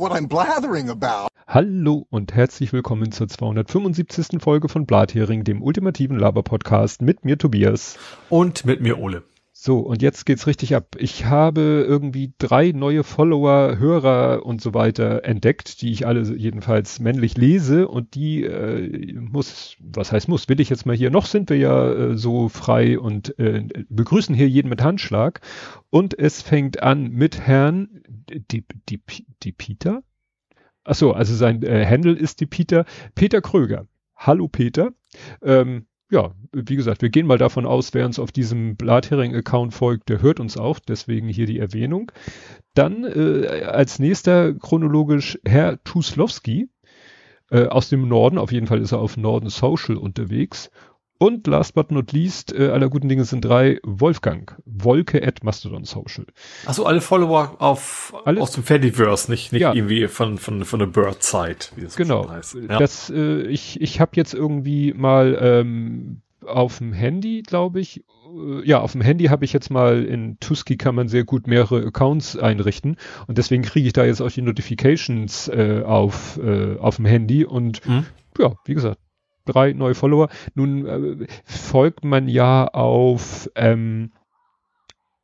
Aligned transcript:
what 0.00 0.12
I'm 0.12 0.28
blathering 0.28 0.88
about. 0.88 1.28
Hallo 1.46 2.06
und 2.08 2.34
herzlich 2.34 2.72
willkommen 2.72 3.12
zur 3.12 3.28
275. 3.28 4.40
Folge 4.40 4.70
von 4.70 4.86
Blathering, 4.86 5.44
dem 5.44 5.62
ultimativen 5.62 6.18
Laber-Podcast 6.18 7.02
mit 7.02 7.26
mir 7.26 7.36
Tobias. 7.36 7.98
Und 8.30 8.64
mit 8.64 8.80
mir 8.80 8.98
Ole. 8.98 9.24
So, 9.62 9.80
und 9.80 10.00
jetzt 10.00 10.24
geht's 10.24 10.46
richtig 10.46 10.74
ab. 10.74 10.96
Ich 10.98 11.26
habe 11.26 11.84
irgendwie 11.86 12.32
drei 12.38 12.72
neue 12.72 13.04
Follower, 13.04 13.76
Hörer 13.78 14.46
und 14.46 14.62
so 14.62 14.72
weiter 14.72 15.24
entdeckt, 15.24 15.82
die 15.82 15.92
ich 15.92 16.06
alle 16.06 16.22
jedenfalls 16.34 16.98
männlich 16.98 17.36
lese 17.36 17.86
und 17.86 18.14
die 18.14 18.44
äh, 18.44 19.12
muss, 19.12 19.76
was 19.80 20.12
heißt 20.12 20.28
muss, 20.28 20.48
will 20.48 20.60
ich 20.60 20.70
jetzt 20.70 20.86
mal 20.86 20.96
hier, 20.96 21.10
noch 21.10 21.26
sind 21.26 21.50
wir 21.50 21.58
ja 21.58 21.92
äh, 21.92 22.16
so 22.16 22.48
frei 22.48 22.98
und 22.98 23.38
äh, 23.38 23.66
begrüßen 23.90 24.34
hier 24.34 24.48
jeden 24.48 24.70
mit 24.70 24.82
Handschlag 24.82 25.42
und 25.90 26.18
es 26.18 26.40
fängt 26.40 26.82
an 26.82 27.10
mit 27.10 27.38
Herrn 27.38 28.00
die, 28.38 28.64
die, 28.88 29.00
die 29.42 29.52
Peter? 29.52 30.02
Ach 30.84 30.94
so, 30.94 31.12
also 31.12 31.34
sein 31.34 31.62
äh, 31.62 32.12
ist 32.12 32.40
die 32.40 32.46
Peter, 32.46 32.84
Peter 33.14 33.40
Kröger. 33.40 33.86
Hallo 34.16 34.48
Peter. 34.48 34.92
Ähm, 35.42 35.86
ja, 36.10 36.34
wie 36.52 36.76
gesagt, 36.76 37.02
wir 37.02 37.10
gehen 37.10 37.26
mal 37.26 37.38
davon 37.38 37.66
aus, 37.66 37.94
wer 37.94 38.04
uns 38.04 38.18
auf 38.18 38.32
diesem 38.32 38.76
Blathering-Account 38.76 39.72
folgt, 39.72 40.08
der 40.08 40.20
hört 40.20 40.40
uns 40.40 40.56
auch, 40.56 40.80
deswegen 40.80 41.28
hier 41.28 41.46
die 41.46 41.58
Erwähnung. 41.58 42.10
Dann 42.74 43.04
äh, 43.04 43.64
als 43.64 43.98
nächster 43.98 44.54
chronologisch 44.54 45.38
Herr 45.44 45.82
Tuslowski 45.84 46.68
äh, 47.50 47.66
aus 47.66 47.88
dem 47.88 48.08
Norden, 48.08 48.38
auf 48.38 48.50
jeden 48.50 48.66
Fall 48.66 48.80
ist 48.80 48.92
er 48.92 48.98
auf 48.98 49.16
Norden 49.16 49.50
Social 49.50 49.96
unterwegs. 49.96 50.70
Und 51.22 51.46
last 51.46 51.74
but 51.74 51.90
not 51.92 52.12
least, 52.12 52.50
äh, 52.58 52.68
aller 52.68 52.88
guten 52.88 53.10
Dinge 53.10 53.24
sind 53.24 53.42
drei, 53.44 53.78
Wolfgang, 53.82 54.56
Wolke 54.64 55.22
at 55.22 55.44
Mastodon 55.44 55.84
Social. 55.84 56.24
Achso, 56.64 56.84
alle 56.84 57.02
Follower 57.02 57.56
auf, 57.58 58.14
Alles? 58.24 58.40
aus 58.40 58.52
dem 58.52 58.64
Fediverse, 58.64 59.30
nicht, 59.30 59.52
nicht 59.52 59.60
Ja. 59.60 59.74
irgendwie 59.74 60.08
von, 60.08 60.38
von, 60.38 60.64
von 60.64 60.78
der 60.78 60.86
Bird-Side, 60.86 61.56
wie 61.76 61.82
das 61.82 61.92
so 61.92 62.02
Genau. 62.02 62.22
schön 62.22 62.32
heißt. 62.32 62.54
Ja. 62.70 62.78
Das, 62.78 63.10
äh, 63.10 63.42
ich 63.42 63.78
ich 63.82 64.00
habe 64.00 64.12
jetzt 64.14 64.32
irgendwie 64.32 64.94
mal 64.94 65.36
ähm, 65.38 66.22
auf 66.46 66.78
dem 66.78 66.94
Handy, 66.94 67.42
glaube 67.42 67.80
ich, 67.80 67.98
äh, 68.00 68.66
ja, 68.66 68.80
auf 68.80 68.92
dem 68.92 69.02
Handy 69.02 69.26
habe 69.26 69.44
ich 69.44 69.52
jetzt 69.52 69.70
mal 69.70 70.02
in 70.04 70.38
Tusky 70.40 70.78
kann 70.78 70.94
man 70.94 71.08
sehr 71.08 71.24
gut 71.24 71.46
mehrere 71.46 71.84
Accounts 71.84 72.38
einrichten 72.38 72.96
und 73.26 73.36
deswegen 73.36 73.62
kriege 73.62 73.86
ich 73.86 73.92
da 73.92 74.06
jetzt 74.06 74.22
auch 74.22 74.30
die 74.30 74.40
Notifications 74.40 75.48
äh, 75.48 75.82
auf 75.84 76.40
äh, 76.42 76.78
auf 76.78 76.96
dem 76.96 77.04
Handy 77.04 77.44
und 77.44 77.84
Hm? 77.84 78.06
ja, 78.38 78.54
wie 78.64 78.72
gesagt, 78.74 78.98
drei 79.44 79.72
neue 79.72 79.94
Follower. 79.94 80.28
Nun 80.54 80.86
äh, 80.86 81.26
folgt 81.44 82.04
man 82.04 82.28
ja 82.28 82.66
auf 82.66 83.50
ähm, 83.54 84.12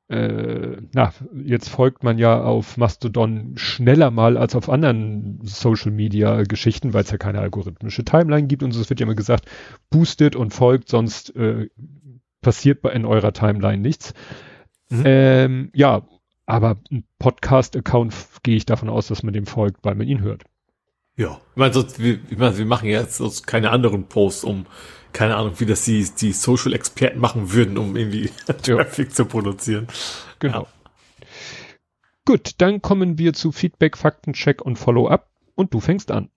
äh, 0.08 0.76
na, 0.92 1.12
jetzt 1.34 1.68
folgt 1.68 2.04
man 2.04 2.16
ja 2.18 2.40
auf 2.40 2.76
Mastodon 2.76 3.54
schneller 3.56 4.12
mal 4.12 4.36
als 4.36 4.54
auf 4.54 4.68
anderen 4.68 5.40
Social 5.42 5.90
Media 5.90 6.44
Geschichten, 6.44 6.94
weil 6.94 7.02
es 7.02 7.10
ja 7.10 7.18
keine 7.18 7.40
algorithmische 7.40 8.04
Timeline 8.04 8.46
gibt 8.46 8.62
und 8.62 8.70
so. 8.70 8.80
Es 8.80 8.88
wird 8.88 9.00
ja 9.00 9.04
immer 9.04 9.16
gesagt, 9.16 9.46
boostet 9.90 10.36
und 10.36 10.54
folgt, 10.54 10.88
sonst 10.88 11.34
äh, 11.34 11.68
passiert 12.40 12.84
in 12.84 13.04
eurer 13.04 13.32
Timeline 13.32 13.82
nichts. 13.82 14.14
Mhm. 14.90 15.02
Ähm, 15.04 15.70
ja, 15.74 16.06
aber 16.46 16.76
ein 16.92 17.02
Podcast-Account 17.18 18.14
gehe 18.44 18.56
ich 18.56 18.66
davon 18.66 18.88
aus, 18.88 19.08
dass 19.08 19.24
man 19.24 19.34
dem 19.34 19.46
folgt, 19.46 19.84
weil 19.84 19.96
man 19.96 20.06
ihn 20.06 20.20
hört. 20.20 20.44
Ja. 21.16 21.40
Ich 21.52 21.56
meine, 21.56 21.72
sonst, 21.72 21.98
wir, 21.98 22.20
ich 22.30 22.38
meine, 22.38 22.56
wir 22.58 22.66
machen 22.66 22.88
ja 22.88 23.00
jetzt 23.00 23.16
sonst 23.16 23.46
keine 23.46 23.70
anderen 23.70 24.04
Posts, 24.04 24.44
um, 24.44 24.66
keine 25.12 25.36
Ahnung, 25.36 25.54
wie 25.58 25.66
das 25.66 25.84
die, 25.84 26.06
die 26.20 26.32
Social-Experten 26.32 27.18
machen 27.18 27.52
würden, 27.52 27.78
um 27.78 27.96
irgendwie 27.96 28.30
Traffic 28.62 29.14
zu 29.14 29.24
produzieren. 29.24 29.88
Genau. 30.38 30.68
Gut, 32.26 32.52
dann 32.58 32.82
kommen 32.82 33.18
wir 33.18 33.32
zu 33.32 33.52
Feedback, 33.52 33.96
Faktencheck 33.96 34.60
und 34.60 34.76
Follow-up 34.76 35.30
und 35.54 35.72
du 35.72 35.80
fängst 35.80 36.10
an. 36.10 36.28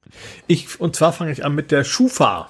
Ich, 0.48 0.80
und 0.80 0.96
zwar 0.96 1.12
fange 1.12 1.32
ich 1.32 1.44
an 1.44 1.56
mit 1.56 1.72
der 1.72 1.84
Schufa. 1.84 2.50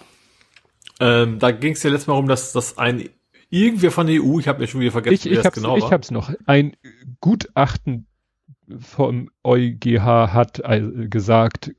Ähm, 1.00 1.40
da 1.40 1.52
ging 1.52 1.74
es 1.74 1.84
ja 1.84 1.90
letztes 1.90 2.08
Mal 2.08 2.16
um, 2.16 2.28
dass 2.28 2.52
das 2.52 2.78
ein 2.78 3.10
irgendwer 3.50 3.92
von 3.92 4.08
der 4.08 4.22
EU, 4.22 4.40
ich 4.40 4.48
habe 4.48 4.60
mir 4.60 4.68
schon 4.68 4.82
wieder 4.82 4.92
vergessen, 4.92 5.16
Ich, 5.16 5.26
ich, 5.26 5.46
hab's, 5.46 5.56
genau 5.56 5.78
ich 5.78 5.92
hab's 5.92 6.12
noch. 6.12 6.32
Ein 6.46 6.76
Gutachten 7.22 8.06
vom 8.80 9.32
EuGH 9.44 10.34
hat 10.34 10.60
äh, 10.60 11.08
gesagt, 11.08 11.72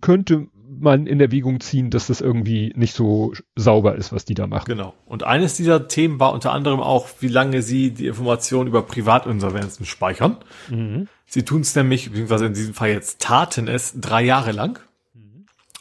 könnte 0.00 0.48
man 0.68 1.06
in 1.06 1.20
Erwägung 1.20 1.60
ziehen, 1.60 1.90
dass 1.90 2.06
das 2.06 2.20
irgendwie 2.20 2.72
nicht 2.76 2.94
so 2.94 3.32
sauber 3.56 3.96
ist, 3.96 4.12
was 4.12 4.24
die 4.24 4.34
da 4.34 4.46
machen. 4.46 4.66
Genau. 4.66 4.94
Und 5.06 5.22
eines 5.22 5.54
dieser 5.54 5.88
Themen 5.88 6.20
war 6.20 6.32
unter 6.32 6.52
anderem 6.52 6.80
auch, 6.80 7.08
wie 7.20 7.28
lange 7.28 7.62
Sie 7.62 7.90
die 7.90 8.06
Informationen 8.06 8.68
über 8.68 8.82
Privatinsolvenzen 8.82 9.86
speichern. 9.86 10.38
Mhm. 10.68 11.08
Sie 11.26 11.44
tun 11.44 11.62
es 11.62 11.74
nämlich, 11.74 12.10
beziehungsweise 12.10 12.46
in 12.46 12.54
diesem 12.54 12.74
Fall 12.74 12.90
jetzt 12.90 13.20
taten 13.20 13.68
es 13.68 13.94
drei 14.00 14.22
Jahre 14.22 14.52
lang. 14.52 14.80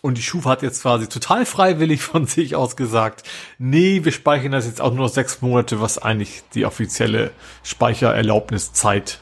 Und 0.02 0.18
die 0.18 0.24
Schufa 0.24 0.50
hat 0.50 0.64
jetzt 0.64 0.82
quasi 0.82 1.08
total 1.08 1.46
freiwillig 1.46 2.02
von 2.02 2.26
sich 2.28 2.56
aus 2.56 2.76
gesagt, 2.76 3.24
nee, 3.60 4.04
wir 4.04 4.12
speichern 4.12 4.52
das 4.52 4.66
jetzt 4.66 4.82
auch 4.82 4.94
nur 4.94 5.06
noch 5.06 5.14
sechs 5.14 5.42
Monate, 5.42 5.80
was 5.80 6.00
eigentlich 6.00 6.42
die 6.56 6.66
offizielle 6.66 7.32
Speichererlaubniszeit, 7.64 9.20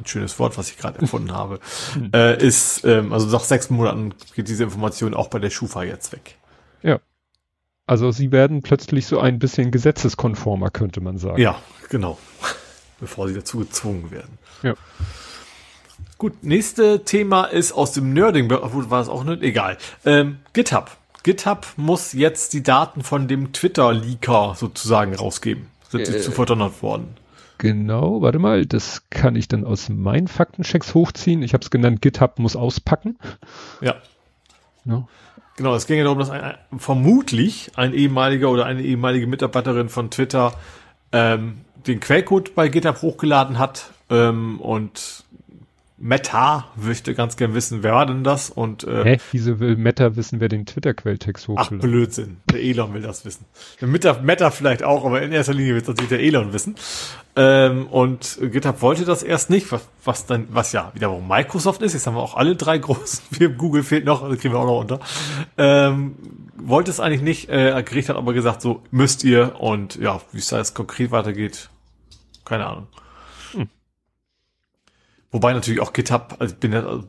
ein 0.00 0.06
schönes 0.06 0.38
Wort, 0.38 0.56
was 0.58 0.70
ich 0.70 0.78
gerade 0.78 1.00
erfunden 1.00 1.32
habe, 1.32 1.60
äh, 2.14 2.44
ist, 2.44 2.84
ähm, 2.84 3.12
also 3.12 3.26
nach 3.28 3.44
sechs 3.44 3.70
Monaten 3.70 4.14
geht 4.34 4.48
diese 4.48 4.64
Information 4.64 5.14
auch 5.14 5.28
bei 5.28 5.38
der 5.38 5.50
Schufa 5.50 5.82
jetzt 5.82 6.12
weg. 6.12 6.36
Ja. 6.82 7.00
Also 7.86 8.10
sie 8.10 8.32
werden 8.32 8.62
plötzlich 8.62 9.06
so 9.06 9.18
ein 9.18 9.38
bisschen 9.38 9.70
gesetzeskonformer, 9.70 10.70
könnte 10.70 11.00
man 11.00 11.18
sagen. 11.18 11.40
Ja, 11.40 11.60
genau. 11.88 12.18
Bevor 13.00 13.28
sie 13.28 13.34
dazu 13.34 13.58
gezwungen 13.58 14.10
werden. 14.10 14.38
Ja. 14.62 14.74
Gut, 16.18 16.42
nächste 16.42 17.04
Thema 17.04 17.44
ist 17.44 17.72
aus 17.72 17.92
dem 17.92 18.12
Nerding, 18.12 18.50
obwohl 18.52 18.90
war 18.90 19.00
es 19.00 19.08
auch 19.08 19.22
nicht, 19.24 19.42
egal. 19.42 19.78
Ähm, 20.04 20.38
GitHub. 20.52 20.90
GitHub 21.22 21.66
muss 21.76 22.12
jetzt 22.12 22.52
die 22.54 22.62
Daten 22.62 23.02
von 23.02 23.28
dem 23.28 23.52
Twitter-Leaker 23.52 24.54
sozusagen 24.56 25.14
rausgeben. 25.14 25.66
Sind 25.90 26.06
sie 26.06 26.16
Äh. 26.16 26.20
zu 26.20 26.32
verdonnert 26.32 26.82
worden. 26.82 27.16
Genau, 27.58 28.22
warte 28.22 28.38
mal, 28.38 28.66
das 28.66 29.10
kann 29.10 29.34
ich 29.34 29.48
dann 29.48 29.64
aus 29.64 29.88
meinen 29.88 30.28
Faktenchecks 30.28 30.94
hochziehen. 30.94 31.42
Ich 31.42 31.54
habe 31.54 31.62
es 31.62 31.70
genannt, 31.70 32.00
GitHub 32.00 32.38
muss 32.38 32.54
auspacken. 32.54 33.18
Ja. 33.80 33.96
Ja. 34.84 35.06
Genau, 35.56 35.74
es 35.74 35.88
ging 35.88 35.98
ja 35.98 36.04
darum, 36.04 36.20
dass 36.20 36.30
ein, 36.30 36.40
ein, 36.40 36.78
vermutlich 36.78 37.72
ein 37.74 37.92
ehemaliger 37.92 38.48
oder 38.50 38.64
eine 38.64 38.82
ehemalige 38.82 39.26
Mitarbeiterin 39.26 39.88
von 39.88 40.08
Twitter 40.10 40.54
ähm, 41.10 41.62
den 41.86 41.98
Quellcode 41.98 42.54
bei 42.54 42.68
GitHub 42.68 43.02
hochgeladen 43.02 43.58
hat 43.58 43.90
ähm, 44.08 44.60
und 44.60 45.24
Meta 46.00 46.68
möchte 46.76 47.14
ganz 47.14 47.36
gern 47.36 47.54
wissen, 47.54 47.82
wer 47.82 47.92
war 47.92 48.06
denn 48.06 48.22
das? 48.22 48.50
Und 48.50 48.84
äh, 48.84 49.04
Hä? 49.04 49.18
Wieso 49.32 49.58
will 49.58 49.76
Meta 49.76 50.14
wissen, 50.14 50.38
wer 50.38 50.48
den 50.48 50.64
Twitter-Quelltext 50.64 51.44
ach 51.44 51.48
hochgeladen 51.48 51.78
Blödsinn, 51.90 52.36
der 52.52 52.60
Elon 52.60 52.94
will 52.94 53.02
das 53.02 53.24
wissen. 53.24 53.44
Der 53.80 53.88
Meta, 53.88 54.20
Meta 54.22 54.50
vielleicht 54.50 54.84
auch, 54.84 55.04
aber 55.04 55.22
in 55.22 55.32
erster 55.32 55.54
Linie 55.54 55.74
will 55.74 55.82
es 55.82 55.88
natürlich 55.88 56.10
der 56.10 56.20
Elon 56.20 56.52
wissen. 56.52 56.76
Ähm, 57.34 57.86
und 57.88 58.38
GitHub 58.40 58.80
wollte 58.80 59.04
das 59.04 59.24
erst 59.24 59.50
nicht, 59.50 59.72
was, 59.72 59.88
was 60.04 60.26
dann, 60.26 60.46
was 60.50 60.72
ja 60.72 60.92
wiederum 60.94 61.26
Microsoft 61.26 61.82
ist. 61.82 61.94
Jetzt 61.94 62.06
haben 62.06 62.14
wir 62.14 62.22
auch 62.22 62.36
alle 62.36 62.54
drei 62.54 62.78
großen. 62.78 63.24
Wir, 63.30 63.48
Google 63.48 63.82
fehlt 63.82 64.04
noch, 64.04 64.22
also 64.22 64.36
kriegen 64.36 64.54
wir 64.54 64.60
auch 64.60 64.66
noch 64.66 64.80
unter. 64.80 65.00
Ähm, 65.56 66.14
wollte 66.56 66.90
es 66.90 67.00
eigentlich 67.00 67.22
nicht. 67.22 67.48
Äh, 67.48 67.82
Gericht 67.84 68.08
hat 68.08 68.16
aber 68.16 68.32
gesagt, 68.32 68.62
so 68.62 68.82
müsst 68.90 69.24
ihr. 69.24 69.60
Und 69.60 69.96
ja, 69.96 70.20
wie 70.32 70.38
es 70.38 70.48
da 70.48 70.58
jetzt 70.58 70.74
konkret 70.74 71.10
weitergeht, 71.10 71.70
keine 72.44 72.66
Ahnung. 72.66 72.86
Wobei 75.30 75.52
natürlich 75.52 75.80
auch 75.80 75.92
GitHub, 75.92 76.36
also 76.38 76.54
ich 76.54 76.60
bin 76.60 76.72
ja, 76.72 76.86
also 76.86 77.04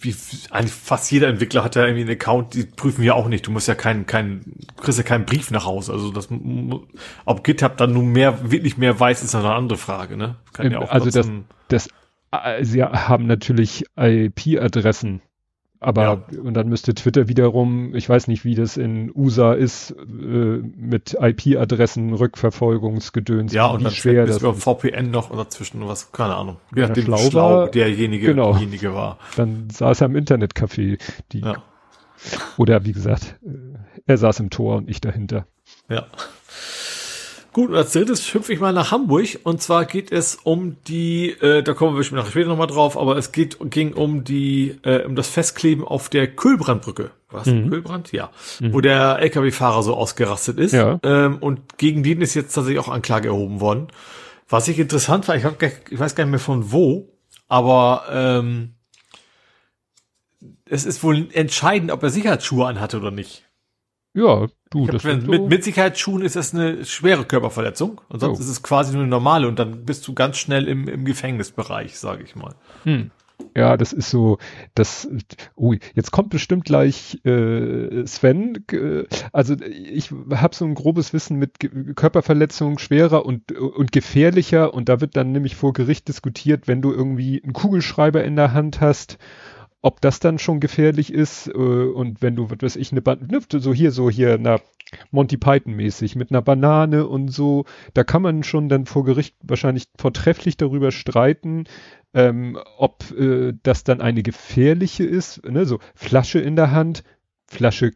wie 0.00 0.14
eigentlich 0.50 0.72
fast 0.72 1.10
jeder 1.10 1.28
Entwickler 1.28 1.64
hat 1.64 1.74
ja 1.74 1.82
irgendwie 1.82 2.02
einen 2.02 2.12
Account, 2.12 2.54
die 2.54 2.64
prüfen 2.64 3.02
wir 3.02 3.16
auch 3.16 3.28
nicht. 3.28 3.46
Du 3.46 3.50
musst 3.50 3.66
ja 3.66 3.74
keinen, 3.74 4.06
keinen, 4.06 4.60
kriegst 4.76 4.98
ja 4.98 5.04
keinen 5.04 5.24
Brief 5.24 5.50
nach 5.50 5.66
Hause. 5.66 5.92
Also 5.92 6.12
das, 6.12 6.28
ob 7.24 7.42
GitHub 7.42 7.76
dann 7.76 7.94
nun 7.94 8.12
mehr, 8.12 8.50
wirklich 8.50 8.78
mehr 8.78 8.98
weiß, 8.98 9.22
ist 9.24 9.34
eine 9.34 9.52
andere 9.52 9.78
Frage, 9.78 10.16
ne? 10.16 10.36
Kann 10.52 10.70
ja 10.70 10.78
auch 10.78 10.90
also 10.90 11.10
das, 11.10 11.28
das, 11.66 11.88
äh, 12.30 12.64
sie 12.64 12.82
haben 12.84 13.26
natürlich 13.26 13.86
IP-Adressen, 13.96 15.20
aber 15.80 16.02
Ja. 16.02 16.40
und 16.40 16.54
dann 16.54 16.68
müsste 16.68 16.94
Twitter 16.94 17.28
wiederum, 17.28 17.94
ich 17.94 18.08
weiß 18.08 18.26
nicht, 18.28 18.44
wie 18.44 18.54
das 18.54 18.76
in 18.76 19.12
USA 19.14 19.52
ist, 19.52 19.92
äh, 19.92 19.94
mit 20.04 21.16
IP-Adressen, 21.20 22.12
Rückverfolgungsgedöns, 22.14 23.52
ja, 23.52 23.66
und 23.66 23.80
wie 23.80 23.84
dann 23.84 23.92
schwer 23.92 24.26
das 24.26 24.38
über. 24.40 24.54
VPN 24.54 25.10
noch 25.10 25.30
oder 25.30 25.48
zwischen 25.48 25.86
was, 25.86 26.10
keine 26.12 26.34
Ahnung. 26.36 26.56
Er 26.74 26.88
nachdem, 26.88 27.04
schlau 27.04 27.18
wie 27.18 27.30
schlau 27.30 27.50
war, 27.60 27.70
derjenige, 27.70 28.26
genau. 28.26 28.52
diejenige 28.54 28.94
war. 28.94 29.18
Dann 29.36 29.68
saß 29.70 30.00
er 30.00 30.06
im 30.06 30.16
Internetcafé, 30.16 30.98
die, 31.32 31.40
Ja. 31.40 31.62
oder 32.56 32.84
wie 32.84 32.92
gesagt, 32.92 33.36
äh, 33.46 33.50
er 34.06 34.16
saß 34.18 34.40
im 34.40 34.50
Tor 34.50 34.76
und 34.76 34.88
ich 34.90 35.00
dahinter. 35.00 35.46
Ja. 35.88 36.06
Gut, 37.58 37.70
und 37.70 37.76
als 37.76 37.92
drittes 37.92 38.32
hüpfe 38.32 38.52
ich 38.52 38.60
mal 38.60 38.72
nach 38.72 38.92
Hamburg. 38.92 39.40
Und 39.42 39.60
zwar 39.60 39.84
geht 39.84 40.12
es 40.12 40.36
um 40.44 40.76
die, 40.86 41.30
äh, 41.40 41.64
da 41.64 41.74
kommen 41.74 41.96
wir 41.96 42.16
nachher 42.16 42.30
später 42.30 42.50
nochmal 42.50 42.68
drauf, 42.68 42.96
aber 42.96 43.16
es 43.16 43.32
geht, 43.32 43.56
ging 43.68 43.94
um 43.94 44.22
die, 44.22 44.78
äh, 44.84 45.04
um 45.04 45.16
das 45.16 45.26
Festkleben 45.26 45.84
auf 45.84 46.08
der 46.08 46.28
Kühlbrandbrücke. 46.28 47.10
Was? 47.30 47.46
Kühlbrand? 47.46 48.12
Ja. 48.12 48.30
Wo 48.60 48.80
der 48.80 49.18
LKW-Fahrer 49.18 49.82
so 49.82 49.96
ausgerastet 49.96 50.56
ist. 50.60 50.70
Ja. 50.70 51.00
Ähm, 51.02 51.38
und 51.40 51.78
gegen 51.78 52.04
den 52.04 52.20
ist 52.20 52.34
jetzt 52.34 52.52
tatsächlich 52.52 52.78
auch 52.78 52.88
Anklage 52.88 53.26
erhoben 53.26 53.60
worden. 53.60 53.88
Was 54.48 54.68
ich 54.68 54.78
interessant 54.78 55.26
war, 55.26 55.34
ich, 55.34 55.42
hab, 55.42 55.60
ich 55.60 55.98
weiß 55.98 56.14
gar 56.14 56.26
nicht 56.26 56.30
mehr 56.30 56.38
von 56.38 56.70
wo, 56.70 57.12
aber 57.48 58.04
ähm, 58.08 58.74
es 60.64 60.86
ist 60.86 61.02
wohl 61.02 61.26
entscheidend, 61.32 61.90
ob 61.90 62.04
er 62.04 62.10
Sicherheitsschuhe 62.10 62.68
anhatte 62.68 62.98
oder 62.98 63.10
nicht. 63.10 63.47
Ja, 64.18 64.46
du, 64.70 64.82
Glaub, 64.84 64.90
das 64.90 65.04
wenn, 65.04 65.26
mit, 65.26 65.40
so, 65.40 65.46
mit 65.48 65.64
Sicherheitsschuhen 65.64 66.22
ist 66.22 66.36
das 66.36 66.54
eine 66.54 66.84
schwere 66.84 67.24
Körperverletzung 67.24 68.00
und 68.08 68.20
sonst 68.20 68.38
Oh. 68.38 68.42
ist 68.42 68.48
es 68.48 68.62
quasi 68.62 68.92
nur 68.92 69.02
eine 69.02 69.10
normale 69.10 69.48
und 69.48 69.58
dann 69.58 69.84
bist 69.84 70.06
du 70.08 70.14
ganz 70.14 70.38
schnell 70.38 70.66
im, 70.68 70.88
im 70.88 71.04
Gefängnisbereich, 71.04 71.98
sage 71.98 72.24
ich 72.24 72.34
mal. 72.36 72.54
hm. 72.84 73.10
Ja, 73.56 73.76
das 73.76 73.92
ist 73.92 74.10
so, 74.10 74.38
das, 74.74 75.08
oh, 75.54 75.72
jetzt 75.94 76.10
kommt 76.10 76.30
bestimmt 76.30 76.64
gleich 76.64 77.20
äh, 77.24 78.04
Sven. 78.04 78.64
Äh, 78.72 79.04
also 79.32 79.54
ich 79.60 80.10
habe 80.34 80.56
so 80.56 80.64
ein 80.64 80.74
grobes 80.74 81.12
Wissen 81.12 81.38
mit 81.38 81.60
Ge 81.60 81.70
Körperverletzungen 81.94 82.78
schwerer 82.78 83.24
und, 83.24 83.52
und 83.52 83.92
gefährlicher 83.92 84.74
und 84.74 84.88
da 84.88 85.00
wird 85.00 85.14
dann 85.16 85.30
nämlich 85.30 85.54
vor 85.54 85.72
Gericht 85.72 86.08
diskutiert, 86.08 86.66
wenn 86.66 86.82
du 86.82 86.92
irgendwie 86.92 87.40
einen 87.42 87.52
Kugelschreiber 87.52 88.24
in 88.24 88.34
der 88.34 88.54
Hand 88.54 88.80
hast, 88.80 89.18
ob 89.82 90.00
das 90.00 90.20
dann 90.20 90.38
schon 90.38 90.60
gefährlich 90.60 91.12
ist 91.12 91.46
äh, 91.48 91.52
und 91.52 92.20
wenn 92.22 92.36
du, 92.36 92.50
was 92.50 92.58
weiß 92.60 92.76
ich, 92.76 92.92
eine 92.92 93.02
ba 93.02 93.16
ne, 93.16 93.40
so 93.48 93.72
hier, 93.72 93.92
so 93.92 94.10
hier, 94.10 94.38
na, 94.40 94.60
Monty 95.10 95.36
Python 95.36 95.74
mäßig 95.74 96.16
mit 96.16 96.30
einer 96.30 96.42
Banane 96.42 97.06
und 97.06 97.28
so, 97.28 97.64
da 97.94 98.04
kann 98.04 98.22
man 98.22 98.42
schon 98.42 98.68
dann 98.68 98.86
vor 98.86 99.04
Gericht 99.04 99.36
wahrscheinlich 99.42 99.84
vortrefflich 99.98 100.56
darüber 100.56 100.90
streiten, 100.92 101.64
ähm, 102.14 102.58
ob 102.78 103.10
äh, 103.18 103.52
das 103.62 103.84
dann 103.84 104.00
eine 104.00 104.22
gefährliche 104.22 105.04
ist, 105.04 105.44
ne, 105.44 105.64
so 105.66 105.78
Flasche 105.94 106.40
in 106.40 106.56
der 106.56 106.70
Hand, 106.70 107.04
Flasche 107.46 107.92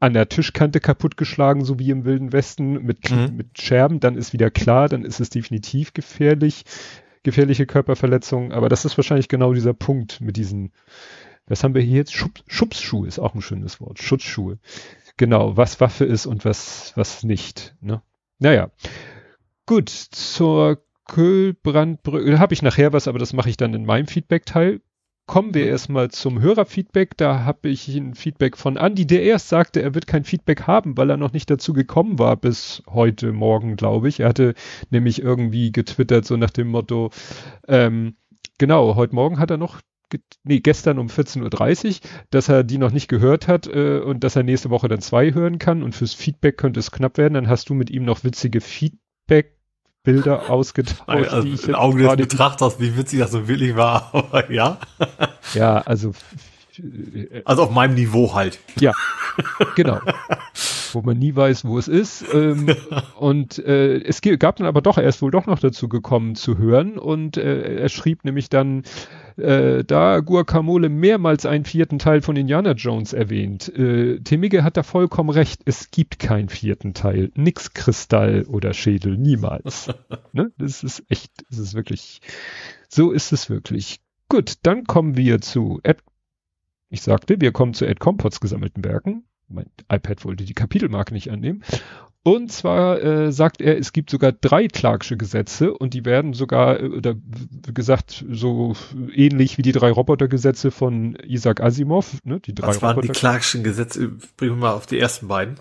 an 0.00 0.14
der 0.14 0.28
Tischkante 0.28 0.80
kaputtgeschlagen, 0.80 1.64
so 1.64 1.78
wie 1.78 1.90
im 1.90 2.04
Wilden 2.04 2.32
Westen 2.32 2.82
mit, 2.82 3.08
Mhm. 3.10 3.36
mit 3.36 3.60
Scherben, 3.60 4.00
dann 4.00 4.16
ist 4.16 4.32
wieder 4.32 4.50
klar, 4.50 4.88
dann 4.88 5.04
ist 5.04 5.20
es 5.20 5.30
definitiv 5.30 5.92
gefährlich, 5.94 6.64
gefährliche 7.22 7.66
Körperverletzung, 7.66 8.52
aber 8.52 8.68
das 8.68 8.84
ist 8.84 8.96
wahrscheinlich 8.96 9.28
genau 9.28 9.52
dieser 9.52 9.74
Punkt 9.74 10.20
mit 10.20 10.36
diesen, 10.36 10.72
was 11.46 11.64
haben 11.64 11.74
wir 11.74 11.82
hier 11.82 11.96
jetzt? 11.96 12.14
Schub, 12.14 12.42
Schubsschuhe 12.46 13.06
ist 13.06 13.18
auch 13.18 13.34
ein 13.34 13.42
schönes 13.42 13.80
Wort, 13.80 14.00
Schutzschuhe. 14.00 14.58
Genau, 15.16 15.56
was 15.56 15.80
Waffe 15.80 16.04
ist 16.04 16.26
und 16.26 16.44
was, 16.44 16.92
was 16.96 17.22
nicht. 17.22 17.76
Ne? 17.80 18.02
Naja. 18.38 18.70
Gut, 19.66 19.88
zur 19.88 20.82
Kölbrandbrücke 21.06 22.38
habe 22.38 22.54
ich 22.54 22.62
nachher 22.62 22.92
was, 22.92 23.08
aber 23.08 23.18
das 23.18 23.32
mache 23.32 23.50
ich 23.50 23.56
dann 23.56 23.74
in 23.74 23.84
meinem 23.84 24.06
Feedback-Teil. 24.06 24.80
Kommen 25.32 25.54
wir 25.54 25.66
erstmal 25.66 26.10
zum 26.10 26.42
Hörerfeedback. 26.42 27.16
Da 27.16 27.46
habe 27.46 27.70
ich 27.70 27.88
ein 27.88 28.14
Feedback 28.14 28.54
von 28.58 28.76
Andy, 28.76 29.06
der 29.06 29.22
erst 29.22 29.48
sagte, 29.48 29.80
er 29.80 29.94
wird 29.94 30.06
kein 30.06 30.24
Feedback 30.24 30.66
haben, 30.66 30.94
weil 30.98 31.08
er 31.08 31.16
noch 31.16 31.32
nicht 31.32 31.48
dazu 31.48 31.72
gekommen 31.72 32.18
war 32.18 32.36
bis 32.36 32.82
heute 32.86 33.32
Morgen, 33.32 33.76
glaube 33.76 34.10
ich. 34.10 34.20
Er 34.20 34.28
hatte 34.28 34.52
nämlich 34.90 35.22
irgendwie 35.22 35.72
getwittert, 35.72 36.26
so 36.26 36.36
nach 36.36 36.50
dem 36.50 36.68
Motto, 36.68 37.12
ähm, 37.66 38.14
genau, 38.58 38.94
heute 38.94 39.14
Morgen 39.14 39.38
hat 39.38 39.50
er 39.50 39.56
noch, 39.56 39.80
nee, 40.44 40.60
gestern 40.60 40.98
um 40.98 41.06
14.30 41.06 41.88
Uhr, 41.88 42.10
dass 42.28 42.50
er 42.50 42.62
die 42.62 42.76
noch 42.76 42.92
nicht 42.92 43.08
gehört 43.08 43.48
hat 43.48 43.66
äh, 43.66 44.00
und 44.00 44.24
dass 44.24 44.36
er 44.36 44.42
nächste 44.42 44.68
Woche 44.68 44.88
dann 44.88 45.00
zwei 45.00 45.32
hören 45.32 45.58
kann 45.58 45.82
und 45.82 45.94
fürs 45.94 46.12
Feedback 46.12 46.58
könnte 46.58 46.78
es 46.78 46.90
knapp 46.90 47.16
werden. 47.16 47.32
Dann 47.32 47.48
hast 47.48 47.70
du 47.70 47.74
mit 47.74 47.88
ihm 47.88 48.04
noch 48.04 48.22
witzige 48.22 48.60
Feedback-Bilder 50.04 50.50
ausgetauscht, 50.50 51.02
Also, 51.06 51.42
die 51.42 51.52
ich 51.52 51.62
in 51.62 51.68
jetzt 51.68 51.76
Augen 51.76 51.98
des 51.98 52.16
Betrachters, 52.16 52.80
wie 52.80 52.96
witzig 52.96 53.20
das 53.20 53.30
so 53.30 53.46
wirklich 53.48 53.76
war, 53.76 54.10
aber 54.12 54.50
ja. 54.50 54.78
Ja, 55.54 55.78
also 55.78 56.12
Also 57.44 57.62
auf 57.64 57.70
meinem 57.70 57.94
Niveau 57.94 58.34
halt. 58.34 58.58
Ja, 58.78 58.92
genau. 59.76 60.00
wo 60.92 61.02
man 61.02 61.18
nie 61.18 61.34
weiß, 61.34 61.64
wo 61.64 61.78
es 61.78 61.88
ist. 61.88 62.24
Ähm, 62.32 62.74
und 63.18 63.58
äh, 63.58 63.98
es 64.02 64.20
gab 64.20 64.56
dann 64.56 64.66
aber 64.66 64.82
doch, 64.82 64.98
er 64.98 65.08
ist 65.08 65.22
wohl 65.22 65.30
doch 65.30 65.46
noch 65.46 65.58
dazu 65.58 65.88
gekommen 65.88 66.34
zu 66.34 66.58
hören 66.58 66.98
und 66.98 67.36
äh, 67.36 67.80
er 67.80 67.88
schrieb 67.88 68.24
nämlich 68.24 68.48
dann, 68.48 68.84
äh, 69.36 69.84
da 69.84 70.20
Guacamole 70.20 70.88
mehrmals 70.88 71.46
einen 71.46 71.64
vierten 71.64 71.98
Teil 71.98 72.20
von 72.20 72.36
Indiana 72.36 72.72
Jones 72.72 73.12
erwähnt. 73.12 73.68
Äh, 73.76 74.20
Timige 74.20 74.64
hat 74.64 74.76
da 74.76 74.82
vollkommen 74.82 75.30
recht, 75.30 75.62
es 75.64 75.90
gibt 75.90 76.18
keinen 76.18 76.48
vierten 76.48 76.94
Teil. 76.94 77.30
Nix 77.34 77.72
Kristall 77.72 78.44
oder 78.44 78.74
Schädel, 78.74 79.16
niemals. 79.16 79.90
ne? 80.32 80.52
Das 80.58 80.82
ist 80.82 81.04
echt, 81.08 81.32
das 81.48 81.58
ist 81.58 81.74
wirklich, 81.74 82.20
so 82.88 83.10
ist 83.10 83.32
es 83.32 83.48
wirklich. 83.48 84.00
Gut, 84.28 84.54
dann 84.62 84.84
kommen 84.84 85.16
wir 85.16 85.40
zu 85.40 85.80
Ed 85.82 85.98
ich 86.92 87.00
sagte, 87.00 87.40
wir 87.40 87.52
kommen 87.52 87.72
zu 87.72 87.86
Ed 87.86 88.00
Compots 88.00 88.38
gesammelten 88.38 88.84
Werken. 88.84 89.24
Mein 89.48 89.66
iPad 89.90 90.26
wollte 90.26 90.44
die 90.44 90.52
Kapitelmarke 90.52 91.14
nicht 91.14 91.30
annehmen. 91.30 91.64
Und 92.22 92.52
zwar 92.52 93.02
äh, 93.02 93.32
sagt 93.32 93.62
er, 93.62 93.78
es 93.78 93.94
gibt 93.94 94.10
sogar 94.10 94.30
drei 94.30 94.68
Clarksche 94.68 95.16
Gesetze 95.16 95.72
und 95.72 95.94
die 95.94 96.04
werden 96.04 96.34
sogar, 96.34 96.80
äh, 96.80 96.88
oder 96.88 97.14
gesagt, 97.72 98.24
so 98.30 98.76
ähnlich 99.12 99.56
wie 99.56 99.62
die 99.62 99.72
drei 99.72 99.90
Robotergesetze 99.90 100.70
von 100.70 101.16
Isaac 101.26 101.62
Asimov. 101.62 102.18
Ne, 102.24 102.40
die 102.40 102.54
drei 102.54 102.68
Was 102.68 102.82
waren 102.82 103.00
die 103.00 103.06
Roboter. 103.08 103.18
Clarkschen 103.18 103.64
Gesetze? 103.64 104.12
Bringen 104.36 104.52
wir 104.52 104.56
mal 104.56 104.72
auf 104.72 104.86
die 104.86 104.98
ersten 104.98 105.28
beiden. 105.28 105.56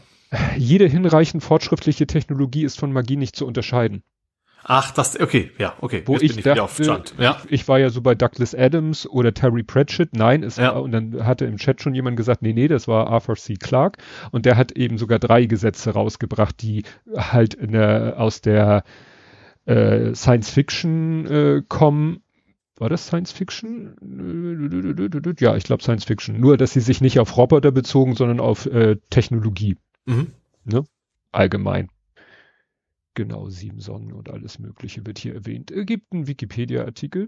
Jede 0.58 0.86
hinreichend 0.86 1.44
fortschrittliche 1.44 2.08
Technologie 2.08 2.66
ist 2.66 2.78
von 2.78 2.92
Magie 2.92 3.16
nicht 3.16 3.38
zu 3.38 3.48
unterscheiden. 3.48 4.04
Ach, 4.74 4.90
das, 4.92 5.20
okay, 5.20 5.52
ja, 5.58 5.74
okay. 5.82 6.04
Wo 6.06 6.14
Jetzt 6.14 6.22
ich 6.24 6.30
bin 6.32 6.40
ich 6.40 6.46
wieder 6.46 6.56
dachte. 6.56 7.14
Ja. 7.18 7.42
ich 7.50 7.68
war 7.68 7.78
ja 7.78 7.90
so 7.90 8.02
bei 8.02 8.16
Douglas 8.16 8.56
Adams 8.56 9.06
oder 9.06 9.34
Terry 9.34 9.64
Pratchett. 9.64 10.16
Nein, 10.16 10.44
es 10.44 10.56
Ja. 10.56 10.76
war, 10.76 10.82
und 10.84 10.94
dann 10.94 11.26
hatte 11.26 11.44
im 11.44 11.58
Chat 11.58 11.82
schon 11.82 11.94
jemand 11.94 12.16
gesagt, 12.16 12.42
nee, 12.42 12.54
nee, 12.54 12.70
das 12.70 12.88
war 12.88 13.08
Arthur 13.08 13.36
C. 13.36 13.56
Clarke. 13.56 14.02
Und 14.32 14.46
der 14.46 14.56
hat 14.56 14.72
eben 14.72 14.98
sogar 14.98 15.20
drei 15.20 15.46
Gesetze 15.46 15.90
rausgebracht, 15.92 16.62
die 16.62 16.84
halt 17.18 17.58
der, 17.60 18.14
aus 18.18 18.40
der 18.40 18.86
äh, 19.66 20.16
Science 20.16 20.50
Fiction 20.50 21.26
äh, 21.26 21.62
kommen. 21.68 22.22
War 22.78 22.88
das 22.88 23.08
Science 23.08 23.34
Fiction? 23.34 23.94
Ja, 25.42 25.58
ich 25.58 25.66
glaube 25.66 25.84
Science 25.84 26.06
Fiction. 26.06 26.40
Nur, 26.40 26.56
dass 26.56 26.72
sie 26.72 26.80
sich 26.80 27.02
nicht 27.02 27.20
auf 27.20 27.36
Roboter 27.36 27.74
bezogen, 27.74 28.16
sondern 28.16 28.40
auf 28.40 28.68
äh, 28.68 28.96
Technologie 29.10 29.76
Mhm. 30.06 30.28
allgemein. 31.34 31.90
Genau, 33.14 33.50
sieben 33.50 33.82
Sonnen 33.82 34.14
und 34.14 34.30
alles 34.30 34.58
Mögliche 34.58 35.06
wird 35.06 35.20
hier 35.20 35.34
erwähnt. 35.34 35.70
Es 35.70 35.86
gibt 35.86 36.14
einen 36.14 36.28
Wikipedia-Artikel. 36.28 37.28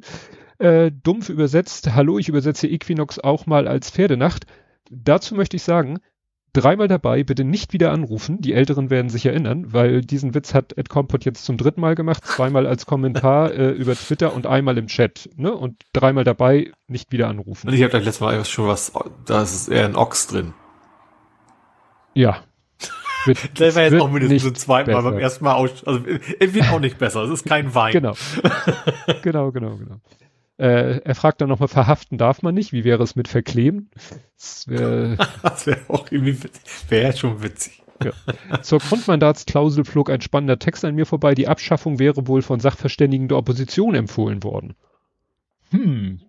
Äh, 0.57 0.91
dumpf 0.91 1.27
übersetzt, 1.27 1.93
hallo, 1.93 2.17
ich 2.17 2.29
übersetze 2.29 2.67
Equinox 2.67 3.19
auch 3.19 3.45
mal 3.47 3.67
als 3.67 3.89
Pferdenacht. 3.89 4.45
Dazu 4.89 5.35
möchte 5.35 5.57
ich 5.57 5.63
sagen, 5.63 5.99
dreimal 6.53 6.87
dabei, 6.87 7.23
bitte 7.23 7.43
nicht 7.43 7.73
wieder 7.73 7.91
anrufen. 7.91 8.39
Die 8.39 8.53
Älteren 8.53 8.89
werden 8.89 9.09
sich 9.09 9.25
erinnern, 9.25 9.73
weil 9.73 10.01
diesen 10.01 10.33
Witz 10.33 10.53
hat 10.53 10.77
Ed 10.77 10.87
Compot 10.87 11.25
jetzt 11.25 11.43
zum 11.43 11.57
dritten 11.57 11.81
Mal 11.81 11.95
gemacht, 11.95 12.25
zweimal 12.25 12.65
als 12.65 12.85
Kommentar 12.85 13.51
äh, 13.57 13.71
über 13.71 13.93
Twitter 13.95 14.33
und 14.33 14.47
einmal 14.47 14.77
im 14.77 14.87
Chat. 14.87 15.29
Ne? 15.35 15.53
Und 15.53 15.83
dreimal 15.91 16.23
dabei, 16.23 16.71
nicht 16.87 17.11
wieder 17.11 17.27
anrufen. 17.27 17.67
Und 17.67 17.73
ich 17.73 17.81
habe 17.81 17.89
gleich 17.89 18.05
letztes 18.05 18.21
Mal 18.21 18.45
schon 18.45 18.67
was, 18.67 18.93
da 19.25 19.41
ist 19.41 19.67
eher 19.67 19.85
ein 19.85 19.97
Ochs 19.97 20.27
drin. 20.27 20.53
Ja. 22.13 22.43
Wird, 23.25 23.39
Der 23.59 23.75
war 23.75 23.83
jetzt 23.83 23.91
wird 23.91 24.01
auch 24.01 24.11
mindestens 24.11 24.43
nicht 24.43 24.51
ein 24.51 24.55
zweites 24.55 24.93
Mal 24.93 25.01
beim 25.01 25.19
ersten 25.19 25.43
Mal 25.45 25.53
aus, 25.53 25.83
also 25.85 26.03
er 26.39 26.53
wird 26.53 26.69
auch 26.69 26.79
nicht 26.79 26.97
besser. 26.97 27.23
Es 27.23 27.29
ist 27.29 27.45
kein 27.45 27.73
Wein. 27.73 27.93
Genau. 27.93 28.13
genau, 29.21 29.51
genau, 29.51 29.75
genau. 29.77 29.99
Äh, 30.57 30.99
er 30.99 31.15
fragt 31.15 31.41
dann 31.41 31.49
nochmal, 31.49 31.67
verhaften 31.67 32.17
darf 32.17 32.41
man 32.41 32.53
nicht. 32.53 32.73
Wie 32.73 32.83
wäre 32.83 33.03
es 33.03 33.15
mit 33.15 33.27
verkleben? 33.27 33.89
Das 34.37 34.67
wär, 34.67 35.17
Das 35.41 35.65
wäre 35.65 35.79
auch 35.87 36.11
irgendwie, 36.11 36.37
wäre 36.89 37.15
schon 37.15 37.41
witzig. 37.41 37.81
zur 38.61 38.79
Grundmandatsklausel 38.79 39.85
flog 39.85 40.09
ein 40.09 40.21
spannender 40.21 40.59
Text 40.59 40.85
an 40.85 40.95
mir 40.95 41.05
vorbei. 41.05 41.35
Die 41.35 41.47
Abschaffung 41.47 41.99
wäre 41.99 42.27
wohl 42.27 42.41
von 42.41 42.59
Sachverständigen 42.59 43.27
der 43.27 43.37
Opposition 43.37 43.95
empfohlen 43.95 44.43
worden. 44.43 44.75
Hm. 45.71 46.21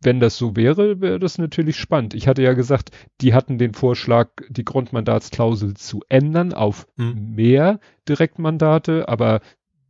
Wenn 0.00 0.20
das 0.20 0.36
so 0.36 0.54
wäre, 0.54 1.00
wäre 1.00 1.18
das 1.18 1.38
natürlich 1.38 1.76
spannend. 1.76 2.14
Ich 2.14 2.28
hatte 2.28 2.42
ja 2.42 2.52
gesagt, 2.52 2.90
die 3.20 3.34
hatten 3.34 3.58
den 3.58 3.74
Vorschlag, 3.74 4.30
die 4.48 4.64
Grundmandatsklausel 4.64 5.74
zu 5.74 6.02
ändern 6.08 6.52
auf 6.52 6.86
Hm. 6.96 7.34
mehr 7.34 7.80
Direktmandate, 8.08 9.08
aber 9.08 9.40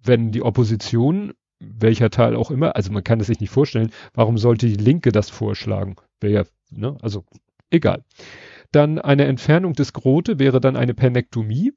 wenn 0.03 0.33
die 0.33 0.43
Opposition, 0.43 1.35
welcher 1.61 2.09
Teil 2.11 2.37
auch 2.37 2.51
immer, 2.51 2.77
also 2.77 2.91
man 2.93 3.05
kann 3.05 3.21
es 3.21 3.27
sich 3.27 3.41
nicht 3.41 3.51
vorstellen, 3.51 3.91
warum 4.15 4.39
sollte 4.39 4.67
die 4.67 4.83
Linke 4.83 5.13
das 5.13 5.29
vorschlagen? 5.29 5.97
Wäre 6.21 6.33
ja, 6.33 6.45
ne, 6.71 6.97
also 7.03 7.25
egal. 7.71 8.05
Dann 8.73 8.99
eine 8.99 9.25
Entfernung 9.27 9.75
des 9.75 9.93
Grote 9.93 10.39
wäre 10.39 10.61
dann 10.61 10.77
eine 10.77 10.95
Pernektomie. 10.95 11.73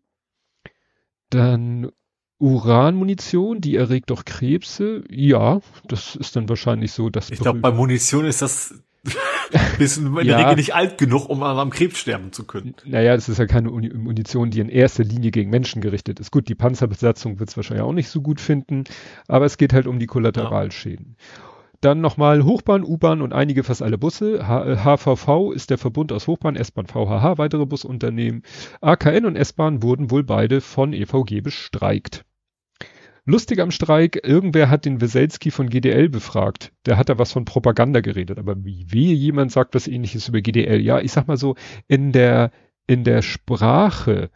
Dann 1.29 1.91
Uranmunition, 2.41 3.61
die 3.61 3.75
erregt 3.75 4.09
doch 4.09 4.25
Krebse. 4.25 5.03
Ja, 5.09 5.61
das 5.87 6.15
ist 6.15 6.35
dann 6.35 6.49
wahrscheinlich 6.49 6.91
so, 6.91 7.09
dass 7.09 7.29
Ich 7.29 7.39
glaube, 7.39 7.59
bei 7.59 7.71
Munition 7.71 8.25
ist 8.25 8.41
das 8.41 8.73
bisschen 9.77 10.07
in 10.07 10.15
der 10.15 10.25
Ja. 10.25 10.37
Regel 10.37 10.55
nicht 10.55 10.75
alt 10.75 10.97
genug, 10.97 11.29
um 11.29 11.43
am 11.43 11.69
Krebs 11.69 11.99
sterben 11.99 12.31
zu 12.31 12.45
können. 12.45 12.75
Naja, 12.85 13.15
das 13.15 13.29
ist 13.29 13.37
ja 13.37 13.45
keine 13.45 13.71
Uni 13.71 13.89
Munition, 13.89 14.51
die 14.51 14.59
in 14.59 14.69
erster 14.69 15.03
Linie 15.03 15.31
gegen 15.31 15.49
Menschen 15.49 15.81
gerichtet 15.81 16.19
ist. 16.19 16.31
Gut, 16.31 16.49
die 16.49 16.55
Panzerbesatzung 16.55 17.39
wird 17.39 17.49
es 17.49 17.57
wahrscheinlich 17.57 17.83
auch 17.83 17.93
nicht 17.93 18.09
so 18.09 18.21
gut 18.21 18.39
finden, 18.39 18.83
aber 19.27 19.45
es 19.45 19.57
geht 19.57 19.73
halt 19.73 19.87
um 19.87 19.99
die 19.99 20.07
Kollateralschäden. 20.07 21.17
Dann 21.81 21.99
nochmal 21.99 22.43
Hochbahn, 22.43 22.83
U-Bahn 22.83 23.23
und 23.23 23.33
einige, 23.33 23.63
fast 23.63 23.81
alle 23.81 23.97
Busse. 23.97 24.47
H 24.47 24.65
äh, 24.65 24.77
HVV 24.77 25.51
ist 25.51 25.71
der 25.71 25.79
Verbund 25.79 26.11
aus 26.11 26.27
Hochbahn, 26.27 26.55
S-Bahn, 26.55 26.85
VHH, 26.85 27.39
weitere 27.39 27.65
Busunternehmen. 27.65 28.43
AKN 28.81 29.25
und 29.25 29.35
S-Bahn 29.35 29.81
wurden 29.81 30.11
wohl 30.11 30.23
beide 30.23 30.61
von 30.61 30.93
EVG 30.93 31.41
bestreikt. 31.41 32.23
Lustig 33.31 33.59
am 33.61 33.71
Streik, 33.71 34.19
irgendwer 34.23 34.69
hat 34.69 34.83
den 34.83 34.99
Weselski 34.99 35.51
von 35.51 35.69
GDL 35.69 36.09
befragt. 36.09 36.73
Der 36.85 36.97
hat 36.97 37.07
da 37.07 37.17
was 37.17 37.31
von 37.31 37.45
Propaganda 37.45 38.01
geredet, 38.01 38.37
aber 38.37 38.65
wie 38.65 38.91
wehe 38.91 39.13
jemand 39.15 39.53
sagt 39.53 39.73
was 39.73 39.87
ähnliches 39.87 40.27
über 40.27 40.41
GDL. 40.41 40.81
Ja, 40.81 40.99
ich 40.99 41.13
sag 41.13 41.29
mal 41.29 41.37
so, 41.37 41.55
in 41.87 42.11
der, 42.11 42.51
in 42.87 43.05
der 43.05 43.21
Sprache 43.21 44.29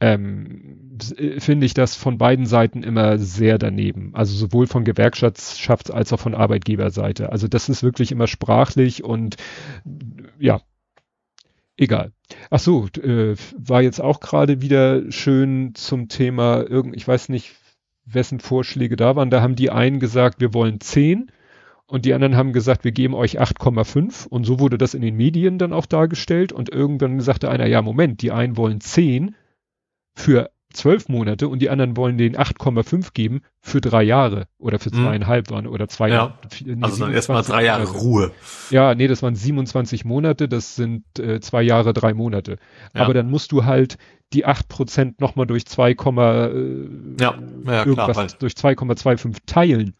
ähm, 0.00 0.98
finde 1.38 1.66
ich 1.66 1.74
das 1.74 1.94
von 1.94 2.18
beiden 2.18 2.46
Seiten 2.46 2.82
immer 2.82 3.16
sehr 3.16 3.58
daneben. 3.58 4.10
Also 4.14 4.34
sowohl 4.34 4.66
von 4.66 4.84
Gewerkschafts- 4.84 5.92
als 5.92 6.12
auch 6.12 6.18
von 6.18 6.34
Arbeitgeberseite. 6.34 7.30
Also 7.30 7.46
das 7.46 7.68
ist 7.68 7.84
wirklich 7.84 8.10
immer 8.10 8.26
sprachlich 8.26 9.04
und 9.04 9.36
ja, 10.40 10.60
egal. 11.76 12.10
Ach 12.50 12.58
so, 12.58 12.88
äh, 13.00 13.36
war 13.56 13.82
jetzt 13.82 14.00
auch 14.00 14.18
gerade 14.18 14.60
wieder 14.60 15.12
schön 15.12 15.76
zum 15.76 16.08
Thema 16.08 16.68
irgend, 16.68 16.96
ich 16.96 17.06
weiß 17.06 17.28
nicht, 17.28 17.54
wessen 18.04 18.40
Vorschläge 18.40 18.96
da 18.96 19.16
waren. 19.16 19.30
Da 19.30 19.40
haben 19.40 19.56
die 19.56 19.70
einen 19.70 20.00
gesagt, 20.00 20.40
wir 20.40 20.54
wollen 20.54 20.80
10 20.80 21.30
und 21.86 22.04
die 22.04 22.14
anderen 22.14 22.36
haben 22.36 22.52
gesagt, 22.52 22.84
wir 22.84 22.92
geben 22.92 23.14
euch 23.14 23.40
8,5 23.40 24.26
und 24.26 24.44
so 24.44 24.60
wurde 24.60 24.78
das 24.78 24.94
in 24.94 25.02
den 25.02 25.16
Medien 25.16 25.58
dann 25.58 25.72
auch 25.72 25.86
dargestellt 25.86 26.52
und 26.52 26.70
irgendwann 26.70 27.20
sagte 27.20 27.50
einer, 27.50 27.66
ja 27.66 27.82
Moment, 27.82 28.22
die 28.22 28.32
einen 28.32 28.56
wollen 28.56 28.80
10 28.80 29.34
für 30.14 30.50
zwölf 30.72 31.08
Monate 31.08 31.48
und 31.48 31.60
die 31.60 31.70
anderen 31.70 31.96
wollen 31.96 32.18
den 32.18 32.36
8,5 32.36 33.12
geben 33.12 33.42
für 33.60 33.80
drei 33.80 34.02
Jahre 34.02 34.46
oder 34.58 34.78
für 34.78 34.90
hm. 34.90 35.02
zweieinhalb 35.02 35.50
waren 35.50 35.66
oder 35.66 35.88
zwei 35.88 36.08
ja. 36.08 36.38
Nee, 36.64 36.76
also 36.80 37.04
dann 37.04 37.14
erstmal 37.14 37.42
drei 37.42 37.64
Jahre 37.64 37.84
Monate. 37.84 37.98
Ruhe. 37.98 38.30
Ja, 38.70 38.94
nee, 38.94 39.08
das 39.08 39.22
waren 39.22 39.34
27 39.34 40.04
Monate, 40.04 40.48
das 40.48 40.76
sind 40.76 41.04
äh, 41.18 41.40
zwei 41.40 41.62
Jahre, 41.62 41.92
drei 41.92 42.14
Monate. 42.14 42.58
Ja. 42.94 43.02
Aber 43.02 43.14
dann 43.14 43.30
musst 43.30 43.52
du 43.52 43.64
halt 43.64 43.98
die 44.32 44.46
8% 44.46 45.14
nochmal 45.18 45.46
durch 45.46 45.66
2, 45.66 45.90
äh, 45.90 45.94
ja. 45.94 45.98
ja, 47.20 47.34
irgendwas 47.84 47.94
klar, 47.94 48.16
halt. 48.16 48.42
durch 48.42 48.54
2,25 48.54 49.36
teilen. 49.46 49.94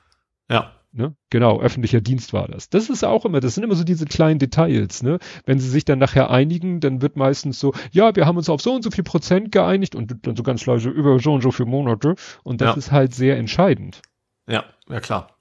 Ja. 0.50 0.72
Ne? 0.94 1.16
Genau, 1.30 1.58
öffentlicher 1.58 2.02
Dienst 2.02 2.34
war 2.34 2.48
das. 2.48 2.68
Das 2.68 2.90
ist 2.90 3.02
auch 3.02 3.24
immer, 3.24 3.40
das 3.40 3.54
sind 3.54 3.64
immer 3.64 3.74
so 3.74 3.84
diese 3.84 4.04
kleinen 4.04 4.38
Details. 4.38 5.02
Ne? 5.02 5.20
Wenn 5.46 5.58
sie 5.58 5.70
sich 5.70 5.86
dann 5.86 5.98
nachher 5.98 6.30
einigen, 6.30 6.80
dann 6.80 7.00
wird 7.00 7.16
meistens 7.16 7.58
so, 7.58 7.72
ja, 7.92 8.14
wir 8.14 8.26
haben 8.26 8.36
uns 8.36 8.50
auf 8.50 8.60
so 8.60 8.74
und 8.74 8.82
so 8.82 8.90
viel 8.90 9.02
Prozent 9.02 9.52
geeinigt 9.52 9.94
und 9.94 10.14
dann 10.26 10.36
so 10.36 10.42
ganz 10.42 10.66
leise 10.66 10.90
über 10.90 11.18
so 11.18 11.32
und 11.32 11.42
so 11.42 11.50
viele 11.50 11.70
Monate. 11.70 12.14
Und 12.44 12.60
das 12.60 12.72
ja. 12.72 12.76
ist 12.76 12.92
halt 12.92 13.14
sehr 13.14 13.38
entscheidend. 13.38 14.02
Ja, 14.46 14.64
ja 14.86 15.00
klar. 15.00 15.38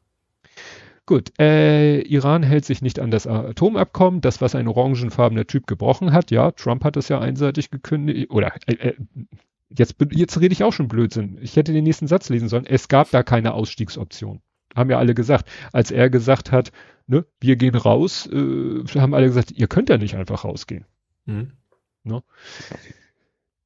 Gut, 1.05 1.37
äh, 1.37 1.99
Iran 1.99 2.43
hält 2.43 2.63
sich 2.63 2.81
nicht 2.81 2.99
an 2.99 3.11
das 3.11 3.27
Atomabkommen, 3.27 4.21
das, 4.21 4.39
was 4.39 4.55
ein 4.55 4.69
orangenfarbener 4.69 5.47
Typ 5.47 5.67
gebrochen 5.67 6.13
hat. 6.13 6.31
Ja, 6.31 6.51
Trump 6.51 6.85
hat 6.85 6.95
es 6.95 7.09
ja 7.09 7.19
einseitig 7.19 7.71
gekündigt. 7.71 8.31
Oder 8.31 8.53
äh, 8.67 8.75
äh, 8.75 8.93
jetzt, 9.67 9.95
jetzt 10.11 10.39
rede 10.39 10.53
ich 10.53 10.63
auch 10.63 10.71
schon 10.71 10.87
Blödsinn. 10.87 11.39
Ich 11.41 11.57
hätte 11.57 11.73
den 11.73 11.83
nächsten 11.83 12.07
Satz 12.07 12.29
lesen 12.29 12.47
sollen. 12.47 12.65
Es 12.65 12.87
gab 12.87 13.11
da 13.11 13.21
keine 13.21 13.53
Ausstiegsoption 13.53 14.41
haben 14.75 14.89
ja 14.89 14.97
alle 14.97 15.13
gesagt, 15.13 15.49
als 15.71 15.91
er 15.91 16.09
gesagt 16.09 16.51
hat, 16.51 16.71
ne, 17.07 17.25
wir 17.39 17.55
gehen 17.55 17.75
raus, 17.75 18.27
äh, 18.27 18.83
haben 18.99 19.13
alle 19.13 19.27
gesagt, 19.27 19.51
ihr 19.51 19.67
könnt 19.67 19.89
ja 19.89 19.97
nicht 19.97 20.15
einfach 20.15 20.43
rausgehen. 20.43 20.85
Mhm. 21.25 21.51
Ne? 22.03 22.23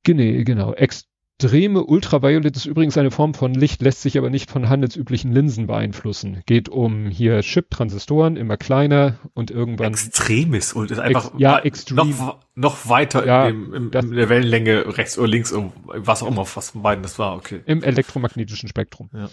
Genau, 0.04 0.44
genau. 0.44 0.74
Extreme 0.74 1.84
Ultraviolet 1.84 2.56
ist 2.56 2.66
übrigens 2.66 2.98
eine 2.98 3.12
Form 3.12 3.34
von 3.34 3.54
Licht, 3.54 3.82
lässt 3.82 4.02
sich 4.02 4.18
aber 4.18 4.30
nicht 4.30 4.52
von 4.52 4.70
handelsüblichen 4.70 5.32
Linsen 5.32 5.68
beeinflussen. 5.68 6.44
Geht 6.46 6.70
um 6.70 7.08
hier 7.08 7.42
Chip-Transistoren, 7.42 8.36
immer 8.36 8.58
kleiner 8.58 9.20
und 9.34 9.52
irgendwann. 9.52 9.94
Extremes 9.94 10.74
Ult 10.76 10.92
ist 10.92 11.00
einfach 11.00 11.34
Ex 11.34 11.34
ja, 11.40 11.60
extrem. 11.60 12.10
Noch, 12.10 12.40
noch 12.56 12.90
weiter 12.90 13.26
ja, 13.26 13.48
im, 13.48 13.74
im, 13.74 13.92
in 13.92 14.12
der 14.12 14.30
Wellenlänge 14.30 14.98
rechts 14.98 15.18
oder 15.18 15.28
links, 15.28 15.54
was 15.86 16.24
auch 16.24 16.28
immer, 16.28 16.46
was 16.56 16.72
von 16.72 16.82
beiden 16.82 17.04
das 17.04 17.18
war, 17.20 17.36
okay. 17.36 17.62
Im 17.66 17.84
elektromagnetischen 17.84 18.70
Spektrum. 18.70 19.10
Ja. 19.14 19.30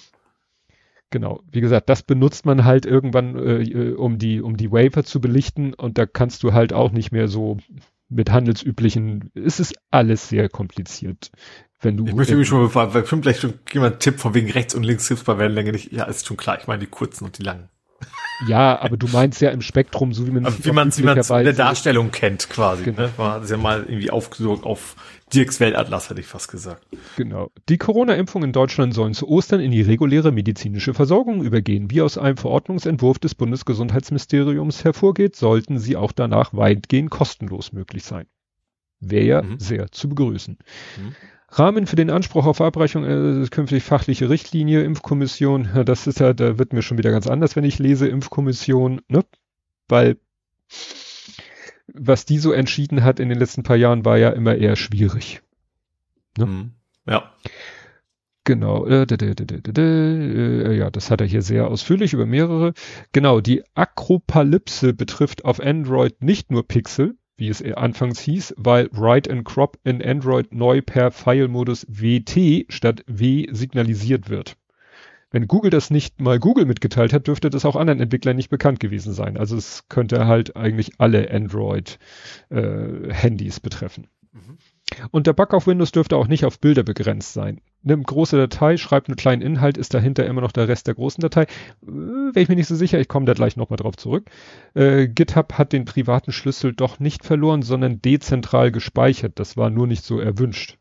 Genau, 1.13 1.43
wie 1.51 1.61
gesagt, 1.61 1.91
das 1.91 2.03
benutzt 2.03 2.47
man 2.47 2.65
halt 2.65 2.87
irgendwann, 2.87 3.37
äh, 3.37 3.93
um 3.93 4.19
die, 4.19 4.41
um 4.41 4.57
die 4.57 4.73
Wafer 4.73 5.05
zu 5.05 5.21
belichten 5.21 5.75
und 5.75 5.99
da 5.99 6.07
kannst 6.07 6.43
du 6.43 6.55
halt 6.55 6.73
auch 6.73 6.91
nicht 6.91 7.13
mehr 7.13 7.29
so 7.29 7.59
mit 8.09 8.31
handelsüblichen, 8.33 9.31
es 9.35 9.61
ist 9.61 9.75
alles 9.91 10.31
sehr 10.31 10.49
kompliziert. 10.49 11.31
Wenn 11.81 11.99
du, 11.99 12.07
ich 12.07 12.15
möchte 12.15 12.35
mich 12.35 12.49
schon 12.49 12.73
mal, 12.73 12.95
weil 12.95 13.05
vielleicht 13.05 13.41
schon 13.41 13.55
jemand 13.73 14.01
Tipp 14.01 14.21
von 14.21 14.33
wegen 14.33 14.51
rechts 14.51 14.75
und 14.75 14.85
links 14.85 15.07
Tipps 15.07 15.25
bei 15.25 15.37
Wellenlänge 15.37 15.73
nicht, 15.73 15.93
ja, 15.93 16.05
ist 16.05 16.27
schon 16.27 16.39
klar, 16.39 16.59
ich 16.59 16.67
meine 16.67 16.81
die 16.81 16.87
kurzen 16.87 17.27
und 17.27 17.37
die 17.37 17.43
langen. 17.43 17.69
Ja, 18.47 18.81
aber 18.81 18.97
du 18.97 19.07
meinst 19.09 19.41
ja 19.41 19.51
im 19.51 19.61
Spektrum, 19.61 20.13
so 20.13 20.27
wie 20.27 20.31
man 20.31 20.45
es 20.45 20.65
wie 20.65 20.73
man 20.73 20.89
es 20.89 20.99
in 20.99 21.07
der 21.45 21.53
Darstellung 21.53 22.11
kennt, 22.11 22.49
quasi. 22.51 22.85
Genau. 22.85 23.03
Ne? 23.03 23.11
War 23.17 23.41
das 23.41 23.51
ja 23.51 23.57
mal 23.57 23.85
irgendwie 23.85 24.11
aufgesucht 24.11 24.65
auf 24.65 24.97
Dirks 25.33 25.61
Weltatlas, 25.61 26.11
hätte 26.11 26.21
ich 26.21 26.27
fast 26.27 26.51
gesagt. 26.51 26.87
Genau. 27.17 27.51
Die 27.69 27.79
Corona-Impfungen 27.79 28.49
in 28.49 28.53
Deutschland 28.53 28.95
sollen 28.95 29.15
zu 29.15 29.29
Ostern 29.29 29.61
in 29.61 29.71
die 29.71 29.83
reguläre 29.83 30.33
medizinische 30.33 30.93
Versorgung 30.93 31.43
übergehen. 31.43 31.91
Wie 31.91 32.03
aus 32.03 32.19
einem 32.19 32.37
Verordnungsentwurf 32.37 33.19
des 33.19 33.35
Bundesgesundheitsministeriums 33.35 34.85
hervorgeht, 34.85 35.37
sollten 35.37 35.79
sie 35.79 35.97
auch 35.97 36.13
danach 36.13 36.53
weitgehend 36.53 37.11
kostenlos 37.11 37.73
möglich 37.73 38.05
sein. 38.05 38.27
Wäre 39.01 39.25
ja 39.25 39.43
mhm. 39.43 39.59
sehr 39.59 39.91
zu 39.91 40.09
begrüßen. 40.09 40.59
Mhm. 40.99 41.15
Rahmen 41.53 41.87
für 41.87 41.97
den 41.97 42.11
Anspruch 42.11 42.47
auf 42.47 42.57
Verabreichung 42.57 43.05
äh, 43.05 43.47
künftig 43.49 43.85
fachliche 43.85 44.31
Richtlinie, 44.31 44.83
Impfkommission, 44.83 45.69
das 45.85 46.07
ist 46.07 46.21
ja, 46.21 46.33
da 46.33 46.59
wird 46.59 46.73
mir 46.73 46.83
schon 46.83 46.99
wieder 46.99 47.11
ganz 47.11 47.27
anders, 47.27 47.57
wenn 47.57 47.65
ich 47.65 47.79
lese, 47.79 48.09
Impfkommission, 48.09 49.03
ne? 49.09 49.25
Weil 49.89 50.17
was 51.95 52.25
die 52.25 52.39
so 52.39 52.53
entschieden 52.53 53.05
hat 53.05 53.21
in 53.21 53.29
den 53.29 53.39
letzten 53.39 53.63
paar 53.63 53.77
Jahren, 53.77 54.05
war 54.05 54.17
ja 54.17 54.31
immer 54.31 54.55
eher 54.55 54.77
schwierig. 54.77 55.43
Ne? 56.39 56.47
Mhm. 56.47 56.71
Ja. 57.07 57.33
Genau, 58.45 58.87
äh, 58.87 59.03
äh, 59.05 60.77
ja, 60.77 60.91
das 60.91 61.11
hat 61.11 61.21
er 61.21 61.27
hier 61.29 61.43
sehr 61.43 61.69
ausführlich 61.69 62.13
über 62.13 62.27
mehrere. 62.27 62.73
Genau, 63.13 63.41
die 63.41 63.63
Akropalypse 63.75 64.95
betrifft 64.95 65.45
auf 65.45 65.61
Android 65.61 66.23
nicht 66.23 66.51
nur 66.51 66.67
Pixel, 66.67 67.17
wie 67.37 67.49
es 67.49 67.63
anfangs 67.63 68.21
hieß, 68.21 68.55
weil 68.57 68.89
Write 68.93 69.31
and 69.31 69.45
Crop 69.45 69.79
in 69.85 70.03
Android 70.03 70.55
neu 70.55 70.83
per 70.83 71.11
File-Modus 71.11 71.87
WT 71.89 72.67
statt 72.69 73.05
W 73.07 73.49
signalisiert 73.53 74.29
wird. 74.29 74.57
Wenn 75.33 75.49
Google 75.49 75.71
das 75.71 75.91
nicht 75.91 76.21
mal 76.21 76.39
Google 76.39 76.67
mitgeteilt 76.67 77.15
hat, 77.15 77.27
dürfte 77.27 77.49
das 77.49 77.65
auch 77.65 77.75
anderen 77.75 78.01
Entwicklern 78.01 78.37
nicht 78.37 78.51
bekannt 78.51 78.81
gewesen 78.81 79.15
sein. 79.15 79.39
Also 79.39 79.57
es 79.57 79.89
könnte 79.89 80.27
halt 80.27 80.57
eigentlich 80.57 80.93
alle 80.99 81.31
Android-Handys 81.31 83.57
äh, 83.57 83.61
betreffen. 83.63 84.09
Mhm. 84.33 84.59
Und 85.11 85.27
der 85.27 85.33
Bug 85.33 85.55
auf 85.55 85.67
Windows 85.67 85.93
dürfte 85.93 86.19
auch 86.19 86.29
nicht 86.29 86.45
auf 86.45 86.61
Bilder 86.61 86.83
begrenzt 86.83 87.33
sein. 87.33 87.63
Nimm 87.85 88.03
große 88.05 88.37
Datei, 88.37 88.77
schreib 88.77 89.09
einen 89.09 89.17
kleinen 89.17 89.43
Inhalt, 89.43 89.77
ist 89.77 89.93
dahinter 89.95 90.25
immer 90.27 90.41
noch 90.41 90.53
der 90.53 90.69
Rest 90.69 90.87
der 90.87 90.95
großen 90.95 91.21
Datei. 91.21 91.43
Äh, 91.43 91.87
Wäre 91.87 92.41
ich 92.41 92.49
mir 92.49 92.55
nicht 92.57 92.69
so 92.69 92.77
sicher, 92.77 93.01
ich 93.01 93.09
komme 93.09 93.27
da 93.27 93.35
gleich 93.35 93.57
nochmal 93.57 93.77
drauf 93.77 93.97
zurück. 93.97 94.31
Äh, 94.75 95.09
GitHub 95.09 95.55
hat 95.55 95.73
den 95.73 95.85
privaten 95.85 96.33
Schlüssel 96.33 96.73
doch 96.73 97.01
nicht 97.01 97.25
verloren, 97.25 97.63
sondern 97.63 98.01
dezentral 98.01 98.71
gespeichert. 98.71 99.39
Das 99.39 99.57
war 99.57 99.71
nur 99.71 99.87
nicht 99.87 100.05
so 100.05 100.21
erwünscht. 100.21 100.79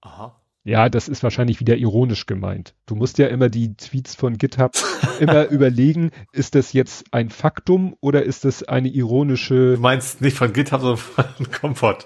Aha. 0.00 0.37
Ja, 0.68 0.90
das 0.90 1.08
ist 1.08 1.22
wahrscheinlich 1.22 1.60
wieder 1.60 1.78
ironisch 1.78 2.26
gemeint. 2.26 2.74
Du 2.84 2.94
musst 2.94 3.16
ja 3.16 3.28
immer 3.28 3.48
die 3.48 3.74
Tweets 3.74 4.14
von 4.14 4.36
GitHub 4.36 4.72
immer 5.18 5.46
überlegen, 5.46 6.10
ist 6.32 6.54
das 6.54 6.74
jetzt 6.74 7.06
ein 7.10 7.30
Faktum 7.30 7.96
oder 8.00 8.22
ist 8.22 8.44
das 8.44 8.64
eine 8.64 8.88
ironische. 8.88 9.76
Du 9.76 9.80
meinst 9.80 10.20
nicht 10.20 10.36
von 10.36 10.52
GitHub, 10.52 10.82
sondern 10.82 10.98
von 10.98 11.50
Comfort. 11.58 12.00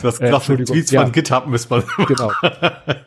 Du 0.00 0.08
hast 0.08 0.18
gesagt, 0.20 0.48
äh, 0.48 0.64
Tweets 0.64 0.90
ja. 0.92 1.02
von 1.02 1.12
GitHub 1.12 1.46
müsste 1.46 1.74
man. 1.74 2.06
Genau. 2.06 2.32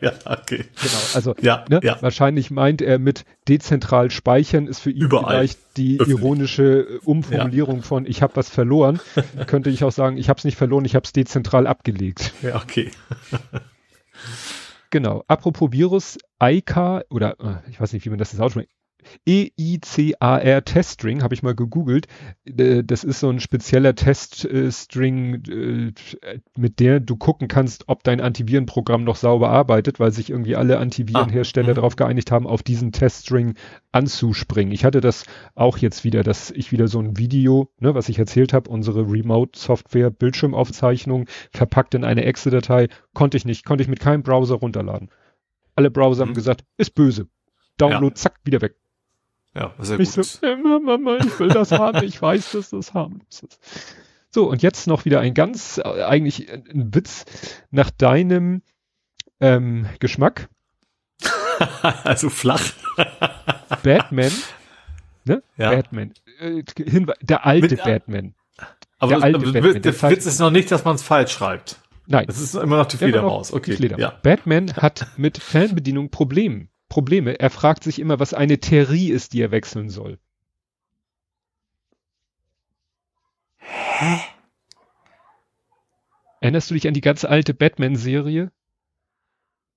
ja, 0.00 0.12
okay. 0.26 0.64
Genau. 0.80 0.98
Also 1.14 1.34
ja, 1.40 1.64
ne, 1.68 1.80
ja. 1.82 2.00
wahrscheinlich 2.00 2.52
meint 2.52 2.82
er 2.82 3.00
mit 3.00 3.24
dezentral 3.48 4.12
speichern 4.12 4.68
ist 4.68 4.78
für 4.78 4.92
ihn 4.92 5.02
Überall. 5.02 5.38
vielleicht 5.38 5.58
die 5.76 5.98
Öffentlich. 5.98 6.20
ironische 6.20 7.00
Umformulierung 7.04 7.78
ja. 7.78 7.82
von 7.82 8.06
ich 8.06 8.22
habe 8.22 8.36
was 8.36 8.48
verloren. 8.48 9.00
Könnte 9.48 9.70
ich 9.70 9.82
auch 9.82 9.90
sagen, 9.90 10.18
ich 10.18 10.28
habe 10.28 10.38
es 10.38 10.44
nicht 10.44 10.56
verloren, 10.56 10.84
ich 10.84 10.94
habe 10.94 11.04
es 11.04 11.12
dezentral 11.12 11.66
abgelegt. 11.66 12.32
Ja, 12.42 12.62
okay. 12.62 12.92
Genau. 14.92 15.24
Apropos 15.26 15.72
Virus, 15.72 16.18
ICAR 16.38 17.04
oder 17.08 17.40
äh, 17.40 17.70
ich 17.70 17.80
weiß 17.80 17.94
nicht, 17.94 18.04
wie 18.04 18.10
man 18.10 18.18
das 18.18 18.32
jetzt 18.32 18.42
ausspricht. 18.42 18.68
EICAR 19.26 20.64
Teststring, 20.64 21.22
habe 21.22 21.34
ich 21.34 21.42
mal 21.42 21.54
gegoogelt. 21.54 22.06
Äh, 22.44 22.82
das 22.84 23.04
ist 23.04 23.20
so 23.20 23.30
ein 23.30 23.40
spezieller 23.40 23.94
Teststring, 23.94 25.42
äh, 25.44 26.38
mit 26.56 26.80
der 26.80 27.00
du 27.00 27.16
gucken 27.16 27.48
kannst, 27.48 27.88
ob 27.88 28.04
dein 28.04 28.20
Antivirenprogramm 28.20 29.04
noch 29.04 29.16
sauber 29.16 29.50
arbeitet, 29.50 30.00
weil 30.00 30.12
sich 30.12 30.30
irgendwie 30.30 30.56
alle 30.56 30.78
Antivirenhersteller 30.78 31.70
ah, 31.70 31.74
darauf 31.74 31.96
geeinigt 31.96 32.30
haben, 32.30 32.46
auf 32.46 32.62
diesen 32.62 32.92
Teststring 32.92 33.54
anzuspringen. 33.92 34.72
Ich 34.72 34.84
hatte 34.84 35.00
das 35.00 35.24
auch 35.54 35.78
jetzt 35.78 36.04
wieder, 36.04 36.22
dass 36.22 36.50
ich 36.50 36.72
wieder 36.72 36.88
so 36.88 36.98
ein 37.00 37.18
Video, 37.18 37.70
ne, 37.78 37.94
was 37.94 38.08
ich 38.08 38.18
erzählt 38.18 38.52
habe, 38.52 38.70
unsere 38.70 39.10
Remote-Software 39.10 40.10
Bildschirmaufzeichnung 40.10 41.26
verpackt 41.50 41.94
in 41.94 42.04
eine 42.04 42.24
Exe-Datei, 42.24 42.88
konnte 43.14 43.36
ich 43.36 43.44
nicht, 43.44 43.64
konnte 43.64 43.82
ich 43.82 43.88
mit 43.88 44.00
keinem 44.00 44.22
Browser 44.22 44.56
runterladen. 44.56 45.10
Alle 45.74 45.90
Browser 45.90 46.24
mhm. 46.24 46.30
haben 46.30 46.34
gesagt, 46.34 46.64
ist 46.76 46.94
böse. 46.94 47.28
Download, 47.78 48.08
ja. 48.08 48.14
zack, 48.14 48.38
wieder 48.44 48.60
weg. 48.60 48.76
Ja, 49.54 49.74
sehr 49.78 50.00
ich 50.00 50.14
gut. 50.14 50.24
So, 50.24 50.56
Mama, 50.56 51.18
ich 51.18 51.38
will 51.38 51.48
das 51.48 51.72
haben, 51.72 52.02
ich 52.04 52.20
weiß, 52.20 52.52
dass 52.52 52.70
das 52.70 52.94
harmlos 52.94 53.42
ist. 53.42 53.58
So, 54.30 54.48
und 54.48 54.62
jetzt 54.62 54.86
noch 54.86 55.04
wieder 55.04 55.20
ein 55.20 55.34
ganz, 55.34 55.78
äh, 55.78 56.02
eigentlich 56.04 56.50
ein 56.50 56.94
Witz 56.94 57.26
nach 57.70 57.90
deinem 57.90 58.62
ähm, 59.40 59.86
Geschmack. 59.98 60.48
also 62.04 62.30
flach. 62.30 62.62
Batman, 63.82 64.32
ne? 65.24 65.42
Ja. 65.58 65.70
Batman. 65.70 66.14
Äh, 66.38 66.62
der 67.20 67.44
alte 67.44 67.74
Mit- 67.74 67.84
Batman. 67.84 68.34
Aber 68.98 69.16
Der 69.16 69.22
alte 69.22 69.38
Batman, 69.40 69.82
der, 69.82 69.92
der 69.92 70.10
Witz 70.10 70.26
ist 70.26 70.38
noch 70.38 70.50
nicht, 70.50 70.70
dass 70.70 70.84
man 70.84 70.94
es 70.94 71.02
falsch 71.02 71.32
schreibt. 71.32 71.76
Nein. 72.06 72.26
Das 72.26 72.40
ist 72.40 72.54
immer 72.54 72.78
noch 72.78 72.86
die 72.86 72.96
Fledermaus. 72.96 73.52
Okay. 73.52 73.72
die 73.72 73.76
Fledermaus. 73.76 74.00
Ja. 74.00 74.18
Batman 74.22 74.72
hat 74.76 75.08
mit 75.16 75.38
Fernbedienung 75.38 76.10
Problem, 76.10 76.68
Probleme. 76.92 77.40
Er 77.40 77.48
fragt 77.48 77.84
sich 77.84 77.98
immer, 77.98 78.20
was 78.20 78.34
eine 78.34 78.58
Theorie 78.58 79.08
ist, 79.08 79.32
die 79.32 79.40
er 79.40 79.50
wechseln 79.50 79.88
soll. 79.88 80.18
Erinnerst 86.42 86.68
du 86.68 86.74
dich 86.74 86.86
an 86.86 86.92
die 86.92 87.00
ganz 87.00 87.24
alte 87.24 87.54
Batman-Serie? 87.54 88.52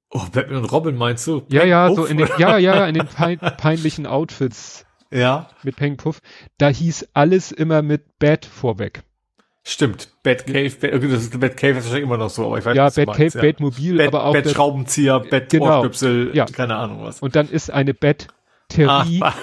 Oh, 0.10 0.26
Batman 0.30 0.58
und 0.58 0.72
Robin 0.74 0.98
meinst 0.98 1.26
du? 1.26 1.44
Ja, 1.50 1.64
ja, 1.64 1.88
Puff? 1.88 1.96
so 1.96 2.06
in 2.06 2.18
den, 2.18 2.28
ja, 2.38 2.58
ja, 2.58 2.86
in 2.86 2.96
den 2.96 3.08
pein, 3.08 3.40
peinlichen 3.40 4.08
Outfits 4.08 4.86
Ja, 5.10 5.48
mit 5.64 5.78
Peng 5.78 5.96
Puff. 5.96 6.20
Da 6.58 6.68
hieß 6.68 7.12
alles 7.14 7.54
immer 7.54 7.82
mit 7.82 8.20
Bat 8.20 8.46
vorweg. 8.46 9.04
Stimmt. 9.68 10.08
Batcave, 10.24 10.70
Bat, 10.80 10.94
das 11.04 11.24
ist 11.24 11.40
Batcave 11.40 11.72
ist 11.72 11.86
wahrscheinlich 11.86 12.04
immer 12.04 12.18
noch 12.18 12.30
so, 12.30 12.46
aber 12.46 12.60
ich 12.60 12.66
weiß 12.66 12.76
Ja, 12.78 12.86
was 12.86 12.96
du 12.96 13.06
Batcave, 13.06 13.22
meinst, 13.24 13.36
ja. 13.36 13.42
Batmobil, 13.42 13.98
Bat, 13.98 14.08
aber 14.08 14.26
auch 14.26 14.34
Bat-Schraubenzieher, 14.34 15.20
bat 15.20 15.50
Genau. 15.50 15.66
Ohrstöpsel, 15.80 16.32
Ja. 16.34 16.46
keine 16.46 16.76
Ahnung 16.78 17.04
was. 17.04 17.20
und 17.22 17.36
dann 17.36 17.50
ist 17.50 17.72
eine 17.72 17.94
Bat-Theorie. 17.94 19.22
Ah, 19.22 19.34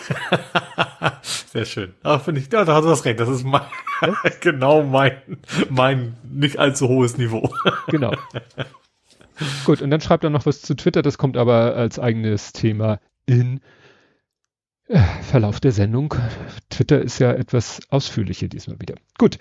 sehr 1.23 1.65
schön. 1.65 1.95
Ah, 2.03 2.19
finde 2.19 2.41
ich, 2.41 2.53
ja, 2.53 2.65
da 2.65 2.75
hast 2.75 2.85
du 2.85 2.89
das 2.89 3.05
recht. 3.05 3.21
Das 3.21 3.29
ist 3.29 3.45
mein, 3.45 3.63
genau 4.41 4.83
mein, 4.85 5.13
mein 5.69 6.17
nicht 6.31 6.59
allzu 6.59 6.89
hohes 6.89 7.19
Niveau. 7.19 7.53
Genau. 7.89 8.15
Gut, 9.65 9.83
und 9.83 9.91
dann 9.91 10.01
schreibt 10.01 10.25
er 10.25 10.31
noch 10.31 10.47
was 10.47 10.63
zu 10.63 10.75
Twitter, 10.77 11.03
das 11.03 11.19
kommt 11.19 11.37
aber 11.37 11.75
als 11.75 11.99
eigenes 11.99 12.53
Thema 12.53 13.01
in 13.27 13.61
äh, 14.89 15.01
Verlauf 15.23 15.59
der 15.59 15.73
Sendung. 15.73 16.15
Twitter 16.71 17.01
ist 17.01 17.19
ja 17.19 17.33
etwas 17.33 17.81
ausführlicher 17.91 18.49
diesmal 18.49 18.79
wieder. 18.81 18.95
Gut. 19.19 19.39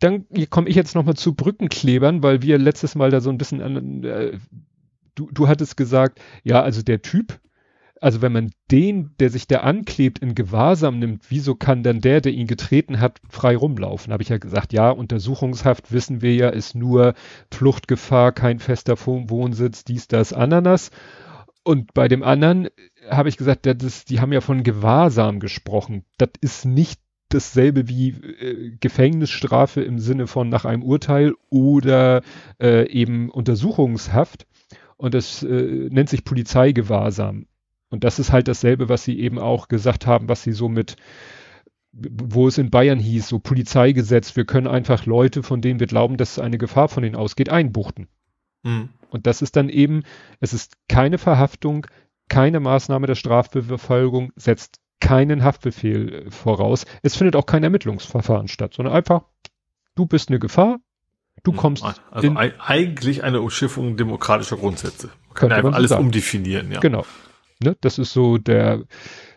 Dann 0.00 0.26
komme 0.50 0.68
ich 0.68 0.76
jetzt 0.76 0.94
nochmal 0.94 1.14
zu 1.16 1.34
Brückenklebern, 1.34 2.22
weil 2.22 2.42
wir 2.42 2.58
letztes 2.58 2.94
Mal 2.94 3.10
da 3.10 3.20
so 3.20 3.30
ein 3.30 3.38
bisschen 3.38 3.62
an, 3.62 4.04
äh, 4.04 4.38
du, 5.14 5.30
du 5.32 5.48
hattest 5.48 5.76
gesagt, 5.76 6.20
ja, 6.44 6.62
also 6.62 6.82
der 6.82 7.02
Typ, 7.02 7.40
also 8.00 8.20
wenn 8.20 8.32
man 8.32 8.50
den, 8.70 9.14
der 9.18 9.30
sich 9.30 9.46
da 9.46 9.60
anklebt, 9.60 10.18
in 10.18 10.34
Gewahrsam 10.34 10.98
nimmt, 10.98 11.24
wieso 11.30 11.54
kann 11.54 11.82
dann 11.82 12.02
der, 12.02 12.20
der 12.20 12.32
ihn 12.32 12.46
getreten 12.46 13.00
hat, 13.00 13.20
frei 13.30 13.56
rumlaufen? 13.56 14.12
Habe 14.12 14.22
ich 14.22 14.28
ja 14.28 14.36
gesagt, 14.36 14.74
ja, 14.74 14.90
Untersuchungshaft 14.90 15.92
wissen 15.92 16.20
wir 16.20 16.34
ja, 16.34 16.50
ist 16.50 16.74
nur 16.74 17.14
Fluchtgefahr, 17.50 18.32
kein 18.32 18.58
fester 18.58 18.96
Wohn- 19.06 19.30
Wohnsitz, 19.30 19.84
dies, 19.84 20.08
das, 20.08 20.34
Ananas. 20.34 20.90
Und 21.64 21.94
bei 21.94 22.06
dem 22.06 22.22
anderen 22.22 22.68
habe 23.08 23.28
ich 23.28 23.38
gesagt, 23.38 23.66
das 23.66 24.04
die 24.04 24.20
haben 24.20 24.32
ja 24.32 24.40
von 24.40 24.62
Gewahrsam 24.62 25.40
gesprochen. 25.40 26.04
Das 26.18 26.30
ist 26.40 26.64
nicht 26.66 27.00
dasselbe 27.28 27.88
wie 27.88 28.10
äh, 28.10 28.76
Gefängnisstrafe 28.80 29.82
im 29.82 29.98
Sinne 29.98 30.26
von 30.26 30.48
nach 30.48 30.64
einem 30.64 30.82
Urteil 30.82 31.34
oder 31.50 32.22
äh, 32.60 32.88
eben 32.88 33.30
Untersuchungshaft. 33.30 34.46
Und 34.96 35.14
das 35.14 35.42
äh, 35.42 35.88
nennt 35.90 36.08
sich 36.08 36.24
Polizeigewahrsam. 36.24 37.46
Und 37.90 38.04
das 38.04 38.18
ist 38.18 38.32
halt 38.32 38.48
dasselbe, 38.48 38.88
was 38.88 39.04
sie 39.04 39.18
eben 39.18 39.38
auch 39.38 39.68
gesagt 39.68 40.06
haben, 40.06 40.28
was 40.28 40.42
sie 40.42 40.52
so 40.52 40.68
mit, 40.68 40.96
wo 41.92 42.48
es 42.48 42.58
in 42.58 42.70
Bayern 42.70 42.98
hieß, 42.98 43.28
so 43.28 43.38
Polizeigesetz, 43.38 44.36
wir 44.36 44.44
können 44.44 44.66
einfach 44.66 45.06
Leute, 45.06 45.42
von 45.42 45.60
denen 45.60 45.80
wir 45.80 45.86
glauben, 45.86 46.16
dass 46.16 46.38
eine 46.38 46.58
Gefahr 46.58 46.88
von 46.88 47.02
denen 47.02 47.16
ausgeht, 47.16 47.50
einbuchten. 47.50 48.08
Hm. 48.64 48.88
Und 49.10 49.26
das 49.26 49.42
ist 49.42 49.56
dann 49.56 49.68
eben, 49.68 50.02
es 50.40 50.52
ist 50.52 50.76
keine 50.88 51.18
Verhaftung, 51.18 51.86
keine 52.28 52.58
Maßnahme 52.58 53.06
der 53.06 53.14
Strafverfolgung, 53.14 54.32
setzt 54.36 54.80
keinen 55.00 55.44
Haftbefehl 55.44 56.26
äh, 56.26 56.30
voraus. 56.30 56.84
Es 57.02 57.16
findet 57.16 57.36
auch 57.36 57.46
kein 57.46 57.62
Ermittlungsverfahren 57.64 58.48
statt, 58.48 58.74
sondern 58.74 58.94
einfach, 58.94 59.22
du 59.94 60.06
bist 60.06 60.28
eine 60.28 60.38
Gefahr, 60.38 60.78
du 61.42 61.52
kommst 61.52 61.84
Also 62.10 62.34
eigentlich 62.36 63.22
eine 63.22 63.40
Umschiffung 63.40 63.96
demokratischer 63.96 64.56
Grundsätze. 64.56 65.10
Man 65.28 65.34
kann 65.34 65.52
einfach 65.52 65.74
alles 65.74 65.90
sagen. 65.90 66.04
umdefinieren, 66.04 66.72
ja. 66.72 66.80
Genau. 66.80 67.04
Ne, 67.62 67.74
das 67.80 67.98
ist 67.98 68.12
so 68.12 68.36
der, 68.36 68.84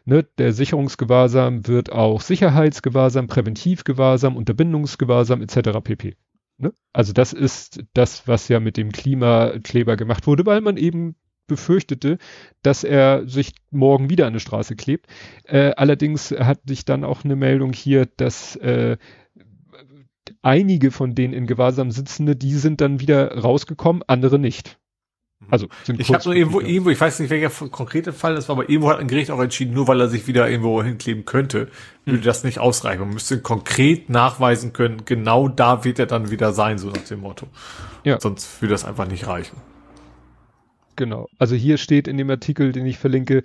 ne, 0.03 0.23
der 0.37 0.51
Sicherungsgewahrsam 0.51 1.67
wird 1.67 1.91
auch 1.91 2.19
Sicherheitsgewahrsam, 2.19 3.27
Präventivgewahrsam, 3.27 4.35
Unterbindungsgewahrsam 4.35 5.41
etc. 5.41 5.79
pp. 5.81 6.17
Ne? 6.57 6.73
Also 6.91 7.13
das 7.13 7.31
ist 7.31 7.83
das, 7.93 8.27
was 8.27 8.49
ja 8.49 8.59
mit 8.59 8.75
dem 8.75 8.91
Klimakleber 8.91 9.95
gemacht 9.95 10.27
wurde, 10.27 10.45
weil 10.45 10.59
man 10.59 10.75
eben 10.75 11.15
befürchtete, 11.49 12.17
dass 12.63 12.85
er 12.85 13.27
sich 13.27 13.51
morgen 13.71 14.09
wieder 14.09 14.25
an 14.25 14.33
eine 14.33 14.39
Straße 14.39 14.77
klebt. 14.77 15.07
Äh, 15.43 15.71
allerdings 15.75 16.31
hatte 16.31 16.71
ich 16.71 16.85
dann 16.85 17.03
auch 17.03 17.25
eine 17.25 17.35
Meldung 17.35 17.73
hier, 17.73 18.05
dass 18.05 18.55
äh, 18.55 18.97
einige 20.41 20.91
von 20.91 21.15
denen 21.15 21.33
in 21.33 21.47
Gewahrsam 21.47 21.91
Sitzende, 21.91 22.38
die 22.38 22.53
sind 22.53 22.79
dann 22.79 23.01
wieder 23.01 23.38
rausgekommen, 23.38 24.03
andere 24.07 24.39
nicht. 24.39 24.79
Also 25.49 25.67
sind 25.83 25.99
Ich 25.99 26.13
habe 26.13 26.23
nur 26.25 26.35
irgendwo, 26.35 26.59
irgendwo, 26.59 26.89
ich 26.89 26.99
weiß 26.99 27.19
nicht, 27.19 27.29
welcher 27.29 27.49
konkrete 27.69 28.12
Fall 28.12 28.35
das 28.35 28.49
war, 28.49 28.57
aber 28.57 28.69
irgendwo 28.69 28.89
hat 28.89 28.99
ein 28.99 29.07
Gericht 29.07 29.31
auch 29.31 29.39
entschieden, 29.39 29.73
nur 29.73 29.88
weil 29.88 29.99
er 30.01 30.09
sich 30.09 30.27
wieder 30.27 30.49
irgendwo 30.49 30.83
hinkleben 30.83 31.25
könnte, 31.25 31.69
würde 32.05 32.21
das 32.21 32.43
nicht 32.43 32.59
ausreichen. 32.59 32.99
Man 32.99 33.13
müsste 33.13 33.41
konkret 33.41 34.09
nachweisen 34.09 34.73
können, 34.73 35.05
genau 35.05 35.47
da 35.47 35.85
wird 35.85 35.97
er 35.97 36.07
dann 36.07 36.29
wieder 36.29 36.51
sein, 36.51 36.77
so 36.77 36.89
nach 36.89 36.97
dem 36.97 37.21
Motto. 37.21 37.47
Ja. 38.03 38.19
Sonst 38.19 38.62
würde 38.62 38.73
das 38.73 38.83
einfach 38.85 39.07
nicht 39.07 39.27
reichen. 39.27 39.57
Genau. 40.99 41.29
Also 41.38 41.55
hier 41.55 41.77
steht 41.77 42.09
in 42.09 42.17
dem 42.17 42.29
Artikel, 42.29 42.73
den 42.73 42.85
ich 42.85 42.97
verlinke, 42.97 43.43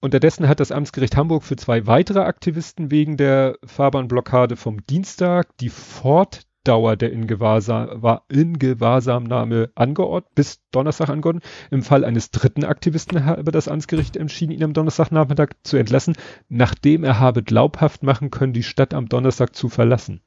unterdessen 0.00 0.48
hat 0.48 0.58
das 0.58 0.72
Amtsgericht 0.72 1.18
Hamburg 1.18 1.42
für 1.42 1.54
zwei 1.54 1.86
weitere 1.86 2.20
Aktivisten 2.20 2.90
wegen 2.90 3.18
der 3.18 3.58
Fahrbahnblockade 3.62 4.56
vom 4.56 4.86
Dienstag 4.86 5.54
die 5.58 5.68
Fortdauer 5.68 6.96
der 6.96 7.12
Ingewahrsam, 7.12 8.18
Ingewahrsamnahme 8.30 9.70
angeordnet, 9.74 10.34
bis 10.34 10.62
Donnerstag 10.70 11.10
angeordnet. 11.10 11.44
Im 11.70 11.82
Fall 11.82 12.06
eines 12.06 12.30
dritten 12.30 12.64
Aktivisten 12.64 13.26
habe 13.26 13.52
das 13.52 13.68
Amtsgericht 13.68 14.16
entschieden, 14.16 14.52
ihn 14.52 14.64
am 14.64 14.72
Donnerstagnachmittag 14.72 15.50
zu 15.62 15.76
entlassen, 15.76 16.16
nachdem 16.48 17.04
er 17.04 17.20
habe 17.20 17.42
glaubhaft 17.42 18.02
machen 18.02 18.30
können, 18.30 18.54
die 18.54 18.62
Stadt 18.62 18.94
am 18.94 19.10
Donnerstag 19.10 19.54
zu 19.54 19.68
verlassen. 19.68 20.22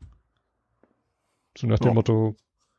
So 1.57 1.65
nach 1.65 1.79
dem 1.79 1.87
Ja. 1.87 1.93
Motto, 1.95 2.35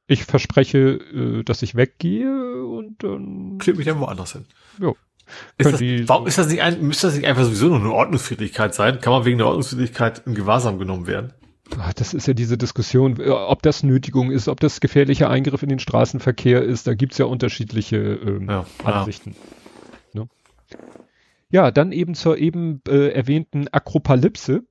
ich 0.08 0.24
verspreche, 0.24 0.78
äh, 1.14 1.44
dass 1.44 1.62
ich 1.62 1.76
weggehe 1.76 2.64
und 2.66 3.02
dann 3.04 3.58
Klebt 3.58 3.78
mich 3.78 3.86
dann 3.86 4.00
woanders 4.00 4.32
hin. 4.32 4.46
Jo. 4.80 4.96
Ist 5.58 5.72
das, 5.72 5.78
die- 5.78 6.08
warum 6.08 6.26
ist 6.26 6.38
das 6.38 6.48
nicht 6.48 6.62
ein, 6.62 6.80
müsste 6.82 7.06
das 7.08 7.16
nicht 7.16 7.26
einfach 7.26 7.44
sowieso 7.44 7.68
nur 7.68 7.78
eine 7.78 7.92
Ordnungswidrigkeit 7.92 8.74
sein? 8.74 9.00
Kann 9.00 9.12
man 9.12 9.24
wegen 9.26 9.38
der 9.38 9.46
Ordnungswidrigkeit 9.46 10.22
in 10.26 10.34
Gewahrsam 10.34 10.78
genommen 10.78 11.06
werden? 11.06 11.34
Ah, 11.78 11.90
Das 11.94 12.14
ist 12.14 12.26
ja 12.26 12.32
diese 12.32 12.56
Diskussion, 12.56 13.20
äh, 13.20 13.28
ob 13.28 13.62
das 13.62 13.82
Nötigung 13.82 14.30
ist, 14.30 14.48
ob 14.48 14.58
das 14.60 14.80
gefährlicher 14.80 15.28
Eingriff 15.28 15.62
in 15.62 15.68
den 15.68 15.78
Straßenverkehr 15.80 16.62
ist. 16.62 16.86
Da 16.86 16.94
gibt's 16.94 17.18
ja 17.18 17.26
unterschiedliche 17.26 17.96
ähm, 17.98 18.48
Ja, 18.48 18.64
ja. 18.82 18.90
Ansichten. 18.90 19.36
Ne? 20.14 20.28
Ja, 21.50 21.70
dann 21.70 21.92
eben 21.92 22.14
zur 22.14 22.38
eben 22.38 22.80
äh, 22.88 23.08
erwähnten 23.10 23.68
Akropalypse 23.68 24.64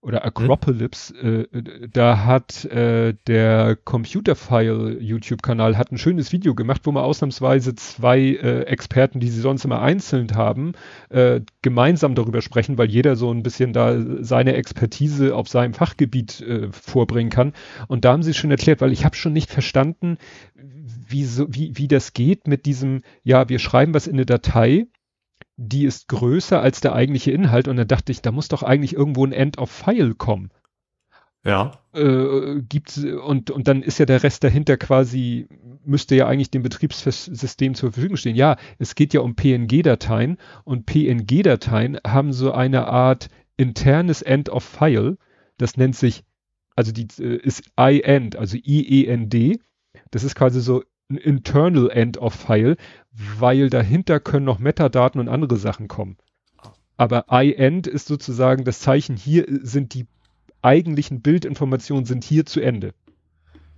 oder 0.00 0.24
Acropolis. 0.24 1.12
Äh, 1.22 1.42
äh, 1.52 1.88
da 1.92 2.24
hat 2.24 2.64
äh, 2.66 3.14
der 3.26 3.76
Computerfile 3.76 4.98
YouTube-Kanal 5.00 5.76
hat 5.76 5.90
ein 5.90 5.98
schönes 5.98 6.32
Video 6.32 6.54
gemacht, 6.54 6.82
wo 6.84 6.92
man 6.92 7.04
ausnahmsweise 7.04 7.74
zwei 7.74 8.18
äh, 8.20 8.62
Experten, 8.62 9.20
die 9.20 9.28
sie 9.28 9.40
sonst 9.40 9.64
immer 9.64 9.82
einzeln 9.82 10.34
haben, 10.34 10.72
äh, 11.10 11.40
gemeinsam 11.62 12.14
darüber 12.14 12.42
sprechen, 12.42 12.78
weil 12.78 12.90
jeder 12.90 13.16
so 13.16 13.32
ein 13.32 13.42
bisschen 13.42 13.72
da 13.72 13.96
seine 14.20 14.54
Expertise 14.54 15.34
auf 15.34 15.48
seinem 15.48 15.74
Fachgebiet 15.74 16.40
äh, 16.40 16.68
vorbringen 16.70 17.30
kann. 17.30 17.52
Und 17.88 18.04
da 18.04 18.12
haben 18.12 18.22
sie 18.22 18.34
schon 18.34 18.50
erklärt, 18.50 18.80
weil 18.80 18.92
ich 18.92 19.04
habe 19.04 19.16
schon 19.16 19.32
nicht 19.32 19.50
verstanden, 19.50 20.18
wie, 20.54 21.24
so, 21.24 21.46
wie, 21.48 21.76
wie 21.76 21.88
das 21.88 22.12
geht 22.12 22.46
mit 22.46 22.66
diesem, 22.66 23.02
ja, 23.24 23.48
wir 23.48 23.58
schreiben 23.58 23.94
was 23.94 24.06
in 24.06 24.14
eine 24.14 24.26
Datei, 24.26 24.86
die 25.58 25.84
ist 25.84 26.08
größer 26.08 26.62
als 26.62 26.80
der 26.80 26.94
eigentliche 26.94 27.32
Inhalt. 27.32 27.68
Und 27.68 27.76
dann 27.76 27.88
dachte 27.88 28.12
ich, 28.12 28.22
da 28.22 28.32
muss 28.32 28.48
doch 28.48 28.62
eigentlich 28.62 28.94
irgendwo 28.94 29.26
ein 29.26 29.32
End 29.32 29.58
of 29.58 29.70
File 29.70 30.14
kommen 30.14 30.50
Ja. 31.44 31.80
äh, 31.94 32.62
gibt's 32.62 32.98
und 32.98 33.50
und 33.50 33.68
dann 33.68 33.82
ist 33.82 33.98
ja 33.98 34.06
der 34.06 34.22
Rest 34.22 34.44
dahinter 34.44 34.76
quasi 34.76 35.48
müsste 35.84 36.14
ja 36.16 36.26
eigentlich 36.28 36.50
dem 36.50 36.62
Betriebssystem 36.62 37.74
zur 37.74 37.92
Verfügung 37.92 38.16
stehen. 38.16 38.36
Ja, 38.36 38.56
es 38.78 38.94
geht 38.94 39.14
ja 39.14 39.20
um 39.20 39.34
PNG-Dateien 39.34 40.38
und 40.64 40.86
PNG-Dateien 40.86 41.98
haben 42.06 42.32
so 42.32 42.52
eine 42.52 42.86
Art 42.88 43.28
internes 43.56 44.22
End 44.22 44.48
of 44.50 44.64
File. 44.64 45.18
Das 45.58 45.76
nennt 45.76 45.96
sich 45.96 46.24
also 46.76 46.92
die 46.92 47.08
äh, 47.20 47.36
ist 47.36 47.64
IEND, 47.76 48.36
also 48.36 48.56
IEND. 48.56 49.60
Das 50.12 50.22
ist 50.22 50.36
quasi 50.36 50.60
so 50.60 50.84
ein 51.10 51.16
internal 51.16 51.90
End 51.90 52.18
of 52.18 52.34
File, 52.34 52.76
weil 53.12 53.70
dahinter 53.70 54.20
können 54.20 54.44
noch 54.44 54.58
Metadaten 54.58 55.20
und 55.20 55.28
andere 55.28 55.56
Sachen 55.56 55.88
kommen. 55.88 56.16
Aber 56.96 57.26
IEND 57.30 57.86
ist 57.86 58.08
sozusagen 58.08 58.64
das 58.64 58.80
Zeichen, 58.80 59.16
hier 59.16 59.46
sind 59.62 59.94
die 59.94 60.06
eigentlichen 60.62 61.22
Bildinformationen 61.22 62.04
sind 62.04 62.24
hier 62.24 62.44
zu 62.44 62.60
Ende. 62.60 62.92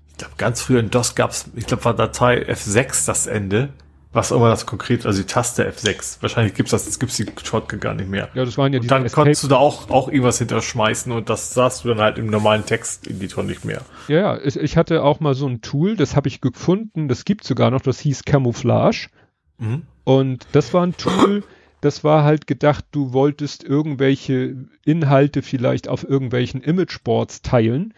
Ich 0.08 0.16
glaube, 0.16 0.34
ganz 0.38 0.62
früher 0.62 0.80
in 0.80 0.90
DOS 0.90 1.14
gab's, 1.14 1.50
ich 1.54 1.66
glaube, 1.66 1.84
war 1.84 1.94
Datei 1.94 2.42
F6 2.48 3.06
das 3.06 3.26
Ende. 3.26 3.70
Was 4.12 4.32
immer 4.32 4.48
das 4.48 4.66
konkret, 4.66 5.06
also 5.06 5.22
die 5.22 5.26
Taste 5.26 5.68
F6. 5.70 6.20
Wahrscheinlich 6.20 6.54
gibt's 6.54 6.72
das, 6.72 6.98
gibt's 6.98 7.16
die 7.16 7.26
Shortcut 7.44 7.80
gar 7.80 7.94
nicht 7.94 8.10
mehr. 8.10 8.28
Ja, 8.34 8.44
das 8.44 8.58
waren 8.58 8.72
ja 8.72 8.80
diese 8.80 8.88
dann 8.88 9.04
Escape- 9.04 9.22
konntest 9.22 9.44
du 9.44 9.48
da 9.48 9.56
auch, 9.56 9.88
auch 9.88 10.08
irgendwas 10.08 10.38
hinterschmeißen 10.38 11.12
und 11.12 11.30
das 11.30 11.54
sahst 11.54 11.84
du 11.84 11.88
dann 11.90 12.00
halt 12.00 12.18
im 12.18 12.26
normalen 12.26 12.66
Texteditor 12.66 13.44
nicht 13.44 13.64
mehr. 13.64 13.82
Ja, 14.08 14.36
ja, 14.36 14.38
ich, 14.42 14.76
hatte 14.76 15.04
auch 15.04 15.20
mal 15.20 15.34
so 15.34 15.46
ein 15.46 15.60
Tool, 15.60 15.94
das 15.94 16.16
habe 16.16 16.26
ich 16.26 16.40
gefunden, 16.40 17.06
das 17.06 17.24
gibt 17.24 17.44
sogar 17.44 17.70
noch, 17.70 17.82
das 17.82 18.00
hieß 18.00 18.24
Camouflage. 18.24 19.10
Mhm. 19.58 19.82
Und 20.02 20.46
das 20.52 20.74
war 20.74 20.84
ein 20.84 20.96
Tool, 20.96 21.44
das 21.80 22.02
war 22.02 22.24
halt 22.24 22.48
gedacht, 22.48 22.84
du 22.90 23.12
wolltest 23.12 23.62
irgendwelche 23.62 24.56
Inhalte 24.84 25.42
vielleicht 25.42 25.86
auf 25.86 26.02
irgendwelchen 26.02 26.62
Imageboards 26.62 27.42
teilen. 27.42 27.94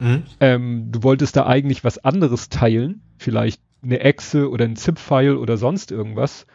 Mhm. 0.00 0.24
Ähm, 0.40 0.88
du 0.90 1.04
wolltest 1.04 1.36
da 1.36 1.46
eigentlich 1.46 1.84
was 1.84 1.98
anderes 1.98 2.48
teilen, 2.48 3.02
vielleicht 3.16 3.62
eine 3.82 4.00
Exe 4.00 4.48
oder 4.50 4.64
ein 4.64 4.76
ZIP-File 4.76 5.36
oder 5.36 5.56
sonst 5.56 5.90
irgendwas. 5.90 6.46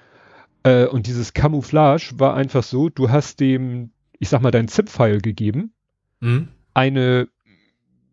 Äh, 0.63 0.85
und 0.85 1.07
dieses 1.07 1.33
Camouflage 1.33 2.11
war 2.17 2.35
einfach 2.35 2.63
so, 2.63 2.89
du 2.89 3.09
hast 3.09 3.39
dem, 3.39 3.91
ich 4.19 4.29
sag 4.29 4.41
mal, 4.41 4.51
dein 4.51 4.67
ZIP-File 4.67 5.21
gegeben, 5.21 5.73
Mhm. 6.19 6.47
eine, 6.73 7.27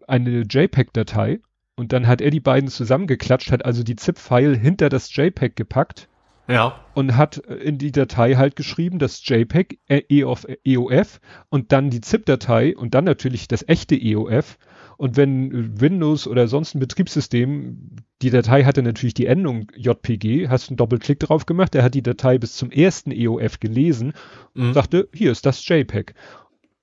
eine 0.06 0.42
JPEG-Datei 0.42 1.40
und 1.76 1.92
dann 1.92 2.06
hat 2.06 2.20
er 2.20 2.30
die 2.30 2.40
beiden 2.40 2.68
zusammengeklatscht, 2.68 3.50
hat 3.50 3.64
also 3.64 3.82
die 3.82 3.96
ZIP-File 3.96 4.56
hinter 4.56 4.88
das 4.90 5.14
JPEG 5.16 5.56
gepackt 5.56 6.08
Ja. 6.48 6.78
und 6.94 7.16
hat 7.16 7.42
äh, 7.48 7.54
in 7.54 7.78
die 7.78 7.92
Datei 7.92 8.34
halt 8.34 8.56
geschrieben, 8.56 8.98
das 8.98 9.26
JPEG, 9.26 9.78
äh, 9.88 10.02
EOF, 10.10 10.46
EOF 10.64 11.20
und 11.48 11.72
dann 11.72 11.88
die 11.90 12.02
ZIP-Datei 12.02 12.76
und 12.76 12.94
dann 12.94 13.04
natürlich 13.04 13.48
das 13.48 13.66
echte 13.66 13.94
EOF. 13.96 14.58
Und 14.96 15.16
wenn 15.16 15.50
äh, 15.52 15.80
Windows 15.80 16.26
oder 16.26 16.48
sonst 16.48 16.74
ein 16.74 16.80
Betriebssystem, 16.80 17.90
die 18.22 18.30
Datei 18.30 18.64
hatte 18.64 18.82
natürlich 18.82 19.14
die 19.14 19.26
Endung 19.26 19.70
JPG, 19.76 20.48
hast 20.48 20.68
einen 20.70 20.76
Doppelklick 20.76 21.20
drauf 21.20 21.46
gemacht, 21.46 21.74
er 21.74 21.82
hat 21.82 21.94
die 21.94 22.02
Datei 22.02 22.38
bis 22.38 22.56
zum 22.56 22.70
ersten 22.70 23.10
EOF 23.10 23.60
gelesen 23.60 24.12
und 24.54 24.68
Mhm. 24.68 24.72
sagte, 24.74 25.08
hier 25.12 25.32
ist 25.32 25.46
das 25.46 25.66
JPEG. 25.66 26.14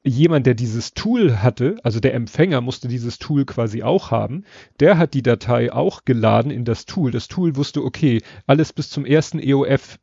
Jemand, 0.03 0.47
der 0.47 0.55
dieses 0.55 0.95
Tool 0.95 1.43
hatte, 1.43 1.75
also 1.83 1.99
der 1.99 2.15
Empfänger 2.15 2.59
musste 2.61 2.87
dieses 2.87 3.19
Tool 3.19 3.45
quasi 3.45 3.83
auch 3.83 4.09
haben, 4.09 4.45
der 4.79 4.97
hat 4.97 5.13
die 5.13 5.21
Datei 5.21 5.71
auch 5.71 6.05
geladen 6.05 6.49
in 6.51 6.65
das 6.65 6.85
Tool. 6.87 7.11
Das 7.11 7.27
Tool 7.27 7.55
wusste, 7.55 7.83
okay, 7.83 8.19
alles 8.47 8.73
bis 8.73 8.89
zum 8.89 9.05
ersten 9.05 9.37
EOF 9.39 9.99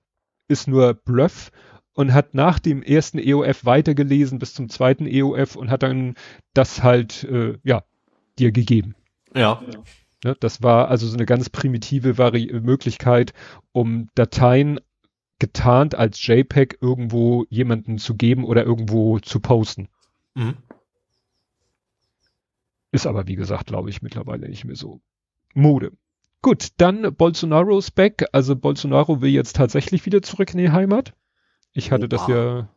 ist 0.47 0.69
nur 0.69 0.95
Bluff 0.95 1.51
und 1.95 2.15
hat 2.15 2.33
nach 2.33 2.61
dem 2.61 2.81
ersten 2.85 3.19
EOF 3.19 3.65
weitergelesen 3.65 4.39
bis 4.39 4.55
zum 4.55 4.69
zweiten 4.69 5.05
EOF 5.05 5.57
und 5.57 5.69
hat 5.69 5.83
dann 5.83 6.15
das 6.55 6.85
halt, 6.85 7.25
äh, 7.25 7.59
ja, 7.65 7.83
dir 8.39 8.53
gegeben. 8.53 8.95
Ja. 9.35 9.63
Ne? 10.25 10.37
Das 10.41 10.63
war 10.63 10.89
also 10.89 11.07
so 11.07 11.15
eine 11.15 11.27
ganz 11.27 11.49
primitive 11.49 12.19
Vari 12.19 12.53
Möglichkeit, 12.63 13.33
um 13.73 14.09
Dateien 14.15 14.81
getarnt 15.39 15.95
als 15.95 16.25
JPEG 16.27 16.79
irgendwo 16.81 17.45
jemanden 17.49 17.99
zu 17.99 18.17
geben 18.17 18.45
oder 18.45 18.65
irgendwo 18.65 19.21
zu 19.21 19.41
posten. 19.41 19.89
Mhm. 20.35 20.57
Ist 22.91 23.07
aber, 23.07 23.29
wie 23.29 23.37
gesagt, 23.37 23.67
glaube 23.67 23.91
ich, 23.91 24.03
mittlerweile 24.03 24.49
nicht 24.49 24.65
mehr 24.65 24.75
so 24.75 25.01
Mode. 25.55 25.93
Gut, 26.43 26.69
dann 26.79 27.15
Bolsonaro's 27.15 27.91
back. 27.91 28.25
Also 28.33 28.57
Bolsonaro 28.57 29.21
will 29.21 29.31
jetzt 29.31 29.57
tatsächlich 29.57 30.07
wieder 30.07 30.23
zurück 30.23 30.53
in 30.53 30.59
die 30.59 30.71
Heimat. 30.71 31.15
Ich 31.73 31.93
hatte 31.93 32.09
das 32.09 32.23
Opa. 32.23 32.33
ja 32.33 32.69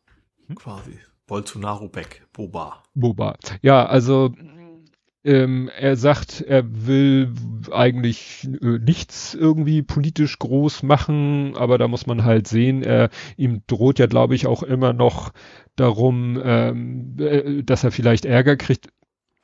Quasi. 0.56 1.00
Bolsonaro 1.28 1.88
back. 1.88 2.28
Boba. 2.34 2.84
Boba. 2.93 3.38
Ja, 3.62 3.86
also 3.86 4.34
ähm, 5.24 5.70
er 5.78 5.96
sagt, 5.96 6.42
er 6.42 6.64
will 6.88 7.34
eigentlich 7.72 8.48
äh, 8.62 8.80
nichts 8.80 9.34
irgendwie 9.34 9.82
politisch 9.82 10.40
groß 10.40 10.84
machen, 10.84 11.56
aber 11.56 11.78
da 11.78 11.88
muss 11.88 12.08
man 12.08 12.24
halt 12.24 12.48
sehen, 12.48 12.84
er, 12.84 13.10
ihm 13.38 13.62
droht 13.68 14.00
ja, 14.00 14.08
glaube 14.08 14.36
ich, 14.36 14.48
auch 14.48 14.64
immer 14.64 14.94
noch 14.94 15.32
darum, 15.76 16.42
ähm, 16.44 17.16
äh, 17.20 17.64
dass 17.64 17.84
er 17.84 17.92
vielleicht 17.92 18.26
Ärger 18.26 18.58
kriegt. 18.58 18.90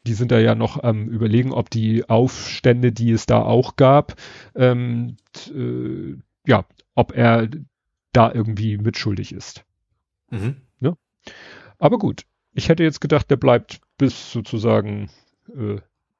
Die 0.05 0.13
sind 0.13 0.31
da 0.31 0.39
ja 0.39 0.55
noch 0.55 0.81
am 0.81 1.07
überlegen, 1.09 1.51
ob 1.51 1.69
die 1.69 2.07
Aufstände, 2.09 2.91
die 2.91 3.11
es 3.11 3.25
da 3.25 3.41
auch 3.41 3.75
gab, 3.75 4.15
ähm, 4.55 5.17
äh, 5.53 6.15
ja, 6.47 6.65
ob 6.95 7.15
er 7.15 7.49
da 8.13 8.31
irgendwie 8.33 8.77
mitschuldig 8.77 9.33
ist. 9.33 9.65
Mhm. 10.31 10.57
Aber 11.79 11.97
gut, 11.99 12.23
ich 12.53 12.69
hätte 12.69 12.83
jetzt 12.83 13.01
gedacht, 13.01 13.29
der 13.29 13.37
bleibt 13.37 13.81
bis 13.97 14.31
sozusagen 14.31 15.09
äh, 15.49 15.79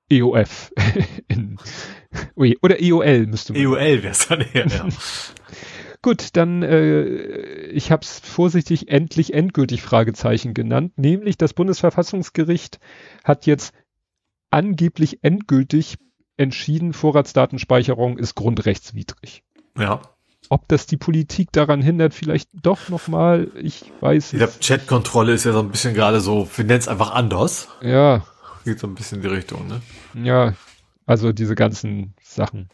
EOF 0.10 0.72
in, 1.28 1.58
Ui, 2.36 2.58
oder 2.62 2.82
EOL 2.82 3.28
müsste 3.28 3.54
man. 3.54 3.62
EOL 3.62 4.04
wär's 4.04 4.28
dann 4.28 4.42
eher, 4.42 4.68
ja. 4.68 4.88
Gut, 6.02 6.38
dann 6.38 6.64
äh, 6.64 7.06
ich 7.68 7.92
habe 7.92 8.04
es 8.04 8.20
vorsichtig 8.20 8.90
endlich 8.90 9.34
endgültig 9.34 9.82
Fragezeichen 9.82 10.54
genannt, 10.54 10.94
nämlich 10.98 11.38
das 11.38 11.54
Bundesverfassungsgericht 11.54 12.80
hat 13.24 13.46
jetzt 13.46 13.74
angeblich 14.52 15.24
endgültig 15.24 15.98
entschieden, 16.38 16.94
Vorratsdatenspeicherung 16.94 18.18
ist 18.18 18.36
grundrechtswidrig. 18.36 19.44
ja. 19.78 20.02
Ob 20.50 20.66
das 20.70 20.86
die 20.86 20.96
Politik 20.96 21.52
daran 21.52 21.82
hindert, 21.82 22.14
vielleicht 22.14 22.50
doch 22.54 22.88
nochmal, 22.88 23.52
ich 23.62 23.92
weiß 24.00 24.32
Ich 24.32 24.40
glaube, 24.40 24.54
Chatkontrolle 24.62 25.34
ist 25.34 25.44
ja 25.44 25.52
so 25.52 25.60
ein 25.60 25.72
bisschen 25.72 25.94
gerade 25.94 26.22
so, 26.22 26.48
wir 26.56 26.64
nennen 26.64 26.80
es 26.80 26.88
einfach 26.88 27.12
anders. 27.12 27.68
Ja, 27.82 28.24
Geht 28.68 28.80
so 28.80 28.88
ein 28.88 28.96
bisschen 28.96 29.20
in 29.20 29.22
die 29.22 29.30
Richtung, 29.30 29.66
ne? 29.68 29.82
Ja, 30.14 30.54
also 31.06 31.32
diese 31.32 31.56
ganzen 31.56 32.14
Sachen. 32.22 32.68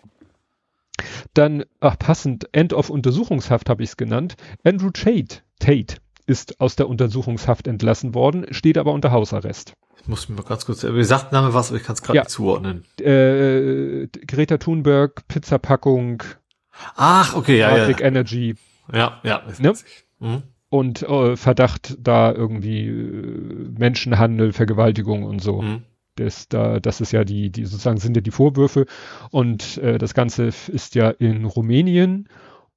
Dann, 1.35 1.65
ach 1.81 1.99
passend, 1.99 2.49
End 2.51 2.73
of 2.73 2.89
Untersuchungshaft 2.89 3.69
habe 3.69 3.83
ich 3.83 3.89
es 3.91 3.97
genannt. 3.97 4.35
Andrew 4.63 4.89
Tate, 4.89 5.41
Tate 5.59 5.97
ist 6.25 6.59
aus 6.59 6.75
der 6.75 6.89
Untersuchungshaft 6.89 7.67
entlassen 7.67 8.15
worden, 8.15 8.47
steht 8.49 8.79
aber 8.79 8.91
unter 8.91 9.11
Hausarrest. 9.11 9.73
Ich 10.01 10.07
muss 10.07 10.27
mir 10.29 10.35
mal 10.35 10.41
ganz 10.41 10.65
kurz, 10.65 10.81
mir 10.81 11.05
sagt 11.05 11.31
Name 11.31 11.53
was, 11.53 11.69
aber 11.69 11.77
ich 11.77 11.83
kann 11.85 11.93
es 11.93 12.01
gerade 12.01 12.17
Ja. 12.17 12.21
nicht 12.23 12.31
zuordnen. 12.31 12.85
Äh, 12.99 14.07
Greta 14.25 14.57
Thunberg, 14.57 15.27
Pizzapackung, 15.27 16.23
Ach, 16.95 17.35
okay, 17.35 17.59
ja, 17.59 17.69
Arctic 17.69 17.99
ja. 17.99 18.07
Energy 18.07 18.55
Ja, 18.91 19.19
ja. 19.21 19.37
ist 19.47 19.61
Ne? 19.61 19.73
Mhm. 20.19 20.43
Und 20.73 21.03
äh, 21.03 21.37
Verdacht 21.37 21.95
da 21.99 22.33
irgendwie 22.33 22.87
äh, 22.87 23.69
Menschenhandel, 23.77 24.53
Vergewaltigung 24.53 25.21
und 25.21 25.39
so. 25.39 25.61
Mhm. 25.61 25.83
Das, 26.15 26.47
da, 26.49 26.79
das 26.79 26.99
ist 26.99 27.11
ja 27.11 27.23
die, 27.23 27.51
die 27.51 27.65
sozusagen 27.65 27.99
sind 27.99 28.15
ja 28.15 28.21
die 28.21 28.31
Vorwürfe 28.31 28.87
und 29.29 29.77
äh, 29.77 29.99
das 29.99 30.15
Ganze 30.15 30.45
ist 30.45 30.95
ja 30.95 31.11
in 31.11 31.45
Rumänien 31.45 32.27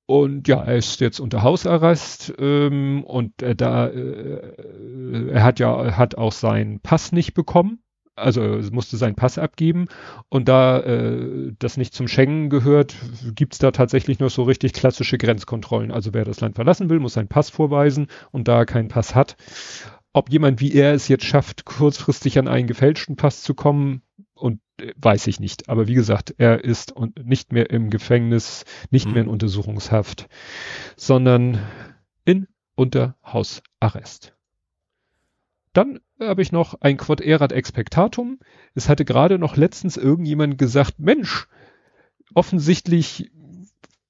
und 0.05 0.47
ja, 0.47 0.63
er 0.63 0.77
ist 0.77 1.01
jetzt 1.01 1.21
unter 1.21 1.43
Hausarrest 1.43 2.35
ähm, 2.39 3.03
und 3.03 3.43
äh, 3.43 3.57
da 3.57 3.87
äh, 3.87 5.31
er 5.31 5.43
hat 5.43 5.59
ja 5.59 5.97
hat 5.97 6.19
auch 6.19 6.33
seinen 6.33 6.81
Pass 6.81 7.13
nicht 7.13 7.33
bekommen, 7.33 7.79
also 8.17 8.43
er 8.43 8.73
musste 8.73 8.97
seinen 8.97 9.15
Pass 9.15 9.39
abgeben 9.39 9.87
und 10.29 10.49
da 10.49 10.81
äh, 10.81 11.53
das 11.59 11.77
nicht 11.77 11.95
zum 11.95 12.09
Schengen 12.09 12.51
gehört, 12.51 12.97
gibt's 13.35 13.59
da 13.59 13.71
tatsächlich 13.71 14.19
noch 14.19 14.31
so 14.31 14.43
richtig 14.43 14.73
klassische 14.73 15.19
Grenzkontrollen. 15.19 15.91
Also 15.93 16.15
wer 16.15 16.25
das 16.25 16.41
Land 16.41 16.57
verlassen 16.57 16.91
will, 16.91 16.99
muss 16.99 17.15
seinen 17.15 17.29
Pass 17.29 17.51
vorweisen 17.51 18.09
und 18.33 18.49
da 18.49 18.59
er 18.59 18.67
keinen 18.67 18.89
Pass 18.89 19.15
hat, 19.15 19.37
ob 20.13 20.31
jemand 20.31 20.61
wie 20.61 20.73
er 20.73 20.95
es 20.95 21.09
jetzt 21.09 21.25
schafft, 21.25 21.65
kurzfristig 21.65 22.39
an 22.39 22.49
einen 22.49 22.67
gefälschten 22.67 23.17
Pass 23.17 23.43
zu 23.43 23.55
kommen, 23.55 24.03
und 24.35 24.61
äh, 24.81 24.93
weiß 24.97 25.27
ich 25.27 25.41
nicht. 25.41 25.69
Aber 25.69 25.89
wie 25.89 25.95
gesagt, 25.95 26.35
er 26.39 26.63
ist 26.63 26.93
und 26.93 27.27
nicht 27.27 27.53
mehr 27.53 27.71
im 27.71 27.91
Gefängnis, 27.91 28.65
nicht 28.91 29.07
Mhm. 29.07 29.13
mehr 29.15 29.23
in 29.25 29.29
Untersuchungshaft, 29.29 30.29
sondern 30.97 31.59
in 32.25 32.47
Unterhausarrest. 32.75 34.36
Dann 35.77 36.01
habe 36.19 36.41
ich 36.41 36.53
noch 36.53 36.81
ein 36.81 36.97
Quod 36.97 37.21
erat 37.21 37.53
expectatum. 37.53 38.39
Es 38.75 38.89
hatte 38.89 39.05
gerade 39.05 39.39
noch 39.39 39.59
letztens 39.59 39.99
irgendjemand 39.99 40.57
gesagt, 40.57 40.99
Mensch, 40.99 41.49
offensichtlich 42.35 43.31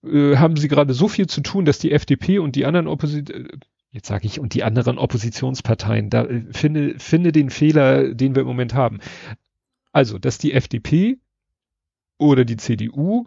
äh, 0.04 0.36
haben 0.36 0.56
sie 0.56 0.68
gerade 0.68 0.94
so 0.94 1.08
viel 1.08 1.26
zu 1.26 1.40
tun, 1.40 1.64
dass 1.64 1.80
die 1.80 1.90
FDP 1.90 2.38
und 2.38 2.54
die 2.54 2.66
anderen 2.66 2.86
Opposition, 2.86 3.48
jetzt 3.90 4.06
sage 4.06 4.26
ich, 4.26 4.38
und 4.38 4.54
die 4.54 4.62
anderen 4.62 4.96
Oppositionsparteien, 4.98 6.08
da 6.08 6.26
äh, 6.26 6.44
finde, 6.52 7.00
finde 7.00 7.32
den 7.32 7.50
Fehler, 7.50 8.14
den 8.14 8.36
wir 8.36 8.42
im 8.42 8.48
Moment 8.48 8.74
haben. 8.74 9.00
Also, 9.90 10.20
dass 10.20 10.38
die 10.38 10.52
FDP 10.52 11.18
oder 12.16 12.44
die 12.44 12.58
CDU, 12.58 13.26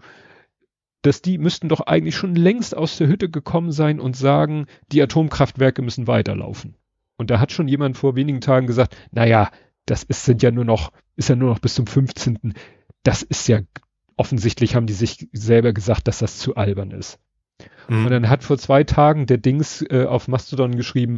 dass 1.01 1.21
die 1.21 1.39
müssten 1.39 1.67
doch 1.67 1.81
eigentlich 1.81 2.15
schon 2.15 2.35
längst 2.35 2.73
aus 2.73 2.97
der 2.97 3.09
Hütte 3.09 3.29
gekommen 3.29 3.73
sein 3.73 3.99
und 3.99 4.15
sagen, 4.15 4.67
die 4.93 5.01
Atomkraftwerke 5.01 5.81
müssen 5.81 6.07
weiterlaufen. 6.07 6.78
Und 7.19 7.29
da 7.29 7.41
hat 7.41 7.51
schon 7.51 7.67
jemand 7.67 7.97
vor 7.97 8.15
wenigen 8.15 8.39
Tagen 8.39 8.65
gesagt, 8.65 8.95
naja, 9.11 9.51
das 9.85 10.03
ist, 10.03 10.23
sind 10.23 10.41
ja 10.41 10.51
nur 10.51 10.63
noch, 10.63 10.93
ist 11.17 11.27
ja 11.27 11.35
nur 11.35 11.49
noch 11.49 11.59
bis 11.59 11.75
zum 11.75 11.85
15. 11.85 12.53
Das 13.03 13.23
ist 13.23 13.49
ja, 13.49 13.59
offensichtlich 14.15 14.73
haben 14.73 14.87
die 14.87 14.93
sich 14.93 15.27
selber 15.33 15.73
gesagt, 15.73 16.07
dass 16.07 16.19
das 16.19 16.37
zu 16.37 16.55
albern 16.55 16.91
ist. 16.91 17.19
Mhm. 17.89 18.05
Und 18.05 18.11
dann 18.11 18.29
hat 18.29 18.45
vor 18.45 18.57
zwei 18.57 18.85
Tagen 18.85 19.25
der 19.25 19.37
Dings 19.37 19.81
äh, 19.81 20.05
auf 20.05 20.29
Mastodon 20.29 20.77
geschrieben, 20.77 21.17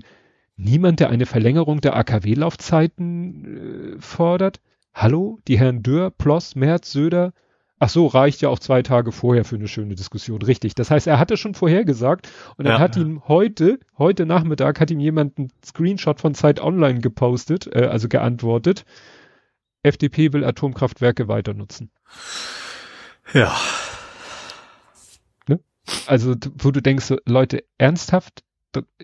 niemand, 0.56 1.02
der 1.02 1.12
eine 1.12 1.28
Verlängerung 1.28 1.82
der 1.82 1.96
AKW-Laufzeiten 1.96 3.98
äh, 3.98 4.02
fordert. 4.02 4.60
Hallo, 4.96 5.38
die 5.48 5.60
Herren 5.60 5.84
Dürr, 5.84 6.10
Ploss, 6.10 6.56
Merz, 6.56 6.92
Söder, 6.92 7.32
Ach 7.84 7.90
so, 7.90 8.06
reicht 8.06 8.42
ja 8.42 8.50
auch 8.50 8.60
zwei 8.60 8.84
Tage 8.84 9.12
vorher 9.12 9.44
für 9.44 9.56
eine 9.56 9.68
schöne 9.68 9.96
Diskussion. 9.96 10.44
Richtig. 10.44 10.76
Das 10.76 10.92
heißt, 10.92 11.08
er 11.08 11.18
hatte 11.18 11.36
schon 11.36 11.56
vorher 11.56 11.84
gesagt 11.84 12.30
und 12.56 12.66
dann 12.66 12.76
ja, 12.76 12.80
hat 12.80 12.96
ihm 12.96 13.28
heute, 13.28 13.80
heute 13.98 14.28
Nachmittag 14.28 14.80
hat 14.80 14.92
ihm 14.92 15.00
jemand 15.00 15.40
einen 15.40 15.52
Screenshot 15.66 16.22
von 16.22 16.36
Zeit 16.36 16.60
Online 16.62 17.00
gepostet, 17.00 17.66
äh, 17.74 17.88
also 17.88 18.08
geantwortet. 18.08 18.86
FDP 19.82 20.32
will 20.32 20.46
Atomkraftwerke 20.46 21.28
weiter 21.28 21.56
nutzen. 21.56 21.90
Ja. 23.34 23.52
Ne? 25.48 25.60
Also, 26.06 26.36
wo 26.60 26.70
du 26.70 26.84
denkst, 26.84 27.16
Leute, 27.26 27.64
ernsthaft? 27.80 28.44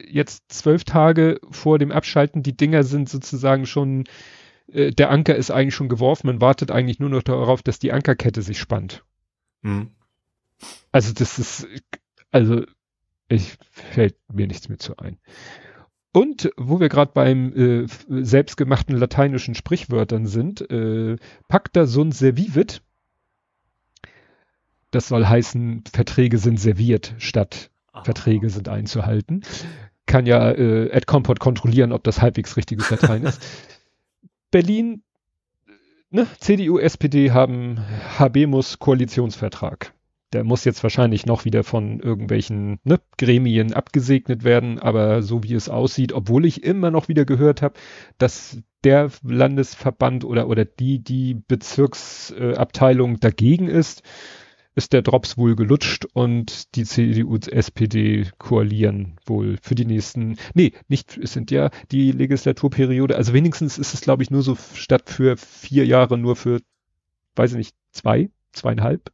Jetzt 0.07 0.43
zwölf 0.49 0.83
Tage 0.83 1.39
vor 1.49 1.79
dem 1.79 1.91
Abschalten, 1.91 2.43
die 2.43 2.55
Dinger 2.55 2.83
sind 2.83 3.09
sozusagen 3.09 3.65
schon 3.65 4.03
äh, 4.71 4.91
der 4.91 5.09
Anker 5.09 5.35
ist 5.35 5.51
eigentlich 5.51 5.75
schon 5.75 5.89
geworfen, 5.89 6.27
man 6.27 6.41
wartet 6.41 6.71
eigentlich 6.71 6.99
nur 6.99 7.09
noch 7.09 7.23
darauf, 7.23 7.61
dass 7.61 7.79
die 7.79 7.91
Ankerkette 7.91 8.41
sich 8.41 8.59
spannt. 8.59 9.03
Mhm. 9.61 9.91
Also 10.91 11.13
das 11.13 11.39
ist, 11.39 11.67
also 12.31 12.63
ich 13.29 13.57
fällt 13.71 14.15
mir 14.31 14.47
nichts 14.47 14.69
mehr 14.69 14.79
zu 14.79 14.97
ein. 14.97 15.17
Und 16.13 16.49
wo 16.57 16.79
wir 16.79 16.89
gerade 16.89 17.11
beim 17.13 17.53
äh, 17.53 17.87
selbstgemachten 18.07 18.95
lateinischen 18.95 19.53
Sprichwörtern 19.53 20.25
sind, 20.25 20.61
äh, 20.71 21.17
pacta 21.47 21.85
sunt 21.85 22.15
servivit. 22.15 22.81
Das 24.89 25.09
soll 25.09 25.27
heißen, 25.27 25.83
Verträge 25.91 26.37
sind 26.37 26.59
serviert 26.59 27.13
statt 27.19 27.69
Aha. 27.91 28.03
Verträge 28.03 28.49
sind 28.49 28.69
einzuhalten. 28.69 29.43
Kann 30.05 30.25
ja 30.25 30.51
äh, 30.51 31.01
Comport 31.05 31.39
kontrollieren, 31.39 31.91
ob 31.91 32.03
das 32.03 32.21
halbwegs 32.21 32.55
richtiges 32.55 32.89
Latein 32.89 33.23
ist. 33.23 33.41
Berlin, 34.51 35.03
ne, 36.09 36.25
CDU, 36.39 36.79
SPD 36.79 37.31
haben 37.31 37.79
Habemus 38.17 38.79
Koalitionsvertrag. 38.79 39.93
Der 40.33 40.43
muss 40.43 40.65
jetzt 40.65 40.83
wahrscheinlich 40.83 41.25
noch 41.25 41.45
wieder 41.45 41.63
von 41.63 41.99
irgendwelchen 41.99 42.79
ne, 42.83 42.99
Gremien 43.17 43.73
abgesegnet 43.73 44.43
werden, 44.43 44.79
aber 44.79 45.21
so 45.21 45.43
wie 45.43 45.53
es 45.53 45.69
aussieht, 45.69 46.13
obwohl 46.13 46.45
ich 46.45 46.63
immer 46.63 46.91
noch 46.91 47.07
wieder 47.07 47.25
gehört 47.25 47.61
habe, 47.61 47.75
dass 48.17 48.61
der 48.83 49.09
Landesverband 49.23 50.23
oder, 50.23 50.47
oder 50.47 50.65
die, 50.65 50.99
die 50.99 51.33
Bezirksabteilung 51.33 53.19
dagegen 53.19 53.67
ist, 53.67 54.03
ist 54.77 54.93
der 54.93 55.01
Drops 55.01 55.39
wohl 55.39 55.55
gelutscht 55.55 56.05
und 56.13 56.75
die 56.75 56.83
CDU 56.85 57.35
SPD 57.37 58.29
koalieren 58.37 59.17
wohl 59.25 59.57
für 59.59 59.73
die 59.73 59.85
nächsten, 59.85 60.37
nee, 60.53 60.71
nicht, 60.87 61.17
es 61.17 61.33
sind 61.33 61.49
ja 61.49 61.71
die 61.91 62.11
Legislaturperiode, 62.11 63.15
also 63.15 63.33
wenigstens 63.33 63.79
ist 63.79 63.95
es, 63.95 64.01
glaube 64.01 64.21
ich, 64.21 64.29
nur 64.29 64.43
so 64.43 64.55
statt 64.75 65.09
für 65.09 65.35
vier 65.35 65.87
Jahre 65.87 66.19
nur 66.19 66.35
für, 66.35 66.61
weiß 67.35 67.53
ich 67.53 67.57
nicht, 67.57 67.75
zwei, 67.91 68.29
zweieinhalb. 68.53 69.11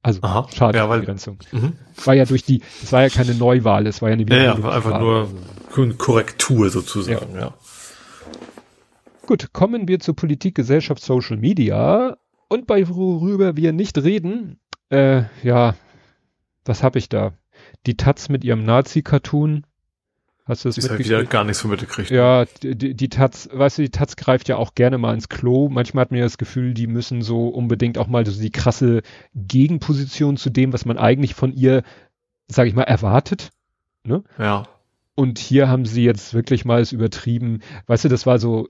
Also 0.00 0.22
Aha, 0.22 0.48
schade 0.54 0.78
ja, 0.78 0.88
weil, 0.88 1.00
Begrenzung. 1.00 1.38
Mhm. 1.52 1.74
War 2.02 2.14
ja 2.14 2.24
durch 2.24 2.44
die, 2.44 2.62
es 2.82 2.90
war 2.90 3.02
ja 3.02 3.10
keine 3.10 3.34
Neuwahl, 3.34 3.86
es 3.86 4.00
war 4.00 4.08
ja 4.08 4.14
eine 4.14 4.24
Ja, 4.24 4.58
ja 4.58 4.70
einfach 4.70 4.98
nur 4.98 5.28
Korrektur 5.98 6.70
sozusagen, 6.70 7.34
ja. 7.34 7.40
ja. 7.40 7.54
Gut, 9.26 9.52
kommen 9.52 9.88
wir 9.88 10.00
zur 10.00 10.16
Politik, 10.16 10.54
Gesellschaft, 10.54 11.02
Social 11.02 11.36
Media. 11.36 12.16
Und 12.48 12.66
bei 12.66 12.88
worüber 12.88 13.56
wir 13.56 13.72
nicht 13.72 13.98
reden, 13.98 14.58
äh, 14.90 15.24
ja, 15.42 15.74
was 16.64 16.82
habe 16.82 16.98
ich 16.98 17.08
da? 17.08 17.32
Die 17.86 17.96
Taz 17.96 18.28
mit 18.28 18.44
ihrem 18.44 18.64
Nazi-Cartoon. 18.64 19.64
Hast 20.46 20.64
du 20.64 20.68
das 20.68 20.90
halt 20.90 20.98
wieder 20.98 21.24
gar 21.24 21.44
nichts 21.44 21.62
von 21.62 21.70
mitgekriegt. 21.70 22.10
Ja, 22.10 22.44
die, 22.62 22.94
die 22.94 23.08
Taz, 23.08 23.48
weißt 23.50 23.78
du, 23.78 23.82
die 23.82 23.90
Taz 23.90 24.16
greift 24.16 24.48
ja 24.48 24.56
auch 24.56 24.74
gerne 24.74 24.98
mal 24.98 25.14
ins 25.14 25.30
Klo. 25.30 25.70
Manchmal 25.70 26.02
hat 26.02 26.10
man 26.10 26.18
ja 26.18 26.26
das 26.26 26.36
Gefühl, 26.36 26.74
die 26.74 26.86
müssen 26.86 27.22
so 27.22 27.48
unbedingt 27.48 27.96
auch 27.96 28.08
mal 28.08 28.26
so 28.26 28.40
die 28.40 28.50
krasse 28.50 29.00
Gegenposition 29.34 30.36
zu 30.36 30.50
dem, 30.50 30.74
was 30.74 30.84
man 30.84 30.98
eigentlich 30.98 31.34
von 31.34 31.54
ihr, 31.54 31.82
sag 32.46 32.66
ich 32.66 32.74
mal, 32.74 32.82
erwartet. 32.82 33.52
Ne? 34.04 34.22
Ja. 34.38 34.64
Und 35.14 35.38
hier 35.38 35.68
haben 35.68 35.86
sie 35.86 36.04
jetzt 36.04 36.34
wirklich 36.34 36.66
mal 36.66 36.82
es 36.82 36.92
übertrieben. 36.92 37.60
Weißt 37.86 38.04
du, 38.04 38.08
das 38.10 38.26
war 38.26 38.38
so, 38.38 38.68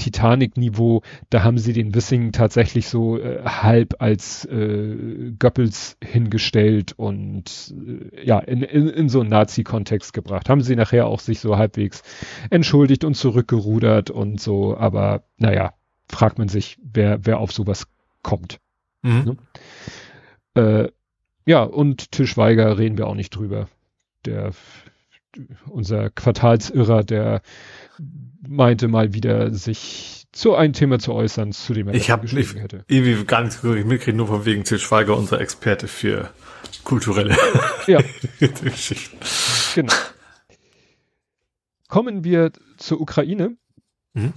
Titanic-Niveau, 0.00 1.02
da 1.28 1.44
haben 1.44 1.58
sie 1.58 1.72
den 1.72 1.94
Wissing 1.94 2.32
tatsächlich 2.32 2.88
so 2.88 3.18
äh, 3.18 3.42
halb 3.44 3.96
als 4.00 4.44
äh, 4.46 5.32
Goebbels 5.38 5.96
hingestellt 6.02 6.92
und 6.96 7.74
äh, 7.76 8.26
ja, 8.26 8.38
in, 8.38 8.62
in, 8.62 8.88
in 8.88 9.08
so 9.08 9.20
einen 9.20 9.30
Nazi-Kontext 9.30 10.12
gebracht. 10.12 10.48
Haben 10.48 10.62
sie 10.62 10.74
nachher 10.74 11.06
auch 11.06 11.20
sich 11.20 11.40
so 11.40 11.56
halbwegs 11.56 12.02
entschuldigt 12.48 13.04
und 13.04 13.14
zurückgerudert 13.14 14.10
und 14.10 14.40
so, 14.40 14.76
aber 14.76 15.22
naja, 15.36 15.74
fragt 16.08 16.38
man 16.38 16.48
sich, 16.48 16.78
wer, 16.82 17.24
wer 17.24 17.38
auf 17.38 17.52
sowas 17.52 17.86
kommt. 18.22 18.58
Mhm. 19.02 19.36
Ne? 20.54 20.62
Äh, 20.62 20.88
ja, 21.46 21.62
und 21.62 22.12
Tischweiger 22.12 22.78
reden 22.78 22.98
wir 22.98 23.06
auch 23.06 23.14
nicht 23.14 23.30
drüber. 23.30 23.68
Der 24.24 24.52
unser 25.68 26.10
Quartalsirrer, 26.10 27.04
der 27.04 27.42
meinte 28.50 28.88
mal 28.88 29.14
wieder, 29.14 29.54
sich 29.54 30.26
zu 30.32 30.54
einem 30.54 30.72
Thema 30.72 30.98
zu 30.98 31.12
äußern, 31.12 31.52
zu 31.52 31.72
dem 31.72 31.88
er 31.88 31.94
ich 31.94 32.10
hab 32.10 32.22
nicht, 32.22 32.54
hätte. 32.54 32.84
irgendwie 32.88 33.24
gar 33.24 33.42
nichts 33.42 33.62
mitgekriegt, 33.62 34.16
nur 34.16 34.26
von 34.26 34.44
wegen 34.44 34.64
Til 34.64 34.78
Schweiger, 34.78 35.16
unser 35.16 35.40
Experte 35.40 35.88
für 35.88 36.30
kulturelle 36.84 37.36
ja. 37.86 38.00
Geschichten. 38.38 39.18
Genau. 39.74 39.92
Kommen 41.88 42.24
wir 42.24 42.52
zur 42.76 43.00
Ukraine. 43.00 43.56
Mhm. 44.14 44.32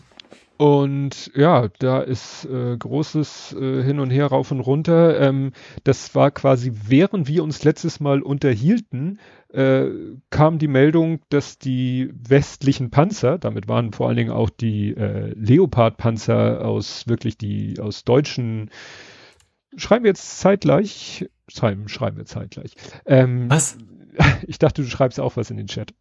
Und 0.58 1.32
ja, 1.36 1.68
da 1.80 2.02
ist 2.02 2.46
äh, 2.46 2.78
großes 2.78 3.56
äh, 3.60 3.84
Hin 3.84 4.00
und 4.00 4.12
Her 4.12 4.28
rauf 4.28 4.52
und 4.52 4.60
runter. 4.60 5.20
Ähm, 5.20 5.52
das 5.84 6.14
war 6.14 6.30
quasi, 6.30 6.72
während 6.88 7.28
wir 7.28 7.44
uns 7.44 7.64
letztes 7.64 8.00
Mal 8.00 8.22
unterhielten, 8.22 9.20
äh, 9.50 9.88
kam 10.30 10.60
die 10.60 10.68
Meldung, 10.68 11.22
dass 11.30 11.58
die 11.58 12.14
westlichen 12.14 12.92
Panzer, 12.92 13.40
damit 13.40 13.68
waren 13.68 13.94
vor 13.94 14.08
allen 14.08 14.18
Dingen 14.18 14.32
auch 14.32 14.52
die 14.52 14.96
äh, 14.96 15.34
Leopard-Panzer 15.36 16.64
aus 16.64 17.08
wirklich 17.08 17.38
die 17.38 17.80
aus 17.80 18.04
deutschen, 18.04 18.70
schreiben 19.76 20.04
wir 20.04 20.10
jetzt 20.10 20.40
zeitgleich, 20.40 21.28
schreiben, 21.48 21.88
schreiben 21.88 22.18
wir 22.18 22.26
zeitgleich. 22.26 22.76
Ähm, 23.06 23.50
was? 23.50 23.78
Ich 24.46 24.60
dachte, 24.60 24.84
du 24.84 24.88
schreibst 24.88 25.20
auch 25.20 25.38
was 25.38 25.50
in 25.50 25.58
den 25.58 25.66
Chat. 25.66 25.96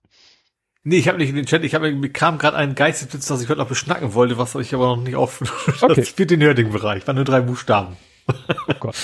Nee, 0.84 0.96
ich 0.98 1.06
habe 1.06 1.18
nicht 1.18 1.30
in 1.30 1.36
den 1.36 1.46
Chat, 1.46 1.62
ich 1.62 1.74
habe 1.74 1.92
mir 1.92 2.10
kam 2.10 2.38
gerade 2.38 2.56
ein 2.56 2.74
Geistesblitz, 2.74 3.26
das 3.26 3.40
ich 3.40 3.48
heute 3.48 3.60
noch 3.60 3.68
beschnacken 3.68 4.14
wollte, 4.14 4.36
was 4.36 4.54
ich 4.56 4.74
aber 4.74 4.96
noch 4.96 5.02
nicht 5.02 5.16
auf. 5.16 5.40
Okay. 5.82 5.94
Das 5.94 6.08
spielt 6.08 6.30
den 6.30 6.40
Nerding-Bereich, 6.40 7.06
waren 7.06 7.16
nur 7.16 7.24
drei 7.24 7.40
Buchstaben. 7.40 7.96
Oh 8.28 8.74
Gott. 8.80 8.96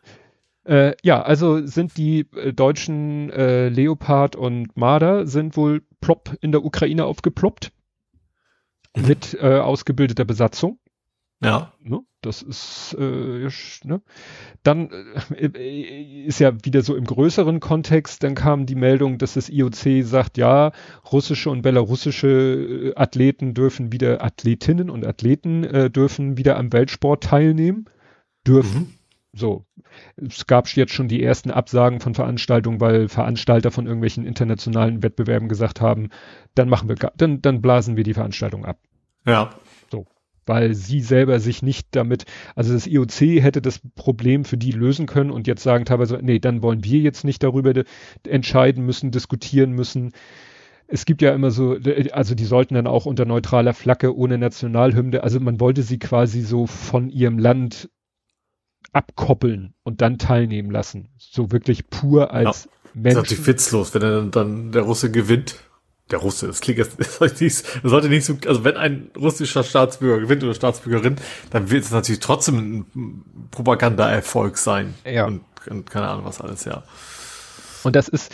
äh, 0.64 0.94
ja, 1.02 1.22
also 1.22 1.64
sind 1.66 1.96
die 1.96 2.26
äh, 2.36 2.52
deutschen 2.52 3.30
äh, 3.30 3.68
Leopard 3.68 4.36
und 4.36 4.76
Marder 4.76 5.26
sind 5.26 5.56
wohl 5.56 5.82
plopp 6.00 6.36
in 6.40 6.52
der 6.52 6.64
Ukraine 6.64 7.04
aufgeploppt. 7.04 7.72
Mhm. 8.96 9.06
Mit 9.06 9.34
äh, 9.40 9.58
ausgebildeter 9.58 10.24
Besatzung. 10.24 10.78
Ja. 11.40 11.72
Ne? 11.82 12.00
Das 12.20 12.42
ist, 12.42 12.96
äh, 12.98 13.48
ne? 13.84 14.02
Dann 14.64 14.90
äh, 15.36 16.24
ist 16.26 16.40
ja 16.40 16.52
wieder 16.64 16.82
so 16.82 16.96
im 16.96 17.04
größeren 17.04 17.60
Kontext, 17.60 18.24
dann 18.24 18.34
kam 18.34 18.66
die 18.66 18.74
Meldung, 18.74 19.18
dass 19.18 19.34
das 19.34 19.48
IOC 19.48 20.04
sagt, 20.04 20.36
ja, 20.36 20.72
russische 21.12 21.50
und 21.50 21.62
belarussische 21.62 22.28
äh, 22.28 22.94
Athleten 22.96 23.54
dürfen 23.54 23.92
wieder, 23.92 24.22
Athletinnen 24.24 24.90
und 24.90 25.06
Athleten 25.06 25.62
äh, 25.62 25.90
dürfen 25.90 26.36
wieder 26.36 26.56
am 26.56 26.72
Weltsport 26.72 27.22
teilnehmen. 27.22 27.86
Dürfen. 28.46 28.80
Mhm. 28.80 28.94
So. 29.32 29.64
Es 30.16 30.46
gab 30.46 30.66
jetzt 30.68 30.92
schon 30.92 31.06
die 31.06 31.22
ersten 31.22 31.52
Absagen 31.52 32.00
von 32.00 32.14
Veranstaltungen, 32.14 32.80
weil 32.80 33.08
Veranstalter 33.08 33.70
von 33.70 33.86
irgendwelchen 33.86 34.26
internationalen 34.26 35.02
Wettbewerben 35.04 35.48
gesagt 35.48 35.80
haben, 35.80 36.08
dann 36.54 36.68
machen 36.68 36.88
wir, 36.88 36.96
dann, 37.16 37.42
dann 37.42 37.62
blasen 37.62 37.96
wir 37.96 38.04
die 38.04 38.14
Veranstaltung 38.14 38.64
ab. 38.64 38.78
Ja 39.24 39.50
weil 40.48 40.74
sie 40.74 41.00
selber 41.00 41.40
sich 41.40 41.62
nicht 41.62 41.88
damit, 41.92 42.24
also 42.54 42.72
das 42.72 42.86
IOC 42.86 43.42
hätte 43.42 43.62
das 43.62 43.80
Problem 43.94 44.44
für 44.44 44.56
die 44.56 44.72
lösen 44.72 45.06
können 45.06 45.30
und 45.30 45.46
jetzt 45.46 45.62
sagen 45.62 45.84
teilweise, 45.84 46.18
nee, 46.22 46.38
dann 46.38 46.62
wollen 46.62 46.84
wir 46.84 46.98
jetzt 47.00 47.24
nicht 47.24 47.42
darüber 47.42 47.72
entscheiden 48.26 48.84
müssen, 48.84 49.10
diskutieren 49.10 49.72
müssen. 49.72 50.12
Es 50.86 51.04
gibt 51.04 51.20
ja 51.20 51.34
immer 51.34 51.50
so, 51.50 51.76
also 52.12 52.34
die 52.34 52.44
sollten 52.44 52.74
dann 52.74 52.86
auch 52.86 53.06
unter 53.06 53.26
neutraler 53.26 53.74
Flagge 53.74 54.16
ohne 54.16 54.38
Nationalhymne, 54.38 55.22
also 55.22 55.38
man 55.38 55.60
wollte 55.60 55.82
sie 55.82 55.98
quasi 55.98 56.40
so 56.40 56.66
von 56.66 57.10
ihrem 57.10 57.38
Land 57.38 57.90
abkoppeln 58.92 59.74
und 59.82 60.00
dann 60.00 60.18
teilnehmen 60.18 60.70
lassen. 60.70 61.10
So 61.18 61.52
wirklich 61.52 61.90
pur 61.90 62.32
als 62.32 62.64
ja, 62.64 62.70
Mensch. 62.94 63.14
Das 63.14 63.24
ist 63.24 63.30
natürlich 63.30 63.46
witzlos, 63.46 63.94
wenn 63.94 64.00
dann, 64.00 64.30
dann 64.30 64.72
der 64.72 64.82
Russe 64.82 65.10
gewinnt 65.10 65.56
der 66.10 66.18
Russe, 66.18 66.46
das 66.46 66.60
klingt 66.60 66.78
jetzt, 66.78 66.98
das 67.20 67.62
sollte 67.82 68.08
nicht, 68.08 68.24
so, 68.24 68.36
also 68.46 68.64
wenn 68.64 68.76
ein 68.76 69.10
russischer 69.16 69.62
Staatsbürger 69.62 70.20
gewinnt 70.20 70.42
oder 70.42 70.54
Staatsbürgerin, 70.54 71.16
dann 71.50 71.70
wird 71.70 71.84
es 71.84 71.90
natürlich 71.90 72.20
trotzdem 72.20 72.86
ein 72.94 73.24
Propagandaerfolg 73.50 74.58
sein. 74.58 74.94
Ja. 75.04 75.26
Und, 75.26 75.42
und 75.68 75.90
keine 75.90 76.08
Ahnung 76.08 76.24
was 76.24 76.40
alles, 76.40 76.64
ja. 76.64 76.82
Und 77.84 77.94
das 77.94 78.08
ist, 78.08 78.32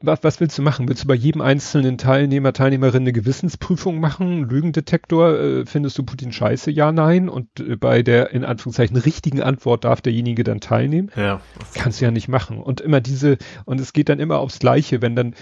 was, 0.00 0.22
was 0.22 0.40
willst 0.40 0.58
du 0.58 0.62
machen? 0.62 0.86
Willst 0.86 1.04
du 1.04 1.08
bei 1.08 1.14
jedem 1.14 1.40
einzelnen 1.40 1.96
Teilnehmer, 1.96 2.52
Teilnehmerin 2.52 3.02
eine 3.02 3.12
Gewissensprüfung 3.12 4.00
machen? 4.00 4.48
Lügendetektor? 4.48 5.38
Äh, 5.38 5.66
findest 5.66 5.96
du 5.96 6.02
Putin 6.02 6.30
scheiße? 6.30 6.70
Ja, 6.70 6.92
nein. 6.92 7.30
Und 7.30 7.60
äh, 7.60 7.76
bei 7.76 8.02
der 8.02 8.32
in 8.32 8.44
Anführungszeichen 8.44 8.96
richtigen 8.98 9.40
Antwort 9.42 9.84
darf 9.84 10.02
derjenige 10.02 10.44
dann 10.44 10.60
teilnehmen? 10.60 11.10
Ja. 11.16 11.40
Kannst 11.74 12.00
du 12.00 12.04
ja 12.04 12.10
nicht 12.10 12.28
machen. 12.28 12.58
Und 12.58 12.82
immer 12.82 13.00
diese, 13.00 13.38
und 13.64 13.80
es 13.80 13.94
geht 13.94 14.10
dann 14.10 14.20
immer 14.20 14.38
aufs 14.38 14.58
Gleiche, 14.58 15.00
wenn 15.00 15.16
dann, 15.16 15.34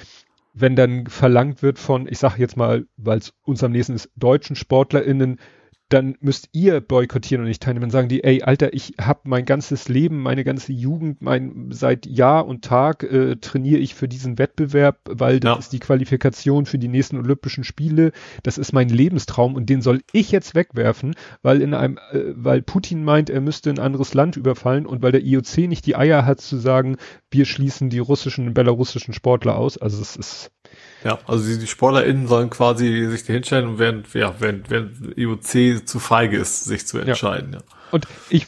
wenn 0.54 0.76
dann 0.76 1.06
verlangt 1.06 1.62
wird 1.62 1.78
von, 1.78 2.06
ich 2.06 2.18
sage 2.18 2.38
jetzt 2.38 2.56
mal, 2.56 2.86
weil 2.96 3.18
es 3.18 3.34
uns 3.42 3.62
am 3.64 3.72
nächsten 3.72 3.94
ist, 3.94 4.10
deutschen 4.16 4.56
SportlerInnen, 4.56 5.40
dann 5.94 6.16
müsst 6.20 6.48
ihr 6.50 6.80
boykottieren 6.80 7.42
und 7.42 7.48
nicht 7.48 7.62
teilnehmen. 7.62 7.82
Dann 7.82 7.90
sagen 7.90 8.08
die, 8.08 8.24
ey, 8.24 8.42
Alter, 8.42 8.74
ich 8.74 8.94
habe 9.00 9.20
mein 9.24 9.44
ganzes 9.44 9.88
Leben, 9.88 10.22
meine 10.22 10.42
ganze 10.42 10.72
Jugend, 10.72 11.22
mein 11.22 11.68
seit 11.70 12.04
Jahr 12.06 12.46
und 12.46 12.64
Tag 12.64 13.04
äh, 13.04 13.36
trainiere 13.36 13.78
ich 13.78 13.94
für 13.94 14.08
diesen 14.08 14.36
Wettbewerb, 14.36 14.98
weil 15.08 15.38
das 15.38 15.52
ja. 15.52 15.58
ist 15.60 15.72
die 15.72 15.78
Qualifikation 15.78 16.66
für 16.66 16.78
die 16.78 16.88
nächsten 16.88 17.16
Olympischen 17.16 17.62
Spiele. 17.62 18.10
Das 18.42 18.58
ist 18.58 18.72
mein 18.72 18.88
Lebenstraum 18.88 19.54
und 19.54 19.70
den 19.70 19.82
soll 19.82 20.00
ich 20.10 20.32
jetzt 20.32 20.56
wegwerfen, 20.56 21.14
weil 21.42 21.62
in 21.62 21.74
einem, 21.74 21.98
äh, 22.10 22.22
weil 22.34 22.62
Putin 22.62 23.04
meint, 23.04 23.30
er 23.30 23.40
müsste 23.40 23.70
ein 23.70 23.78
anderes 23.78 24.14
Land 24.14 24.36
überfallen 24.36 24.86
und 24.86 25.00
weil 25.00 25.12
der 25.12 25.24
IOC 25.24 25.58
nicht 25.68 25.86
die 25.86 25.94
Eier 25.94 26.26
hat 26.26 26.40
zu 26.40 26.56
sagen, 26.56 26.96
wir 27.30 27.44
schließen 27.44 27.88
die 27.88 28.00
russischen 28.00 28.48
und 28.48 28.54
belarussischen 28.54 29.14
Sportler 29.14 29.56
aus. 29.56 29.78
Also 29.78 30.02
es 30.02 30.16
ist 30.16 30.50
ja, 31.04 31.18
also 31.26 31.46
die, 31.46 31.58
die 31.58 31.66
SportlerInnen 31.66 32.26
sollen 32.26 32.48
quasi 32.48 33.06
sich 33.10 33.24
da 33.24 33.34
hinstellen 33.34 33.68
und 33.68 33.78
während, 33.78 34.12
ja, 34.14 34.34
während, 34.38 34.70
während 34.70 35.18
IOC 35.18 35.86
zu 35.86 35.98
feige 35.98 36.38
ist, 36.38 36.64
sich 36.64 36.86
zu 36.86 36.98
entscheiden. 36.98 37.52
Ja. 37.52 37.58
ja. 37.58 37.64
Und 37.90 38.08
ich 38.30 38.46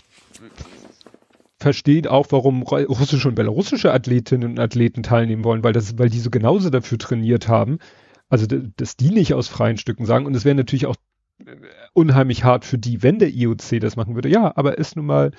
verstehe 1.58 2.10
auch, 2.10 2.26
warum 2.30 2.62
russische 2.62 3.28
und 3.28 3.34
belarussische 3.34 3.92
Athletinnen 3.92 4.52
und 4.52 4.58
Athleten 4.58 5.02
teilnehmen 5.02 5.44
wollen, 5.44 5.62
weil 5.64 5.74
das, 5.74 5.98
weil 5.98 6.08
die 6.08 6.20
so 6.20 6.30
genauso 6.30 6.70
dafür 6.70 6.98
trainiert 6.98 7.46
haben. 7.46 7.78
Also, 8.28 8.46
dass 8.46 8.96
die 8.96 9.10
nicht 9.10 9.34
aus 9.34 9.48
freien 9.48 9.76
Stücken 9.76 10.06
sagen. 10.06 10.26
Und 10.26 10.34
es 10.34 10.44
wäre 10.44 10.54
natürlich 10.54 10.86
auch 10.86 10.96
äh, 11.44 11.56
unheimlich 11.92 12.42
hart 12.42 12.64
für 12.64 12.78
die, 12.78 13.02
wenn 13.02 13.18
der 13.18 13.28
IOC 13.28 13.80
das 13.80 13.96
machen 13.96 14.14
würde. 14.14 14.28
Ja, 14.28 14.52
aber 14.56 14.78
ist 14.78 14.96
nun 14.96 15.06
mal, 15.06 15.30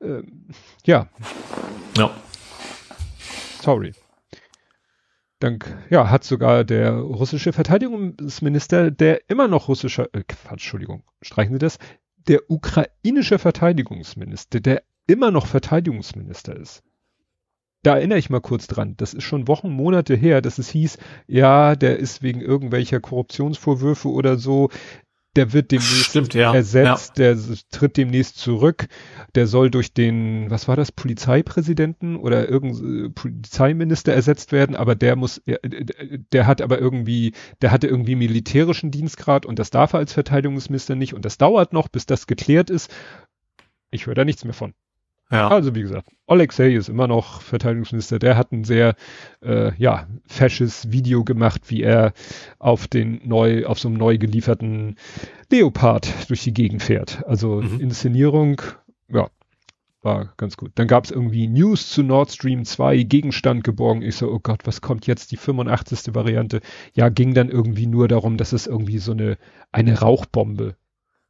äh, 0.00 0.22
ja. 0.84 1.08
Ja. 1.98 2.10
Sorry. 3.60 3.92
Dann 5.44 5.58
ja, 5.90 6.08
hat 6.08 6.24
sogar 6.24 6.64
der 6.64 6.92
russische 6.92 7.52
Verteidigungsminister, 7.52 8.90
der 8.90 9.28
immer 9.28 9.46
noch 9.46 9.68
russischer, 9.68 10.08
äh, 10.14 10.22
Entschuldigung, 10.48 11.02
streichen 11.20 11.52
Sie 11.52 11.58
das, 11.58 11.76
der 12.28 12.50
ukrainische 12.50 13.38
Verteidigungsminister, 13.38 14.60
der 14.60 14.84
immer 15.06 15.30
noch 15.30 15.46
Verteidigungsminister 15.46 16.56
ist. 16.56 16.82
Da 17.82 17.96
erinnere 17.96 18.18
ich 18.18 18.30
mal 18.30 18.40
kurz 18.40 18.68
dran. 18.68 18.94
Das 18.96 19.12
ist 19.12 19.24
schon 19.24 19.46
Wochen, 19.46 19.68
Monate 19.68 20.14
her, 20.14 20.40
dass 20.40 20.56
es 20.56 20.70
hieß, 20.70 20.96
ja, 21.26 21.76
der 21.76 21.98
ist 21.98 22.22
wegen 22.22 22.40
irgendwelcher 22.40 23.00
Korruptionsvorwürfe 23.00 24.08
oder 24.08 24.38
so 24.38 24.70
der 25.36 25.52
wird 25.52 25.70
demnächst 25.70 26.10
Stimmt, 26.10 26.34
ja. 26.34 26.54
ersetzt, 26.54 27.18
ja. 27.18 27.34
der 27.34 27.38
tritt 27.70 27.96
demnächst 27.96 28.38
zurück, 28.38 28.86
der 29.34 29.46
soll 29.46 29.70
durch 29.70 29.92
den, 29.92 30.50
was 30.50 30.68
war 30.68 30.76
das, 30.76 30.92
Polizeipräsidenten 30.92 32.16
oder 32.16 32.48
irgendein 32.48 33.06
äh, 33.06 33.10
Polizeiminister 33.10 34.12
ersetzt 34.12 34.52
werden, 34.52 34.76
aber 34.76 34.94
der 34.94 35.16
muss, 35.16 35.42
der 35.44 36.46
hat 36.46 36.62
aber 36.62 36.78
irgendwie, 36.78 37.32
der 37.62 37.70
hatte 37.70 37.88
irgendwie 37.88 38.16
militärischen 38.16 38.90
Dienstgrad 38.90 39.46
und 39.46 39.58
das 39.58 39.70
darf 39.70 39.92
er 39.92 39.98
als 39.98 40.12
Verteidigungsminister 40.12 40.94
nicht 40.94 41.14
und 41.14 41.24
das 41.24 41.38
dauert 41.38 41.72
noch, 41.72 41.88
bis 41.88 42.06
das 42.06 42.26
geklärt 42.26 42.70
ist. 42.70 42.94
Ich 43.90 44.06
höre 44.06 44.14
da 44.14 44.24
nichts 44.24 44.44
mehr 44.44 44.54
von. 44.54 44.74
Ja. 45.30 45.48
Also 45.48 45.74
wie 45.74 45.82
gesagt, 45.82 46.08
Alexei 46.26 46.74
ist 46.74 46.88
immer 46.88 47.08
noch 47.08 47.40
Verteidigungsminister. 47.40 48.18
Der 48.18 48.36
hat 48.36 48.52
ein 48.52 48.64
sehr 48.64 48.94
äh, 49.42 49.74
ja 49.76 50.06
fesches 50.26 50.92
Video 50.92 51.24
gemacht, 51.24 51.62
wie 51.68 51.82
er 51.82 52.12
auf 52.58 52.86
den 52.88 53.20
neu 53.24 53.66
auf 53.66 53.78
so 53.78 53.88
einem 53.88 53.96
neu 53.96 54.18
gelieferten 54.18 54.96
Leopard 55.50 56.12
durch 56.28 56.42
die 56.42 56.54
Gegend 56.54 56.82
fährt. 56.82 57.24
Also 57.26 57.62
mhm. 57.62 57.80
Inszenierung, 57.80 58.60
ja, 59.08 59.28
war 60.04 60.32
ganz 60.36 60.56
gut. 60.56 60.72
Dann 60.74 60.86
gab 60.86 61.04
es 61.04 61.10
irgendwie 61.10 61.48
News 61.48 61.90
zu 61.90 62.02
Nord 62.02 62.30
Stream 62.30 62.64
2, 62.64 63.02
Gegenstand 63.04 63.64
geborgen. 63.64 64.02
Ich 64.02 64.16
so, 64.16 64.30
oh 64.30 64.38
Gott, 64.40 64.60
was 64.66 64.80
kommt 64.80 65.06
jetzt? 65.06 65.32
Die 65.32 65.36
85. 65.36 66.14
Variante. 66.14 66.60
Ja, 66.92 67.08
ging 67.08 67.34
dann 67.34 67.48
irgendwie 67.48 67.86
nur 67.86 68.06
darum, 68.06 68.36
dass 68.36 68.52
es 68.52 68.66
irgendwie 68.66 68.98
so 68.98 69.12
eine, 69.12 69.38
eine 69.72 69.98
Rauchbombe 69.98 70.76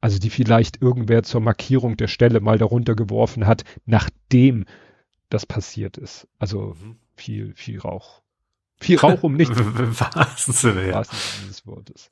also 0.04 0.18
die 0.18 0.28
vielleicht 0.28 0.82
irgendwer 0.82 1.22
zur 1.22 1.40
Markierung 1.40 1.96
der 1.96 2.08
Stelle 2.08 2.40
mal 2.40 2.58
darunter 2.58 2.94
geworfen 2.94 3.46
hat, 3.46 3.64
nachdem 3.86 4.66
das 5.30 5.46
passiert 5.46 5.96
ist. 5.96 6.28
Also 6.38 6.76
mhm. 6.78 6.96
viel, 7.16 7.54
viel 7.54 7.78
Rauch. 7.78 8.20
Viel 8.78 8.98
Rauch 8.98 9.22
um 9.22 9.32
nichts. 9.38 9.56
Was 9.56 10.44
Sinne, 10.44 10.90
ja. 10.90 11.00
des 11.00 11.66
Wortes. 11.66 12.10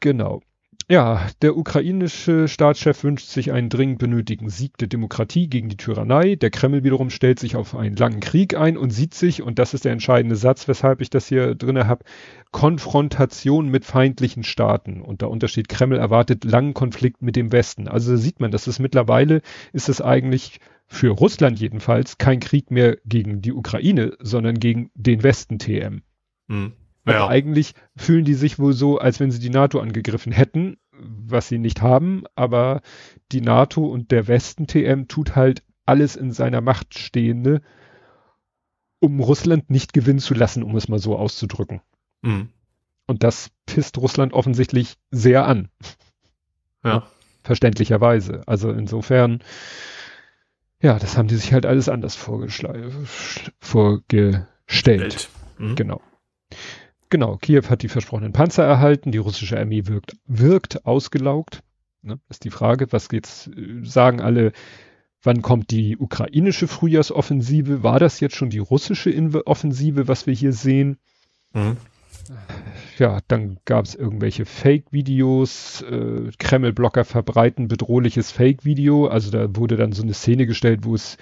Genau. 0.00 0.42
Ja, 0.90 1.26
der 1.42 1.54
ukrainische 1.58 2.48
Staatschef 2.48 3.04
wünscht 3.04 3.28
sich 3.28 3.52
einen 3.52 3.68
dringend 3.68 3.98
benötigten 3.98 4.48
Sieg 4.48 4.78
der 4.78 4.88
Demokratie 4.88 5.46
gegen 5.46 5.68
die 5.68 5.76
Tyrannei. 5.76 6.34
Der 6.36 6.48
Kreml 6.48 6.82
wiederum 6.82 7.10
stellt 7.10 7.38
sich 7.38 7.56
auf 7.56 7.76
einen 7.76 7.94
langen 7.94 8.20
Krieg 8.20 8.56
ein 8.56 8.78
und 8.78 8.88
sieht 8.88 9.12
sich, 9.12 9.42
und 9.42 9.58
das 9.58 9.74
ist 9.74 9.84
der 9.84 9.92
entscheidende 9.92 10.34
Satz, 10.34 10.66
weshalb 10.66 11.02
ich 11.02 11.10
das 11.10 11.28
hier 11.28 11.54
drinne 11.54 11.86
habe, 11.88 12.06
Konfrontation 12.52 13.68
mit 13.68 13.84
feindlichen 13.84 14.44
Staaten. 14.44 15.02
Und 15.02 15.20
darunter 15.20 15.48
steht, 15.48 15.68
Kreml 15.68 15.98
erwartet 15.98 16.44
langen 16.44 16.72
Konflikt 16.72 17.20
mit 17.20 17.36
dem 17.36 17.52
Westen. 17.52 17.86
Also 17.86 18.16
sieht 18.16 18.40
man, 18.40 18.50
dass 18.50 18.66
es 18.66 18.78
mittlerweile 18.78 19.42
ist 19.74 19.90
es 19.90 20.00
eigentlich 20.00 20.58
für 20.86 21.10
Russland 21.10 21.60
jedenfalls 21.60 22.16
kein 22.16 22.40
Krieg 22.40 22.70
mehr 22.70 22.96
gegen 23.04 23.42
die 23.42 23.52
Ukraine, 23.52 24.16
sondern 24.20 24.58
gegen 24.58 24.90
den 24.94 25.22
Westen 25.22 25.58
TM. 25.58 26.00
Mhm. 26.46 26.72
Ja. 27.08 27.16
Aber 27.22 27.30
eigentlich 27.30 27.74
fühlen 27.96 28.24
die 28.24 28.34
sich 28.34 28.58
wohl 28.58 28.72
so, 28.72 28.98
als 28.98 29.20
wenn 29.20 29.30
sie 29.30 29.38
die 29.38 29.50
NATO 29.50 29.80
angegriffen 29.80 30.32
hätten, 30.32 30.76
was 30.92 31.48
sie 31.48 31.58
nicht 31.58 31.82
haben, 31.82 32.24
aber 32.34 32.80
die 33.32 33.40
NATO 33.40 33.86
und 33.86 34.10
der 34.10 34.26
Westen 34.26 34.66
TM 34.66 35.06
tut 35.06 35.36
halt 35.36 35.62
alles 35.86 36.16
in 36.16 36.32
seiner 36.32 36.60
Macht 36.60 36.98
Stehende, 36.98 37.62
um 39.00 39.20
Russland 39.20 39.70
nicht 39.70 39.92
gewinnen 39.92 40.18
zu 40.18 40.34
lassen, 40.34 40.62
um 40.62 40.76
es 40.76 40.88
mal 40.88 40.98
so 40.98 41.16
auszudrücken. 41.16 41.80
Mhm. 42.22 42.48
Und 43.06 43.22
das 43.22 43.50
pisst 43.64 43.96
Russland 43.98 44.32
offensichtlich 44.34 44.96
sehr 45.10 45.46
an. 45.46 45.68
Ja. 46.84 47.06
Verständlicherweise. 47.42 48.42
Also 48.46 48.70
insofern, 48.70 49.42
ja, 50.82 50.98
das 50.98 51.16
haben 51.16 51.28
die 51.28 51.36
sich 51.36 51.52
halt 51.52 51.64
alles 51.64 51.88
anders 51.88 52.16
vorgestellt. 52.16 52.92
Mhm. 55.58 55.76
Genau. 55.76 56.02
Genau, 57.10 57.36
Kiew 57.36 57.62
hat 57.68 57.82
die 57.82 57.88
versprochenen 57.88 58.32
Panzer 58.32 58.64
erhalten, 58.64 59.12
die 59.12 59.18
russische 59.18 59.58
Armee 59.58 59.86
wirkt, 59.86 60.16
wirkt 60.26 60.84
ausgelaugt. 60.84 61.62
Ne, 62.02 62.20
ist 62.28 62.44
die 62.44 62.50
Frage, 62.50 62.92
was 62.92 63.08
geht's, 63.08 63.50
sagen 63.82 64.20
alle, 64.20 64.52
wann 65.22 65.42
kommt 65.42 65.70
die 65.70 65.96
ukrainische 65.96 66.68
Frühjahrsoffensive? 66.68 67.82
War 67.82 67.98
das 67.98 68.20
jetzt 68.20 68.36
schon 68.36 68.50
die 68.50 68.58
russische 68.58 69.10
Offensive, 69.46 70.06
was 70.06 70.26
wir 70.26 70.34
hier 70.34 70.52
sehen? 70.52 70.98
Mhm 71.54 71.76
ja, 72.98 73.20
dann 73.28 73.58
gab 73.64 73.84
es 73.84 73.94
irgendwelche 73.94 74.44
Fake-Videos, 74.44 75.82
äh, 75.82 76.30
Kreml-Blocker 76.38 77.04
verbreiten 77.04 77.68
bedrohliches 77.68 78.30
Fake-Video, 78.30 79.06
also 79.06 79.30
da 79.30 79.56
wurde 79.56 79.76
dann 79.76 79.92
so 79.92 80.02
eine 80.02 80.14
Szene 80.14 80.46
gestellt, 80.46 80.80
wo 80.84 80.94
es, 80.94 81.16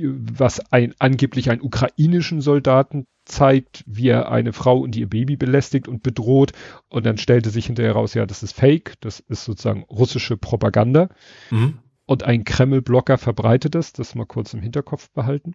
was 0.00 0.60
ein, 0.72 0.94
angeblich 0.98 1.50
einen 1.50 1.62
ukrainischen 1.62 2.40
Soldaten 2.40 3.06
zeigt, 3.24 3.84
wie 3.86 4.08
er 4.08 4.30
eine 4.30 4.52
Frau 4.52 4.78
und 4.78 4.96
ihr 4.96 5.08
Baby 5.08 5.36
belästigt 5.36 5.88
und 5.88 6.02
bedroht 6.02 6.52
und 6.88 7.04
dann 7.04 7.18
stellte 7.18 7.50
sich 7.50 7.66
hinterher 7.66 7.92
raus, 7.92 8.14
ja, 8.14 8.24
das 8.26 8.42
ist 8.42 8.52
Fake, 8.52 8.94
das 9.00 9.20
ist 9.20 9.44
sozusagen 9.44 9.84
russische 9.84 10.36
Propaganda 10.36 11.08
mhm. 11.50 11.78
und 12.06 12.22
ein 12.22 12.44
Kreml-Blocker 12.44 13.18
verbreitet 13.18 13.74
das, 13.74 13.92
das 13.92 14.14
mal 14.14 14.26
kurz 14.26 14.54
im 14.54 14.62
Hinterkopf 14.62 15.10
behalten, 15.10 15.54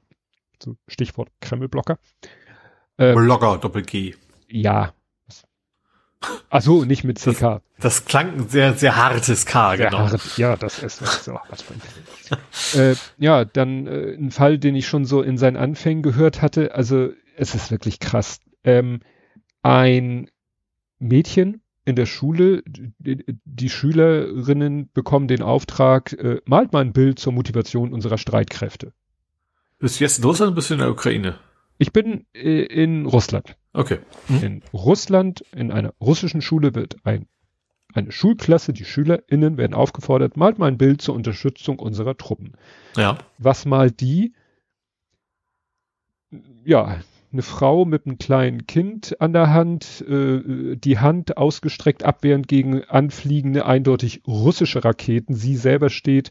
so 0.61 0.75
Stichwort 0.87 1.29
Kreml-Blocker. 1.41 1.97
Ähm, 2.99 3.15
Blogger, 3.15 3.57
Doppel-G 3.57 4.13
ja. 4.53 4.93
Ach 6.49 6.61
so, 6.61 6.85
nicht 6.85 7.03
mit 7.03 7.19
CK. 7.19 7.39
Das, 7.41 7.61
das 7.79 8.05
klang 8.05 8.33
ein 8.33 8.49
sehr, 8.49 8.73
sehr 8.73 8.95
hartes 8.95 9.45
K, 9.45 9.75
sehr 9.75 9.89
genau. 9.89 10.09
Hart, 10.09 10.37
ja, 10.37 10.55
das 10.55 10.81
ist 10.81 10.99
so. 11.23 11.39
Äh, 12.75 12.95
ja, 13.17 13.45
dann 13.45 13.87
äh, 13.87 14.13
ein 14.13 14.31
Fall, 14.31 14.57
den 14.57 14.75
ich 14.75 14.87
schon 14.87 15.05
so 15.05 15.21
in 15.21 15.37
seinen 15.37 15.57
Anfängen 15.57 16.03
gehört 16.03 16.41
hatte. 16.41 16.73
Also 16.75 17.09
es 17.35 17.55
ist 17.55 17.71
wirklich 17.71 17.99
krass. 17.99 18.39
Ähm, 18.63 19.01
ein 19.61 20.29
Mädchen 20.99 21.61
in 21.85 21.95
der 21.95 22.05
Schule, 22.05 22.63
die, 22.65 23.23
die 23.43 23.69
Schülerinnen 23.69 24.89
bekommen 24.93 25.27
den 25.27 25.41
Auftrag, 25.41 26.13
äh, 26.13 26.41
malt 26.45 26.71
mal 26.71 26.81
ein 26.81 26.93
Bild 26.93 27.19
zur 27.19 27.33
Motivation 27.33 27.93
unserer 27.93 28.17
Streitkräfte. 28.17 28.93
Bist 29.79 29.99
du 29.99 30.05
jetzt 30.05 30.19
in 30.19 30.23
Russland 30.23 30.49
oder 30.51 30.55
bist 30.55 30.69
du 30.69 30.75
in 30.75 30.79
der 30.79 30.91
Ukraine? 30.91 31.39
Ich 31.77 31.91
bin 31.91 32.25
äh, 32.33 32.63
in 32.63 33.05
Russland. 33.05 33.57
Okay. 33.73 33.99
Mhm. 34.27 34.43
In 34.43 34.63
Russland, 34.71 35.43
in 35.55 35.71
einer 35.71 35.93
russischen 35.99 36.41
Schule 36.41 36.75
wird 36.75 36.97
ein, 37.05 37.27
eine 37.93 38.11
Schulklasse, 38.11 38.73
die 38.73 38.85
SchülerInnen 38.85 39.57
werden 39.57 39.73
aufgefordert, 39.73 40.37
malt 40.37 40.59
mal 40.59 40.67
ein 40.67 40.77
Bild 40.77 41.01
zur 41.01 41.15
Unterstützung 41.15 41.79
unserer 41.79 42.15
Truppen. 42.17 42.53
Ja. 42.95 43.17
Was 43.39 43.65
malt 43.65 43.99
die? 43.99 44.33
Ja, 46.63 46.99
eine 47.31 47.41
Frau 47.41 47.83
mit 47.85 48.05
einem 48.05 48.19
kleinen 48.19 48.67
Kind 48.67 49.19
an 49.19 49.33
der 49.33 49.51
Hand, 49.51 50.05
äh, 50.07 50.75
die 50.75 50.99
Hand 50.99 51.37
ausgestreckt 51.37 52.03
abwehrend 52.03 52.47
gegen 52.47 52.83
anfliegende, 52.83 53.65
eindeutig 53.65 54.21
russische 54.27 54.85
Raketen. 54.85 55.33
Sie 55.33 55.55
selber 55.55 55.89
steht 55.89 56.29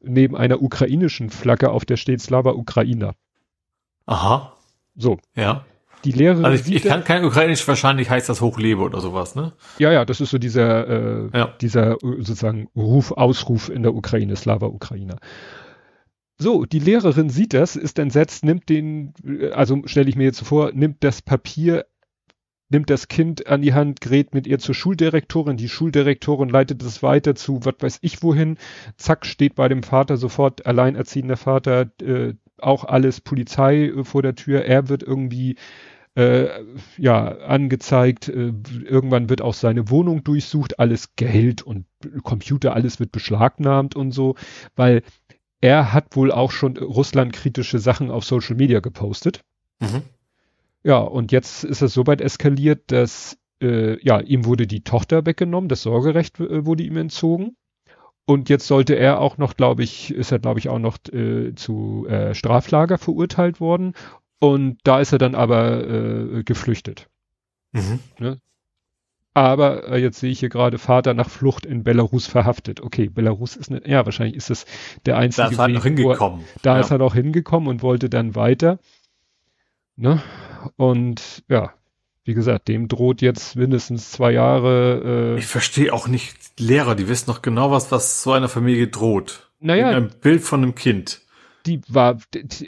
neben 0.00 0.36
einer 0.36 0.62
ukrainischen 0.62 1.30
Flagge, 1.30 1.70
auf 1.70 1.84
der 1.84 1.96
steht 1.96 2.20
Slava 2.20 2.52
Ukraina. 2.52 3.14
Aha. 4.06 4.56
So. 4.94 5.18
Ja. 5.34 5.64
Die 6.04 6.12
Lehrerin. 6.12 6.44
Also 6.44 6.62
ich, 6.68 6.76
ich 6.76 6.82
kann 6.84 7.02
kein 7.04 7.24
Ukrainisch, 7.24 7.66
wahrscheinlich 7.66 8.10
heißt 8.10 8.28
das 8.28 8.40
Hochlebe 8.40 8.82
oder 8.82 9.00
sowas, 9.00 9.34
ne? 9.34 9.52
Ja, 9.78 9.90
ja, 9.90 10.04
das 10.04 10.20
ist 10.20 10.30
so 10.30 10.38
dieser, 10.38 10.86
äh, 10.88 11.30
Ja. 11.32 11.54
dieser 11.60 11.92
äh, 11.92 11.96
sozusagen 12.18 12.68
Ruf, 12.76 13.12
Ausruf 13.12 13.68
in 13.70 13.82
der 13.82 13.94
Ukraine, 13.94 14.36
Slava 14.36 14.66
Ukrainer. 14.66 15.16
So, 16.36 16.64
die 16.64 16.80
Lehrerin 16.80 17.30
sieht 17.30 17.54
das, 17.54 17.76
ist 17.76 17.98
entsetzt, 17.98 18.44
nimmt 18.44 18.68
den, 18.68 19.14
äh, 19.24 19.50
also 19.50 19.82
stelle 19.86 20.08
ich 20.08 20.16
mir 20.16 20.24
jetzt 20.24 20.42
vor, 20.42 20.72
nimmt 20.72 21.02
das 21.04 21.22
Papier, 21.22 21.86
nimmt 22.68 22.90
das 22.90 23.08
Kind 23.08 23.46
an 23.46 23.62
die 23.62 23.72
Hand, 23.72 24.00
gerät 24.00 24.34
mit 24.34 24.46
ihr 24.46 24.58
zur 24.58 24.74
Schuldirektorin, 24.74 25.56
die 25.56 25.68
Schuldirektorin 25.68 26.48
leitet 26.48 26.82
es 26.82 27.02
weiter 27.02 27.34
zu, 27.34 27.60
was 27.64 27.74
weiß 27.80 27.98
ich 28.02 28.22
wohin, 28.22 28.58
zack, 28.96 29.26
steht 29.26 29.54
bei 29.54 29.68
dem 29.68 29.82
Vater 29.82 30.16
sofort, 30.16 30.66
alleinerziehender 30.66 31.36
Vater, 31.36 31.90
äh, 32.02 32.34
auch 32.58 32.84
alles 32.84 33.20
Polizei 33.20 33.86
äh, 33.86 34.04
vor 34.04 34.22
der 34.22 34.34
Tür, 34.34 34.64
er 34.64 34.88
wird 34.88 35.02
irgendwie 35.02 35.56
äh, 36.14 36.48
ja, 36.96 37.38
angezeigt. 37.38 38.28
Äh, 38.28 38.52
irgendwann 38.84 39.28
wird 39.28 39.42
auch 39.42 39.54
seine 39.54 39.90
Wohnung 39.90 40.24
durchsucht, 40.24 40.78
alles 40.78 41.16
Geld 41.16 41.62
und 41.62 41.86
Computer, 42.22 42.74
alles 42.74 43.00
wird 43.00 43.12
beschlagnahmt 43.12 43.96
und 43.96 44.12
so, 44.12 44.36
weil 44.76 45.02
er 45.60 45.92
hat 45.92 46.14
wohl 46.16 46.30
auch 46.30 46.50
schon 46.50 46.76
russlandkritische 46.76 47.78
Sachen 47.78 48.10
auf 48.10 48.24
Social 48.24 48.56
Media 48.56 48.80
gepostet. 48.80 49.40
Mhm. 49.80 50.02
Ja, 50.82 50.98
und 50.98 51.32
jetzt 51.32 51.64
ist 51.64 51.80
es 51.80 51.94
so 51.94 52.06
weit 52.06 52.20
eskaliert, 52.20 52.92
dass 52.92 53.38
äh, 53.62 53.98
ja, 54.04 54.20
ihm 54.20 54.44
wurde 54.44 54.66
die 54.66 54.84
Tochter 54.84 55.24
weggenommen, 55.24 55.68
das 55.68 55.82
Sorgerecht 55.82 56.38
äh, 56.38 56.66
wurde 56.66 56.82
ihm 56.82 56.98
entzogen. 56.98 57.56
Und 58.26 58.48
jetzt 58.48 58.66
sollte 58.66 58.94
er 58.94 59.20
auch 59.20 59.36
noch, 59.36 59.56
glaube 59.56 59.82
ich, 59.82 60.12
ist 60.12 60.32
er, 60.32 60.38
glaube 60.38 60.58
ich, 60.58 60.68
auch 60.68 60.78
noch 60.78 60.98
äh, 61.12 61.54
zu 61.54 62.06
äh, 62.08 62.34
Straflager 62.34 62.96
verurteilt 62.96 63.60
worden. 63.60 63.92
Und 64.44 64.78
da 64.84 65.00
ist 65.00 65.12
er 65.12 65.18
dann 65.18 65.34
aber 65.34 65.86
äh, 65.88 66.42
geflüchtet. 66.44 67.08
Mhm. 67.72 68.00
Aber 69.36 69.88
äh, 69.88 69.98
jetzt 70.00 70.20
sehe 70.20 70.30
ich 70.30 70.38
hier 70.40 70.48
gerade 70.48 70.78
Vater 70.78 71.12
nach 71.14 71.28
Flucht 71.28 71.66
in 71.66 71.82
Belarus 71.82 72.26
verhaftet. 72.26 72.80
Okay, 72.80 73.08
Belarus 73.08 73.56
ist 73.56 73.70
eine, 73.70 73.86
ja, 73.88 74.04
wahrscheinlich 74.04 74.36
ist 74.36 74.50
das 74.50 74.64
der 75.06 75.16
einzige 75.16 75.46
Da 75.48 75.50
ist 75.52 75.58
halt 75.58 75.70
Weg, 75.70 75.76
noch 75.76 75.84
er- 75.84 75.90
hingekommen. 75.90 76.44
da 76.62 76.74
ja. 76.74 76.80
ist 76.80 76.90
er 76.90 76.98
noch 76.98 77.14
hingekommen 77.14 77.68
und 77.68 77.82
wollte 77.82 78.08
dann 78.08 78.34
weiter. 78.36 78.78
Ne? 79.96 80.22
Und 80.76 81.42
ja, 81.48 81.72
wie 82.24 82.34
gesagt, 82.34 82.68
dem 82.68 82.86
droht 82.86 83.22
jetzt 83.22 83.56
mindestens 83.56 84.12
zwei 84.12 84.30
Jahre. 84.32 85.34
Äh, 85.36 85.38
Ich 85.38 85.46
verstehe 85.46 85.92
auch 85.92 86.06
nicht 86.06 86.36
Lehrer, 86.60 86.94
die 86.94 87.08
wissen 87.08 87.26
doch 87.26 87.42
genau, 87.42 87.70
was, 87.72 87.90
was 87.90 88.22
so 88.22 88.32
einer 88.32 88.48
Familie 88.48 88.86
droht. 88.88 89.50
naja, 89.58 89.88
Ein 89.88 90.10
Bild 90.20 90.42
von 90.42 90.62
einem 90.62 90.74
Kind. 90.76 91.22
Die 91.66 91.80
war 91.88 92.18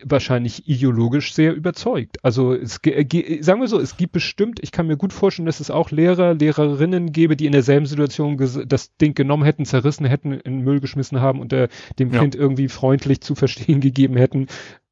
wahrscheinlich 0.05 0.69
ideologisch 0.69 1.35
sehr 1.35 1.55
überzeugt. 1.55 2.25
Also 2.25 2.55
es, 2.55 2.81
ge- 2.83 3.05
ge- 3.05 3.43
sagen 3.43 3.61
wir 3.61 3.69
so, 3.69 3.79
es 3.79 3.97
gibt 3.97 4.13
bestimmt, 4.13 4.59
ich 4.63 4.73
kann 4.73 4.87
mir 4.87 4.97
gut 4.97 5.13
vorstellen, 5.13 5.47
dass 5.47 5.61
es 5.61 5.71
auch 5.71 5.91
Lehrer, 5.91 6.35
Lehrerinnen 6.35 7.13
gäbe, 7.13 7.37
die 7.37 7.47
in 7.47 7.53
derselben 7.53 7.87
Situation 7.87 8.37
das 8.67 8.97
Ding 8.97 9.15
genommen 9.15 9.45
hätten, 9.45 9.65
zerrissen 9.65 10.07
hätten, 10.07 10.33
in 10.33 10.41
den 10.59 10.61
Müll 10.65 10.81
geschmissen 10.81 11.21
haben 11.21 11.41
und 11.41 11.53
äh, 11.53 11.69
dem 11.99 12.13
Ja. 12.13 12.21
Kind 12.21 12.35
irgendwie 12.35 12.69
freundlich 12.69 13.21
zu 13.21 13.35
verstehen 13.35 13.81
gegeben 13.83 14.17
hätten, 14.17 14.47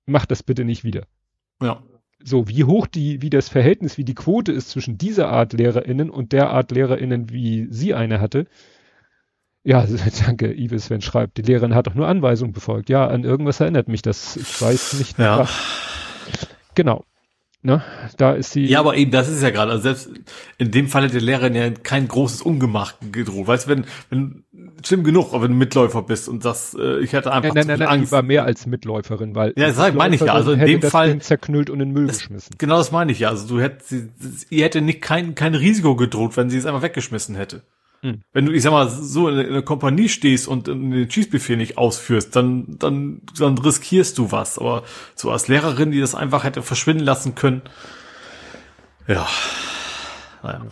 mach 0.07 0.27
das 0.27 0.43
bitte 0.43 0.65
nicht 0.65 0.85
wieder. 0.85 1.05
Ja. 1.63 1.83
So, 2.23 2.49
wie 2.49 2.65
hoch 2.65 2.87
die, 2.87 3.21
wie 3.23 3.31
das 3.31 3.49
Verhältnis, 3.49 3.99
wie 3.99 4.05
die 4.05 4.15
Quote 4.15 4.51
ist 4.53 4.71
zwischen 4.71 4.97
dieser 4.97 5.29
Art 5.29 5.53
LehrerInnen 5.53 6.09
und 6.09 6.33
der 6.33 6.51
Art 6.51 6.71
LehrerInnen, 6.73 7.31
wie 7.31 7.67
sie 7.71 7.93
eine 7.95 8.21
hatte. 8.21 8.47
Ja, 9.65 9.87
danke, 10.27 10.53
Ive 10.53 10.79
Sven 10.79 11.01
schreibt, 11.01 11.39
die 11.39 11.43
Lehrerin 11.43 11.75
hat 11.75 11.87
doch 11.87 11.95
nur 11.95 12.07
Anweisungen 12.07 12.53
befolgt. 12.53 12.89
Ja, 12.91 13.07
an 13.07 13.25
irgendwas 13.25 13.61
erinnert 13.61 13.89
mich 13.89 14.03
das. 14.03 14.37
Ich 14.37 14.61
weiß 14.61 14.95
nicht. 14.95 15.19
Ja. 15.19 15.49
Genau. 16.75 17.05
Ne? 17.67 17.83
Da 18.19 18.33
ist 18.35 18.53
sie. 18.53 18.67
Ja, 18.67 18.81
aber 18.81 18.95
eben, 18.95 19.11
das 19.11 19.27
ist 19.31 19.43
ja 19.43 19.49
gerade, 19.49 19.71
also 19.71 19.85
selbst 19.85 20.11
in 20.59 20.71
dem 20.71 20.87
Fall 20.87 21.05
hätte 21.05 21.15
der 21.15 21.23
Lehrerin 21.23 21.55
ja 21.55 21.71
kein 21.71 22.09
großes 22.09 22.43
Ungemach 22.43 22.93
gedroht. 23.11 23.47
Weißt 23.47 23.65
du, 23.67 23.71
wenn, 23.71 23.85
wenn, 24.11 24.45
schlimm 24.85 25.03
genug, 25.03 25.33
aber 25.33 25.45
wenn 25.45 25.53
du 25.53 25.57
Mitläufer 25.57 26.03
bist 26.03 26.29
und 26.29 26.45
das, 26.45 26.77
äh, 26.79 26.99
ich 26.99 27.15
hätte 27.15 27.33
einfach 27.33 27.55
nein, 27.55 27.67
nein, 27.67 27.79
nein, 27.79 27.79
nein, 27.79 27.89
die 27.97 28.01
Angst. 28.01 28.13
war 28.13 28.21
mehr 28.23 28.45
als 28.45 28.67
Mitläuferin, 28.67 29.35
weil 29.35 29.55
Ja, 29.57 29.73
sag- 29.73 29.95
meine 29.95 30.15
ich 30.15 30.21
ja, 30.21 30.35
also 30.35 30.53
in 30.53 30.61
dem 30.61 30.81
das 30.81 30.91
Fall- 30.91 31.09
Ding 31.09 31.23
zerknüllt 31.23 31.71
und 31.71 31.81
in 31.81 31.89
den 31.89 31.95
Müll 31.95 32.07
Das- 32.07 32.19
geschmissen. 32.19 32.55
Genau 32.59 32.77
das 32.77 32.93
meine 32.93 33.13
ich 33.13 33.21
ja. 33.21 33.31
Also 33.31 33.49
du 33.49 33.63
hättest, 33.63 33.95
ihr 34.51 34.63
hätte 34.65 34.83
nicht 34.83 35.01
kein, 35.01 35.35
kein 35.35 35.55
Risiko 35.55 35.97
gedroht, 35.97 36.37
wenn 36.37 36.51
sie 36.51 36.59
es 36.59 36.67
einfach 36.67 36.83
weggeschmissen 36.83 37.35
hätte. 37.35 37.63
Hm. 38.05 38.21
Wenn 38.35 38.45
du, 38.45 38.53
ich 38.53 38.63
sag 38.63 38.71
mal, 38.71 38.87
so 38.91 39.31
in, 39.31 39.39
in 39.39 39.47
einer 39.47 39.63
Kompanie 39.63 40.11
stehst 40.11 40.47
und 40.47 40.67
den 40.67 41.11
Schießbefehl 41.11 41.57
nicht 41.57 41.79
ausführst, 41.79 42.37
dann, 42.37 42.77
dann, 42.79 43.23
dann 43.39 43.57
riskierst 43.57 44.19
du 44.19 44.31
was. 44.31 44.59
Aber 44.59 44.83
so 45.15 45.31
als 45.31 45.49
Lehrerin, 45.49 45.91
die 45.91 46.01
das 46.01 46.15
einfach 46.15 46.45
hätte 46.45 46.63
verschwinden 46.63 47.03
lassen 47.03 47.35
können, 47.35 47.63
ja. 49.09 49.27
Naja. 50.43 50.67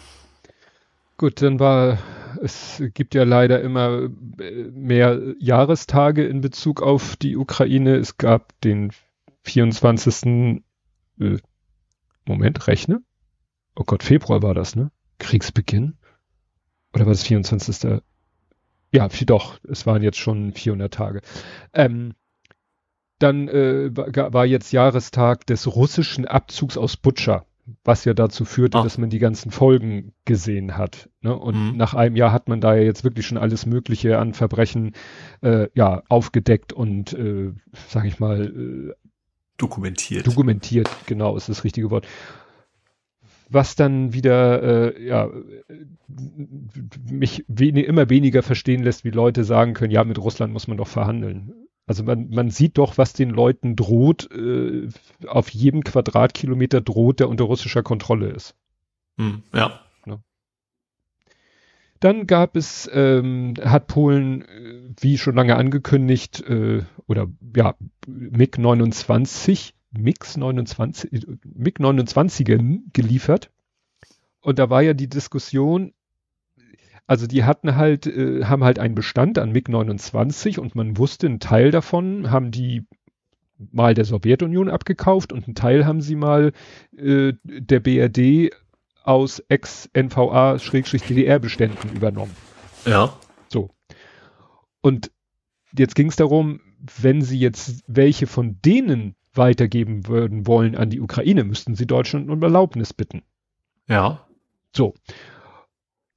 Gut, 1.16 1.40
dann 1.40 1.58
war, 1.58 1.98
es 2.42 2.82
gibt 2.92 3.14
ja 3.14 3.24
leider 3.24 3.62
immer 3.62 4.10
äh, 4.38 4.64
mehr 4.70 5.34
Jahrestage 5.38 6.26
in 6.26 6.42
Bezug 6.42 6.82
auf 6.82 7.16
die 7.16 7.38
Ukraine. 7.38 7.96
Es 7.96 8.18
gab 8.18 8.60
den 8.60 8.92
24. 9.44 10.60
Äh, 11.18 11.38
Moment, 12.26 12.66
rechne. 12.66 13.02
Oh 13.74 13.84
Gott, 13.84 14.02
Februar 14.02 14.42
war 14.42 14.52
das, 14.52 14.76
ne? 14.76 14.90
Kriegsbeginn? 15.18 15.94
Oder 16.94 17.06
war 17.06 17.12
das 17.12 17.22
24. 17.24 18.00
Ja, 18.92 19.08
doch, 19.26 19.58
es 19.68 19.86
waren 19.86 20.02
jetzt 20.02 20.18
schon 20.18 20.52
400 20.52 20.92
Tage. 20.92 21.20
Ähm, 21.72 22.12
dann 23.18 23.48
äh, 23.48 23.90
war 23.96 24.44
jetzt 24.46 24.72
Jahrestag 24.72 25.46
des 25.46 25.74
russischen 25.74 26.26
Abzugs 26.26 26.76
aus 26.76 26.96
Butscha, 26.96 27.46
was 27.84 28.04
ja 28.04 28.14
dazu 28.14 28.44
führte, 28.44 28.78
Ah. 28.78 28.82
dass 28.82 28.98
man 28.98 29.08
die 29.10 29.20
ganzen 29.20 29.50
Folgen 29.52 30.12
gesehen 30.24 30.76
hat. 30.76 31.08
Ne? 31.20 31.34
Und 31.34 31.70
Mhm. 31.72 31.76
nach 31.76 31.94
einem 31.94 32.16
Jahr 32.16 32.32
hat 32.32 32.48
man 32.48 32.60
da 32.60 32.74
ja 32.74 32.82
jetzt 32.82 33.04
wirklich 33.04 33.26
schon 33.26 33.38
alles 33.38 33.64
Mögliche 33.64 34.18
an 34.18 34.34
Verbrechen 34.34 34.92
äh, 35.40 35.68
ja 35.74 36.02
aufgedeckt 36.08 36.72
und, 36.72 37.12
äh, 37.14 37.52
sag 37.88 38.04
ich 38.04 38.18
mal, 38.18 38.42
äh, 38.90 38.94
Dokumentiert. 39.56 40.26
dokumentiert. 40.26 40.90
Genau, 41.06 41.36
ist 41.36 41.48
das 41.48 41.62
richtige 41.62 41.90
Wort. 41.90 42.06
Was 43.52 43.76
dann 43.76 44.12
wieder 44.12 44.94
äh, 44.94 45.06
ja, 45.06 45.30
mich 47.10 47.44
wen 47.48 47.76
immer 47.76 48.08
weniger 48.08 48.42
verstehen 48.42 48.82
lässt, 48.82 49.04
wie 49.04 49.10
Leute 49.10 49.44
sagen 49.44 49.74
können, 49.74 49.92
ja, 49.92 50.04
mit 50.04 50.18
Russland 50.18 50.52
muss 50.52 50.68
man 50.68 50.76
doch 50.76 50.88
verhandeln. 50.88 51.52
Also 51.86 52.04
man, 52.04 52.30
man 52.30 52.50
sieht 52.50 52.78
doch, 52.78 52.96
was 52.98 53.12
den 53.12 53.30
Leuten 53.30 53.76
droht. 53.76 54.30
Äh, 54.32 54.88
auf 55.26 55.50
jedem 55.50 55.84
Quadratkilometer 55.84 56.80
droht, 56.80 57.20
der 57.20 57.28
unter 57.28 57.44
russischer 57.44 57.82
Kontrolle 57.82 58.30
ist. 58.30 58.54
Hm, 59.18 59.42
ja. 59.52 59.80
Dann 62.02 62.26
gab 62.26 62.56
es, 62.56 62.90
ähm, 62.92 63.54
hat 63.62 63.86
Polen, 63.86 64.42
äh, 64.42 64.90
wie 65.00 65.18
schon 65.18 65.36
lange 65.36 65.54
angekündigt, 65.54 66.42
äh, 66.48 66.82
oder 67.06 67.28
ja, 67.54 67.76
MiG 68.08 68.58
29, 68.58 69.72
MiX 69.92 70.36
29, 70.36 71.12
äh, 71.12 71.20
MiG 71.44 71.78
29er 71.78 72.80
geliefert. 72.92 73.50
Und 74.40 74.58
da 74.58 74.70
war 74.70 74.82
ja 74.82 74.94
die 74.94 75.08
Diskussion, 75.08 75.92
also 77.06 77.26
die 77.26 77.44
hatten 77.44 77.76
halt, 77.76 78.06
äh, 78.06 78.44
haben 78.44 78.64
halt 78.64 78.78
einen 78.78 78.94
Bestand 78.94 79.38
an 79.38 79.52
MiG 79.52 79.68
29 79.68 80.58
und 80.58 80.74
man 80.74 80.96
wusste, 80.98 81.26
ein 81.26 81.40
Teil 81.40 81.70
davon 81.70 82.30
haben 82.30 82.50
die 82.50 82.86
mal 83.70 83.94
der 83.94 84.04
Sowjetunion 84.04 84.68
abgekauft 84.68 85.32
und 85.32 85.44
einen 85.44 85.54
Teil 85.54 85.86
haben 85.86 86.00
sie 86.00 86.16
mal 86.16 86.52
äh, 86.96 87.34
der 87.44 87.78
BRD 87.80 88.50
aus 89.04 89.40
Ex-NVA-DDR-Beständen 89.48 91.90
übernommen. 91.94 92.34
Ja. 92.86 93.16
So. 93.48 93.70
Und 94.80 95.12
jetzt 95.76 95.94
ging 95.94 96.08
es 96.08 96.16
darum, 96.16 96.60
wenn 97.00 97.22
sie 97.22 97.38
jetzt 97.38 97.84
welche 97.86 98.26
von 98.26 98.60
denen 98.62 99.14
weitergeben 99.34 100.06
würden 100.06 100.46
wollen 100.46 100.76
an 100.76 100.90
die 100.90 101.00
Ukraine, 101.00 101.44
müssten 101.44 101.74
sie 101.74 101.86
Deutschland 101.86 102.30
um 102.30 102.42
Erlaubnis 102.42 102.92
bitten. 102.92 103.22
Ja. 103.88 104.26
So. 104.74 104.94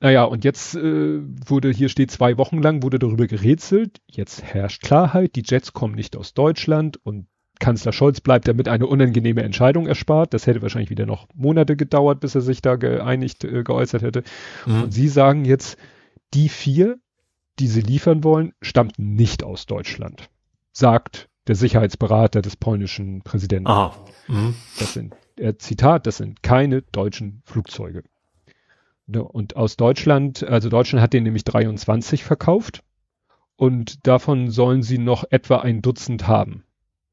Naja, 0.01 0.24
und 0.26 0.43
jetzt 0.43 0.76
äh, 0.76 1.22
wurde, 1.47 1.72
hier 1.72 1.89
steht 1.89 2.11
zwei 2.11 2.38
Wochen 2.38 2.61
lang, 2.61 2.84
wurde 2.84 2.99
darüber 2.99 3.28
gerätselt. 3.28 4.01
Jetzt 4.07 4.43
herrscht 4.43 4.84
Klarheit, 4.84 5.36
die 5.36 5.43
Jets 5.45 5.74
kommen 5.74 5.95
nicht 5.95 6.16
aus 6.16 6.34
Deutschland 6.34 6.99
und 7.03 7.28
Kanzler 7.59 7.93
Scholz 7.93 8.20
bleibt 8.20 8.47
damit 8.47 8.68
eine 8.68 8.86
unangenehme 8.88 9.41
Entscheidung 9.41 9.88
erspart. 9.88 10.34
Das 10.34 10.45
hätte 10.45 10.61
wahrscheinlich 10.61 10.89
wieder 10.89 11.05
noch 11.05 11.28
Monate 11.34 11.76
gedauert, 11.78 12.20
bis 12.20 12.36
er 12.36 12.41
sich 12.41 12.61
da 12.61 12.76
geeinigt, 12.76 13.43
äh, 13.45 13.63
geäußert 13.63 14.01
hätte. 14.01 14.24
Mhm. 14.66 14.84
Und 14.84 14.93
Sie 14.93 15.07
sagen 15.07 15.45
jetzt, 15.45 15.78
die 16.34 16.49
vier, 16.49 16.99
die 17.59 17.68
Sie 17.68 17.82
liefern 17.82 18.24
wollen, 18.24 18.53
stammten 18.61 19.16
nicht 19.16 19.43
aus 19.43 19.66
Deutschland. 19.66 20.30
Sagt 20.74 21.30
der 21.47 21.55
Sicherheitsberater 21.55 22.41
des 22.41 22.55
polnischen 22.55 23.21
Präsidenten. 23.21 23.67
Aha. 23.67 23.95
Mhm. 24.27 24.55
Das 24.79 24.93
sind, 24.93 25.15
äh, 25.37 25.55
Zitat, 25.57 26.07
das 26.07 26.17
sind 26.17 26.43
keine 26.43 26.81
deutschen 26.81 27.41
Flugzeuge. 27.45 28.03
Ne, 29.07 29.23
Und 29.23 29.55
aus 29.55 29.77
Deutschland, 29.77 30.43
also 30.43 30.69
Deutschland 30.69 31.01
hat 31.01 31.13
den 31.13 31.23
nämlich 31.23 31.43
23 31.43 32.23
verkauft 32.23 32.83
und 33.55 34.07
davon 34.07 34.49
sollen 34.49 34.81
sie 34.81 34.97
noch 34.97 35.23
etwa 35.29 35.57
ein 35.57 35.81
Dutzend 35.81 36.27
haben. 36.27 36.63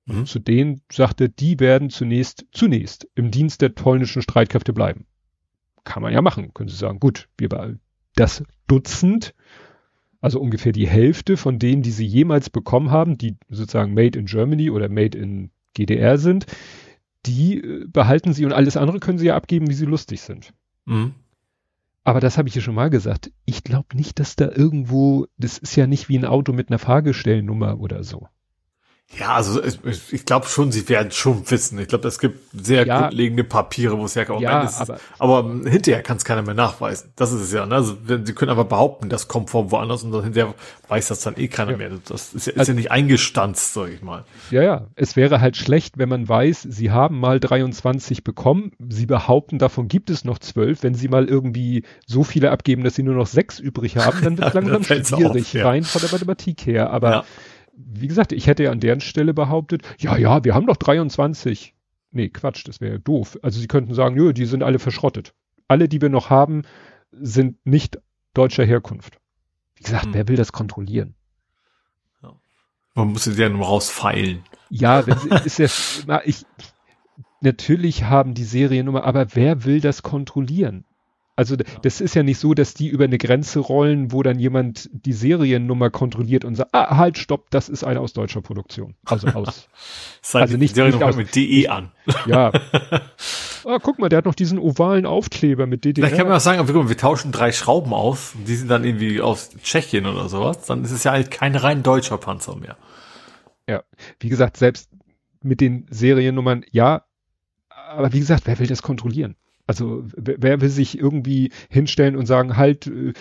Mhm. 0.06 0.26
Zu 0.26 0.38
denen 0.38 0.80
sagte, 0.90 1.28
die 1.28 1.60
werden 1.60 1.90
zunächst, 1.90 2.46
zunächst 2.52 3.06
im 3.14 3.30
Dienst 3.30 3.60
der 3.60 3.68
polnischen 3.68 4.22
Streitkräfte 4.22 4.72
bleiben. 4.72 5.06
Kann 5.84 6.02
man 6.02 6.12
ja 6.12 6.22
machen, 6.22 6.54
können 6.54 6.68
Sie 6.68 6.76
sagen, 6.76 6.98
gut, 6.98 7.28
wir 7.36 7.78
das 8.14 8.44
Dutzend, 8.66 9.34
also 10.22 10.40
ungefähr 10.40 10.72
die 10.72 10.88
Hälfte 10.88 11.36
von 11.36 11.58
denen, 11.58 11.82
die 11.82 11.90
sie 11.90 12.06
jemals 12.06 12.48
bekommen 12.48 12.90
haben, 12.90 13.18
die 13.18 13.36
sozusagen 13.50 13.92
made 13.92 14.18
in 14.18 14.26
Germany 14.26 14.70
oder 14.70 14.88
made 14.88 15.18
in 15.18 15.50
GDR 15.74 16.16
sind, 16.16 16.46
die 17.26 17.58
äh, 17.58 17.84
behalten 17.86 18.32
sie 18.32 18.46
und 18.46 18.52
alles 18.52 18.76
andere 18.76 19.00
können 19.00 19.18
sie 19.18 19.26
ja 19.26 19.36
abgeben, 19.36 19.68
wie 19.68 19.74
sie 19.74 19.84
lustig 19.84 20.22
sind. 20.22 20.54
Mhm. 20.86 21.14
Aber 22.04 22.20
das 22.20 22.38
habe 22.38 22.48
ich 22.48 22.54
ja 22.54 22.60
schon 22.60 22.74
mal 22.74 22.90
gesagt. 22.90 23.32
Ich 23.44 23.62
glaube 23.64 23.96
nicht, 23.96 24.18
dass 24.18 24.36
da 24.36 24.48
irgendwo, 24.48 25.26
das 25.38 25.58
ist 25.58 25.76
ja 25.76 25.86
nicht 25.86 26.08
wie 26.08 26.18
ein 26.18 26.24
Auto 26.24 26.52
mit 26.52 26.70
einer 26.70 26.78
Fahrgestellnummer 26.78 27.78
oder 27.80 28.02
so. 28.02 28.28
Ja, 29.18 29.34
also 29.34 29.62
ich, 29.62 29.78
ich 30.10 30.24
glaube 30.24 30.46
schon, 30.46 30.72
sie 30.72 30.88
werden 30.88 31.10
schon 31.10 31.48
wissen. 31.50 31.78
Ich 31.78 31.88
glaube, 31.88 32.08
es 32.08 32.18
gibt 32.18 32.40
sehr 32.54 32.86
Ja. 32.86 33.00
grundlegende 33.02 33.44
Papiere, 33.44 33.98
wo 33.98 34.06
es 34.06 34.16
herkommt. 34.16 34.40
Ja, 34.40 34.62
ist 34.62 34.80
aber- 34.80 34.98
aber 35.18 35.50
hinterher 35.68 36.02
kann 36.02 36.16
es 36.16 36.24
keiner 36.24 36.40
mehr 36.40 36.54
nachweisen. 36.54 37.10
Das 37.16 37.30
ist 37.30 37.42
es 37.42 37.52
ja. 37.52 37.66
Ne? 37.66 37.74
Also 37.74 37.94
sie 38.06 38.32
können 38.32 38.50
aber 38.50 38.64
behaupten, 38.64 39.10
das 39.10 39.28
kommt 39.28 39.50
von 39.50 39.70
woanders 39.70 40.02
und 40.02 40.12
dann 40.12 40.22
hinterher 40.24 40.54
weiß 40.88 41.08
das 41.08 41.20
dann 41.20 41.34
eh 41.36 41.48
keiner 41.48 41.72
Ja. 41.72 41.76
mehr. 41.76 41.90
Das 42.08 42.32
ist 42.32 42.46
ja, 42.46 42.52
ist 42.54 42.58
Also- 42.58 42.72
ja 42.72 42.76
nicht 42.76 42.90
eingestanzt, 42.90 43.74
sag 43.74 43.90
ich 43.90 44.00
mal. 44.00 44.24
Ja, 44.50 44.62
ja. 44.62 44.86
Es 44.96 45.14
wäre 45.14 45.42
halt 45.42 45.58
schlecht, 45.58 45.98
wenn 45.98 46.08
man 46.08 46.26
weiß, 46.26 46.62
sie 46.62 46.90
haben 46.90 47.20
mal 47.20 47.38
23 47.38 48.24
bekommen. 48.24 48.72
Sie 48.88 49.04
behaupten, 49.04 49.58
davon 49.58 49.88
gibt 49.88 50.08
es 50.08 50.24
noch 50.24 50.38
12. 50.38 50.82
Wenn 50.82 50.94
sie 50.94 51.08
mal 51.08 51.26
irgendwie 51.26 51.84
so 52.06 52.24
viele 52.24 52.50
abgeben, 52.50 52.82
dass 52.82 52.94
sie 52.94 53.02
nur 53.02 53.14
noch 53.14 53.26
sechs 53.26 53.58
übrig 53.58 53.98
haben, 53.98 54.36
dann 54.36 54.38
wird 54.66 54.80
es 54.84 54.88
langsam 54.88 55.20
schwierig, 55.20 55.58
auf, 55.58 55.64
rein 55.66 55.82
von 55.84 56.00
der 56.00 56.10
Mathematik 56.12 56.64
her. 56.66 56.90
Aber. 56.90 57.26
Wie 57.72 58.06
gesagt, 58.06 58.32
ich 58.32 58.46
hätte 58.46 58.64
ja 58.64 58.70
an 58.70 58.80
deren 58.80 59.00
Stelle 59.00 59.34
behauptet, 59.34 59.82
ja, 59.98 60.16
ja, 60.16 60.44
wir 60.44 60.54
haben 60.54 60.66
doch 60.66 60.76
23. 60.76 61.74
Nee, 62.10 62.28
Quatsch, 62.28 62.66
das 62.68 62.80
wäre 62.80 62.94
ja 62.94 62.98
doof. 62.98 63.38
Also 63.42 63.58
sie 63.58 63.68
könnten 63.68 63.94
sagen, 63.94 64.14
nö, 64.14 64.32
die 64.32 64.44
sind 64.44 64.62
alle 64.62 64.78
verschrottet. 64.78 65.34
Alle, 65.68 65.88
die 65.88 66.00
wir 66.02 66.10
noch 66.10 66.28
haben, 66.30 66.62
sind 67.10 67.64
nicht 67.64 67.98
deutscher 68.34 68.64
Herkunft. 68.64 69.18
Wie 69.76 69.82
gesagt, 69.84 70.06
Hm. 70.06 70.14
wer 70.14 70.28
will 70.28 70.36
das 70.36 70.52
kontrollieren? 70.52 71.14
Man 72.94 73.08
muss 73.08 73.24
sie 73.24 73.32
ja 73.32 73.48
nur 73.48 73.64
rausfeilen. 73.64 74.44
Ja, 74.68 75.06
wenn 75.06 75.18
sie, 75.18 75.30
ist 75.46 75.58
ja, 75.58 75.66
na, 76.06 76.20
ich, 76.26 76.44
natürlich 77.40 78.04
haben 78.04 78.34
die 78.34 78.44
Seriennummer, 78.44 79.04
aber 79.04 79.34
wer 79.34 79.64
will 79.64 79.80
das 79.80 80.02
kontrollieren? 80.02 80.84
Also 81.42 81.56
das 81.82 82.00
ist 82.00 82.14
ja 82.14 82.22
nicht 82.22 82.38
so, 82.38 82.54
dass 82.54 82.72
die 82.74 82.88
über 82.88 83.04
eine 83.04 83.18
Grenze 83.18 83.58
rollen, 83.58 84.12
wo 84.12 84.22
dann 84.22 84.38
jemand 84.38 84.88
die 84.92 85.12
Seriennummer 85.12 85.90
kontrolliert 85.90 86.44
und 86.44 86.54
sagt, 86.54 86.70
ah, 86.72 86.96
halt, 86.96 87.18
stopp, 87.18 87.50
das 87.50 87.68
ist 87.68 87.82
eine 87.84 88.00
aus 88.00 88.12
deutscher 88.12 88.40
Produktion. 88.42 88.94
Also 89.04 89.26
aus, 89.28 89.68
Also 90.32 90.56
nicht- 90.56 90.76
nicht 90.76 91.02
aus- 91.02 91.16
mit 91.16 91.34
DE 91.34 91.68
an. 91.68 91.90
ja. 92.26 92.52
Ah, 93.64 93.78
guck 93.80 94.00
mal, 94.00 94.08
der 94.08 94.16
hat 94.18 94.24
noch 94.24 94.34
diesen 94.34 94.58
ovalen 94.58 95.06
Aufkleber 95.06 95.68
mit 95.68 95.84
DDR. 95.84 96.04
Vielleicht 96.06 96.18
kann 96.18 96.26
man 96.26 96.36
auch 96.36 96.40
sagen, 96.40 96.66
wir, 96.88 96.96
tauschen 96.96 97.30
drei 97.30 97.52
Schrauben 97.52 97.94
aus, 97.94 98.32
die 98.44 98.56
sind 98.56 98.66
dann 98.68 98.82
irgendwie 98.82 99.20
aus 99.20 99.50
Tschechien 99.62 100.04
oder 100.06 100.28
sowas, 100.28 100.62
dann 100.66 100.82
ist 100.82 100.90
es 100.90 101.04
ja 101.04 101.12
halt 101.12 101.30
kein 101.30 101.54
rein 101.54 101.84
deutscher 101.84 102.18
Panzer 102.18 102.56
mehr. 102.56 102.76
Ja, 103.68 103.84
wie 104.18 104.28
gesagt, 104.30 104.56
selbst 104.56 104.90
mit 105.42 105.60
den 105.60 105.86
Seriennummern, 105.90 106.64
ja, 106.72 107.04
aber 107.68 108.12
wie 108.12 108.18
gesagt, 108.18 108.46
wer 108.46 108.58
will 108.58 108.66
das 108.66 108.82
kontrollieren? 108.82 109.36
Also 109.66 110.04
wer, 110.16 110.60
will 110.60 110.68
sich 110.68 110.98
irgendwie 110.98 111.52
hinstellen 111.70 112.16
und 112.16 112.26
sagen, 112.26 112.56
halt, 112.56 112.86
äh, 112.88 113.12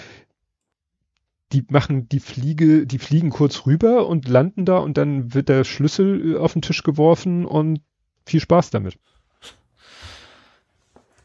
die 1.52 1.66
machen 1.70 2.08
die 2.10 2.20
Fliege, 2.20 2.88
die 2.88 2.98
fliegen 2.98 3.30
kurz 3.30 3.66
rüber 3.66 4.08
und 4.08 4.28
landen 4.28 4.66
da 4.66 4.78
und 4.78 4.98
dann 4.98 5.34
wird 5.34 5.50
der 5.50 5.64
Schlüssel 5.64 6.34
äh, 6.34 6.38
auf 6.38 6.54
den 6.54 6.62
Tisch 6.62 6.84
geworfen 6.84 7.46
und 7.46 7.82
viel 8.26 8.39
Spaß 8.39 8.70
damit. 8.70 8.98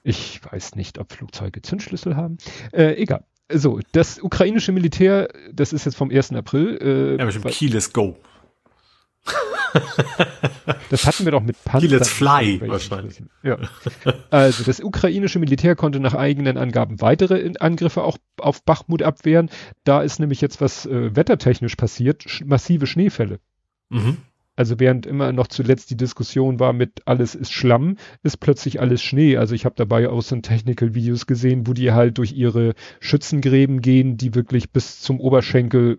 Ich 0.03 0.41
weiß 0.45 0.77
nicht, 0.77 0.99
ob 0.99 1.13
Flugzeuge 1.13 1.63
Zündschlüssel 1.63 2.15
haben. 2.15 2.39
Äh, 2.73 2.95
egal. 2.95 3.25
So, 3.53 3.81
das 3.93 4.21
ukrainische 4.21 4.73
Militär, 4.73 5.29
das 5.53 5.73
ist 5.73 5.85
jetzt 5.85 5.97
vom 5.97 6.11
1. 6.11 6.33
April. 6.33 6.79
Äh, 6.81 7.19
Ja, 7.19 7.25
bestimmt 7.25 7.75
is 7.75 7.93
go. 7.93 8.17
Das 10.91 11.07
hatten 11.07 11.25
wir 11.25 11.33
doch 11.33 11.43
mit 11.43 11.57
Panzer. 11.65 11.89
Let's 11.89 12.09
Fly 12.09 12.61
wahrscheinlich. 12.67 13.23
Ja. 13.43 13.59
Also 14.31 14.65
das 14.65 14.81
ukrainische 14.81 15.39
Militär 15.39 15.77
konnte 15.77 16.01
nach 16.01 16.15
eigenen 16.15 16.57
Angaben 16.57 17.01
weitere 17.01 17.53
Angriffe 17.59 18.03
auch 18.03 18.19
auf 18.39 18.63
Bachmut 18.63 19.03
abwehren. 19.03 19.51
Da 19.85 20.03
ist 20.03 20.21
nämlich 20.21 20.41
jetzt 20.41 20.61
was 20.61 20.87
äh, 20.87 21.15
wettertechnisch 21.15 21.77
passiert, 21.77 22.25
sch 22.25 22.45
massive 22.45 22.87
Schneefälle. 22.87 23.41
Mhm. 23.89 24.19
Also 24.57 24.81
während 24.81 25.05
immer 25.05 25.33
noch 25.33 25.49
zuletzt 25.49 25.91
die 25.91 25.99
Diskussion 25.99 26.59
war 26.59 26.73
mit 26.73 27.03
alles 27.05 27.35
ist 27.35 27.53
Schlamm, 27.53 27.97
ist 28.23 28.39
plötzlich 28.39 28.81
alles 28.81 29.03
Schnee. 29.03 29.37
Also 29.37 29.55
ich 29.55 29.67
habe 29.67 29.75
dabei 29.77 30.09
auch 30.09 30.23
so 30.23 30.35
ein 30.35 30.43
Technical 30.43 30.95
Videos 30.95 31.27
gesehen, 31.27 31.67
wo 31.67 31.75
die 31.75 31.93
halt 31.93 32.17
durch 32.17 32.33
ihre 32.33 32.75
Schützengräben 33.01 33.83
gehen, 33.83 34.17
die 34.17 34.35
wirklich 34.35 34.71
bis 34.71 35.01
zum 35.01 35.21
Oberschenkel 35.21 35.99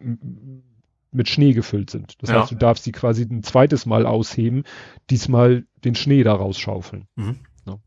mit 1.11 1.29
Schnee 1.29 1.53
gefüllt 1.53 1.89
sind. 1.89 2.15
Das 2.21 2.29
Ja. 2.29 2.41
heißt, 2.41 2.51
du 2.51 2.55
darfst 2.55 2.83
sie 2.83 2.91
quasi 2.91 3.23
ein 3.23 3.43
zweites 3.43 3.85
Mal 3.85 4.05
ausheben, 4.05 4.63
diesmal 5.09 5.65
den 5.83 5.95
Schnee 5.95 6.23
da 6.23 6.33
rausschaufeln. 6.33 7.07
Mhm. 7.15 7.37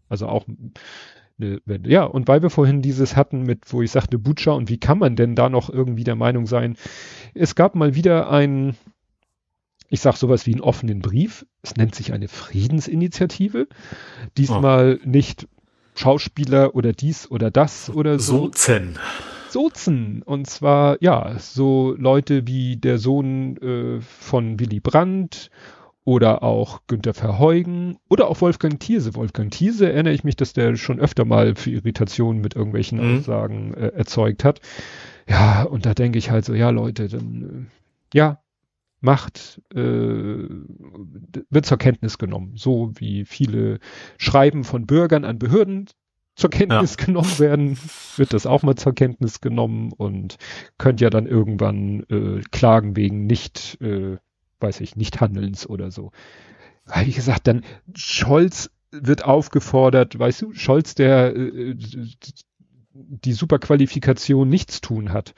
Also 0.09 0.27
auch 0.29 0.45
eine 1.39 1.61
Wende. 1.65 1.89
Ja, 1.89 2.05
und 2.05 2.29
weil 2.29 2.43
wir 2.43 2.51
vorhin 2.51 2.83
dieses 2.83 3.17
hatten 3.17 3.45
mit, 3.45 3.73
wo 3.73 3.81
ich 3.81 3.91
sagte, 3.91 4.19
Butcher 4.19 4.55
und 4.55 4.69
wie 4.69 4.79
kann 4.79 4.99
man 4.99 5.17
denn 5.17 5.35
da 5.35 5.49
noch 5.49 5.71
irgendwie 5.71 6.05
der 6.05 6.17
Meinung 6.17 6.47
sein? 6.47 6.77
Es 7.33 7.55
gab 7.55 7.75
mal 7.75 7.95
wieder 7.95 8.31
ein, 8.31 8.77
ich 9.89 10.01
sag 10.01 10.17
sowas 10.17 10.45
wie 10.47 10.53
einen 10.53 10.61
offenen 10.61 11.01
Brief. 11.01 11.47
Es 11.63 11.77
nennt 11.77 11.95
sich 11.95 12.13
eine 12.13 12.29
Friedensinitiative. 12.29 13.69
Diesmal 14.37 15.01
nicht 15.05 15.49
Schauspieler 15.95 16.75
oder 16.75 16.93
dies 16.93 17.31
oder 17.31 17.51
das 17.51 17.89
oder 17.91 18.19
so. 18.19 18.45
Sozen. 18.45 18.99
Sozen. 19.51 20.23
Und 20.23 20.47
zwar, 20.49 20.97
ja, 21.03 21.39
so 21.39 21.95
Leute 21.99 22.47
wie 22.47 22.77
der 22.77 22.99
Sohn 22.99 23.57
äh, 23.59 24.01
von 24.01 24.59
Willy 24.61 24.81
Brandt 24.81 25.51
oder 26.05 26.43
auch 26.43 26.81
Günter 26.87 27.15
Verheugen 27.15 27.99
oder 28.09 28.29
auch 28.29 28.41
Wolfgang 28.41 28.81
Thierse. 28.81 29.15
Wolfgang 29.15 29.51
Thierse 29.53 29.93
erinnere 29.93 30.15
ich 30.15 30.25
mich, 30.25 30.37
dass 30.37 30.53
der 30.53 30.77
schon 30.77 30.99
öfter 31.01 31.25
mal 31.25 31.55
für 31.57 31.71
Irritationen 31.71 32.41
mit 32.41 32.57
irgendwelchen 32.57 32.99
Mhm. 32.99 33.19
Aussagen 33.19 33.75
äh, 33.75 33.89
erzeugt 33.89 34.45
hat. 34.45 34.61
Ja, 35.29 35.63
und 35.65 35.87
da 35.87 35.95
denke 35.95 36.19
ich 36.19 36.31
halt 36.31 36.45
so, 36.45 36.55
ja 36.55 36.71
Leute, 36.71 37.09
dann, 37.09 37.69
äh, 38.15 38.17
ja, 38.19 38.41
Macht 39.03 39.63
äh, 39.75 39.79
wird 39.79 41.67
zur 41.67 41.79
Kenntnis 41.79 42.19
genommen, 42.19 42.53
so 42.57 42.93
wie 42.97 43.25
viele 43.25 43.79
Schreiben 44.19 44.65
von 44.65 44.87
Bürgern 44.87 45.25
an 45.25 45.39
Behörden 45.39 45.87
zur 46.41 46.51
Kenntnis 46.51 46.97
genommen 46.97 47.39
werden, 47.39 47.79
wird 48.17 48.33
das 48.33 48.47
auch 48.47 48.63
mal 48.63 48.75
zur 48.75 48.95
Kenntnis 48.95 49.41
genommen 49.41 49.93
und 49.93 50.37
könnt 50.79 51.01
ja 51.01 51.11
dann 51.11 51.27
irgendwann 51.27 52.05
äh, 52.11 52.41
klagen 52.51 52.97
wegen 52.97 53.27
nicht, 53.27 53.79
äh, 53.81 54.17
weiß 54.59 54.81
ich, 54.81 54.97
nicht 54.97 55.21
Handelns 55.21 55.69
oder 55.69 55.91
so. 55.91 56.13
Weil, 56.87 57.07
Wie 57.07 57.13
gesagt, 57.13 57.47
dann 57.47 57.63
Scholz 57.95 58.71
wird 58.91 59.25
aufgefordert, 59.25 60.19
weißt 60.19 60.43
du, 60.43 60.53
Scholz, 60.53 60.95
der 60.95 61.37
äh, 61.37 61.77
die 62.93 63.33
Superqualifikation 63.33 64.49
nichts 64.49 64.81
tun 64.81 65.13
hat, 65.13 65.35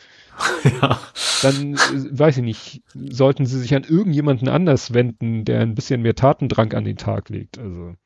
ja. 0.65 0.99
dann 1.43 1.75
äh, 1.75 2.19
weiß 2.19 2.39
ich 2.39 2.45
nicht, 2.45 2.83
sollten 2.95 3.45
sie 3.45 3.59
sich 3.59 3.75
an 3.75 3.85
irgendjemanden 3.85 4.49
anders 4.49 4.95
wenden, 4.95 5.45
der 5.45 5.61
ein 5.61 5.75
bisschen 5.75 6.01
mehr 6.01 6.15
Tatendrang 6.15 6.73
an 6.73 6.85
den 6.85 6.97
Tag 6.97 7.29
legt. 7.29 7.59
Also 7.59 7.97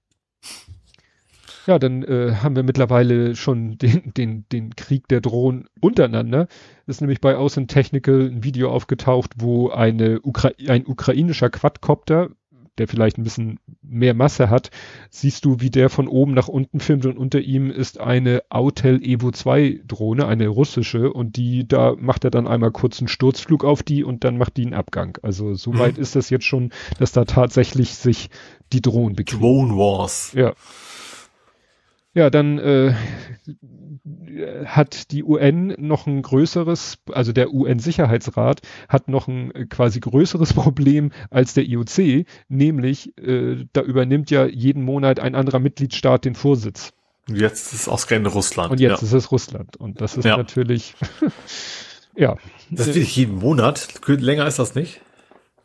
ja, 1.66 1.78
dann 1.78 2.02
äh, 2.04 2.36
haben 2.42 2.56
wir 2.56 2.62
mittlerweile 2.62 3.34
schon 3.36 3.78
den, 3.78 4.12
den, 4.16 4.44
den 4.52 4.76
Krieg 4.76 5.08
der 5.08 5.20
Drohnen 5.20 5.68
untereinander. 5.80 6.46
ist 6.86 7.00
nämlich 7.00 7.20
bei 7.20 7.36
Außen 7.36 7.66
Technical 7.68 8.22
ein 8.30 8.44
Video 8.44 8.70
aufgetaucht, 8.70 9.32
wo 9.36 9.70
eine 9.70 10.20
Ukra 10.22 10.50
ein 10.68 10.86
ukrainischer 10.86 11.50
Quadcopter, 11.50 12.30
der 12.78 12.88
vielleicht 12.88 13.16
ein 13.16 13.24
bisschen 13.24 13.58
mehr 13.82 14.12
Masse 14.12 14.50
hat, 14.50 14.70
siehst 15.08 15.46
du, 15.46 15.60
wie 15.60 15.70
der 15.70 15.88
von 15.88 16.08
oben 16.08 16.34
nach 16.34 16.48
unten 16.48 16.78
filmt 16.78 17.06
und 17.06 17.16
unter 17.16 17.40
ihm 17.40 17.70
ist 17.70 17.98
eine 17.98 18.42
Autel 18.50 19.02
Evo 19.02 19.30
2 19.30 19.80
Drohne, 19.86 20.26
eine 20.26 20.48
russische 20.48 21.10
und 21.10 21.36
die, 21.36 21.66
da 21.66 21.94
macht 21.98 22.24
er 22.24 22.30
dann 22.30 22.46
einmal 22.46 22.72
kurz 22.72 22.98
einen 23.00 23.08
Sturzflug 23.08 23.64
auf 23.64 23.82
die 23.82 24.04
und 24.04 24.24
dann 24.24 24.36
macht 24.36 24.58
die 24.58 24.62
einen 24.66 24.74
Abgang. 24.74 25.18
Also 25.22 25.54
so 25.54 25.72
Mhm. 25.72 25.78
weit 25.78 25.98
ist 25.98 26.16
das 26.16 26.28
jetzt 26.28 26.44
schon, 26.44 26.70
dass 26.98 27.12
da 27.12 27.24
tatsächlich 27.24 27.94
sich 27.94 28.28
die 28.74 28.82
Drohnen 28.82 29.16
bekriegen. 29.16 29.40
Drone 29.40 29.72
Wars. 29.76 30.32
Ja. 30.34 30.52
Ja, 32.16 32.30
dann 32.30 32.58
äh, 32.58 32.94
hat 34.64 35.10
die 35.10 35.22
UN 35.22 35.74
noch 35.78 36.06
ein 36.06 36.22
größeres, 36.22 36.96
also 37.12 37.32
der 37.32 37.52
UN-Sicherheitsrat 37.52 38.62
hat 38.88 39.08
noch 39.08 39.28
ein 39.28 39.54
äh, 39.54 39.66
quasi 39.66 40.00
größeres 40.00 40.54
Problem 40.54 41.12
als 41.28 41.52
der 41.52 41.64
IOC, 41.64 42.24
nämlich 42.48 43.18
äh, 43.18 43.66
da 43.74 43.82
übernimmt 43.82 44.30
ja 44.30 44.46
jeden 44.46 44.82
Monat 44.82 45.20
ein 45.20 45.34
anderer 45.34 45.58
Mitgliedstaat 45.58 46.24
den 46.24 46.34
Vorsitz. 46.34 46.94
Und 47.28 47.36
jetzt 47.36 47.74
ist 47.74 47.80
es 47.80 47.88
ausgerechnet 47.88 48.34
Russland. 48.34 48.70
Und 48.70 48.80
jetzt 48.80 49.02
ja. 49.02 49.06
ist 49.08 49.12
es 49.12 49.30
Russland. 49.30 49.76
Und 49.76 50.00
das 50.00 50.16
ist 50.16 50.24
ja. 50.24 50.38
natürlich, 50.38 50.94
ja. 52.16 52.38
Das 52.70 52.86
ist 52.86 52.94
wirklich 52.94 53.14
jeden 53.14 53.40
Monat. 53.40 53.88
Länger 54.06 54.46
ist 54.46 54.58
das 54.58 54.74
nicht? 54.74 55.02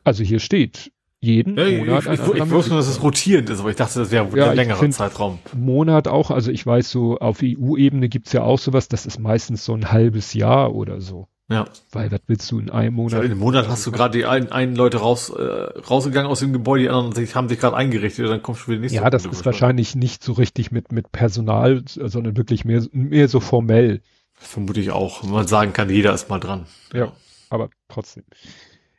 Also 0.03 0.25
hier 0.25 0.41
steht, 0.41 0.91
jeden 1.21 1.55
ja, 1.55 1.77
Monat. 1.77 2.05
Ich, 2.05 2.11
ich, 2.13 2.19
ich, 2.19 2.35
ich 2.35 2.49
wusste 2.49 2.71
nur, 2.71 2.79
dass 2.79 2.87
es 2.87 3.01
rotierend 3.01 3.49
ist, 3.49 3.59
aber 3.59 3.69
ich 3.69 3.75
dachte, 3.75 3.99
das 3.99 4.11
wäre 4.11 4.27
ja, 4.35 4.49
ein 4.49 4.55
längerer 4.55 4.89
Zeitraum. 4.89 5.39
Monat 5.55 6.07
auch, 6.07 6.31
also 6.31 6.51
ich 6.51 6.65
weiß 6.65 6.89
so, 6.89 7.19
auf 7.19 7.39
EU-Ebene 7.43 8.09
gibt's 8.09 8.33
ja 8.33 8.41
auch 8.41 8.59
sowas, 8.59 8.87
das 8.87 9.05
ist 9.05 9.19
meistens 9.19 9.63
so 9.63 9.73
ein 9.73 9.91
halbes 9.91 10.33
Jahr 10.33 10.73
oder 10.73 10.99
so. 10.99 11.27
Ja. 11.47 11.65
Weil 11.91 12.11
was 12.11 12.21
willst 12.27 12.49
du 12.51 12.59
in 12.59 12.69
einem 12.69 12.95
Monat? 12.95 13.19
in 13.19 13.31
einem 13.31 13.39
Monat 13.39 13.67
hast 13.67 13.85
du 13.85 13.91
gerade 13.91 14.17
die 14.17 14.25
einen, 14.25 14.51
einen 14.51 14.75
Leute 14.75 14.97
raus, 14.97 15.29
äh, 15.29 15.43
rausgegangen 15.43 16.31
aus 16.31 16.39
dem 16.39 16.53
Gebäude, 16.53 16.83
die 16.83 16.89
anderen 16.89 17.13
haben 17.35 17.49
sich 17.49 17.59
gerade 17.59 17.75
eingerichtet, 17.75 18.27
dann 18.27 18.41
kommst 18.41 18.65
du 18.65 18.71
wieder 18.71 18.81
nicht 18.81 18.93
Ja, 18.93 19.09
das 19.09 19.25
ist 19.25 19.45
wahrscheinlich 19.45 19.95
nicht 19.95 20.23
so 20.23 20.31
richtig 20.31 20.71
mit, 20.71 20.91
mit 20.91 21.11
Personal, 21.11 21.83
sondern 21.85 22.37
wirklich 22.37 22.65
mehr, 22.65 22.83
mehr 22.93 23.27
so 23.27 23.41
formell. 23.41 24.01
Vermute 24.33 24.79
ich 24.79 24.91
auch. 24.91 25.23
Man 25.23 25.45
sagen 25.45 25.73
kann, 25.73 25.89
jeder 25.89 26.13
ist 26.13 26.29
mal 26.29 26.39
dran. 26.39 26.65
Ja, 26.93 27.11
aber 27.49 27.69
trotzdem. 27.89 28.23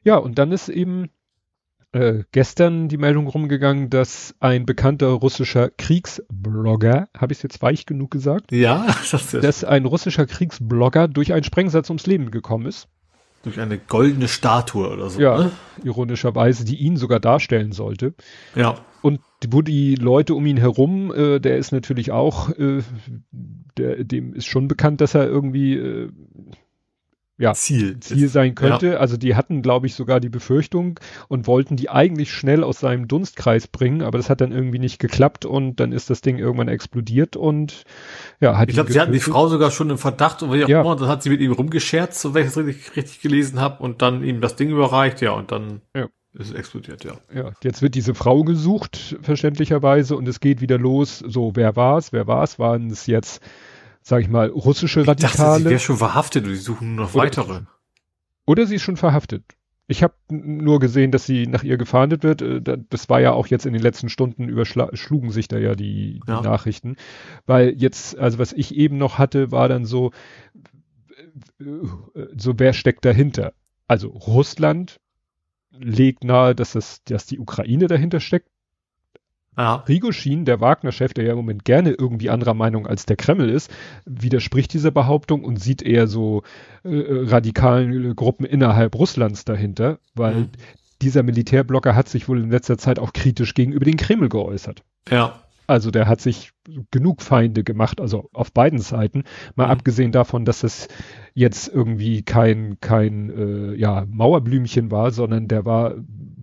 Ja, 0.05 0.19
und 0.19 0.39
dann 0.39 0.53
ist 0.53 0.69
eben 0.69 1.09
äh, 1.93 2.25
gestern 2.33 2.89
die 2.89 2.97
Meldung 2.97 3.27
rumgegangen, 3.27 3.91
dass 3.91 4.35
ein 4.41 4.65
bekannter 4.67 5.09
russischer 5.09 5.71
Kriegsblogger, 5.71 7.09
habe 7.17 7.33
ich 7.33 7.39
es 7.39 7.43
jetzt 7.43 7.63
weich 7.63 7.87
genug 7.87 8.11
gesagt? 8.11 8.51
Ja, 8.51 8.87
das 9.11 9.35
ist 9.35 9.45
dass 9.45 9.65
ein 9.65 9.85
russischer 9.85 10.27
Kriegsblogger 10.27 11.09
durch 11.09 11.33
einen 11.33 11.45
Sprengsatz 11.45 11.91
ums 11.91 12.07
Leben 12.07 12.31
gekommen 12.31 12.67
ist. 12.67 12.89
Durch 13.43 13.59
eine 13.59 13.77
goldene 13.77 14.29
Statue 14.29 14.89
oder 14.89 15.11
so. 15.11 15.21
Ja, 15.21 15.39
ne? 15.39 15.51
ironischerweise, 15.83 16.65
die 16.65 16.77
ihn 16.77 16.97
sogar 16.97 17.19
darstellen 17.21 17.73
sollte. 17.73 18.15
Ja. 18.55 18.77
Und 19.03 19.21
wo 19.49 19.63
die 19.63 19.97
Leute 19.97 20.35
um 20.35 20.47
ihn 20.47 20.57
herum, 20.57 21.13
äh, 21.13 21.41
der 21.41 21.59
ist 21.59 21.73
natürlich 21.73 22.13
auch, 22.13 22.51
äh, 22.51 22.83
der, 23.77 24.05
dem 24.05 24.33
ist 24.33 24.47
schon 24.47 24.69
bekannt, 24.69 25.01
dass 25.01 25.15
er 25.15 25.27
irgendwie 25.27 25.75
äh, 25.75 26.09
ja, 27.43 27.55
Ziel, 27.55 27.99
Ziel 27.99 28.29
sein 28.29 28.55
könnte. 28.55 28.93
Ja. 28.93 28.97
Also 28.99 29.17
die 29.17 29.35
hatten, 29.35 29.63
glaube 29.63 29.89
ich, 29.89 29.95
sogar 29.97 30.21
die 30.21 30.29
Befürchtung 30.29 31.01
und 31.27 31.49
wollten 31.49 31.75
die 31.75 31.91
eigentlich 31.91 32.33
schnell 32.33 32.63
aus 32.63 32.79
seinem 32.79 33.09
Dunstkreis 33.09 33.67
bringen, 33.67 34.03
aber 34.03 34.17
das 34.17 34.31
hat 34.31 34.41
dann 34.41 34.53
irgendwie 34.53 34.79
nicht 34.79 35.01
geklappt 35.01 35.45
und 35.45 35.81
dann 35.81 35.91
ist 35.91 36.09
das 36.09 36.21
Ding 36.21 36.39
irgendwann 36.39 36.69
explodiert 36.69 37.35
und 37.35 37.83
ja, 38.39 38.57
hat 38.57 38.69
Ich 38.69 38.77
glaube, 38.77 38.93
sie 38.93 39.01
hatten 39.01 39.11
die 39.11 39.19
Frau 39.19 39.49
sogar 39.49 39.73
schon 39.73 39.91
im 39.91 39.99
Verdacht 39.99 40.45
und 40.45 40.55
ja. 40.55 40.81
immer, 40.81 40.95
dann 40.95 41.09
hat 41.09 41.25
sie 41.25 41.31
mit 41.31 41.41
ihm 41.41 41.51
rumgescherzt, 41.51 42.21
so 42.21 42.33
wenn 42.33 42.45
ich 42.45 42.51
es 42.51 42.57
richtig, 42.57 42.97
richtig 42.97 43.21
gelesen 43.21 43.61
habe 43.61 43.83
und 43.83 44.03
dann 44.03 44.23
ihm 44.23 44.41
das 44.41 44.55
Ding 44.55 44.71
überreicht, 44.71 45.21
ja, 45.21 45.33
und 45.33 45.51
dann 45.51 45.81
ja. 45.97 46.05
ist 46.35 46.51
es 46.51 46.53
explodiert, 46.53 47.03
ja. 47.03 47.15
Ja, 47.35 47.51
jetzt 47.65 47.83
wird 47.83 47.97
diese 47.97 48.15
Frau 48.15 48.45
gesucht, 48.45 49.17
verständlicherweise, 49.21 50.17
und 50.17 50.29
es 50.29 50.39
geht 50.39 50.61
wieder 50.61 50.79
los, 50.79 51.19
so, 51.19 51.57
wer 51.57 51.75
war's, 51.75 52.13
wer 52.13 52.29
war's, 52.29 52.61
waren 52.61 52.89
es 52.89 53.07
jetzt 53.07 53.43
sag 54.03 54.23
ich 54.23 54.29
mal, 54.29 54.49
russische 54.49 55.07
Radikale. 55.07 55.33
Ich 55.33 55.37
dachte, 55.37 55.59
sie 55.59 55.71
wäre 55.71 55.81
schon 55.81 55.97
verhaftet 55.97 56.45
und 56.45 56.51
die 56.51 56.57
suchen 56.57 56.95
noch 56.95 57.15
oder, 57.15 57.25
weitere. 57.25 57.61
Oder 58.47 58.67
sie 58.67 58.77
ist 58.77 58.83
schon 58.83 58.97
verhaftet. 58.97 59.45
Ich 59.89 60.03
habe 60.03 60.15
nur 60.31 60.81
gesehen, 60.81 61.11
dass 61.11 61.27
sie 61.27 61.47
nach 61.47 61.65
ihr 61.65 61.77
gefahndet 61.77 62.23
wird. 62.23 62.43
Äh, 62.43 62.79
das 62.89 63.09
war 63.09 63.21
ja 63.21 63.33
auch 63.33 63.47
jetzt 63.47 63.67
in 63.67 63.73
den 63.73 63.83
letzten 63.83 64.09
Stunden 64.09 64.49
überschlugen 64.49 65.31
sich 65.31 65.49
da 65.49 65.59
ja 65.59 65.75
die, 65.75 66.21
die 66.27 66.31
ja. 66.31 66.41
Nachrichten. 66.41 66.97
Weil 67.47 67.75
jetzt, 67.77 68.19
also 68.19 68.39
was 68.39 68.53
ich 68.53 68.75
eben 68.75 68.99
noch 68.99 69.19
hatte, 69.19 69.51
war 69.51 69.69
dann 69.69 69.85
so, 69.85 70.13
so 71.59 72.55
wer 72.57 72.73
steckt 72.73 73.05
dahinter? 73.05 73.53
Also 73.87 74.09
Russland 74.09 75.01
legt 75.71 76.25
nahe, 76.25 76.55
dass 76.55 76.73
das, 76.73 77.03
dass 77.05 77.27
die 77.27 77.39
Ukraine 77.39 77.87
dahinter 77.87 78.21
steckt. 78.21 78.49
Ja. 79.57 79.79
Prigozhin, 79.79 80.45
der 80.45 80.61
Wagner-Chef, 80.61 81.13
der 81.13 81.25
ja 81.25 81.33
im 81.33 81.37
Moment 81.37 81.65
gerne 81.65 81.91
irgendwie 81.91 82.31
anderer 82.31 82.55
Meinung 82.55 82.87
als 82.87 83.05
der 83.05 83.17
Kreml 83.17 83.51
ist, 83.51 83.71
widerspricht 84.07 84.73
dieser 84.73 84.91
Behauptung 84.91 85.45
und 85.45 85.61
sieht 85.61 85.83
eher 85.83 86.07
so 86.07 86.43
äh, 86.85 86.91
radikalen 86.91 88.17
Gruppen 88.17 88.47
innerhalb 88.47 88.95
Russlands 88.95 89.45
dahinter, 89.45 89.99
weil 90.15 90.35
mhm. 90.35 90.51
dieser 91.03 91.23
Militärblocker 91.23 91.95
hat 91.95 92.09
sich 92.09 92.29
wohl 92.29 92.41
in 92.41 92.51
letzter 92.51 92.79
Zeit 92.79 92.99
auch 92.99 93.13
kritisch 93.13 93.53
gegenüber 93.53 93.85
den 93.85 93.99
Kreml 93.99 94.31
geäußert. 94.31 94.83
Ja. 95.11 95.43
Also 95.67 95.91
der 95.91 96.09
hat 96.09 96.21
sich 96.21 96.53
genug 96.91 97.23
Feinde 97.23 97.63
gemacht, 97.63 98.01
also 98.01 98.29
auf 98.33 98.53
beiden 98.53 98.79
Seiten. 98.79 99.25
Mal 99.55 99.67
mhm. 99.67 99.73
abgesehen 99.73 100.13
davon, 100.13 100.45
dass 100.45 100.65
es 100.65 100.89
jetzt 101.35 101.69
irgendwie 101.69 102.23
kein 102.23 102.79
kein 102.81 103.31
äh, 103.31 103.75
ja 103.75 104.07
Mauerblümchen 104.09 104.91
war, 104.91 105.11
sondern 105.11 105.47
der 105.47 105.65
war 105.65 105.95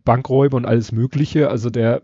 Bankräuber 0.05 0.57
und 0.57 0.65
alles 0.65 0.91
Mögliche. 0.91 1.49
Also 1.49 1.69
der 1.69 2.01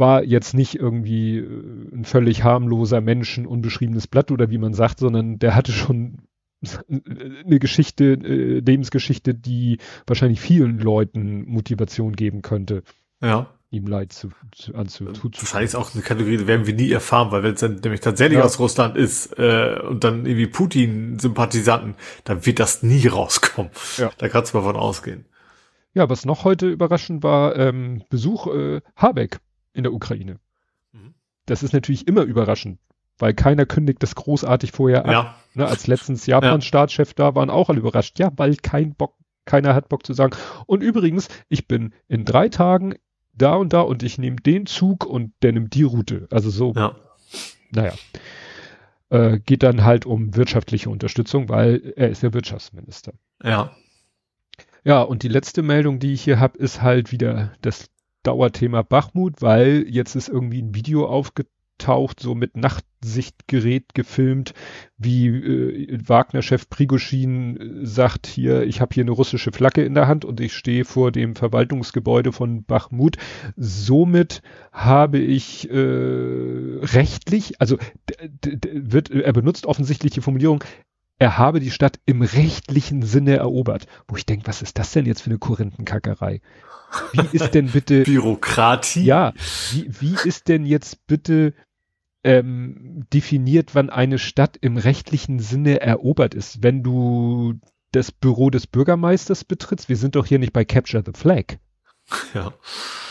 war 0.00 0.24
jetzt 0.24 0.54
nicht 0.54 0.74
irgendwie 0.74 1.38
äh, 1.38 1.94
ein 1.94 2.04
völlig 2.04 2.42
harmloser 2.42 3.00
Mensch, 3.00 3.38
ein 3.38 3.46
unbeschriebenes 3.46 4.06
Blatt 4.06 4.30
oder 4.30 4.50
wie 4.50 4.58
man 4.58 4.74
sagt, 4.74 4.98
sondern 4.98 5.38
der 5.38 5.54
hatte 5.54 5.72
schon 5.72 6.22
eine 6.88 7.58
Geschichte, 7.58 8.14
äh, 8.14 8.60
Lebensgeschichte, 8.60 9.34
die 9.34 9.78
wahrscheinlich 10.06 10.40
vielen 10.40 10.78
Leuten 10.78 11.48
Motivation 11.48 12.16
geben 12.16 12.42
könnte. 12.42 12.82
Ja. 13.22 13.54
Ihm 13.72 13.86
Leid 13.86 14.12
zu, 14.12 14.30
zu, 14.50 14.74
anzu, 14.74 15.06
Wahrscheinlich 15.06 15.68
ist 15.68 15.74
auch 15.76 15.94
eine 15.94 16.02
Kategorie, 16.02 16.38
die 16.38 16.48
werden 16.48 16.66
wir 16.66 16.74
nie 16.74 16.90
erfahren, 16.90 17.30
weil 17.30 17.44
wenn 17.44 17.54
es 17.54 17.60
dann 17.60 17.76
nämlich 17.76 18.00
tatsächlich 18.00 18.38
ja. 18.38 18.44
aus 18.44 18.58
Russland 18.58 18.96
ist 18.96 19.38
äh, 19.38 19.78
und 19.88 20.02
dann 20.02 20.26
irgendwie 20.26 20.48
Putin-Sympathisanten, 20.48 21.94
dann 22.24 22.44
wird 22.44 22.58
das 22.58 22.82
nie 22.82 23.06
rauskommen. 23.06 23.70
Ja. 23.96 24.10
Da 24.18 24.28
kannst 24.28 24.52
du 24.52 24.58
mal 24.58 24.64
von 24.64 24.74
ausgehen. 24.74 25.24
Ja, 25.94 26.08
was 26.08 26.24
noch 26.24 26.42
heute 26.42 26.68
überraschend 26.68 27.22
war, 27.22 27.54
ähm, 27.56 28.02
Besuch 28.10 28.48
äh, 28.48 28.80
Habeck 28.96 29.38
in 29.72 29.82
der 29.82 29.92
Ukraine. 29.92 30.38
Mhm. 30.92 31.14
Das 31.46 31.62
ist 31.62 31.72
natürlich 31.72 32.06
immer 32.06 32.22
überraschend, 32.22 32.78
weil 33.18 33.34
keiner 33.34 33.66
kündigt 33.66 34.02
das 34.02 34.14
großartig 34.14 34.72
vorher 34.72 35.04
an. 35.04 35.10
Ja. 35.10 35.34
Ne, 35.54 35.66
als 35.66 35.86
letztens 35.86 36.26
Japans 36.26 36.64
ja. 36.64 36.68
Staatschef 36.68 37.14
da 37.14 37.34
waren 37.34 37.50
auch 37.50 37.68
alle 37.68 37.80
überrascht. 37.80 38.18
Ja, 38.18 38.30
weil 38.36 38.56
kein 38.56 38.94
Bock, 38.94 39.16
keiner 39.44 39.74
hat 39.74 39.88
Bock 39.88 40.06
zu 40.06 40.12
sagen. 40.12 40.36
Und 40.66 40.82
übrigens, 40.82 41.28
ich 41.48 41.66
bin 41.66 41.92
in 42.08 42.24
drei 42.24 42.48
Tagen 42.48 42.94
da 43.32 43.54
und 43.54 43.72
da 43.72 43.80
und 43.80 44.02
ich 44.02 44.18
nehme 44.18 44.36
den 44.36 44.66
Zug 44.66 45.06
und 45.06 45.32
der 45.42 45.52
nimmt 45.52 45.74
die 45.74 45.82
Route. 45.82 46.28
Also 46.30 46.50
so. 46.50 46.72
Ja. 46.74 46.94
Naja. 47.70 47.94
Äh, 49.08 49.40
geht 49.40 49.62
dann 49.62 49.84
halt 49.84 50.06
um 50.06 50.36
wirtschaftliche 50.36 50.88
Unterstützung, 50.88 51.48
weil 51.48 51.92
er 51.96 52.10
ist 52.10 52.22
ja 52.22 52.32
Wirtschaftsminister. 52.32 53.12
Ja. 53.42 53.72
Ja, 54.84 55.02
und 55.02 55.22
die 55.22 55.28
letzte 55.28 55.62
Meldung, 55.62 55.98
die 55.98 56.14
ich 56.14 56.22
hier 56.22 56.38
habe, 56.38 56.58
ist 56.58 56.80
halt 56.80 57.12
wieder 57.12 57.52
das 57.60 57.90
Dauerthema 58.22 58.82
Bachmut, 58.82 59.40
weil 59.40 59.86
jetzt 59.88 60.14
ist 60.14 60.28
irgendwie 60.28 60.62
ein 60.62 60.74
Video 60.74 61.06
aufgetaucht, 61.06 62.20
so 62.20 62.34
mit 62.34 62.56
Nachtsichtgerät 62.56 63.94
gefilmt, 63.94 64.52
wie 64.98 65.28
äh, 65.28 65.98
Wagner-Chef 66.06 66.68
Prigoschin 66.68 67.56
äh, 67.56 67.86
sagt 67.86 68.26
hier, 68.26 68.64
ich 68.64 68.80
habe 68.80 68.94
hier 68.94 69.04
eine 69.04 69.12
russische 69.12 69.52
Flagge 69.52 69.82
in 69.82 69.94
der 69.94 70.06
Hand 70.06 70.24
und 70.24 70.40
ich 70.40 70.52
stehe 70.52 70.84
vor 70.84 71.10
dem 71.12 71.36
Verwaltungsgebäude 71.36 72.32
von 72.32 72.64
Bachmut. 72.64 73.16
Somit 73.56 74.42
habe 74.72 75.18
ich 75.18 75.70
äh, 75.70 75.74
rechtlich, 75.74 77.60
also 77.60 77.78
wird, 78.42 79.10
er 79.10 79.32
benutzt 79.32 79.64
offensichtlich 79.64 80.12
die 80.12 80.20
Formulierung, 80.20 80.62
er 81.20 81.36
habe 81.36 81.60
die 81.60 81.70
Stadt 81.70 82.00
im 82.06 82.22
rechtlichen 82.22 83.02
Sinne 83.02 83.36
erobert. 83.36 83.86
Wo 84.08 84.16
ich 84.16 84.24
denke, 84.24 84.46
was 84.46 84.62
ist 84.62 84.78
das 84.78 84.90
denn 84.92 85.04
jetzt 85.04 85.20
für 85.20 85.30
eine 85.30 85.38
Korinthenkackerei? 85.38 86.40
Wie 87.12 87.36
ist 87.36 87.54
denn 87.54 87.68
bitte 87.68 88.02
Bürokratie? 88.04 89.04
Ja, 89.04 89.34
wie, 89.70 89.90
wie 90.00 90.16
ist 90.24 90.48
denn 90.48 90.64
jetzt 90.64 91.06
bitte 91.06 91.52
ähm, 92.24 93.04
definiert, 93.12 93.74
wann 93.74 93.90
eine 93.90 94.18
Stadt 94.18 94.56
im 94.62 94.78
rechtlichen 94.78 95.40
Sinne 95.40 95.82
erobert 95.82 96.34
ist? 96.34 96.62
Wenn 96.62 96.82
du 96.82 97.60
das 97.92 98.12
Büro 98.12 98.48
des 98.48 98.66
Bürgermeisters 98.66 99.44
betrittst, 99.44 99.90
wir 99.90 99.96
sind 99.96 100.16
doch 100.16 100.24
hier 100.24 100.38
nicht 100.38 100.54
bei 100.54 100.64
Capture 100.64 101.04
the 101.04 101.12
Flag. 101.14 101.58
Ja. 102.34 102.52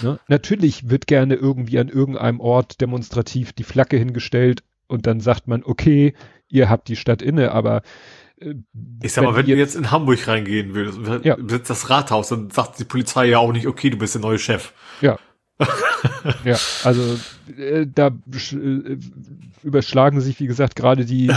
Ne? 0.01 0.19
Natürlich 0.27 0.89
wird 0.89 1.07
gerne 1.07 1.35
irgendwie 1.35 1.79
an 1.79 1.87
irgendeinem 1.89 2.41
Ort 2.41 2.81
demonstrativ 2.81 3.53
die 3.53 3.63
Flagge 3.63 3.97
hingestellt 3.97 4.63
und 4.89 5.07
dann 5.07 5.21
sagt 5.21 5.47
man, 5.47 5.63
okay, 5.63 6.13
ihr 6.49 6.69
habt 6.69 6.87
die 6.87 6.95
Stadt 6.95 7.21
inne, 7.21 7.51
aber 7.51 7.83
äh, 8.41 8.55
ich 9.01 9.13
sag 9.13 9.23
mal, 9.23 9.35
wenn, 9.35 9.45
du 9.45 9.55
jetzt 9.55 9.75
in 9.75 9.91
Hamburg 9.91 10.27
reingehen 10.27 10.73
willst, 10.73 10.99
ja. 11.23 11.35
besitzt 11.35 11.69
das 11.69 11.89
Rathaus, 11.89 12.29
dann 12.29 12.49
sagt 12.49 12.79
die 12.79 12.85
Polizei 12.85 13.27
ja 13.27 13.37
auch 13.39 13.53
nicht, 13.53 13.67
okay, 13.67 13.89
du 13.89 13.97
bist 13.97 14.15
der 14.15 14.21
neue 14.21 14.39
Chef. 14.39 14.73
Ja. 15.01 15.17
ja, 16.45 16.57
also 16.83 17.19
äh, 17.57 17.85
da 17.93 18.07
äh, 18.07 18.97
überschlagen 19.63 20.21
sich, 20.21 20.39
wie 20.39 20.47
gesagt, 20.47 20.75
gerade 20.75 21.05
die 21.05 21.31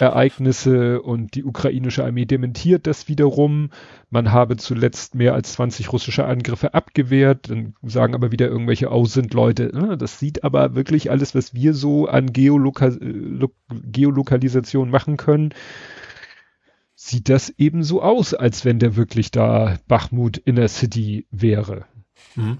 Ereignisse 0.00 1.00
und 1.00 1.34
die 1.34 1.44
ukrainische 1.44 2.04
Armee 2.04 2.24
dementiert 2.24 2.86
das 2.88 3.08
wiederum. 3.08 3.70
Man 4.10 4.32
habe 4.32 4.56
zuletzt 4.56 5.14
mehr 5.14 5.34
als 5.34 5.52
20 5.52 5.92
russische 5.92 6.24
Angriffe 6.24 6.74
abgewehrt, 6.74 7.50
dann 7.50 7.74
sagen 7.82 8.14
aber 8.14 8.32
wieder 8.32 8.48
irgendwelche, 8.48 8.90
oh, 8.90 9.04
sind 9.04 9.32
Leute, 9.32 9.72
äh, 9.72 9.96
das 9.96 10.18
sieht 10.18 10.42
aber 10.42 10.74
wirklich 10.74 11.10
alles, 11.10 11.34
was 11.36 11.54
wir 11.54 11.74
so 11.74 12.08
an 12.08 12.32
Geoloka 12.32 12.90
Geolokalisation 13.70 14.90
machen 14.90 15.16
können, 15.16 15.54
sieht 16.96 17.28
das 17.28 17.50
eben 17.58 17.84
so 17.84 18.02
aus, 18.02 18.34
als 18.34 18.64
wenn 18.64 18.80
der 18.80 18.96
wirklich 18.96 19.30
da 19.30 19.78
Bachmut 19.86 20.36
in 20.36 20.56
der 20.56 20.68
City 20.68 21.26
wäre. 21.30 21.84
Mhm. 22.34 22.58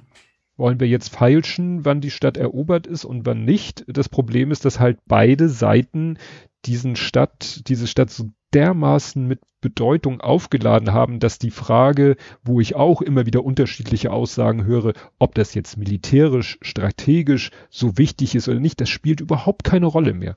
Wollen 0.58 0.80
wir 0.80 0.88
jetzt 0.88 1.14
feilschen, 1.14 1.84
wann 1.84 2.00
die 2.00 2.10
Stadt 2.10 2.36
erobert 2.36 2.88
ist 2.88 3.04
und 3.04 3.24
wann 3.24 3.44
nicht? 3.44 3.84
Das 3.86 4.08
Problem 4.08 4.50
ist, 4.50 4.64
dass 4.64 4.80
halt 4.80 4.98
beide 5.06 5.48
Seiten 5.48 6.18
diesen 6.66 6.96
Stadt, 6.96 7.62
diese 7.68 7.86
Stadt 7.86 8.10
so 8.10 8.30
dermaßen 8.52 9.26
mit 9.26 9.40
Bedeutung 9.60 10.20
aufgeladen 10.20 10.92
haben, 10.92 11.20
dass 11.20 11.38
die 11.38 11.52
Frage, 11.52 12.16
wo 12.42 12.60
ich 12.60 12.74
auch 12.74 13.02
immer 13.02 13.24
wieder 13.24 13.44
unterschiedliche 13.44 14.10
Aussagen 14.10 14.64
höre, 14.64 14.94
ob 15.20 15.36
das 15.36 15.54
jetzt 15.54 15.76
militärisch, 15.76 16.58
strategisch 16.60 17.50
so 17.70 17.96
wichtig 17.96 18.34
ist 18.34 18.48
oder 18.48 18.58
nicht, 18.58 18.80
das 18.80 18.88
spielt 18.88 19.20
überhaupt 19.20 19.62
keine 19.62 19.86
Rolle 19.86 20.12
mehr. 20.12 20.36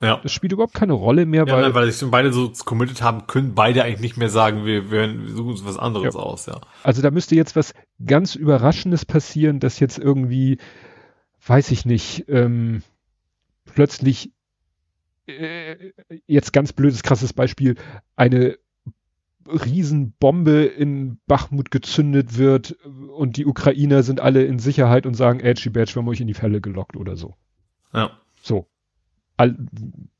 Ja. 0.00 0.20
Das 0.22 0.32
spielt 0.32 0.52
überhaupt 0.52 0.74
keine 0.74 0.92
Rolle 0.92 1.26
mehr, 1.26 1.44
ja, 1.46 1.52
weil. 1.52 1.62
Nein, 1.62 1.74
weil 1.74 1.90
sich 1.90 2.08
beide 2.10 2.32
so 2.32 2.52
committed 2.64 3.02
haben, 3.02 3.26
können 3.26 3.54
beide 3.54 3.82
eigentlich 3.82 4.00
nicht 4.00 4.16
mehr 4.16 4.28
sagen, 4.28 4.64
wir, 4.64 4.90
wir 4.90 5.08
suchen 5.28 5.50
uns 5.50 5.64
was 5.64 5.76
anderes 5.76 6.14
ja. 6.14 6.20
aus, 6.20 6.46
ja. 6.46 6.60
Also 6.84 7.02
da 7.02 7.10
müsste 7.10 7.34
jetzt 7.34 7.56
was 7.56 7.74
ganz 8.04 8.36
Überraschendes 8.36 9.04
passieren, 9.04 9.58
dass 9.58 9.80
jetzt 9.80 9.98
irgendwie, 9.98 10.58
weiß 11.44 11.72
ich 11.72 11.84
nicht, 11.84 12.26
ähm, 12.28 12.82
plötzlich, 13.64 14.30
äh, 15.26 15.92
jetzt 16.26 16.52
ganz 16.52 16.72
blödes, 16.72 17.02
krasses 17.02 17.32
Beispiel, 17.32 17.74
eine 18.14 18.56
Riesenbombe 19.48 20.64
in 20.64 21.18
Bachmut 21.26 21.72
gezündet 21.72 22.38
wird 22.38 22.76
und 23.16 23.36
die 23.36 23.46
Ukrainer 23.46 24.04
sind 24.04 24.20
alle 24.20 24.44
in 24.44 24.58
Sicherheit 24.60 25.06
und 25.06 25.14
sagen, 25.14 25.40
Edgy 25.40 25.70
Badge, 25.70 25.94
wir 25.94 26.02
haben 26.02 26.08
euch 26.08 26.20
in 26.20 26.28
die 26.28 26.34
Fälle 26.34 26.60
gelockt 26.60 26.96
oder 26.96 27.16
so. 27.16 27.34
Ja. 27.92 28.10
So 28.42 28.68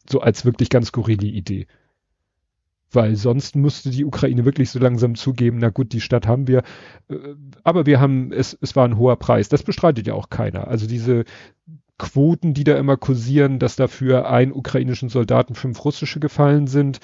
so 0.08 0.20
als 0.20 0.44
wirklich 0.44 0.70
ganz 0.70 0.88
skurrile 0.88 1.26
Idee. 1.26 1.66
Weil 2.90 3.16
sonst 3.16 3.54
müsste 3.54 3.90
die 3.90 4.04
Ukraine 4.04 4.46
wirklich 4.46 4.70
so 4.70 4.78
langsam 4.78 5.14
zugeben, 5.14 5.58
na 5.58 5.68
gut, 5.68 5.92
die 5.92 6.00
Stadt 6.00 6.26
haben 6.26 6.48
wir, 6.48 6.62
äh, 7.08 7.34
aber 7.62 7.84
wir 7.84 8.00
haben, 8.00 8.32
es, 8.32 8.56
es 8.60 8.76
war 8.76 8.86
ein 8.86 8.96
hoher 8.96 9.16
Preis. 9.16 9.48
Das 9.50 9.62
bestreitet 9.62 10.06
ja 10.06 10.14
auch 10.14 10.30
keiner. 10.30 10.68
Also 10.68 10.86
diese 10.86 11.24
Quoten, 11.98 12.54
die 12.54 12.64
da 12.64 12.78
immer 12.78 12.96
kursieren, 12.96 13.58
dass 13.58 13.76
dafür 13.76 14.30
ein 14.30 14.52
ukrainischen 14.52 15.08
Soldaten 15.10 15.54
fünf 15.54 15.84
russische 15.84 16.20
gefallen 16.20 16.66
sind, 16.66 17.00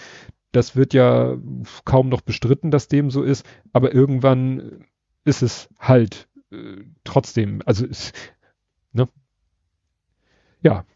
das 0.53 0.77
wird 0.77 0.95
ja 0.95 1.37
kaum 1.85 2.09
noch 2.09 2.21
bestritten, 2.21 2.71
dass 2.71 2.89
dem 2.89 3.11
so 3.11 3.23
ist, 3.23 3.45
aber 3.73 3.93
irgendwann 3.93 4.85
ist 5.25 5.43
es 5.43 5.69
halt 5.79 6.29
äh, 6.53 6.85
trotzdem, 7.03 7.61
also 7.67 7.85
ist, 7.85 8.15
ne? 8.93 9.09
Ja, 10.63 10.87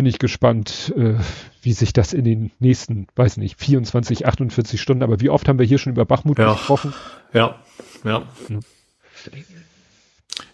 bin 0.00 0.06
ich 0.06 0.18
gespannt, 0.18 0.94
äh, 0.96 1.16
wie 1.60 1.74
sich 1.74 1.92
das 1.92 2.14
in 2.14 2.24
den 2.24 2.52
nächsten, 2.58 3.06
weiß 3.16 3.36
nicht, 3.36 3.60
24, 3.60 4.26
48 4.26 4.80
Stunden, 4.80 5.02
aber 5.02 5.20
wie 5.20 5.28
oft 5.28 5.46
haben 5.46 5.58
wir 5.58 5.66
hier 5.66 5.76
schon 5.76 5.92
über 5.92 6.06
Bachmut 6.06 6.38
ja. 6.38 6.54
gesprochen? 6.54 6.94
Ja, 7.34 7.62
ja. 8.02 8.22
ja. 8.48 8.60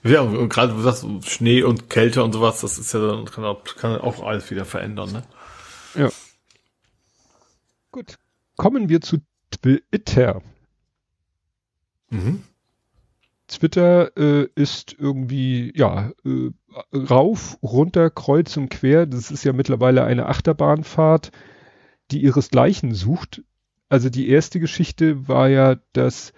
Ja, 0.02 0.22
und 0.22 0.48
gerade 0.48 0.72
du 0.72 0.80
sagst, 0.80 1.06
Schnee 1.28 1.62
und 1.62 1.88
Kälte 1.88 2.24
und 2.24 2.32
sowas, 2.32 2.60
das 2.60 2.76
ist 2.76 2.92
ja 2.92 2.98
dann, 2.98 3.24
kann 3.26 3.44
auch, 3.44 3.62
kann 3.62 4.00
auch 4.00 4.24
alles 4.24 4.50
wieder 4.50 4.64
verändern, 4.64 5.12
ne? 5.12 5.22
Ja. 5.94 6.10
Gut. 7.92 8.16
Kommen 8.56 8.88
wir 8.88 9.00
zu 9.00 9.18
Twitter. 9.52 10.42
Mhm. 12.10 12.42
Twitter 13.46 14.10
äh, 14.16 14.48
ist 14.56 14.96
irgendwie, 14.98 15.72
ja, 15.76 16.10
äh, 16.24 16.50
rauf, 16.92 17.58
runter, 17.62 18.10
kreuz 18.10 18.56
und 18.56 18.68
quer. 18.68 19.06
Das 19.06 19.30
ist 19.30 19.44
ja 19.44 19.52
mittlerweile 19.52 20.04
eine 20.04 20.26
Achterbahnfahrt, 20.26 21.32
die 22.10 22.22
ihresgleichen 22.22 22.94
sucht. 22.94 23.42
Also 23.88 24.10
die 24.10 24.28
erste 24.28 24.60
Geschichte 24.60 25.28
war 25.28 25.48
ja, 25.48 25.76
dass 25.92 26.32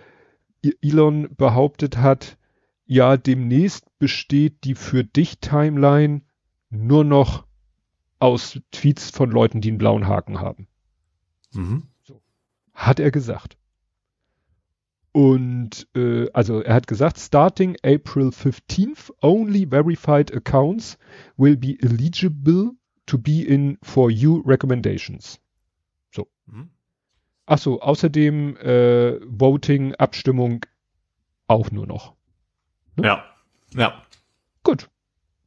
Elon 0.83 1.29
behauptet 1.37 1.99
hat, 1.99 2.37
ja, 2.85 3.17
demnächst 3.17 3.87
besteht 3.99 4.65
die 4.65 4.75
für 4.75 5.05
dich 5.05 5.41
Timeline 5.41 6.23
nur 6.71 7.05
noch 7.05 7.47
aus 8.19 8.59
Tweets 8.71 9.11
von 9.11 9.31
Leuten, 9.31 9.61
die 9.61 9.69
einen 9.69 9.79
blauen 9.79 10.07
Haken 10.07 10.41
haben. 10.41 10.67
Mhm. 11.53 11.85
So. 12.03 12.21
Hat 12.73 12.99
er 12.99 13.11
gesagt. 13.11 13.59
Und 15.19 15.89
äh, 15.97 16.31
also 16.33 16.61
er 16.61 16.75
hat 16.75 16.87
gesagt, 16.87 17.19
starting 17.19 17.75
April 17.83 18.29
15th, 18.29 19.13
only 19.21 19.67
verified 19.67 20.33
accounts 20.33 20.97
will 21.37 21.57
be 21.57 21.77
eligible 21.83 22.77
to 23.07 23.19
be 23.19 23.43
in 23.43 23.79
for 23.83 24.13
you 24.13 24.45
recommendations. 24.47 25.41
So. 26.15 26.29
Mhm. 26.47 26.71
Ach 27.47 27.59
so, 27.59 27.81
außerdem 27.81 28.59
äh, 28.59 29.19
Voting, 29.27 29.93
Abstimmung 29.97 30.65
auch 31.49 31.73
nur 31.73 31.89
noch. 31.89 32.15
Ne? 32.95 33.09
Ja, 33.09 33.25
ja. 33.75 34.01
Gut, 34.63 34.89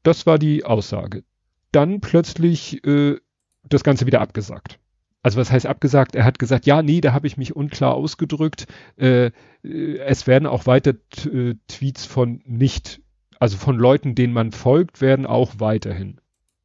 das 0.03 0.25
war 0.25 0.37
die 0.37 0.65
Aussage. 0.65 1.23
Dann 1.71 2.01
plötzlich 2.01 2.85
äh, 2.85 3.21
das 3.63 3.85
Ganze 3.85 4.05
wieder 4.05 4.19
abgesagt 4.19 4.80
also 5.23 5.39
was 5.39 5.51
heißt 5.51 5.65
abgesagt? 5.65 6.15
Er 6.15 6.25
hat 6.25 6.39
gesagt, 6.39 6.65
ja, 6.65 6.81
nee, 6.81 7.01
da 7.01 7.13
habe 7.13 7.27
ich 7.27 7.37
mich 7.37 7.55
unklar 7.55 7.93
ausgedrückt. 7.93 8.67
Äh, 8.97 9.31
äh 9.63 9.97
es 9.99 10.27
werden 10.27 10.47
auch 10.47 10.65
weiter 10.65 10.93
äh, 11.31 11.55
Tweets 11.67 12.05
von 12.05 12.41
nicht, 12.45 13.01
also 13.39 13.57
von 13.57 13.77
Leuten, 13.77 14.15
denen 14.15 14.33
man 14.33 14.51
folgt, 14.51 15.01
werden 15.01 15.25
auch 15.25 15.55
weiterhin. 15.59 16.19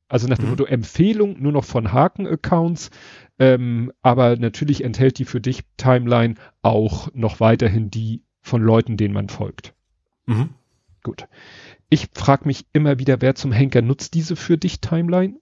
Also 0.09 0.29
nach 0.29 0.37
dem 0.39 0.47
mhm. 0.47 0.51
Motto 0.53 0.65
Empfehlung 0.65 1.43
nur 1.43 1.53
noch 1.53 1.65
von 1.65 1.93
Haken-Accounts, 1.93 2.91
ähm, 3.39 3.93
aber 4.03 4.37
natürlich 4.37 4.85
enthält 4.85 5.19
die 5.19 5.25
für 5.25 5.41
dich 5.41 5.65
Timeline 5.77 6.37
auch 6.63 7.09
noch 7.13 7.41
weiterhin 7.41 7.91
die 7.91 8.23
von 8.41 8.63
Leuten, 8.63 8.97
denen 8.97 9.15
man 9.15 9.29
folgt. 9.29 9.75
Mhm. 10.27 10.51
Gut. 11.03 11.27
Ich 11.91 12.09
frage 12.15 12.47
mich 12.47 12.67
immer 12.73 12.99
wieder, 12.99 13.21
wer 13.21 13.35
zum 13.35 13.53
Henker 13.53 13.83
nutzt 13.83 14.15
diese 14.15 14.37
für 14.37 14.57
dich 14.57 14.81
Timeline? 14.81 15.39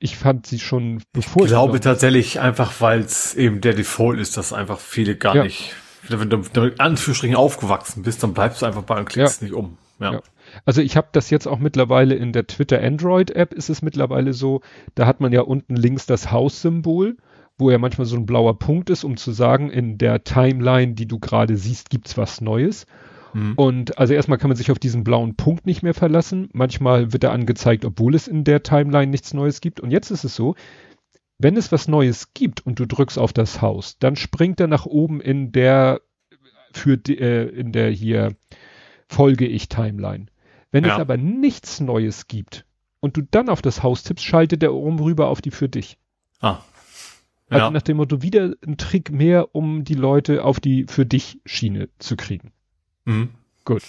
Ich 0.00 0.16
fand 0.16 0.46
sie 0.46 0.58
schon 0.58 1.02
bevor. 1.12 1.42
Ich 1.42 1.48
glaube 1.48 1.78
tatsächlich 1.78 2.40
einfach, 2.40 2.72
weil 2.80 3.00
es 3.00 3.34
eben 3.34 3.60
der 3.60 3.74
Default 3.74 4.18
ist, 4.18 4.36
dass 4.36 4.52
einfach 4.52 4.80
viele 4.80 5.14
gar 5.14 5.36
ja. 5.36 5.44
nicht, 5.44 5.74
wenn 6.08 6.30
du 6.30 6.38
mit 6.38 6.80
Anführungsstrichen 6.80 7.36
aufgewachsen 7.36 8.02
bist, 8.02 8.22
dann 8.22 8.32
bleibst 8.32 8.62
du 8.62 8.66
einfach 8.66 8.82
bei 8.82 8.98
und 8.98 9.08
klickst 9.08 9.42
ja. 9.42 9.46
nicht 9.46 9.54
um. 9.54 9.76
Ja. 10.00 10.14
ja. 10.14 10.22
Also 10.64 10.80
ich 10.80 10.96
habe 10.96 11.08
das 11.12 11.28
jetzt 11.28 11.46
auch 11.46 11.58
mittlerweile 11.58 12.14
in 12.14 12.32
der 12.32 12.46
Twitter 12.46 12.82
Android 12.82 13.30
App 13.30 13.52
ist 13.52 13.68
es 13.68 13.82
mittlerweile 13.82 14.32
so, 14.32 14.62
da 14.94 15.06
hat 15.06 15.20
man 15.20 15.32
ja 15.32 15.42
unten 15.42 15.76
links 15.76 16.06
das 16.06 16.32
Haussymbol, 16.32 17.18
wo 17.58 17.70
ja 17.70 17.76
manchmal 17.76 18.06
so 18.06 18.16
ein 18.16 18.24
blauer 18.24 18.58
Punkt 18.58 18.88
ist, 18.88 19.04
um 19.04 19.18
zu 19.18 19.32
sagen, 19.32 19.70
in 19.70 19.98
der 19.98 20.24
Timeline, 20.24 20.94
die 20.94 21.06
du 21.06 21.18
gerade 21.18 21.58
siehst, 21.58 21.90
gibt's 21.90 22.16
was 22.16 22.40
Neues. 22.40 22.86
Mhm. 23.32 23.54
Und 23.54 23.98
also 23.98 24.14
erstmal 24.14 24.38
kann 24.38 24.48
man 24.48 24.56
sich 24.56 24.70
auf 24.70 24.78
diesen 24.78 25.04
blauen 25.04 25.36
Punkt 25.36 25.66
nicht 25.66 25.82
mehr 25.82 25.94
verlassen. 25.94 26.48
Manchmal 26.52 27.12
wird 27.12 27.24
er 27.24 27.32
angezeigt, 27.32 27.84
obwohl 27.84 28.14
es 28.14 28.28
in 28.28 28.44
der 28.44 28.62
Timeline 28.62 29.10
nichts 29.10 29.34
Neues 29.34 29.60
gibt. 29.60 29.80
Und 29.80 29.90
jetzt 29.90 30.10
ist 30.10 30.24
es 30.24 30.34
so, 30.34 30.54
wenn 31.38 31.56
es 31.56 31.72
was 31.72 31.88
Neues 31.88 32.34
gibt 32.34 32.66
und 32.66 32.78
du 32.78 32.86
drückst 32.86 33.18
auf 33.18 33.32
das 33.32 33.62
Haus, 33.62 33.98
dann 33.98 34.16
springt 34.16 34.60
er 34.60 34.66
nach 34.66 34.86
oben 34.86 35.20
in 35.20 35.52
der 35.52 36.00
für 36.72 36.96
die, 36.96 37.18
äh, 37.18 37.48
in 37.48 37.72
der 37.72 37.90
hier 37.90 38.36
folge 39.08 39.46
ich 39.46 39.68
Timeline. 39.68 40.26
Wenn 40.70 40.84
ja. 40.84 40.94
es 40.94 41.00
aber 41.00 41.16
nichts 41.16 41.80
Neues 41.80 42.28
gibt 42.28 42.64
und 43.00 43.16
du 43.16 43.22
dann 43.22 43.48
auf 43.48 43.62
das 43.62 43.82
Haus 43.82 44.04
tippst, 44.04 44.24
schaltet 44.24 44.62
er 44.62 44.74
oben 44.74 45.00
rüber 45.00 45.28
auf 45.28 45.40
die 45.40 45.50
für 45.50 45.68
dich. 45.68 45.98
Ah. 46.40 46.58
Also 47.48 47.58
ja. 47.58 47.64
Also 47.64 47.70
nach 47.72 47.82
dem 47.82 47.96
Motto 47.96 48.22
wieder 48.22 48.54
ein 48.64 48.76
Trick 48.76 49.10
mehr, 49.10 49.54
um 49.54 49.82
die 49.82 49.94
Leute 49.94 50.44
auf 50.44 50.60
die 50.60 50.86
für 50.86 51.04
dich 51.04 51.40
Schiene 51.44 51.88
zu 51.98 52.16
kriegen. 52.16 52.52
Mhm. 53.04 53.30
Gut. 53.64 53.82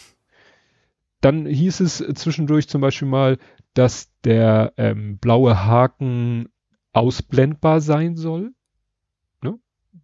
Dann 1.21 1.45
hieß 1.45 1.81
es 1.81 1.97
zwischendurch 2.15 2.67
zum 2.67 2.81
Beispiel 2.81 3.07
mal, 3.07 3.37
dass 3.73 4.09
der 4.23 4.73
ähm, 4.77 5.17
blaue 5.17 5.65
Haken 5.65 6.49
ausblendbar 6.93 7.79
sein 7.81 8.15
soll. 8.15 8.53
Ne? 9.41 9.59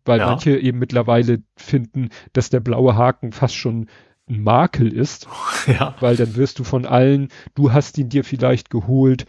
Weil 0.05 0.19
ja. 0.19 0.27
manche 0.27 0.57
eben 0.57 0.79
mittlerweile 0.79 1.41
finden, 1.55 2.09
dass 2.33 2.49
der 2.49 2.59
blaue 2.59 2.95
Haken 2.95 3.31
fast 3.31 3.55
schon 3.55 3.87
ein 4.29 4.43
Makel 4.43 4.93
ist. 4.93 5.27
Ja. 5.67 5.97
Weil 5.99 6.15
dann 6.15 6.37
wirst 6.37 6.59
du 6.59 6.63
von 6.63 6.85
allen, 6.85 7.27
du 7.53 7.73
hast 7.73 7.97
ihn 7.97 8.07
dir 8.07 8.23
vielleicht 8.23 8.69
geholt, 8.69 9.25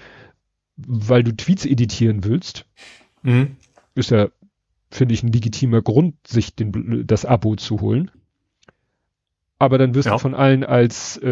weil 0.76 1.24
du 1.24 1.34
Tweets 1.34 1.66
editieren 1.66 2.22
willst. 2.22 2.64
Mhm. 3.22 3.56
Ist 3.96 4.12
ja, 4.12 4.28
finde 4.88 5.14
ich, 5.14 5.24
ein 5.24 5.32
legitimer 5.32 5.82
Grund, 5.82 6.14
sich 6.24 6.54
den, 6.54 7.04
das 7.08 7.24
Abo 7.24 7.56
zu 7.56 7.80
holen. 7.80 8.12
Aber 9.58 9.78
dann 9.78 9.94
wirst 9.94 10.06
Ja. 10.06 10.12
du 10.12 10.18
von 10.18 10.34
allen 10.34 10.64
als 10.64 11.16
äh, 11.22 11.28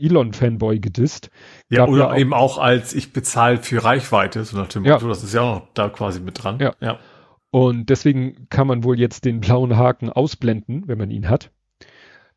Elon-Fanboy 0.00 0.78
gedisst. 0.80 1.30
Ja, 1.70 1.78
Gab 1.78 1.88
oder 1.88 1.98
ja 2.04 2.10
auch- 2.12 2.16
eben 2.18 2.34
auch 2.34 2.58
als 2.58 2.94
ich 2.94 3.12
bezahle 3.12 3.58
für 3.58 3.82
Reichweite, 3.82 4.44
so 4.44 4.56
nach 4.58 4.68
dem 4.68 4.84
Ja. 4.84 4.94
Motto, 4.94 5.08
das 5.08 5.22
ist 5.24 5.34
ja 5.34 5.40
auch 5.42 5.54
noch 5.60 5.68
da 5.74 5.88
quasi 5.88 6.20
mit 6.20 6.42
dran. 6.42 6.58
Ja. 6.60 6.74
ja. 6.80 6.98
Und 7.50 7.90
deswegen 7.90 8.46
kann 8.50 8.66
man 8.66 8.82
wohl 8.84 8.98
jetzt 8.98 9.24
den 9.24 9.40
blauen 9.40 9.76
Haken 9.76 10.08
ausblenden, 10.10 10.84
wenn 10.86 10.98
man 10.98 11.10
ihn 11.10 11.28
hat. 11.28 11.50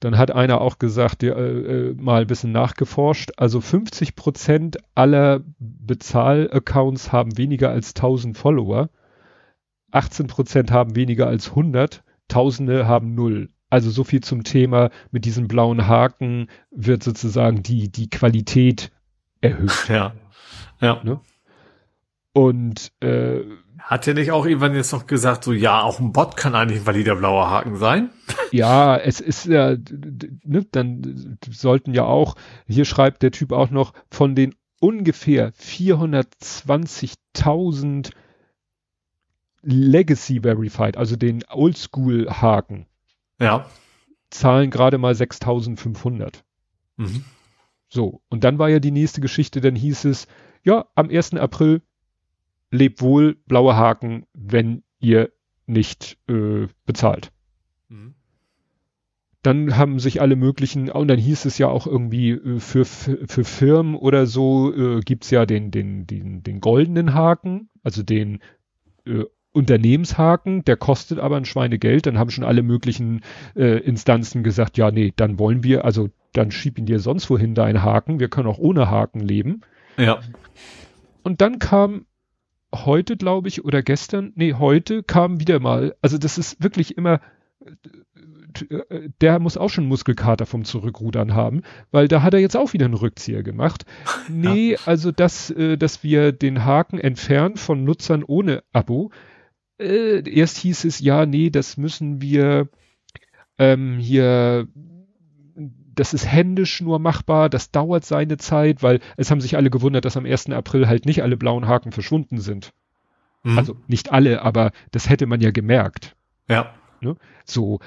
Dann 0.02 0.18
hat 0.18 0.30
einer 0.32 0.60
auch 0.60 0.78
gesagt, 0.78 1.22
der, 1.22 1.38
äh, 1.38 1.42
äh, 1.90 1.94
mal 1.96 2.22
ein 2.22 2.28
bisschen 2.28 2.52
nachgeforscht, 2.52 3.32
also 3.38 3.62
50 3.62 4.16
Prozent 4.16 4.78
aller 4.94 5.40
Bezahl-Accounts 5.60 7.12
haben 7.14 7.38
weniger 7.38 7.70
als 7.70 7.94
1000 7.94 8.38
Follower. 8.38 8.90
18 9.92 10.28
Prozent 10.28 10.72
haben 10.72 10.96
weniger 10.96 11.28
als 11.28 11.52
100. 11.56 12.04
Tausende 12.28 12.88
haben 12.88 13.16
null. 13.16 13.50
Also 13.76 13.90
so 13.90 14.06
viel 14.06 14.22
zum 14.22 14.46
Thema, 14.46 14.90
mit 15.12 15.26
diesem 15.26 15.50
blauen 15.50 15.86
Haken 15.86 16.48
wird 16.72 17.04
sozusagen 17.04 17.62
die, 17.62 17.92
die 17.92 18.10
Qualität 18.10 18.90
erhöht. 19.42 19.90
Ja. 19.90 20.14
Ja. 20.80 21.02
Und 22.32 22.94
äh, 23.02 23.42
Hat 23.78 24.08
er 24.08 24.14
nicht 24.14 24.32
auch 24.32 24.46
irgendwann 24.46 24.76
jetzt 24.76 24.94
noch 24.94 25.08
gesagt, 25.08 25.44
so 25.44 25.52
ja, 25.52 25.82
auch 25.82 26.00
ein 26.00 26.14
Bot 26.14 26.38
kann 26.38 26.56
eigentlich 26.56 26.84
ein 26.84 26.88
valider 26.88 27.18
blauer 27.18 27.50
Haken 27.50 27.76
sein? 27.76 28.12
Ja, 28.52 28.96
es 28.96 29.20
ist 29.20 29.48
ja, 29.48 29.76
ne, 30.46 30.66
dann 30.72 31.38
sollten 31.50 31.94
ja 31.94 32.06
auch, 32.06 32.36
hier 32.68 32.86
schreibt 32.86 33.24
der 33.24 33.32
Typ 33.32 33.52
auch 33.52 33.72
noch, 33.72 33.92
von 34.10 34.36
den 34.36 34.56
ungefähr 34.80 35.52
420.000 35.52 38.12
Legacy 39.64 40.42
Verified, 40.44 40.96
also 40.96 41.18
den 41.18 41.44
Oldschool 41.50 42.30
Haken, 42.30 42.86
Ja. 43.40 43.70
zahlen 44.30 44.70
gerade 44.70 44.98
mal 44.98 45.14
6.500. 45.14 46.44
Mhm. 46.98 47.26
So, 47.88 48.22
und 48.30 48.44
dann 48.44 48.60
war 48.60 48.70
ja 48.70 48.80
die 48.80 48.92
nächste 48.92 49.22
Geschichte, 49.22 49.62
dann 49.62 49.76
hieß 49.76 50.06
es, 50.06 50.28
ja, 50.64 50.86
am 50.96 51.10
1. 51.10 51.36
April 51.36 51.82
lebt 52.72 53.02
wohl, 53.02 53.36
blaue 53.46 53.76
Haken, 53.76 54.26
wenn 54.34 54.84
ihr 55.00 55.32
nicht 55.68 56.18
äh, 56.28 56.68
bezahlt. 56.86 57.32
Mhm. 57.88 58.16
dann 59.44 59.78
haben 59.78 60.00
sich 60.00 60.22
alle 60.22 60.36
möglichen, 60.36 60.90
und 60.90 61.08
dann 61.08 61.20
hieß 61.20 61.46
es 61.46 61.60
ja 61.60 61.68
auch 61.68 61.86
irgendwie 61.86 62.32
äh, 62.32 62.60
für, 62.60 62.84
für, 62.84 63.44
Firmen 63.44 63.96
oder 63.96 64.26
so 64.26 64.74
äh, 64.74 65.02
gibt's 65.02 65.30
ja 65.30 65.46
den, 65.46 65.70
den, 65.70 66.08
den, 66.08 66.42
den 66.42 66.60
goldenen 66.62 67.14
Haken, 67.14 67.70
also 67.84 68.02
den 68.02 68.40
äh, 69.06 69.26
Unternehmenshaken, 69.56 70.66
der 70.66 70.78
kostet 70.78 71.20
aber 71.20 71.38
ein 71.38 71.46
Schweinegeld. 71.46 72.06
Dann 72.06 72.20
haben 72.20 72.30
schon 72.30 72.44
alle 72.44 72.62
möglichen 72.62 73.22
äh, 73.56 73.80
Instanzen 73.80 74.44
gesagt, 74.44 74.78
ja, 74.78 74.92
nee, 74.92 75.14
dann 75.16 75.40
wollen 75.40 75.64
wir, 75.64 75.86
also 75.86 76.10
dann 76.34 76.52
schieb 76.52 76.78
ihn 76.78 76.86
dir 76.86 77.00
sonst 77.00 77.30
wohin 77.30 77.56
deinen 77.56 77.82
Haken, 77.82 78.20
wir 78.20 78.28
können 78.28 78.48
auch 78.48 78.58
ohne 78.58 78.90
Haken 78.90 79.22
leben. 79.22 79.62
Ja. 79.98 80.20
Und 81.24 81.42
dann 81.42 81.60
kam 81.60 82.06
heute, 82.74 83.16
glaube 83.16 83.48
ich, 83.48 83.64
oder 83.64 83.82
gestern, 83.82 84.34
nee, 84.36 84.54
heute 84.54 85.02
kam 85.02 85.40
wieder 85.40 85.60
mal, 85.62 85.96
also 86.02 86.18
das 86.18 86.38
ist 86.38 86.62
wirklich 86.62 86.98
immer, 86.98 87.22
der 89.22 89.40
muss 89.40 89.58
auch 89.58 89.70
schon 89.70 89.86
Muskelkater 89.86 90.46
vom 90.46 90.66
Zurückrudern 90.66 91.34
haben, 91.34 91.62
weil 91.92 92.08
da 92.08 92.22
hat 92.22 92.34
er 92.34 92.40
jetzt 92.40 92.56
auch 92.58 92.74
wieder 92.74 92.86
einen 92.86 92.94
Rückzieher 92.94 93.44
gemacht. 93.44 93.86
Nee, 94.28 94.78
also 94.86 95.12
dass, 95.12 95.52
äh, 95.52 95.78
dass 95.78 96.04
wir 96.04 96.32
den 96.32 96.66
Haken 96.66 96.98
entfernen 96.98 97.58
von 97.58 97.84
Nutzern 97.84 98.24
ohne 98.24 98.64
Abo. 98.74 99.12
Äh, 99.80 100.28
erst 100.30 100.58
hieß 100.58 100.86
es, 100.86 101.00
ja, 101.00 101.26
nee, 101.26 101.50
das 101.50 101.78
müssen 101.78 102.22
wir 102.22 102.70
ähm, 103.58 103.98
hier, 103.98 104.68
das 105.96 106.14
ist 106.14 106.26
händisch 106.26 106.82
nur 106.82 107.00
machbar, 107.00 107.50
das 107.50 107.72
dauert 107.72 108.06
seine 108.06 108.38
Zeit, 108.38 108.84
weil 108.84 109.00
es 109.18 109.32
haben 109.32 109.42
sich 109.42 109.56
alle 109.56 109.70
gewundert, 109.70 110.06
dass 110.06 110.18
am 110.18 110.26
1. 110.26 110.50
April 110.52 110.88
halt 110.88 111.06
nicht 111.06 111.24
alle 111.24 111.38
blauen 111.38 111.68
Haken 111.68 111.92
verschwunden 111.92 112.40
sind. 112.40 112.74
Mhm. 113.44 113.58
Also 113.58 113.78
nicht 113.88 114.12
alle, 114.12 114.42
aber 114.42 114.72
das 114.92 115.10
hätte 115.10 115.26
man 115.26 115.42
ja 115.42 115.52
gemerkt. 115.52 116.16
ja. 117.02 117.18
So, 117.46 117.80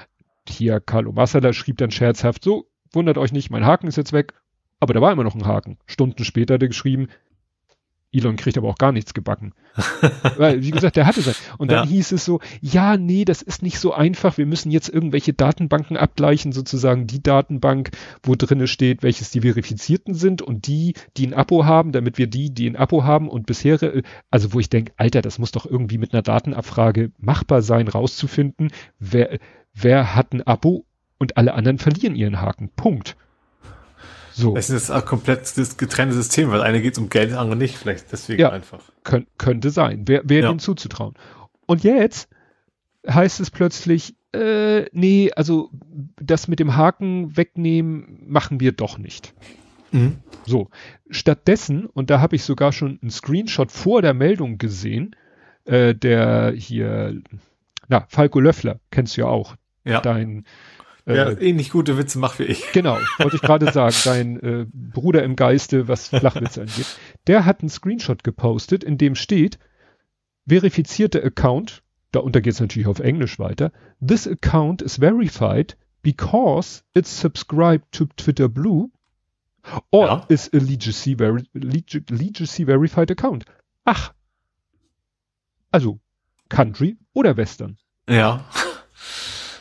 hier 0.47 0.79
Carlo 0.79 1.11
Massala 1.11 1.53
schrieb 1.53 1.77
dann 1.77 1.91
scherzhaft, 1.91 2.43
so, 2.43 2.67
wundert 2.91 3.17
euch 3.17 3.31
nicht, 3.31 3.49
mein 3.49 3.65
Haken 3.65 3.87
ist 3.87 3.97
jetzt 3.97 4.13
weg, 4.13 4.33
aber 4.79 4.93
da 4.93 5.01
war 5.01 5.11
immer 5.11 5.23
noch 5.23 5.35
ein 5.35 5.45
Haken. 5.45 5.77
Stunden 5.85 6.23
später 6.23 6.55
hat 6.55 6.61
er 6.61 6.69
geschrieben, 6.69 7.07
Elon 8.11 8.37
kriegt 8.37 8.57
aber 8.57 8.67
auch 8.69 8.77
gar 8.77 8.91
nichts 8.91 9.13
gebacken. 9.13 9.53
Weil, 10.37 10.63
wie 10.63 10.71
gesagt, 10.71 10.95
der 10.95 11.05
hatte 11.05 11.21
sein. 11.21 11.35
Und 11.57 11.71
dann 11.71 11.83
Ja. 11.85 11.89
hieß 11.89 12.11
es 12.11 12.25
so, 12.25 12.39
ja, 12.59 12.97
nee, 12.97 13.23
das 13.23 13.41
ist 13.41 13.61
nicht 13.61 13.79
so 13.79 13.93
einfach. 13.93 14.37
Wir 14.37 14.47
müssen 14.47 14.71
jetzt 14.71 14.89
irgendwelche 14.89 15.33
Datenbanken 15.33 15.95
abgleichen, 15.95 16.51
sozusagen 16.51 17.05
die 17.05 17.21
Datenbank, 17.21 17.91
wo 18.23 18.35
drinne 18.35 18.67
steht, 18.67 19.03
welches 19.03 19.29
die 19.29 19.41
verifizierten 19.41 20.15
sind 20.15 20.41
und 20.41 20.65
die, 20.67 20.95
die 21.17 21.27
ein 21.27 21.33
Abo 21.35 21.65
haben, 21.65 21.91
damit 21.91 22.17
wir 22.17 22.27
die, 22.27 22.51
die 22.53 22.67
ein 22.69 22.75
Abo 22.75 23.03
haben 23.03 23.29
und 23.29 23.45
bisher, 23.45 23.81
äh, 23.83 24.01
also 24.31 24.53
wo 24.53 24.59
ich 24.59 24.69
denke, 24.69 24.91
Alter, 24.97 25.21
das 25.21 25.37
muss 25.37 25.51
doch 25.51 25.65
irgendwie 25.65 25.99
mit 25.99 26.13
einer 26.13 26.23
Datenabfrage 26.23 27.11
machbar 27.19 27.61
sein, 27.61 27.87
rauszufinden, 27.87 28.71
wer, 28.97 29.37
wer 29.73 30.15
hat 30.15 30.33
ein 30.33 30.41
Abo 30.45 30.85
und 31.19 31.37
alle 31.37 31.53
anderen 31.53 31.77
verlieren 31.77 32.15
ihren 32.15 32.41
Haken. 32.41 32.69
Punkt. 32.75 33.15
So. 34.39 34.53
Das 34.55 34.69
ist 34.69 34.89
ein 34.89 35.03
komplett 35.05 35.57
das 35.57 35.77
getrennte 35.77 36.15
System, 36.15 36.49
weil 36.51 36.61
eine 36.61 36.81
geht 36.81 36.97
um 36.97 37.09
Geld, 37.09 37.33
andere 37.33 37.57
nicht. 37.57 37.77
Vielleicht 37.77 38.11
deswegen 38.11 38.41
Ja. 38.41 38.49
einfach. 38.51 38.79
Kön 39.03 39.27
könnte 39.37 39.69
sein. 39.69 40.03
Wer, 40.05 40.21
wer 40.25 40.41
Ja. 40.43 40.49
dem 40.51 40.59
zuzutrauen. 40.59 41.13
Und 41.65 41.83
jetzt 41.83 42.29
heißt 43.07 43.39
es 43.39 43.51
plötzlich, 43.51 44.15
äh, 44.33 44.85
nee, 44.91 45.31
also 45.35 45.71
das 46.21 46.47
mit 46.47 46.59
dem 46.59 46.75
Haken 46.75 47.35
wegnehmen 47.35 48.23
machen 48.27 48.59
wir 48.59 48.71
doch 48.71 48.97
nicht. 48.97 49.33
Mhm. 49.91 50.17
So, 50.45 50.69
stattdessen, 51.09 51.85
und 51.87 52.09
da 52.09 52.21
habe 52.21 52.35
ich 52.35 52.43
sogar 52.43 52.71
schon 52.71 52.99
einen 53.01 53.11
Screenshot 53.11 53.71
vor 53.71 54.01
der 54.01 54.13
Meldung 54.13 54.57
gesehen, 54.57 55.15
äh, 55.65 55.95
der 55.95 56.53
hier, 56.55 57.21
na, 57.87 58.05
Falco 58.09 58.39
Löffler, 58.39 58.79
kennst 58.91 59.17
du 59.17 59.21
ja 59.21 59.27
auch, 59.27 59.55
Ja. 59.85 60.01
dein, 60.01 60.45
äh, 61.09 61.13
Wer 61.15 61.41
ähnlich 61.41 61.69
gute 61.71 61.97
Witze 61.97 62.19
macht 62.19 62.39
wie 62.39 62.43
ich. 62.43 62.71
Genau, 62.71 62.97
wollte 63.17 63.35
ich 63.35 63.41
gerade 63.41 63.71
sagen, 63.71 63.95
dein 64.05 64.39
äh, 64.41 64.65
Bruder 64.71 65.23
im 65.23 65.35
Geiste, 65.35 65.87
was 65.87 66.07
Flachwitze 66.09 66.61
angeht. 66.61 66.85
Der 67.27 67.45
hat 67.45 67.61
einen 67.61 67.69
Screenshot 67.69 68.23
gepostet, 68.23 68.83
in 68.83 68.97
dem 68.97 69.15
steht, 69.15 69.59
verifizierte 70.47 71.23
Account, 71.23 71.83
darunter 72.11 72.41
geht 72.41 72.53
es 72.53 72.59
natürlich 72.59 72.87
auf 72.87 72.99
Englisch 72.99 73.39
weiter, 73.39 73.71
this 74.05 74.27
account 74.27 74.81
is 74.81 74.97
verified 74.97 75.77
because 76.01 76.83
it's 76.93 77.19
subscribed 77.19 77.91
to 77.91 78.05
Twitter 78.15 78.47
Blue 78.47 78.89
or 79.91 80.07
Ja. 80.07 80.25
is 80.29 80.49
a 80.53 80.57
legacy, 80.57 81.15
leg 81.53 82.03
legacy 82.09 82.65
verified 82.65 83.11
account. 83.11 83.45
Ach, 83.83 84.13
also 85.71 85.99
Country 86.49 86.97
oder 87.13 87.35
Western. 87.37 87.77
Ja. 88.09 88.45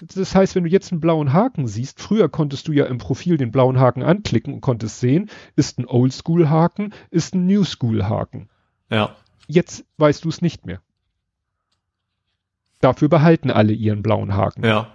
Das 0.01 0.35
heißt, 0.35 0.55
wenn 0.55 0.65
du 0.65 0.71
jetzt 0.71 0.93
einen 0.93 1.01
blauen 1.01 1.33
Haken 1.33 1.67
siehst, 1.67 2.01
früher 2.01 2.29
konntest 2.29 2.69
du 2.69 2.73
ja 2.73 2.87
im 2.87 2.99
Profil 2.99 3.37
den 3.37 3.51
blauen 3.51 3.79
Haken 3.79 4.03
anklicken 4.03 4.55
und 4.55 4.61
konntest 4.61 5.01
sehen, 5.01 5.31
ist 5.57 5.79
ein 5.79 5.87
Oldschool-Haken, 5.87 6.95
ist 7.11 7.35
ein 7.35 7.47
Newschool-Haken. 7.47 8.49
Ja. 8.91 9.17
Jetzt 9.47 9.85
weißt 9.97 10.25
du 10.25 10.29
es 10.29 10.43
nicht 10.43 10.67
mehr. 10.67 10.81
Dafür 12.81 13.09
behalten 13.09 13.51
alle 13.51 13.73
ihren 13.73 14.03
blauen 14.03 14.35
Haken. 14.35 14.65
Ja. 14.65 14.93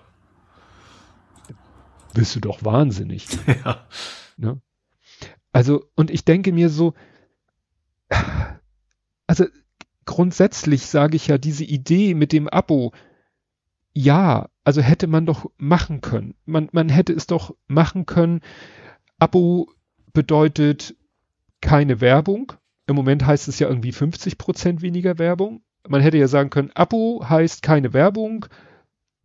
Bist 2.14 2.36
du 2.36 2.40
doch 2.40 2.64
wahnsinnig. 2.64 3.28
Ja. 3.66 3.88
Ne? 4.36 4.60
Also, 5.52 5.86
und 5.96 6.10
ich 6.10 6.26
denke 6.26 6.52
mir 6.52 6.70
so, 6.70 6.96
also 9.28 9.46
grundsätzlich 10.06 10.88
sage 10.88 11.16
ich 11.16 11.28
ja, 11.28 11.38
diese 11.38 11.64
Idee 11.64 12.16
mit 12.16 12.32
dem 12.32 12.48
Abo, 12.50 12.94
ja, 13.94 14.50
also 14.64 14.82
hätte 14.82 15.08
man 15.08 15.26
doch 15.26 15.50
machen 15.58 16.02
können. 16.02 16.36
Man, 16.46 16.70
man 16.72 16.90
hätte 16.90 17.14
es 17.14 17.28
doch 17.28 17.56
machen 17.68 18.06
können. 18.06 18.42
Abo 19.20 19.70
bedeutet 20.14 20.96
keine 21.62 22.02
Werbung. 22.02 22.54
Im 22.88 22.96
Moment 22.96 23.26
heißt 23.26 23.48
es 23.48 23.60
ja 23.60 23.68
irgendwie 23.68 23.92
50 23.92 24.38
Prozent 24.38 24.82
weniger 24.82 25.18
Werbung. 25.18 25.62
Man 25.88 26.02
hätte 26.02 26.18
ja 26.18 26.28
sagen 26.28 26.50
können, 26.50 26.72
Abo 26.76 27.26
heißt 27.28 27.62
keine 27.62 27.94
Werbung, 27.94 28.46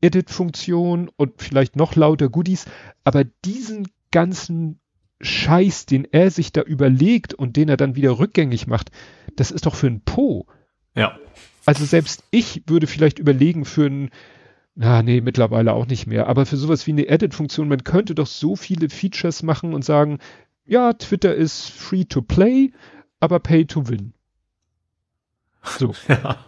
Edit-Funktion 0.01 1.11
und 1.16 1.41
vielleicht 1.41 1.76
noch 1.76 1.95
lauter 1.95 2.28
Goodies. 2.28 2.66
Aber 3.05 3.24
diesen 3.24 3.89
ganzen 4.11 4.80
Scheiß, 5.20 5.86
den 5.86 6.07
er 6.11 6.30
sich 6.30 6.53
da 6.53 6.62
überlegt 6.62 7.34
und 7.34 7.57
den 7.57 7.68
er 7.68 7.76
dann 7.76 7.97
wieder 7.97 8.18
rückgängig 8.18 8.66
macht, 8.66 8.91
das 9.36 9.51
ist 9.51 9.66
doch 9.66 9.74
für 9.74 9.89
ein 9.89 10.01
Po. 10.01 10.47
Ja. 10.95 11.18
Also 11.64 11.84
selbst 11.84 12.24
ich 12.30 12.62
würde 12.66 12.86
vielleicht 12.86 13.18
überlegen 13.18 13.64
für 13.64 13.86
ein, 13.86 14.11
na 14.80 15.02
nee, 15.02 15.20
mittlerweile 15.20 15.72
auch 15.72 15.86
nicht 15.86 16.06
mehr, 16.06 16.28
aber 16.28 16.46
für 16.46 16.56
sowas 16.56 16.86
wie 16.86 16.92
eine 16.92 17.08
Edit-Funktion, 17.08 17.66
man 17.68 17.82
könnte 17.82 18.14
doch 18.14 18.28
so 18.28 18.54
viele 18.54 18.88
Features 18.88 19.42
machen 19.42 19.74
und 19.74 19.84
sagen, 19.84 20.18
ja, 20.64 20.92
Twitter 20.92 21.34
ist 21.34 21.68
free 21.70 22.04
to 22.04 22.22
play, 22.22 22.70
aber 23.18 23.40
pay 23.40 23.64
to 23.66 23.88
win. 23.88 24.12
So, 25.78 25.94
Ja. 26.08 26.44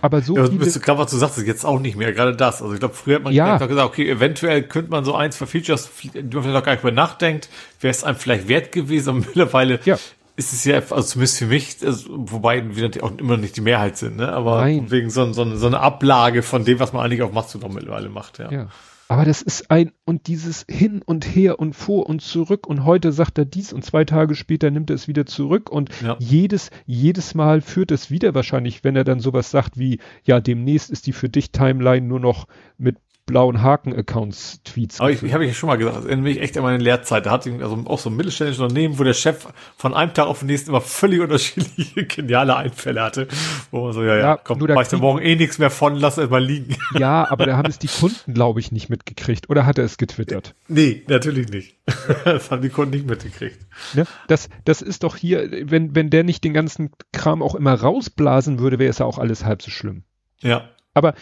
Aber 0.00 0.20
so 0.20 0.36
Ja, 0.36 0.46
viele, 0.46 0.64
gerade 0.66 0.98
was 0.98 1.10
du 1.10 1.16
sagst, 1.16 1.38
ist 1.38 1.46
jetzt 1.46 1.64
auch 1.64 1.78
nicht 1.80 1.96
mehr, 1.96 2.12
gerade 2.12 2.36
das. 2.36 2.60
Also 2.62 2.74
ich 2.74 2.80
glaube, 2.80 2.94
früher 2.94 3.16
hat 3.16 3.22
man 3.24 3.32
Ja. 3.32 3.52
einfach 3.54 3.68
gesagt, 3.68 3.88
okay, 3.88 4.08
eventuell 4.08 4.62
könnte 4.62 4.90
man 4.90 5.04
so 5.04 5.14
ein, 5.14 5.30
zwei 5.32 5.46
Features, 5.46 5.90
die 6.02 6.20
man 6.20 6.42
vielleicht 6.42 6.56
auch 6.56 6.64
gar 6.64 6.72
nicht 6.72 6.84
mehr 6.84 6.92
nachdenkt, 6.92 7.48
wäre 7.80 7.90
es 7.90 8.02
einem 8.04 8.16
vielleicht 8.16 8.46
wert 8.48 8.70
gewesen, 8.72 9.08
aber 9.10 9.18
mittlerweile 9.26 9.80
Ja. 9.84 9.98
Ist 10.42 10.52
es 10.52 10.64
ja, 10.64 10.76
also 10.76 11.02
zumindest 11.02 11.38
für 11.38 11.46
mich, 11.46 11.76
also, 11.84 12.08
wobei 12.10 12.56
wir 12.74 12.82
natürlich 12.82 13.02
auch 13.02 13.16
immer 13.18 13.36
nicht 13.36 13.56
die 13.56 13.60
Mehrheit 13.60 13.96
sind, 13.96 14.16
ne? 14.16 14.32
aber 14.32 14.60
Nein. 14.62 14.90
wegen 14.90 15.10
so, 15.10 15.32
so, 15.32 15.56
so 15.56 15.66
eine 15.66 15.80
Ablage 15.80 16.42
von 16.42 16.64
dem, 16.64 16.78
was 16.80 16.92
man 16.92 17.04
eigentlich 17.04 17.22
auf 17.22 17.32
Mastodon 17.32 17.72
mittlerweile 17.72 18.08
macht, 18.08 18.38
ja. 18.38 18.50
Ja. 18.50 18.68
Aber 19.08 19.26
das 19.26 19.42
ist 19.42 19.70
ein, 19.70 19.92
und 20.06 20.26
dieses 20.26 20.64
Hin 20.70 21.02
und 21.04 21.26
Her 21.26 21.58
und 21.60 21.74
vor 21.74 22.08
und 22.08 22.22
zurück 22.22 22.66
und 22.66 22.86
heute 22.86 23.12
sagt 23.12 23.36
er 23.36 23.44
dies 23.44 23.74
und 23.74 23.84
zwei 23.84 24.04
Tage 24.04 24.34
später 24.34 24.70
nimmt 24.70 24.88
er 24.88 24.96
es 24.96 25.06
wieder 25.06 25.26
zurück 25.26 25.68
und 25.70 25.90
Ja. 26.00 26.16
jedes, 26.18 26.70
jedes 26.86 27.34
Mal 27.34 27.60
führt 27.60 27.90
es 27.90 28.10
wieder 28.10 28.34
wahrscheinlich, 28.34 28.84
wenn 28.84 28.96
er 28.96 29.04
dann 29.04 29.20
sowas 29.20 29.50
sagt 29.50 29.76
wie, 29.78 29.98
ja, 30.24 30.40
demnächst 30.40 30.90
ist 30.90 31.06
die 31.06 31.12
für 31.12 31.28
dich 31.28 31.52
Timeline 31.52 32.06
nur 32.06 32.20
noch 32.20 32.46
mit 32.78 32.96
blauen 33.26 33.62
Haken-Accounts 33.62 34.62
Tweets. 34.64 35.00
Aber 35.00 35.10
ich, 35.10 35.22
ich 35.22 35.32
habe 35.32 35.46
ja 35.46 35.52
schon 35.54 35.68
mal 35.68 35.76
gesagt, 35.76 35.96
das 35.96 36.04
erinnert 36.04 36.24
mich 36.24 36.40
echt 36.40 36.56
an 36.56 36.64
meine 36.64 36.82
Lehrzeit. 36.82 37.26
Da 37.26 37.30
hatte 37.30 37.50
ich 37.50 37.62
also 37.62 37.82
auch 37.86 37.98
so 37.98 38.10
ein 38.10 38.16
mittelständisches 38.16 38.60
Unternehmen, 38.60 38.98
wo 38.98 39.04
der 39.04 39.14
Chef 39.14 39.46
von 39.76 39.94
einem 39.94 40.12
Tag 40.12 40.26
auf 40.26 40.40
den 40.40 40.46
nächsten 40.48 40.70
immer 40.70 40.80
völlig 40.80 41.20
unterschiedliche 41.20 42.04
geniale 42.06 42.56
Einfälle 42.56 43.00
hatte. 43.02 43.28
Wo 43.70 43.84
man 43.84 43.92
so, 43.92 44.02
ja, 44.02 44.16
ja, 44.16 44.20
Ja, 44.20 44.36
komm, 44.36 44.58
mach 44.58 44.68
ich 44.68 44.74
da 44.74 44.82
kriegen- 44.84 45.02
morgen 45.02 45.20
eh 45.20 45.36
nichts 45.36 45.58
mehr 45.58 45.70
von, 45.70 45.96
lass 45.96 46.18
es 46.18 46.28
mal 46.30 46.42
liegen. 46.44 46.76
ja, 46.98 47.30
aber 47.30 47.46
da 47.46 47.56
haben 47.56 47.68
es 47.70 47.78
die 47.78 47.86
Kunden, 47.88 48.34
glaube 48.34 48.60
ich, 48.60 48.72
nicht 48.72 48.88
mitgekriegt. 48.88 49.48
Oder 49.48 49.66
hat 49.66 49.78
er 49.78 49.84
es 49.84 49.96
getwittert? 49.98 50.54
nee, 50.68 51.02
natürlich 51.06 51.48
nicht. 51.48 51.76
das 52.24 52.50
haben 52.50 52.62
die 52.62 52.70
Kunden 52.70 52.94
nicht 52.94 53.06
mitgekriegt. 53.06 53.58
Ne? 53.94 54.04
Das, 54.28 54.48
das 54.64 54.82
ist 54.82 55.04
doch 55.04 55.16
hier, 55.16 55.48
wenn, 55.70 55.94
wenn 55.94 56.10
der 56.10 56.24
nicht 56.24 56.42
den 56.44 56.54
ganzen 56.54 56.90
Kram 57.12 57.42
auch 57.42 57.54
immer 57.54 57.74
rausblasen 57.74 58.58
würde, 58.58 58.78
wäre 58.78 58.90
es 58.90 58.98
ja 58.98 59.06
auch 59.06 59.18
alles 59.18 59.44
halb 59.44 59.62
so 59.62 59.70
schlimm. 59.70 60.02
Ja. 60.40 60.68
Aber 60.94 61.14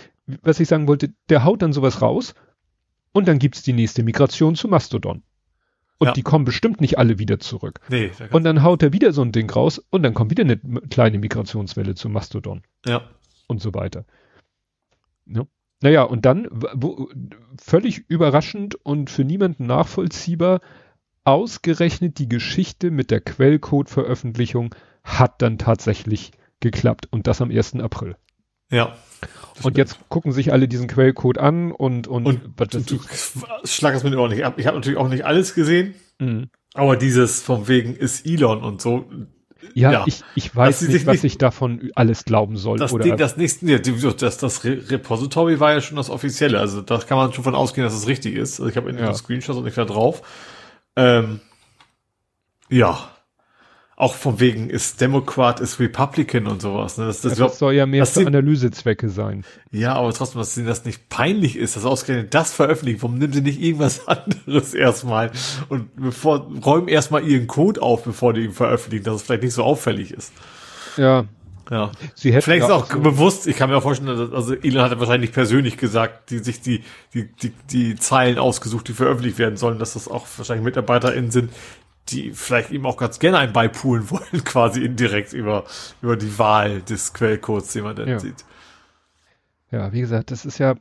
was 0.42 0.60
ich 0.60 0.68
sagen 0.68 0.88
wollte, 0.88 1.12
der 1.28 1.44
haut 1.44 1.62
dann 1.62 1.72
sowas 1.72 2.02
raus 2.02 2.34
und 3.12 3.28
dann 3.28 3.38
gibt's 3.38 3.62
die 3.62 3.72
nächste 3.72 4.02
Migration 4.02 4.54
zu 4.54 4.68
Mastodon. 4.68 5.22
Und 5.98 6.06
Ja. 6.08 6.12
die 6.14 6.22
kommen 6.22 6.46
bestimmt 6.46 6.80
nicht 6.80 6.98
alle 6.98 7.18
wieder 7.18 7.38
zurück. 7.40 7.80
Nee, 7.90 8.10
da 8.18 8.26
Und 8.30 8.44
dann 8.44 8.62
haut 8.62 8.82
er 8.82 8.92
wieder 8.92 9.12
so 9.12 9.22
ein 9.22 9.32
Ding 9.32 9.50
raus 9.50 9.84
und 9.90 10.02
dann 10.02 10.14
kommt 10.14 10.30
wieder 10.30 10.44
eine 10.44 10.56
kleine 10.56 11.18
Migrationswelle 11.18 11.94
zu 11.94 12.08
Mastodon 12.08 12.62
ja. 12.86 13.02
und 13.48 13.60
so 13.60 13.74
weiter. 13.74 14.06
Ne? 15.26 15.46
Naja, 15.82 16.02
und 16.02 16.24
dann, 16.24 16.48
wo, 16.50 17.08
völlig 17.60 18.04
überraschend 18.08 18.74
und 18.74 19.10
für 19.10 19.24
niemanden 19.24 19.66
nachvollziehbar, 19.66 20.60
ausgerechnet 21.24 22.18
die 22.18 22.28
Geschichte 22.28 22.90
mit 22.90 23.10
der 23.10 23.20
Quellcode-Veröffentlichung 23.20 24.74
hat 25.04 25.42
dann 25.42 25.58
tatsächlich 25.58 26.32
geklappt 26.60 27.08
und 27.10 27.26
das 27.26 27.40
am 27.40 27.50
1. 27.50 27.76
April. 27.76 28.16
Ja. 28.70 28.96
Und 29.62 29.76
jetzt 29.76 29.98
gucken 30.08 30.32
sich 30.32 30.52
alle 30.52 30.68
diesen 30.68 30.86
Quellcode 30.88 31.38
an 31.38 31.70
und, 31.72 32.08
und, 32.08 32.26
Und 32.26 32.40
was 32.56 32.68
du, 32.68 32.98
schlag 33.64 33.94
es 33.94 34.02
mir 34.02 34.18
auch 34.18 34.28
nicht 34.28 34.44
ab. 34.44 34.54
Ich 34.56 34.66
habe 34.66 34.76
natürlich 34.78 34.98
auch 34.98 35.08
nicht 35.08 35.24
alles 35.26 35.54
gesehen, 35.54 35.94
Mhm. 36.18 36.48
aber 36.74 36.96
dieses 36.96 37.42
von 37.42 37.68
wegen 37.68 37.94
ist 37.94 38.26
Elon 38.26 38.62
und 38.62 38.80
so, 38.80 39.04
Ja, 39.74 39.92
Ja. 39.92 40.04
ich, 40.06 40.22
ich 40.34 40.56
weiß 40.56 40.80
nicht, 40.88 41.04
was 41.04 41.22
nicht- 41.22 41.34
ich 41.34 41.38
davon 41.38 41.90
alles 41.94 42.24
glauben 42.24 42.56
soll. 42.56 42.78
das 42.78 42.94
oder 42.94 43.04
Ding, 43.04 43.16
das 43.18 43.36
nächste, 43.36 43.66
nee, 43.66 43.78
das, 43.78 44.38
das 44.38 44.64
Re 44.64 44.80
Repository 44.88 45.60
war 45.60 45.74
ja 45.74 45.80
schon 45.82 45.96
das 45.98 46.08
offizielle, 46.08 46.58
also 46.58 46.80
da 46.80 46.96
kann 46.98 47.18
man 47.18 47.32
schon 47.34 47.44
von 47.44 47.54
ausgehen, 47.54 47.84
dass 47.84 47.92
es 47.94 48.06
richtig 48.06 48.34
ist. 48.36 48.58
Also 48.58 48.70
ich 48.70 48.76
habe 48.78 48.88
in 48.88 48.96
Ja. 48.98 49.04
den 49.06 49.14
Screenshots 49.14 49.58
und 49.58 49.66
ich 49.66 49.74
da 49.74 49.84
drauf. 49.84 50.22
Ähm, 50.96 51.40
ja. 52.70 53.10
Auch 54.00 54.14
von 54.14 54.40
wegen 54.40 54.70
ist 54.70 55.02
Democrat, 55.02 55.60
ist 55.60 55.78
Republican 55.78 56.46
und 56.46 56.62
sowas. 56.62 56.96
Ne? 56.96 57.04
Das, 57.04 57.20
das, 57.20 57.36
das, 57.36 57.58
soll 57.58 57.74
ja 57.74 57.84
mehr 57.84 58.06
für 58.06 58.26
Analysezwecke 58.26 59.10
sein. 59.10 59.44
Ja, 59.72 59.92
aber 59.92 60.10
trotzdem, 60.14 60.38
dass 60.38 60.56
ihnen 60.56 60.66
das 60.66 60.86
nicht 60.86 61.10
peinlich 61.10 61.56
ist, 61.56 61.76
dass 61.76 61.84
ausgerechnet 61.84 62.32
das 62.32 62.50
veröffentlicht. 62.54 63.02
Warum 63.02 63.18
nehmen 63.18 63.34
sie 63.34 63.42
nicht 63.42 63.60
irgendwas 63.60 64.08
anderes 64.08 64.72
erstmal 64.72 65.30
und 65.68 65.94
bevor, 65.96 66.50
räumen 66.64 66.88
erstmal 66.88 67.24
ihren 67.28 67.46
Code 67.46 67.82
auf, 67.82 68.02
bevor 68.04 68.32
die 68.32 68.44
ihn 68.46 68.52
veröffentlichen, 68.52 69.04
dass 69.04 69.16
es 69.16 69.22
vielleicht 69.22 69.42
nicht 69.42 69.52
so 69.52 69.64
auffällig 69.64 70.12
ist. 70.14 70.32
Ja, 70.96 71.26
Ja. 71.70 71.92
sie 72.14 72.32
hätten 72.32 72.42
Vielleicht 72.42 72.64
ist 72.64 72.70
auch 72.70 72.90
so- 72.90 73.00
bewusst, 73.00 73.46
ich 73.46 73.56
kann 73.56 73.68
mir 73.68 73.76
auch 73.76 73.82
vorstellen, 73.82 74.16
dass, 74.16 74.32
also 74.32 74.54
Elon 74.54 74.82
hat 74.82 74.92
ja 74.92 74.98
wahrscheinlich 74.98 75.30
persönlich 75.32 75.76
gesagt, 75.76 76.30
die 76.30 76.38
sich 76.38 76.62
die, 76.62 76.82
die, 77.12 77.28
die, 77.42 77.52
die 77.70 77.96
Zeilen 77.96 78.38
ausgesucht, 78.38 78.88
die 78.88 78.92
veröffentlicht 78.94 79.38
werden 79.38 79.58
sollen, 79.58 79.78
dass 79.78 79.92
das 79.92 80.08
auch 80.08 80.26
wahrscheinlich 80.38 80.64
MitarbeiterInnen 80.64 81.30
sind, 81.30 81.50
die 82.10 82.32
vielleicht 82.32 82.70
ihm 82.70 82.86
auch 82.86 82.96
ganz 82.96 83.18
gerne 83.18 83.38
einen 83.38 83.52
beipulen 83.52 84.10
wollen, 84.10 84.44
quasi 84.44 84.84
indirekt 84.84 85.32
über, 85.32 85.64
über 86.02 86.16
die 86.16 86.38
Wahl 86.38 86.82
des 86.82 87.12
Quellcodes, 87.12 87.72
den 87.72 87.84
man 87.84 87.96
dann 87.96 88.08
Ja. 88.08 88.18
sieht. 88.20 88.44
Ja, 89.70 89.92
wie 89.92 90.00
gesagt, 90.00 90.30
das 90.32 90.44
ist 90.44 90.58
ja, 90.58 90.74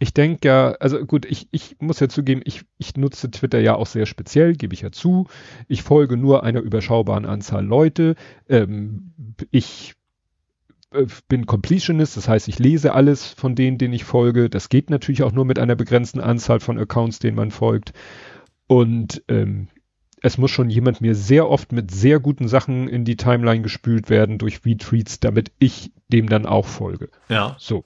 ich 0.00 0.14
denke 0.14 0.48
ja, 0.48 0.72
also 0.80 1.04
gut, 1.04 1.26
ich, 1.26 1.46
ich 1.52 1.76
muss 1.80 2.00
ja 2.00 2.08
zugeben, 2.08 2.40
ich, 2.44 2.62
ich 2.78 2.96
nutze 2.96 3.30
Twitter 3.30 3.60
ja 3.60 3.74
auch 3.76 3.86
sehr 3.86 4.06
speziell, 4.06 4.54
gebe 4.54 4.74
ich 4.74 4.80
ja 4.80 4.90
zu. 4.90 5.26
Ich 5.68 5.82
folge 5.82 6.16
nur 6.16 6.42
einer 6.42 6.60
überschaubaren 6.60 7.26
Anzahl 7.26 7.64
Leute. 7.64 8.16
Ähm, 8.48 9.12
ich 9.50 9.94
äh, 10.92 11.06
bin 11.28 11.46
Completionist, 11.46 12.16
das 12.16 12.28
heißt, 12.28 12.48
ich 12.48 12.58
lese 12.58 12.94
alles 12.94 13.26
von 13.26 13.54
denen, 13.54 13.78
denen 13.78 13.94
ich 13.94 14.04
folge. 14.04 14.50
Das 14.50 14.70
geht 14.70 14.90
natürlich 14.90 15.22
auch 15.22 15.32
nur 15.32 15.44
mit 15.44 15.58
einer 15.58 15.76
begrenzten 15.76 16.20
Anzahl 16.20 16.60
von 16.60 16.78
Accounts, 16.78 17.18
denen 17.20 17.36
man 17.36 17.50
folgt. 17.50 17.92
Und 18.66 19.22
ähm, 19.28 19.68
es 20.22 20.38
muss 20.38 20.50
schon 20.50 20.70
jemand 20.70 21.00
mir 21.00 21.14
sehr 21.14 21.48
oft 21.48 21.72
mit 21.72 21.90
sehr 21.90 22.20
guten 22.20 22.48
Sachen 22.48 22.88
in 22.88 23.04
die 23.04 23.16
Timeline 23.16 23.62
gespült 23.62 24.10
werden 24.10 24.38
durch 24.38 24.64
Retweets, 24.64 25.20
damit 25.20 25.52
ich 25.58 25.92
dem 26.08 26.28
dann 26.28 26.46
auch 26.46 26.66
folge. 26.66 27.08
Ja. 27.28 27.56
So. 27.58 27.84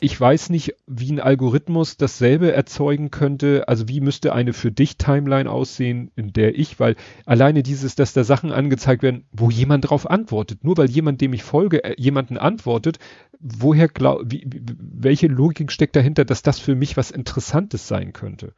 Ich 0.00 0.20
weiß 0.20 0.50
nicht, 0.50 0.76
wie 0.86 1.10
ein 1.10 1.18
Algorithmus 1.18 1.96
dasselbe 1.96 2.52
erzeugen 2.52 3.10
könnte. 3.10 3.66
Also 3.66 3.88
wie 3.88 4.00
müsste 4.00 4.32
eine 4.32 4.52
für 4.52 4.70
dich 4.70 4.96
Timeline 4.96 5.50
aussehen, 5.50 6.12
in 6.14 6.32
der 6.32 6.56
ich, 6.56 6.78
weil 6.78 6.94
alleine 7.26 7.64
dieses, 7.64 7.96
dass 7.96 8.12
da 8.12 8.22
Sachen 8.22 8.52
angezeigt 8.52 9.02
werden, 9.02 9.24
wo 9.32 9.50
jemand 9.50 9.90
drauf 9.90 10.08
antwortet. 10.08 10.62
Nur 10.62 10.76
weil 10.76 10.88
jemand, 10.88 11.20
dem 11.20 11.32
ich 11.32 11.42
folge, 11.42 11.82
äh, 11.82 11.94
jemanden 11.98 12.38
antwortet, 12.38 13.00
woher 13.40 13.88
glaub, 13.88 14.22
wie, 14.24 14.46
wie, 14.46 14.62
welche 14.78 15.26
Logik 15.26 15.72
steckt 15.72 15.96
dahinter, 15.96 16.24
dass 16.24 16.42
das 16.42 16.60
für 16.60 16.76
mich 16.76 16.96
was 16.96 17.10
Interessantes 17.10 17.88
sein 17.88 18.12
könnte? 18.12 18.54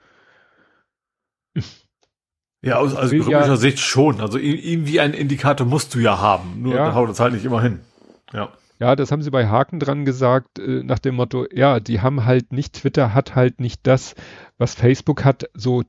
Ja, 2.63 2.77
aus 2.77 2.93
will 2.93 2.99
algorithmischer 3.01 3.47
ja- 3.47 3.57
Sicht 3.57 3.79
schon. 3.81 4.21
Also 4.21 4.39
irgendwie 4.39 5.01
einen 5.01 5.15
Indikator 5.15 5.67
musst 5.67 5.95
du 5.95 5.99
ja 5.99 6.19
haben. 6.21 6.63
Nur 6.63 6.75
Ja. 6.75 6.95
haut 6.95 7.09
das 7.09 7.21
halt 7.21 7.33
nicht 7.33 7.45
immer 7.45 7.63
hin. 7.63 7.81
Ja. 8.33 8.51
Ja, 8.79 8.97
das 8.97 9.13
haben 9.13 9.23
sie 9.23 9.31
bei 9.31 9.47
Haken 9.47 9.79
dran 9.79 10.05
gesagt, 10.05 10.59
äh, 10.59 10.83
nach 10.83 10.99
dem 10.99 11.15
Motto, 11.15 11.47
ja, 11.53 11.81
die 11.81 12.01
haben 12.01 12.25
halt 12.25 12.53
nicht, 12.53 12.75
Twitter 12.75 13.13
hat 13.13 13.35
halt 13.35 13.61
nicht 13.61 13.87
das, 13.87 14.15
was 14.57 14.75
Facebook 14.75 15.25
hat, 15.25 15.51
so 15.55 15.83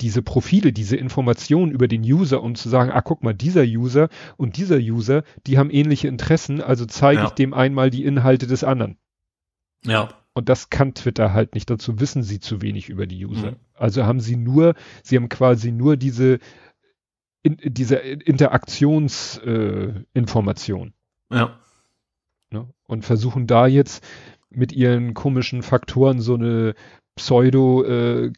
diese 0.00 0.22
Profile, 0.22 0.72
diese 0.72 0.96
Informationen 0.96 1.72
über 1.72 1.88
den 1.88 2.02
User, 2.02 2.42
um 2.42 2.54
zu 2.54 2.68
sagen, 2.68 2.90
ah, 2.90 3.00
guck 3.02 3.22
mal, 3.22 3.34
dieser 3.34 3.64
User 3.64 4.08
und 4.36 4.56
dieser 4.56 4.76
User, 4.78 5.24
die 5.46 5.58
haben 5.58 5.70
ähnliche 5.70 6.08
Interessen, 6.08 6.62
also 6.62 6.86
zeige 6.86 7.20
Ja. 7.22 7.26
ich 7.26 7.32
dem 7.32 7.52
einmal 7.52 7.90
die 7.90 8.04
Inhalte 8.04 8.46
des 8.46 8.64
anderen. 8.64 8.96
Ja. 9.84 10.08
Und 10.38 10.48
das 10.48 10.70
kann 10.70 10.94
Twitter 10.94 11.32
halt 11.32 11.54
nicht, 11.54 11.68
dazu 11.68 11.98
wissen 11.98 12.22
sie 12.22 12.38
zu 12.38 12.62
wenig 12.62 12.88
über 12.88 13.08
die 13.08 13.26
User. 13.26 13.50
Mhm. 13.52 13.56
Also 13.74 14.06
haben 14.06 14.20
sie 14.20 14.36
nur, 14.36 14.74
sie 15.02 15.16
haben 15.16 15.28
quasi 15.28 15.72
nur 15.72 15.96
diese, 15.96 16.38
in, 17.42 17.56
diese 17.64 17.96
Interaktionsinformation. 17.96 20.92
Äh, 21.30 21.36
Ja. 21.36 21.58
ne? 22.50 22.68
und 22.86 23.04
versuchen 23.04 23.46
da 23.48 23.66
jetzt 23.66 24.04
mit 24.50 24.72
ihren 24.72 25.12
komischen 25.14 25.62
Faktoren 25.62 26.20
so 26.20 26.34
eine 26.34 26.74
pseudo 27.16 27.84
äh, 27.84 28.32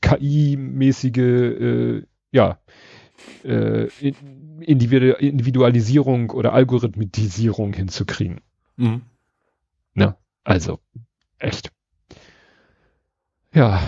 äh, 2.01 2.03
ja 2.33 2.59
äh, 3.45 3.89
in- 4.01 4.61
Individu 4.63 5.13
Individualisierung 5.13 6.31
oder 6.31 6.53
Algorithmisierung 6.53 7.73
hinzukriegen. 7.75 8.41
Mhm. 8.77 9.03
Ne? 9.95 10.17
Also 10.45 10.81
echt. 11.39 11.71
Ja, 13.53 13.83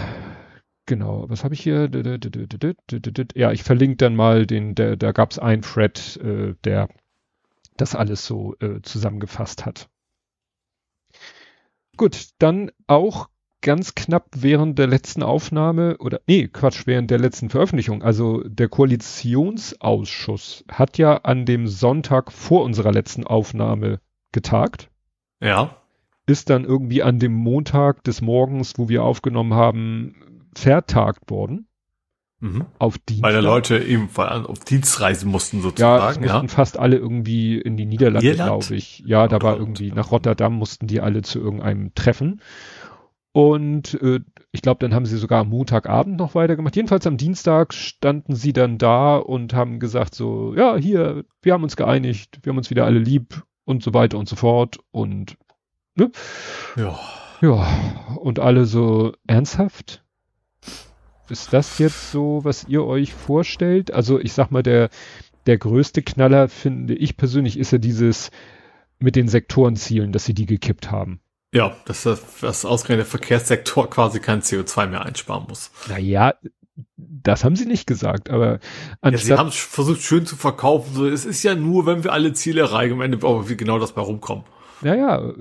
genau. 0.86 1.28
Was 1.28 1.44
habe 1.44 1.54
ich 1.54 1.60
hier? 1.62 1.90
Ja, 3.34 3.52
ich 3.52 3.62
verlinke 3.62 3.96
dann 3.96 4.16
mal 4.16 4.46
den, 4.46 4.74
der, 4.74 4.96
da 4.96 5.12
gab 5.12 5.30
es 5.30 5.38
einen 5.38 5.62
Thread, 5.62 6.16
äh, 6.22 6.54
der 6.64 6.88
das 7.76 7.94
alles 7.94 8.26
so 8.26 8.54
äh, 8.60 8.80
zusammengefasst 8.82 9.64
hat. 9.64 9.88
Gut, 11.96 12.30
dann 12.38 12.70
auch 12.86 13.28
ganz 13.60 13.94
knapp 13.94 14.28
während 14.34 14.78
der 14.78 14.88
letzten 14.88 15.22
Aufnahme 15.22 15.96
oder 15.98 16.20
nee, 16.26 16.48
Quatsch, 16.48 16.86
während 16.86 17.10
der 17.10 17.18
letzten 17.18 17.48
Veröffentlichung. 17.48 18.02
Also 18.02 18.42
der 18.42 18.68
Koalitionsausschuss 18.68 20.64
hat 20.70 20.98
ja 20.98 21.18
an 21.18 21.46
dem 21.46 21.68
Sonntag 21.68 22.32
vor 22.32 22.64
unserer 22.64 22.92
letzten 22.92 23.24
Aufnahme 23.24 24.00
getagt 24.32 24.90
Ja. 25.40 25.81
Ist 26.26 26.50
dann 26.50 26.64
irgendwie 26.64 27.02
an 27.02 27.18
dem 27.18 27.34
Montag 27.34 28.04
des 28.04 28.20
Morgens, 28.22 28.74
wo 28.78 28.88
wir 28.88 29.04
aufgenommen 29.04 29.54
haben, 29.54 30.14
vertagt 30.54 31.30
worden. 31.30 31.66
Mhm. 32.40 32.64
Auf 32.78 32.98
Dienstag. 32.98 33.24
Weil 33.28 33.34
da 33.34 33.40
Leute 33.40 33.78
eben 33.78 34.08
auf 34.16 34.58
Dienstreisen 34.60 35.30
mussten 35.30 35.58
Ja, 35.58 35.60
es 35.60 35.64
sozusagen. 36.16 36.22
mussten 36.24 36.48
fast 36.48 36.76
alle 36.78 36.96
irgendwie 36.96 37.56
in 37.58 37.76
die 37.76 37.86
Niederlande, 37.86 38.34
glaube 38.34 38.74
ich. 38.74 39.00
Ja, 39.06 39.28
da 39.28 39.40
war 39.40 39.52
Oder- 39.54 39.60
irgendwie 39.62 39.92
nach 39.92 40.10
Rotterdam 40.10 40.54
mussten 40.54 40.88
die 40.88 41.00
alle 41.00 41.22
zu 41.22 41.38
irgendeinem 41.38 41.94
Treffen. 41.94 42.40
Und 43.34 43.94
äh, 44.02 44.20
ich 44.50 44.60
glaube, 44.60 44.80
dann 44.80 44.92
haben 44.94 45.06
sie 45.06 45.16
sogar 45.16 45.40
am 45.40 45.48
Montagabend 45.48 46.18
noch 46.18 46.34
weitergemacht. 46.34 46.76
Jedenfalls 46.76 47.06
am 47.06 47.16
Dienstag 47.16 47.72
standen 47.72 48.34
sie 48.34 48.52
dann 48.52 48.76
da 48.76 49.16
und 49.16 49.54
haben 49.54 49.78
gesagt 49.78 50.14
so, 50.14 50.54
ja, 50.54 50.76
hier, 50.76 51.24
wir 51.40 51.52
haben 51.54 51.62
uns 51.62 51.76
geeinigt, 51.76 52.40
wir 52.42 52.50
haben 52.50 52.58
uns 52.58 52.68
wieder 52.70 52.84
alle 52.84 52.98
lieb 52.98 53.42
und 53.64 53.82
so 53.82 53.94
weiter 53.94 54.18
und 54.18 54.28
so 54.28 54.36
fort. 54.36 54.80
Und 54.90 55.36
Ja. 55.96 56.98
ja, 57.40 58.16
und 58.16 58.38
alle 58.38 58.64
so 58.64 59.12
ernsthaft? 59.26 60.02
Ist 61.28 61.52
das 61.52 61.78
jetzt 61.78 62.10
so, 62.10 62.40
was 62.44 62.64
ihr 62.64 62.84
euch 62.84 63.12
vorstellt? 63.12 63.92
Also 63.92 64.18
ich 64.18 64.32
sag 64.32 64.50
mal, 64.50 64.62
der, 64.62 64.90
der 65.46 65.58
größte 65.58 66.02
Knaller, 66.02 66.48
finde 66.48 66.94
ich 66.94 67.16
persönlich, 67.16 67.58
ist 67.58 67.72
ja 67.72 67.78
dieses 67.78 68.30
mit 68.98 69.16
den 69.16 69.28
Sektorenzielen, 69.28 70.12
dass 70.12 70.24
sie 70.24 70.34
die 70.34 70.46
gekippt 70.46 70.90
haben. 70.90 71.20
Ja, 71.54 71.76
dass 71.84 72.04
das, 72.04 72.64
ausgerechnet 72.64 73.06
der 73.06 73.10
Verkehrssektor 73.10 73.90
quasi 73.90 74.20
kein 74.20 74.40
CO2 74.40 74.86
mehr 74.86 75.04
einsparen 75.04 75.46
muss. 75.48 75.70
Naja, 75.88 76.34
das 76.96 77.44
haben 77.44 77.56
sie 77.56 77.66
nicht 77.66 77.86
gesagt, 77.86 78.30
aber 78.30 78.58
Ja, 79.04 79.16
sie 79.16 79.34
haben 79.34 79.52
versucht 79.52 80.02
schön 80.02 80.24
zu 80.24 80.36
verkaufen. 80.36 80.94
So, 80.94 81.06
es 81.06 81.26
ist 81.26 81.42
ja 81.42 81.54
nur, 81.54 81.84
wenn 81.84 82.04
wir 82.04 82.12
alle 82.12 82.32
Ziele 82.32 82.62
erreichen, 82.62 82.94
am 82.94 83.02
Ende 83.02 83.18
aber 83.18 83.48
wie 83.50 83.56
genau 83.56 83.78
das 83.78 83.92
bei 83.92 84.00
rumkommen. 84.00 84.44
Naja, 84.82 85.32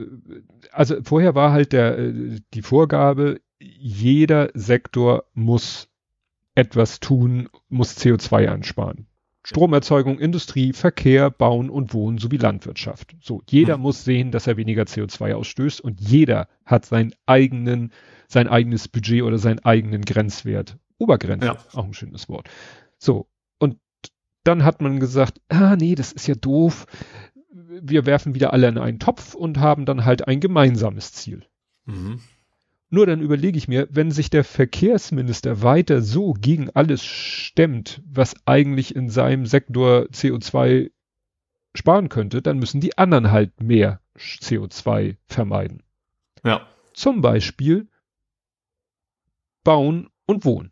also 0.72 0.96
vorher 1.04 1.36
war 1.36 1.52
halt 1.52 1.74
der, 1.74 1.98
äh, 1.98 2.40
die 2.54 2.62
Vorgabe, 2.62 3.42
jeder 3.60 4.50
Sektor 4.54 5.26
muss 5.34 5.88
etwas 6.56 7.00
tun, 7.00 7.50
muss 7.70 7.98
CO2 7.98 8.50
einsparen. 8.52 9.08
Stromerzeugung, 9.44 10.20
Industrie, 10.20 10.72
Verkehr, 10.74 11.32
Bauen 11.32 11.70
und 11.72 11.94
Wohnen 11.96 12.20
sowie 12.20 12.38
Landwirtschaft. 12.38 13.16
So, 13.22 13.42
jeder 13.50 13.76
Hm. 13.76 13.82
muss 13.82 14.04
sehen, 14.04 14.32
dass 14.32 14.46
er 14.46 14.56
weniger 14.58 14.84
CO2 14.84 15.34
ausstößt 15.34 15.82
und 15.82 16.00
jeder 16.00 16.48
hat 16.66 16.86
seinen 16.86 17.14
eigenen, 17.26 17.92
sein 18.28 18.48
eigenes 18.48 18.88
Budget 18.88 19.24
oder 19.24 19.40
seinen 19.40 19.60
eigenen 19.60 20.02
Grenzwert. 20.04 20.78
Obergrenze, 21.00 21.48
Ja. 21.48 21.58
auch 21.74 21.86
ein 21.86 21.94
schönes 21.96 22.30
Wort. 22.30 22.50
So, 23.00 23.28
und 23.58 23.78
dann 24.44 24.64
hat 24.64 24.82
man 24.82 25.00
gesagt, 25.00 25.42
ah 25.50 25.76
nee, 25.76 25.96
das 25.96 26.12
ist 26.12 26.28
ja 26.28 26.36
doof. 26.36 26.86
Wir 27.54 28.06
werfen 28.06 28.34
wieder 28.34 28.54
alle 28.54 28.68
in 28.70 28.78
einen 28.78 29.00
Topf 29.00 29.34
und 29.34 29.60
haben 29.60 29.86
dann 29.86 30.06
halt 30.06 30.28
ein 30.28 30.40
gemeinsames 30.40 31.12
Ziel. 31.14 31.46
Mhm. 31.86 32.22
Nur 32.90 33.06
dann 33.06 33.22
überlege 33.22 33.58
ich 33.58 33.68
mir, 33.68 33.88
wenn 33.90 34.12
sich 34.12 34.30
der 34.30 34.44
Verkehrsminister 34.44 35.62
weiter 35.62 36.02
so 36.02 36.34
gegen 36.34 36.70
alles 36.70 37.04
stemmt, 37.06 38.02
was 38.06 38.36
eigentlich 38.46 38.96
in 38.96 39.10
seinem 39.10 39.46
Sektor 39.46 40.04
CO2 40.12 40.92
sparen 41.74 42.10
könnte, 42.10 42.42
dann 42.42 42.60
müssen 42.60 42.82
die 42.82 42.98
anderen 42.98 43.32
halt 43.32 43.62
mehr 43.62 44.02
CO2 44.18 45.16
vermeiden. 45.26 45.84
Ja. 46.44 46.68
Zum 46.94 47.22
Beispiel 47.22 47.88
Bauen 49.64 50.10
und 50.26 50.44
Wohnen. 50.46 50.72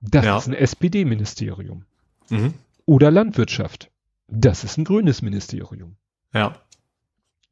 Das 0.00 0.24
Ja. 0.24 0.36
ist 0.38 0.48
ein 0.48 0.54
SPD-Ministerium. 0.54 1.84
Mhm. 2.28 2.54
Oder 2.84 3.10
Landwirtschaft. 3.10 3.90
Das 4.28 4.64
ist 4.64 4.76
ein 4.76 4.84
grünes 4.84 5.22
Ministerium. 5.22 5.96
Ja. 6.32 6.56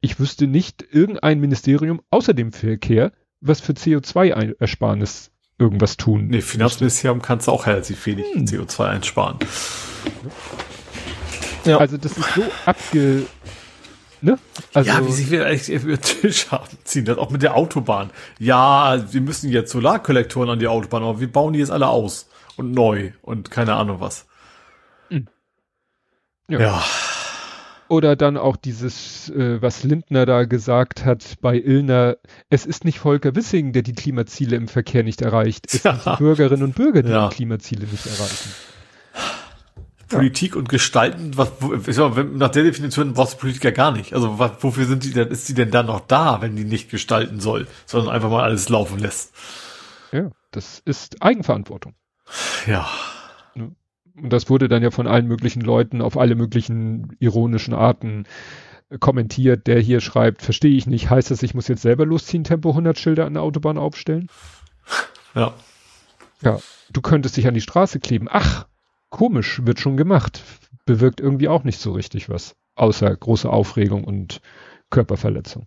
Ich 0.01 0.19
wüsste 0.19 0.47
nicht 0.47 0.85
irgendein 0.91 1.39
Ministerium 1.39 2.01
außer 2.09 2.33
dem 2.33 2.51
Verkehr, 2.51 3.11
was 3.41 3.59
für 3.61 3.73
CO2-Ersparnis 3.73 5.31
irgendwas 5.57 5.97
tun. 5.97 6.27
Nee, 6.27 6.41
Finanzministerium 6.41 7.21
kannst 7.21 7.47
du 7.47 7.51
auch 7.51 7.65
relativ 7.65 8.05
wenig 8.05 8.25
Hm. 8.33 8.45
CO2 8.45 8.85
einsparen. 8.85 9.39
Ja. 11.63 11.77
Also 11.77 11.97
das 11.97 12.17
ist 12.17 12.35
so 12.35 12.43
abge... 12.65 13.25
Ne? 14.21 14.39
Also, 14.73 14.89
ja, 14.89 15.05
wie 15.05 15.11
sich 15.11 15.29
wir 15.29 15.45
eigentlich 15.45 15.69
über 15.69 15.97
den 15.97 16.01
Tisch 16.01 16.49
haben 16.49 16.77
ziehen, 16.83 17.05
das 17.05 17.17
auch 17.17 17.29
mit 17.29 17.43
der 17.43 17.55
Autobahn. 17.55 18.09
Ja, 18.39 19.03
wir 19.11 19.21
müssen 19.21 19.51
jetzt 19.51 19.71
Solarkollektoren 19.71 20.49
an 20.49 20.59
die 20.59 20.67
Autobahn, 20.67 21.03
aber 21.03 21.19
wir 21.19 21.31
bauen 21.31 21.53
die 21.53 21.59
jetzt 21.59 21.69
alle 21.69 21.89
aus 21.89 22.27
und 22.55 22.71
neu 22.71 23.11
und 23.21 23.51
keine 23.51 23.75
Ahnung 23.75 23.99
was. 23.99 24.25
Hm. 25.09 25.27
Ja. 26.47 26.59
Ja. 26.59 26.83
Oder 27.87 28.15
dann 28.15 28.35
auch 28.37 28.55
dieses, 28.57 29.29
äh, 29.29 29.61
was 29.61 29.83
Lindner 29.83 30.25
da 30.25 30.45
gesagt 30.45 31.05
hat 31.05 31.35
bei 31.41 31.55
Illner, 31.59 32.17
es 32.49 32.65
ist 32.65 32.83
nicht 32.83 32.97
Volker 32.99 33.35
Wissing, 33.35 33.73
der 33.73 33.83
die 33.83 33.93
Klimaziele 33.93 34.55
im 34.55 34.67
Verkehr 34.67 35.03
nicht 35.03 35.21
erreicht. 35.21 35.65
Es 35.67 35.83
sind 35.83 36.03
Ja. 36.03 36.15
die 36.15 36.23
Bürgerinnen 36.23 36.63
und 36.63 36.75
Bürger, 36.75 37.03
die 37.03 37.09
Ja. 37.11 37.29
die 37.29 37.35
Klimaziele 37.35 37.85
nicht 37.85 38.05
erreichen. 38.07 38.49
Politik 40.07 40.55
und 40.55 40.69
Gestalten, 40.69 41.35
was, 41.35 41.51
wenn, 41.59 42.37
nach 42.37 42.49
der 42.49 42.63
Definition 42.63 43.13
brauchst 43.13 43.33
du 43.33 43.37
Politiker 43.37 43.71
gar 43.71 43.91
nicht. 43.91 44.13
Also 44.13 44.37
was, 44.37 44.51
wofür 44.61 44.85
sind 44.85 45.03
die 45.03 45.11
denn, 45.11 45.29
ist 45.29 45.49
die 45.49 45.55
denn 45.55 45.71
dann 45.71 45.87
noch 45.87 46.01
da, 46.01 46.41
wenn 46.41 46.55
die 46.55 46.63
nicht 46.63 46.89
gestalten 46.91 47.39
soll, 47.39 47.67
sondern 47.87 48.13
einfach 48.13 48.29
mal 48.29 48.43
alles 48.43 48.69
laufen 48.69 48.99
lässt? 48.99 49.33
Ja, 50.11 50.29
das 50.51 50.79
ist 50.85 51.21
Eigenverantwortung. 51.23 51.95
Ja. 52.67 52.87
Und 54.15 54.31
das 54.31 54.49
wurde 54.49 54.67
dann 54.67 54.83
ja 54.83 54.91
von 54.91 55.07
allen 55.07 55.27
möglichen 55.27 55.61
Leuten 55.61 56.01
auf 56.01 56.17
alle 56.17 56.35
möglichen 56.35 57.15
ironischen 57.19 57.73
Arten 57.73 58.25
kommentiert. 58.99 59.67
Der 59.67 59.79
hier 59.79 59.99
schreibt, 59.99 60.41
verstehe 60.41 60.75
ich 60.77 60.87
nicht, 60.87 61.09
heißt 61.09 61.31
das, 61.31 61.43
ich 61.43 61.53
muss 61.53 61.67
jetzt 61.67 61.81
selber 61.81 62.05
losziehen, 62.05 62.43
Tempo 62.43 62.69
100 62.69 62.97
Schilder 62.97 63.25
an 63.25 63.33
der 63.33 63.43
Autobahn 63.43 63.77
aufstellen? 63.77 64.29
Ja. 65.33 65.53
Ja, 66.41 66.59
du 66.91 67.01
könntest 67.01 67.37
dich 67.37 67.47
an 67.47 67.53
die 67.53 67.61
Straße 67.61 67.99
kleben. 67.99 68.27
Ach, 68.29 68.67
komisch, 69.09 69.65
wird 69.65 69.79
schon 69.79 69.97
gemacht. 69.97 70.43
Bewirkt 70.85 71.19
irgendwie 71.19 71.47
auch 71.47 71.63
nicht 71.63 71.79
so 71.79 71.93
richtig 71.93 72.29
was. 72.29 72.55
Außer 72.75 73.15
große 73.15 73.49
Aufregung 73.49 74.03
und 74.03 74.41
Körperverletzung. 74.89 75.65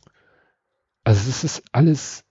Also 1.05 1.29
es 1.29 1.43
ist 1.43 1.63
alles, 1.73 2.25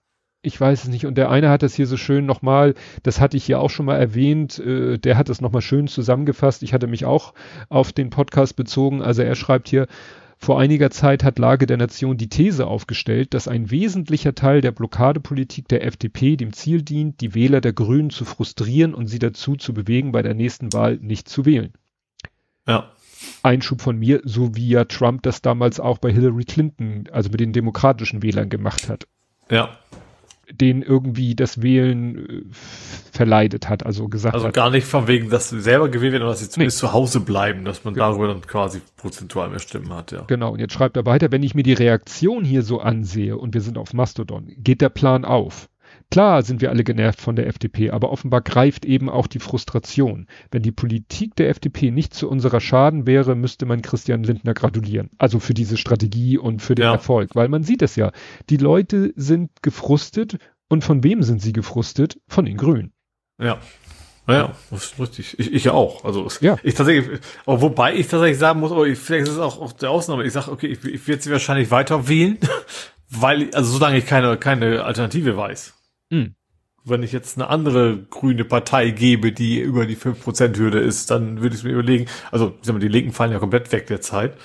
ich 0.47 0.59
weiß 0.59 0.83
es 0.83 0.89
nicht. 0.89 1.05
Und 1.05 1.15
der 1.15 1.29
eine 1.29 1.49
hat 1.49 1.61
das 1.61 1.75
hier 1.75 1.85
so 1.85 1.97
schön 1.97 2.25
nochmal, 2.25 2.73
das 3.03 3.19
hatte 3.19 3.37
ich 3.37 3.43
hier 3.45 3.59
auch 3.59 3.69
schon 3.69 3.85
mal 3.85 3.97
erwähnt, 3.97 4.57
äh, 4.59 4.97
der 4.97 5.17
hat 5.17 5.29
das 5.29 5.41
nochmal 5.41 5.61
schön 5.61 5.87
zusammengefasst. 5.87 6.63
Ich 6.63 6.73
hatte 6.73 6.87
mich 6.87 7.05
auch 7.05 7.33
auf 7.69 7.91
den 7.93 8.09
Podcast 8.09 8.55
bezogen. 8.55 9.01
Also 9.01 9.21
er 9.21 9.35
schreibt 9.35 9.67
hier, 9.67 9.87
vor 10.39 10.59
einiger 10.59 10.91
Zeit 10.91 11.23
hat 11.23 11.39
Lage 11.39 11.65
der 11.65 11.77
Nation 11.77 12.15
die 12.15 12.29
These 12.29 12.67
aufgestellt, 12.67 13.33
dass 13.33 13.47
ein 13.47 13.71
wesentlicher 13.71 14.35
Teil 14.35 14.61
der 14.61 14.71
Blockadepolitik 14.71 15.67
der 15.67 15.83
FDP 15.83 16.37
dem 16.37 16.53
Ziel 16.53 16.83
dient, 16.83 17.21
die 17.21 17.33
Wähler 17.33 17.59
der 17.59 17.73
Grünen 17.73 18.11
zu 18.11 18.23
frustrieren 18.23 18.93
und 18.93 19.07
sie 19.07 19.19
dazu 19.19 19.55
zu 19.55 19.73
bewegen, 19.73 20.11
bei 20.11 20.21
der 20.21 20.35
nächsten 20.35 20.73
Wahl 20.73 20.97
nicht 21.01 21.27
zu 21.27 21.45
wählen. 21.45 21.73
Ja. 22.67 22.91
Einschub 23.41 23.81
von 23.81 23.97
mir, 23.97 24.21
so 24.23 24.55
wie 24.55 24.69
ja 24.69 24.85
Trump 24.85 25.23
das 25.23 25.41
damals 25.41 25.79
auch 25.79 25.97
bei 25.97 26.11
Hillary 26.13 26.43
Clinton, 26.43 27.05
also 27.11 27.31
mit 27.31 27.39
den 27.39 27.51
demokratischen 27.51 28.21
Wählern 28.21 28.49
gemacht 28.49 28.89
hat, 28.89 29.07
Ja. 29.49 29.77
Denen 30.51 30.81
irgendwie 30.81 31.35
das 31.35 31.61
Wählen 31.61 32.17
äh, 32.17 32.43
verleidet 33.11 33.69
hat, 33.69 33.85
also 33.85 34.07
gesagt 34.07 34.35
Also 34.35 34.47
hat, 34.47 34.53
gar 34.53 34.69
nicht 34.69 34.87
von 34.87 35.07
wegen, 35.07 35.29
dass 35.29 35.49
sie 35.49 35.59
selber 35.59 35.89
gewählt 35.89 36.13
werden, 36.13 36.23
oder 36.23 36.31
dass 36.31 36.39
sie 36.39 36.49
zumindest 36.49 36.77
zu 36.77 36.93
Hause 36.93 37.19
bleiben, 37.19 37.65
dass 37.65 37.83
man 37.83 37.93
darüber 37.93 38.27
dann 38.27 38.41
quasi 38.41 38.81
prozentual 38.95 39.49
mehr 39.49 39.59
Stimmen 39.59 39.93
hat, 39.93 40.11
ja. 40.11 40.23
Genau, 40.27 40.53
und 40.53 40.59
jetzt 40.59 40.73
schreibt 40.73 40.97
er 40.97 41.05
weiter, 41.05 41.31
wenn 41.31 41.43
ich 41.43 41.55
mir 41.55 41.63
die 41.63 41.73
Reaktion 41.73 42.45
hier 42.45 42.63
so 42.63 42.79
ansehe 42.79 43.37
und 43.37 43.53
wir 43.53 43.61
sind 43.61 43.77
auf 43.77 43.93
Mastodon, 43.93 44.51
geht 44.57 44.81
der 44.81 44.89
Plan 44.89 45.25
auf. 45.25 45.69
Klar 46.09 46.41
sind 46.41 46.61
wir 46.61 46.69
alle 46.69 46.83
genervt 46.85 47.19
von 47.19 47.35
der 47.35 47.47
FDP, 47.47 47.91
aber 47.91 48.11
offenbar 48.11 48.41
greift 48.41 48.85
eben 48.85 49.09
auch 49.09 49.27
die 49.27 49.39
Frustration. 49.39 50.27
Wenn 50.51 50.61
die 50.61 50.71
Politik 50.71 51.35
der 51.35 51.49
FDP 51.49 51.91
nicht 51.91 52.13
zu 52.13 52.29
unserer 52.29 52.61
Schaden 52.61 53.05
wäre, 53.05 53.35
müsste 53.35 53.65
man 53.65 53.81
Christian 53.81 54.23
Lindner 54.23 54.53
gratulieren. 54.53 55.09
Also 55.17 55.39
für 55.39 55.53
diese 55.53 55.75
Strategie 55.75 56.37
und 56.37 56.61
für 56.61 56.75
den 56.75 56.83
Ja. 56.85 56.93
Erfolg. 56.93 57.35
Weil 57.35 57.49
man 57.49 57.63
sieht 57.63 57.81
es 57.81 57.97
ja. 57.97 58.11
Die 58.49 58.57
Leute 58.57 59.11
sind 59.15 59.49
gefrustet. 59.61 60.37
Und 60.69 60.83
von 60.83 61.03
wem 61.03 61.23
sind 61.23 61.41
sie 61.41 61.53
gefrustet? 61.53 62.19
Von 62.27 62.45
den 62.45 62.57
Grünen. 62.57 62.91
Ja. 63.41 63.57
Naja, 64.25 64.51
das 64.71 64.83
ist 64.85 64.99
richtig. 64.99 65.39
Ich, 65.39 65.53
ich 65.53 65.69
auch. 65.69 66.03
Also 66.03 66.27
Ja. 66.41 66.57
ich 66.63 66.73
tatsächlich, 66.73 67.19
wobei 67.45 67.95
ich 67.95 68.07
tatsächlich 68.07 68.37
sagen 68.37 68.59
muss, 68.59 68.71
ich, 68.87 68.97
vielleicht 68.99 69.27
ist 69.27 69.33
es 69.35 69.39
auch, 69.39 69.61
auch 69.61 69.71
der 69.71 69.91
Ausnahme. 69.91 70.25
Ich 70.25 70.33
sage, 70.33 70.51
okay, 70.51 70.67
ich, 70.67 70.83
ich 70.83 71.07
werde 71.07 71.21
sie 71.21 71.31
wahrscheinlich 71.31 71.71
weiter 71.71 72.09
wählen, 72.09 72.37
weil, 73.09 73.49
also 73.53 73.71
solange 73.71 73.97
ich 73.97 74.05
keine, 74.05 74.35
keine 74.35 74.83
Alternative 74.83 75.37
weiß. 75.37 75.73
Hm. 76.11 76.35
Wenn 76.83 77.03
ich 77.03 77.11
jetzt 77.11 77.37
eine 77.37 77.49
andere 77.49 77.97
grüne 78.09 78.45
Partei 78.45 78.91
gebe, 78.91 79.31
die 79.33 79.59
über 79.59 79.85
die 79.85 79.97
5%-Hürde 79.97 80.79
ist, 80.79 81.11
dann 81.11 81.41
würde 81.41 81.55
ich 81.55 81.63
mir 81.63 81.71
überlegen, 81.71 82.05
also 82.31 82.53
ich 82.61 82.65
sag 82.65 82.73
mal, 82.73 82.79
die 82.79 82.87
Linken 82.87 83.11
fallen 83.11 83.31
ja 83.31 83.39
komplett 83.39 83.71
weg 83.71 83.87
derzeit. 83.87 84.37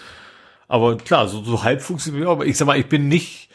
Aber 0.67 0.97
klar, 0.97 1.29
so, 1.29 1.45
so 1.45 1.63
halb 1.63 1.83
funktioniert, 1.83 2.27
aber 2.27 2.47
ich 2.47 2.57
sag 2.57 2.67
mal, 2.67 2.79
ich 2.79 2.87
bin 2.87 3.07
nicht, 3.07 3.51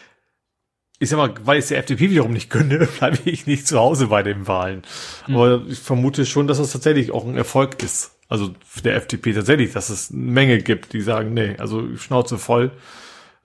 ich 1.00 1.10
sag 1.10 1.18
mal, 1.18 1.34
weil 1.44 1.58
ich 1.58 1.64
es 1.64 1.70
der 1.70 1.80
FDP 1.80 2.12
wiederum 2.12 2.32
nicht 2.32 2.50
gönne, 2.50 2.88
bleibe 3.00 3.18
ich 3.26 3.46
nicht 3.46 3.68
zu 3.68 3.78
Hause 3.80 4.08
bei 4.08 4.24
den 4.24 4.48
Wahlen. 4.48 4.84
Aber 5.28 5.64
ich 5.68 5.80
vermute 5.80 6.26
schon, 6.26 6.48
dass 6.48 6.60
das 6.60 6.72
tatsächlich 6.72 7.12
auch 7.12 7.26
ein 7.26 7.36
Erfolg 7.36 7.82
ist. 7.84 8.12
Also 8.30 8.54
der 8.84 8.96
FDP 8.96 9.34
tatsächlich, 9.34 9.74
dass 9.74 9.90
es 9.90 10.12
eine 10.12 10.22
Menge 10.22 10.58
gibt, 10.60 10.94
die 10.94 11.02
sagen, 11.02 11.34
nee, 11.34 11.56
also 11.58 11.96
Schnauze 11.98 12.38
voll. 12.38 12.72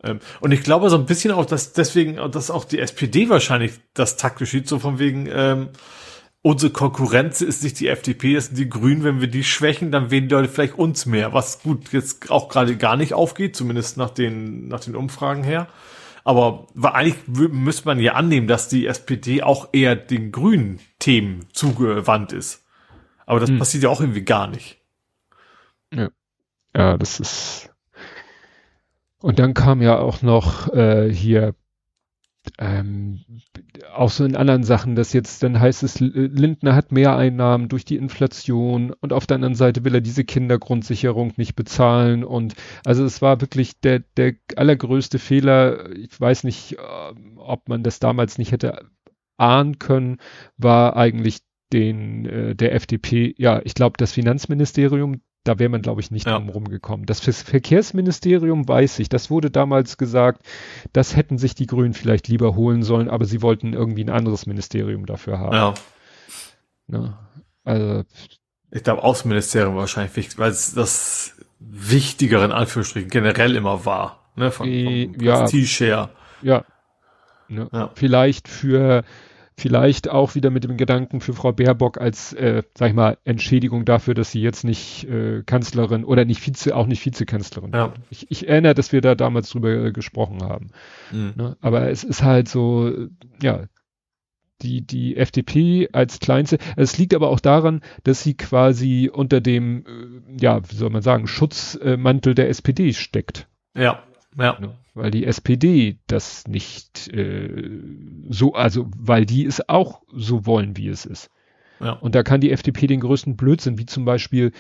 Ähm, 0.03 0.21
Und 0.41 0.53
ich 0.53 0.63
glaube 0.63 0.91
so 0.91 0.97
ein 0.97 1.07
bisschen 1.07 1.33
auch, 1.33 1.47
dass 1.47 1.73
deswegen, 1.73 2.17
dass 2.31 2.51
auch 2.51 2.65
die 2.65 2.79
SPD 2.79 3.29
wahrscheinlich 3.29 3.73
das 3.95 4.17
taktisch 4.17 4.51
sieht, 4.51 4.69
so 4.69 4.79
von 4.79 4.99
wegen, 4.99 5.29
ähm, 5.31 5.69
unsere 6.43 6.73
Konkurrenz 6.73 7.41
ist 7.41 7.63
nicht 7.63 7.79
die 7.79 7.89
FDP, 7.89 8.35
das 8.35 8.47
sind 8.47 8.59
die 8.59 8.69
Grünen. 8.69 9.05
Wenn 9.05 9.21
wir 9.21 9.29
die 9.29 9.45
schwächen, 9.45 9.93
dann 9.93 10.11
wählen 10.11 10.29
die 10.29 10.35
Leute 10.35 10.49
vielleicht 10.49 10.75
uns 10.75 11.07
mehr. 11.07 11.33
Was 11.33 11.63
gut 11.63 11.93
jetzt 11.93 12.31
auch 12.31 12.49
gerade 12.49 12.77
gar 12.77 12.97
nicht 12.97 13.15
aufgeht, 13.15 13.57
zumindest 13.57 13.97
nach 13.97 14.11
den, 14.11 14.69
nach 14.69 14.81
den 14.81 14.97
Umfragen 14.97 15.45
her. 15.45 15.69
Aber 16.25 16.69
eigentlich 16.75 17.17
müsste 17.27 17.87
man 17.87 17.99
ja 17.99 18.15
annehmen, 18.15 18.47
dass 18.47 18.69
die 18.69 18.87
SPD 18.87 19.43
auch 19.43 19.71
eher 19.73 19.97
den 19.97 20.31
grünen 20.31 20.81
Themen 20.99 21.47
zugewandt 21.53 22.33
ist. 22.33 22.65
Aber 23.27 23.41
das 23.41 23.51
hm. 23.51 23.59
passiert 23.59 23.85
ja 23.85 23.89
auch 23.89 24.01
irgendwie 24.01 24.25
gar 24.25 24.47
nicht. 24.47 24.79
Ja. 25.93 26.11
ja, 26.77 26.97
das 26.97 27.21
ist. 27.21 27.72
Und 29.23 29.39
dann 29.39 29.55
kam 29.55 29.81
ja 29.81 29.99
auch 29.99 30.23
noch 30.23 30.73
äh, 30.75 31.13
hier 31.13 31.55
ähm, 32.59 33.21
auch 33.95 34.11
so 34.11 34.25
in 34.25 34.35
anderen 34.35 34.65
Sachen, 34.65 34.97
dass 34.97 35.13
jetzt 35.13 35.43
dann 35.43 35.61
heißt 35.61 35.85
es, 35.85 36.01
Lindner 36.01 36.75
hat 36.75 36.91
mehr 36.91 37.17
Einnahmen 37.17 37.69
durch 37.69 37.85
die 37.85 37.97
Inflation 37.97 38.93
und 39.01 39.13
auf 39.13 39.27
der 39.27 39.37
anderen 39.37 39.55
Seite 39.55 39.85
will 39.85 39.95
er 39.95 40.01
diese 40.01 40.25
Kindergrundsicherung 40.25 41.33
nicht 41.37 41.55
bezahlen 41.55 42.25
und 42.25 42.55
also 42.85 43.05
es 43.05 43.23
war 43.23 43.41
wirklich 43.41 43.81
der, 43.81 44.01
der 44.17 44.35
allergrößte 44.57 45.21
Fehler. 45.21 45.91
Ich 45.93 46.21
weiß 46.21 46.43
nicht, 46.45 46.77
ähm, 46.79 47.39
ob 47.39 47.69
man 47.69 47.85
das 47.85 48.01
damals 48.01 48.39
nicht 48.39 48.51
hätte 48.51 48.87
ahnen 49.37 49.79
können, 49.79 50.19
war 50.57 50.97
eigentlich 50.97 51.41
den 51.73 52.27
äh, 52.27 52.55
der 52.57 52.75
FDP, 52.75 53.35
ja, 53.39 53.61
ich 53.65 53.75
glaube, 53.75 53.97
das 53.99 54.13
Finanzministerium 54.13 55.21
da 55.45 55.59
wäre 55.59 55.69
man, 55.69 55.83
glaube 55.83 56.01
ich, 56.01 56.11
nicht 56.11 56.27
ja. 56.27 56.39
drum 56.39 56.49
rumgekommen. 56.49 57.07
Das 57.07 57.21
Verkehrsministerium 57.21 58.69
weiß 58.69 59.01
ich, 59.01 59.09
das 59.09 59.31
wurde 59.31 59.51
damals 59.51 59.99
gesagt, 59.99 60.47
das 60.93 61.17
hätten 61.17 61.39
sich 61.39 61.55
die 61.55 61.67
Grünen 61.67 61.95
vielleicht 61.95 62.29
lieber 62.29 62.55
holen 62.55 62.83
sollen, 62.83 63.09
aber 63.09 63.25
sie 63.25 63.43
wollten 63.43 63.73
irgendwie 63.73 64.05
ein 64.05 64.11
anderes 64.11 64.47
Ministerium 64.47 65.07
dafür 65.07 65.39
haben. 65.39 65.55
Ja. 65.55 65.75
Ne? 66.87 67.19
Also. 67.65 68.05
Ich 68.71 68.85
glaube, 68.85 69.03
Außenministerium 69.03 69.77
wahrscheinlich 69.77 70.17
wichtig, 70.17 70.39
weil 70.39 70.51
es 70.51 70.75
das 70.75 71.35
Wichtigere 71.59 72.45
in 72.45 72.53
Anführungsstrichen 72.53 73.11
generell 73.11 73.57
immer 73.57 73.85
war, 73.85 74.31
ne, 74.37 74.51
von, 74.51 74.69
äh, 74.69 75.07
vom 75.07 75.19
Prestige 75.19 75.85
her. 75.85 76.11
Ja. 76.43 76.65
Ne? 77.49 77.69
ja. 77.73 77.91
Vielleicht 77.95 78.49
für 78.49 79.05
Vielleicht 79.57 80.09
auch 80.09 80.35
wieder 80.35 80.51
mit 80.51 80.65
dem 80.65 80.77
Gedanken 80.77 81.21
für 81.21 81.35
Frau 81.35 81.53
Baerbock 81.53 82.01
als, 82.01 82.33
äh, 82.33 82.63
sag 82.75 82.89
ich 82.89 82.95
mal, 82.95 83.19
Entschädigung 83.25 83.85
dafür, 83.85 84.15
dass 84.15 84.31
sie 84.31 84.41
jetzt 84.41 84.65
nicht 84.65 85.05
äh, 85.05 85.43
Kanzlerin 85.45 86.05
oder 86.05 86.25
nicht 86.25 86.41
Vize, 86.41 86.75
auch 86.75 86.87
nicht 86.87 87.05
Vizekanzlerin 87.05 87.73
ja. 87.73 87.93
Ich, 88.11 88.31
ich 88.31 88.49
erinnere, 88.49 88.75
dass 88.75 88.93
wir 88.93 89.01
da 89.01 89.15
damals 89.15 89.51
drüber 89.51 89.71
äh, 89.71 89.93
gesprochen 89.93 90.43
haben. 90.43 90.69
Mhm. 91.11 91.33
Ne? 91.37 91.57
Aber 91.61 91.91
es 91.91 92.03
ist 92.03 92.23
halt 92.23 92.49
so, 92.49 92.93
ja, 93.43 93.67
die, 94.63 94.87
die 94.87 95.17
FDP 95.17 95.89
als 95.93 96.19
kleinste. 96.21 96.59
Es 96.77 96.97
liegt 96.99 97.15
aber 97.15 97.29
auch 97.29 97.41
daran, 97.41 97.83
dass 98.05 98.23
sie 98.23 98.35
quasi 98.35 99.11
unter 99.13 99.41
dem, 99.41 99.85
äh, 99.87 100.43
ja, 100.43 100.61
wie 100.71 100.77
soll 100.77 100.91
man 100.91 101.03
sagen, 101.03 101.27
Schutzmantel 101.27 102.35
der 102.35 102.49
SPD 102.49 102.93
steckt. 102.93 103.49
Ja, 103.77 104.03
ja. 104.37 104.59
Ne? 104.61 104.75
weil 104.95 105.11
die 105.11 105.25
SPD 105.25 105.99
das 106.07 106.47
nicht 106.47 107.09
äh, 107.09 107.81
so, 108.29 108.55
also 108.55 108.91
weil 108.97 109.25
die 109.25 109.47
es 109.47 109.69
auch 109.69 110.03
so 110.13 110.47
wollen, 110.47 110.77
wie 110.77 110.89
es 110.89 111.07
ist. 111.07 111.31
Ja. 111.81 111.93
Und 111.93 112.15
da 112.15 112.23
kann 112.23 112.41
die 112.41 112.53
FDP 112.53 112.87
den 112.87 113.01
größten 113.01 113.37
Blödsinn, 113.37 113.79
wie 113.79 113.87
zum 113.87 114.05
Beispiel, 114.05 114.53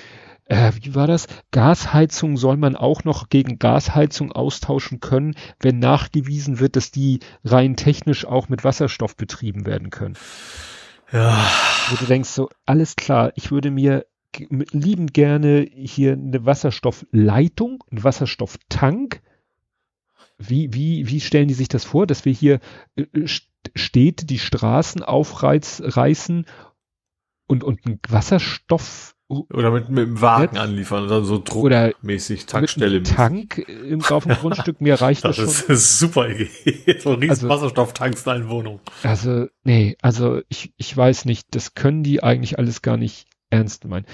äh, 0.47 0.73
wie 0.81 0.95
war 0.95 1.07
das? 1.07 1.29
Gasheizung 1.51 2.37
soll 2.37 2.57
man 2.57 2.75
auch 2.75 3.05
noch 3.05 3.29
gegen 3.29 3.59
Gasheizung 3.59 4.33
austauschen 4.33 5.01
können, 5.01 5.35
wenn 5.61 5.79
nachgewiesen 5.79 6.59
wird, 6.59 6.77
dass 6.77 6.91
die 6.91 7.21
rein 7.45 7.77
technisch 7.77 8.25
auch 8.25 8.49
mit 8.49 8.65
Wasserstoff 8.65 9.17
betrieben 9.17 9.67
werden 9.67 9.91
können. 9.91 10.17
Ja. 11.13 11.47
Wo 11.91 11.97
du 11.97 12.07
denkst 12.07 12.31
so, 12.31 12.49
alles 12.65 12.97
klar, 12.97 13.33
ich 13.37 13.51
würde 13.51 13.71
mir 13.71 14.07
liebend 14.49 15.13
gerne 15.13 15.67
hier 15.71 16.15
eine 16.15 16.47
Wasserstoffleitung, 16.47 17.85
einen 17.91 18.03
Wasserstofftank, 18.03 19.21
wie, 20.49 20.73
wie, 20.73 21.09
wie 21.09 21.21
stellen 21.21 21.49
die 21.49 21.55
sich 21.55 21.69
das 21.69 21.85
vor, 21.85 22.07
dass 22.07 22.25
wir 22.25 22.33
hier 22.33 22.61
äh, 22.97 23.05
Städte 23.75 24.27
die 24.27 24.39
Straßen 24.39 25.03
aufreißen 25.03 26.47
und, 27.47 27.65
und 27.65 27.87
ein 27.87 28.01
Wasserstoff 28.09 29.15
oder 29.29 29.71
mit, 29.71 29.89
mit 29.89 30.07
dem 30.07 30.21
Wagen 30.21 30.57
ja, 30.57 30.63
anliefern 30.63 31.05
oder 31.05 31.23
so 31.25 31.41
druckmäßig 31.43 32.47
Tankstelle. 32.47 32.99
Mit 32.99 33.09
Tank 33.09 33.59
im, 33.59 34.03
auf 34.05 34.25
dem 34.25 34.35
Grundstück, 34.35 34.81
mir 34.81 34.95
reicht 35.01 35.25
das, 35.25 35.37
das 35.37 35.57
schon. 35.57 35.69
Das 35.69 35.79
ist 35.79 35.99
super 35.99 36.29
Idee. 36.29 36.51
so 36.99 37.11
ein 37.11 37.19
riesen 37.21 37.31
also, 37.31 37.49
Wasserstofftanks 37.49 38.27
in 38.27 38.49
Wohnung. 38.49 38.81
Also, 39.03 39.47
nee, 39.65 39.97
also 40.03 40.43
ich, 40.49 40.73
ich 40.77 40.95
weiß 40.95 41.25
nicht, 41.25 41.47
das 41.55 41.75
können 41.75 42.03
die 42.03 42.23
eigentlich 42.23 42.59
alles 42.59 42.83
gar 42.83 42.97
nicht 42.97 43.27
ernst 43.53 43.85
meinen. 43.85 44.07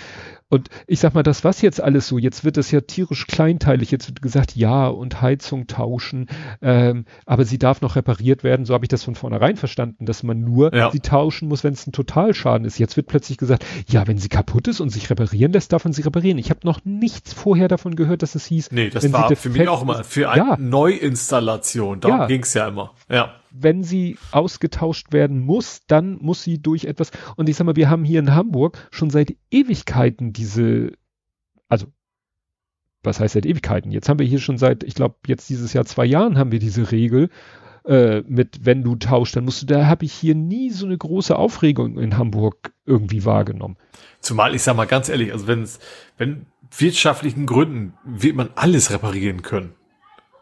Und 0.51 0.69
ich 0.87 0.99
sag 0.99 1.15
mal, 1.15 1.23
das 1.23 1.45
was 1.45 1.61
jetzt 1.61 1.81
alles 1.81 2.09
so, 2.09 2.17
jetzt 2.17 2.45
wird 2.45 2.57
das 2.57 2.71
ja 2.71 2.81
tierisch 2.81 3.27
kleinteilig, 3.27 3.91
jetzt 3.91 4.09
wird 4.09 4.23
gesagt, 4.23 4.57
ja, 4.57 4.89
und 4.89 5.21
Heizung 5.21 5.67
tauschen, 5.67 6.27
ähm, 6.63 7.05
aber 7.27 7.45
sie 7.45 7.59
darf 7.59 7.83
noch 7.83 7.97
repariert 7.97 8.45
werden, 8.45 8.65
so 8.65 8.73
habe 8.73 8.85
ich 8.85 8.89
das 8.89 9.05
von 9.05 9.15
vornherein 9.15 9.57
verstanden, 9.57 10.07
dass 10.07 10.23
man 10.23 10.41
nur 10.41 10.75
ja. 10.75 10.91
sie 10.91 11.01
tauschen 11.01 11.49
muss, 11.49 11.65
wenn 11.65 11.75
es 11.75 11.87
ein 11.87 11.93
Totalschaden 11.93 12.67
ist. 12.67 12.79
Jetzt 12.79 12.97
wird 12.97 13.09
plötzlich 13.09 13.37
gesagt, 13.37 13.67
ja, 13.89 14.07
wenn 14.07 14.17
sie 14.17 14.29
kaputt 14.29 14.69
ist 14.69 14.81
und 14.81 14.89
sich 14.89 15.11
reparieren 15.11 15.53
lässt, 15.53 15.73
darf 15.73 15.85
man 15.85 15.93
sie 15.93 16.03
reparieren. 16.03 16.39
Ich 16.39 16.49
habe 16.49 16.61
noch 16.65 16.81
nichts 16.85 17.35
vorher 17.35 17.69
davon 17.69 17.95
gehört, 17.95 18.23
dass 18.23 18.35
es 18.35 18.47
hieß. 18.47 18.73
Nee, 18.73 18.89
das 18.89 19.13
war 19.13 19.35
für 19.37 19.51
mich 19.51 19.69
auch 19.69 19.83
immer, 19.83 20.03
für 20.03 20.31
eine 20.31 20.51
ja. 20.51 20.57
Neuinstallation, 20.59 22.01
darum 22.01 22.21
ja. 22.21 22.27
ging's 22.27 22.55
ja 22.55 22.69
immer. 22.69 22.95
Ja 23.11 23.35
wenn 23.63 23.83
sie 23.83 24.19
ausgetauscht 24.31 25.13
werden 25.13 25.41
muss, 25.41 25.83
dann 25.87 26.19
muss 26.21 26.43
sie 26.43 26.61
durch 26.61 26.85
etwas. 26.85 27.11
Und 27.37 27.49
ich 27.49 27.57
sag 27.57 27.65
mal, 27.65 27.77
wir 27.77 27.91
haben 27.91 28.05
hier 28.05 28.21
in 28.21 28.35
Hamburg 28.35 28.79
schon 28.91 29.11
seit 29.11 29.37
Ewigkeiten 29.51 30.33
diese, 30.33 30.93
also 31.69 31.87
was 33.03 33.21
heißt 33.21 33.35
seit 33.35 33.47
Ewigkeiten? 33.47 33.93
Jetzt 33.93 34.09
haben 34.09 34.19
wir 34.19 34.27
hier 34.27 34.41
schon 34.41 34.59
seit, 34.59 34.83
ich 34.83 34.95
glaube, 34.95 35.17
jetzt 35.27 35.49
dieses 35.49 35.73
Jahr 35.73 35.85
zwei 35.85 36.05
Jahren 36.05 36.39
haben 36.39 36.53
wir 36.53 36.59
diese 36.59 36.91
Regel 36.91 37.31
äh, 37.85 38.23
mit, 38.27 38.67
wenn 38.67 38.83
du 38.83 38.97
tauschst, 38.97 39.37
dann 39.37 39.45
musst 39.45 39.63
du, 39.63 39.67
da 39.67 39.87
habe 39.87 40.05
ich 40.05 40.13
hier 40.13 40.35
nie 40.35 40.71
so 40.71 40.87
eine 40.87 40.99
große 40.99 41.37
Aufregung 41.37 41.99
in 41.99 42.19
Hamburg 42.19 42.73
irgendwie 42.85 43.25
wahrgenommen. 43.25 43.77
Zumal 44.21 44.55
ich 44.55 44.63
sag 44.63 44.77
mal 44.77 44.87
ganz 44.87 45.09
ehrlich, 45.09 45.33
also 45.33 45.47
wenn 45.47 45.63
es, 45.63 45.79
wenn 46.17 46.47
wirtschaftlichen 46.77 47.47
Gründen 47.47 47.95
wird 48.05 48.37
man 48.37 48.51
alles 48.57 48.91
reparieren 48.91 49.43
können. 49.43 49.73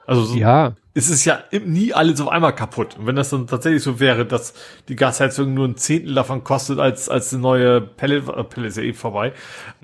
Also 0.06 0.22
so, 0.24 0.36
ja. 0.36 0.74
es 0.94 1.10
ist 1.10 1.24
ja 1.24 1.40
nie 1.64 1.92
alles 1.92 2.20
auf 2.20 2.28
einmal 2.28 2.54
kaputt. 2.54 2.96
Und 2.98 3.06
wenn 3.06 3.16
das 3.16 3.30
dann 3.30 3.46
tatsächlich 3.46 3.82
so 3.82 3.98
wäre, 4.00 4.24
dass 4.24 4.54
die 4.88 4.96
Gasheizung 4.96 5.52
nur 5.54 5.66
ein 5.66 5.76
Zehntel 5.76 6.14
davon 6.14 6.44
kostet 6.44 6.78
als 6.78 7.08
als 7.08 7.32
eine 7.32 7.42
neue 7.42 7.80
Pellet, 7.80 8.28
äh, 8.28 8.44
Pellet 8.44 8.68
ist 8.68 8.76
ja 8.76 8.82
eh 8.84 8.92
vorbei, 8.92 9.32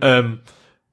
ähm, 0.01 0.41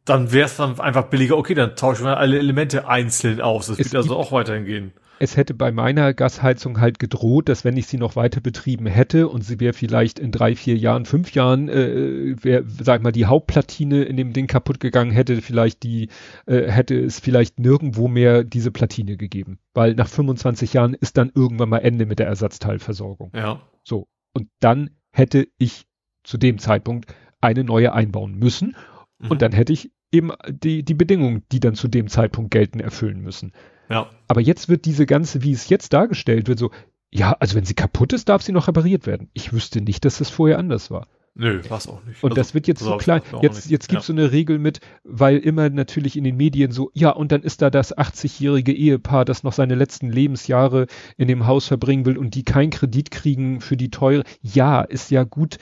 dann 0.05 0.31
wäre 0.31 0.47
es 0.47 0.57
dann 0.57 0.79
einfach 0.79 1.05
billiger. 1.05 1.37
Okay, 1.37 1.53
dann 1.53 1.75
tauschen 1.75 2.05
wir 2.05 2.17
alle 2.17 2.39
Elemente 2.39 2.87
einzeln 2.87 3.41
aus. 3.41 3.67
Das 3.67 3.79
es 3.79 3.93
wird 3.93 4.03
also 4.03 4.17
auch 4.17 4.31
weiterhin 4.31 4.65
gehen 4.65 4.93
es 5.19 5.35
hätte 5.35 5.53
bei 5.53 5.71
meiner 5.71 6.13
Gasheizung 6.13 6.79
halt 6.79 6.97
gedroht, 6.97 7.49
dass 7.49 7.65
wenn 7.65 7.75
ich 7.75 7.87
sie 7.87 7.97
noch 7.97 8.15
weiter 8.15 8.39
betrieben 8.39 8.85
hätte 8.85 9.27
und 9.27 9.41
sie 9.41 9.59
wäre 9.59 9.73
vielleicht 9.73 10.17
in 10.17 10.31
drei, 10.31 10.55
vier 10.55 10.77
Jahren, 10.77 11.05
fünf 11.05 11.33
Jahren, 11.33 11.67
äh, 11.67 12.35
wäre, 12.41 12.63
sag 12.67 13.03
mal, 13.03 13.11
die 13.11 13.25
Hauptplatine 13.25 14.03
in 14.03 14.15
dem 14.15 14.31
Ding 14.31 14.47
kaputt 14.47 14.79
gegangen, 14.79 15.11
hätte 15.11 15.41
vielleicht 15.41 15.83
die, 15.83 16.07
äh, 16.45 16.71
hätte 16.71 16.97
es 16.97 17.19
vielleicht 17.19 17.59
nirgendwo 17.59 18.07
mehr 18.07 18.45
diese 18.45 18.71
Platine 18.71 19.17
gegeben. 19.17 19.59
Weil 19.73 19.93
nach 19.93 20.07
25 20.07 20.73
Jahren 20.73 20.93
ist 20.93 21.17
dann 21.17 21.31
irgendwann 21.35 21.69
mal 21.69 21.79
Ende 21.79 22.05
mit 22.05 22.19
der 22.19 22.27
Ersatzteilversorgung. 22.27 23.31
Ja. 23.35 23.61
So. 23.83 24.07
Und 24.33 24.47
dann 24.61 24.91
hätte 25.11 25.47
ich 25.57 25.85
zu 26.23 26.37
dem 26.37 26.59
Zeitpunkt 26.59 27.13
eine 27.41 27.65
neue 27.65 27.91
einbauen 27.91 28.39
müssen. 28.39 28.75
Mhm. 29.19 29.31
Und 29.31 29.41
dann 29.41 29.51
hätte 29.51 29.73
ich 29.73 29.91
eben 30.13 30.31
die, 30.47 30.83
die 30.83 30.93
Bedingungen, 30.93 31.43
die 31.51 31.59
dann 31.59 31.75
zu 31.75 31.89
dem 31.89 32.07
Zeitpunkt 32.07 32.51
gelten, 32.51 32.79
erfüllen 32.79 33.19
müssen. 33.19 33.51
Ja. 33.89 34.09
Aber 34.27 34.41
jetzt 34.41 34.69
wird 34.69 34.85
diese 34.85 35.05
ganze, 35.05 35.43
wie 35.43 35.51
es 35.51 35.69
jetzt 35.69 35.93
dargestellt 35.93 36.47
wird, 36.47 36.59
so, 36.59 36.71
ja, 37.11 37.35
also 37.39 37.55
wenn 37.55 37.65
sie 37.65 37.73
kaputt 37.73 38.13
ist, 38.13 38.29
darf 38.29 38.41
sie 38.41 38.51
noch 38.51 38.67
repariert 38.67 39.07
werden. 39.07 39.29
Ich 39.33 39.51
wüsste 39.51 39.81
nicht, 39.81 40.05
dass 40.05 40.19
das 40.19 40.29
vorher 40.29 40.59
anders 40.59 40.91
war. 40.91 41.07
Nö, 41.35 41.61
was 41.69 41.87
auch 41.87 42.03
nicht. 42.03 42.21
Und 42.23 42.31
also, 42.31 42.41
das 42.41 42.53
wird 42.53 42.67
jetzt 42.67 42.81
so 42.81 42.97
klein. 42.97 43.21
Jetzt, 43.41 43.69
jetzt 43.69 43.87
gibt's 43.87 44.07
ja. 44.07 44.13
so 44.13 44.19
eine 44.19 44.31
Regel 44.31 44.59
mit, 44.59 44.81
weil 45.03 45.37
immer 45.37 45.69
natürlich 45.69 46.17
in 46.17 46.23
den 46.23 46.35
Medien 46.35 46.71
so, 46.71 46.91
ja, 46.93 47.11
und 47.11 47.31
dann 47.31 47.43
ist 47.43 47.61
da 47.61 47.69
das 47.69 47.97
80-jährige 47.97 48.73
Ehepaar, 48.73 49.25
das 49.25 49.43
noch 49.43 49.53
seine 49.53 49.75
letzten 49.75 50.11
Lebensjahre 50.11 50.87
in 51.17 51.27
dem 51.27 51.47
Haus 51.47 51.65
verbringen 51.65 52.05
will 52.05 52.17
und 52.17 52.35
die 52.35 52.43
keinen 52.43 52.71
Kredit 52.71 53.11
kriegen 53.11 53.61
für 53.61 53.77
die 53.77 53.89
teure. 53.89 54.23
Ja, 54.41 54.81
ist 54.81 55.11
ja 55.11 55.23
gut. 55.23 55.57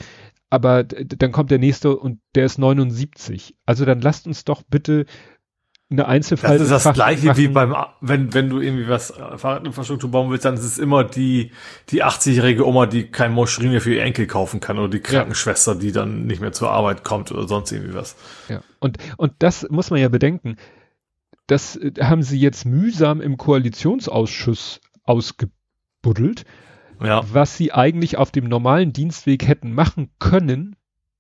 Aber 0.49 0.83
dann 0.83 1.31
kommt 1.31 1.51
der 1.51 1.59
nächste 1.59 1.97
und 1.97 2.19
der 2.33 2.45
ist 2.45 2.57
79. 2.57 3.55
Also 3.65 3.85
dann 3.85 4.01
lasst 4.01 4.25
uns 4.27 4.45
doch 4.45 4.63
bitte 4.63 5.05
eine 5.89 6.05
Einzelfall. 6.05 6.57
Das 6.57 6.69
ist 6.69 6.85
das 6.85 6.93
gleiche 6.93 7.27
machen. 7.27 7.37
wie 7.37 7.47
beim, 7.47 7.75
wenn, 8.01 8.33
wenn 8.33 8.49
du 8.49 8.59
irgendwie 8.59 8.89
was 8.89 9.11
äh, 9.11 9.37
Fahrradinfrastruktur 9.37 10.11
bauen 10.11 10.29
willst, 10.29 10.43
dann 10.43 10.55
ist 10.55 10.63
es 10.63 10.77
immer 10.77 11.05
die, 11.05 11.51
die 11.89 12.03
80-jährige 12.03 12.67
Oma, 12.67 12.87
die 12.87 13.09
kein 13.09 13.31
Moschrin 13.31 13.71
mehr 13.71 13.79
für 13.79 13.93
ihr 13.93 14.03
Enkel 14.03 14.27
kaufen 14.27 14.59
kann 14.59 14.79
oder 14.79 14.89
die 14.89 14.99
Krankenschwester, 14.99 15.75
die 15.75 15.93
dann 15.93 16.25
nicht 16.25 16.41
mehr 16.41 16.51
zur 16.51 16.71
Arbeit 16.71 17.05
kommt 17.05 17.31
oder 17.31 17.47
sonst 17.47 17.71
irgendwie 17.71 17.93
was. 17.93 18.15
Ja. 18.49 18.61
Und, 18.79 18.97
und 19.15 19.33
das 19.39 19.67
muss 19.69 19.89
man 19.89 20.01
ja 20.01 20.09
bedenken. 20.09 20.57
Das 21.47 21.77
äh, 21.77 21.93
haben 22.01 22.21
sie 22.21 22.39
jetzt 22.39 22.65
mühsam 22.65 23.21
im 23.21 23.37
Koalitionsausschuss 23.37 24.81
ausgebuddelt. 25.03 26.43
Ja. 27.01 27.23
Was 27.31 27.55
sie 27.55 27.71
eigentlich 27.71 28.17
auf 28.17 28.31
dem 28.31 28.45
normalen 28.49 28.91
Dienstweg 28.91 29.47
hätten 29.47 29.73
machen 29.73 30.09
können, 30.19 30.75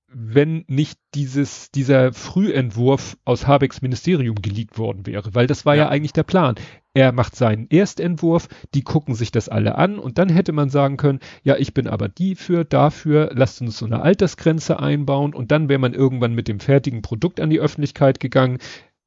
wenn 0.09 0.63
nicht 0.67 0.99
dieses, 1.15 1.69
dieser 1.71 2.13
Frühentwurf 2.13 3.17
aus 3.25 3.45
Habecks 3.45 3.81
Ministerium 3.81 4.35
geleakt 4.35 4.77
worden 4.77 5.05
wäre, 5.05 5.35
weil 5.35 5.47
das 5.47 5.65
war 5.65 5.75
ja. 5.75 5.83
ja. 5.83 5.89
eigentlich 5.89 6.13
der 6.13 6.23
Plan. 6.23 6.55
Er 6.93 7.11
macht 7.11 7.35
seinen 7.35 7.67
Erstentwurf, 7.69 8.47
die 8.73 8.83
gucken 8.83 9.15
sich 9.15 9.31
das 9.31 9.49
alle 9.49 9.75
an 9.75 9.99
und 9.99 10.17
dann 10.17 10.29
hätte 10.29 10.53
man 10.53 10.69
sagen 10.69 10.97
können, 10.97 11.19
ja, 11.43 11.57
ich 11.57 11.73
bin 11.73 11.87
aber 11.87 12.09
die 12.09 12.35
für, 12.35 12.63
dafür, 12.63 13.31
lasst 13.33 13.61
uns 13.61 13.77
so 13.77 13.85
eine 13.85 14.01
Altersgrenze 14.01 14.79
einbauen 14.79 15.33
und 15.33 15.51
dann 15.51 15.69
wäre 15.69 15.79
man 15.79 15.93
irgendwann 15.93 16.33
mit 16.33 16.47
dem 16.47 16.59
fertigen 16.59 17.01
Produkt 17.01 17.39
an 17.39 17.49
die 17.49 17.59
Öffentlichkeit 17.59 18.19
gegangen, 18.19 18.59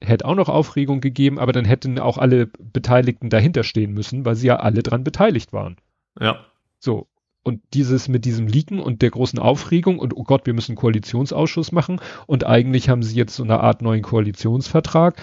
hätte 0.02 0.24
auch 0.26 0.34
noch 0.34 0.48
Aufregung 0.48 1.00
gegeben, 1.00 1.38
aber 1.38 1.52
dann 1.52 1.64
hätten 1.64 1.98
auch 1.98 2.18
alle 2.18 2.46
Beteiligten 2.46 3.30
dahinter 3.30 3.64
stehen 3.64 3.92
müssen, 3.92 4.24
weil 4.24 4.36
sie 4.36 4.48
ja 4.48 4.56
alle 4.56 4.82
dran 4.82 5.04
beteiligt 5.04 5.52
waren. 5.52 5.76
Ja. 6.18 6.44
So, 6.78 7.08
und 7.42 7.62
dieses 7.74 8.08
mit 8.08 8.24
diesem 8.24 8.46
Leaken 8.46 8.80
und 8.80 9.02
der 9.02 9.10
großen 9.10 9.38
Aufregung 9.38 9.98
und 9.98 10.16
oh 10.16 10.24
Gott, 10.24 10.46
wir 10.46 10.54
müssen 10.54 10.72
einen 10.72 10.78
Koalitionsausschuss 10.78 11.72
machen 11.72 12.00
und 12.26 12.44
eigentlich 12.44 12.88
haben 12.88 13.02
sie 13.02 13.16
jetzt 13.16 13.34
so 13.34 13.42
eine 13.42 13.60
Art 13.60 13.82
neuen 13.82 14.02
Koalitionsvertrag. 14.02 15.20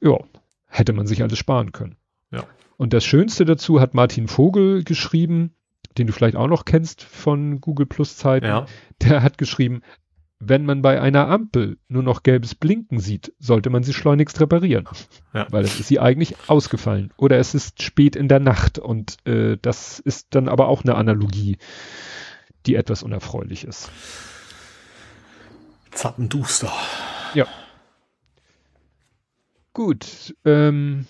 Ja, 0.00 0.18
hätte 0.66 0.92
man 0.92 1.06
sich 1.06 1.22
alles 1.22 1.38
sparen 1.38 1.72
können. 1.72 1.96
Ja. 2.30 2.44
Und 2.76 2.92
das 2.92 3.04
Schönste 3.04 3.44
dazu 3.44 3.80
hat 3.80 3.94
Martin 3.94 4.28
Vogel 4.28 4.84
geschrieben, 4.84 5.54
den 5.96 6.06
du 6.06 6.12
vielleicht 6.12 6.36
auch 6.36 6.48
noch 6.48 6.66
kennst 6.66 7.02
von 7.02 7.60
Google 7.60 7.86
Plus 7.86 8.16
Zeiten. 8.16 8.46
Ja. 8.46 8.66
Der 9.02 9.22
hat 9.22 9.38
geschrieben, 9.38 9.82
wenn 10.38 10.66
man 10.66 10.82
bei 10.82 11.00
einer 11.00 11.28
Ampel 11.28 11.78
nur 11.88 12.02
noch 12.02 12.22
gelbes 12.22 12.54
Blinken 12.54 13.00
sieht, 13.00 13.32
sollte 13.38 13.70
man 13.70 13.82
sie 13.82 13.94
schleunigst 13.94 14.38
reparieren. 14.40 14.86
Ja. 15.32 15.46
Weil 15.50 15.64
es 15.64 15.80
ist 15.80 15.88
sie 15.88 15.98
eigentlich 15.98 16.36
ausgefallen. 16.48 17.12
Oder 17.16 17.38
es 17.38 17.54
ist 17.54 17.82
spät 17.82 18.16
in 18.16 18.28
der 18.28 18.40
Nacht 18.40 18.78
und 18.78 19.16
äh, 19.26 19.56
das 19.60 19.98
ist 19.98 20.34
dann 20.34 20.48
aber 20.48 20.68
auch 20.68 20.84
eine 20.84 20.94
Analogie, 20.94 21.56
die 22.66 22.74
etwas 22.74 23.02
unerfreulich 23.02 23.64
ist. 23.64 23.90
Zappenduster. 25.92 26.72
Ja. 27.32 27.46
Gut. 29.72 30.34
Ähm, 30.44 31.06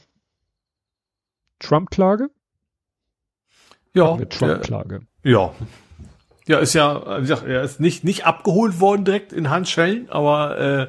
Trump-Klage? 1.58 2.30
Ja. 3.94 4.16
Trump-Klage. 4.16 5.00
Ja. 5.24 5.52
Ja, 6.48 6.58
ist 6.58 6.74
ja, 6.74 7.18
wie 7.18 7.22
gesagt, 7.22 7.44
er 7.44 7.62
ist 7.62 7.80
nicht, 7.80 8.04
nicht 8.04 8.24
abgeholt 8.24 8.80
worden 8.80 9.04
direkt 9.04 9.32
in 9.32 9.50
Handschellen, 9.50 10.08
aber 10.10 10.58
äh, 10.58 10.86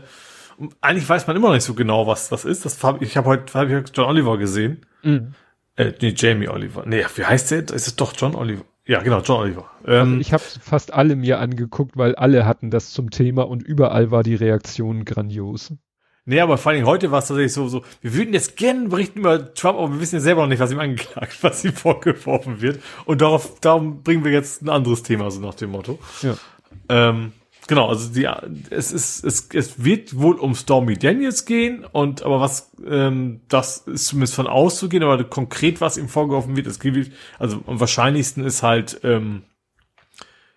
eigentlich 0.82 1.08
weiß 1.08 1.28
man 1.28 1.36
immer 1.36 1.48
noch 1.48 1.56
nicht 1.56 1.64
so 1.64 1.74
genau, 1.74 2.08
was 2.08 2.30
das 2.30 2.46
ist. 2.46 2.66
Das 2.66 2.84
hab, 2.84 3.02
ich 3.02 3.18
habe 3.18 3.28
heute 3.28 3.54
hab 3.54 3.70
ich 3.70 3.92
John 3.94 4.06
Oliver 4.06 4.38
gesehen. 4.38 4.86
Mhm. 5.04 5.34
Äh, 5.76 5.94
nee, 6.02 6.14
Jamie 6.16 6.48
Oliver. 6.48 6.84
Nee, 6.86 7.06
wie 7.16 7.26
heißt 7.26 7.52
der? 7.52 7.60
Ist 7.70 7.88
es 7.88 7.96
doch 7.96 8.14
John 8.16 8.36
Oliver? 8.36 8.64
Ja, 8.86 9.02
genau, 9.02 9.22
John 9.22 9.42
Oliver. 9.42 9.70
Ähm, 9.86 10.00
also 10.00 10.18
ich 10.18 10.34
habe 10.34 10.44
fast 10.44 10.94
alle 10.94 11.16
mir 11.16 11.40
angeguckt, 11.40 11.98
weil 11.98 12.16
alle 12.16 12.46
hatten 12.46 12.72
das 12.72 12.92
zum 12.92 13.12
Thema 13.12 13.48
und 13.48 13.62
überall 13.62 14.12
war 14.12 14.24
die 14.24 14.36
Reaktion 14.36 15.06
grandios. 15.06 15.74
Nee, 16.30 16.42
aber 16.42 16.58
vor 16.58 16.74
allem 16.74 16.86
heute 16.86 17.10
war 17.10 17.20
es 17.20 17.28
tatsächlich 17.30 17.54
so, 17.54 17.70
so, 17.70 17.84
wir 18.02 18.14
würden 18.14 18.34
jetzt 18.34 18.58
gerne 18.58 18.90
berichten 18.90 19.20
über 19.20 19.54
Trump, 19.54 19.80
aber 19.80 19.94
wir 19.94 20.02
wissen 20.02 20.16
ja 20.16 20.20
selber 20.20 20.42
noch 20.42 20.50
nicht, 20.50 20.60
was 20.60 20.74
ihm 20.74 20.80
angeklagt, 20.80 21.38
was 21.42 21.64
ihm 21.64 21.72
vorgeworfen 21.72 22.60
wird. 22.60 22.84
Und 23.06 23.22
darauf, 23.22 23.62
darum 23.62 24.04
bringen 24.04 24.26
wir 24.26 24.34
jetzt 24.34 24.62
ein 24.62 24.68
anderes 24.68 25.04
Thema, 25.04 25.32
so 25.32 25.40
nach 25.40 25.54
dem 25.54 25.72
Motto. 25.72 25.98
Ja. 26.22 26.36
Ähm, 26.90 27.32
genau, 27.66 27.88
also 27.88 28.12
die, 28.14 28.28
es 28.70 28.92
ist, 28.92 29.24
es, 29.24 29.48
es 29.54 29.82
wird 29.86 30.20
wohl 30.20 30.36
um 30.36 30.54
Stormy 30.54 30.98
Daniels 30.98 31.46
gehen 31.46 31.86
und, 31.86 32.24
aber 32.24 32.42
was, 32.42 32.72
ähm, 32.86 33.40
das 33.48 33.78
ist 33.88 34.08
zumindest 34.08 34.36
von 34.36 34.48
auszugehen, 34.48 35.04
aber 35.04 35.24
konkret, 35.24 35.80
was 35.80 35.96
ihm 35.96 36.10
vorgeworfen 36.10 36.58
wird, 36.58 36.68
es 36.68 36.82
gibt, 36.82 37.10
also 37.40 37.62
am 37.68 37.80
wahrscheinlichsten 37.80 38.44
ist 38.44 38.64
halt, 38.64 39.00
ähm, 39.06 39.44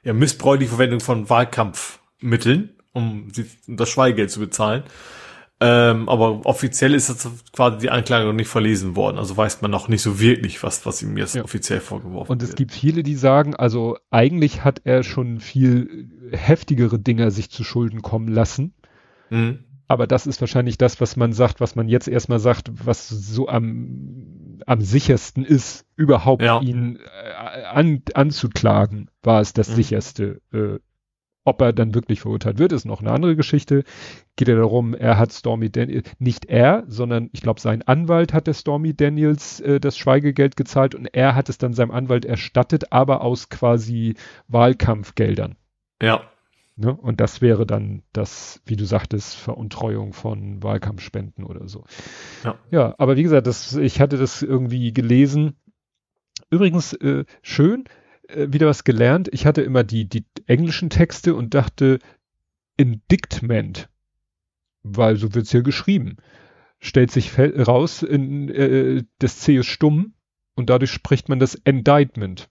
ja, 0.02 0.14
missbräuchliche 0.14 0.70
Verwendung 0.70 0.98
von 0.98 1.30
Wahlkampfmitteln, 1.30 2.70
um, 2.92 3.28
sie, 3.32 3.46
um 3.68 3.76
das 3.76 3.88
Schweigegeld 3.88 4.32
zu 4.32 4.40
bezahlen. 4.40 4.82
Ähm, 5.62 6.08
aber 6.08 6.46
offiziell 6.46 6.94
ist 6.94 7.10
das 7.10 7.28
quasi 7.52 7.78
die 7.78 7.90
Anklage 7.90 8.24
noch 8.24 8.32
nicht 8.32 8.48
verlesen 8.48 8.96
worden. 8.96 9.18
Also 9.18 9.36
weiß 9.36 9.60
man 9.60 9.70
noch 9.70 9.88
nicht 9.88 10.00
so 10.00 10.18
wirklich, 10.18 10.62
was, 10.62 10.86
was 10.86 11.02
ihm 11.02 11.18
jetzt 11.18 11.34
ja. 11.34 11.44
offiziell 11.44 11.80
vorgeworfen 11.80 12.30
wird. 12.30 12.42
Und 12.42 12.42
es 12.42 12.54
gibt 12.54 12.72
viele, 12.72 13.02
die 13.02 13.14
sagen, 13.14 13.54
also 13.54 13.98
eigentlich 14.10 14.64
hat 14.64 14.80
er 14.84 15.02
schon 15.02 15.38
viel 15.38 16.08
heftigere 16.32 16.98
Dinger 16.98 17.30
sich 17.30 17.50
zu 17.50 17.62
Schulden 17.62 18.00
kommen 18.00 18.28
lassen. 18.28 18.72
Mhm. 19.28 19.64
Aber 19.86 20.06
das 20.06 20.26
ist 20.26 20.40
wahrscheinlich 20.40 20.78
das, 20.78 21.00
was 21.00 21.16
man 21.16 21.32
sagt, 21.32 21.60
was 21.60 21.74
man 21.74 21.88
jetzt 21.88 22.08
erstmal 22.08 22.38
sagt, 22.38 22.70
was 22.86 23.08
so 23.08 23.48
am, 23.48 24.60
am 24.64 24.80
sichersten 24.80 25.44
ist, 25.44 25.84
überhaupt 25.96 26.42
ja. 26.42 26.60
ihn 26.60 26.96
äh, 26.96 27.64
an, 27.64 28.00
anzuklagen, 28.14 29.10
war 29.22 29.40
es 29.40 29.52
das 29.52 29.70
mhm. 29.70 29.74
sicherste. 29.74 30.40
Äh, 30.52 30.78
ob 31.44 31.60
er 31.62 31.72
dann 31.72 31.94
wirklich 31.94 32.20
verurteilt 32.20 32.58
wird, 32.58 32.72
ist 32.72 32.84
noch 32.84 33.00
eine 33.00 33.12
andere 33.12 33.36
Geschichte. 33.36 33.84
Geht 34.36 34.48
ja 34.48 34.56
darum, 34.56 34.94
er 34.94 35.18
hat 35.18 35.32
Stormy 35.32 35.70
Daniels, 35.70 36.10
nicht 36.18 36.46
er, 36.46 36.84
sondern 36.86 37.30
ich 37.32 37.40
glaube, 37.40 37.60
sein 37.60 37.82
Anwalt 37.82 38.32
hat 38.32 38.46
der 38.46 38.54
Stormy 38.54 38.94
Daniels 38.94 39.60
äh, 39.60 39.80
das 39.80 39.96
Schweigegeld 39.96 40.56
gezahlt 40.56 40.94
und 40.94 41.06
er 41.06 41.34
hat 41.34 41.48
es 41.48 41.58
dann 41.58 41.72
seinem 41.72 41.90
Anwalt 41.90 42.24
erstattet, 42.24 42.92
aber 42.92 43.22
aus 43.22 43.48
quasi 43.48 44.14
Wahlkampfgeldern. 44.48 45.56
Ja. 46.02 46.22
Ne? 46.76 46.94
Und 46.94 47.20
das 47.20 47.42
wäre 47.42 47.66
dann 47.66 48.02
das, 48.12 48.62
wie 48.64 48.76
du 48.76 48.84
sagtest, 48.84 49.36
Veruntreuung 49.36 50.12
von 50.12 50.62
Wahlkampfspenden 50.62 51.44
oder 51.44 51.68
so. 51.68 51.84
Ja, 52.44 52.58
ja 52.70 52.94
aber 52.96 53.16
wie 53.16 53.22
gesagt, 53.22 53.46
das, 53.46 53.76
ich 53.76 54.00
hatte 54.00 54.16
das 54.16 54.42
irgendwie 54.42 54.92
gelesen. 54.92 55.56
Übrigens, 56.48 56.94
äh, 56.94 57.24
schön, 57.42 57.84
wieder 58.34 58.66
was 58.66 58.84
gelernt. 58.84 59.28
Ich 59.32 59.46
hatte 59.46 59.62
immer 59.62 59.84
die, 59.84 60.08
die 60.08 60.24
englischen 60.46 60.90
Texte 60.90 61.34
und 61.34 61.54
dachte 61.54 61.98
Indictment, 62.76 63.88
weil 64.82 65.16
so 65.16 65.34
wird's 65.34 65.50
hier 65.50 65.62
geschrieben. 65.62 66.16
Stellt 66.78 67.10
sich 67.10 67.38
raus, 67.38 68.02
in, 68.02 68.48
äh, 68.48 69.02
das 69.18 69.38
C 69.40 69.56
ist 69.56 69.66
stumm 69.66 70.14
und 70.54 70.70
dadurch 70.70 70.90
spricht 70.90 71.28
man 71.28 71.38
das 71.38 71.54
Indictment. 71.54 72.48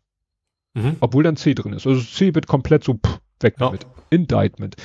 Mhm. 0.75 0.97
Obwohl 0.99 1.23
dann 1.23 1.35
C 1.35 1.55
drin 1.55 1.73
ist. 1.73 1.87
Also 1.87 2.01
C 2.01 2.35
wird 2.35 2.47
komplett 2.47 2.83
so 2.83 2.93
pff, 2.93 3.19
weg 3.43 3.55
ja. 3.59 3.67
damit. 3.67 3.85
Indictment. 4.09 4.75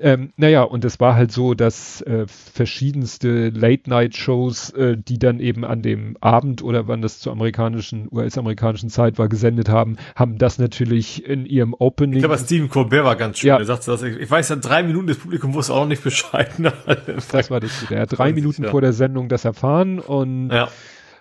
Ähm, 0.00 0.32
naja, 0.36 0.62
und 0.62 0.84
es 0.84 0.98
war 1.00 1.14
halt 1.14 1.32
so, 1.32 1.54
dass 1.54 2.00
äh, 2.02 2.26
verschiedenste 2.26 3.50
Late-Night-Shows, 3.50 4.70
äh, 4.70 4.96
die 4.96 5.18
dann 5.18 5.40
eben 5.40 5.64
an 5.64 5.82
dem 5.82 6.16
Abend 6.20 6.62
oder 6.62 6.88
wann 6.88 7.02
das 7.02 7.20
zur 7.20 7.32
amerikanischen, 7.32 8.08
US-amerikanischen 8.10 8.90
Zeit 8.90 9.18
war, 9.18 9.28
gesendet 9.28 9.68
haben, 9.68 9.96
haben 10.16 10.38
das 10.38 10.58
natürlich 10.58 11.24
in 11.24 11.46
ihrem 11.46 11.74
Opening. 11.74 12.16
Ich 12.16 12.24
glaube, 12.24 12.38
Stephen 12.38 12.68
Colbert 12.68 13.04
war 13.04 13.16
ganz 13.16 13.38
schön. 13.38 13.48
Ja. 13.48 13.58
Er 13.58 13.64
sagte 13.64 13.90
das, 13.90 14.02
ich, 14.02 14.16
ich 14.16 14.30
weiß 14.30 14.48
ja, 14.48 14.56
drei 14.56 14.82
Minuten 14.82 15.06
des 15.06 15.18
Publikum 15.18 15.54
wusste 15.54 15.74
auch 15.74 15.80
noch 15.80 15.88
nicht 15.88 16.02
Bescheid. 16.02 16.50
das 17.32 17.50
war 17.50 17.60
das. 17.60 17.86
Er 17.90 18.02
hat 18.02 18.18
drei 18.18 18.32
Minuten 18.32 18.64
ja. 18.64 18.70
vor 18.70 18.80
der 18.80 18.92
Sendung 18.92 19.28
das 19.28 19.44
erfahren 19.44 20.00
und 20.00 20.50
ja. 20.50 20.68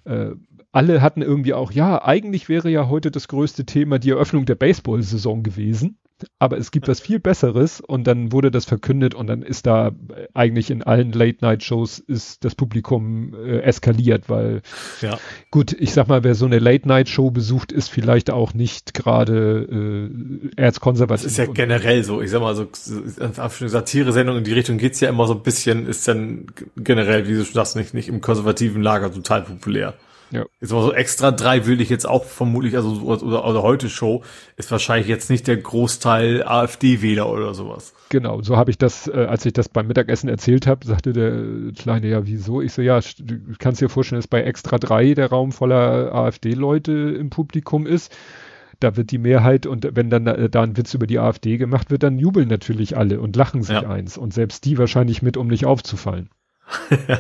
äh, 0.05 0.31
alle 0.71 1.01
hatten 1.01 1.21
irgendwie 1.21 1.53
auch, 1.53 1.71
ja, 1.71 2.03
eigentlich 2.03 2.47
wäre 2.47 2.69
ja 2.69 2.87
heute 2.87 3.11
das 3.11 3.27
größte 3.27 3.65
Thema 3.65 3.99
die 3.99 4.11
Eröffnung 4.11 4.45
der 4.45 4.55
Baseball-Saison 4.55 5.43
gewesen 5.43 5.97
aber 6.39 6.57
es 6.57 6.71
gibt 6.71 6.87
was 6.87 6.99
viel 6.99 7.19
Besseres 7.19 7.81
und 7.81 8.05
dann 8.05 8.31
wurde 8.31 8.51
das 8.51 8.65
verkündet 8.65 9.13
und 9.13 9.27
dann 9.27 9.41
ist 9.41 9.65
da 9.65 9.91
eigentlich 10.33 10.71
in 10.71 10.83
allen 10.83 11.11
Late-Night-Shows 11.11 11.99
ist 11.99 12.43
das 12.43 12.55
Publikum 12.55 13.33
äh, 13.33 13.59
eskaliert, 13.59 14.29
weil 14.29 14.61
ja. 15.01 15.19
gut, 15.49 15.73
ich 15.73 15.93
sag 15.93 16.07
mal, 16.07 16.23
wer 16.23 16.35
so 16.35 16.45
eine 16.45 16.59
Late-Night-Show 16.59 17.31
besucht, 17.31 17.71
ist 17.71 17.89
vielleicht 17.89 18.29
auch 18.31 18.53
nicht 18.53 18.93
gerade 18.93 20.09
äh, 20.55 20.61
erzkonservativ. 20.61 21.23
Das 21.23 21.31
ist 21.31 21.37
ja 21.37 21.45
generell 21.45 22.03
so, 22.03 22.21
ich 22.21 22.31
sag 22.31 22.41
mal, 22.41 22.55
so 22.55 22.67
eine 23.19 23.69
Satire-Sendung 23.69 24.37
in 24.37 24.43
die 24.43 24.53
Richtung 24.53 24.77
geht's 24.77 24.99
ja 24.99 25.09
immer 25.09 25.27
so 25.27 25.33
ein 25.33 25.43
bisschen, 25.43 25.87
ist 25.87 26.07
dann 26.07 26.47
generell, 26.77 27.27
wie 27.27 27.33
du 27.33 27.43
schon 27.43 27.53
sagst, 27.53 27.75
nicht, 27.75 27.93
nicht 27.93 28.09
im 28.09 28.21
konservativen 28.21 28.81
Lager 28.81 29.13
total 29.13 29.43
populär. 29.43 29.93
Ja. 30.31 30.45
Jetzt 30.61 30.71
mal 30.71 30.81
so 30.81 30.93
extra 30.93 31.31
drei 31.31 31.65
würde 31.65 31.83
ich 31.83 31.89
jetzt 31.89 32.07
auch 32.07 32.23
vermutlich, 32.23 32.75
also 32.75 33.01
oder, 33.01 33.45
oder 33.45 33.61
heute 33.61 33.89
Show, 33.89 34.23
ist 34.55 34.71
wahrscheinlich 34.71 35.07
jetzt 35.07 35.29
nicht 35.29 35.47
der 35.47 35.57
Großteil 35.57 36.43
AfD-Wähler 36.43 37.29
oder 37.29 37.53
sowas. 37.53 37.93
Genau, 38.09 38.41
so 38.41 38.55
habe 38.55 38.71
ich 38.71 38.77
das, 38.77 39.07
äh, 39.07 39.25
als 39.29 39.45
ich 39.45 39.53
das 39.53 39.67
beim 39.69 39.87
Mittagessen 39.87 40.29
erzählt 40.29 40.67
habe, 40.67 40.85
sagte 40.85 41.13
der 41.13 41.73
Kleine, 41.73 42.07
ja, 42.07 42.25
wieso? 42.25 42.61
Ich 42.61 42.73
so, 42.73 42.81
ja, 42.81 42.99
du 42.99 43.35
kannst 43.59 43.81
dir 43.81 43.89
vorstellen, 43.89 44.19
dass 44.19 44.27
bei 44.27 44.41
extra 44.41 44.77
drei 44.77 45.13
der 45.13 45.29
Raum 45.29 45.51
voller 45.51 46.13
AfD-Leute 46.13 46.91
im 46.91 47.29
Publikum 47.29 47.85
ist. 47.85 48.15
Da 48.79 48.97
wird 48.97 49.11
die 49.11 49.19
Mehrheit 49.19 49.67
und 49.67 49.87
wenn 49.93 50.09
dann 50.09 50.25
äh, 50.27 50.49
da 50.49 50.63
ein 50.63 50.75
Witz 50.75 50.93
über 50.93 51.07
die 51.07 51.19
AfD 51.19 51.57
gemacht 51.57 51.91
wird, 51.91 52.03
dann 52.03 52.17
jubeln 52.17 52.47
natürlich 52.47 52.97
alle 52.97 53.19
und 53.19 53.35
lachen 53.35 53.61
sich 53.61 53.81
ja. 53.81 53.89
eins 53.89 54.17
und 54.17 54.33
selbst 54.33 54.65
die 54.65 54.77
wahrscheinlich 54.77 55.21
mit, 55.21 55.37
um 55.37 55.47
nicht 55.47 55.65
aufzufallen. 55.65 56.29
ja. 57.07 57.19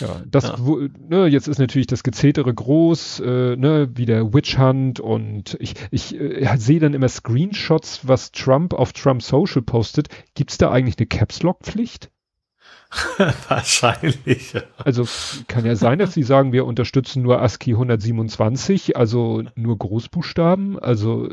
Ja, 0.00 0.22
das, 0.26 0.44
ja. 0.44 0.56
Wo, 0.58 0.80
ne, 1.08 1.26
jetzt 1.26 1.46
ist 1.46 1.58
natürlich 1.58 1.86
das 1.86 2.02
Gezetere 2.02 2.52
groß, 2.52 3.20
äh, 3.20 3.56
ne, 3.56 3.88
wie 3.94 4.06
der 4.06 4.34
Witch 4.34 4.58
Hunt 4.58 5.00
und 5.00 5.56
ich, 5.60 5.74
ich 5.90 6.18
äh, 6.18 6.56
sehe 6.56 6.80
dann 6.80 6.94
immer 6.94 7.08
Screenshots, 7.08 8.00
was 8.02 8.32
Trump 8.32 8.74
auf 8.74 8.92
Trump 8.92 9.22
Social 9.22 9.62
postet. 9.62 10.08
Gibt's 10.34 10.58
da 10.58 10.70
eigentlich 10.70 10.98
eine 10.98 11.06
Caps 11.06 11.42
Lock 11.42 11.60
Pflicht? 11.62 12.10
Wahrscheinlich. 13.48 14.52
Ja. 14.52 14.62
Also 14.78 15.06
kann 15.48 15.64
ja 15.64 15.76
sein, 15.76 15.98
dass 15.98 16.14
sie 16.14 16.22
sagen, 16.22 16.52
wir 16.52 16.64
unterstützen 16.64 17.22
nur 17.22 17.42
ASCII 17.42 17.72
127, 17.72 18.96
also 18.96 19.42
nur 19.56 19.78
Großbuchstaben. 19.78 20.78
Also 20.78 21.28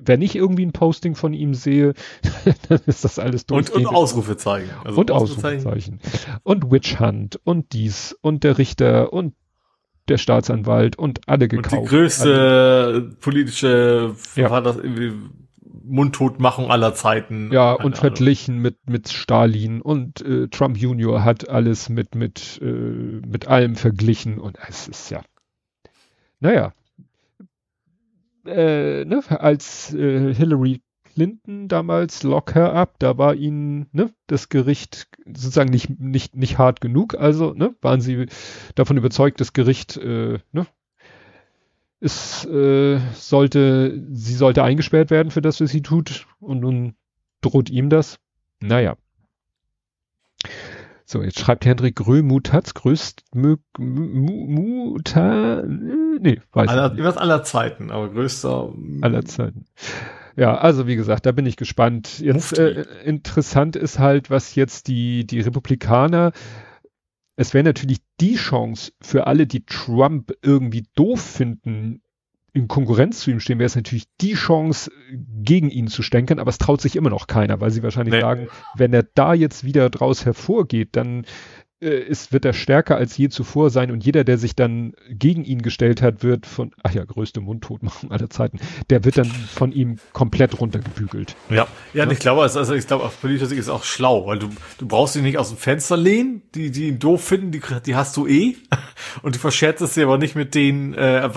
wenn 0.00 0.22
ich 0.22 0.36
irgendwie 0.36 0.66
ein 0.66 0.72
Posting 0.72 1.14
von 1.14 1.32
ihm 1.32 1.54
sehe, 1.54 1.94
dann 2.68 2.80
ist 2.86 3.04
das 3.04 3.18
alles 3.18 3.44
Und, 3.50 3.70
und 3.70 3.86
Ausrufezeichen. 3.86 4.70
Also 4.84 5.00
und 5.00 5.10
Ausrufezeichen. 5.10 6.00
Und 6.42 6.70
Witch 6.70 7.00
Hunt 7.00 7.40
und 7.44 7.72
dies 7.72 8.16
und 8.20 8.44
der 8.44 8.58
Richter 8.58 9.12
und 9.12 9.34
der 10.08 10.18
Staatsanwalt 10.18 10.96
und 10.96 11.20
alle 11.26 11.48
gekauft. 11.48 11.74
Und 11.74 11.82
die 11.84 11.88
größte 11.88 12.90
alle. 12.94 13.02
politische 13.20 14.14
ja. 14.36 14.60
das 14.60 14.78
Mundtotmachung 15.84 16.70
aller 16.70 16.94
Zeiten. 16.94 17.50
Ja, 17.52 17.72
und 17.72 17.96
verglichen 17.96 18.58
mit, 18.58 18.88
mit 18.88 19.08
Stalin 19.08 19.80
und 19.80 20.20
äh, 20.22 20.48
Trump 20.48 20.76
Junior 20.76 21.24
hat 21.24 21.48
alles 21.48 21.88
mit, 21.88 22.14
mit, 22.14 22.60
äh, 22.62 22.64
mit 22.64 23.48
allem 23.48 23.76
verglichen 23.76 24.38
und 24.38 24.58
es 24.68 24.88
ist 24.88 25.10
ja, 25.10 25.22
naja, 26.40 26.72
äh, 28.48 29.04
ne, 29.04 29.22
als 29.28 29.94
äh, 29.94 30.34
Hillary 30.34 30.82
Clinton 31.04 31.68
damals 31.68 32.22
Lock 32.22 32.54
her 32.54 32.74
up, 32.74 32.98
da 32.98 33.18
war 33.18 33.34
ihnen 33.34 33.88
ne, 33.92 34.12
das 34.26 34.48
Gericht 34.48 35.08
sozusagen 35.26 35.70
nicht, 35.70 35.98
nicht, 35.98 36.36
nicht 36.36 36.58
hart 36.58 36.80
genug, 36.80 37.14
also 37.14 37.52
ne, 37.52 37.74
waren 37.80 38.00
sie 38.00 38.26
davon 38.74 38.96
überzeugt, 38.96 39.40
das 39.40 39.52
Gericht 39.52 39.96
äh, 39.96 40.38
ne, 40.52 40.66
es 42.00 42.44
äh, 42.44 43.00
sollte, 43.14 44.06
sie 44.12 44.34
sollte 44.34 44.62
eingesperrt 44.62 45.10
werden 45.10 45.30
für 45.30 45.42
das, 45.42 45.60
was 45.60 45.70
sie 45.70 45.82
tut 45.82 46.26
und 46.40 46.60
nun 46.60 46.94
droht 47.40 47.70
ihm 47.70 47.90
das. 47.90 48.18
Naja. 48.60 48.96
So, 51.10 51.22
jetzt 51.22 51.40
schreibt 51.40 51.64
Hendrik 51.64 51.96
Grömuth 51.96 52.52
hat's 52.52 52.74
größt 52.74 53.24
Muta, 53.78 55.62
nee, 55.66 56.38
weiß 56.52 56.68
aller, 56.68 56.92
nicht. 56.92 57.02
Was 57.02 57.16
aller 57.16 57.42
Zeiten, 57.42 57.90
aber 57.90 58.10
größter 58.10 58.74
aller 59.00 59.24
Zeiten. 59.24 59.64
Ja, 60.36 60.58
also 60.58 60.86
wie 60.86 60.96
gesagt, 60.96 61.24
da 61.24 61.32
bin 61.32 61.46
ich 61.46 61.56
gespannt. 61.56 62.18
Jetzt 62.20 62.58
äh, 62.58 62.84
interessant 63.04 63.74
ist 63.74 63.98
halt, 63.98 64.28
was 64.28 64.54
jetzt 64.54 64.86
die 64.88 65.26
die 65.26 65.40
Republikaner 65.40 66.32
es 67.36 67.54
wäre 67.54 67.64
natürlich 67.64 68.00
die 68.20 68.34
Chance 68.34 68.92
für 69.00 69.28
alle, 69.28 69.46
die 69.46 69.64
Trump 69.64 70.32
irgendwie 70.42 70.84
doof 70.96 71.22
finden, 71.22 72.02
in 72.52 72.68
Konkurrenz 72.68 73.20
zu 73.20 73.30
ihm 73.30 73.40
stehen, 73.40 73.58
wäre 73.58 73.66
es 73.66 73.76
natürlich 73.76 74.06
die 74.20 74.34
Chance, 74.34 74.90
gegen 75.42 75.70
ihn 75.70 75.88
zu 75.88 76.02
stänkern, 76.02 76.38
aber 76.38 76.48
es 76.50 76.58
traut 76.58 76.80
sich 76.80 76.96
immer 76.96 77.10
noch 77.10 77.26
keiner, 77.26 77.60
weil 77.60 77.70
sie 77.70 77.82
wahrscheinlich 77.82 78.14
nee. 78.14 78.20
sagen, 78.20 78.48
wenn 78.74 78.92
er 78.92 79.02
da 79.02 79.34
jetzt 79.34 79.64
wieder 79.64 79.90
draus 79.90 80.24
hervorgeht, 80.24 80.90
dann 80.92 81.24
ist, 81.80 82.32
wird 82.32 82.44
er 82.44 82.52
stärker 82.52 82.96
als 82.96 83.16
je 83.16 83.28
zuvor 83.28 83.70
sein 83.70 83.92
und 83.92 84.04
jeder, 84.04 84.24
der 84.24 84.36
sich 84.36 84.56
dann 84.56 84.94
gegen 85.10 85.44
ihn 85.44 85.62
gestellt 85.62 86.02
hat, 86.02 86.24
wird 86.24 86.44
von, 86.44 86.72
ach 86.82 86.92
ja, 86.92 87.04
größte 87.04 87.40
Mundtotmachung 87.40 88.10
aller 88.10 88.28
Zeiten, 88.30 88.58
der 88.90 89.04
wird 89.04 89.18
dann 89.18 89.26
von 89.26 89.70
ihm 89.70 89.98
komplett 90.12 90.60
runtergebügelt. 90.60 91.36
Ja, 91.50 91.56
ja, 91.56 91.66
ja? 91.94 92.04
und 92.04 92.10
ich 92.10 92.18
glaube, 92.18 92.42
also 92.42 92.74
ich 92.74 92.86
glaube, 92.86 93.04
auf 93.04 93.20
politischer 93.20 93.46
Sicht 93.46 93.60
ist 93.60 93.68
auch 93.68 93.84
schlau, 93.84 94.26
weil 94.26 94.40
du, 94.40 94.48
du 94.78 94.88
brauchst 94.88 95.14
ihn 95.14 95.22
nicht 95.22 95.38
aus 95.38 95.50
dem 95.50 95.58
Fenster 95.58 95.96
lehnen, 95.96 96.42
die, 96.54 96.72
die 96.72 96.88
ihn 96.88 96.98
doof 96.98 97.22
finden, 97.22 97.52
die, 97.52 97.60
die 97.86 97.94
hast 97.94 98.16
du 98.16 98.26
eh 98.26 98.56
und 99.22 99.36
du 99.36 99.38
verscherzt 99.38 99.80
es 99.80 99.94
dir 99.94 100.06
aber 100.06 100.18
nicht 100.18 100.34
mit 100.34 100.56
denen, 100.56 100.94
äh, 100.94 101.30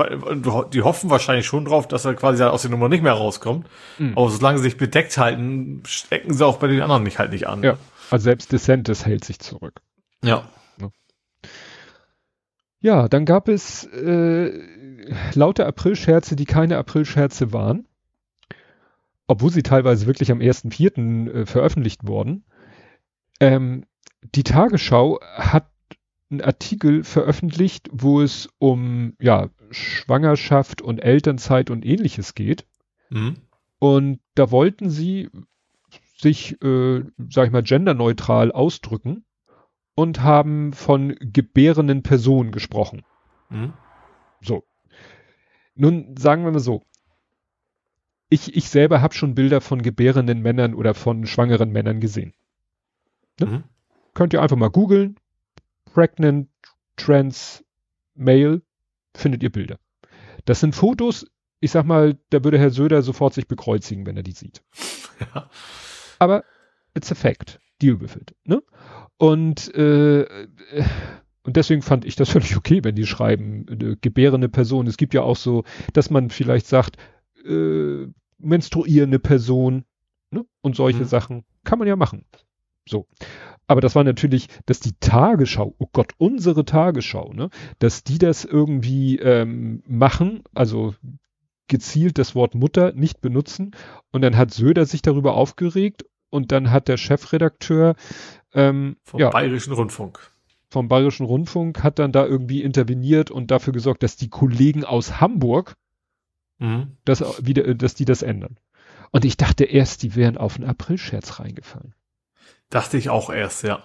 die 0.74 0.82
hoffen 0.82 1.12
wahrscheinlich 1.12 1.46
schon 1.46 1.66
drauf, 1.66 1.88
dass 1.88 2.06
er 2.06 2.16
quasi 2.16 2.42
aus 2.44 2.64
der 2.64 2.72
Nummer 2.72 2.90
nicht 2.90 3.04
mehr 3.04 3.14
rauskommt, 3.14 3.68
mhm. 4.00 4.14
aber 4.16 4.30
solange 4.32 4.58
sie 4.58 4.64
sich 4.64 4.78
bedeckt 4.78 5.16
halten, 5.20 5.84
stecken 5.86 6.34
sie 6.34 6.46
auch 6.46 6.58
bei 6.58 6.68
den 6.68 6.82
anderen 6.82 7.04
nicht 7.04 7.20
halt 7.20 7.32
nicht 7.32 7.48
an. 7.48 7.62
Ja, 7.62 7.78
also 8.10 8.24
selbst 8.24 8.52
DeSantis 8.52 9.06
hält 9.06 9.24
sich 9.24 9.40
zurück. 9.40 9.82
Ja. 10.24 10.48
Ja, 12.82 13.08
dann 13.08 13.26
gab 13.26 13.48
es 13.48 13.86
äh, 13.86 14.60
lauter 15.36 15.68
Aprilscherze, 15.68 16.36
die 16.36 16.46
keine 16.46 16.78
Aprilscherze 16.78 17.54
waren, 17.54 17.88
obwohl 19.28 19.52
sie 19.52 19.62
teilweise 19.62 20.08
wirklich 20.08 20.32
am 20.32 20.40
1.4. 20.40 21.32
Äh, 21.32 21.46
veröffentlicht 21.46 22.08
wurden. 22.08 22.44
Ähm, 23.40 23.86
die 24.34 24.44
Tagesschau 24.44 25.20
hat 25.22 25.70
einen 26.32 26.42
Artikel 26.42 27.04
veröffentlicht, 27.04 27.88
wo 27.92 28.22
es 28.22 28.50
um 28.58 29.14
ja, 29.20 29.50
Schwangerschaft 29.70 30.82
und 30.82 31.00
Elternzeit 31.00 31.70
und 31.70 31.86
ähnliches 31.86 32.34
geht. 32.34 32.66
Mhm. 33.10 33.36
Und 33.78 34.22
da 34.34 34.50
wollten 34.50 34.90
sie 34.90 35.30
sich, 36.18 36.60
äh, 36.64 37.04
sag 37.30 37.48
ich 37.48 37.52
mal, 37.52 37.64
genderneutral 37.64 38.52
ausdrücken 38.52 39.24
und 39.96 40.22
haben 40.22 40.74
von 40.74 41.16
gebärenden 41.20 42.04
Personen 42.04 42.52
gesprochen. 42.52 43.04
Mhm. 43.50 43.74
So. 44.42 44.64
Nun 45.76 46.16
sagen 46.18 46.44
wir 46.44 46.52
mal 46.52 46.60
so. 46.60 46.84
Ich, 48.30 48.56
ich 48.56 48.70
selber 48.70 49.02
habe 49.02 49.14
schon 49.14 49.36
Bilder 49.36 49.60
von 49.60 49.82
gebärenden 49.82 50.42
Männern 50.42 50.74
oder 50.74 50.94
von 50.94 51.26
schwangeren 51.26 51.72
Männern 51.72 52.00
gesehen. 52.00 52.34
Ne? 53.40 53.46
Mhm. 53.46 53.64
Könnt 54.14 54.34
ihr 54.34 54.42
einfach 54.42 54.58
mal 54.58 54.70
googeln. 54.70 55.18
Pregnant, 55.94 56.50
Trans, 56.96 57.64
Male, 58.16 58.62
findet 59.14 59.44
ihr 59.44 59.52
Bilder. 59.52 59.78
Das 60.46 60.60
sind 60.60 60.76
Fotos, 60.76 61.26
ich 61.60 61.72
sag 61.72 61.86
mal, 61.86 62.18
da 62.30 62.44
würde 62.44 62.58
Herr 62.58 62.72
Söder 62.72 63.02
sofort 63.02 63.34
sich 63.34 63.48
bekreuzigen, 63.48 64.06
wenn 64.06 64.18
er 64.18 64.24
die 64.24 64.32
sieht. 64.34 64.64
Ja. 65.36 65.52
Aber 66.18 66.44
it's 66.96 67.12
a 67.12 67.16
fact. 67.16 67.60
Deal 67.80 68.02
with 68.02 68.16
it. 68.16 68.34
Ne? 68.44 68.64
Und, 69.22 69.72
äh, 69.76 70.26
und 71.44 71.56
deswegen 71.56 71.84
fand 71.84 72.06
ich 72.06 72.16
das 72.16 72.30
völlig 72.32 72.58
okay, 72.58 72.84
wenn 72.84 72.96
die 72.96 73.06
schreiben, 73.06 73.68
eine 73.70 73.96
gebärende 73.96 74.50
Person. 74.50 74.88
Es 74.88 74.98
gibt 74.98 75.14
ja 75.14 75.22
auch 75.22 75.36
so, 75.36 75.64
dass 75.94 76.10
man 76.10 76.32
vielleicht 76.32 76.66
sagt, 76.66 76.98
äh, 77.46 78.08
menstruierende 78.40 79.20
Person 79.20 79.86
ne? 80.32 80.44
und 80.62 80.76
solche 80.76 81.04
mhm. 81.04 81.08
Sachen 81.08 81.44
kann 81.64 81.78
man 81.78 81.88
ja 81.88 81.96
machen. 81.96 82.26
So. 82.90 83.06
Aber 83.68 83.80
das 83.80 83.94
war 83.94 84.04
natürlich, 84.04 84.48
dass 84.66 84.80
die 84.80 84.94
Tagesschau, 85.00 85.76
oh 85.78 85.88
Gott, 85.94 86.14
unsere 86.18 86.66
Tagesschau, 86.66 87.32
ne, 87.32 87.52
dass 87.78 88.04
die 88.04 88.18
das 88.18 88.44
irgendwie 88.44 89.20
ähm, 89.20 89.84
machen, 89.86 90.42
also 90.56 90.96
gezielt 91.68 92.18
das 92.18 92.34
Wort 92.34 92.56
Mutter 92.56 92.92
nicht 92.94 93.22
benutzen. 93.22 93.72
Und 94.12 94.24
dann 94.24 94.36
hat 94.36 94.52
Söder 94.52 94.88
sich 94.88 95.04
darüber 95.04 95.36
aufgeregt 95.36 96.06
und 96.32 96.52
dann 96.52 96.72
hat 96.72 96.88
der 96.88 96.98
Chefredakteur 96.98 97.96
ähm, 98.54 98.98
vom 99.04 99.20
ja, 99.20 99.30
Bayerischen 99.30 99.74
Rundfunk. 99.74 100.32
Vom 100.70 100.88
Bayerischen 100.88 101.26
Rundfunk 101.26 101.84
hat 101.84 102.00
dann 102.00 102.12
da 102.12 102.26
irgendwie 102.26 102.64
interveniert 102.64 103.30
und 103.30 103.52
dafür 103.52 103.74
gesorgt, 103.74 104.02
dass 104.02 104.16
die 104.16 104.30
Kollegen 104.30 104.84
aus 104.84 105.22
Hamburg, 105.22 105.76
mhm. 106.58 106.98
das 107.06 107.46
wieder, 107.46 107.76
dass 107.76 107.94
die 107.94 108.06
das 108.06 108.24
ändern. 108.24 108.58
Und 109.12 109.26
ich 109.26 109.36
dachte 109.38 109.66
erst, 109.66 110.04
die 110.04 110.16
wären 110.16 110.38
auf 110.38 110.56
einen 110.56 110.68
Aprilscherz 110.68 111.40
reingefallen. 111.40 111.94
Dachte 112.70 112.98
ich 112.98 113.10
auch 113.10 113.30
erst, 113.30 113.64
ja. 113.64 113.84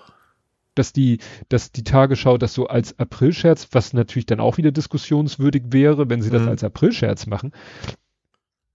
Dass 0.77 0.93
die, 0.93 1.19
dass 1.49 1.73
die 1.73 1.83
Tagesschau 1.83 2.39
das 2.39 2.55
so 2.55 2.69
als 2.69 2.97
Aprilscherz, 2.99 3.69
was 3.73 3.93
natürlich 3.93 4.27
dann 4.27 4.41
auch 4.41 4.57
wieder 4.57 4.71
diskussionswürdig 4.71 5.65
wäre, 5.71 6.09
wenn 6.09 6.23
sie 6.23 6.31
das 6.31 6.43
mhm. 6.43 6.49
als 6.49 6.63
Aprilscherz 6.63 7.27
machen. 7.27 7.53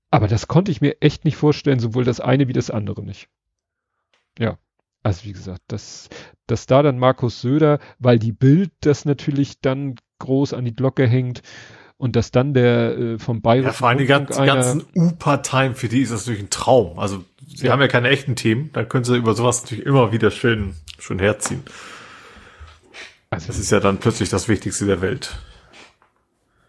Aber 0.10 0.28
das 0.28 0.50
konnte 0.50 0.72
ich 0.72 0.82
mir 0.82 1.02
echt 1.02 1.24
nicht 1.24 1.38
vorstellen, 1.38 1.80
sowohl 1.80 2.04
das 2.04 2.20
eine 2.20 2.50
wie 2.50 2.54
das 2.54 2.70
andere 2.70 3.02
nicht. 3.04 3.30
Ja. 4.40 4.58
Also 5.04 5.26
wie 5.26 5.34
gesagt, 5.34 5.62
dass, 5.68 6.10
dass 6.48 6.68
da 6.68 6.84
dann 6.84 7.00
Markus 7.00 7.42
Söder, 7.42 7.80
weil 7.98 8.20
die 8.20 8.32
Bild 8.32 8.72
das 8.82 9.06
natürlich 9.06 9.60
dann 9.60 9.96
groß 10.20 10.54
an 10.54 10.66
die 10.66 10.76
Glocke 10.76 11.08
hängt 11.08 11.42
und 11.98 12.16
dass 12.16 12.32
dann 12.32 12.54
der 12.54 12.98
äh, 12.98 13.20
vom 13.20 13.42
Bayern. 13.42 13.66
Ja, 13.66 13.74
vor 13.74 13.90
allem 13.90 13.98
die 13.98 14.06
ganzen, 14.06 14.46
ganzen 14.46 14.86
U-Parteien, 14.96 15.76
für 15.76 15.88
die 15.88 16.02
ist 16.02 16.12
das 16.12 16.22
natürlich 16.22 16.44
ein 16.46 16.50
Traum. 16.50 17.00
Also 17.00 17.24
sie 17.48 17.66
ja. 17.66 17.72
haben 17.72 17.82
ja 17.82 17.88
keine 17.88 18.10
echten 18.10 18.36
Themen, 18.36 18.72
dann 18.74 18.88
können 18.90 19.04
sie 19.04 19.18
über 19.18 19.34
sowas 19.34 19.64
natürlich 19.64 19.86
immer 19.86 20.12
wieder 20.12 20.30
schön, 20.32 20.76
schön 21.00 21.20
herziehen. 21.20 21.64
Also 23.32 23.48
das 23.48 23.60
ist 23.60 23.72
ja 23.72 23.80
dann 23.80 23.98
plötzlich 23.98 24.30
das 24.30 24.48
Wichtigste 24.48 24.86
der 24.86 25.02
Welt. 25.02 25.38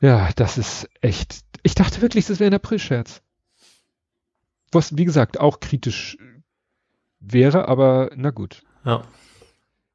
Ja, 0.00 0.30
das 0.36 0.58
ist 0.58 0.88
echt. 1.00 1.40
Ich 1.62 1.74
dachte 1.74 2.02
wirklich, 2.02 2.26
das 2.26 2.40
wäre 2.40 2.50
ein 2.50 2.54
Aprilscherz. 2.54 3.22
Was, 4.70 4.96
wie 4.96 5.04
gesagt, 5.04 5.38
auch 5.38 5.60
kritisch 5.60 6.16
wäre, 7.22 7.68
aber 7.68 8.10
na 8.16 8.30
gut. 8.30 8.62
Ja. 8.84 9.02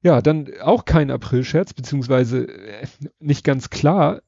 Ja, 0.02 0.22
dann 0.22 0.48
auch 0.62 0.86
kein 0.86 1.12
Aprilscherz, 1.12 1.74
beziehungsweise 1.74 2.48
äh, 2.48 2.88
nicht 3.20 3.44
ganz 3.44 3.70
klar. 3.70 4.22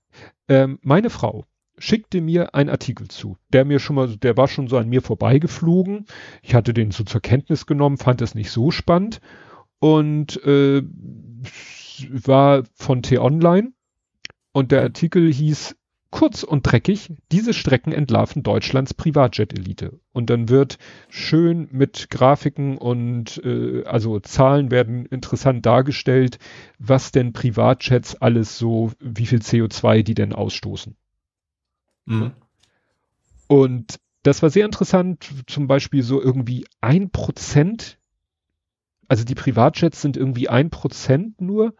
Ähm, 0.47 0.79
meine 0.81 1.09
Frau 1.09 1.45
schickte 1.77 2.21
mir 2.21 2.55
einen 2.55 2.69
Artikel 2.69 3.07
zu, 3.07 3.37
der 3.49 3.65
mir 3.65 3.79
schon 3.79 3.95
mal, 3.95 4.17
der 4.17 4.35
war 4.35 4.47
schon 4.47 4.67
so 4.67 4.77
an 4.77 4.89
mir 4.89 5.01
vorbeigeflogen. 5.01 6.05
Ich 6.41 6.55
hatte 6.55 6.73
den 6.73 6.91
so 6.91 7.03
zur 7.03 7.21
Kenntnis 7.21 7.65
genommen, 7.65 7.97
fand 7.97 8.21
es 8.21 8.35
nicht 8.35 8.51
so 8.51 8.71
spannend 8.71 9.21
und 9.79 10.43
äh, 10.43 10.83
war 12.09 12.63
von 12.73 13.01
T-Online 13.01 13.71
und 14.51 14.71
der 14.71 14.81
Artikel 14.81 15.31
hieß 15.31 15.75
kurz 16.11 16.43
und 16.43 16.63
dreckig, 16.63 17.11
diese 17.31 17.53
Strecken 17.53 17.91
entlarven 17.91 18.43
Deutschlands 18.43 18.93
Privatjet-Elite. 18.93 19.99
Und 20.11 20.29
dann 20.29 20.49
wird 20.49 20.77
schön 21.09 21.67
mit 21.71 22.09
Grafiken 22.09 22.77
und 22.77 23.41
äh, 23.43 23.83
also 23.85 24.19
Zahlen 24.19 24.71
werden 24.71 25.05
interessant 25.05 25.65
dargestellt, 25.65 26.39
was 26.79 27.11
denn 27.11 27.33
Privatjets 27.33 28.15
alles 28.15 28.57
so, 28.57 28.91
wie 28.99 29.25
viel 29.25 29.39
CO2 29.39 30.03
die 30.03 30.15
denn 30.15 30.33
ausstoßen. 30.33 30.95
Mhm. 32.05 32.31
Und 33.47 33.99
das 34.23 34.41
war 34.41 34.49
sehr 34.49 34.65
interessant, 34.65 35.29
zum 35.47 35.67
Beispiel 35.67 36.03
so 36.03 36.21
irgendwie 36.21 36.65
ein 36.81 37.09
Prozent, 37.11 37.99
also 39.07 39.23
die 39.23 39.35
Privatjets 39.35 40.01
sind 40.01 40.17
irgendwie 40.17 40.49
ein 40.49 40.69
Prozent 40.69 41.39
nur. 41.41 41.73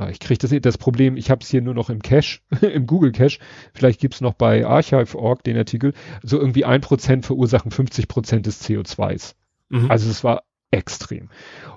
Ah, 0.00 0.08
ich 0.08 0.18
kriege 0.18 0.38
das 0.38 0.58
das 0.62 0.78
Problem, 0.78 1.18
ich 1.18 1.30
habe 1.30 1.42
es 1.42 1.50
hier 1.50 1.60
nur 1.60 1.74
noch 1.74 1.90
im 1.90 2.00
Cache, 2.00 2.40
im 2.62 2.86
Google 2.86 3.12
Cache, 3.12 3.38
vielleicht 3.74 4.00
gibt's 4.00 4.22
noch 4.22 4.32
bei 4.32 4.66
Archive.org 4.66 5.44
den 5.44 5.58
Artikel, 5.58 5.92
so 6.22 6.38
irgendwie 6.38 6.64
ein 6.64 6.80
Prozent 6.80 7.26
verursachen 7.26 7.70
50 7.70 8.08
Prozent 8.08 8.46
des 8.46 8.64
CO2s. 8.64 9.34
Mhm. 9.68 9.90
Also 9.90 10.08
es 10.08 10.24
war 10.24 10.44
extrem. 10.70 11.28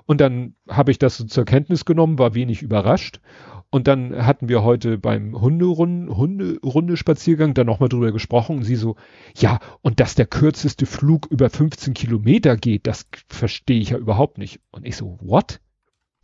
Und 0.06 0.22
dann 0.22 0.54
habe 0.70 0.90
ich 0.90 0.98
das 0.98 1.18
so 1.18 1.24
zur 1.24 1.44
Kenntnis 1.44 1.84
genommen, 1.84 2.18
war 2.18 2.34
wenig 2.34 2.62
überrascht 2.62 3.20
und 3.68 3.88
dann 3.88 4.24
hatten 4.24 4.48
wir 4.48 4.62
heute 4.62 4.96
beim 4.96 5.38
Hunderunde, 5.38 6.16
Hunde, 6.16 6.96
Spaziergang 6.96 7.52
dann 7.52 7.66
nochmal 7.66 7.90
drüber 7.90 8.10
gesprochen 8.10 8.56
und 8.56 8.64
sie 8.64 8.76
so, 8.76 8.96
ja, 9.36 9.58
und 9.82 10.00
dass 10.00 10.14
der 10.14 10.26
kürzeste 10.26 10.86
Flug 10.86 11.26
über 11.26 11.50
15 11.50 11.92
Kilometer 11.92 12.56
geht, 12.56 12.86
das 12.86 13.06
verstehe 13.28 13.80
ich 13.80 13.90
ja 13.90 13.98
überhaupt 13.98 14.38
nicht. 14.38 14.60
Und 14.70 14.86
ich 14.86 14.96
so, 14.96 15.18
what? 15.20 15.60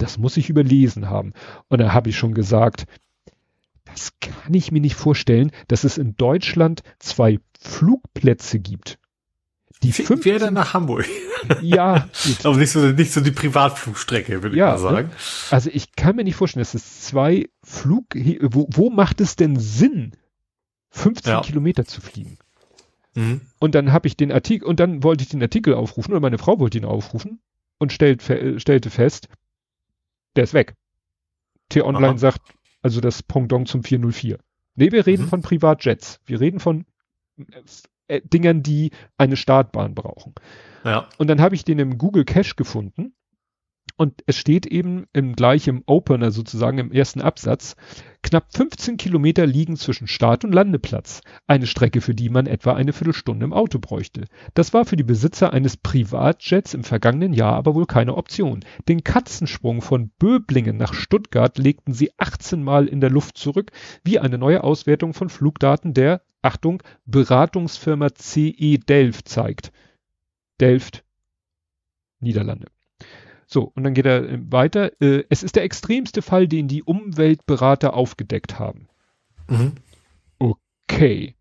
Das 0.01 0.17
muss 0.19 0.37
ich 0.39 0.49
überlesen 0.49 1.11
haben. 1.11 1.35
Und 1.69 1.81
da 1.81 1.93
habe 1.93 2.09
ich 2.09 2.17
schon 2.17 2.33
gesagt, 2.33 2.87
das 3.85 4.13
kann 4.21 4.55
ich 4.55 4.73
mir 4.73 4.81
nicht 4.81 4.95
vorstellen, 4.95 5.51
dass 5.69 5.85
es 5.85 5.99
in 5.99 6.17
Deutschland 6.17 6.83
zwei 6.99 7.39
Flugplätze 7.61 8.61
gibt. 8.61 8.99
Die 9.83 9.93
fünf 9.93 10.25
wäre 10.25 10.39
dann 10.39 10.55
nach 10.55 10.75
Hamburg. 10.75 11.07
Ja. 11.63 12.07
Aber 12.45 12.59
nicht 12.59 12.71
so, 12.71 12.85
nicht 12.85 13.13
so 13.13 13.23
die 13.23 13.31
Privatflugstrecke, 13.31 14.43
würde 14.43 14.55
ja, 14.55 14.77
ich 14.77 14.83
mal 14.83 14.91
sagen. 14.91 15.09
Ne? 15.09 15.15
Also 15.51 15.71
ich 15.73 15.93
kann 15.97 16.17
mir 16.17 16.25
nicht 16.25 16.37
vorstellen, 16.37 16.61
dass 16.61 16.75
es 16.75 17.01
zwei 17.01 17.49
Flug, 17.63 18.05
wo, 18.43 18.69
wo 18.71 18.91
macht 18.91 19.23
es 19.23 19.37
denn 19.37 19.59
Sinn, 19.59 20.13
15 20.91 21.33
ja. 21.33 21.41
Kilometer 21.41 21.87
zu 21.87 22.03
fliegen? 22.03 22.37
Mhm. 23.15 23.41
Und 23.59 23.75
dann 23.75 23.91
habe 23.91 24.07
ich 24.07 24.19
den 24.19 24.33
Artikel, 24.33 24.69
und 24.69 24.81
dann 24.81 25.03
wollte 25.03 25.23
ich 25.23 25.31
den 25.31 25.41
Artikel 25.41 25.73
aufrufen, 25.73 26.13
oder 26.13 26.21
meine 26.21 26.37
Frau 26.37 26.59
wollte 26.59 26.77
ihn 26.77 26.85
aufrufen 26.85 27.41
und 27.79 27.91
stellt, 27.91 28.23
stellte 28.23 28.91
fest, 28.91 29.29
der 30.37 30.45
ist 30.45 30.55
weg. 30.55 30.75
T-Online 31.69 32.19
sagt, 32.19 32.41
also 32.83 33.01
das 33.01 33.23
Pendant 33.23 33.69
zum 33.69 33.83
404. 33.83 34.39
Nee, 34.75 34.93
wir 34.93 35.07
reden 35.07 35.25
mhm. 35.25 35.29
von 35.29 35.43
Privatjets. 35.43 36.21
Wir 36.25 36.41
reden 36.41 36.61
von 36.61 36.85
äh, 38.09 38.21
Dingern, 38.23 38.63
die 38.63 38.91
eine 39.17 39.37
Startbahn 39.37 39.95
brauchen. 39.95 40.35
Ja. 40.85 41.09
Und 41.19 41.29
dann 41.29 41.41
habe 41.41 41.55
ich 41.55 41.65
den 41.65 41.79
im 41.79 41.99
Google 41.99 42.25
Cache 42.25 42.55
gefunden 42.57 43.15
und 43.97 44.23
es 44.27 44.37
steht 44.37 44.67
eben 44.67 45.07
im 45.13 45.35
gleichen 45.35 45.83
Opener 45.87 46.31
sozusagen 46.31 46.79
im 46.79 46.93
ersten 46.93 47.21
Absatz, 47.21 47.77
knapp 48.23 48.47
15 48.55 48.97
Kilometer 48.97 49.47
liegen 49.47 49.77
zwischen 49.77 50.07
Start- 50.07 50.45
und 50.45 50.53
Landeplatz. 50.53 51.23
Eine 51.47 51.67
Strecke, 51.67 52.01
für 52.01 52.15
die 52.15 52.29
man 52.29 52.47
etwa 52.47 52.75
eine 52.75 52.93
Viertelstunde 52.93 53.45
im 53.45 53.53
Auto 53.53 53.79
bräuchte. 53.79 54.25
Das 54.55 54.73
war 54.75 54.85
für 54.85 54.97
die 54.97 55.05
Besitzer 55.05 55.53
eines 55.53 55.77
Privatjets 55.77 56.75
im 56.75 56.85
vergangenen 56.85 57.33
Jahr 57.33 57.55
aber 57.55 57.75
wohl 57.75 57.87
keine 57.87 58.17
Option. 58.17 58.61
Den 58.89 59.05
Katzensprung 59.05 59.83
von 59.83 60.11
Böblingen 60.19 60.77
nach 60.77 60.95
Stuttgart 60.95 61.59
legten 61.59 61.93
sie 61.93 62.11
18 62.19 62.63
Mal 62.63 62.87
in 62.87 63.01
der 63.01 63.11
Luft 63.11 63.39
zurück, 63.39 63.73
wie 64.05 64.19
eine 64.19 64.39
neue 64.39 64.65
Auswertung 64.65 65.15
von 65.15 65.29
Flugdaten 65.29 65.95
der, 65.95 66.23
Achtung, 66.43 66.83
Beratungsfirma 67.05 68.15
CE 68.15 68.79
Delft 68.79 69.29
zeigt. 69.29 69.73
Delft, 70.61 71.05
Niederlande. 72.21 72.67
So, 73.53 73.73
und 73.75 73.83
dann 73.83 73.95
geht 73.95 74.07
er 74.07 74.29
äh, 74.29 74.39
weiter. 74.51 74.93
Äh, 75.03 75.25
es 75.29 75.43
ist 75.43 75.57
der 75.57 75.65
extremste 75.65 76.23
Fall, 76.23 76.47
den 76.47 76.69
die 76.69 76.85
Umweltberater 76.85 77.95
aufgedeckt 77.95 78.59
haben. 78.59 78.89
Mhm. 79.49 79.73
Okay. 80.39 81.35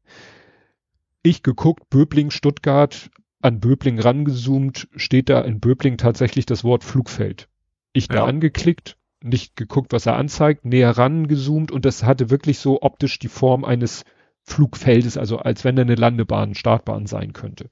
Ich 1.21 1.43
geguckt, 1.43 1.89
Böbling, 1.89 2.31
Stuttgart, 2.31 3.11
an 3.41 3.59
Böbling 3.59 3.99
rangezoomt, 3.99 4.87
steht 4.95 5.29
da 5.29 5.41
in 5.41 5.59
Böbling 5.59 5.97
tatsächlich 5.97 6.45
das 6.47 6.63
Wort 6.63 6.83
Flugfeld. 6.83 7.47
Ich 7.93 8.07
da 8.07 8.15
ja. 8.15 8.25
angeklickt, 8.25 8.97
nicht 9.21 9.55
geguckt, 9.55 9.93
was 9.93 10.05
er 10.05 10.15
anzeigt, 10.15 10.65
näher 10.65 10.97
rangezoomt 10.97 11.71
und 11.71 11.85
das 11.85 12.03
hatte 12.03 12.29
wirklich 12.29 12.59
so 12.59 12.81
optisch 12.81 13.19
die 13.19 13.27
Form 13.27 13.65
eines 13.65 14.03
Flugfeldes, 14.43 15.17
also 15.17 15.37
als 15.37 15.63
wenn 15.63 15.75
da 15.75 15.83
eine 15.83 15.95
Landebahn, 15.95 16.55
Startbahn 16.55 17.05
sein 17.05 17.33
könnte. 17.33 17.69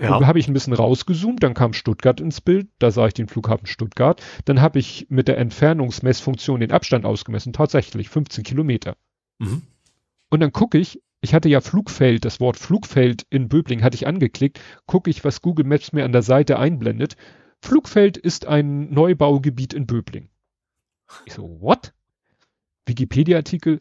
Ja. 0.00 0.26
Habe 0.26 0.38
ich 0.38 0.48
ein 0.48 0.52
bisschen 0.52 0.72
rausgezoomt, 0.72 1.42
dann 1.42 1.54
kam 1.54 1.72
Stuttgart 1.72 2.20
ins 2.20 2.40
Bild, 2.40 2.68
da 2.78 2.90
sah 2.90 3.06
ich 3.06 3.14
den 3.14 3.28
Flughafen 3.28 3.66
Stuttgart. 3.66 4.22
Dann 4.44 4.60
habe 4.60 4.78
ich 4.78 5.06
mit 5.08 5.28
der 5.28 5.38
Entfernungsmessfunktion 5.38 6.60
den 6.60 6.72
Abstand 6.72 7.04
ausgemessen, 7.04 7.52
tatsächlich 7.52 8.08
15 8.08 8.44
Kilometer. 8.44 8.96
Mhm. 9.38 9.62
Und 10.30 10.40
dann 10.40 10.52
gucke 10.52 10.78
ich, 10.78 11.00
ich 11.20 11.34
hatte 11.34 11.48
ja 11.48 11.60
Flugfeld, 11.60 12.24
das 12.24 12.40
Wort 12.40 12.58
Flugfeld 12.58 13.26
in 13.30 13.48
Böbling 13.48 13.82
hatte 13.82 13.96
ich 13.96 14.06
angeklickt, 14.06 14.60
gucke 14.86 15.10
ich, 15.10 15.24
was 15.24 15.42
Google 15.42 15.66
Maps 15.66 15.92
mir 15.92 16.04
an 16.04 16.12
der 16.12 16.22
Seite 16.22 16.58
einblendet. 16.58 17.16
Flugfeld 17.60 18.16
ist 18.16 18.46
ein 18.46 18.92
Neubaugebiet 18.92 19.72
in 19.72 19.86
Böbling. 19.86 20.28
Ich 21.24 21.34
so, 21.34 21.60
what? 21.60 21.92
Wikipedia-Artikel. 22.86 23.80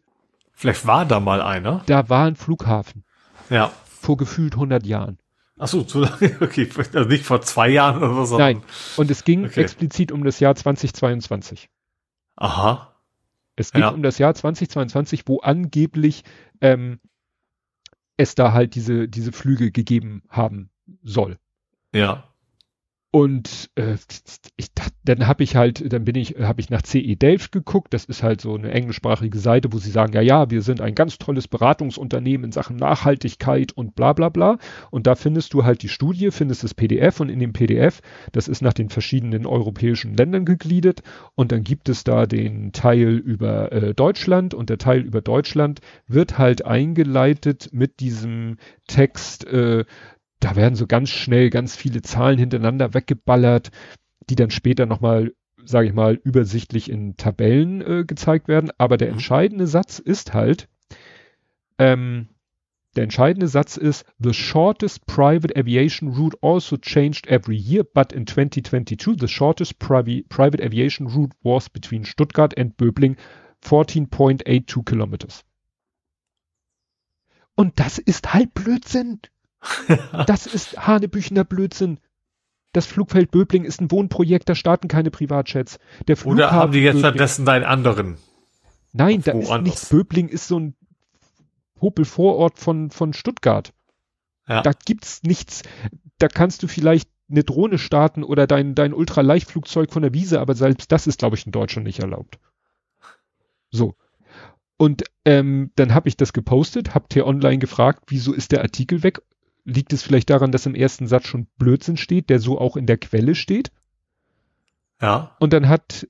Vielleicht 0.54 0.88
war 0.88 1.06
da 1.06 1.20
mal 1.20 1.42
einer. 1.42 1.84
Da 1.86 2.10
war 2.10 2.26
ein 2.26 2.36
Flughafen. 2.36 3.04
Ja. 3.50 3.72
Vor 3.86 4.18
gefühlt 4.18 4.54
100 4.54 4.86
Jahren. 4.86 5.20
Ach 5.58 5.68
so, 5.68 5.84
zu 5.84 6.00
lange, 6.00 6.38
okay, 6.42 6.70
also 6.94 7.10
nicht 7.10 7.26
vor 7.26 7.42
zwei 7.42 7.70
Jahren 7.70 8.04
oder 8.04 8.26
so. 8.26 8.38
Nein, 8.38 8.62
und 8.98 9.10
es 9.10 9.24
ging 9.24 9.46
okay. 9.46 9.62
explizit 9.62 10.12
um 10.12 10.24
das 10.24 10.40
Jahr 10.40 10.56
2022. 10.56 11.70
Aha. 12.36 12.94
Es 13.56 13.72
ging 13.72 13.82
ja. 13.82 13.90
um 13.90 14.04
das 14.04 14.18
Jahr 14.18 14.36
2022, 14.36 15.24
wo 15.28 15.40
angeblich 15.40 16.24
ähm, 16.60 17.00
es 18.18 18.36
da 18.36 18.52
halt 18.52 18.76
diese, 18.76 19.08
diese 19.08 19.32
Flüge 19.32 19.72
gegeben 19.72 20.24
haben 20.30 20.70
soll. 21.04 21.40
Ja. 21.94 22.35
Und 23.16 23.70
äh, 23.76 23.96
ich, 24.58 24.74
dann 25.06 25.26
habe 25.26 25.42
ich 25.42 25.56
halt, 25.56 25.94
dann 25.94 26.04
bin 26.04 26.16
ich, 26.16 26.36
habe 26.38 26.60
ich 26.60 26.70
nach 26.70 26.82
CE 26.82 27.16
Delft 27.16 27.54
geguckt. 27.54 27.94
Das 27.94 28.04
ist 28.04 28.24
halt 28.24 28.42
so 28.42 28.56
eine 28.56 28.72
englischsprachige 28.72 29.40
Seite, 29.40 29.72
wo 29.72 29.78
sie 29.78 29.90
sagen, 29.90 30.12
ja, 30.12 30.20
ja, 30.20 30.52
wir 30.52 30.62
sind 30.62 30.82
ein 30.82 30.96
ganz 30.96 31.18
tolles 31.18 31.48
Beratungsunternehmen 31.48 32.44
in 32.44 32.52
Sachen 32.52 32.76
Nachhaltigkeit 32.76 33.72
und 33.72 33.96
bla 33.96 34.12
bla 34.12 34.28
bla. 34.28 34.58
Und 34.92 35.08
da 35.08 35.16
findest 35.16 35.54
du 35.54 35.64
halt 35.64 35.82
die 35.82 35.88
Studie, 35.88 36.30
findest 36.30 36.66
das 36.66 36.74
PDF 36.74 37.22
und 37.22 37.30
in 37.30 37.40
dem 37.40 37.54
PDF, 37.54 38.02
das 38.34 38.50
ist 38.50 38.62
nach 38.62 38.74
den 38.74 38.90
verschiedenen 38.90 39.46
europäischen 39.46 40.18
Ländern 40.18 40.44
gegliedert. 40.44 41.02
Und 41.36 41.54
dann 41.54 41.64
gibt 41.64 41.88
es 41.88 42.04
da 42.04 42.26
den 42.26 42.74
Teil 42.74 43.16
über 43.16 43.72
äh, 43.72 43.94
Deutschland 43.94 44.54
und 44.54 44.70
der 44.70 44.78
Teil 44.78 45.00
über 45.00 45.22
Deutschland 45.22 45.80
wird 46.06 46.38
halt 46.38 46.66
eingeleitet 46.66 47.70
mit 47.72 48.02
diesem 48.02 48.58
Text, 48.88 49.48
äh, 49.48 49.86
da 50.40 50.56
werden 50.56 50.76
so 50.76 50.88
ganz 50.88 51.10
schnell 51.10 51.50
ganz 51.50 51.76
viele 51.76 52.02
Zahlen 52.02 52.38
hintereinander 52.38 52.94
weggeballert, 52.94 53.72
die 54.30 54.36
dann 54.36 54.52
später 54.52 54.86
nochmal, 54.86 55.34
sage 55.64 55.88
ich 55.88 55.94
mal, 55.94 56.20
übersichtlich 56.24 56.90
in 56.90 57.18
Tabellen 57.18 57.82
äh, 57.82 58.04
gezeigt 58.06 58.48
werden. 58.48 58.72
Aber 58.78 58.98
der 58.98 59.08
mhm. 59.08 59.14
entscheidende 59.14 59.68
Satz 59.68 60.00
ist 60.00 60.34
halt, 60.34 60.68
ähm, 61.78 62.30
der 62.96 63.04
entscheidende 63.04 63.50
Satz 63.50 63.76
ist, 63.76 64.06
the 64.20 64.34
shortest 64.34 65.06
private 65.06 65.56
aviation 65.58 66.14
route 66.14 66.38
also 66.42 66.78
changed 66.78 67.28
every 67.28 67.58
year, 67.58 67.84
but 67.84 68.14
in 68.14 68.26
2022 68.26 69.18
the 69.20 69.28
shortest 69.28 69.80
privi 69.80 70.24
private 70.30 70.64
aviation 70.64 71.08
route 71.08 71.36
was 71.44 71.70
between 71.70 72.06
Stuttgart 72.06 72.58
and 72.58 72.78
Böbling 72.78 73.18
14.82 73.64 74.86
kilometers. 74.86 75.44
Und 77.56 77.80
das 77.80 77.98
ist 77.98 78.34
halt 78.34 78.54
Blödsinn. 78.54 79.20
das 80.28 80.48
ist 80.48 80.78
hanebüchener 80.78 81.44
Blödsinn. 81.44 82.00
Das 82.74 82.86
Flugfeld 82.86 83.32
Böbling 83.32 83.64
ist 83.64 83.82
ein 83.82 83.90
Wohnprojekt, 83.90 84.50
da 84.50 84.56
starten 84.56 84.88
keine 84.88 85.10
Privatjets. 85.10 85.80
Der 86.08 86.18
Flughafen 86.18 86.40
Oder 86.40 86.52
haben 86.52 86.72
die 86.72 86.80
jetzt 86.80 86.96
Böbling, 86.96 87.12
stattdessen 87.12 87.48
einen 87.48 87.66
anderen? 87.66 88.18
Nein, 88.92 89.22
da 89.24 89.32
ist 89.32 89.52
nichts. 89.62 89.90
Böbling 89.90 90.28
ist 90.28 90.48
so 90.48 90.60
ein 90.60 90.76
Popelvorort 91.76 92.60
von, 92.60 92.92
von 92.92 93.14
Stuttgart. 93.14 93.74
Ja. 94.48 94.62
Da 94.62 94.72
gibt's 94.86 95.24
nichts. 95.24 95.64
Da 96.18 96.28
kannst 96.28 96.64
du 96.64 96.68
vielleicht 96.68 97.10
eine 97.30 97.44
Drohne 97.44 97.78
starten 97.78 98.24
oder 98.24 98.48
dein, 98.48 98.76
dein 98.76 98.94
Ultraleichtflugzeug 98.94 99.92
von 99.92 100.02
der 100.02 100.14
Wiese, 100.14 100.40
aber 100.40 100.54
selbst 100.54 100.92
das 100.92 101.08
ist, 101.08 101.20
glaube 101.20 101.36
ich, 101.36 101.46
in 101.46 101.52
Deutschland 101.52 101.88
nicht 101.88 102.00
erlaubt. 102.00 102.40
So. 103.72 103.96
Und 104.78 105.04
ähm, 105.24 105.72
dann 105.76 105.94
habe 105.94 106.10
ich 106.10 106.18
das 106.18 106.34
gepostet, 106.34 106.94
hab 106.94 107.10
T-Online 107.10 107.60
gefragt, 107.60 108.04
wieso 108.08 108.34
ist 108.34 108.52
der 108.52 108.62
Artikel 108.62 109.04
weg? 109.04 109.22
Liegt 109.66 109.92
es 109.94 110.04
vielleicht 110.04 110.30
daran, 110.30 110.52
dass 110.52 110.66
im 110.66 110.76
ersten 110.76 111.08
Satz 111.08 111.28
schon 111.28 111.48
Blödsinn 111.58 111.98
steht, 111.98 112.30
der 112.30 112.40
so 112.40 112.60
auch 112.60 112.78
in 112.78 112.86
der 112.86 112.98
Quelle 112.98 113.36
steht? 113.36 113.72
Ja. 115.02 115.36
Und 115.40 115.52
dann 115.52 115.68
hat 115.68 116.08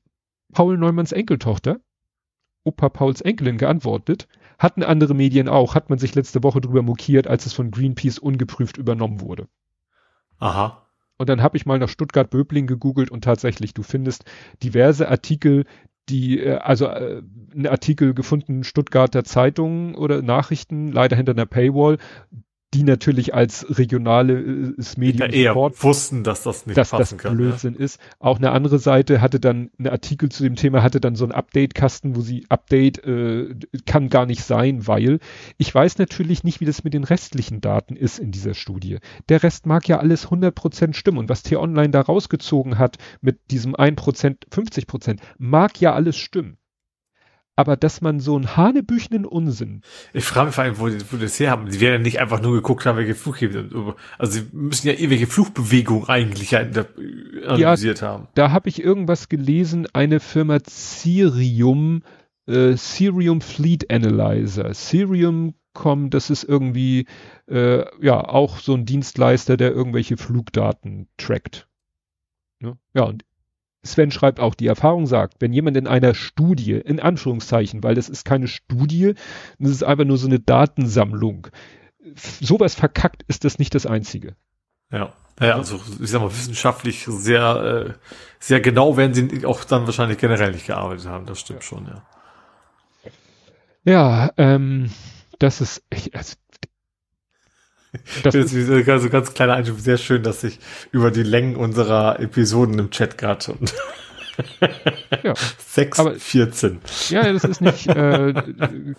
Paul 0.53 0.77
Neumanns 0.77 1.11
Enkeltochter, 1.11 1.79
Opa 2.63 2.89
Pauls 2.89 3.21
Enkelin, 3.21 3.57
geantwortet, 3.57 4.27
hatten 4.59 4.83
andere 4.83 5.13
Medien 5.13 5.47
auch, 5.47 5.75
hat 5.75 5.89
man 5.89 5.99
sich 5.99 6.15
letzte 6.15 6.43
Woche 6.43 6.61
drüber 6.61 6.81
mokiert, 6.81 7.27
als 7.27 7.45
es 7.45 7.53
von 7.53 7.71
Greenpeace 7.71 8.19
ungeprüft 8.19 8.77
übernommen 8.77 9.21
wurde. 9.21 9.47
Aha. 10.39 10.87
Und 11.17 11.29
dann 11.29 11.41
habe 11.41 11.57
ich 11.57 11.65
mal 11.65 11.79
nach 11.79 11.89
Stuttgart-Böbling 11.89 12.67
gegoogelt 12.67 13.09
und 13.09 13.23
tatsächlich, 13.23 13.73
du 13.73 13.83
findest 13.83 14.25
diverse 14.61 15.09
Artikel, 15.09 15.65
die, 16.09 16.39
äh, 16.39 16.57
also 16.57 16.87
äh, 16.87 17.21
ein 17.53 17.67
Artikel 17.67 18.13
gefunden, 18.13 18.63
Stuttgarter 18.63 19.23
Zeitungen 19.23 19.95
oder 19.95 20.21
Nachrichten, 20.21 20.91
leider 20.91 21.15
hinter 21.15 21.31
einer 21.31 21.45
Paywall, 21.45 21.97
die 22.75 22.83
natürlich 22.83 23.33
als 23.33 23.65
regionales 23.77 24.97
Medium 24.97 25.29
ja, 25.29 25.33
eher 25.33 25.55
wussten, 25.55 26.25
dass 26.25 26.43
das 26.43 26.65
nicht 26.65 26.77
dass 26.77 26.89
passen 26.89 27.15
das 27.15 27.23
kann. 27.23 27.37
Blödsinn 27.37 27.75
ja. 27.75 27.79
ist. 27.79 28.01
Auch 28.19 28.37
eine 28.37 28.51
andere 28.51 28.79
Seite 28.79 29.21
hatte 29.21 29.39
dann 29.39 29.71
einen 29.79 29.87
Artikel 29.87 30.27
zu 30.27 30.43
dem 30.43 30.55
Thema, 30.55 30.83
hatte 30.83 30.99
dann 30.99 31.15
so 31.15 31.23
einen 31.23 31.31
Update-Kasten, 31.31 32.17
wo 32.17 32.21
sie 32.21 32.45
Update 32.49 33.01
äh, 33.05 33.55
kann 33.85 34.09
gar 34.09 34.25
nicht 34.25 34.43
sein, 34.43 34.87
weil 34.87 35.19
ich 35.57 35.73
weiß 35.73 35.99
natürlich 35.99 36.43
nicht, 36.43 36.59
wie 36.59 36.65
das 36.65 36.83
mit 36.83 36.93
den 36.93 37.05
restlichen 37.05 37.61
Daten 37.61 37.95
ist 37.95 38.19
in 38.19 38.31
dieser 38.31 38.53
Studie. 38.53 38.97
Der 39.29 39.41
Rest 39.41 39.65
mag 39.65 39.87
ja 39.87 39.99
alles 39.99 40.27
100% 40.27 40.93
stimmen 40.95 41.19
und 41.19 41.29
was 41.29 41.43
T-Online 41.43 41.91
da 41.91 42.01
rausgezogen 42.01 42.77
hat 42.77 42.97
mit 43.21 43.51
diesem 43.51 43.73
1%, 43.73 44.49
50%, 44.51 45.19
mag 45.37 45.79
ja 45.79 45.93
alles 45.93 46.17
stimmen 46.17 46.57
aber 47.55 47.77
dass 47.77 48.01
man 48.01 48.19
so 48.19 48.35
einen 48.35 48.57
hanebüchenen 48.57 49.25
Unsinn. 49.25 49.81
Ich 50.13 50.25
frage 50.25 50.47
mich 50.47 50.55
vor 50.55 50.63
allem, 50.63 50.79
wo 50.79 50.89
die, 50.89 50.99
wo 51.11 51.15
die 51.15 51.23
das 51.23 51.39
her 51.39 51.51
haben. 51.51 51.69
Sie 51.71 51.79
werden 51.79 51.93
ja 51.93 51.99
nicht 51.99 52.19
einfach 52.19 52.41
nur 52.41 52.53
geguckt 52.53 52.85
haben, 52.85 52.97
welche 52.97 53.15
Flughebel, 53.15 53.95
also 54.17 54.31
sie 54.31 54.47
müssen 54.51 54.87
ja 54.87 54.93
irgendwelche 54.93 55.27
Flugbewegungen 55.27 56.09
eigentlich 56.09 56.55
analysiert 56.55 58.01
ja, 58.01 58.07
haben. 58.07 58.27
Da 58.35 58.51
habe 58.51 58.69
ich 58.69 58.83
irgendwas 58.83 59.29
gelesen, 59.29 59.87
eine 59.93 60.19
Firma 60.19 60.59
Cirium, 60.63 62.03
äh, 62.47 62.75
Cirium 62.75 63.41
Fleet 63.41 63.89
Analyzer. 63.91 64.73
Cirium.com, 64.73 66.09
das 66.09 66.29
ist 66.29 66.43
irgendwie, 66.43 67.05
äh, 67.47 67.85
ja, 68.03 68.19
auch 68.21 68.59
so 68.59 68.73
ein 68.73 68.85
Dienstleister, 68.85 69.55
der 69.55 69.71
irgendwelche 69.71 70.17
Flugdaten 70.17 71.07
trackt. 71.17 71.67
Ja, 72.61 72.73
ja 72.93 73.03
und 73.03 73.23
Sven 73.85 74.11
schreibt 74.11 74.39
auch, 74.39 74.55
die 74.55 74.67
Erfahrung 74.67 75.05
sagt, 75.05 75.35
wenn 75.39 75.53
jemand 75.53 75.77
in 75.77 75.87
einer 75.87 76.13
Studie, 76.13 76.73
in 76.73 76.99
Anführungszeichen, 76.99 77.83
weil 77.83 77.95
das 77.95 78.09
ist 78.09 78.25
keine 78.25 78.47
Studie, 78.47 79.13
das 79.59 79.71
ist 79.71 79.83
einfach 79.83 80.05
nur 80.05 80.17
so 80.17 80.27
eine 80.27 80.39
Datensammlung, 80.39 81.47
sowas 82.15 82.75
verkackt, 82.75 83.23
ist 83.27 83.45
das 83.45 83.59
nicht 83.59 83.75
das 83.75 83.85
Einzige. 83.85 84.35
Ja. 84.91 85.13
Ja, 85.41 85.55
also 85.55 85.81
ich 86.01 86.09
sag 86.09 86.21
mal, 86.21 86.31
wissenschaftlich 86.31 87.05
sehr, 87.09 87.89
äh, 87.89 87.93
sehr 88.39 88.61
genau 88.61 88.95
werden 88.95 89.13
sie 89.13 89.45
auch 89.45 89.65
dann 89.65 89.85
wahrscheinlich 89.85 90.17
generell 90.17 90.53
nicht 90.53 90.65
gearbeitet 90.65 91.07
haben, 91.07 91.25
das 91.25 91.41
stimmt 91.41 91.65
schon, 91.65 91.85
ja. 91.87 92.03
Ja, 93.83 94.31
ähm, 94.37 94.91
das 95.39 95.59
ist, 95.59 95.83
ich, 95.89 96.15
also, 96.15 96.35
das 98.23 98.35
ist 98.35 98.89
also 98.89 99.09
ganz 99.09 99.33
kleiner 99.33 99.53
Einschub, 99.53 99.79
sehr 99.79 99.97
schön, 99.97 100.23
dass 100.23 100.43
ich 100.43 100.59
über 100.91 101.11
die 101.11 101.23
Längen 101.23 101.55
unserer 101.55 102.19
Episoden 102.19 102.79
im 102.79 102.89
Chat 102.91 103.17
gerade 103.17 103.51
und 103.51 103.73
ja. 105.23 105.33
6, 105.67 105.99
aber, 105.99 106.15
14. 106.15 106.79
Ja, 107.09 107.31
das 107.31 107.43
ist 107.43 107.61
nicht, 107.61 107.87
äh, 107.87 108.33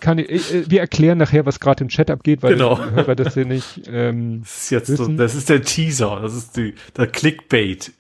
kann 0.01 0.19
ich, 0.19 0.55
äh, 0.55 0.71
wir 0.71 0.81
erklären 0.81 1.19
nachher, 1.19 1.47
was 1.47 1.61
gerade 1.61 1.85
im 1.85 1.89
Chat 1.89 2.11
abgeht, 2.11 2.43
weil 2.43 2.55
genau. 2.55 2.77
die 2.77 2.91
Hörer 2.91 3.15
das 3.15 3.35
hier 3.35 3.47
nicht 3.47 3.83
ähm, 3.87 4.43
Das 4.43 4.63
ist 4.63 4.71
jetzt 4.71 4.87
so, 4.89 5.07
das 5.09 5.35
ist 5.35 5.49
der 5.49 5.63
Teaser, 5.63 6.21
das 6.23 6.35
ist 6.35 6.57
die, 6.57 6.75
der 6.97 7.07
Clickbait 7.07 7.93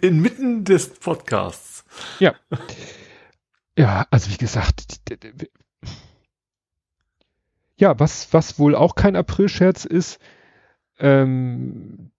inmitten 0.00 0.64
des 0.64 0.88
Podcasts. 0.88 1.84
Ja. 2.18 2.34
Ja, 3.78 4.06
also 4.10 4.30
wie 4.30 4.36
gesagt, 4.36 4.84
ja, 7.76 7.98
was, 7.98 8.28
was 8.32 8.58
wohl 8.58 8.74
auch 8.74 8.94
kein 8.94 9.16
Aprilscherz 9.16 9.84
ist, 9.84 10.18
ähm, 11.00 12.10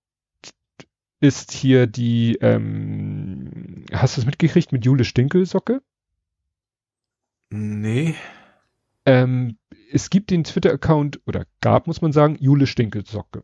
ist 1.21 1.51
hier 1.51 1.87
die, 1.87 2.37
ähm, 2.41 3.85
hast 3.93 4.17
du 4.17 4.21
es 4.21 4.25
mitgekriegt 4.25 4.71
mit 4.71 4.85
Jule 4.85 5.05
Stinkelsocke? 5.05 5.81
Nee. 7.51 8.15
Ähm, 9.05 9.57
es 9.91 10.09
gibt 10.09 10.31
den 10.31 10.43
Twitter-Account, 10.43 11.21
oder 11.27 11.45
gab, 11.59 11.85
muss 11.87 12.01
man 12.01 12.11
sagen, 12.11 12.37
Jule 12.39 12.65
Stinkelsocke. 12.65 13.43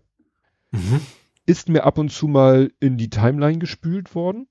Mhm. 0.71 1.01
Ist 1.45 1.69
mir 1.69 1.83
ab 1.83 1.97
und 1.97 2.09
zu 2.09 2.27
mal 2.27 2.71
in 2.79 2.97
die 2.97 3.09
Timeline 3.09 3.59
gespült 3.59 4.15
worden. 4.15 4.47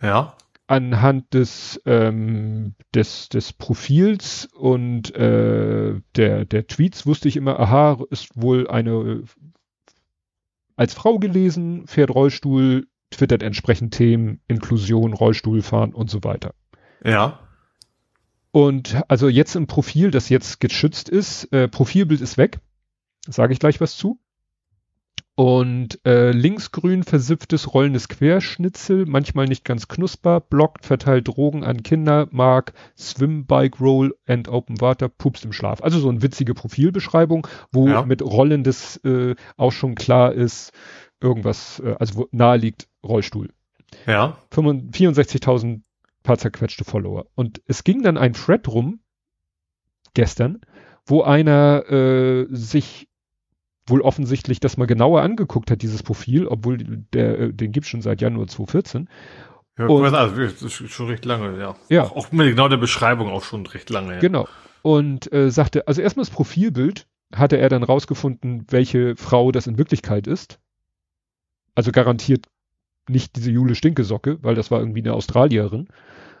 Ja. 0.00 0.36
Anhand 0.66 1.32
des, 1.34 1.80
ähm, 1.84 2.74
des, 2.94 3.28
des 3.28 3.52
Profils 3.52 4.48
und 4.52 5.14
äh, 5.14 6.00
der, 6.16 6.44
der 6.44 6.66
Tweets 6.66 7.06
wusste 7.06 7.28
ich 7.28 7.36
immer, 7.36 7.60
aha, 7.60 8.02
ist 8.10 8.30
wohl 8.34 8.66
eine 8.68 9.22
als 10.76 10.94
Frau 10.94 11.18
gelesen, 11.18 11.86
fährt 11.86 12.10
Rollstuhl, 12.10 12.86
twittert 13.10 13.42
entsprechend 13.42 13.94
Themen, 13.94 14.40
Inklusion, 14.46 15.12
Rollstuhlfahren 15.12 15.94
und 15.94 16.10
so 16.10 16.22
weiter. 16.22 16.54
Ja. 17.04 17.40
Und 18.52 19.02
also 19.08 19.28
jetzt 19.28 19.54
im 19.54 19.66
Profil, 19.66 20.10
das 20.10 20.28
jetzt 20.28 20.60
geschützt 20.60 21.08
ist, 21.08 21.52
äh, 21.52 21.68
Profilbild 21.68 22.20
ist 22.20 22.38
weg. 22.38 22.58
Sage 23.26 23.52
ich 23.52 23.58
gleich 23.58 23.80
was 23.80 23.96
zu. 23.96 24.20
Und 25.36 26.00
äh, 26.06 26.30
linksgrün 26.30 27.02
versifftes 27.02 27.74
rollendes 27.74 28.08
Querschnitzel, 28.08 29.04
manchmal 29.04 29.44
nicht 29.44 29.66
ganz 29.66 29.86
knusper, 29.86 30.40
blockt, 30.40 30.86
verteilt 30.86 31.28
Drogen 31.28 31.62
an 31.62 31.82
Kinder, 31.82 32.26
mag 32.30 32.72
Swim, 32.96 33.44
Bike, 33.44 33.78
Roll 33.78 34.16
and 34.26 34.48
Open 34.48 34.80
Water, 34.80 35.10
pupst 35.10 35.44
im 35.44 35.52
Schlaf. 35.52 35.82
Also 35.82 35.98
so 35.98 36.08
eine 36.08 36.22
witzige 36.22 36.54
Profilbeschreibung, 36.54 37.46
wo 37.70 37.86
ja. 37.86 38.02
mit 38.02 38.22
rollendes 38.22 38.96
äh, 39.04 39.34
auch 39.58 39.72
schon 39.72 39.94
klar 39.94 40.32
ist, 40.32 40.72
irgendwas, 41.20 41.80
äh, 41.80 41.96
also 41.98 42.16
wo 42.16 42.28
nahe 42.30 42.56
liegt 42.56 42.88
Rollstuhl. 43.04 43.50
Ja. 44.06 44.38
64.000 44.50 45.82
paar 46.22 46.38
zerquetschte 46.38 46.84
Follower. 46.84 47.26
Und 47.34 47.60
es 47.66 47.84
ging 47.84 48.02
dann 48.02 48.16
ein 48.16 48.32
Thread 48.32 48.68
rum, 48.68 49.00
gestern, 50.14 50.62
wo 51.04 51.20
einer 51.20 51.84
äh, 51.90 52.46
sich 52.48 53.08
wohl 53.86 54.00
offensichtlich 54.00 54.60
das 54.60 54.76
mal 54.76 54.86
genauer 54.86 55.22
angeguckt 55.22 55.70
hat, 55.70 55.82
dieses 55.82 56.02
Profil, 56.02 56.46
obwohl 56.46 56.78
der, 57.12 57.38
äh, 57.38 57.52
den 57.52 57.72
gibt 57.72 57.86
schon 57.86 58.02
seit 58.02 58.20
Januar 58.20 58.48
2014. 58.48 59.08
Ja, 59.78 59.86
und, 59.86 60.14
also, 60.14 60.40
das 60.40 60.62
ist 60.62 60.90
schon 60.90 61.08
recht 61.08 61.24
lange, 61.24 61.58
ja. 61.58 61.76
Ja. 61.88 62.04
Auch, 62.04 62.16
auch 62.16 62.32
mit 62.32 62.48
genau 62.48 62.68
der 62.68 62.78
Beschreibung 62.78 63.28
auch 63.28 63.44
schon 63.44 63.66
recht 63.66 63.90
lange. 63.90 64.14
Ja. 64.14 64.20
Genau. 64.20 64.48
Und 64.82 65.32
äh, 65.32 65.50
sagte, 65.50 65.86
also 65.86 66.00
erstmal 66.00 66.24
das 66.24 66.34
Profilbild 66.34 67.06
hatte 67.34 67.58
er 67.58 67.68
dann 67.68 67.82
rausgefunden, 67.82 68.64
welche 68.70 69.16
Frau 69.16 69.52
das 69.52 69.66
in 69.66 69.78
Wirklichkeit 69.78 70.26
ist. 70.26 70.60
Also 71.74 71.92
garantiert 71.92 72.46
nicht 73.08 73.36
diese 73.36 73.50
Jule 73.50 73.74
Stinkesocke, 73.74 74.38
weil 74.42 74.54
das 74.54 74.70
war 74.70 74.80
irgendwie 74.80 75.02
eine 75.02 75.12
Australierin. 75.12 75.88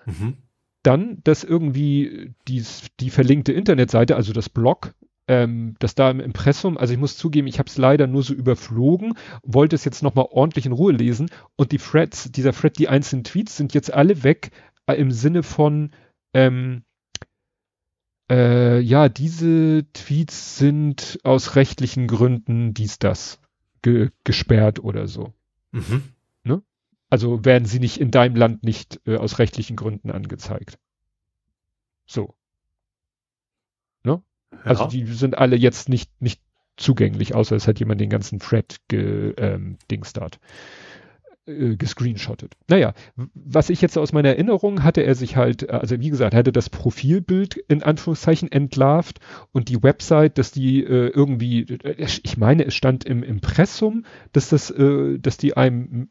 Mhm. 0.06 0.36
Dann, 0.82 1.18
dass 1.24 1.44
irgendwie 1.44 2.34
die, 2.48 2.64
die 3.00 3.10
verlinkte 3.10 3.52
Internetseite, 3.52 4.16
also 4.16 4.32
das 4.32 4.48
Blog, 4.48 4.94
ähm, 5.28 5.74
dass 5.78 5.94
da 5.94 6.10
im 6.10 6.20
Impressum, 6.20 6.78
also 6.78 6.92
ich 6.92 6.98
muss 6.98 7.16
zugeben, 7.16 7.46
ich 7.46 7.58
habe 7.58 7.68
es 7.68 7.76
leider 7.76 8.06
nur 8.06 8.22
so 8.22 8.32
überflogen, 8.32 9.14
wollte 9.42 9.74
es 9.74 9.84
jetzt 9.84 10.02
nochmal 10.02 10.26
ordentlich 10.30 10.66
in 10.66 10.72
Ruhe 10.72 10.92
lesen 10.92 11.30
und 11.56 11.72
die 11.72 11.78
Threads, 11.78 12.30
dieser 12.30 12.52
Thread, 12.52 12.78
die 12.78 12.88
einzelnen 12.88 13.24
Tweets 13.24 13.56
sind 13.56 13.74
jetzt 13.74 13.92
alle 13.92 14.22
weg 14.22 14.50
äh, 14.86 14.94
im 14.94 15.10
Sinne 15.10 15.42
von, 15.42 15.90
ähm, 16.32 16.84
äh, 18.30 18.80
ja, 18.80 19.08
diese 19.08 19.86
Tweets 19.92 20.58
sind 20.58 21.18
aus 21.24 21.56
rechtlichen 21.56 22.06
Gründen 22.06 22.74
dies, 22.74 22.98
das 22.98 23.40
ge 23.82 24.10
gesperrt 24.24 24.78
oder 24.80 25.08
so. 25.08 25.32
Mhm. 25.72 26.02
Ne? 26.44 26.62
Also 27.10 27.44
werden 27.44 27.66
sie 27.66 27.80
nicht 27.80 27.98
in 27.98 28.10
deinem 28.10 28.36
Land 28.36 28.62
nicht 28.62 29.00
äh, 29.06 29.16
aus 29.16 29.38
rechtlichen 29.38 29.76
Gründen 29.76 30.10
angezeigt. 30.10 30.78
So. 32.06 32.34
Also 34.04 34.22
ja. 34.64 34.86
die 34.88 35.04
sind 35.06 35.36
alle 35.38 35.56
jetzt 35.56 35.88
nicht, 35.88 36.10
nicht 36.20 36.40
zugänglich, 36.76 37.34
außer 37.34 37.56
es 37.56 37.66
hat 37.66 37.78
jemand 37.78 38.00
den 38.00 38.10
ganzen 38.10 38.38
Thread 38.38 38.76
ge, 38.88 39.34
ähm, 39.38 39.78
Dingstart 39.90 40.38
äh, 41.46 41.76
gescreenshottet. 41.76 42.56
Naja, 42.68 42.92
was 43.34 43.70
ich 43.70 43.80
jetzt 43.80 43.96
aus 43.96 44.12
meiner 44.12 44.30
Erinnerung 44.30 44.82
hatte 44.82 45.02
er 45.02 45.14
sich 45.14 45.36
halt, 45.36 45.70
also 45.70 46.00
wie 46.00 46.10
gesagt, 46.10 46.34
hatte 46.34 46.52
das 46.52 46.70
Profilbild 46.70 47.56
in 47.56 47.82
Anführungszeichen 47.82 48.50
entlarvt 48.50 49.20
und 49.52 49.68
die 49.68 49.82
Website, 49.82 50.38
dass 50.38 50.50
die 50.50 50.82
äh, 50.84 51.08
irgendwie, 51.08 51.62
äh, 51.62 52.06
ich 52.22 52.36
meine, 52.36 52.66
es 52.66 52.74
stand 52.74 53.04
im 53.04 53.22
Impressum, 53.22 54.04
dass 54.32 54.48
das, 54.48 54.70
äh, 54.70 55.18
dass 55.18 55.36
die 55.38 55.56
einem 55.56 56.08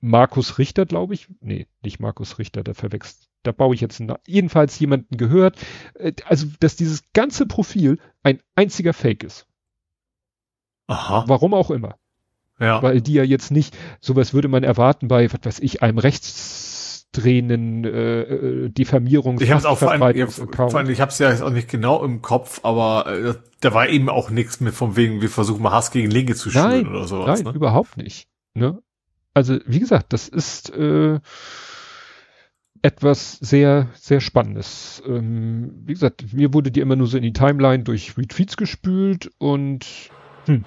Markus 0.00 0.58
Richter, 0.58 0.86
glaube 0.86 1.14
ich, 1.14 1.28
nee, 1.40 1.66
nicht 1.82 2.00
Markus 2.00 2.38
Richter, 2.38 2.62
da 2.62 2.74
verwechselt, 2.74 3.27
da 3.42 3.52
baue 3.52 3.74
ich 3.74 3.80
jetzt 3.80 4.02
jedenfalls 4.26 4.78
jemanden 4.78 5.16
gehört, 5.16 5.56
äh, 5.94 6.12
also 6.26 6.46
dass 6.60 6.76
dieses 6.76 7.02
ganze 7.12 7.46
Profil 7.46 7.98
ein 8.22 8.40
einziger 8.54 8.92
Fake 8.92 9.24
ist. 9.24 9.46
Aha. 10.86 11.24
Warum 11.26 11.54
auch 11.54 11.70
immer. 11.70 11.96
Ja. 12.60 12.82
Weil 12.82 13.00
die 13.00 13.12
ja 13.12 13.22
jetzt 13.22 13.50
nicht, 13.50 13.76
sowas 14.00 14.34
würde 14.34 14.48
man 14.48 14.64
erwarten 14.64 15.06
bei, 15.06 15.32
was 15.32 15.40
weiß 15.44 15.60
ich, 15.60 15.82
einem 15.82 15.98
rechtsdrehenden 15.98 17.84
äh, 17.84 18.22
äh 18.22 18.68
Diffamierungs- 18.68 19.40
Ich 19.40 19.50
habe 19.50 19.60
es 19.60 19.64
auch 19.64 19.78
vor 19.78 19.92
allem, 19.92 20.16
ich, 20.16 20.34
vor 20.34 20.74
allem, 20.74 20.90
ich 20.90 21.00
habe 21.00 21.12
es 21.12 21.18
ja 21.20 21.30
jetzt 21.30 21.42
auch 21.42 21.50
nicht 21.50 21.70
genau 21.70 22.02
im 22.02 22.20
Kopf, 22.20 22.60
aber 22.64 23.06
äh, 23.06 23.34
da 23.60 23.74
war 23.74 23.88
eben 23.88 24.08
auch 24.08 24.30
nichts 24.30 24.60
mit 24.60 24.74
von 24.74 24.96
wegen, 24.96 25.20
wir 25.20 25.30
versuchen 25.30 25.62
mal 25.62 25.70
Hass 25.70 25.92
gegen 25.92 26.10
Linke 26.10 26.34
zu 26.34 26.50
schüren 26.50 26.88
oder 26.88 27.06
sowas. 27.06 27.42
Nein, 27.42 27.52
ne? 27.52 27.56
überhaupt 27.56 27.96
nicht. 27.96 28.28
Ne? 28.54 28.82
Also 29.34 29.58
wie 29.66 29.78
gesagt, 29.78 30.12
das 30.12 30.26
ist 30.26 30.70
äh, 30.74 31.20
etwas 32.82 33.32
sehr, 33.34 33.88
sehr 33.94 34.20
Spannendes. 34.20 35.02
Ähm, 35.06 35.72
wie 35.84 35.94
gesagt, 35.94 36.32
mir 36.32 36.54
wurde 36.54 36.70
die 36.70 36.80
immer 36.80 36.96
nur 36.96 37.06
so 37.06 37.16
in 37.16 37.22
die 37.22 37.32
Timeline 37.32 37.84
durch 37.84 38.16
Retweets 38.16 38.56
gespült 38.56 39.30
und 39.38 39.86
hm, 40.46 40.64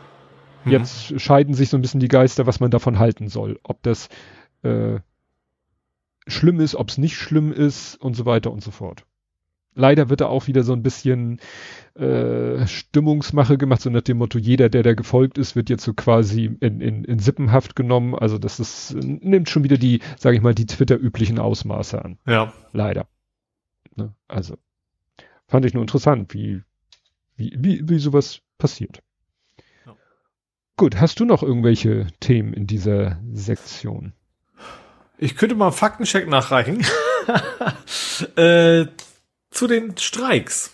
Mhm. 0.64 0.72
Jetzt 0.72 1.20
scheiden 1.20 1.54
sich 1.54 1.70
so 1.70 1.78
ein 1.78 1.82
bisschen 1.82 2.00
die 2.00 2.08
Geister, 2.08 2.46
was 2.46 2.60
man 2.60 2.72
davon 2.72 3.00
halten 3.00 3.28
soll. 3.30 3.60
Ob 3.64 3.82
das 3.84 4.10
äh, 4.64 5.00
schlimm 6.28 6.60
ist, 6.60 6.76
ob 6.76 6.90
es 6.90 6.98
nicht 6.98 7.16
schlimm 7.16 7.52
ist 7.52 7.96
und 7.96 8.16
so 8.16 8.26
weiter 8.26 8.52
und 8.52 8.64
so 8.64 8.72
fort. 8.72 9.06
Leider 9.74 10.10
wird 10.10 10.22
da 10.22 10.28
auch 10.28 10.48
wieder 10.48 10.64
so 10.64 10.74
ein 10.74 10.84
bisschen 10.84 11.40
äh, 11.94 12.68
Stimmungsmache 12.68 13.58
gemacht, 13.58 13.82
so 13.82 13.90
nach 13.90 14.02
dem 14.02 14.18
Motto, 14.18 14.38
jeder, 14.38 14.70
der 14.70 14.84
da 14.84 14.94
gefolgt 14.94 15.38
ist, 15.38 15.56
wird 15.56 15.70
jetzt 15.70 15.84
so 15.84 15.94
quasi 15.94 16.58
in, 16.60 16.82
in, 16.82 17.04
in 17.06 17.20
Sippenhaft 17.20 17.76
genommen. 17.76 18.16
Also 18.16 18.38
das 18.38 18.60
ist, 18.60 18.94
nimmt 18.94 19.50
schon 19.50 19.64
wieder 19.64 19.78
die, 19.78 20.02
sage 20.18 20.36
ich 20.36 20.42
mal, 20.42 20.54
die 20.54 20.66
Twitter-üblichen 20.66 21.40
Ausmaße 21.40 22.04
an. 22.04 22.18
Ja. 22.26 22.54
Leider. 22.74 23.08
Ne? 23.96 24.14
Also 24.28 24.58
fand 25.48 25.66
ich 25.66 25.74
nur 25.74 25.84
interessant, 25.84 26.34
wie, 26.34 26.62
wie, 27.36 27.54
wie, 27.58 27.88
wie 27.88 28.00
sowas 28.00 28.42
passiert. 28.58 29.02
Ja. 29.86 29.96
Gut, 30.78 31.00
hast 31.00 31.20
du 31.20 31.26
noch 31.26 31.44
irgendwelche 31.44 32.08
Themen 32.20 32.54
in 32.54 32.68
dieser 32.68 33.20
Sektion? 33.34 34.14
Ich 35.18 35.36
könnte 35.38 35.56
mal 35.56 35.68
einen 35.68 35.74
Faktencheck 35.74 36.28
nachreichen. 36.28 36.84
äh, 38.36 38.86
zu 39.52 39.68
den 39.68 39.98
Streiks. 39.98 40.72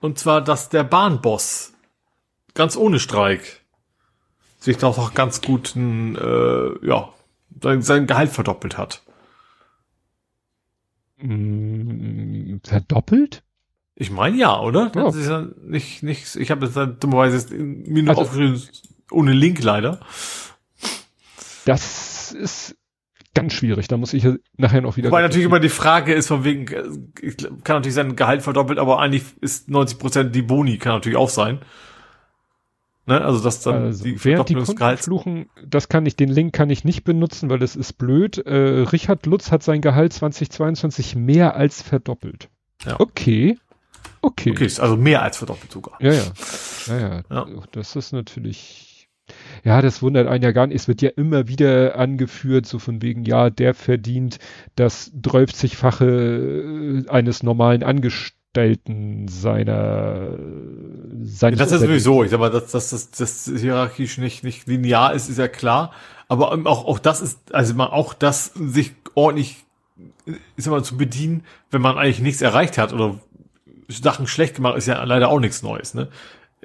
Und 0.00 0.18
zwar, 0.18 0.40
dass 0.40 0.70
der 0.70 0.84
Bahnboss 0.84 1.72
ganz 2.54 2.76
ohne 2.76 2.98
Streik 2.98 3.60
sich 4.58 4.78
doch 4.78 4.98
auch 4.98 5.14
ganz 5.14 5.42
gut 5.42 5.74
ein, 5.76 6.16
äh, 6.16 6.86
ja, 6.86 7.12
sein, 7.62 7.82
sein 7.82 8.06
Gehalt 8.06 8.30
verdoppelt 8.30 8.78
hat. 8.78 9.02
Mm, 11.18 12.56
verdoppelt? 12.64 13.42
Ich 13.94 14.10
meine 14.10 14.36
ja, 14.36 14.58
oder? 14.58 14.90
Ja. 14.94 15.04
Das 15.04 15.16
ist 15.16 15.28
ja 15.28 15.46
nicht, 15.62 16.02
nicht, 16.02 16.36
ich 16.36 16.50
habe 16.50 16.66
jetzt 16.66 16.76
halt 16.76 17.02
dummerweise 17.02 17.54
mir 17.54 18.02
nur 18.02 18.10
Also- 18.10 18.22
aufgeschrieben, 18.22 18.62
ohne 19.10 19.32
Link 19.32 19.62
leider. 19.62 20.00
Das 21.66 22.32
ist 22.32 22.76
ganz 23.34 23.52
schwierig. 23.52 23.88
Da 23.88 23.96
muss 23.96 24.12
ich 24.12 24.24
ja 24.24 24.34
nachher 24.56 24.80
noch 24.80 24.96
wieder. 24.96 25.10
Wobei 25.10 25.22
natürlich 25.22 25.46
immer 25.46 25.60
die 25.60 25.68
Frage 25.68 26.14
ist 26.14 26.28
von 26.28 26.44
wegen, 26.44 26.66
kann 26.66 27.76
natürlich 27.76 27.94
sein 27.94 28.16
Gehalt 28.16 28.42
verdoppelt, 28.42 28.78
aber 28.78 29.00
eigentlich 29.00 29.24
ist 29.40 29.68
90 29.68 29.98
Prozent 29.98 30.34
die 30.34 30.42
Boni, 30.42 30.78
kann 30.78 30.94
natürlich 30.94 31.18
auch 31.18 31.30
sein. 31.30 31.60
Ne? 33.06 33.20
Also 33.20 33.42
dass 33.42 33.60
dann 33.62 33.86
also, 33.86 34.04
die 34.04 34.22
während 34.24 34.48
die 34.48 34.54
Kunden 34.54 34.96
fluchen, 34.96 35.50
das 35.66 35.88
kann 35.88 36.06
ich, 36.06 36.16
den 36.16 36.28
Link 36.28 36.52
kann 36.52 36.70
ich 36.70 36.84
nicht 36.84 37.04
benutzen, 37.04 37.50
weil 37.50 37.58
das 37.58 37.76
ist 37.76 37.94
blöd. 37.94 38.38
Äh, 38.38 38.84
Richard 38.92 39.26
Lutz 39.26 39.50
hat 39.50 39.62
sein 39.62 39.80
Gehalt 39.80 40.12
2022 40.12 41.16
mehr 41.16 41.56
als 41.56 41.82
verdoppelt. 41.82 42.48
Ja. 42.84 43.00
Okay. 43.00 43.58
Okay. 44.22 44.50
Okay, 44.50 44.70
also 44.78 44.96
mehr 44.96 45.22
als 45.22 45.38
verdoppelt 45.38 45.72
sogar. 45.72 45.96
Ja, 46.00 46.12
ja. 46.12 46.22
Ja, 46.86 46.98
ja. 46.98 47.22
Ja. 47.30 47.46
Das 47.72 47.96
ist 47.96 48.12
natürlich. 48.12 48.89
Ja, 49.64 49.82
das 49.82 50.02
wundert 50.02 50.26
einen 50.28 50.42
ja 50.42 50.52
gar 50.52 50.66
nicht. 50.66 50.76
Es 50.76 50.88
wird 50.88 51.02
ja 51.02 51.10
immer 51.10 51.48
wieder 51.48 51.96
angeführt, 51.96 52.66
so 52.66 52.78
von 52.78 53.02
wegen, 53.02 53.24
ja, 53.24 53.50
der 53.50 53.74
verdient 53.74 54.38
das 54.76 55.12
30-fache 55.14 57.08
eines 57.08 57.42
normalen 57.42 57.82
Angestellten 57.82 59.28
seiner, 59.28 60.38
seines 61.22 61.58
Das 61.58 61.72
ist 61.72 61.80
sowieso, 61.80 62.24
ich 62.24 62.30
sag 62.30 62.40
mal, 62.40 62.50
dass, 62.50 62.72
dass 62.72 62.90
das, 62.90 63.10
das 63.10 63.50
hierarchisch 63.60 64.18
nicht, 64.18 64.44
nicht 64.44 64.66
linear 64.66 65.12
ist, 65.14 65.28
ist 65.28 65.38
ja 65.38 65.48
klar. 65.48 65.92
Aber 66.28 66.52
ähm, 66.52 66.66
auch, 66.66 66.84
auch 66.84 66.98
das 66.98 67.20
ist, 67.20 67.54
also 67.54 67.74
man 67.74 67.88
auch 67.88 68.14
das 68.14 68.52
sich 68.54 68.92
ordentlich, 69.14 69.64
ist 70.56 70.66
immer 70.66 70.82
zu 70.82 70.96
bedienen, 70.96 71.44
wenn 71.70 71.82
man 71.82 71.98
eigentlich 71.98 72.20
nichts 72.20 72.40
erreicht 72.40 72.78
hat 72.78 72.92
oder 72.92 73.18
Sachen 73.88 74.26
schlecht 74.26 74.54
gemacht, 74.54 74.76
ist 74.78 74.86
ja 74.86 75.02
leider 75.04 75.28
auch 75.28 75.40
nichts 75.40 75.62
Neues, 75.62 75.94
ne? 75.94 76.08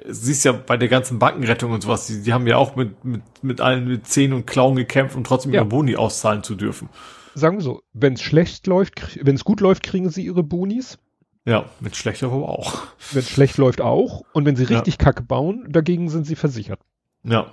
Siehst 0.04 0.44
ja 0.44 0.52
bei 0.52 0.76
der 0.76 0.88
ganzen 0.88 1.18
Bankenrettung 1.18 1.72
und 1.72 1.82
sowas, 1.82 2.06
die, 2.06 2.22
die 2.22 2.32
haben 2.34 2.46
ja 2.46 2.56
auch 2.58 2.76
mit, 2.76 3.02
mit, 3.04 3.22
mit 3.42 3.60
allen 3.62 3.88
mit 3.88 4.06
Zähnen 4.06 4.34
und 4.34 4.46
Klauen 4.46 4.76
gekämpft, 4.76 5.16
um 5.16 5.24
trotzdem 5.24 5.52
Ja. 5.52 5.60
ihre 5.60 5.68
Boni 5.68 5.96
auszahlen 5.96 6.42
zu 6.42 6.54
dürfen. 6.54 6.88
Sagen 7.34 7.56
wir 7.58 7.62
so, 7.62 7.82
wenn 7.92 8.14
es 8.14 8.22
schlecht 8.22 8.66
läuft, 8.66 9.18
wenn 9.22 9.34
es 9.34 9.44
gut 9.44 9.60
läuft, 9.60 9.82
kriegen 9.82 10.10
sie 10.10 10.24
ihre 10.24 10.42
Bonis. 10.42 10.98
Ja, 11.46 11.66
mit 11.80 11.96
schlechter 11.96 12.26
aber 12.26 12.48
auch. 12.48 12.82
Wenn 13.12 13.20
es 13.20 13.30
schlecht 13.30 13.56
läuft, 13.56 13.80
auch. 13.80 14.24
Und 14.32 14.44
wenn 14.44 14.56
sie 14.56 14.64
Ja. 14.64 14.76
richtig 14.76 14.98
Kacke 14.98 15.22
bauen, 15.22 15.64
dagegen 15.68 16.08
sind 16.10 16.26
sie 16.26 16.36
versichert. 16.36 16.80
Ja, 17.22 17.52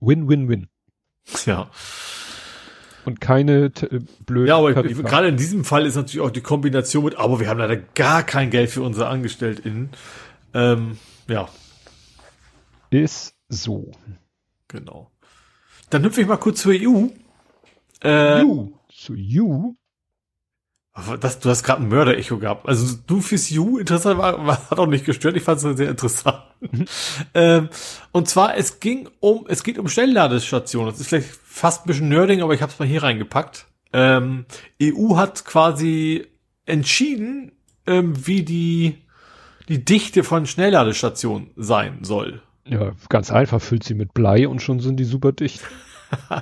Win, 0.00 0.28
win, 0.28 0.48
win. 0.48 0.66
ja. 1.46 1.68
Und 3.04 3.20
keine 3.20 3.64
äh, 3.66 4.00
blöden 4.26 4.48
Ja, 4.48 4.58
aber 4.58 4.84
ich, 4.84 4.96
gerade 4.98 5.28
in 5.28 5.36
diesem 5.36 5.64
Fall 5.64 5.86
ist 5.86 5.96
natürlich 5.96 6.20
auch 6.20 6.30
die 6.30 6.42
Kombination 6.42 7.04
mit, 7.04 7.16
aber 7.16 7.40
wir 7.40 7.48
haben 7.48 7.58
leider 7.58 7.76
gar 7.76 8.22
kein 8.22 8.50
Geld 8.50 8.70
für 8.70 8.82
unsere 8.82 9.08
AngestelltInnen. 9.08 9.90
Ähm, 10.54 10.98
ja, 11.30 11.48
ist 12.90 13.34
so. 13.48 13.92
genau. 14.68 15.10
Dann 15.90 16.02
hüpfe 16.04 16.20
ich 16.20 16.26
mal 16.26 16.36
kurz 16.36 16.62
zur 16.62 16.72
EU. 16.72 17.08
Äh, 18.02 18.42
you. 18.42 18.72
Zu 18.88 19.14
you. 19.14 19.74
aber 20.92 21.18
das, 21.18 21.38
du 21.38 21.48
hast 21.48 21.62
gerade 21.62 21.82
ein 21.82 21.88
Mörder-Echo 21.88 22.38
gehabt. 22.38 22.68
Also 22.68 22.98
du 23.06 23.20
fürs 23.20 23.50
EU, 23.52 23.78
interessant 23.78 24.18
war, 24.18 24.44
war 24.46 24.70
hat 24.70 24.78
auch 24.78 24.86
nicht 24.86 25.04
gestört. 25.04 25.36
Ich 25.36 25.42
fand 25.42 25.62
es 25.62 25.76
sehr 25.76 25.88
interessant. 25.88 26.42
ähm, 27.34 27.68
und 28.12 28.28
zwar, 28.28 28.56
es 28.56 28.80
ging 28.80 29.08
um, 29.20 29.46
es 29.48 29.62
geht 29.62 29.78
um 29.78 29.88
Schnellladestationen. 29.88 30.90
Das 30.90 31.00
ist 31.00 31.08
vielleicht 31.08 31.28
fast 31.28 31.84
ein 31.84 31.86
bisschen 31.86 32.08
Nerding, 32.08 32.42
aber 32.42 32.54
ich 32.54 32.62
habe 32.62 32.72
es 32.72 32.78
mal 32.78 32.88
hier 32.88 33.02
reingepackt. 33.02 33.66
Ähm, 33.92 34.46
EU 34.82 35.16
hat 35.16 35.44
quasi 35.44 36.26
entschieden, 36.66 37.52
ähm, 37.86 38.26
wie 38.26 38.42
die, 38.42 38.98
die 39.70 39.84
Dichte 39.84 40.24
von 40.24 40.46
Schnellladestationen 40.46 41.50
sein 41.56 42.00
soll. 42.02 42.42
Ja, 42.66 42.92
ganz 43.08 43.30
einfach, 43.30 43.62
füllt 43.62 43.84
sie 43.84 43.94
mit 43.94 44.12
Blei 44.12 44.46
und 44.48 44.60
schon 44.60 44.80
sind 44.80 44.96
die 44.98 45.04
super 45.04 45.32
dicht. 45.32 45.62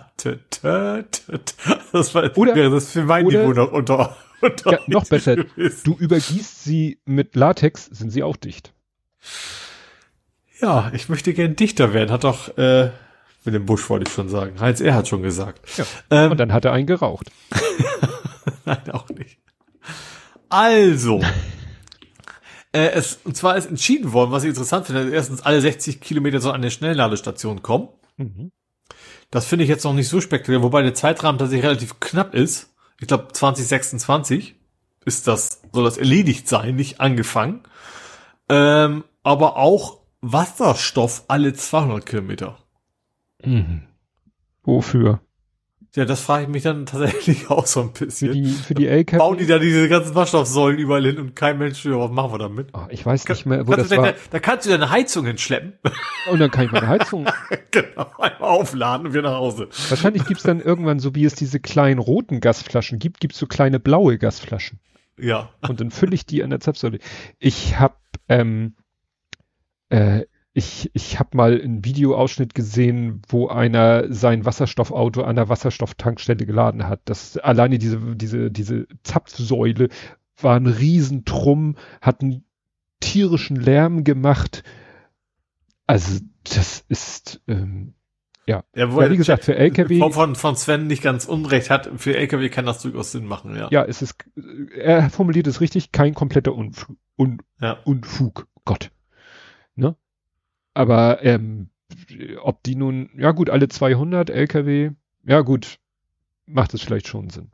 Das 1.92 2.14
war, 2.14 2.36
Oder- 2.38 2.54
wäre 2.54 2.70
das 2.70 2.90
für 2.92 3.02
mein 3.04 3.26
oder- 3.26 3.40
Niveau 3.42 3.52
noch 3.52 3.70
unter, 3.72 4.16
unter 4.40 4.72
Ja, 4.72 4.78
noch 4.86 5.06
besser. 5.06 5.36
gewesen. 5.36 5.80
Du 5.84 5.94
übergießt 5.98 6.64
sie 6.64 6.98
mit 7.04 7.36
Latex, 7.36 7.84
sind 7.86 8.10
sie 8.10 8.22
auch 8.22 8.36
dicht. 8.36 8.72
Ja, 10.60 10.90
ich 10.94 11.08
möchte 11.08 11.34
gern 11.34 11.54
Dichter 11.54 11.92
werden, 11.92 12.10
hat 12.10 12.24
doch, 12.24 12.56
äh, 12.56 12.90
mit 13.44 13.54
dem 13.54 13.66
Busch 13.66 13.88
wollte 13.90 14.08
ich 14.08 14.14
schon 14.14 14.28
sagen. 14.28 14.58
Heinz 14.60 14.80
er 14.80 14.94
hat 14.94 15.06
schon 15.06 15.22
gesagt. 15.22 15.60
Ja. 15.76 15.84
Ähm, 16.10 16.30
Und 16.32 16.38
dann 16.40 16.52
hat 16.52 16.64
er 16.64 16.72
einen 16.72 16.86
geraucht. 16.86 17.30
Nein, 18.64 18.90
auch 18.90 19.08
nicht. 19.10 19.38
Also, 20.48 21.22
äh, 22.78 22.90
es, 22.92 23.20
und 23.24 23.36
zwar 23.36 23.56
ist 23.56 23.66
entschieden 23.66 24.12
worden, 24.12 24.30
was 24.30 24.44
ich 24.44 24.50
interessant 24.50 24.86
finde, 24.86 25.04
dass 25.04 25.12
erstens 25.12 25.42
alle 25.42 25.60
60 25.60 26.00
Kilometer 26.00 26.40
soll 26.40 26.52
eine 26.52 26.70
Schnellladestation 26.70 27.62
kommen. 27.62 27.88
Mhm. 28.16 28.52
Das 29.30 29.46
finde 29.46 29.64
ich 29.64 29.68
jetzt 29.68 29.84
noch 29.84 29.92
nicht 29.92 30.08
so 30.08 30.20
spektakulär, 30.20 30.62
wobei 30.62 30.82
der 30.82 30.94
Zeitrahmen 30.94 31.38
tatsächlich 31.38 31.66
relativ 31.66 32.00
knapp 32.00 32.34
ist. 32.34 32.74
Ich 33.00 33.08
glaube 33.08 33.28
2026 33.32 34.56
ist 35.04 35.26
das, 35.26 35.62
soll 35.72 35.84
das 35.84 35.98
erledigt 35.98 36.48
sein, 36.48 36.76
nicht 36.76 37.00
angefangen. 37.00 37.62
Ähm, 38.48 39.04
aber 39.22 39.56
auch 39.56 39.98
Wasserstoff 40.20 41.24
alle 41.28 41.52
200 41.52 42.06
Kilometer. 42.06 42.58
Mhm. 43.44 43.82
Wofür? 44.62 45.20
Ja, 45.94 46.04
das 46.04 46.20
frage 46.20 46.44
ich 46.44 46.48
mich 46.48 46.62
dann 46.62 46.86
tatsächlich 46.86 47.50
auch 47.50 47.66
so 47.66 47.80
ein 47.80 47.94
Für 47.94 48.06
bisschen. 48.06 48.32
die, 48.32 48.46
für 48.50 48.74
die 48.74 48.86
LKW? 48.86 49.18
Bauen 49.18 49.38
die 49.38 49.46
da 49.46 49.58
diese 49.58 49.88
ganzen 49.88 50.14
Wasserstoffsäulen 50.14 50.78
überall 50.78 51.04
hin 51.04 51.18
und 51.18 51.34
kein 51.34 51.58
Mensch, 51.58 51.84
was 51.86 52.10
machen 52.10 52.32
wir 52.32 52.38
damit? 52.38 52.68
Oh, 52.74 52.86
ich 52.90 53.04
weiß 53.04 53.26
nicht 53.28 53.46
mehr, 53.46 53.66
wo 53.66 53.72
Kannst 53.72 53.90
das 53.90 53.98
war. 53.98 54.12
da, 54.12 54.18
da 54.30 54.38
kannst 54.38 54.66
du 54.66 54.70
deine 54.70 54.90
Heizung 54.90 55.24
hinschleppen. 55.26 55.72
Und 56.30 56.38
dann 56.40 56.50
kann 56.50 56.66
ich 56.66 56.72
meine 56.72 56.88
Heizung. 56.88 57.26
genau, 57.70 58.06
einmal 58.18 58.50
aufladen 58.50 59.06
und 59.06 59.12
wieder 59.14 59.22
nach 59.22 59.38
Hause. 59.38 59.68
Wahrscheinlich 59.88 60.26
gibt's 60.26 60.42
dann 60.42 60.60
irgendwann, 60.60 61.00
so 61.00 61.14
wie 61.14 61.24
es 61.24 61.34
diese 61.34 61.58
kleinen 61.58 61.98
roten 61.98 62.40
Gasflaschen 62.40 62.98
gibt, 62.98 63.20
gibt's 63.20 63.38
so 63.38 63.46
kleine 63.46 63.80
blaue 63.80 64.18
Gasflaschen. 64.18 64.80
Ja. 65.18 65.50
Und 65.66 65.80
dann 65.80 65.90
fülle 65.90 66.14
ich 66.14 66.26
die 66.26 66.44
an 66.44 66.50
der 66.50 66.60
Zapfsäule. 66.60 66.98
Ich 67.38 67.78
hab, 67.78 68.00
ähm, 68.28 68.76
äh, 69.88 70.24
ich, 70.58 70.90
ich 70.92 71.20
hab 71.20 71.36
mal 71.36 71.60
einen 71.60 71.84
Videoausschnitt 71.84 72.52
gesehen, 72.52 73.22
wo 73.28 73.46
einer 73.46 74.12
sein 74.12 74.44
Wasserstoffauto 74.44 75.22
an 75.22 75.36
der 75.36 75.48
Wasserstofftankstelle 75.48 76.44
geladen 76.44 76.88
hat. 76.88 77.00
Das 77.04 77.36
alleine 77.36 77.78
diese, 77.78 78.16
diese, 78.16 78.50
diese 78.50 78.88
Zapfsäule 79.04 79.88
war 80.36 80.56
ein 80.56 80.66
Riesentrumm, 80.66 81.76
hat 82.00 82.22
einen 82.22 82.44
tierischen 82.98 83.54
Lärm 83.54 84.02
gemacht. 84.02 84.64
Also, 85.86 86.18
das 86.42 86.84
ist, 86.88 87.40
ähm, 87.46 87.94
Ja, 88.46 88.64
ja, 88.74 89.10
wie 89.10 89.16
gesagt, 89.16 89.44
für 89.44 89.54
LKW, 89.54 90.00
Von, 90.00 90.12
von, 90.12 90.34
von 90.34 90.56
Sven 90.56 90.88
nicht 90.88 91.04
ganz 91.04 91.24
unrecht 91.26 91.70
hat, 91.70 91.88
für 91.98 92.16
LKW 92.16 92.48
kann 92.48 92.66
das 92.66 92.82
durchaus 92.82 93.12
Sinn 93.12 93.26
machen, 93.26 93.54
ja. 93.54 93.68
ja, 93.70 93.84
es 93.84 94.02
ist, 94.02 94.24
er 94.76 95.08
formuliert 95.08 95.46
es 95.46 95.60
richtig, 95.60 95.92
kein 95.92 96.14
kompletter 96.14 96.52
Unfug. 96.52 96.96
Un, 97.16 97.42
Ja. 97.60 97.78
Unfug. 97.84 98.48
Gott. 98.64 98.90
Aber, 100.78 101.24
ähm, 101.24 101.70
ob 102.40 102.62
die 102.62 102.76
nun, 102.76 103.10
ja 103.16 103.32
gut, 103.32 103.50
alle 103.50 103.66
200 103.66 104.30
LKW, 104.30 104.92
ja 105.24 105.40
gut, 105.40 105.80
macht 106.46 106.72
es 106.72 106.82
vielleicht 106.82 107.08
schon 107.08 107.30
Sinn. 107.30 107.50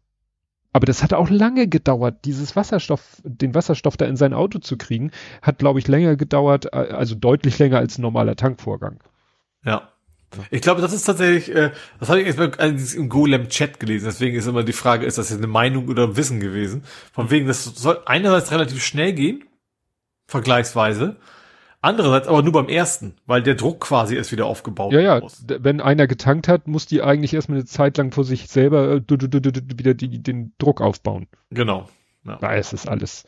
Aber 0.75 0.85
das 0.85 1.03
hat 1.03 1.15
auch 1.15 1.31
lange 1.31 1.67
gedauert, 1.67 2.27
dieses 2.27 2.55
Wasserstoff, 2.55 3.23
den 3.25 3.55
Wasserstoff 3.55 3.97
da 3.97 4.05
in 4.05 4.19
sein 4.19 4.35
Auto 4.35 4.59
zu 4.59 4.77
kriegen, 4.77 5.11
hat, 5.41 5.59
glaube 5.59 5.79
ich, 5.79 5.89
länger 5.89 6.17
gedauert, 6.17 6.67
äh, 6.67 6.77
also 6.77 7.15
deutlich 7.15 7.59
länger 7.59 7.79
als 7.79 7.97
ein 7.97 8.03
normaler 8.03 8.37
Tankvorgang. 8.37 9.03
Ja. 9.65 9.89
Ich 10.51 10.61
glaube, 10.61 10.83
das 10.83 10.93
ist 10.93 11.05
tatsächlich, 11.05 11.49
äh, 11.57 11.71
das 12.01 12.11
habe 12.11 12.21
ich 12.21 12.27
jetzt 12.27 12.39
mal 12.39 12.53
im 12.59 13.09
Golem-Chat 13.09 13.81
gelesen, 13.81 14.05
deswegen 14.05 14.37
ist 14.37 14.47
immer 14.47 14.65
die 14.65 14.75
Frage, 14.75 15.07
ist 15.07 15.17
das 15.17 15.31
jetzt 15.31 15.39
eine 15.39 15.47
Meinung 15.47 15.89
oder 15.89 16.15
Wissen 16.19 16.41
gewesen? 16.41 16.85
Von 17.15 17.31
wegen, 17.31 17.47
das 17.47 17.65
soll 17.65 18.03
einerseits 18.05 18.53
relativ 18.53 18.85
schnell 18.85 19.15
gehen, 19.15 19.45
vergleichsweise, 20.27 21.17
Andererseits 21.85 22.27
aber 22.29 22.43
nur 22.43 22.53
beim 22.53 22.71
ersten, 22.71 23.15
weil 23.27 23.43
der 23.43 23.57
Druck 23.57 23.81
quasi 23.81 24.17
erst 24.17 24.33
wieder 24.33 24.47
aufgebaut 24.47 24.95
ja, 24.95 25.01
ja. 25.01 25.21
muss. 25.21 25.45
Wenn 25.47 25.83
einer 25.83 26.07
getankt 26.07 26.49
hat, 26.49 26.67
muss 26.67 26.87
die 26.87 27.03
eigentlich 27.03 27.35
erstmal 27.35 27.59
eine 27.59 27.67
Zeit 27.67 27.99
lang 27.99 28.11
vor 28.11 28.25
sich 28.25 28.49
selber 28.49 28.91
äh, 28.91 29.03
wieder 29.07 29.93
die, 29.93 30.23
den 30.23 30.55
Druck 30.57 30.81
aufbauen. 30.81 31.27
Genau. 31.51 31.91
Ja. 32.25 32.39
Es 32.55 32.73
ist 32.73 32.89
alles. 32.89 33.27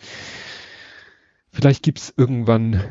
Vielleicht 1.50 1.82
gibt's 1.82 2.14
irgendwann 2.16 2.82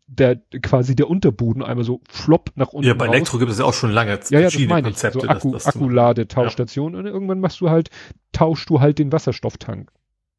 der 0.08 0.38
quasi 0.62 0.96
der 0.96 1.10
Unterboden 1.10 1.64
einmal 1.64 1.84
so 1.84 2.02
flop 2.10 2.52
nach 2.56 2.70
unten. 2.70 2.88
Ja, 2.88 2.94
bei 2.94 3.08
Elektro 3.08 3.40
gibt 3.40 3.52
es 3.52 3.60
ja 3.60 3.66
auch 3.66 3.74
schon 3.74 3.92
lange 3.92 4.20
ja, 4.30 4.40
ja, 4.40 4.50
das 4.50 4.60
meine 4.60 4.90
ich. 4.90 4.98
So 4.98 5.22
Akku, 5.24 5.56
Akkuladetauschstation 5.56 6.94
ja. 6.94 7.00
und 7.00 7.06
irgendwann 7.06 7.40
machst 7.40 7.62
du 7.62 7.70
halt, 7.70 7.90
tauschst 8.32 8.70
du 8.70 8.80
halt 8.80 9.00
den 9.00 9.12
Wasserstofftank. 9.12 9.92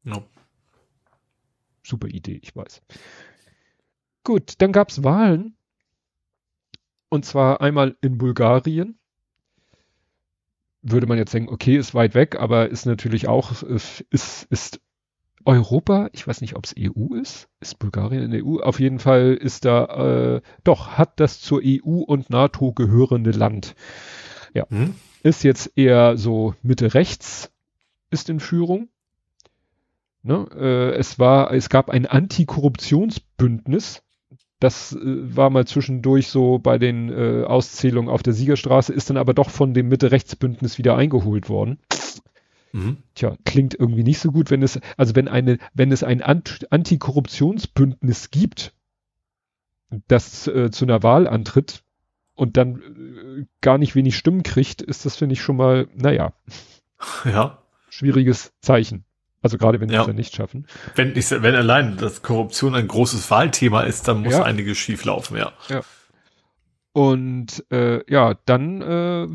Ja. 0.05 0.23
Super 1.83 2.07
Idee, 2.07 2.39
ich 2.41 2.55
weiß. 2.55 2.81
Gut, 4.23 4.53
dann 4.59 4.71
gab's 4.71 5.03
Wahlen. 5.03 5.55
Und 7.09 7.25
zwar 7.25 7.61
einmal 7.61 7.95
in 8.01 8.17
Bulgarien. 8.17 8.97
Würde 10.81 11.07
man 11.07 11.17
jetzt 11.17 11.33
denken, 11.33 11.53
okay, 11.53 11.77
ist 11.77 11.93
weit 11.93 12.15
weg, 12.15 12.37
aber 12.37 12.69
ist 12.69 12.85
natürlich 12.85 13.27
auch, 13.27 13.61
ist, 13.63 14.01
ist 14.09 14.81
Europa, 15.45 16.09
ich 16.13 16.27
weiß 16.27 16.41
nicht, 16.41 16.55
ob 16.55 16.65
es 16.65 16.75
EU 16.77 17.15
ist, 17.15 17.49
ist 17.59 17.79
Bulgarien 17.79 18.23
in 18.23 18.31
der 18.31 18.45
EU, 18.45 18.59
auf 18.59 18.79
jeden 18.79 18.99
Fall 18.99 19.33
ist 19.33 19.65
da, 19.65 20.35
äh, 20.35 20.41
doch, 20.63 20.97
hat 20.97 21.19
das 21.19 21.41
zur 21.41 21.61
EU 21.63 22.01
und 22.01 22.29
NATO 22.29 22.73
gehörende 22.73 23.31
Land. 23.31 23.75
Ja, 24.53 24.65
hm? 24.69 24.95
ist 25.23 25.43
jetzt 25.43 25.71
eher 25.75 26.17
so 26.17 26.55
Mitte 26.61 26.93
rechts, 26.93 27.51
ist 28.09 28.29
in 28.29 28.39
Führung. 28.39 28.89
Ne? 30.21 30.47
Äh, 30.55 30.95
es 30.97 31.19
war, 31.19 31.53
es 31.53 31.69
gab 31.69 31.89
ein 31.89 32.05
Antikorruptionsbündnis, 32.05 34.03
das 34.63 34.93
äh, 34.93 35.35
war 35.35 35.49
mal 35.49 35.67
zwischendurch 35.67 36.29
so 36.29 36.57
bei 36.59 36.77
den 36.77 37.09
äh, 37.09 37.43
Auszählungen 37.43 38.09
auf 38.09 38.23
der 38.23 38.33
Siegerstraße, 38.33 38.93
ist 38.93 39.09
dann 39.09 39.17
aber 39.17 39.33
doch 39.33 39.49
von 39.49 39.73
dem 39.73 39.89
Mitte-Rechts-Bündnis 39.89 40.77
wieder 40.77 40.95
eingeholt 40.95 41.49
worden. 41.49 41.79
Mhm. 42.73 42.97
Tja, 43.13 43.37
klingt 43.45 43.75
irgendwie 43.75 44.03
nicht 44.03 44.19
so 44.19 44.31
gut, 44.31 44.49
wenn 44.49 44.63
es, 44.63 44.79
also 44.97 45.15
wenn 45.15 45.27
eine, 45.27 45.59
wenn 45.73 45.91
es 45.91 46.03
ein 46.03 46.21
Ant 46.21 46.65
Antikorruptionsbündnis 46.71 48.31
gibt, 48.31 48.73
das 50.07 50.47
äh, 50.47 50.71
zu 50.71 50.85
einer 50.85 51.03
Wahl 51.03 51.27
antritt 51.27 51.83
und 52.33 52.57
dann 52.57 52.81
äh, 52.81 53.45
gar 53.61 53.77
nicht 53.77 53.93
wenig 53.93 54.17
Stimmen 54.17 54.41
kriegt, 54.41 54.81
ist 54.81 55.05
das, 55.05 55.15
finde 55.15 55.33
ich, 55.33 55.41
schon 55.41 55.55
mal, 55.55 55.87
naja. 55.95 56.33
Ja. 57.25 57.61
Schwieriges 57.89 58.53
Zeichen. 58.61 59.03
Also 59.41 59.57
gerade 59.57 59.81
wenn 59.81 59.89
ja. 59.89 60.07
es 60.07 60.13
nicht 60.13 60.33
schaffen. 60.33 60.67
Wenn, 60.95 61.17
ich, 61.17 61.29
wenn 61.29 61.53
allein 61.53 61.97
das 61.97 62.21
Korruption 62.21 62.75
ein 62.75 62.87
großes 62.87 63.29
Wahlthema 63.29 63.81
ist, 63.81 64.07
dann 64.07 64.21
muss 64.21 64.31
ja. 64.31 64.43
einiges 64.43 64.77
schief 64.77 65.03
laufen, 65.03 65.35
ja. 65.35 65.51
ja. 65.67 65.81
Und 66.93 67.65
äh, 67.71 68.09
ja, 68.09 68.35
dann 68.45 68.81
äh, 68.81 69.27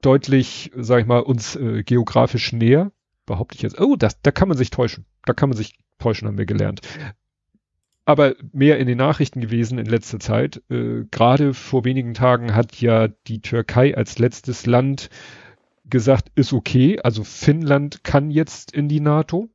deutlich, 0.00 0.70
sag 0.76 1.00
ich 1.00 1.06
mal, 1.06 1.20
uns 1.20 1.56
äh, 1.56 1.82
geografisch 1.82 2.52
näher, 2.52 2.92
behaupte 3.26 3.56
ich 3.56 3.62
jetzt. 3.62 3.80
Oh, 3.80 3.96
das, 3.96 4.20
da 4.22 4.30
kann 4.30 4.48
man 4.48 4.56
sich 4.56 4.70
täuschen. 4.70 5.04
Da 5.24 5.32
kann 5.32 5.48
man 5.48 5.56
sich 5.56 5.78
täuschen, 5.98 6.28
haben 6.28 6.38
wir 6.38 6.46
gelernt. 6.46 6.80
Aber 8.04 8.34
mehr 8.52 8.78
in 8.78 8.88
den 8.88 8.98
Nachrichten 8.98 9.40
gewesen 9.40 9.78
in 9.78 9.86
letzter 9.86 10.18
Zeit. 10.18 10.62
Äh, 10.70 11.04
Gerade 11.10 11.54
vor 11.54 11.84
wenigen 11.84 12.14
Tagen 12.14 12.54
hat 12.54 12.80
ja 12.80 13.08
die 13.08 13.40
Türkei 13.40 13.96
als 13.96 14.18
letztes 14.18 14.66
Land 14.66 15.08
gesagt, 15.84 16.32
ist 16.34 16.52
okay. 16.52 16.98
Also 17.02 17.22
Finnland 17.22 18.02
kann 18.02 18.30
jetzt 18.30 18.72
in 18.72 18.88
die 18.88 19.00
NATO 19.00 19.50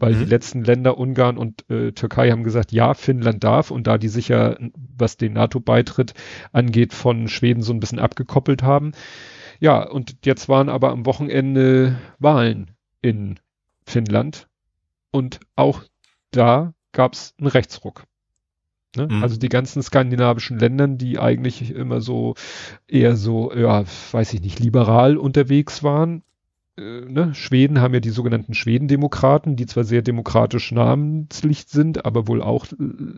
weil 0.00 0.14
mhm. 0.14 0.18
die 0.20 0.24
letzten 0.24 0.64
Länder, 0.64 0.98
Ungarn 0.98 1.36
und 1.36 1.70
äh, 1.70 1.92
Türkei, 1.92 2.30
haben 2.30 2.42
gesagt, 2.42 2.72
ja, 2.72 2.94
Finnland 2.94 3.44
darf 3.44 3.70
und 3.70 3.86
da 3.86 3.98
die 3.98 4.08
sicher, 4.08 4.58
was 4.96 5.16
den 5.16 5.34
NATO-Beitritt 5.34 6.14
angeht, 6.52 6.94
von 6.94 7.28
Schweden 7.28 7.62
so 7.62 7.72
ein 7.72 7.80
bisschen 7.80 8.00
abgekoppelt 8.00 8.62
haben. 8.62 8.92
Ja, 9.60 9.88
und 9.88 10.16
jetzt 10.24 10.48
waren 10.48 10.68
aber 10.68 10.90
am 10.90 11.06
Wochenende 11.06 11.98
Wahlen 12.18 12.72
in 13.02 13.38
Finnland 13.84 14.48
und 15.10 15.40
auch 15.54 15.82
da 16.30 16.72
gab 16.92 17.12
es 17.12 17.34
einen 17.38 17.48
Rechtsruck. 17.48 18.04
Ne? 18.96 19.06
Mhm. 19.08 19.22
Also 19.22 19.36
die 19.36 19.48
ganzen 19.48 19.82
skandinavischen 19.82 20.58
Ländern, 20.58 20.98
die 20.98 21.18
eigentlich 21.18 21.70
immer 21.70 22.00
so 22.00 22.34
eher 22.88 23.16
so, 23.16 23.54
ja, 23.54 23.84
weiß 24.12 24.32
ich 24.32 24.40
nicht, 24.40 24.58
liberal 24.58 25.16
unterwegs 25.16 25.82
waren, 25.82 26.22
äh, 26.76 27.02
ne, 27.02 27.34
Schweden 27.34 27.80
haben 27.80 27.94
ja 27.94 28.00
die 28.00 28.10
sogenannten 28.10 28.54
Schwedendemokraten, 28.54 29.56
die 29.56 29.66
zwar 29.66 29.84
sehr 29.84 30.02
demokratisch 30.02 30.72
namenslich 30.72 31.66
sind, 31.68 32.04
aber 32.04 32.26
wohl 32.26 32.42
auch 32.42 32.66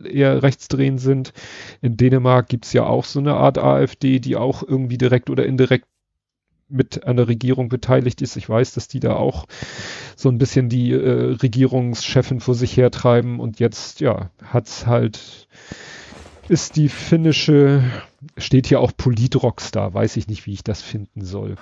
eher 0.03 0.43
rechtsdrehend 0.43 0.99
sind. 0.99 1.33
In 1.81 1.97
Dänemark 1.97 2.49
gibt's 2.49 2.73
ja 2.73 2.85
auch 2.85 3.05
so 3.05 3.19
eine 3.19 3.35
Art 3.35 3.57
AfD, 3.57 4.19
die 4.19 4.35
auch 4.35 4.63
irgendwie 4.67 4.97
direkt 4.97 5.29
oder 5.29 5.45
indirekt 5.45 5.87
mit 6.73 7.05
an 7.05 7.17
der 7.17 7.27
Regierung 7.27 7.69
beteiligt 7.69 8.21
ist. 8.21 8.35
Ich 8.35 8.49
weiß, 8.49 8.73
dass 8.73 8.87
die 8.87 8.99
da 8.99 9.15
auch 9.15 9.45
so 10.15 10.29
ein 10.29 10.37
bisschen 10.37 10.69
die 10.69 10.91
äh, 10.91 11.35
Regierungschefin 11.35 12.39
vor 12.39 12.55
sich 12.55 12.75
hertreiben 12.75 13.39
und 13.39 13.59
jetzt, 13.59 13.99
ja, 13.99 14.31
hat's 14.43 14.85
halt, 14.85 15.47
ist 16.49 16.75
die 16.75 16.89
finnische, 16.89 17.83
steht 18.37 18.67
hier 18.67 18.79
auch 18.79 18.91
Politrockstar, 18.95 19.93
weiß 19.93 20.17
ich 20.17 20.27
nicht, 20.27 20.45
wie 20.45 20.53
ich 20.53 20.63
das 20.63 20.81
finden 20.81 21.23
soll. 21.23 21.55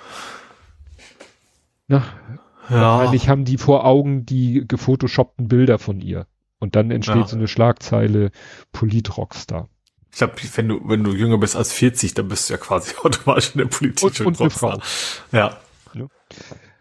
Na, 1.88 2.04
ja. 2.70 2.98
Wahrscheinlich 2.98 3.28
haben 3.28 3.44
die 3.44 3.58
vor 3.58 3.84
Augen 3.84 4.24
die 4.24 4.64
gefotoshoppten 4.66 5.48
Bilder 5.48 5.78
von 5.78 6.00
ihr. 6.00 6.26
Und 6.58 6.76
dann 6.76 6.90
entsteht 6.90 7.16
ja. 7.16 7.26
so 7.26 7.36
eine 7.36 7.48
Schlagzeile 7.48 8.30
Politrockstar. 8.70 9.68
Ich 10.12 10.18
glaube, 10.18 10.34
wenn 10.54 10.68
du, 10.68 10.80
wenn 10.84 11.02
du 11.02 11.12
jünger 11.12 11.38
bist 11.38 11.56
als 11.56 11.72
40, 11.72 12.14
dann 12.14 12.28
bist 12.28 12.48
du 12.48 12.54
ja 12.54 12.58
quasi 12.58 12.94
automatisch 13.02 13.52
in 13.54 13.58
der 13.58 13.66
Politik 13.66 14.04
und, 14.04 14.16
schon 14.16 14.26
und 14.26 14.40
eine 14.40 14.50
Frau. 14.50 14.78
Ja. 15.32 15.58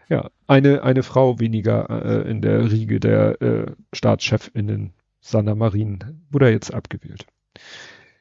Ja, 0.10 0.30
eine, 0.45 0.84
eine 0.84 1.03
Frau 1.03 1.40
weniger 1.40 1.90
äh, 1.90 2.30
in 2.30 2.41
der 2.41 2.70
Riege 2.70 2.99
der 2.99 3.41
äh, 3.41 3.72
Staatschefinnen, 3.94 4.91
Sanna 5.22 5.56
Marin, 5.56 6.26
wurde 6.30 6.49
jetzt 6.49 6.74
abgewählt. 6.74 7.26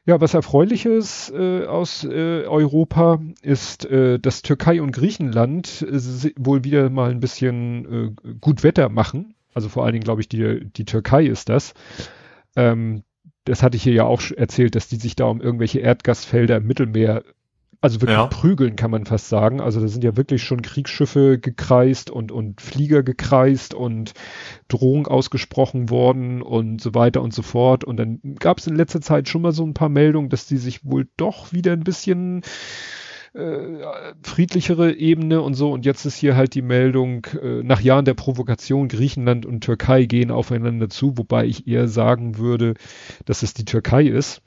Ja, 0.05 0.21
was 0.21 0.33
erfreuliches 0.33 1.29
äh, 1.35 1.65
aus 1.65 2.05
äh, 2.05 2.45
Europa 2.45 3.19
ist, 3.41 3.85
äh, 3.85 4.19
dass 4.19 4.41
Türkei 4.41 4.81
und 4.81 4.93
Griechenland 4.93 5.81
äh, 5.81 6.31
wohl 6.37 6.63
wieder 6.63 6.89
mal 6.89 7.11
ein 7.11 7.19
bisschen 7.19 8.15
äh, 8.23 8.33
gut 8.39 8.63
Wetter 8.63 8.87
machen. 8.87 9.35
Also 9.53 9.67
vor 9.67 9.83
allen 9.83 9.91
Dingen, 9.93 10.05
glaube 10.05 10.21
ich, 10.21 10.29
die, 10.29 10.65
die 10.65 10.85
Türkei 10.85 11.25
ist 11.25 11.49
das. 11.49 11.73
Ähm, 12.55 13.03
das 13.45 13.63
hatte 13.63 13.77
ich 13.77 13.83
hier 13.83 13.93
ja 13.93 14.03
auch 14.03 14.21
erzählt, 14.35 14.75
dass 14.75 14.87
die 14.87 14.97
sich 14.97 15.15
da 15.15 15.25
um 15.25 15.41
irgendwelche 15.41 15.79
Erdgasfelder 15.79 16.57
im 16.57 16.67
Mittelmeer 16.67 17.23
also 17.83 17.99
wirklich 17.99 18.17
ja. 18.17 18.27
prügeln, 18.27 18.75
kann 18.75 18.91
man 18.91 19.05
fast 19.05 19.27
sagen. 19.27 19.59
Also 19.59 19.81
da 19.81 19.87
sind 19.87 20.03
ja 20.03 20.15
wirklich 20.15 20.43
schon 20.43 20.61
Kriegsschiffe 20.61 21.39
gekreist 21.39 22.11
und, 22.11 22.31
und 22.31 22.61
Flieger 22.61 23.01
gekreist 23.01 23.73
und 23.73 24.13
Drohung 24.67 25.07
ausgesprochen 25.07 25.89
worden 25.89 26.43
und 26.43 26.79
so 26.79 26.93
weiter 26.93 27.23
und 27.23 27.33
so 27.33 27.41
fort. 27.41 27.83
Und 27.83 27.97
dann 27.97 28.19
gab 28.39 28.59
es 28.59 28.67
in 28.67 28.75
letzter 28.75 29.01
Zeit 29.01 29.29
schon 29.29 29.41
mal 29.41 29.51
so 29.51 29.65
ein 29.65 29.73
paar 29.73 29.89
Meldungen, 29.89 30.29
dass 30.29 30.45
die 30.45 30.57
sich 30.57 30.85
wohl 30.85 31.07
doch 31.17 31.53
wieder 31.53 31.73
ein 31.73 31.83
bisschen 31.83 32.43
äh, 33.33 34.13
friedlichere 34.23 34.93
Ebene 34.93 35.41
und 35.41 35.53
so. 35.53 35.71
Und 35.71 35.85
jetzt 35.85 36.05
ist 36.05 36.17
hier 36.17 36.35
halt 36.35 36.53
die 36.55 36.61
Meldung, 36.61 37.25
äh, 37.41 37.63
nach 37.63 37.81
Jahren 37.81 38.05
der 38.05 38.13
Provokation, 38.13 38.87
Griechenland 38.87 39.45
und 39.45 39.61
Türkei 39.61 40.05
gehen 40.05 40.31
aufeinander 40.31 40.89
zu, 40.89 41.17
wobei 41.17 41.45
ich 41.45 41.67
eher 41.67 41.87
sagen 41.87 42.37
würde, 42.37 42.73
dass 43.25 43.43
es 43.43 43.53
die 43.53 43.65
Türkei 43.65 44.03
ist 44.03 44.41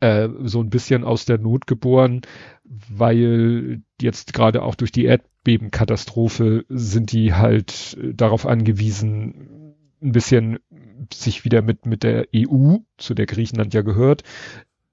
äh, 0.00 0.28
so 0.42 0.60
ein 0.60 0.70
bisschen 0.70 1.04
aus 1.04 1.26
der 1.26 1.38
Not 1.38 1.66
geboren, 1.66 2.22
weil 2.64 3.82
jetzt 4.00 4.32
gerade 4.32 4.62
auch 4.62 4.74
durch 4.74 4.92
die 4.92 5.04
Erdbebenkatastrophe 5.04 6.64
sind 6.68 7.12
die 7.12 7.34
halt 7.34 7.96
äh, 8.02 8.14
darauf 8.14 8.46
angewiesen, 8.46 9.76
ein 10.02 10.12
bisschen 10.12 10.58
sich 11.12 11.44
wieder 11.44 11.60
mit, 11.62 11.84
mit 11.84 12.02
der 12.02 12.26
EU, 12.34 12.76
zu 12.96 13.14
der 13.14 13.26
Griechenland 13.26 13.74
ja 13.74 13.82
gehört, 13.82 14.22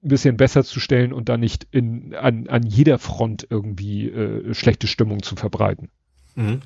ein 0.02 0.08
bisschen 0.08 0.36
besser 0.36 0.64
zu 0.64 0.80
stellen 0.80 1.12
und 1.12 1.28
da 1.28 1.36
nicht 1.36 1.66
in, 1.70 2.14
an, 2.14 2.48
an 2.48 2.62
jeder 2.62 2.98
Front 2.98 3.46
irgendwie 3.50 4.08
äh, 4.08 4.54
schlechte 4.54 4.86
Stimmung 4.86 5.22
zu 5.22 5.34
verbreiten. 5.36 5.90
Mhm. 6.36 6.60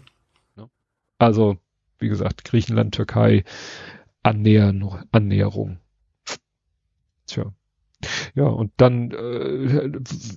Also 1.19 1.57
wie 1.99 2.09
gesagt, 2.09 2.45
Griechenland, 2.45 2.95
Türkei, 2.95 3.45
Annähern, 4.23 5.07
Annäherung. 5.13 5.79
Tja. 7.27 7.53
Ja, 8.35 8.47
und 8.47 8.73
dann 8.79 9.13
äh, 9.13 9.89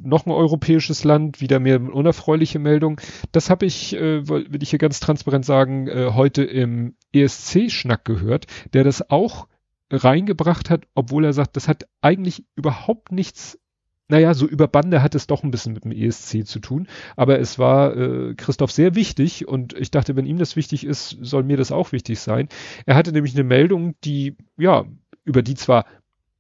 noch 0.04 0.28
ein 0.28 0.32
europäisches 0.32 1.04
Land, 1.04 1.42
wieder 1.42 1.60
mehr 1.60 1.82
unerfreuliche 1.82 2.60
Meldung. 2.60 3.02
Das 3.32 3.50
habe 3.50 3.66
ich, 3.66 3.96
äh, 3.96 4.28
will 4.28 4.62
ich 4.62 4.70
hier 4.70 4.80
ganz 4.80 5.00
transparent 5.00 5.46
sagen, 5.46 5.88
äh, 5.88 6.12
heute 6.14 6.44
im 6.44 6.96
ESC-Schnack 7.12 8.06
gehört, 8.06 8.46
der 8.74 8.84
das 8.84 9.10
auch 9.10 9.48
reingebracht 9.90 10.70
hat, 10.70 10.86
obwohl 10.96 11.26
er 11.26 11.34
sagt, 11.34 11.56
das 11.56 11.68
hat 11.68 11.88
eigentlich 12.02 12.46
überhaupt 12.56 13.12
nichts 13.12 13.60
naja, 14.08 14.36
so 14.36 14.46
über 14.46 14.68
Bande 14.68 15.02
hat 15.02 15.16
es 15.16 15.26
doch 15.26 15.44
ein 15.44 15.50
bisschen 15.50 15.74
mit 15.74 15.84
dem 15.84 15.92
ESC 15.92 16.46
zu 16.46 16.60
tun. 16.60 16.88
Aber 17.16 17.40
es 17.40 17.58
war 17.58 17.98
äh, 17.98 18.36
Christoph 18.36 18.72
sehr 18.72 18.94
wichtig 18.94 19.48
und 19.48 19.74
ich 19.74 19.90
dachte, 19.90 20.16
wenn 20.16 20.28
ihm 20.28 20.38
das 20.38 20.56
wichtig 20.56 20.86
ist, 20.86 21.18
soll 21.22 21.42
mir 21.42 21.58
das 21.58 21.72
auch 21.72 21.92
wichtig 21.92 22.20
sein. 22.20 22.48
Er 22.86 22.94
hatte 22.94 23.12
nämlich 23.12 23.34
eine 23.34 23.44
Meldung, 23.44 23.96
die, 24.04 24.36
ja, 24.58 24.86
über 25.24 25.42
die 25.42 25.56
zwar 25.56 25.86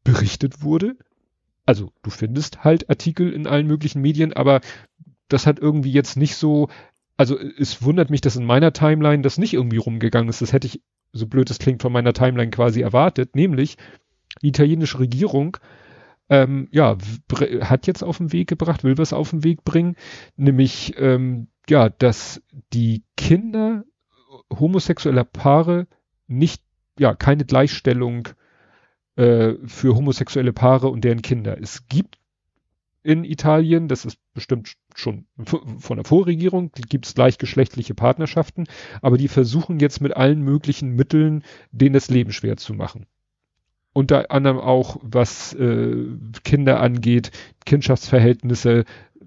berichtet 0.03 0.61
wurde, 0.61 0.95
also 1.65 1.91
du 2.03 2.09
findest 2.11 2.63
halt 2.63 2.89
Artikel 2.89 3.33
in 3.33 3.47
allen 3.47 3.67
möglichen 3.67 4.01
Medien, 4.01 4.33
aber 4.33 4.61
das 5.27 5.47
hat 5.47 5.59
irgendwie 5.59 5.91
jetzt 5.91 6.15
nicht 6.17 6.35
so, 6.35 6.69
also 7.17 7.37
es 7.39 7.81
wundert 7.81 8.11
mich, 8.11 8.21
dass 8.21 8.35
in 8.35 8.45
meiner 8.45 8.73
Timeline 8.73 9.23
das 9.23 9.39
nicht 9.39 9.55
irgendwie 9.55 9.77
rumgegangen 9.77 10.29
ist. 10.29 10.41
Das 10.41 10.53
hätte 10.53 10.67
ich, 10.67 10.81
so 11.15 11.27
blöd 11.27 11.49
es 11.49 11.59
klingt, 11.59 11.81
von 11.81 11.93
meiner 11.93 12.13
Timeline 12.13 12.51
quasi 12.51 12.81
erwartet, 12.81 13.35
nämlich 13.35 13.77
die 14.41 14.49
italienische 14.49 14.99
Regierung 14.99 15.57
ähm, 16.29 16.67
ja, 16.71 16.97
hat 17.61 17.87
jetzt 17.87 18.03
auf 18.03 18.17
den 18.17 18.33
Weg 18.33 18.49
gebracht, 18.49 18.83
will 18.83 18.97
was 18.97 19.13
auf 19.13 19.29
den 19.29 19.43
Weg 19.43 19.63
bringen, 19.63 19.95
nämlich 20.35 20.93
ähm, 20.97 21.47
ja, 21.69 21.89
dass 21.89 22.41
die 22.73 23.03
Kinder 23.15 23.85
homosexueller 24.51 25.23
Paare 25.23 25.87
nicht, 26.27 26.61
ja, 26.99 27.13
keine 27.13 27.45
Gleichstellung 27.45 28.29
äh, 29.15 29.53
für 29.65 29.95
homosexuelle 29.95 30.53
Paare 30.53 30.89
und 30.89 31.03
deren 31.03 31.21
Kinder. 31.21 31.57
Es 31.59 31.87
gibt 31.87 32.17
in 33.05 33.23
Italien, 33.23 33.87
das 33.87 34.03
ist 34.03 34.17
bestimmt 34.33 34.73
schon 34.95 35.27
von 35.45 35.97
der 35.97 36.05
Vorregierung, 36.05 36.71
gibt 36.89 37.05
es 37.05 37.13
gleichgeschlechtliche 37.13 37.93
Partnerschaften, 37.93 38.65
aber 39.01 39.17
die 39.17 39.27
versuchen 39.27 39.79
jetzt 39.79 40.01
mit 40.01 40.17
allen 40.17 40.41
möglichen 40.41 40.95
Mitteln, 40.95 41.43
denen 41.71 41.93
das 41.93 42.09
Leben 42.09 42.31
schwer 42.31 42.57
zu 42.57 42.73
machen. 42.73 43.05
Unter 43.93 44.31
anderem 44.31 44.57
auch, 44.57 44.97
was 45.03 45.53
äh, 45.53 46.07
Kinder 46.43 46.81
angeht, 46.81 47.29
Kindschaftsverhältnisse 47.65 48.85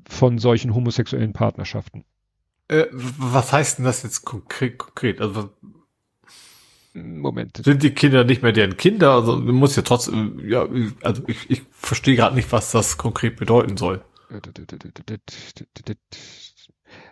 von 0.09 0.39
solchen 0.39 0.75
homosexuellen 0.75 1.33
Partnerschaften. 1.33 2.05
Äh, 2.67 2.87
was 2.91 3.53
heißt 3.53 3.79
denn 3.79 3.85
das 3.85 4.03
jetzt 4.03 4.25
konkret? 4.25 4.77
konkret? 4.77 5.21
Also 5.21 5.51
Moment. 6.95 7.61
Sind 7.65 7.83
die 7.83 7.91
Kinder 7.91 8.25
nicht 8.25 8.43
mehr 8.43 8.53
deren 8.53 8.77
Kinder? 8.77 9.13
Also 9.13 9.37
muss 9.37 9.77
ja 9.77 9.83
trotzdem, 9.83 10.41
ja, 10.49 10.67
also 11.03 11.23
ich, 11.27 11.51
ich 11.51 11.63
verstehe 11.71 12.17
gerade 12.17 12.35
nicht, 12.35 12.51
was 12.53 12.73
das 12.73 12.97
konkret 12.97 13.37
bedeuten 13.37 13.77
soll. 13.77 14.03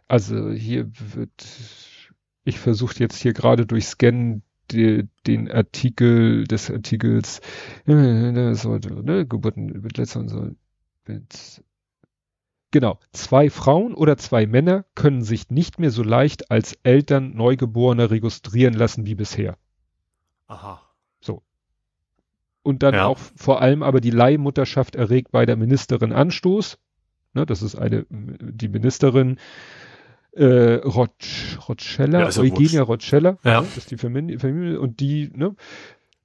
Also 0.08 0.50
hier 0.50 0.90
wird, 1.14 1.46
ich 2.44 2.58
versuche 2.58 2.98
jetzt 2.98 3.20
hier 3.20 3.32
gerade 3.32 3.66
durch 3.66 3.86
Scannen 3.86 4.42
die, 4.70 5.08
den 5.26 5.50
Artikel 5.50 6.44
des 6.44 6.70
Artikels, 6.70 7.40
sollte, 7.86 8.92
ne, 9.04 9.26
Geburten 9.26 9.66
mit 9.80 9.96
letzteren 9.98 10.28
soll, 10.28 10.56
Genau. 12.72 12.98
Zwei 13.12 13.48
Frauen 13.48 13.94
oder 13.94 14.16
zwei 14.16 14.46
Männer 14.46 14.84
können 14.94 15.22
sich 15.22 15.50
nicht 15.50 15.78
mehr 15.78 15.90
so 15.90 16.02
leicht 16.02 16.50
als 16.50 16.76
Eltern 16.82 17.34
Neugeborener 17.34 18.10
registrieren 18.10 18.74
lassen 18.74 19.06
wie 19.06 19.14
bisher. 19.14 19.56
Aha. 20.46 20.80
So. 21.20 21.42
Und 22.62 22.82
dann 22.82 22.94
ja. 22.94 23.06
auch 23.06 23.18
vor 23.18 23.62
allem 23.62 23.82
aber 23.82 24.00
die 24.00 24.10
Leihmutterschaft 24.10 24.96
erregt 24.96 25.30
bei 25.30 25.46
der 25.46 25.56
Ministerin 25.56 26.12
Anstoß. 26.12 26.78
Ne, 27.34 27.46
das 27.46 27.62
ist 27.62 27.76
eine, 27.76 28.06
die 28.10 28.68
Ministerin 28.68 29.38
äh, 30.32 30.74
Roc 30.76 31.10
Roccella, 31.68 32.28
ja, 32.28 32.40
Eugenia 32.42 32.82
Roccella, 32.82 33.38
ja. 33.44 33.60
das 33.60 33.76
ist 33.76 33.90
die 33.90 33.96
Familie, 33.96 34.38
Familie 34.38 34.80
und 34.80 35.00
die, 35.00 35.30
ne, 35.34 35.54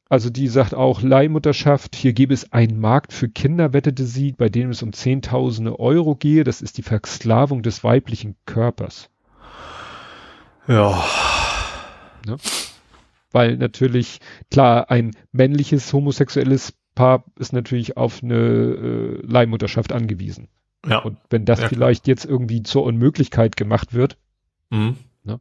also 0.09 0.29
die 0.29 0.49
sagt 0.49 0.73
auch 0.73 1.01
Leihmutterschaft, 1.01 1.95
hier 1.95 2.11
gäbe 2.11 2.33
es 2.33 2.51
einen 2.51 2.79
Markt 2.81 3.13
für 3.13 3.29
Kinder, 3.29 3.71
wettete 3.71 4.05
sie, 4.05 4.33
bei 4.33 4.49
dem 4.49 4.69
es 4.69 4.83
um 4.83 4.91
Zehntausende 4.91 5.79
Euro 5.79 6.15
gehe, 6.15 6.43
das 6.43 6.61
ist 6.61 6.77
die 6.77 6.83
Versklavung 6.83 7.63
des 7.63 7.83
weiblichen 7.85 8.35
Körpers. 8.45 9.09
Ja. 10.67 11.01
Ne? 12.25 12.35
Weil 13.31 13.57
natürlich, 13.57 14.19
klar, 14.49 14.91
ein 14.91 15.11
männliches 15.31 15.91
homosexuelles 15.93 16.73
Paar 16.95 17.23
ist 17.39 17.53
natürlich 17.53 17.95
auf 17.97 18.21
eine 18.21 18.35
äh, 18.35 19.25
Leihmutterschaft 19.25 19.93
angewiesen. 19.93 20.49
Ja. 20.85 20.99
Und 20.99 21.17
wenn 21.29 21.45
das 21.45 21.61
ja, 21.61 21.69
vielleicht 21.69 22.07
jetzt 22.07 22.25
irgendwie 22.25 22.63
zur 22.63 22.83
Unmöglichkeit 22.83 23.55
gemacht 23.55 23.93
wird, 23.93 24.17
mhm. 24.69 24.97
ne? 25.23 25.39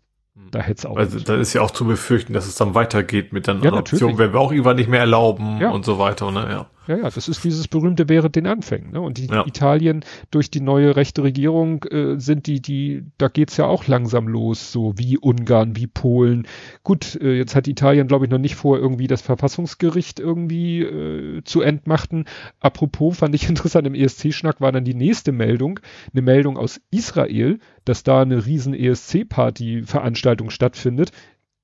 Da 0.52 0.60
hätte 0.60 0.80
es 0.80 0.86
auch. 0.86 0.98
Also 0.98 1.20
da 1.20 1.36
ist 1.36 1.54
ja 1.54 1.62
auch 1.62 1.72
zu 1.72 1.86
befürchten, 1.86 2.34
dass 2.34 2.48
es 2.48 2.56
dann 2.56 2.76
weitergeht 2.76 3.34
mit 3.34 3.48
der 3.48 3.56
ja, 3.56 3.72
Adoption, 3.72 4.18
werden 4.18 4.34
wir 4.34 4.40
auch 4.40 4.52
irgendwann 4.52 4.78
nicht 4.78 4.90
mehr 4.90 5.00
erlauben 5.00 5.60
ja. 5.60 5.72
und 5.72 5.84
so 5.84 6.00
weiter, 6.00 6.32
ne? 6.32 6.48
Ja. 6.50 6.70
Ja, 6.88 6.98
ja, 6.98 7.10
das 7.10 7.28
ist 7.28 7.44
dieses 7.44 7.68
berühmte 7.68 8.08
während 8.08 8.36
den 8.36 8.48
Anfängen. 8.48 8.92
Ne? 8.92 9.02
Und 9.02 9.18
die 9.18 9.28
ja. 9.28 9.46
Italien 9.46 10.06
durch 10.32 10.50
die 10.50 10.62
neue 10.62 10.96
rechte 10.96 11.24
Regierung 11.24 11.84
äh, 11.84 12.18
sind 12.18 12.48
die, 12.48 12.62
die, 12.62 13.04
da 13.18 13.28
geht's 13.28 13.58
ja 13.58 13.66
auch 13.66 13.88
langsam 13.88 14.28
los, 14.28 14.72
so 14.72 14.94
wie 14.98 15.18
Ungarn, 15.18 15.76
wie 15.76 15.88
Polen. 15.88 16.48
Gut, 16.84 17.16
äh, 17.22 17.38
jetzt 17.38 17.56
hat 17.56 17.68
Italien, 17.68 18.08
glaube 18.08 18.26
ich, 18.26 18.32
noch 18.32 18.38
nicht 18.38 18.56
vor, 18.56 18.78
irgendwie 18.78 19.08
das 19.08 19.22
Verfassungsgericht 19.22 20.20
irgendwie 20.20 20.82
äh, 20.82 21.44
zu 21.44 21.62
entmachten. 21.62 22.26
Apropos, 22.60 23.18
fand 23.18 23.36
ich 23.36 23.50
interessant, 23.50 23.86
im 23.86 23.96
ESC-Schnack 23.96 24.62
war 24.62 24.72
dann 24.72 24.86
die 24.86 24.96
nächste 24.96 25.32
Meldung, 25.32 25.80
eine 26.14 26.22
Meldung 26.22 26.58
aus 26.58 26.80
Israel, 26.90 27.60
dass 27.84 28.04
da 28.04 28.22
eine 28.22 28.46
riesen 28.46 28.74
ESC-Party-Veranstaltung 28.74 30.50
stattfindet 30.50 31.12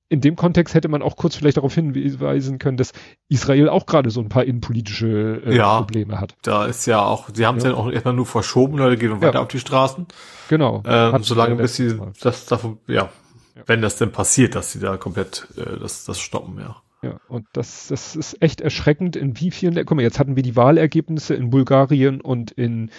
in 0.08 0.20
dem 0.20 0.36
Kontext 0.36 0.74
hätte 0.74 0.88
man 0.88 1.02
auch 1.02 1.16
kurz 1.16 1.34
vielleicht 1.34 1.56
darauf 1.56 1.74
hinweisen 1.74 2.58
können, 2.58 2.76
dass 2.76 2.92
Israel 3.28 3.68
auch 3.68 3.86
gerade 3.86 4.10
so 4.10 4.20
ein 4.20 4.28
paar 4.28 4.44
innenpolitische 4.44 5.42
äh, 5.46 5.56
ja, 5.56 5.78
Probleme 5.78 6.20
hat. 6.20 6.34
Da 6.42 6.66
ist 6.66 6.86
ja 6.86 7.02
auch, 7.02 7.30
sie 7.32 7.46
haben 7.46 7.58
es 7.58 7.64
ja. 7.64 7.70
ja 7.70 7.76
auch 7.76 7.90
erstmal 7.90 8.14
nur 8.14 8.26
verschoben, 8.26 8.78
Leute 8.78 8.96
gehen 8.96 9.20
weiter 9.20 9.34
ja. 9.34 9.40
auf 9.40 9.48
die 9.48 9.58
Straßen. 9.58 10.06
Genau. 10.48 10.82
Ähm, 10.86 11.22
solange 11.22 11.56
bis 11.56 11.76
sie 11.76 11.98
das 12.20 12.46
davon, 12.46 12.78
ja, 12.86 13.08
ja, 13.56 13.62
wenn 13.66 13.80
das 13.82 13.96
denn 13.96 14.12
passiert, 14.12 14.54
dass 14.54 14.72
sie 14.72 14.80
da 14.80 14.96
komplett 14.96 15.48
äh, 15.56 15.78
das, 15.78 16.04
das 16.04 16.20
stoppen, 16.20 16.58
ja. 16.58 16.76
Ja, 17.02 17.20
und 17.28 17.46
das, 17.52 17.88
das 17.88 18.16
ist 18.16 18.40
echt 18.40 18.62
erschreckend, 18.62 19.14
in 19.14 19.38
wie 19.38 19.50
vielen, 19.50 19.74
guck 19.74 19.94
mal, 19.94 20.02
jetzt 20.02 20.18
hatten 20.18 20.36
wir 20.36 20.42
die 20.42 20.56
Wahlergebnisse 20.56 21.34
in 21.34 21.50
Bulgarien 21.50 22.22
und 22.22 22.50
in, 22.50 22.90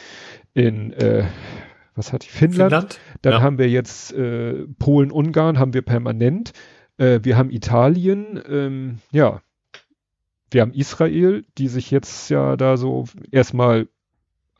in 0.54 0.94
äh, 0.94 1.26
was 1.96 2.14
hat 2.14 2.24
die 2.24 2.30
Finnland? 2.30 2.72
Finnland? 2.72 3.00
Dann 3.24 3.34
ja. 3.34 3.42
haben 3.42 3.58
wir 3.58 3.68
jetzt 3.68 4.14
äh, 4.14 4.68
Polen, 4.78 5.12
Ungarn 5.12 5.58
haben 5.58 5.74
wir 5.74 5.82
permanent. 5.82 6.52
Äh, 6.98 7.20
wir 7.24 7.38
haben 7.38 7.50
Italien, 7.50 8.42
ähm, 8.48 9.00
ja. 9.12 9.42
Wir 10.52 10.62
haben 10.62 10.74
Israel, 10.74 11.46
die 11.58 11.68
sich 11.68 11.92
jetzt 11.92 12.30
ja 12.30 12.56
da 12.56 12.78
so 12.78 13.06
erstmal 13.32 13.88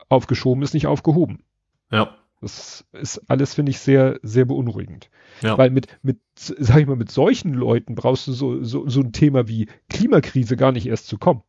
aufgeschoben 0.08 0.62
ist, 0.62 0.74
nicht 0.74 0.86
aufgehoben. 0.86 1.42
Ja. 1.90 2.16
Das 2.40 2.84
ist 2.92 3.22
alles, 3.28 3.54
finde 3.54 3.70
ich, 3.70 3.78
sehr, 3.78 4.20
sehr 4.22 4.44
beunruhigend. 4.44 5.10
Ja. 5.40 5.56
Weil 5.56 5.70
mit, 5.70 5.88
mit, 6.02 6.18
sag 6.34 6.78
ich 6.80 6.86
mal, 6.86 6.96
mit 6.96 7.10
solchen 7.10 7.54
Leuten 7.54 7.94
brauchst 7.94 8.26
du 8.26 8.32
so, 8.32 8.62
so, 8.62 8.88
so 8.88 9.00
ein 9.00 9.12
Thema 9.12 9.48
wie 9.48 9.68
Klimakrise 9.88 10.56
gar 10.56 10.72
nicht 10.72 10.86
erst 10.86 11.06
zu 11.06 11.18
kommen. 11.18 11.42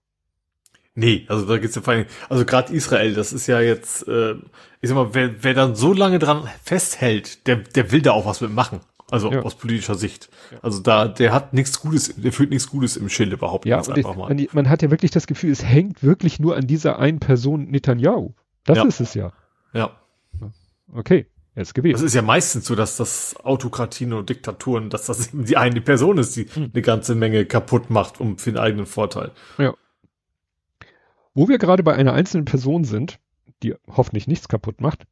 Nee, 0.96 1.26
also 1.28 1.46
da 1.46 1.60
geht's 1.60 1.76
ja 1.76 1.84
vor 1.84 1.94
allem, 1.94 2.06
also 2.28 2.44
gerade 2.44 2.74
Israel, 2.74 3.14
das 3.14 3.32
ist 3.32 3.46
ja 3.46 3.62
jetzt, 3.62 4.08
äh, 4.08 4.34
ich 4.82 4.90
sag 4.90 4.96
mal, 4.96 5.14
wer, 5.14 5.44
wer 5.44 5.54
dann 5.54 5.76
so 5.76 5.94
lange 5.94 6.18
dran 6.18 6.50
festhält, 6.64 7.46
der, 7.46 7.58
der 7.58 7.92
will 7.92 8.02
da 8.02 8.14
auch 8.14 8.26
was 8.26 8.42
mitmachen. 8.42 8.80
Also 9.10 9.32
ja. 9.32 9.42
aus 9.42 9.56
politischer 9.56 9.96
Sicht. 9.96 10.30
Ja. 10.52 10.58
Also 10.62 10.82
da, 10.82 11.08
der 11.08 11.34
hat 11.34 11.54
nichts 11.54 11.80
Gutes, 11.80 12.14
der 12.18 12.34
fühlt 12.34 12.50
nichts 12.50 12.70
Gutes 12.70 12.98
im 12.98 13.08
Schilde, 13.08 13.38
behaupten 13.38 13.70
ja, 13.70 13.78
einfach 13.78 14.16
mal. 14.16 14.34
Man, 14.34 14.48
man, 14.52 14.70
hat 14.70 14.82
ja 14.82 14.92
wirklich 14.92 15.12
das 15.12 15.28
Gefühl, 15.28 15.52
es 15.52 15.64
hängt 15.64 16.04
wirklich 16.04 16.40
nur 16.40 16.58
an 16.58 16.68
dieser 16.68 17.00
einen 17.00 17.20
Person 17.20 17.70
Netanyahu. 17.70 18.34
Das 18.66 18.78
ja. 18.78 18.84
ist 18.84 19.00
es 19.00 19.14
ja. 19.14 19.32
Ja. 19.74 19.92
Okay. 20.92 21.28
Er 21.56 21.64
ist 21.64 21.74
gewählt. 21.74 21.96
Das 21.96 22.04
ist 22.04 22.14
ja 22.14 22.22
meistens 22.22 22.66
so, 22.66 22.76
dass 22.76 22.98
das 22.98 23.36
Autokratien 23.44 24.14
und 24.14 24.30
Diktaturen, 24.30 24.92
dass 24.92 25.08
das 25.08 25.30
eben 25.30 25.46
die 25.46 25.58
eine 25.58 25.82
Person 25.82 26.20
ist, 26.20 26.36
die 26.36 26.44
hm. 26.44 26.70
eine 26.72 26.82
ganze 26.84 27.16
Menge 27.16 27.46
kaputt 27.46 27.90
macht, 27.90 28.20
um 28.20 28.38
für 28.38 28.52
den 28.52 28.60
eigenen 28.60 28.86
Vorteil. 28.86 29.32
Ja. 29.58 29.74
Wo 31.34 31.48
wir 31.48 31.58
gerade 31.58 31.82
bei 31.82 31.96
einer 31.96 32.14
einzelnen 32.14 32.46
Person 32.46 32.84
sind, 32.84 33.20
die 33.64 33.74
hoffentlich 33.88 34.28
nichts 34.28 34.48
kaputt 34.50 34.82
macht. 34.82 35.06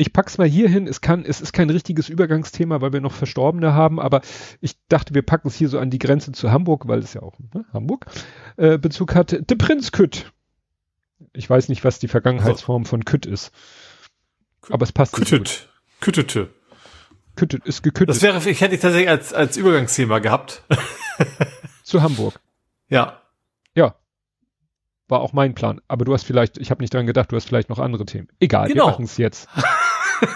Ich 0.00 0.14
pack's 0.14 0.38
mal 0.38 0.48
hier 0.48 0.66
hin. 0.66 0.86
Es 0.86 1.02
kann, 1.02 1.26
es 1.26 1.42
ist 1.42 1.52
kein 1.52 1.68
richtiges 1.68 2.08
Übergangsthema, 2.08 2.80
weil 2.80 2.94
wir 2.94 3.02
noch 3.02 3.12
Verstorbene 3.12 3.74
haben, 3.74 4.00
aber 4.00 4.22
ich 4.62 4.76
dachte, 4.88 5.14
wir 5.14 5.20
packen 5.20 5.48
es 5.48 5.56
hier 5.56 5.68
so 5.68 5.78
an 5.78 5.90
die 5.90 5.98
Grenze 5.98 6.32
zu 6.32 6.50
Hamburg, 6.50 6.88
weil 6.88 7.00
es 7.00 7.12
ja 7.12 7.20
auch 7.20 7.38
ne, 7.52 7.66
Hamburg 7.74 8.06
äh, 8.56 8.78
Bezug 8.78 9.14
hat. 9.14 9.32
De 9.32 9.56
Prinz 9.58 9.92
Kütt. 9.92 10.32
Ich 11.34 11.50
weiß 11.50 11.68
nicht, 11.68 11.84
was 11.84 11.98
die 11.98 12.08
Vergangenheitsform 12.08 12.86
von 12.86 13.04
Kütt 13.04 13.26
ist. 13.26 13.52
Aber 14.70 14.84
es 14.84 14.92
passt. 14.92 15.12
Küttet. 15.12 15.68
Küttete. 16.00 16.48
Küttet 17.36 17.66
ist 17.66 17.82
geküttet. 17.82 18.08
Das 18.16 18.22
wäre, 18.22 18.38
ich 18.48 18.62
hätte 18.62 18.74
ich 18.74 18.80
tatsächlich 18.80 19.10
als, 19.10 19.34
als 19.34 19.58
Übergangsthema 19.58 20.18
gehabt. 20.20 20.62
zu 21.82 22.00
Hamburg. 22.02 22.40
Ja. 22.88 23.20
Ja. 23.74 23.96
War 25.08 25.20
auch 25.20 25.34
mein 25.34 25.54
Plan. 25.54 25.82
Aber 25.88 26.06
du 26.06 26.14
hast 26.14 26.24
vielleicht, 26.24 26.56
ich 26.56 26.70
habe 26.70 26.82
nicht 26.82 26.94
dran 26.94 27.06
gedacht, 27.06 27.32
du 27.32 27.36
hast 27.36 27.46
vielleicht 27.46 27.68
noch 27.68 27.78
andere 27.78 28.06
Themen. 28.06 28.28
Egal, 28.40 28.68
Genau. 28.68 28.86
wir 28.86 28.90
machen 28.92 29.04
es 29.04 29.18
jetzt. 29.18 29.46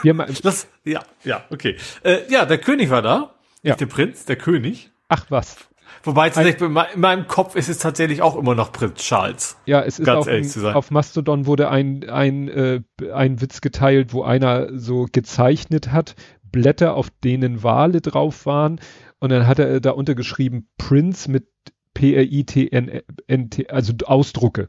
wir 0.02 0.15
ma 0.15 0.27
Das, 0.43 0.69
ja, 0.85 1.02
ja, 1.24 1.44
okay. 1.51 1.77
Äh, 2.02 2.19
ja, 2.31 2.44
der 2.47 2.59
König 2.59 2.90
war 2.90 3.02
da. 3.02 3.35
Ja. 3.62 3.70
Nicht 3.73 3.81
der 3.81 3.86
Prinz, 3.86 4.24
der 4.24 4.36
König. 4.36 4.90
Ach 5.09 5.27
was. 5.31 5.56
Wobei 6.02 6.28
tatsächlich 6.28 6.61
in 6.61 6.73
me- 6.73 6.86
in 6.94 7.01
meinem 7.01 7.27
Kopf 7.28 7.55
ist 7.56 7.69
es 7.70 7.78
tatsächlich 7.78 8.20
auch 8.20 8.36
immer 8.36 8.55
noch 8.55 8.73
Prinz 8.73 9.01
Charles. 9.01 9.56
Ja, 9.65 9.81
es 9.82 9.98
ist 9.98 10.06
ehrlich 10.06 10.28
ein, 10.28 10.44
zu 10.44 10.61
sein. 10.61 10.74
auf 10.74 10.90
Mastodon 10.90 11.47
wurde 11.47 11.70
ein, 11.70 12.09
ein, 12.11 12.48
äh, 12.48 12.81
ein 13.12 13.40
Witz 13.40 13.61
geteilt, 13.62 14.12
wo 14.12 14.23
einer 14.23 14.78
so 14.78 15.06
gezeichnet 15.11 15.93
hat, 15.93 16.15
Blätter, 16.43 16.94
auf 16.94 17.09
denen 17.23 17.62
Wale 17.62 18.01
drauf 18.02 18.44
waren. 18.44 18.81
Und 19.19 19.31
dann 19.31 19.47
hat 19.47 19.59
er 19.59 19.81
da 19.81 19.93
untergeschrieben 19.93 20.69
Prince 20.77 21.31
mit 21.31 21.47
P-R-I-T-N-T, 21.94 23.69
also 23.69 23.93
Ausdrucke. 24.05 24.69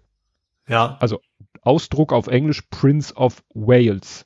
Ja. 0.68 0.98
Ausdruck 1.62 2.14
auf 2.14 2.28
Englisch 2.28 2.62
Prince 2.70 3.14
of 3.16 3.44
Wales. 3.54 4.26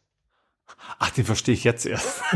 Ach, 1.00 1.10
den 1.12 1.26
verstehe 1.26 1.54
ich 1.54 1.64
jetzt 1.64 1.86
erst. 1.86 2.22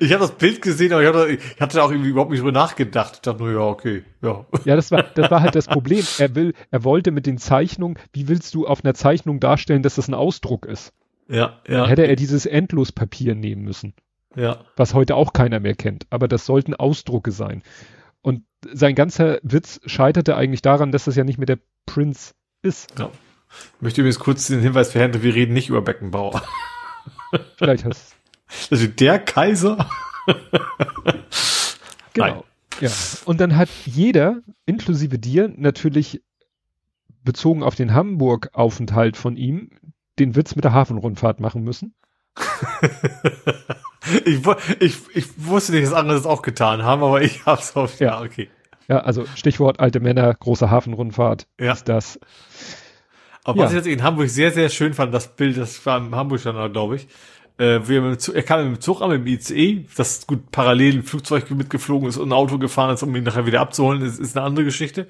ich 0.00 0.12
habe 0.12 0.20
das 0.20 0.32
Bild 0.32 0.62
gesehen, 0.62 0.92
aber 0.92 1.02
ich 1.02 1.08
hatte, 1.08 1.28
ich 1.54 1.60
hatte 1.60 1.82
auch 1.82 1.90
irgendwie 1.90 2.10
überhaupt 2.10 2.30
nicht 2.30 2.40
drüber 2.40 2.52
nachgedacht. 2.52 3.14
Ich 3.16 3.20
dachte 3.20 3.42
nur, 3.42 3.52
ja, 3.52 3.60
okay, 3.60 4.04
ja. 4.22 4.44
Ja, 4.64 4.76
das 4.76 4.90
war, 4.90 5.02
das 5.02 5.30
war 5.30 5.40
halt 5.42 5.54
das 5.54 5.66
Problem. 5.68 6.04
Er 6.18 6.34
will, 6.34 6.54
er 6.70 6.84
wollte 6.84 7.10
mit 7.10 7.26
den 7.26 7.38
Zeichnungen, 7.38 7.98
wie 8.12 8.28
willst 8.28 8.54
du 8.54 8.66
auf 8.66 8.84
einer 8.84 8.94
Zeichnung 8.94 9.40
darstellen, 9.40 9.82
dass 9.82 9.94
das 9.96 10.08
ein 10.08 10.14
Ausdruck 10.14 10.66
ist? 10.66 10.92
Ja, 11.28 11.60
Dann 11.64 11.76
ja, 11.76 11.86
hätte 11.86 12.06
er 12.06 12.16
dieses 12.16 12.46
Endlospapier 12.46 13.34
nehmen 13.34 13.62
müssen. 13.62 13.94
ja. 14.34 14.64
was 14.76 14.94
heute 14.94 15.14
auch 15.14 15.32
keiner 15.32 15.60
mehr 15.60 15.74
kennt. 15.74 16.06
Aber 16.10 16.26
das 16.28 16.46
sollten 16.46 16.74
Ausdrucke 16.74 17.30
sein. 17.32 17.62
Und 18.22 18.42
sein 18.72 18.94
ganzer 18.94 19.38
Witz 19.42 19.80
scheiterte 19.86 20.36
eigentlich 20.36 20.62
daran, 20.62 20.92
dass 20.92 21.04
das 21.04 21.16
ja 21.16 21.24
nicht 21.24 21.38
mehr 21.38 21.46
der 21.46 21.58
Prinz 21.86 22.34
ist. 22.62 22.92
Ich 23.76 23.82
möchte 23.82 24.00
übrigens 24.00 24.18
kurz 24.18 24.46
den 24.46 24.60
Hinweis 24.60 24.92
verhängen, 24.92 25.22
wir 25.22 25.34
reden 25.34 25.52
nicht 25.54 25.68
über 25.68 25.82
Beckenbauer. 25.82 26.42
Vielleicht 27.56 27.84
hast 27.84 28.14
Also 28.70 28.86
der 28.86 29.18
Kaiser. 29.18 29.88
genau. 32.12 32.26
Nein. 32.26 32.42
Ja. 32.80 32.90
Und 33.24 33.40
dann 33.40 33.56
hat 33.56 33.68
jeder, 33.84 34.40
inklusive 34.66 35.18
dir, 35.18 35.52
natürlich 35.54 36.22
bezogen 37.22 37.62
auf 37.62 37.74
den 37.74 37.92
Hamburg-Aufenthalt 37.92 39.16
von 39.16 39.36
ihm, 39.36 39.70
den 40.18 40.34
Witz 40.36 40.54
mit 40.56 40.64
der 40.64 40.72
Hafenrundfahrt 40.72 41.40
machen 41.40 41.62
müssen. 41.62 41.94
ich, 44.24 44.40
ich, 44.80 44.96
ich 45.14 45.26
wusste 45.36 45.72
nicht, 45.72 45.84
dass 45.86 45.92
andere 45.92 46.16
das 46.16 46.26
auch 46.26 46.42
getan 46.42 46.82
haben, 46.82 47.02
aber 47.02 47.20
ich 47.22 47.44
hab's 47.46 47.76
auf. 47.76 48.00
Ja. 48.00 48.20
okay. 48.22 48.48
Ja, 48.88 49.00
also 49.00 49.24
Stichwort 49.36 49.78
alte 49.78 50.00
Männer, 50.00 50.32
große 50.34 50.70
Hafenrundfahrt 50.70 51.46
Ja. 51.60 51.72
ist 51.72 51.88
das. 51.88 52.18
Aber 53.44 53.58
Ja. 53.58 53.64
was 53.64 53.70
ich 53.72 53.76
jetzt 53.78 53.86
in 53.86 54.02
Hamburg 54.02 54.28
sehr, 54.28 54.50
sehr 54.52 54.68
schön 54.68 54.92
fand, 54.94 55.12
das 55.14 55.28
Bild, 55.36 55.56
das 55.56 55.84
war 55.86 55.98
im 55.98 56.14
Hamburg 56.14 56.40
Standard, 56.40 56.72
glaube 56.72 56.96
ich. 56.96 57.08
Äh, 57.58 57.80
wie 57.88 57.96
er, 57.96 58.00
mit 58.02 58.12
dem 58.12 58.18
Zug, 58.18 58.34
er 58.34 58.42
kam 58.42 58.64
mit 58.70 58.76
dem 58.78 58.80
Zug 58.80 59.02
an, 59.02 59.10
mit 59.10 59.20
dem 59.20 59.26
ICE, 59.26 59.84
das 59.96 60.26
gut 60.26 60.50
parallel 60.50 60.96
ein 60.98 61.02
Flugzeug 61.02 61.50
mitgeflogen 61.50 62.08
ist 62.08 62.16
und 62.16 62.28
ein 62.30 62.32
Auto 62.32 62.58
gefahren 62.58 62.94
ist, 62.94 63.02
um 63.02 63.14
ihn 63.14 63.24
nachher 63.24 63.44
wieder 63.46 63.60
abzuholen, 63.60 64.00
ist, 64.02 64.18
ist 64.18 64.36
eine 64.36 64.46
andere 64.46 64.64
Geschichte. 64.64 65.06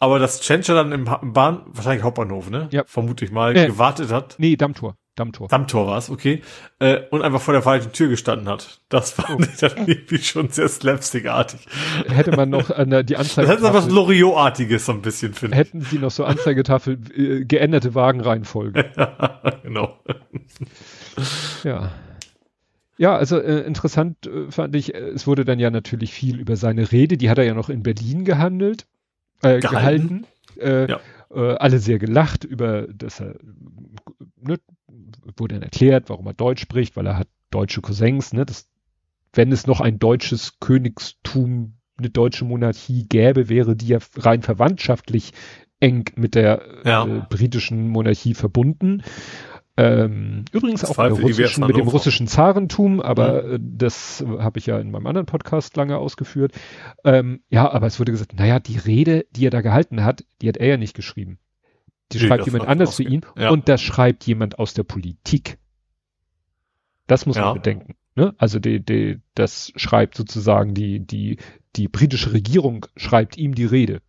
Aber 0.00 0.18
dass 0.18 0.40
Tschentscher 0.40 0.74
dann 0.74 0.90
im, 0.92 1.08
Ha- 1.08 1.20
im 1.22 1.32
Bahn, 1.32 1.62
wahrscheinlich 1.66 2.02
Hauptbahnhof, 2.02 2.50
ne? 2.50 2.68
Ja. 2.72 2.82
Vermute 2.84 3.24
ich 3.24 3.30
mal, 3.30 3.56
Äh. 3.56 3.66
gewartet 3.66 4.10
hat. 4.10 4.34
Nee, 4.38 4.56
Dammtor. 4.56 4.96
Dammtor. 5.16 5.46
Dammtor 5.48 5.86
war 5.86 5.98
es, 5.98 6.10
okay. 6.10 6.42
Äh, 6.80 7.02
und 7.10 7.22
einfach 7.22 7.40
vor 7.40 7.54
der 7.54 7.62
falschen 7.62 7.92
Tür 7.92 8.08
gestanden 8.08 8.48
hat. 8.48 8.80
Das 8.88 9.12
fand 9.12 9.30
Oh. 9.40 9.48
ich 9.52 9.58
dann 9.58 9.86
irgendwie 9.86 10.18
schon 10.18 10.48
sehr 10.48 10.68
slapstickartig. 10.68 11.66
Hätte 12.08 12.32
man 12.36 12.50
noch 12.50 12.68
der, 12.70 13.02
die 13.04 13.14
Das 13.14 13.36
hat 13.36 13.46
was 13.46 13.48
Anzeigetafel, 13.48 13.92
Loriot-artiges 13.92 14.86
so 14.86 14.92
ein 14.92 15.02
bisschen, 15.02 15.32
finde 15.34 15.54
ich. 15.54 15.60
hätten 15.60 15.80
sie 15.82 15.98
noch 15.98 16.10
so 16.10 16.24
Anzeigetafel, 16.24 16.98
äh, 17.16 17.44
geänderte 17.44 17.94
Wagenreihenfolge. 17.94 18.84
genau. 19.62 19.98
Ja. 21.62 21.92
Ja, 22.96 23.16
also 23.16 23.38
äh, 23.40 23.60
interessant 23.62 24.26
äh, 24.26 24.50
fand 24.50 24.76
ich, 24.76 24.94
äh, 24.94 24.98
es 24.98 25.26
wurde 25.26 25.44
dann 25.44 25.58
ja 25.58 25.70
natürlich 25.70 26.12
viel 26.12 26.38
über 26.38 26.56
seine 26.56 26.92
Rede, 26.92 27.16
die 27.16 27.28
hat 27.28 27.38
er 27.38 27.44
ja 27.44 27.54
noch 27.54 27.68
in 27.68 27.82
Berlin 27.82 28.24
gehandelt, 28.24 28.86
äh, 29.42 29.58
gehalten. 29.58 30.24
Gehalten. 30.56 30.86
Äh, 30.88 30.90
Ja. 30.90 31.00
äh, 31.34 31.56
alle 31.56 31.80
sehr 31.80 31.98
gelacht 31.98 32.44
über, 32.44 32.82
dass 32.86 33.18
er, 33.20 33.34
ne, 34.40 34.58
wurde 35.36 35.54
dann 35.54 35.62
erklärt, 35.62 36.08
warum 36.08 36.26
er 36.26 36.34
Deutsch 36.34 36.62
spricht, 36.62 36.96
weil 36.96 37.06
er 37.06 37.18
hat 37.18 37.28
deutsche 37.50 37.80
Cousins, 37.80 38.32
ne, 38.32 38.44
das, 38.44 38.68
wenn 39.32 39.52
es 39.52 39.66
noch 39.66 39.80
ein 39.80 39.98
deutsches 39.98 40.58
Königstum, 40.60 41.74
eine 41.96 42.10
deutsche 42.10 42.44
Monarchie 42.44 43.06
gäbe, 43.08 43.48
wäre 43.48 43.76
die 43.76 43.88
ja 43.88 43.98
rein 44.16 44.42
verwandtschaftlich 44.42 45.32
eng 45.80 46.04
mit 46.16 46.34
der 46.34 46.62
Ja. 46.84 47.06
äh, 47.06 47.22
britischen 47.28 47.88
Monarchie 47.88 48.34
verbunden. 48.34 49.02
Ähm, 49.76 50.44
übrigens 50.52 50.84
auch 50.84 50.98
russischen, 50.98 51.66
mit 51.66 51.76
dem 51.76 51.88
russischen 51.88 52.28
Zarentum, 52.28 53.00
aber 53.00 53.44
äh, 53.44 53.58
das 53.60 54.20
äh, 54.20 54.38
habe 54.38 54.60
ich 54.60 54.66
ja 54.66 54.78
in 54.78 54.92
meinem 54.92 55.08
anderen 55.08 55.26
Podcast 55.26 55.76
lange 55.76 55.98
ausgeführt. 55.98 56.52
Ähm, 57.04 57.40
ja, 57.48 57.68
aber 57.72 57.88
es 57.88 57.98
wurde 57.98 58.12
gesagt, 58.12 58.38
naja, 58.38 58.60
die 58.60 58.78
Rede, 58.78 59.26
die 59.32 59.46
er 59.46 59.50
da 59.50 59.62
gehalten 59.62 60.04
hat, 60.04 60.24
die 60.40 60.48
hat 60.48 60.58
er 60.58 60.68
ja 60.68 60.76
nicht 60.76 60.94
geschrieben. 60.94 61.38
Die 62.12 62.18
Nee, 62.18 62.26
schreibt 62.26 62.46
jemand 62.46 62.66
anders 62.66 62.96
für 62.96 63.02
ausge- 63.02 63.08
ihn 63.12 63.26
Ja. 63.36 63.50
und 63.50 63.68
das 63.68 63.80
schreibt 63.82 64.26
jemand 64.26 64.58
aus 64.58 64.74
der 64.74 64.82
Politik. 64.84 65.58
Das 67.06 67.26
muss 67.26 67.36
Ja. 67.36 67.46
man 67.46 67.54
bedenken. 67.54 67.94
Ne? 68.16 68.34
Also 68.38 68.58
die, 68.58 68.80
die, 68.84 69.20
das 69.34 69.72
schreibt 69.76 70.16
sozusagen 70.16 70.74
die, 70.74 71.00
die, 71.00 71.38
die 71.76 71.88
britische 71.88 72.32
Regierung 72.32 72.86
schreibt 72.96 73.36
ihm 73.36 73.54
die 73.54 73.64
Rede. 73.64 74.00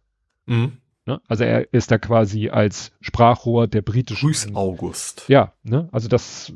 Mhm. 0.46 0.74
Ne? 1.08 1.22
Also 1.28 1.44
er 1.44 1.72
ist 1.74 1.92
da 1.92 1.98
quasi 2.00 2.50
als 2.50 2.92
Sprachrohr 3.02 3.68
der 3.68 3.82
britischen 3.84 4.28
Grüß 4.28 4.56
August. 4.56 5.26
ja, 5.28 5.54
ne? 5.64 5.88
Also 5.92 6.08
das 6.08 6.50
äh, 6.50 6.54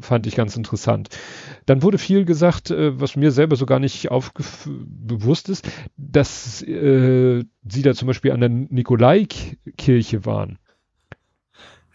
fand 0.00 0.26
ich 0.26 0.34
ganz 0.34 0.56
interessant. 0.56 1.08
Dann 1.66 1.82
wurde 1.82 1.98
viel 1.98 2.24
gesagt, 2.24 2.70
äh, 2.72 3.00
was 3.00 3.14
mir 3.16 3.30
selber 3.30 3.54
so 3.56 3.64
gar 3.64 3.78
nicht 3.78 4.08
bewusst 4.66 5.48
ist, 5.48 5.68
dass 5.96 6.62
äh, 6.62 7.44
sie 7.68 7.82
da 7.82 7.94
zum 7.94 8.06
Beispiel 8.08 8.32
an 8.32 8.40
der 8.40 8.48
Nikolaikirche 8.48 10.24
waren 10.24 10.58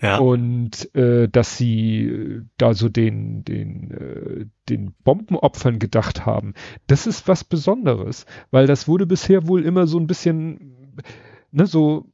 Ja. 0.01 0.17
und 0.17 0.93
äh, 0.95 1.29
dass 1.29 1.57
sie 1.57 2.05
äh, 2.05 2.41
da 2.57 2.73
so 2.73 2.89
den 2.89 3.43
den 3.45 3.91
äh, 3.91 4.45
den 4.67 4.93
Bombenopfern 5.03 5.77
gedacht 5.77 6.25
haben. 6.25 6.53
Das 6.87 7.05
ist 7.05 7.27
was 7.27 7.43
Besonderes, 7.43 8.25
weil 8.49 8.65
das 8.65 8.87
wurde 8.87 9.05
bisher 9.05 9.47
wohl 9.47 9.63
immer 9.63 9.85
so 9.85 9.99
ein 9.99 10.07
bisschen 10.07 11.03
ne 11.51 11.67
so 11.67 12.07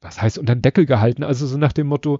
was 0.00 0.20
heißt 0.20 0.38
unter 0.38 0.54
den 0.54 0.62
Deckel 0.62 0.86
gehalten, 0.86 1.22
also 1.22 1.46
so 1.46 1.58
nach 1.58 1.72
dem 1.72 1.86
Motto 1.86 2.18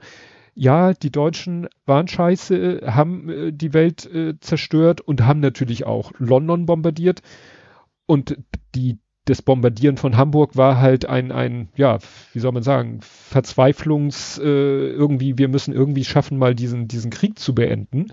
ja, 0.59 0.95
die 0.95 1.13
Deutschen 1.13 1.69
waren 1.85 2.09
scheiße, 2.09 2.81
haben 2.87 3.29
äh, 3.29 3.53
die 3.53 3.75
Welt 3.75 4.07
äh, 4.07 4.41
zerstört 4.41 5.03
und 5.03 5.23
haben 5.23 5.41
natürlich 5.41 5.85
auch 5.85 6.13
London 6.19 6.65
bombardiert. 6.65 7.21
Und 8.07 8.39
die, 8.75 8.99
das 9.27 9.43
Bombardieren 9.43 9.97
von 9.97 10.16
Hamburg 10.16 10.57
war 10.57 10.81
halt 10.81 11.07
ein, 11.07 11.32
ein, 11.32 11.69
ja, 11.77 11.98
wie 12.32 12.39
soll 12.39 12.53
man 12.53 12.62
sagen, 12.62 13.01
Verzweiflungs, 13.03 14.39
äh, 14.39 14.43
irgendwie, 14.43 15.36
wir 15.36 15.48
müssen 15.48 15.74
irgendwie 15.74 16.05
schaffen, 16.05 16.39
mal 16.39 16.55
diesen, 16.55 16.89
diesen 16.89 17.11
Krieg 17.11 17.39
zu 17.39 17.55
beenden. 17.55 18.07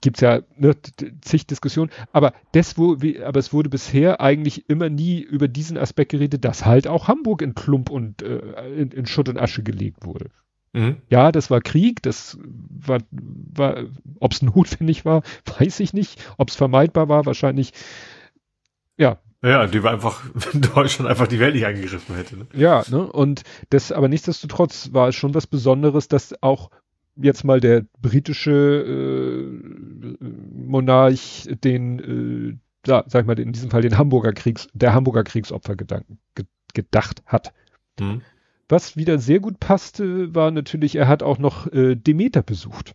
Gibt's 0.00 0.20
ja 0.20 0.40
ne, 0.56 0.74
zig 1.20 1.46
Diskussionen, 1.46 1.90
aber 2.12 2.32
das 2.52 2.76
wo, 2.76 3.00
wie, 3.00 3.22
aber 3.22 3.38
es 3.38 3.52
wurde 3.52 3.68
bisher 3.68 4.20
eigentlich 4.20 4.68
immer 4.68 4.88
nie 4.88 5.20
über 5.20 5.46
diesen 5.46 5.78
Aspekt 5.78 6.10
geredet, 6.10 6.44
dass 6.44 6.66
halt 6.66 6.88
auch 6.88 7.06
Hamburg 7.06 7.42
in 7.42 7.54
Klump 7.54 7.88
und 7.88 8.22
äh, 8.22 8.38
in, 8.74 8.90
in 8.90 9.06
Schutt 9.06 9.28
und 9.28 9.38
Asche 9.38 9.62
gelegt 9.62 10.04
wurde. 10.04 10.30
Mhm. 10.72 10.96
Ja, 11.08 11.30
das 11.30 11.50
war 11.50 11.60
Krieg, 11.60 12.02
das 12.02 12.36
war, 12.42 12.98
war 13.12 13.84
ob 14.18 14.32
es 14.32 14.42
notwendig 14.42 15.04
war, 15.04 15.22
weiß 15.58 15.78
ich 15.78 15.92
nicht. 15.92 16.20
Ob 16.36 16.48
es 16.48 16.56
vermeidbar 16.56 17.08
war, 17.08 17.26
wahrscheinlich, 17.26 17.72
ja, 18.96 19.18
Ja, 19.42 19.66
die 19.66 19.82
war 19.82 19.92
einfach, 19.92 20.22
wenn 20.34 20.60
Deutschland 20.62 21.10
einfach 21.10 21.26
die 21.26 21.40
Welt 21.40 21.54
nicht 21.54 21.66
angegriffen 21.66 22.14
hätte. 22.14 22.36
Ne? 22.36 22.46
ja, 22.54 22.84
ne? 22.90 23.10
Und 23.10 23.42
das, 23.70 23.92
aber 23.92 24.08
nichtsdestotrotz 24.08 24.92
war 24.92 25.08
es 25.08 25.14
schon 25.14 25.34
was 25.34 25.46
Besonderes, 25.46 26.08
dass 26.08 26.34
auch 26.42 26.70
jetzt 27.16 27.44
mal 27.44 27.60
der 27.60 27.84
britische 28.00 28.50
äh, 28.50 30.24
Monarch 30.54 31.48
den, 31.64 32.58
äh, 32.86 32.88
ja, 32.88 33.04
sag 33.06 33.22
ich 33.22 33.26
mal, 33.26 33.38
in 33.38 33.52
diesem 33.52 33.70
Fall 33.70 33.82
den 33.82 33.98
Hamburger 33.98 34.32
Kriegs, 34.32 34.68
der 34.72 34.94
Hamburger 34.94 35.24
Kriegsopfer 35.24 35.76
Gedanken 35.76 36.18
gedacht 36.72 37.22
hat. 37.26 37.52
Mhm. 37.98 38.22
Was 38.68 38.96
wieder 38.96 39.18
sehr 39.18 39.40
gut 39.40 39.58
passte, 39.58 40.34
war 40.34 40.50
natürlich, 40.50 40.94
er 40.94 41.08
hat 41.08 41.22
auch 41.22 41.38
noch 41.38 41.66
äh, 41.72 41.96
Demeter 41.96 42.42
besucht. 42.42 42.94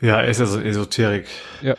Ja, 0.00 0.20
er 0.20 0.28
ist 0.28 0.40
ja 0.40 0.46
so 0.46 0.60
Esoterik. 0.60 1.26
Ja. 1.62 1.76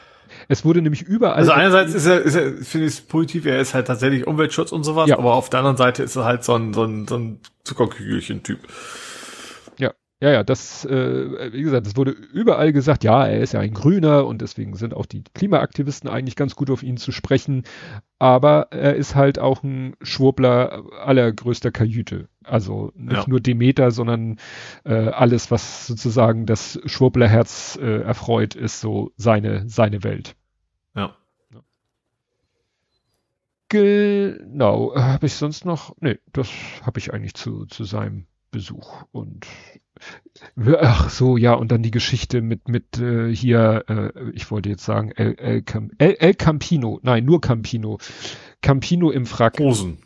Es 0.48 0.65
wurde 0.65 0.82
nämlich 0.82 1.03
überall. 1.03 1.36
Also 1.36 1.52
einerseits 1.52 1.94
ist 1.94 2.06
er, 2.06 2.22
ist 2.22 2.36
er 2.36 2.53
finde 2.57 2.88
ich 2.88 2.94
es 2.94 3.02
positiv, 3.02 3.45
er 3.45 3.60
ist 3.60 3.74
halt 3.74 3.88
tatsächlich 3.88 4.28
Umweltschutz 4.28 4.72
und 4.72 4.84
sowas, 4.84 5.10
ja. 5.10 5.18
aber 5.18 5.34
auf 5.34 5.49
der 5.49 5.60
anderen 5.60 5.78
Seite 5.78 6.03
ist 6.03 6.15
er 6.15 6.26
halt 6.26 6.44
so 6.44 6.56
ein, 6.56 6.74
so 6.74 6.84
ein, 6.84 7.07
so 7.07 7.18
ein 7.18 7.40
Zuckerkügelchen-Typ. 7.64 8.60
Ja, 10.23 10.31
ja, 10.31 10.43
das, 10.45 10.85
äh, 10.85 11.51
wie 11.51 11.63
gesagt, 11.63 11.85
es 11.85 11.97
wurde 11.97 12.11
überall 12.11 12.71
gesagt, 12.71 13.03
ja, 13.03 13.27
er 13.27 13.41
ist 13.41 13.51
ja 13.51 13.59
ein 13.59 13.73
Grüner 13.73 14.25
und 14.25 14.41
deswegen 14.41 14.73
sind 14.73 14.93
auch 14.93 15.05
die 15.05 15.25
Klimaaktivisten 15.33 16.09
eigentlich 16.09 16.37
ganz 16.37 16.55
gut 16.55 16.69
auf 16.69 16.81
ihn 16.81 16.95
zu 16.95 17.11
sprechen. 17.11 17.63
Aber 18.19 18.69
er 18.71 18.95
ist 18.95 19.15
halt 19.15 19.37
auch 19.37 19.63
ein 19.63 19.97
Schwurbler 20.01 20.85
allergrößter 21.03 21.71
Kajüte. 21.71 22.29
Also 22.41 22.93
nicht 22.95 23.17
ja. 23.17 23.25
nur 23.27 23.41
Demeter, 23.41 23.91
sondern 23.91 24.37
äh, 24.85 24.93
alles, 24.93 25.51
was 25.51 25.87
sozusagen 25.87 26.45
das 26.45 26.79
Schwurblerherz 26.85 27.77
äh, 27.81 28.03
erfreut, 28.03 28.55
ist 28.55 28.79
so 28.79 29.11
seine, 29.17 29.67
seine 29.67 30.05
Welt. 30.05 30.37
Ja. 30.95 31.17
Genau. 33.67 34.95
Habe 34.95 35.25
ich 35.25 35.33
sonst 35.33 35.65
noch? 35.65 35.97
Nee, 35.99 36.17
das 36.31 36.49
habe 36.81 36.97
ich 36.99 37.13
eigentlich 37.13 37.33
zu, 37.33 37.65
zu 37.65 37.83
seinem 37.83 38.25
Besuch. 38.51 39.03
Und 39.11 39.47
Ach 40.82 41.10
so, 41.10 41.38
ja, 41.38 41.53
und 41.53 41.72
dann 41.72 41.84
die 41.84 41.91
Geschichte 41.91 42.41
mit, 42.41 42.68
mit 42.68 42.99
äh, 42.99 43.34
hier, 43.34 43.86
äh, 43.88 44.32
ich 44.34 44.49
wollte 44.52 44.70
jetzt 44.70 44.84
sagen, 44.84 45.11
El, 45.11 45.36
El, 45.36 45.61
Cam, 45.61 45.91
El, 45.98 46.15
El 46.20 46.34
Campino, 46.34 46.99
nein, 47.03 47.26
nur 47.26 47.41
Campino. 47.41 47.99
Campino 48.61 49.11
im 49.11 49.26
Frack. 49.26 49.60
Hosen. 49.60 49.99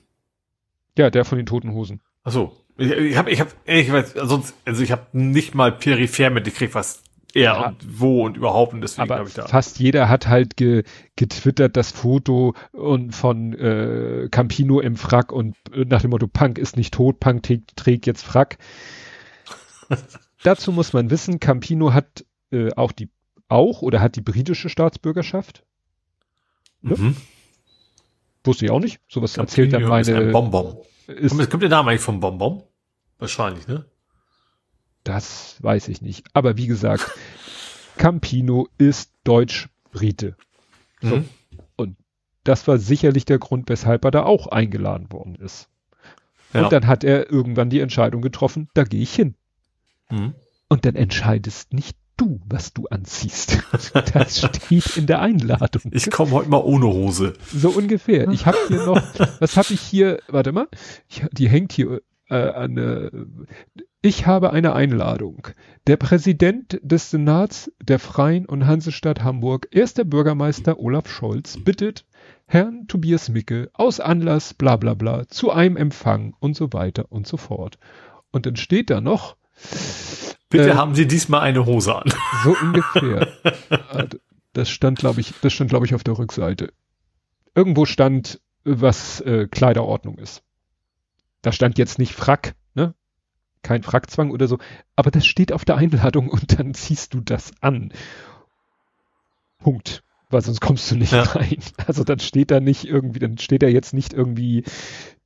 Ja, 0.97 1.09
der 1.09 1.25
von 1.25 1.37
den 1.37 1.45
toten 1.45 1.71
Hosen. 1.73 2.01
Ach 2.23 2.31
so. 2.31 2.57
Ich, 2.77 2.91
ich 2.91 3.17
habe, 3.17 3.31
ich 3.31 3.39
hab, 3.39 3.49
ehrlich 3.65 3.87
gesagt, 3.87 4.13
sonst, 4.15 4.53
also 4.65 4.83
ich 4.83 4.91
habe 4.91 5.05
nicht 5.13 5.55
mal 5.55 5.71
peripher 5.71 6.29
mitgekriegt, 6.29 6.75
was 6.75 7.03
er 7.33 7.43
ja, 7.43 7.67
und 7.67 7.99
wo 7.99 8.25
und 8.25 8.37
überhaupt 8.37 8.73
und 8.73 8.81
deswegen 8.81 9.09
habe 9.09 9.27
ich 9.27 9.33
da. 9.33 9.47
Fast 9.47 9.79
jeder 9.79 10.09
hat 10.09 10.27
halt 10.27 10.57
ge, 10.57 10.83
getwittert 11.15 11.75
das 11.75 11.91
Foto 11.91 12.53
und 12.71 13.13
von 13.13 13.53
äh, 13.53 14.27
Campino 14.31 14.79
im 14.79 14.95
Frack 14.95 15.31
und 15.31 15.55
äh, 15.73 15.85
nach 15.85 16.01
dem 16.01 16.11
Motto 16.11 16.27
Punk 16.27 16.57
ist 16.57 16.77
nicht 16.77 16.93
tot, 16.93 17.19
Punk 17.19 17.47
trägt 17.75 18.05
jetzt 18.05 18.23
Frack. 18.23 18.57
Dazu 20.43 20.71
muss 20.71 20.93
man 20.93 21.09
wissen, 21.09 21.39
Campino 21.39 21.93
hat 21.93 22.25
äh, 22.51 22.71
auch 22.73 22.91
die 22.91 23.09
auch 23.49 23.81
oder 23.81 24.01
hat 24.01 24.15
die 24.15 24.21
britische 24.21 24.69
Staatsbürgerschaft. 24.69 25.63
Ne? 26.81 26.95
Mhm. 26.95 27.17
Wusste 28.43 28.65
ich 28.65 28.71
auch 28.71 28.79
nicht. 28.79 28.99
Sowas 29.07 29.33
Campino 29.33 29.63
erzählt 29.63 29.73
dann 29.73 29.83
meine. 29.83 30.01
Ist 30.01 30.09
ein 30.09 30.31
Bonbon. 30.31 30.77
Ist, 31.07 31.35
kommt, 31.35 31.49
kommt 31.49 31.63
der 31.63 31.69
Name 31.69 31.91
eigentlich 31.91 32.01
vom 32.01 32.19
Bonbon? 32.19 32.63
Wahrscheinlich, 33.19 33.67
ne? 33.67 33.85
Das 35.03 35.55
weiß 35.61 35.87
ich 35.87 36.01
nicht. 36.01 36.27
Aber 36.33 36.57
wie 36.57 36.67
gesagt, 36.67 37.09
Campino 37.97 38.67
ist 38.77 39.11
Deutsch-Brite. 39.23 40.35
So. 41.01 41.17
Mhm. 41.17 41.29
Und 41.77 41.97
das 42.43 42.67
war 42.67 42.77
sicherlich 42.77 43.25
der 43.25 43.39
Grund, 43.39 43.69
weshalb 43.69 44.05
er 44.05 44.11
da 44.11 44.23
auch 44.23 44.47
eingeladen 44.47 45.11
worden 45.11 45.35
ist. 45.35 45.69
Ja. 46.53 46.63
Und 46.63 46.71
dann 46.71 46.87
hat 46.87 47.03
er 47.03 47.31
irgendwann 47.31 47.69
die 47.69 47.79
Entscheidung 47.79 48.21
getroffen, 48.21 48.69
da 48.73 48.83
gehe 48.83 49.01
ich 49.01 49.13
hin. 49.13 49.35
Mhm. 50.11 50.35
Und 50.69 50.85
dann 50.85 50.95
entscheidest 50.95 51.73
nicht 51.73 51.97
du, 52.17 52.41
was 52.45 52.73
du 52.73 52.87
anziehst. 52.87 53.59
Das 54.13 54.39
steht 54.39 54.97
in 54.97 55.07
der 55.07 55.21
Einladung. 55.21 55.91
Ich 55.91 56.09
komme 56.09 56.31
heute 56.31 56.49
mal 56.49 56.57
ohne 56.57 56.87
Hose. 56.87 57.33
So 57.53 57.69
ungefähr. 57.69 58.27
Ich 58.29 58.45
habe 58.45 58.57
hier 58.67 58.85
noch, 58.85 59.01
was 59.39 59.55
habe 59.55 59.73
ich 59.73 59.81
hier, 59.81 60.19
warte 60.27 60.51
mal, 60.51 60.67
ich, 61.07 61.23
die 61.31 61.47
hängt 61.47 61.71
hier 61.71 62.01
äh, 62.29 62.51
eine, 62.51 63.27
ich 64.01 64.25
habe 64.25 64.51
eine 64.51 64.73
Einladung. 64.73 65.47
Der 65.85 65.97
Präsident 65.97 66.79
des 66.81 67.11
Senats 67.11 67.71
der 67.81 67.99
Freien 67.99 68.45
und 68.45 68.67
Hansestadt 68.67 69.23
Hamburg, 69.23 69.67
erster 69.71 70.03
Bürgermeister 70.03 70.79
Olaf 70.79 71.07
Scholz, 71.09 71.57
bittet 71.63 72.05
Herrn 72.47 72.87
Tobias 72.87 73.29
Micke 73.29 73.69
aus 73.73 73.99
Anlass 73.99 74.53
bla 74.53 74.75
bla 74.75 74.93
bla 74.93 75.27
zu 75.27 75.51
einem 75.51 75.77
Empfang 75.77 76.35
und 76.39 76.55
so 76.55 76.73
weiter 76.73 77.05
und 77.09 77.27
so 77.27 77.37
fort. 77.37 77.77
Und 78.31 78.45
dann 78.45 78.55
steht 78.55 78.89
da 78.89 79.01
noch, 79.01 79.36
Bitte 80.49 80.69
äh, 80.71 80.73
haben 80.75 80.95
Sie 80.95 81.07
diesmal 81.07 81.41
eine 81.41 81.65
Hose 81.65 81.95
an. 81.95 82.11
So 82.43 82.55
ungefähr. 82.61 83.27
das 84.53 84.69
stand, 84.69 84.99
glaube 84.99 85.21
ich, 85.21 85.33
das 85.41 85.53
stand, 85.53 85.69
glaube 85.69 85.85
ich, 85.85 85.95
auf 85.95 86.03
der 86.03 86.17
Rückseite. 86.17 86.71
Irgendwo 87.55 87.85
stand, 87.85 88.39
was 88.63 89.21
äh, 89.21 89.47
Kleiderordnung 89.47 90.17
ist. 90.19 90.43
Da 91.41 91.51
stand 91.51 91.77
jetzt 91.77 91.99
nicht 91.99 92.13
Frack, 92.13 92.55
ne? 92.73 92.93
Kein 93.63 93.83
Frackzwang 93.83 94.31
oder 94.31 94.47
so. 94.47 94.59
Aber 94.95 95.11
das 95.11 95.25
steht 95.25 95.51
auf 95.51 95.65
der 95.65 95.77
Einladung 95.77 96.29
und 96.29 96.59
dann 96.59 96.73
ziehst 96.73 97.13
du 97.13 97.21
das 97.21 97.51
an. 97.61 97.91
Punkt. 99.59 100.03
Weil 100.29 100.41
sonst 100.41 100.59
kommst 100.59 100.91
du 100.91 100.95
nicht 100.95 101.13
ja. 101.13 101.23
rein. 101.23 101.57
Also 101.85 102.03
dann 102.03 102.19
steht 102.19 102.51
da 102.51 102.59
nicht 102.59 102.85
irgendwie, 102.85 103.19
dann 103.19 103.37
steht 103.37 103.63
da 103.63 103.67
jetzt 103.67 103.93
nicht 103.93 104.13
irgendwie 104.13 104.63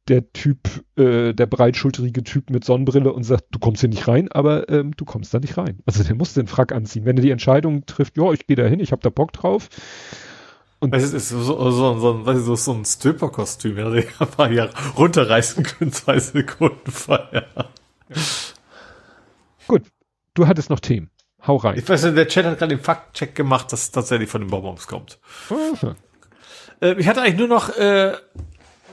der 0.08 0.32
Typ, 0.34 0.60
äh, 0.98 1.34
der 1.34 1.46
breitschulterige 1.46 2.24
Typ 2.24 2.50
mit 2.50 2.66
Sonnenbrille 2.66 3.14
und 3.14 3.24
sagt, 3.24 3.46
du 3.52 3.60
kommst 3.60 3.82
hier 3.82 3.90
nicht 3.90 4.08
rein, 4.08 4.32
aber 4.32 4.68
ähm, 4.70 4.96
du 4.96 5.06
kommst 5.06 5.34
da 5.34 5.40
nicht 5.40 5.58
rein. 5.58 5.80
Also 5.86 6.04
der 6.04 6.16
muss 6.16 6.34
den 6.34 6.48
Frack 6.48 6.72
anziehen. 6.72 7.06
Wenn 7.06 7.18
er 7.18 7.24
die 7.24 7.32
Entscheidung 7.32 7.86
trifft, 7.86 8.18
ja, 8.18 8.32
ich 8.32 8.48
gehe 8.48 8.56
da 8.56 8.64
hin, 8.64 8.80
ich 8.80 8.92
habe 8.92 9.02
da 9.02 9.10
Bock 9.10 9.32
drauf. 9.34 9.70
Und 10.80 10.96
es 10.96 11.14
ist 11.14 11.30
so, 11.30 11.40
so, 11.44 12.00
so, 12.00 12.34
so, 12.34 12.56
so 12.56 12.74
ein 12.74 12.84
Stripper-Kostüm, 12.84 13.78
ja, 13.78 13.90
den 13.92 14.06
ein 14.18 14.28
paar 14.28 14.52
Jahre 14.52 14.72
runterreißen 14.98 15.64
können, 15.64 15.92
zwei 15.92 16.18
Sekunden 16.20 16.90
vorher. 16.90 17.46
Ja. 17.56 17.66
Gut, 19.68 19.84
du 20.34 20.48
hattest 20.48 20.72
noch 20.72 20.80
Themen. 20.80 21.12
Hau 21.46 21.58
rein. 21.58 21.78
Ich 21.78 21.88
weiß 21.88 22.04
nicht, 22.04 22.18
der 22.18 22.28
Chat 22.28 22.46
hat 22.46 22.58
gerade 22.58 22.76
den 22.76 22.84
Faktcheck 22.84 23.36
gemacht, 23.36 23.72
dass 23.72 23.84
es 23.84 23.92
tatsächlich 23.92 24.30
von 24.30 24.42
den 24.42 24.50
Bonbons 24.50 24.88
kommt. 24.88 25.20
Okay. 25.50 25.94
Äh, 26.82 26.94
ich 26.94 27.08
hatte 27.08 27.22
eigentlich 27.22 27.38
nur 27.38 27.48
noch 27.48 27.70
äh, 27.78 28.14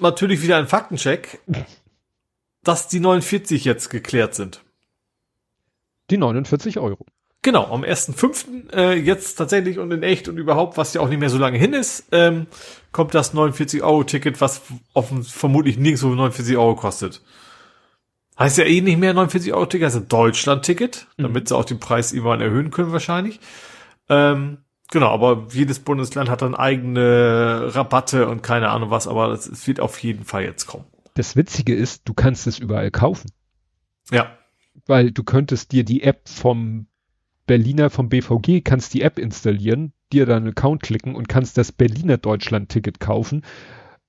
natürlich 0.00 0.42
wieder 0.42 0.56
ein 0.56 0.66
Faktencheck, 0.66 1.40
dass 2.62 2.88
die 2.88 3.00
49 3.00 3.64
jetzt 3.64 3.90
geklärt 3.90 4.34
sind. 4.34 4.62
Die 6.10 6.16
49 6.16 6.78
Euro. 6.78 7.06
Genau, 7.42 7.72
am 7.72 7.82
1.5. 7.82 8.72
Äh, 8.72 8.94
jetzt 8.94 9.36
tatsächlich 9.36 9.78
und 9.78 9.92
in 9.92 10.02
echt 10.02 10.28
und 10.28 10.38
überhaupt, 10.38 10.76
was 10.76 10.92
ja 10.94 11.00
auch 11.00 11.08
nicht 11.08 11.20
mehr 11.20 11.30
so 11.30 11.38
lange 11.38 11.56
hin 11.56 11.72
ist, 11.72 12.06
ähm, 12.10 12.46
kommt 12.90 13.14
das 13.14 13.32
49-Euro-Ticket, 13.32 14.40
was 14.40 14.62
offen, 14.92 15.22
vermutlich 15.22 15.78
nirgendwo 15.78 16.08
49 16.08 16.56
Euro 16.56 16.74
kostet. 16.74 17.22
Heißt 18.38 18.58
ja 18.58 18.64
eh 18.64 18.80
nicht 18.80 18.98
mehr 18.98 19.14
49 19.14 19.52
Euro 19.52 19.66
Ticket, 19.66 19.86
heißt 19.86 19.96
ein 19.96 20.08
Deutschland-Ticket, 20.08 21.06
mhm. 21.16 21.22
damit 21.22 21.48
sie 21.48 21.56
auch 21.56 21.64
den 21.64 21.78
Preis 21.78 22.12
irgendwann 22.12 22.40
erhöhen 22.40 22.70
können 22.70 22.92
wahrscheinlich. 22.92 23.38
Ähm, 24.08 24.58
Genau, 24.90 25.08
aber 25.08 25.48
jedes 25.52 25.80
Bundesland 25.80 26.30
hat 26.30 26.42
dann 26.42 26.54
eigene 26.54 27.74
Rabatte 27.74 28.28
und 28.28 28.42
keine 28.42 28.70
Ahnung 28.70 28.90
was, 28.90 29.06
aber 29.06 29.32
es 29.32 29.66
wird 29.66 29.80
auf 29.80 29.98
jeden 30.02 30.24
Fall 30.24 30.44
jetzt 30.44 30.66
kommen. 30.66 30.86
Das 31.14 31.36
Witzige 31.36 31.74
ist, 31.74 32.08
du 32.08 32.14
kannst 32.14 32.46
es 32.46 32.58
überall 32.58 32.90
kaufen. 32.90 33.30
Ja. 34.10 34.38
Weil 34.86 35.10
du 35.10 35.24
könntest 35.24 35.72
dir 35.72 35.84
die 35.84 36.02
App 36.02 36.28
vom 36.28 36.86
Berliner, 37.46 37.90
vom 37.90 38.08
BVG, 38.08 38.62
kannst 38.62 38.94
die 38.94 39.02
App 39.02 39.18
installieren, 39.18 39.92
dir 40.12 40.24
deinen 40.24 40.48
Account 40.48 40.82
klicken 40.82 41.14
und 41.14 41.28
kannst 41.28 41.58
das 41.58 41.72
Berliner 41.72 42.16
Deutschland-Ticket 42.16 43.00
kaufen. 43.00 43.44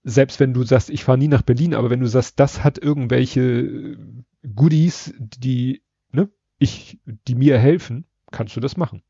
Selbst 0.03 0.39
wenn 0.39 0.53
du 0.53 0.63
sagst, 0.63 0.89
ich 0.89 1.03
fahre 1.03 1.17
nie 1.17 1.27
nach 1.27 1.41
Berlin, 1.41 1.73
aber 1.73 1.89
wenn 1.89 1.99
du 1.99 2.07
sagst, 2.07 2.39
das 2.39 2.63
hat 2.63 2.77
irgendwelche 2.77 3.97
Goodies, 4.55 5.13
die, 5.17 5.81
ne, 6.11 6.29
ich, 6.57 6.99
die 7.05 7.35
mir 7.35 7.57
helfen, 7.57 8.05
kannst 8.31 8.55
du 8.55 8.59
das 8.61 8.77
machen. 8.77 9.03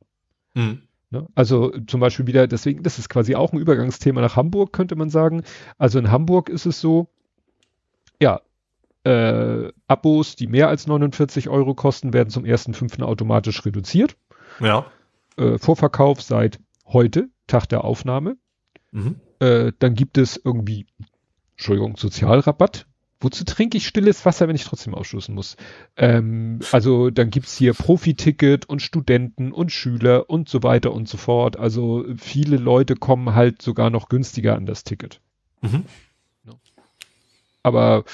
Mhm. 0.56 0.84
Ne? 1.12 1.28
Also 1.36 1.72
zum 1.88 2.00
Beispiel 2.00 2.28
wieder, 2.28 2.48
deswegen, 2.48 2.84
das 2.84 3.00
ist 3.00 3.10
quasi 3.10 3.36
auch 3.36 3.52
ein 3.52 3.60
Übergangsthema 3.60 4.22
nach 4.22 4.36
Hamburg, 4.36 4.74
könnte 4.74 4.96
man 4.96 5.10
sagen. 5.10 5.44
Also 5.78 6.00
in 6.00 6.12
Hamburg 6.12 6.50
ist 6.50 6.66
es 6.66 6.80
so, 6.80 7.08
ja, 8.22 8.42
äh, 9.04 9.72
Abos, 9.88 10.36
die 10.36 10.48
mehr 10.48 10.68
als 10.68 10.86
49 10.86 11.50
Euro 11.50 11.74
kosten, 11.74 12.14
werden 12.14 12.30
zum 12.30 12.44
1.5. 12.44 13.02
automatisch 13.02 13.66
reduziert. 13.66 14.18
Ja. 14.60 14.86
Äh, 15.38 15.58
Vorverkauf 15.58 16.22
seit 16.22 16.60
heute, 16.86 17.30
Tag 17.48 17.68
der 17.68 17.84
Aufnahme. 17.84 18.38
Mhm. 18.92 19.20
Äh, 19.40 19.72
dann 19.80 19.96
gibt 19.96 20.18
es 20.18 20.40
irgendwie, 20.44 20.86
Entschuldigung, 21.56 21.98
Sozialrabatt 21.98 22.89
Wozu 23.22 23.44
trinke 23.44 23.78
ich 23.78 23.86
stilles 23.86 24.26
Wasser, 24.26 24.48
wenn 24.48 24.56
ich 24.56 24.64
trotzdem 24.64 24.96
ausstoßen 24.96 25.36
muss? 25.36 25.58
Ähm, 25.98 26.60
also 26.72 27.10
dann 27.10 27.30
gibt's 27.30 27.58
hier 27.58 27.74
Profiticket 27.74 28.68
und 28.68 28.82
Studenten 28.82 29.52
und 29.52 29.72
Schüler 29.72 30.30
und 30.30 30.48
so 30.48 30.64
weiter 30.64 30.94
und 30.94 31.10
so 31.10 31.18
fort. 31.18 31.58
Also 31.58 32.06
viele 32.18 32.56
Leute 32.56 32.96
kommen 32.96 33.36
halt 33.36 33.62
sogar 33.62 33.90
noch 33.90 34.08
günstiger 34.08 34.56
an 34.56 34.66
das 34.66 34.86
Ticket. 34.86 35.20
Mhm. 35.62 35.84
Aber 37.62 38.06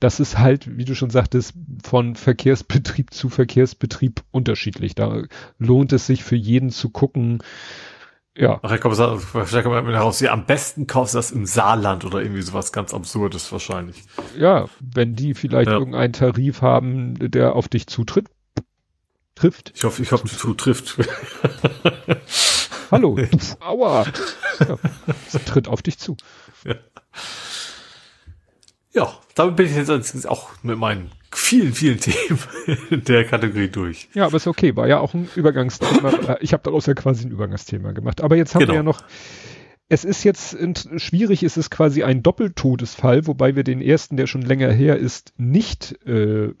das 0.00 0.18
ist 0.18 0.38
halt, 0.38 0.78
wie 0.78 0.86
du 0.86 0.94
schon 0.94 1.10
sagtest, 1.10 1.54
von 1.82 2.16
Verkehrsbetrieb 2.16 3.12
zu 3.12 3.28
Verkehrsbetrieb 3.28 4.22
unterschiedlich. 4.30 4.94
Da 4.94 5.24
lohnt 5.58 5.92
es 5.92 6.06
sich 6.06 6.24
für 6.24 6.36
jeden 6.36 6.70
zu 6.70 6.88
gucken, 6.88 7.42
Ja. 8.36 8.58
Vielleicht 8.58 8.82
kommt 8.82 8.98
man 8.98 9.86
heraus, 9.92 10.18
ja, 10.20 10.32
am 10.32 10.44
besten 10.44 10.86
kaufst 10.88 11.14
du 11.14 11.18
das 11.18 11.30
im 11.30 11.46
Saarland 11.46 12.04
oder 12.04 12.20
irgendwie 12.20 12.42
sowas 12.42 12.72
ganz 12.72 12.92
Absurdes 12.92 13.52
wahrscheinlich. 13.52 14.02
Ja, 14.36 14.66
wenn 14.80 15.14
die 15.14 15.34
vielleicht 15.34 15.70
Ja. 15.70 15.78
irgendeinen 15.78 16.12
Tarif 16.12 16.60
haben, 16.60 17.14
der 17.30 17.54
auf 17.54 17.68
dich 17.68 17.86
zutritt, 17.86 18.26
trifft. 19.36 19.72
Ich 19.76 19.84
hoffe, 19.84 20.02
ich 20.02 20.10
hoffe, 20.10 20.26
du 20.28 20.54
trifft. 20.54 20.96
Hallo. 22.90 23.16
Aua. 23.60 24.04
Ja, 24.60 24.78
es 25.32 25.44
tritt 25.44 25.68
auf 25.68 25.82
dich 25.82 25.98
zu. 25.98 26.16
Ja, 28.92 29.12
damit 29.34 29.56
bin 29.56 29.66
ich 29.66 29.74
jetzt 29.76 30.28
auch 30.28 30.50
mit 30.62 30.78
meinen 30.78 31.10
vielen, 31.36 31.72
vielen 31.74 31.98
Themen 32.00 32.38
der 33.06 33.24
Kategorie 33.24 33.68
durch. 33.68 34.08
Ja, 34.14 34.26
aber 34.26 34.36
ist 34.36 34.46
okay, 34.46 34.74
war 34.76 34.86
ja 34.88 34.98
auch 34.98 35.14
ein 35.14 35.28
Übergangsthema. 35.34 36.10
Äh, 36.28 36.36
Ich 36.40 36.52
habe 36.52 36.62
daraus 36.62 36.86
ja 36.86 36.94
quasi 36.94 37.26
ein 37.26 37.30
Übergangsthema 37.30 37.92
gemacht. 37.92 38.20
Aber 38.22 38.36
jetzt 38.36 38.54
haben 38.54 38.60
Genau. 38.60 38.72
wir 38.72 38.76
ja 38.76 38.82
noch, 38.82 39.04
es 39.88 40.04
ist 40.04 40.24
jetzt 40.24 40.56
schwierig, 40.96 41.42
es 41.42 41.56
ist 41.56 41.70
quasi 41.70 42.02
ein 42.04 42.22
Doppeltodesfall, 42.22 43.26
wobei 43.26 43.54
wir 43.56 43.64
den 43.64 43.80
ersten, 43.82 44.16
der 44.16 44.26
schon 44.26 44.42
länger 44.42 44.70
her 44.72 44.96
ist, 44.96 45.34
nicht 45.36 45.92
äh, 46.06 46.54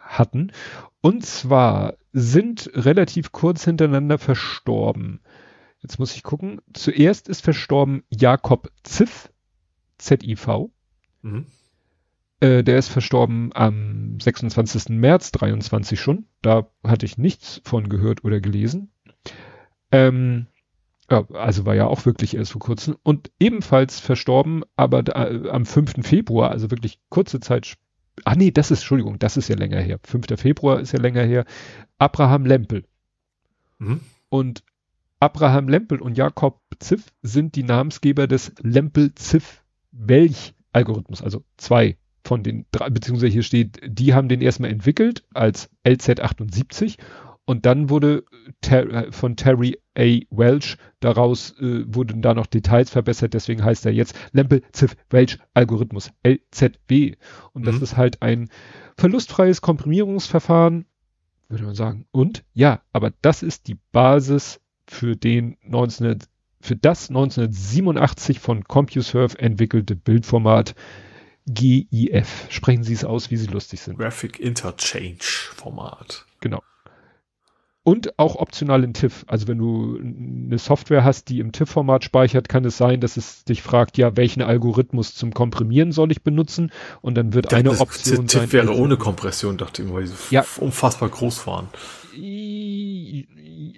hatten. 0.00 0.52
Und 1.00 1.24
zwar 1.24 1.94
sind 2.12 2.70
relativ 2.74 3.30
kurz 3.32 3.64
hintereinander 3.64 4.18
verstorben. 4.18 5.20
Jetzt 5.80 5.98
muss 5.98 6.16
ich 6.16 6.22
gucken. 6.24 6.60
Zuerst 6.72 7.28
ist 7.28 7.42
verstorben 7.42 8.02
Jakob 8.08 8.70
Ziff, 8.82 9.30
Z-I-V. 9.98 10.70
Mhm. 11.22 11.46
Äh, 12.40 12.62
der 12.62 12.78
ist 12.78 12.88
verstorben 12.88 13.50
am 13.54 14.20
26. 14.20 14.90
März 14.90 15.32
23 15.32 15.98
schon. 15.98 16.26
Da 16.42 16.68
hatte 16.84 17.06
ich 17.06 17.18
nichts 17.18 17.60
von 17.64 17.88
gehört 17.88 18.24
oder 18.24 18.40
gelesen. 18.40 18.90
Ähm, 19.90 20.46
ja, 21.10 21.24
also 21.30 21.64
war 21.64 21.74
ja 21.74 21.86
auch 21.86 22.04
wirklich 22.04 22.36
erst 22.36 22.52
vor 22.52 22.60
kurzem. 22.60 22.96
Und 23.02 23.30
ebenfalls 23.38 24.00
verstorben, 24.00 24.64
aber 24.76 25.02
da, 25.02 25.28
äh, 25.28 25.48
am 25.48 25.64
5. 25.64 26.06
Februar, 26.06 26.50
also 26.50 26.70
wirklich 26.70 26.98
kurze 27.08 27.40
Zeit. 27.40 27.76
Ah 28.24 28.34
nee, 28.34 28.50
das 28.50 28.70
ist, 28.70 28.80
Entschuldigung, 28.80 29.18
das 29.18 29.36
ist 29.36 29.48
ja 29.48 29.56
länger 29.56 29.80
her. 29.80 29.98
5. 30.02 30.38
Februar 30.38 30.80
ist 30.80 30.92
ja 30.92 31.00
länger 31.00 31.22
her. 31.22 31.44
Abraham 31.98 32.44
Lempel. 32.44 32.84
Mhm. 33.78 34.00
Und 34.28 34.62
Abraham 35.20 35.68
Lempel 35.68 36.02
und 36.02 36.18
Jakob 36.18 36.60
Ziff 36.78 37.06
sind 37.22 37.54
die 37.54 37.62
Namensgeber 37.62 38.26
des 38.26 38.52
Lempel-Ziff-Welch-Algorithmus, 38.60 41.22
also 41.22 41.42
zwei 41.56 41.96
von 42.26 42.42
den 42.42 42.66
drei, 42.72 42.90
beziehungsweise 42.90 43.32
hier 43.32 43.42
steht, 43.42 43.80
die 43.86 44.14
haben 44.14 44.28
den 44.28 44.40
erstmal 44.40 44.70
entwickelt 44.70 45.24
als 45.32 45.70
LZ78 45.84 46.98
und 47.44 47.64
dann 47.64 47.88
wurde 47.90 48.24
Ter 48.60 48.86
äh, 48.92 49.12
von 49.12 49.36
Terry 49.36 49.78
A. 49.96 50.18
Welch 50.30 50.76
daraus 51.00 51.52
äh, 51.60 51.84
wurden 51.86 52.20
da 52.20 52.34
noch 52.34 52.46
Details 52.46 52.90
verbessert, 52.90 53.34
deswegen 53.34 53.64
heißt 53.64 53.86
er 53.86 53.92
jetzt 53.92 54.16
Lempel-Ziff-Welch-Algorithmus, 54.32 56.10
LZW. 56.24 57.14
Und 57.52 57.66
das 57.66 57.76
Mhm. 57.76 57.82
ist 57.82 57.96
halt 57.96 58.22
ein 58.22 58.48
verlustfreies 58.96 59.60
Komprimierungsverfahren, 59.60 60.86
würde 61.48 61.64
man 61.64 61.74
sagen. 61.76 62.06
Und 62.10 62.44
ja, 62.52 62.82
aber 62.92 63.12
das 63.22 63.42
ist 63.44 63.68
die 63.68 63.78
Basis 63.92 64.60
für 64.88 65.14
den 65.16 65.56
19, 65.62 66.18
für 66.60 66.76
das 66.76 67.08
1987 67.10 68.40
von 68.40 68.64
CompuServe 68.64 69.38
entwickelte 69.38 69.94
Bildformat 69.94 70.74
GIF. 71.46 72.46
Sprechen 72.50 72.82
Sie 72.82 72.92
es 72.92 73.04
aus, 73.04 73.30
wie 73.30 73.36
Sie 73.36 73.46
lustig 73.46 73.80
sind. 73.80 73.98
Graphic 73.98 74.40
Interchange 74.40 75.18
Format. 75.54 76.26
Genau. 76.40 76.62
Und 77.84 78.18
auch 78.18 78.34
optional 78.34 78.82
in 78.82 78.94
TIFF. 78.94 79.24
Also 79.28 79.46
wenn 79.46 79.58
du 79.58 79.96
eine 79.96 80.58
Software 80.58 81.04
hast, 81.04 81.28
die 81.28 81.38
im 81.38 81.52
TIFF-Format 81.52 82.02
speichert, 82.02 82.48
kann 82.48 82.64
es 82.64 82.76
sein, 82.76 83.00
dass 83.00 83.16
es 83.16 83.44
dich 83.44 83.62
fragt, 83.62 83.96
ja, 83.96 84.16
welchen 84.16 84.42
Algorithmus 84.42 85.14
zum 85.14 85.32
Komprimieren 85.32 85.92
soll 85.92 86.10
ich 86.10 86.22
benutzen? 86.24 86.72
Und 87.00 87.14
dann 87.14 87.32
wird 87.32 87.54
eine 87.54 87.68
das, 87.68 87.80
Option 87.80 88.24
das 88.24 88.32
sein. 88.32 88.42
Tipp 88.42 88.52
wäre 88.54 88.74
ohne 88.74 88.96
Kompression, 88.96 89.56
dachte 89.56 89.82
ich 89.82 89.88
immer, 89.88 90.04
so 90.04 90.14
Ja. 90.30 90.44
unfassbar 90.58 91.10
groß 91.10 91.46
waren. 91.46 91.68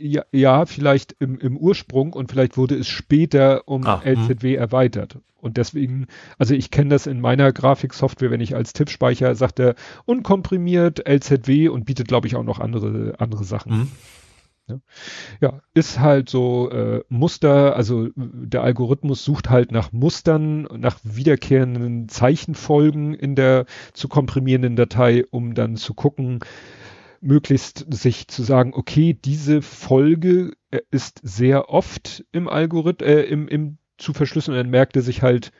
Ja, 0.00 0.24
ja 0.32 0.66
vielleicht 0.66 1.16
im, 1.18 1.38
im 1.38 1.56
Ursprung 1.56 2.12
und 2.12 2.30
vielleicht 2.30 2.56
wurde 2.56 2.76
es 2.76 2.88
später 2.88 3.66
um 3.66 3.86
Ah, 3.86 4.02
LZW 4.04 4.54
erweitert. 4.54 5.18
Und 5.40 5.56
deswegen, 5.56 6.06
also 6.36 6.54
ich 6.54 6.70
kenne 6.70 6.90
das 6.90 7.06
in 7.06 7.20
meiner 7.20 7.52
Grafiksoftware, 7.52 8.30
wenn 8.30 8.40
ich 8.40 8.56
als 8.56 8.72
Tipp 8.72 8.90
speichere, 8.90 9.34
sagt 9.36 9.60
er 9.60 9.76
unkomprimiert 10.04 11.06
LZW 11.06 11.68
und 11.68 11.84
bietet, 11.84 12.08
glaube 12.08 12.26
ich, 12.26 12.34
auch 12.34 12.42
noch 12.42 12.58
andere, 12.58 13.14
andere 13.18 13.44
Sachen. 13.44 13.72
Mhm. 13.72 13.88
Ja, 15.40 15.60
ist 15.72 15.98
halt 15.98 16.28
so 16.28 16.70
äh, 16.70 17.02
Muster, 17.08 17.74
also 17.74 18.06
äh, 18.06 18.12
der 18.16 18.62
Algorithmus 18.62 19.24
sucht 19.24 19.48
halt 19.48 19.72
nach 19.72 19.92
Mustern, 19.92 20.68
nach 20.76 20.98
wiederkehrenden 21.04 22.08
Zeichenfolgen 22.08 23.14
in 23.14 23.34
der 23.34 23.64
zu 23.94 24.08
komprimierenden 24.08 24.76
Datei, 24.76 25.24
um 25.30 25.54
dann 25.54 25.76
zu 25.76 25.94
gucken, 25.94 26.40
möglichst 27.20 27.86
sich 27.92 28.28
zu 28.28 28.42
sagen, 28.42 28.72
okay, 28.74 29.14
diese 29.14 29.62
Folge 29.62 30.52
äh, 30.70 30.80
ist 30.90 31.20
sehr 31.22 31.68
oft 31.68 32.24
im 32.32 32.48
Algorithmus, 32.48 33.08
äh, 33.08 33.22
im, 33.22 33.48
im 33.48 33.78
zu 33.96 34.12
verschlüsseln 34.12 34.56
und 34.56 34.62
dann 34.62 34.70
merkt 34.70 34.94
er 34.96 35.02
sich 35.02 35.22
halt, 35.22 35.50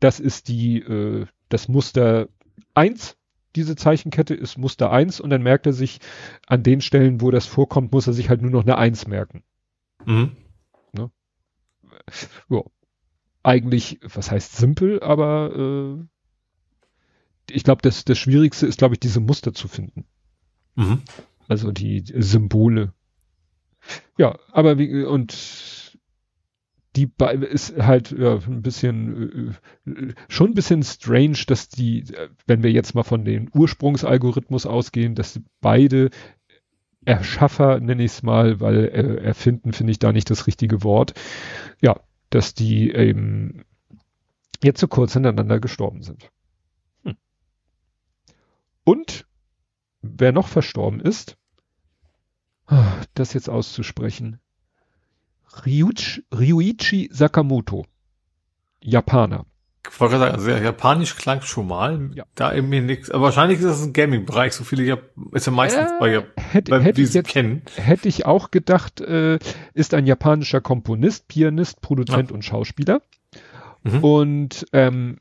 das 0.00 0.18
ist 0.18 0.48
die, 0.48 0.78
äh, 0.78 1.26
das 1.48 1.68
Muster 1.68 2.28
eins 2.74 3.16
diese 3.56 3.76
Zeichenkette 3.76 4.34
ist 4.34 4.58
Muster 4.58 4.90
1 4.90 5.20
und 5.20 5.30
dann 5.30 5.42
merkt 5.42 5.66
er 5.66 5.72
sich, 5.72 6.00
an 6.46 6.62
den 6.62 6.80
Stellen, 6.80 7.20
wo 7.20 7.30
das 7.30 7.46
vorkommt, 7.46 7.92
muss 7.92 8.06
er 8.06 8.12
sich 8.12 8.28
halt 8.28 8.42
nur 8.42 8.50
noch 8.50 8.62
eine 8.62 8.76
1 8.76 9.06
merken. 9.06 9.42
Mhm. 10.04 10.36
Ja. 12.48 12.62
Eigentlich, 13.42 14.00
was 14.02 14.30
heißt 14.30 14.56
simpel, 14.56 15.02
aber 15.02 15.98
äh, 15.98 17.52
ich 17.52 17.62
glaube, 17.62 17.82
das, 17.82 18.04
das 18.04 18.18
Schwierigste 18.18 18.66
ist, 18.66 18.78
glaube 18.78 18.94
ich, 18.94 19.00
diese 19.00 19.20
Muster 19.20 19.52
zu 19.52 19.68
finden. 19.68 20.06
Mhm. 20.74 21.02
Also 21.48 21.72
die 21.72 22.04
Symbole. 22.06 22.92
Ja, 24.16 24.38
aber 24.52 24.78
wie, 24.78 25.04
und 25.04 25.84
die 26.96 27.10
ist 27.50 27.76
halt 27.76 28.12
ja, 28.12 28.38
ein 28.38 28.62
bisschen 28.62 29.54
äh, 29.86 30.14
schon 30.28 30.50
ein 30.50 30.54
bisschen 30.54 30.82
strange, 30.82 31.38
dass 31.46 31.68
die, 31.68 32.04
wenn 32.46 32.62
wir 32.62 32.70
jetzt 32.70 32.94
mal 32.94 33.02
von 33.02 33.24
dem 33.24 33.50
Ursprungsalgorithmus 33.52 34.64
ausgehen, 34.66 35.14
dass 35.14 35.40
beide 35.60 36.10
Erschaffer, 37.04 37.80
nenne 37.80 38.04
ich 38.04 38.12
es 38.12 38.22
mal, 38.22 38.60
weil 38.60 38.84
äh, 38.84 39.16
erfinden 39.22 39.72
finde 39.72 39.90
ich 39.90 39.98
da 39.98 40.12
nicht 40.12 40.30
das 40.30 40.46
richtige 40.46 40.82
Wort, 40.82 41.14
ja, 41.82 42.00
dass 42.30 42.54
die 42.54 42.92
eben 42.92 43.64
jetzt 44.62 44.80
so 44.80 44.88
kurz 44.88 45.12
hintereinander 45.12 45.60
gestorben 45.60 46.02
sind. 46.02 46.30
Hm. 47.02 47.16
Und 48.84 49.26
wer 50.16 50.32
noch 50.32 50.48
verstorben 50.48 51.00
ist, 51.00 51.36
ah, 52.66 52.92
das 53.14 53.32
jetzt 53.32 53.48
auszusprechen, 53.50 54.38
Ryuichi, 55.64 56.24
Ryuichi 56.32 57.08
Sakamoto, 57.12 57.86
Japaner. 58.80 59.46
Ich 59.92 60.00
wollte 60.00 60.18
sagen, 60.18 60.34
also 60.34 60.48
ja, 60.50 60.58
japanisch 60.58 61.14
klang 61.14 61.42
schon 61.42 61.68
mal. 61.68 62.10
Ja. 62.14 62.24
Da 62.34 62.52
irgendwie 62.54 62.80
nichts. 62.80 63.10
Aber 63.10 63.24
wahrscheinlich 63.24 63.58
ist 63.58 63.66
das 63.66 63.82
ein 63.82 63.92
Gaming-Bereich. 63.92 64.54
So 64.54 64.64
viele 64.64 64.82
Jap 64.82 65.10
ist 65.32 65.46
ja 65.46 65.52
meistens 65.52 65.90
Äh, 65.90 65.98
bei, 66.00 66.10
Jap 66.12 66.32
Hätte, 66.36 66.70
bei 66.70 66.80
hätte 66.82 67.02
ich 67.02 67.10
sie 67.10 67.18
jetzt 67.18 67.28
kennen. 67.28 67.62
hätte 67.76 68.08
ich 68.08 68.24
auch 68.24 68.50
gedacht, 68.50 69.02
äh, 69.02 69.38
ist 69.74 69.92
ein 69.94 70.06
japanischer 70.06 70.62
Komponist, 70.62 71.28
Pianist, 71.28 71.82
Produzent 71.82 72.32
und 72.32 72.42
Schauspieler. 72.46 73.02
Mhm. 73.82 74.02
Und 74.02 74.66
ähm, 74.72 75.18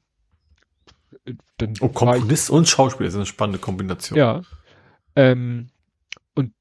dann 1.57 1.73
Oh, 1.81 1.83
war 1.83 1.89
ich- 1.89 1.93
Komponist 2.21 2.49
und 2.49 2.67
Schauspieler 2.67 3.09
ist 3.09 3.15
eine 3.15 3.25
spannende 3.25 3.59
Kombination. 3.59 4.17
Ja. 4.17 4.41
Ähm, 5.15 5.67
und 6.35 6.53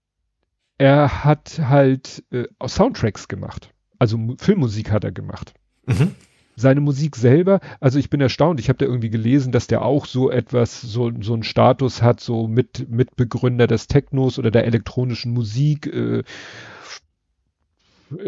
er 0.79 1.24
hat 1.24 1.59
halt 1.59 2.24
äh, 2.31 2.47
auch 2.59 2.69
Soundtracks 2.69 3.29
gemacht. 3.29 3.73
Also 3.99 4.19
Mu- 4.19 4.37
Filmmusik 4.39 4.91
hat 4.91 5.05
er 5.05 5.12
gemacht. 5.12 5.55
Mhm. 5.87 6.15
Seine 6.55 6.83
Musik 6.83 7.16
selber, 7.16 7.61
also 7.81 7.99
ich 7.99 8.11
bin 8.11 8.20
erstaunt, 8.20 8.61
ich 8.61 8.69
habe 8.69 8.77
da 8.77 8.85
irgendwie 8.85 9.09
gelesen, 9.09 9.53
dass 9.53 9.69
der 9.69 9.83
auch 9.83 10.05
so 10.05 10.31
etwas, 10.31 10.83
so, 10.83 11.11
so 11.20 11.33
einen 11.33 11.45
Status 11.45 12.03
hat, 12.03 12.20
so 12.20 12.47
mit 12.47 12.91
Mitbegründer 12.91 13.66
des 13.66 13.87
Technos 13.87 14.39
oder 14.39 14.51
der 14.51 14.66
elektronischen 14.66 15.33
Musik, 15.33 15.87
äh, 15.87 16.24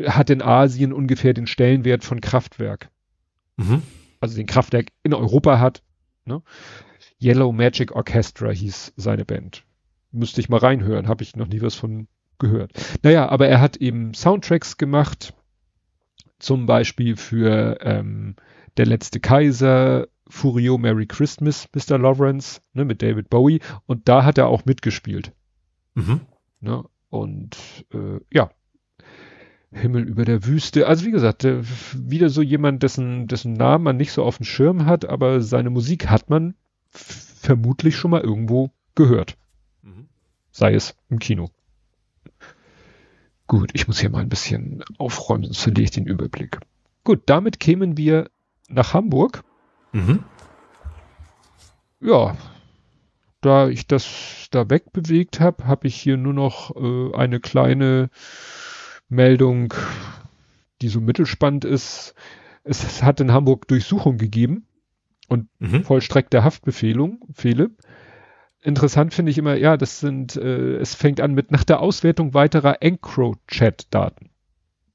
hat 0.07 0.31
in 0.31 0.41
Asien 0.41 0.95
ungefähr 0.95 1.35
den 1.35 1.47
Stellenwert 1.47 2.03
von 2.03 2.23
Kraftwerk. 2.23 2.89
Mhm. 3.59 3.83
Also 4.21 4.37
den 4.37 4.47
Kraftwerk 4.47 4.89
in 5.03 5.13
Europa 5.13 5.59
hat. 5.59 5.83
Ne? 6.25 6.41
Yellow 7.21 7.53
Magic 7.53 7.93
Orchestra 7.93 8.51
hieß 8.51 8.95
seine 8.97 9.27
Band. 9.27 9.65
Müsste 10.15 10.41
ich 10.41 10.49
mal 10.49 10.59
reinhören, 10.59 11.09
habe 11.09 11.23
ich 11.23 11.37
noch 11.37 11.49
nie 11.49 11.61
was 11.61 11.75
von 11.75 12.09
gehört. 12.39 12.73
Naja, 13.03 13.29
aber 13.29 13.49
er 13.49 13.61
hat 13.61 13.77
eben 13.77 14.15
Soundtracks 14.15 14.77
gemacht, 14.77 15.35
zum 16.39 16.67
Beispiel 16.67 17.17
für 17.17 17.79
ähm, 17.83 18.37
Der 18.77 18.87
letzte 18.87 19.21
Kaiser, 19.21 20.09
Furio 20.29 20.79
Merry 20.79 21.07
Christmas, 21.07 21.69
Mr. 21.75 21.99
Lawrence, 21.99 22.61
ne, 22.73 22.85
mit 22.85 23.03
David 23.03 23.31
Bowie. 23.31 23.61
Und 23.87 24.09
da 24.09 24.25
hat 24.25 24.39
er 24.39 24.49
auch 24.49 24.65
mitgespielt. 24.65 25.33
Mhm. 25.95 26.21
Ne? 26.61 26.85
Und 27.09 27.57
äh, 27.93 28.21
ja, 28.33 28.51
Himmel 29.71 30.09
über 30.09 30.25
der 30.25 30.45
Wüste. 30.45 30.87
Also 30.87 31.05
wie 31.05 31.11
gesagt, 31.11 31.45
äh, 31.45 31.63
wieder 31.95 32.29
so 32.29 32.43
jemand, 32.43 32.83
dessen, 32.83 33.27
dessen 33.27 33.53
Namen 33.53 33.85
man 33.85 33.97
nicht 33.97 34.13
so 34.13 34.25
auf 34.25 34.39
dem 34.39 34.47
Schirm 34.47 34.87
hat, 34.87 35.05
aber 35.05 35.41
seine 35.41 35.71
Musik 35.71 36.09
hat 36.09 36.31
man 36.31 36.55
vermutlich 36.91 37.97
schon 37.97 38.13
mal 38.13 38.23
irgendwo 38.23 38.71
gehört. 38.95 39.37
Sei 40.55 40.73
es 40.73 40.97
im 41.11 41.19
Kino. 41.19 41.51
Gut, 43.49 43.73
ich 43.75 43.89
muss 43.89 43.99
hier 43.99 44.09
mal 44.09 44.21
ein 44.21 44.29
bisschen 44.29 44.85
aufräumen, 44.99 45.43
sonst 45.43 45.59
verliere 45.59 45.83
ich 45.83 45.91
den 45.91 46.07
Überblick. 46.07 46.61
Gut, 47.03 47.23
damit 47.27 47.59
kämen 47.59 47.97
wir 47.97 48.31
nach 48.69 48.95
Hamburg. 48.95 49.43
Mhm. 49.91 50.23
Ja, 52.01 52.37
da 53.41 53.69
ich 53.69 53.89
das 53.89 54.47
da 54.53 54.71
wegbewegt 54.71 55.41
habe, 55.41 55.67
habe 55.67 55.89
ich 55.89 55.97
hier 55.97 56.17
nur 56.17 56.33
noch 56.33 56.77
äh, 56.77 57.17
eine 57.17 57.41
kleine 57.41 58.09
Meldung, 59.09 59.75
die 60.83 60.89
so 60.89 61.01
mittelspannend 61.01 61.65
ist. 61.65 62.15
Es 62.63 63.03
hat 63.03 63.19
in 63.19 63.33
Hamburg 63.33 63.67
Durchsuchung 63.67 64.19
gegeben 64.19 64.69
und 65.27 65.49
mhm. 65.59 65.83
vollstreckte 65.83 66.45
Haftbefehlung, 66.45 67.25
Fehle. 67.33 67.73
Interessant 68.65 69.13
finde 69.13 69.31
ich 69.31 69.37
immer, 69.37 69.57
ja, 69.57 69.77
das 69.77 70.01
sind, 70.01 70.37
äh, 70.37 70.77
es 70.77 70.95
fängt 70.95 71.21
an 71.21 71.35
mit 71.35 71.53
nach 71.53 71.65
der 71.65 71.81
Auswertung 71.81 72.33
weiterer 72.33 72.83
EncroChat-Daten. 72.83 74.31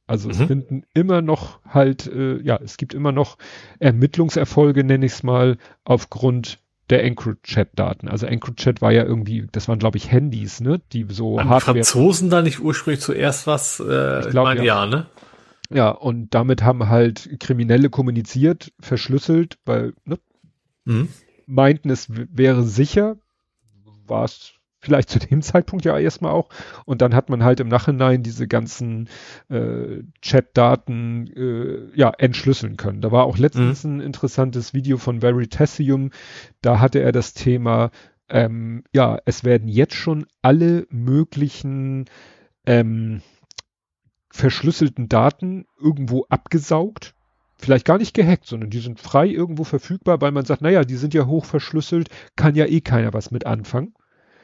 Also 0.07 0.27
mhm. 0.27 0.31
es 0.31 0.41
finden 0.41 0.83
immer 0.95 1.21
noch 1.21 1.59
halt, 1.67 2.07
äh, 2.07 2.41
ja, 2.41 2.59
es 2.61 2.77
gibt 2.77 2.95
immer 2.95 3.11
noch 3.11 3.37
Ermittlungserfolge, 3.77 4.83
nenne 4.83 5.05
ich 5.05 5.11
es 5.11 5.23
mal, 5.23 5.59
aufgrund 5.83 6.57
der 6.89 7.03
EncroChat-Daten. 7.03 8.07
Also 8.07 8.25
EncroChat 8.25 8.81
war 8.81 8.91
ja 8.91 9.03
irgendwie, 9.03 9.47
das 9.51 9.67
waren 9.67 9.77
glaube 9.77 9.97
ich 9.97 10.11
Handys, 10.11 10.61
ne, 10.61 10.81
die 10.91 11.05
so 11.07 11.39
Haben 11.39 11.49
Hardware. 11.49 11.75
Franzosen 11.75 12.31
da 12.31 12.41
nicht 12.41 12.59
ursprünglich 12.59 13.01
zuerst 13.01 13.45
was? 13.45 13.79
Äh, 13.79 14.21
ich 14.21 14.29
glaube 14.31 14.55
ja. 14.55 14.63
ja, 14.63 14.85
ne? 14.87 15.05
Ja, 15.71 15.91
und 15.91 16.33
damit 16.33 16.63
haben 16.63 16.89
halt 16.89 17.39
Kriminelle 17.39 17.91
kommuniziert, 17.91 18.73
verschlüsselt, 18.79 19.59
weil 19.65 19.93
ne, 20.05 20.17
mhm. 20.85 21.09
meinten 21.45 21.91
es 21.91 22.07
wäre 22.09 22.63
sicher, 22.63 23.17
war 24.09 24.25
es 24.25 24.53
vielleicht 24.79 25.09
zu 25.09 25.19
dem 25.19 25.41
Zeitpunkt 25.41 25.85
ja 25.85 25.97
erstmal 25.97 26.31
auch. 26.31 26.49
Und 26.85 27.01
dann 27.01 27.13
hat 27.13 27.29
man 27.29 27.43
halt 27.43 27.59
im 27.59 27.67
Nachhinein 27.67 28.23
diese 28.23 28.47
ganzen 28.47 29.09
äh, 29.49 30.03
Chat-Daten 30.21 31.27
äh, 31.35 31.97
ja 31.97 32.11
entschlüsseln 32.17 32.77
können. 32.77 33.01
Da 33.01 33.11
war 33.11 33.25
auch 33.25 33.37
letztens 33.37 33.83
mhm. 33.83 33.97
ein 33.97 34.01
interessantes 34.01 34.73
Video 34.73 34.97
von 34.97 35.21
Veritasium. 35.21 36.11
Da 36.61 36.79
hatte 36.79 36.99
er 36.99 37.11
das 37.11 37.33
Thema, 37.33 37.91
ähm, 38.29 38.83
ja, 38.93 39.19
es 39.25 39.43
werden 39.43 39.67
jetzt 39.67 39.95
schon 39.95 40.25
alle 40.41 40.87
möglichen 40.89 42.05
ähm, 42.65 43.21
verschlüsselten 44.31 45.09
Daten 45.09 45.65
irgendwo 45.81 46.25
abgesaugt. 46.29 47.15
Vielleicht 47.57 47.83
gar 47.83 47.97
nicht 47.97 48.13
gehackt, 48.13 48.45
sondern 48.45 48.69
die 48.69 48.79
sind 48.79 49.01
frei 49.01 49.27
irgendwo 49.27 49.65
verfügbar, 49.65 50.21
weil 50.21 50.31
man 50.31 50.45
sagt, 50.45 50.61
naja, 50.61 50.85
die 50.85 50.95
sind 50.95 51.13
ja 51.13 51.25
hoch 51.25 51.43
verschlüsselt, 51.43 52.09
kann 52.37 52.55
ja 52.55 52.65
eh 52.65 52.79
keiner 52.79 53.11
was 53.11 53.31
mit 53.31 53.45
anfangen. 53.45 53.93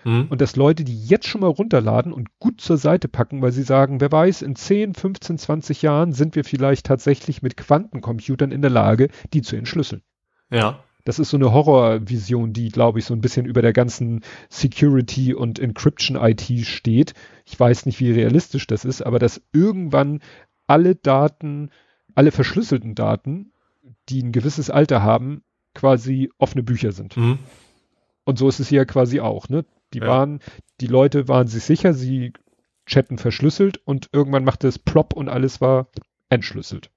Mhm. 0.05 0.27
Und 0.29 0.39
dass 0.39 0.55
Leute 0.55 0.83
die 0.83 1.05
jetzt 1.05 1.27
schon 1.27 1.41
mal 1.41 1.47
runterladen 1.47 2.13
und 2.13 2.29
gut 2.39 2.61
zur 2.61 2.77
Seite 2.77 3.07
packen, 3.07 3.41
weil 3.41 3.51
sie 3.51 3.63
sagen, 3.63 3.99
wer 3.99 4.11
weiß, 4.11 4.43
in 4.43 4.55
10, 4.55 4.93
15, 4.93 5.39
20 5.39 5.81
Jahren 5.81 6.13
sind 6.13 6.35
wir 6.35 6.45
vielleicht 6.45 6.85
tatsächlich 6.85 7.41
mit 7.41 7.57
Quantencomputern 7.57 8.51
in 8.51 8.61
der 8.61 8.71
Lage, 8.71 9.09
die 9.33 9.41
zu 9.41 9.55
entschlüsseln. 9.55 10.03
Ja. 10.51 10.79
Das 11.05 11.19
ist 11.19 11.29
so 11.29 11.37
eine 11.37 11.51
Horrorvision, 11.51 12.53
die, 12.53 12.69
glaube 12.69 12.99
ich, 12.99 13.05
so 13.05 13.13
ein 13.13 13.21
bisschen 13.21 13.45
über 13.45 13.61
der 13.61 13.73
ganzen 13.73 14.21
Security 14.49 15.33
und 15.33 15.59
Encryption 15.59 16.17
IT 16.17 16.65
steht. 16.65 17.13
Ich 17.45 17.59
weiß 17.59 17.85
nicht, 17.87 17.99
wie 17.99 18.11
realistisch 18.11 18.67
das 18.67 18.85
ist, 18.85 19.01
aber 19.01 19.19
dass 19.19 19.41
irgendwann 19.53 20.21
alle 20.67 20.95
Daten, 20.95 21.69
alle 22.13 22.31
verschlüsselten 22.31 22.95
Daten, 22.95 23.51
die 24.09 24.21
ein 24.21 24.31
gewisses 24.31 24.69
Alter 24.69 25.01
haben, 25.01 25.43
quasi 25.73 26.31
offene 26.37 26.63
Bücher 26.63 26.91
sind. 26.91 27.17
Mhm. 27.17 27.39
Und 28.23 28.39
so 28.39 28.47
ist 28.47 28.59
es 28.59 28.69
hier 28.69 28.85
quasi 28.85 29.19
auch, 29.19 29.49
ne? 29.49 29.65
Die 29.95 30.01
ja. 30.01 30.07
waren, 30.07 30.41
die 30.81 30.87
Leute 30.87 31.29
waren 31.29 31.47
sich 31.47 31.63
sicher, 31.63 31.93
sie 31.93 32.33
chatten 32.85 33.17
verschlüsselt 33.17 33.79
und 33.85 34.09
irgendwann 34.11 34.43
machte 34.43 34.67
es 34.67 34.77
plopp 34.77 35.13
und 35.13 35.29
alles 35.29 35.61
war 35.61 35.87
entschlüsselt. 36.27 36.91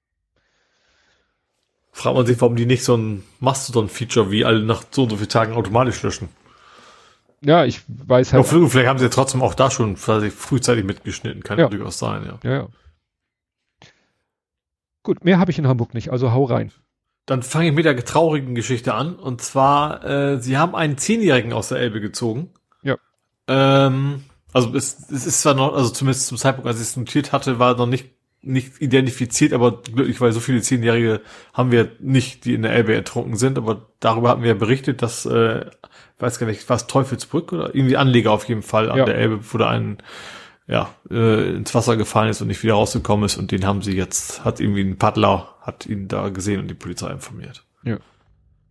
Fragt 1.93 2.17
man 2.17 2.25
sich, 2.25 2.39
warum 2.41 2.57
die 2.57 2.65
nicht 2.65 2.83
so 2.83 2.97
ein 2.97 3.23
Mastodon-Feature 3.39 4.31
wie 4.31 4.43
alle 4.43 4.63
nach 4.63 4.83
so 4.91 5.03
und 5.03 5.11
so 5.11 5.15
vielen 5.15 5.29
Tagen 5.29 5.53
automatisch 5.53 6.03
löschen. 6.03 6.27
Ja, 7.41 7.63
ich 7.63 7.81
weiß 7.87 8.33
halt. 8.33 8.51
Ja, 8.51 8.67
vielleicht 8.67 8.89
haben 8.89 8.99
sie 8.99 9.05
ja 9.05 9.09
trotzdem 9.09 9.41
auch 9.41 9.53
da 9.53 9.71
schon 9.71 9.95
frühzeitig 9.95 10.83
mitgeschnitten, 10.83 11.41
kann 11.41 11.57
ja. 11.57 11.69
durchaus 11.69 11.99
sein, 11.99 12.25
ja. 12.25 12.39
Ja, 12.43 12.57
ja. 12.57 12.67
Gut, 15.03 15.23
mehr 15.23 15.39
habe 15.39 15.51
ich 15.51 15.57
in 15.57 15.67
Hamburg 15.67 15.93
nicht, 15.93 16.11
also 16.11 16.33
hau 16.33 16.43
rein. 16.43 16.73
Dann 17.25 17.43
fange 17.43 17.69
ich 17.69 17.73
mit 17.73 17.85
der 17.85 17.95
traurigen 18.03 18.55
Geschichte 18.55 18.93
an. 18.93 19.15
Und 19.15 19.41
zwar, 19.41 20.03
äh, 20.03 20.41
sie 20.41 20.57
haben 20.57 20.75
einen 20.75 20.97
Zehnjährigen 20.97 21.53
aus 21.53 21.69
der 21.69 21.77
Elbe 21.77 22.01
gezogen. 22.01 22.51
Ähm, 23.49 24.23
also 24.53 24.73
es, 24.75 25.09
es 25.11 25.25
ist 25.25 25.41
zwar 25.41 25.55
noch, 25.55 25.73
also 25.75 25.89
zumindest 25.89 26.27
zum 26.27 26.37
Zeitpunkt, 26.37 26.67
als 26.67 26.77
ich 26.77 26.87
es 26.87 26.97
notiert 26.97 27.33
hatte, 27.33 27.59
war 27.59 27.75
noch 27.75 27.87
nicht 27.87 28.05
nicht 28.41 28.81
identifiziert, 28.81 29.53
aber 29.53 29.81
glücklich, 29.81 30.21
weil 30.21 30.31
so 30.31 30.39
viele 30.39 30.61
Zehnjährige 30.61 31.21
haben 31.53 31.71
wir 31.71 31.91
nicht, 31.99 32.45
die 32.45 32.53
in 32.53 32.61
der 32.61 32.71
Elbe 32.71 32.93
ertrunken 32.95 33.35
sind, 33.35 33.57
aber 33.57 33.87
darüber 33.99 34.29
hatten 34.29 34.43
wir 34.43 34.55
berichtet, 34.55 35.01
dass, 35.01 35.25
äh, 35.25 35.65
weiß 36.19 36.39
gar 36.39 36.47
nicht, 36.47 36.69
was 36.69 36.87
Teufelsbrück 36.87 37.51
oder 37.51 37.75
irgendwie 37.75 37.97
Anleger 37.97 38.31
auf 38.31 38.47
jeden 38.47 38.61
Fall 38.61 38.89
an 38.89 38.99
ja. 38.99 39.05
der 39.05 39.15
Elbe, 39.15 39.39
wo 39.41 39.57
da 39.57 39.69
ein, 39.69 39.97
ja, 40.67 40.89
äh, 41.11 41.49
ins 41.55 41.75
Wasser 41.75 41.97
gefallen 41.97 42.29
ist 42.29 42.41
und 42.41 42.47
nicht 42.47 42.63
wieder 42.63 42.75
rausgekommen 42.75 43.25
ist 43.25 43.37
und 43.37 43.51
den 43.51 43.65
haben 43.65 43.81
sie 43.81 43.95
jetzt, 43.95 44.45
hat 44.45 44.61
irgendwie 44.61 44.83
ein 44.83 44.97
Paddler, 44.97 45.55
hat 45.61 45.85
ihn 45.85 46.07
da 46.07 46.29
gesehen 46.29 46.61
und 46.61 46.69
die 46.69 46.75
Polizei 46.75 47.11
informiert. 47.11 47.65
Ja. 47.83 47.97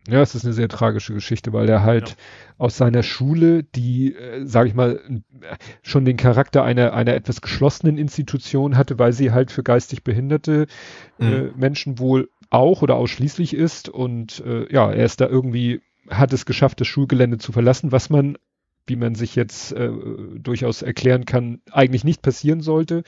Ja, 0.08 0.22
es 0.22 0.34
ist 0.34 0.44
eine 0.44 0.54
sehr 0.54 0.68
tragische 0.68 1.12
Geschichte, 1.12 1.52
weil 1.52 1.68
er 1.68 1.82
halt 1.82 2.10
ja. 2.10 2.14
aus 2.56 2.78
seiner 2.78 3.02
Schule, 3.02 3.62
die, 3.62 4.14
äh, 4.14 4.46
sage 4.46 4.68
ich 4.68 4.74
mal, 4.74 5.00
schon 5.82 6.06
den 6.06 6.16
Charakter 6.16 6.64
einer, 6.64 6.94
einer 6.94 7.14
etwas 7.14 7.42
geschlossenen 7.42 7.98
Institution 7.98 8.78
hatte, 8.78 8.98
weil 8.98 9.12
sie 9.12 9.32
halt 9.32 9.52
für 9.52 9.62
geistig 9.62 10.04
behinderte 10.04 10.66
äh, 11.20 11.24
mhm. 11.24 11.32
äh, 11.32 11.50
Menschen 11.56 11.98
wohl 11.98 12.30
auch 12.48 12.80
oder 12.80 12.94
ausschließlich 12.96 13.54
ist. 13.54 13.90
Und 13.90 14.42
äh, 14.46 14.72
ja, 14.72 14.90
er 14.90 15.04
ist 15.04 15.20
da 15.20 15.26
irgendwie, 15.26 15.82
hat 16.08 16.32
es 16.32 16.46
geschafft, 16.46 16.80
das 16.80 16.88
Schulgelände 16.88 17.36
zu 17.36 17.52
verlassen, 17.52 17.92
was 17.92 18.08
man 18.08 18.38
wie 18.88 18.96
man 18.96 19.14
sich 19.14 19.36
jetzt 19.36 19.72
äh, 19.72 19.90
durchaus 20.38 20.82
erklären 20.82 21.24
kann, 21.24 21.60
eigentlich 21.70 22.04
nicht 22.04 22.22
passieren 22.22 22.60
sollte. 22.60 23.02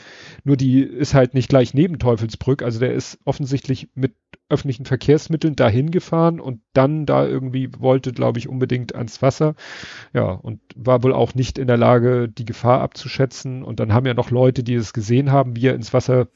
Nur 0.44 0.56
die 0.56 0.82
ist 0.82 1.14
halt 1.14 1.34
nicht 1.34 1.48
gleich 1.48 1.74
neben 1.74 1.98
Teufelsbrück. 1.98 2.62
Also 2.62 2.80
der 2.80 2.92
ist 2.92 3.18
offensichtlich 3.24 3.88
mit 3.94 4.14
öffentlichen 4.48 4.84
Verkehrsmitteln 4.84 5.56
dahin 5.56 5.90
gefahren 5.90 6.40
und 6.40 6.60
dann 6.72 7.06
da 7.06 7.26
irgendwie 7.26 7.70
wollte, 7.78 8.12
glaube 8.12 8.38
ich, 8.38 8.48
unbedingt 8.48 8.94
ans 8.94 9.22
Wasser. 9.22 9.54
Ja, 10.12 10.30
und 10.30 10.60
war 10.74 11.02
wohl 11.02 11.12
auch 11.12 11.34
nicht 11.34 11.58
in 11.58 11.66
der 11.66 11.76
Lage, 11.76 12.28
die 12.28 12.44
Gefahr 12.44 12.80
abzuschätzen. 12.80 13.62
Und 13.62 13.80
dann 13.80 13.92
haben 13.92 14.06
ja 14.06 14.14
noch 14.14 14.30
Leute, 14.30 14.62
die 14.62 14.74
es 14.74 14.92
gesehen 14.92 15.30
haben, 15.32 15.56
wie 15.56 15.66
er 15.66 15.74
ins 15.74 15.94
Wasser 15.94 16.28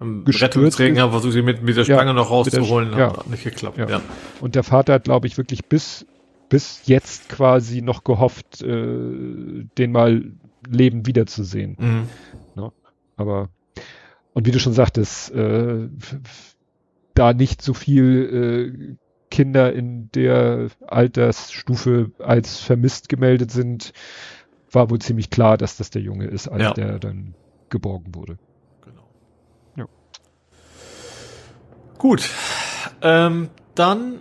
Rettungsträger 0.00 1.02
haben 1.02 1.12
versucht, 1.12 1.32
sie 1.32 1.42
mit, 1.42 1.62
mit 1.62 1.76
der 1.76 1.84
Spange 1.84 2.06
ja, 2.06 2.12
noch 2.12 2.30
rauszuholen, 2.30 2.90
der, 2.90 2.98
ja, 2.98 3.16
hat 3.16 3.30
nicht 3.30 3.44
geklappt. 3.44 3.78
Ja. 3.78 4.02
Und 4.40 4.54
der 4.54 4.64
Vater 4.64 4.94
hat, 4.94 5.04
glaube 5.04 5.26
ich, 5.26 5.38
wirklich 5.38 5.66
bis 5.66 6.04
bis 6.48 6.86
jetzt 6.86 7.28
quasi 7.28 7.82
noch 7.82 8.04
gehofft, 8.04 8.62
äh, 8.62 9.64
den 9.78 9.92
mal 9.92 10.32
leben 10.68 11.06
wiederzusehen. 11.06 11.76
Mhm. 11.78 12.08
Ne? 12.54 12.72
Aber 13.16 13.48
und 14.34 14.46
wie 14.46 14.50
du 14.50 14.58
schon 14.58 14.72
sagtest, 14.72 15.30
äh, 15.32 15.88
da 17.14 17.32
nicht 17.32 17.62
so 17.62 17.72
viel 17.72 18.96
äh, 18.96 18.96
Kinder 19.30 19.72
in 19.72 20.10
der 20.12 20.68
Altersstufe 20.86 22.10
als 22.18 22.58
vermisst 22.58 23.08
gemeldet 23.08 23.50
sind, 23.50 23.92
war 24.70 24.90
wohl 24.90 25.00
ziemlich 25.00 25.30
klar, 25.30 25.56
dass 25.56 25.76
das 25.76 25.90
der 25.90 26.02
Junge 26.02 26.26
ist, 26.26 26.48
als 26.48 26.62
ja. 26.62 26.72
der 26.72 26.98
dann 26.98 27.34
geborgen 27.68 28.14
wurde. 28.14 28.38
Genau. 28.84 29.08
Ja. 29.76 29.86
Gut. 31.98 32.28
Ähm, 33.02 33.50
dann 33.74 34.20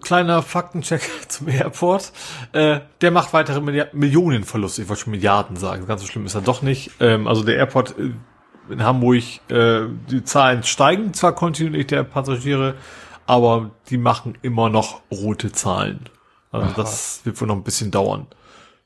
kleiner 0.00 0.42
Faktencheck 0.42 1.02
zum 1.28 1.48
Airport. 1.48 2.12
Äh, 2.52 2.80
der 3.00 3.10
macht 3.10 3.32
weitere 3.32 3.60
Milliard 3.60 3.94
Millionenverluste. 3.94 4.82
Ich 4.82 4.88
wollte 4.88 5.02
schon 5.02 5.10
Milliarden 5.12 5.56
sagen. 5.56 5.86
Ganz 5.86 6.02
so 6.02 6.06
schlimm 6.06 6.26
ist 6.26 6.34
er 6.34 6.40
doch 6.40 6.62
nicht. 6.62 6.90
Ähm, 7.00 7.26
also 7.26 7.42
der 7.42 7.56
Airport 7.56 7.98
äh, 7.98 8.12
in 8.72 8.82
Hamburg, 8.82 9.22
äh, 9.48 9.86
die 10.10 10.24
Zahlen 10.24 10.62
steigen 10.62 11.14
zwar 11.14 11.34
kontinuierlich 11.34 11.86
der 11.86 12.04
Passagiere, 12.04 12.74
aber 13.26 13.70
die 13.88 13.98
machen 13.98 14.36
immer 14.42 14.68
noch 14.68 15.00
rote 15.10 15.52
Zahlen. 15.52 16.08
Also 16.50 16.66
Aha. 16.66 16.74
das 16.76 17.20
wird 17.24 17.40
wohl 17.40 17.48
noch 17.48 17.56
ein 17.56 17.64
bisschen 17.64 17.90
dauern. 17.90 18.26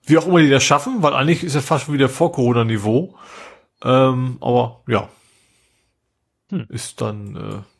Wie 0.04 0.18
auch 0.18 0.26
immer 0.26 0.40
die 0.40 0.50
das 0.50 0.64
schaffen, 0.64 1.02
weil 1.02 1.14
eigentlich 1.14 1.44
ist 1.44 1.54
er 1.54 1.62
fast 1.62 1.86
schon 1.86 1.94
wieder 1.94 2.08
vor 2.08 2.32
Corona-Niveau. 2.32 3.14
Ähm, 3.84 4.38
aber 4.40 4.82
ja. 4.88 5.08
Hm. 6.50 6.66
Ist 6.68 7.00
dann 7.00 7.36
äh, 7.36 7.71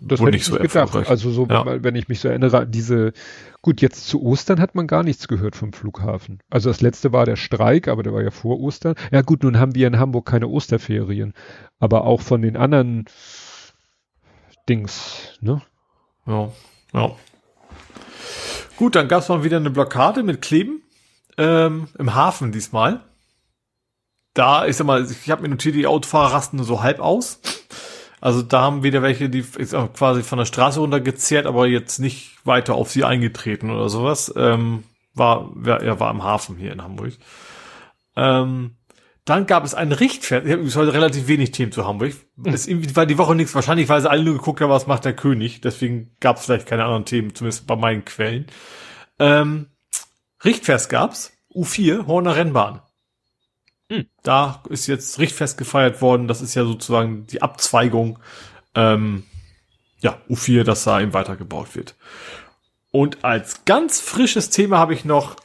Das 0.00 0.20
hätte 0.20 0.30
nicht 0.30 0.42
ich 0.42 0.44
so 0.46 0.52
nicht 0.56 0.72
gedacht. 0.72 0.94
Also 1.08 1.30
so, 1.30 1.46
Ja. 1.46 1.82
wenn- 1.82 1.96
ich 1.96 2.08
mich 2.08 2.20
so 2.20 2.28
erinnere, 2.28 2.66
diese, 2.66 3.12
gut, 3.62 3.80
jetzt 3.80 4.06
zu 4.06 4.22
Ostern 4.22 4.60
hat 4.60 4.74
man 4.76 4.86
gar 4.86 5.02
nichts 5.02 5.26
gehört 5.26 5.56
vom 5.56 5.72
Flughafen. 5.72 6.40
Also 6.50 6.70
das 6.70 6.80
letzte 6.80 7.12
war 7.12 7.26
der 7.26 7.34
Streik, 7.36 7.88
aber 7.88 8.02
der 8.04 8.12
war 8.12 8.22
ja 8.22 8.30
vor 8.30 8.60
Ostern. 8.60 8.94
Ja 9.10 9.22
gut, 9.22 9.42
nun 9.42 9.58
haben 9.58 9.74
wir 9.74 9.88
in 9.88 9.98
Hamburg 9.98 10.26
keine 10.26 10.46
Osterferien. 10.46 11.34
Aber 11.80 12.04
auch 12.04 12.20
von 12.20 12.42
den 12.42 12.56
anderen 12.56 13.06
Dings, 14.68 15.36
ne? 15.40 15.62
Ja, 16.26 16.52
ja. 16.92 17.10
Gut, 18.76 18.94
dann 18.94 19.08
gab 19.08 19.22
es 19.22 19.28
mal 19.28 19.42
wieder 19.42 19.56
eine 19.56 19.70
Blockade 19.70 20.22
mit 20.22 20.42
Kleben 20.42 20.82
ähm, 21.36 21.88
im 21.98 22.14
Hafen 22.14 22.52
diesmal. 22.52 23.00
Da, 24.34 24.66
ich 24.66 24.76
sag 24.76 24.86
mal, 24.86 25.04
ich 25.10 25.30
habe 25.30 25.42
mir 25.42 25.48
notiert, 25.48 25.74
die 25.74 25.86
Autofahrer 25.86 26.34
rasten 26.34 26.56
nur 26.58 26.66
so 26.66 26.82
halb 26.82 27.00
aus. 27.00 27.40
Also 28.20 28.42
da 28.42 28.62
haben 28.62 28.82
wieder 28.82 29.02
welche, 29.02 29.28
die 29.28 29.42
sag, 29.42 29.80
mal, 29.80 29.88
quasi 29.88 30.22
von 30.22 30.38
der 30.38 30.44
Straße 30.44 30.80
runtergezerrt, 30.80 31.46
aber 31.46 31.66
jetzt 31.66 31.98
nicht 31.98 32.36
weiter 32.44 32.74
auf 32.74 32.90
sie 32.90 33.04
eingetreten 33.04 33.70
oder 33.70 33.88
sowas. 33.88 34.32
Ähm, 34.36 34.84
war, 35.14 35.52
er 35.64 36.00
war 36.00 36.10
im 36.10 36.22
Hafen 36.22 36.56
hier 36.56 36.72
in 36.72 36.82
Hamburg. 36.82 37.14
Ähm, 38.16 38.76
dann 39.24 39.46
gab 39.46 39.64
es 39.64 39.74
einen 39.74 39.92
Richtfest. 39.92 40.46
Ich 40.46 40.52
habe 40.52 40.64
heute 40.64 40.94
relativ 40.94 41.28
wenig 41.28 41.50
Themen 41.50 41.70
zu 41.70 41.86
Hamburg. 41.86 42.14
Es 42.44 42.66
irgendwie 42.66 42.96
war 42.96 43.04
die 43.04 43.18
Woche 43.18 43.34
nichts. 43.34 43.54
Wahrscheinlich, 43.54 43.88
weil 43.90 44.00
sie 44.00 44.10
alle 44.10 44.24
nur 44.24 44.34
geguckt 44.34 44.60
haben, 44.62 44.70
was 44.70 44.86
macht 44.86 45.04
der 45.04 45.14
König. 45.14 45.60
Deswegen 45.60 46.16
gab 46.18 46.38
es 46.38 46.46
vielleicht 46.46 46.66
keine 46.66 46.84
anderen 46.84 47.04
Themen, 47.04 47.34
zumindest 47.34 47.66
bei 47.66 47.76
meinen 47.76 48.06
Quellen. 48.06 48.46
Ähm, 49.18 49.66
Richtfest 50.44 50.88
gab's. 50.88 51.32
U4, 51.54 52.06
Horner 52.06 52.36
Rennbahn. 52.36 52.80
Hm. 53.90 54.06
Da 54.22 54.62
ist 54.68 54.86
jetzt 54.86 55.18
Richtfest 55.18 55.58
gefeiert 55.58 56.02
worden. 56.02 56.28
Das 56.28 56.40
ist 56.42 56.54
ja 56.54 56.64
sozusagen 56.64 57.26
die 57.26 57.42
Abzweigung. 57.42 58.18
Ähm, 58.74 59.24
ja, 60.00 60.18
U4, 60.28 60.64
dass 60.64 60.84
da 60.84 61.00
eben 61.00 61.14
weitergebaut 61.14 61.74
wird. 61.74 61.94
Und 62.90 63.24
als 63.24 63.64
ganz 63.64 64.00
frisches 64.00 64.50
Thema 64.50 64.78
habe 64.78 64.94
ich 64.94 65.04
noch 65.04 65.36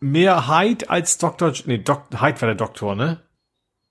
mehr 0.00 0.48
Hyde 0.48 0.90
als 0.90 1.18
Dr. 1.18 1.52
Nee, 1.66 1.78
Dok 1.78 2.08
Hyde 2.20 2.40
war 2.40 2.48
der 2.48 2.54
Doktor, 2.54 2.94
ne? 2.94 3.22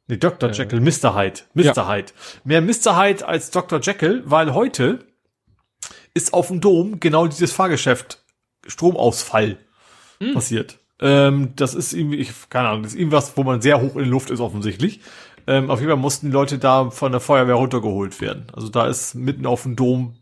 Nee, 0.08 0.18
Dr. 0.18 0.50
Äh. 0.50 0.54
Jekyll, 0.54 0.82
Mr. 0.82 1.16
Hyde. 1.16 1.42
Mr. 1.54 1.88
Hyde. 1.88 2.12
Mehr 2.44 2.62
Mr. 2.62 3.02
Hyde 3.02 3.28
als 3.28 3.50
Dr. 3.52 3.80
Jekyll, 3.80 4.24
weil 4.26 4.54
heute 4.54 5.08
ist 6.14 6.34
auf 6.34 6.48
dem 6.48 6.60
Dom 6.62 7.00
genau 7.00 7.28
dieses 7.28 7.52
Fahrgeschäft 7.54 8.24
Stromausfall 8.68 9.58
Hm. 10.20 10.34
passiert. 10.34 10.78
Ähm, 11.02 11.54
das 11.56 11.74
ist 11.74 11.94
irgendwie, 11.94 12.18
ich, 12.18 12.32
keine 12.50 12.70
Ahnung, 12.70 12.84
das 12.84 12.94
ist 12.94 13.00
irgendwas, 13.00 13.34
wo 13.36 13.44
man 13.44 13.62
sehr 13.62 13.82
hoch 13.82 13.96
in 13.96 14.04
der 14.04 14.08
Luft 14.08 14.30
ist 14.30 14.40
offensichtlich. 14.40 15.02
Ähm, 15.48 15.72
auf 15.72 15.80
jeden 15.80 15.90
Fall 15.92 16.00
mussten 16.00 16.28
die 16.28 16.32
Leute 16.32 16.60
da 16.60 16.92
von 16.92 17.12
der 17.12 17.22
Feuerwehr 17.22 17.56
runtergeholt 17.56 18.22
werden. 18.22 18.48
Also 18.54 18.70
da 18.70 18.88
ist 18.88 19.16
mitten 19.16 19.48
auf 19.48 19.64
dem 19.64 19.76
Dom, 19.76 20.16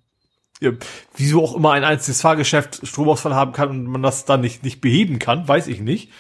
ja, 0.61 0.72
wieso 1.15 1.43
auch 1.43 1.56
immer 1.56 1.72
ein 1.73 1.84
einziges 1.84 2.22
Fahrgeschäft 2.22 2.88
Stromausfall 2.88 3.35
haben 3.35 3.51
kann 3.51 3.69
und 3.69 3.85
man 3.85 4.01
das 4.01 4.26
dann 4.26 4.41
nicht, 4.41 4.64
nicht 4.64 4.81
beheben 4.81 5.19
kann, 5.19 5.47
weiß 5.47 5.68
ich 5.68 5.81
nicht. 5.81 6.11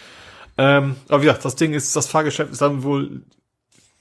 Ähm, 0.57 0.97
aber 1.07 1.21
wie 1.21 1.27
gesagt, 1.27 1.45
das 1.45 1.55
Ding 1.55 1.73
ist, 1.73 1.95
das 1.95 2.07
Fahrgeschäft 2.07 2.51
ist 2.51 2.61
dann 2.61 2.83
wohl 2.83 3.21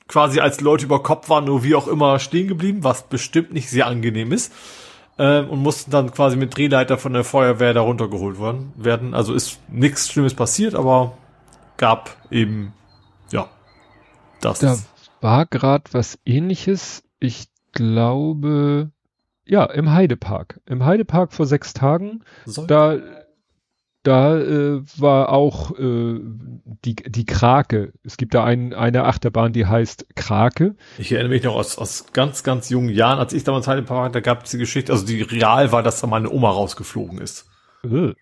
quasi 0.09 0.41
als 0.41 0.61
Leute 0.61 0.87
über 0.87 1.03
Kopf 1.03 1.29
waren, 1.29 1.45
nur 1.45 1.63
wie 1.63 1.75
auch 1.75 1.87
immer 1.87 2.19
stehen 2.19 2.49
geblieben, 2.49 2.83
was 2.83 3.09
bestimmt 3.09 3.53
nicht 3.53 3.71
sehr 3.71 3.87
angenehm 3.87 4.33
ist. 4.33 4.53
Ähm, 5.19 5.51
und 5.51 5.59
mussten 5.61 5.91
dann 5.91 6.13
quasi 6.13 6.37
mit 6.37 6.57
Drehleiter 6.57 6.97
von 6.99 7.13
der 7.13 7.25
Feuerwehr 7.25 7.75
da 7.75 7.81
runtergeholt 7.81 8.39
worden, 8.39 8.73
werden. 8.77 9.15
Also 9.15 9.35
ist 9.35 9.59
nichts 9.69 10.09
Schlimmes 10.11 10.35
passiert, 10.35 10.75
aber 10.77 11.13
gab 11.77 12.17
eben, 12.31 12.73
ja, 13.33 13.49
das. 14.41 14.61
Da 14.61 14.77
war 15.21 15.47
gerade 15.47 15.85
was 15.93 16.19
ähnliches. 16.25 17.03
Ich 17.19 17.49
glaube, 17.73 18.91
ja, 19.45 19.65
im 19.65 19.91
Heidepark. 19.93 20.61
Im 20.67 20.85
Heidepark 20.85 21.33
vor 21.33 21.47
sechs 21.47 21.73
Tagen. 21.73 22.21
soll- 22.45 22.67
Da, 22.67 22.97
da 24.03 24.39
äh, 24.39 24.81
war 24.97 25.31
auch 25.31 25.73
äh, 25.79 26.21
die, 26.85 26.95
die 26.95 27.27
Krake. 27.27 27.93
Es 28.05 28.17
gibt 28.17 28.35
da 28.35 28.45
ein, 28.45 28.73
eine 28.73 29.05
Achterbahn, 29.05 29.53
die 29.53 29.67
heißt 29.67 30.07
Krake. 30.15 30.77
Ich 30.99 31.13
erinnere 31.13 31.31
mich 31.31 31.43
noch 31.43 31.57
aus, 31.57 31.79
aus 31.79 32.07
ganz, 32.13 32.43
ganz 32.43 32.71
jungen 32.71 32.91
Jahren, 32.91 33.19
als 33.19 33.33
ich 33.33 33.45
damals 33.45 33.67
Heidepark 33.67 33.99
war, 33.99 34.11
da 34.11 34.21
gab 34.21 34.45
es 34.45 34.51
die 34.53 34.59
Geschichte, 34.59 34.93
also 34.93 35.05
die 35.05 35.23
real 35.23 35.73
war, 35.73 35.83
dass 35.83 36.01
da 36.01 36.07
meine 36.07 36.31
Oma 36.31 36.51
rausgeflogen 36.51 37.19
ist. 37.19 37.47
Äh, 37.85 38.13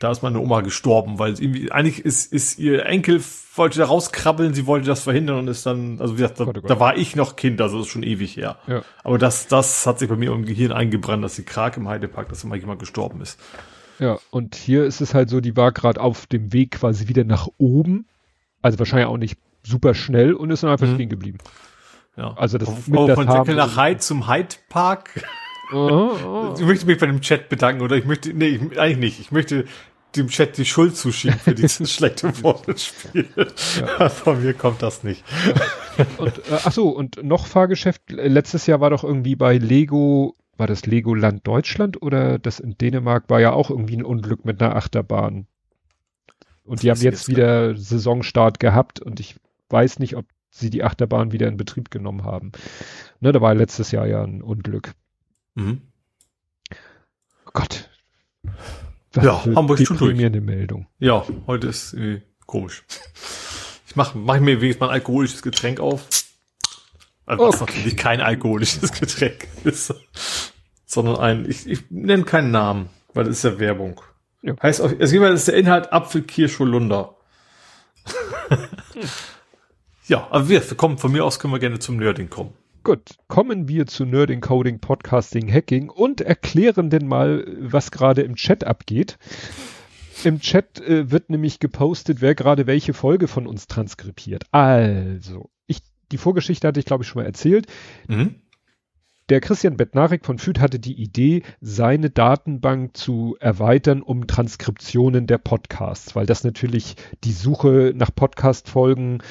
Da 0.00 0.10
ist 0.10 0.22
meine 0.22 0.40
Oma 0.40 0.60
gestorben, 0.60 1.18
weil 1.18 1.36
sie 1.36 1.44
irgendwie, 1.44 1.72
eigentlich 1.72 2.04
ist, 2.04 2.32
ist 2.32 2.58
ihr 2.58 2.86
Enkel 2.86 3.20
wollte 3.56 3.78
da 3.78 3.86
rauskrabbeln, 3.86 4.52
sie 4.54 4.66
wollte 4.66 4.86
das 4.86 5.04
verhindern 5.04 5.38
und 5.38 5.48
ist 5.48 5.64
dann, 5.64 6.00
also 6.00 6.14
wie 6.14 6.22
gesagt, 6.22 6.40
da, 6.40 6.44
Gott, 6.44 6.58
oh 6.58 6.60
Gott. 6.62 6.70
da 6.70 6.80
war 6.80 6.96
ich 6.96 7.14
noch 7.14 7.36
Kind, 7.36 7.60
also 7.60 7.78
das 7.78 7.86
ist 7.86 7.92
schon 7.92 8.02
ewig 8.02 8.36
her. 8.36 8.58
Ja. 8.66 8.82
Aber 9.04 9.18
das, 9.18 9.46
das 9.46 9.86
hat 9.86 9.98
sich 9.98 10.08
bei 10.08 10.16
mir 10.16 10.32
im 10.32 10.44
Gehirn 10.44 10.72
eingebrannt, 10.72 11.22
dass 11.22 11.36
die 11.36 11.44
Krake 11.44 11.78
im 11.80 11.88
Heidepark, 11.88 12.28
dass 12.28 12.42
immer 12.44 12.56
jemand 12.56 12.80
gestorben 12.80 13.20
ist. 13.20 13.38
Ja, 13.98 14.18
und 14.30 14.54
hier 14.54 14.84
ist 14.84 15.00
es 15.00 15.14
halt 15.14 15.28
so, 15.30 15.40
die 15.40 15.56
war 15.56 15.72
gerade 15.72 16.00
auf 16.00 16.26
dem 16.26 16.52
Weg 16.52 16.72
quasi 16.72 17.08
wieder 17.08 17.24
nach 17.24 17.48
oben. 17.58 18.06
Also 18.62 18.78
wahrscheinlich 18.78 19.06
auch 19.08 19.16
nicht 19.18 19.38
super 19.62 19.94
schnell 19.94 20.34
und 20.34 20.50
ist 20.50 20.62
dann 20.62 20.70
einfach 20.70 20.86
Mhm. 20.86 20.94
stehen 20.94 21.08
geblieben. 21.08 21.38
Ja. 22.16 22.34
Also 22.36 22.58
das 22.58 22.68
Auf- 22.68 22.86
mit 22.88 22.98
auf 22.98 23.06
der 23.06 23.14
von 23.16 23.28
Jekyll 23.28 23.54
nach 23.56 23.76
Hyde 23.76 23.98
zum 23.98 24.28
Hyde 24.28 24.56
Park. 24.68 25.10
Oh, 25.72 26.10
oh. 26.26 26.54
Ich 26.58 26.64
möchte 26.64 26.84
mich 26.84 26.98
bei 26.98 27.06
dem 27.06 27.22
Chat 27.22 27.48
bedanken 27.48 27.80
oder 27.80 27.96
ich 27.96 28.04
möchte, 28.04 28.34
nee, 28.34 28.48
ich, 28.48 28.78
eigentlich 28.78 28.98
nicht. 28.98 29.20
Ich 29.20 29.32
möchte 29.32 29.64
dem 30.14 30.28
Chat 30.28 30.58
die 30.58 30.66
Schuld 30.66 30.94
zuschieben 30.94 31.38
für 31.38 31.54
dieses 31.54 31.90
schlechte 31.94 32.42
Wortspiel. 32.42 33.26
Von 34.10 34.42
mir 34.42 34.52
kommt 34.52 34.82
das 34.82 35.02
nicht. 35.04 35.24
Und, 36.18 36.38
äh, 36.38 36.58
ach 36.64 36.70
so, 36.70 36.90
und 36.90 37.24
noch 37.24 37.46
Fahrgeschäft. 37.46 38.02
Letztes 38.10 38.66
Jahr 38.66 38.80
war 38.80 38.90
doch 38.90 39.04
irgendwie 39.04 39.36
bei 39.36 39.56
Lego, 39.56 40.36
war 40.56 40.66
das 40.66 40.86
Legoland 40.86 41.46
Deutschland 41.46 42.00
oder 42.00 42.38
das 42.38 42.60
in 42.60 42.76
Dänemark 42.78 43.28
war 43.28 43.40
ja 43.40 43.52
auch 43.52 43.70
irgendwie 43.70 43.96
ein 43.96 44.04
Unglück 44.04 44.44
mit 44.44 44.62
einer 44.62 44.76
Achterbahn. 44.76 45.46
Und 46.64 46.82
die 46.82 46.90
haben 46.90 47.00
jetzt 47.00 47.28
wieder 47.28 47.76
Saisonstart 47.76 48.58
gehabt 48.58 49.00
und 49.00 49.20
ich 49.20 49.36
weiß 49.68 49.98
nicht, 49.98 50.16
ob 50.16 50.26
sie 50.50 50.70
die 50.70 50.84
Achterbahn 50.84 51.32
wieder 51.32 51.48
in 51.48 51.56
Betrieb 51.56 51.90
genommen 51.90 52.24
haben. 52.24 52.52
Ne, 53.20 53.32
da 53.32 53.40
war 53.40 53.54
letztes 53.54 53.90
Jahr 53.90 54.06
ja 54.06 54.22
ein 54.22 54.40
Unglück. 54.40 54.94
Mhm. 55.54 55.82
Oh 57.46 57.50
Gott. 57.52 57.90
Ja, 59.16 59.38
für 59.38 59.54
Hamburg 59.54 59.80
ist 59.80 59.88
schon 59.88 59.96
durch. 59.98 60.10
deprimierende 60.10 60.40
Meldung. 60.40 60.86
Ja, 60.98 61.24
heute 61.46 61.68
ist 61.68 61.92
irgendwie 61.92 62.22
komisch. 62.46 62.84
Ich 63.86 63.96
mache 63.96 64.18
mach 64.18 64.40
mir 64.40 64.60
wenigstens 64.60 64.80
mal 64.80 64.88
ein 64.88 64.94
alkoholisches 64.94 65.42
Getränk 65.42 65.80
auf. 65.80 66.08
Also 67.26 67.44
was 67.44 67.62
Okay. 67.62 67.72
natürlich 67.74 67.96
kein 67.96 68.20
alkoholisches 68.20 68.92
Getränk 68.92 69.48
ist, 69.64 69.94
sondern 70.84 71.16
ein, 71.16 71.48
ich, 71.48 71.66
ich 71.66 71.90
nenne 71.90 72.24
keinen 72.24 72.50
Namen, 72.50 72.90
weil 73.14 73.24
das 73.24 73.38
ist 73.38 73.44
ja 73.44 73.58
Werbung. 73.58 74.00
Ja. 74.42 74.54
Heißt 74.62 74.80
auch, 74.82 74.92
es 74.98 75.10
gibt 75.10 75.24
ist 75.24 75.48
der 75.48 75.56
Inhalt 75.56 75.92
Apfel, 75.92 76.22
Kirsch, 76.22 76.58
Holunder. 76.58 77.16
ja, 80.06 80.26
aber 80.30 80.48
wir, 80.48 80.68
wir 80.68 80.76
kommen, 80.76 80.98
von 80.98 81.12
mir 81.12 81.24
aus 81.24 81.38
können 81.38 81.54
wir 81.54 81.60
gerne 81.60 81.78
zum 81.78 81.96
Nerding 81.96 82.28
kommen. 82.28 82.52
Gut, 82.82 83.16
kommen 83.28 83.66
wir 83.66 83.86
zu 83.86 84.04
Nerding, 84.04 84.42
Coding, 84.42 84.78
Podcasting, 84.78 85.50
Hacking 85.50 85.88
und 85.88 86.20
erklären 86.20 86.90
denn 86.90 87.08
mal, 87.08 87.46
was 87.58 87.90
gerade 87.90 88.20
im 88.20 88.36
Chat 88.36 88.64
abgeht. 88.64 89.16
Im 90.22 90.40
Chat 90.40 90.80
äh, 90.80 91.10
wird 91.10 91.30
nämlich 91.30 91.60
gepostet, 91.60 92.20
wer 92.20 92.34
gerade 92.34 92.66
welche 92.66 92.92
Folge 92.92 93.26
von 93.26 93.46
uns 93.46 93.66
transkribiert. 93.66 94.44
Also, 94.52 95.48
die 96.14 96.18
Vorgeschichte 96.18 96.68
hatte 96.68 96.78
ich 96.78 96.86
glaube 96.86 97.02
ich 97.02 97.08
schon 97.08 97.22
mal 97.22 97.26
erzählt. 97.26 97.66
Mhm. 98.06 98.36
Der 99.30 99.40
Christian 99.40 99.76
Bettnarek 99.76 100.24
von 100.24 100.38
FÜD 100.38 100.60
hatte 100.60 100.78
die 100.78 100.92
Idee, 100.92 101.42
seine 101.60 102.10
Datenbank 102.10 102.96
zu 102.96 103.36
erweitern 103.40 104.00
um 104.00 104.28
Transkriptionen 104.28 105.26
der 105.26 105.38
Podcasts, 105.38 106.14
weil 106.14 106.26
das 106.26 106.44
natürlich 106.44 106.94
die 107.24 107.32
Suche 107.32 107.92
nach 107.96 108.14
Podcast-Folgen, 108.14 109.22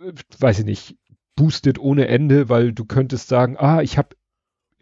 äh, 0.00 0.12
weiß 0.38 0.60
ich 0.60 0.64
nicht, 0.64 0.96
boostet 1.36 1.78
ohne 1.78 2.08
Ende, 2.08 2.48
weil 2.48 2.72
du 2.72 2.86
könntest 2.86 3.28
sagen, 3.28 3.56
ah, 3.58 3.82
ich 3.82 3.98
habe 3.98 4.16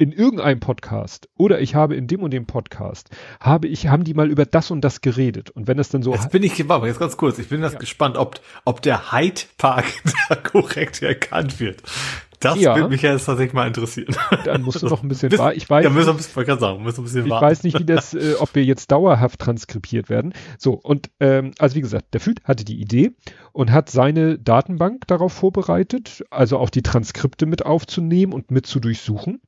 in 0.01 0.13
irgendeinem 0.13 0.61
Podcast 0.61 1.29
oder 1.37 1.61
ich 1.61 1.75
habe 1.75 1.95
in 1.95 2.07
dem 2.07 2.23
und 2.23 2.31
dem 2.33 2.47
Podcast, 2.47 3.11
habe 3.39 3.69
ich, 3.69 3.89
haben 3.89 4.03
die 4.03 4.15
mal 4.15 4.31
über 4.31 4.47
das 4.47 4.71
und 4.71 4.81
das 4.81 5.03
geredet. 5.03 5.51
Und 5.51 5.67
wenn 5.69 5.79
es 5.79 5.91
dann 5.91 6.03
so, 6.03 6.15
Jetzt 6.15 6.31
bin 6.33 6.43
ich, 6.43 6.67
warte, 6.71 6.87
jetzt 6.87 6.99
ganz 6.99 7.19
kurz, 7.19 7.39
ich 7.39 7.51
bin 7.51 7.63
jetzt 7.63 7.79
gespannt, 7.79 8.17
ob, 8.17 8.41
ob 8.65 8.81
der 8.81 9.13
Hyde 9.13 9.43
Park 9.59 9.85
da 10.31 10.37
korrekt 10.37 11.03
erkannt 11.03 11.61
wird. 11.61 11.83
Das 12.43 12.59
Ja. 12.59 12.75
würde 12.77 12.89
mich 12.89 13.03
jetzt 13.03 13.27
tatsächlich 13.27 13.53
mal 13.53 13.67
interessieren. 13.67 14.17
dann 14.47 14.63
musst 14.63 14.81
du 14.83 14.87
noch 14.87 15.03
ein 15.03 15.09
bisschen, 15.11 15.29
Bis- 15.29 15.39
wa- 15.39 15.53
ich 15.53 15.69
weiß, 15.69 15.85
Ja, 15.85 15.91
müssen 15.91 16.07
wir 16.07 16.15
ein 16.15 16.17
bisschen, 16.17 16.59
sagen, 16.59 16.83
müssen 16.83 17.01
ein 17.03 17.05
bisschen 17.05 17.25
Ich 17.27 17.31
warten. 17.31 17.45
weiß 17.47 17.63
nicht, 17.65 17.79
wie 17.79 17.85
das, 17.85 18.15
äh, 18.15 18.37
ob 18.41 18.55
wir 18.55 18.65
jetzt 18.65 18.91
dauerhaft 18.91 19.39
transkribiert 19.39 20.09
werden. 20.09 20.33
So, 20.57 20.73
und 20.73 21.11
ähm, 21.21 21.53
also 21.59 21.75
wie 21.77 21.83
gesagt, 21.83 22.15
der 22.15 22.21
Füd 22.23 22.41
hatte 22.45 22.65
die 22.65 22.81
Idee 22.81 23.13
und 23.53 23.71
hat 23.71 23.91
seine 23.91 24.39
Datenbank 24.39 25.07
darauf 25.09 25.35
vorbereitet, 25.35 26.25
also 26.31 26.57
auch 26.57 26.71
die 26.71 26.81
Transkripte 26.83 27.45
mit 27.45 27.67
aufzunehmen 27.67 28.33
und 28.33 28.51
mit 28.51 28.67
zu 28.67 28.81
durchsuchen 28.81 29.43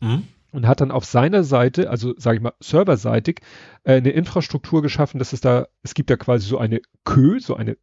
Mhm. 0.00 0.24
und 0.52 0.66
hat 0.66 0.80
dann 0.80 0.90
auf 0.90 1.04
seiner 1.04 1.42
Seite, 1.44 1.90
also 1.90 2.14
sage 2.18 2.36
ich 2.36 2.42
mal 2.42 2.52
serverseitig, 2.60 3.40
äh, 3.84 3.96
eine 3.96 4.10
Infrastruktur 4.10 4.82
geschaffen, 4.82 5.18
dass 5.18 5.32
es 5.32 5.40
da, 5.40 5.66
es 5.82 5.94
gibt 5.94 6.10
da 6.10 6.16
quasi 6.16 6.46
so 6.46 6.58
eine 6.58 6.80
Queue, 7.04 7.40
so 7.40 7.56
eine 7.56 7.76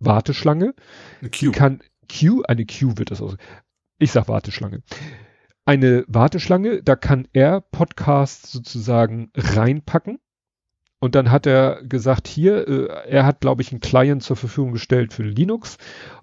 Warteschlange, 0.00 0.74
Eine 1.20 1.30
die 1.30 1.46
Q. 1.46 1.52
kann 1.52 1.80
Queue, 2.08 2.42
eine 2.48 2.66
Queue 2.66 2.98
wird 2.98 3.10
das 3.10 3.22
aus. 3.22 3.36
Ich 3.98 4.12
sag 4.12 4.28
Warteschlange. 4.28 4.82
eine 5.64 6.04
Warteschlange, 6.08 6.82
da 6.82 6.96
kann 6.96 7.26
er 7.32 7.60
Podcasts 7.60 8.52
sozusagen 8.52 9.30
reinpacken. 9.34 10.18
Und 11.04 11.14
dann 11.14 11.30
hat 11.30 11.46
er 11.46 11.82
gesagt, 11.82 12.26
hier, 12.26 12.66
äh, 12.66 13.10
er 13.10 13.26
hat, 13.26 13.42
glaube 13.42 13.60
ich, 13.60 13.70
einen 13.70 13.82
Client 13.82 14.22
zur 14.22 14.36
Verfügung 14.36 14.72
gestellt 14.72 15.12
für 15.12 15.22
Linux. 15.22 15.76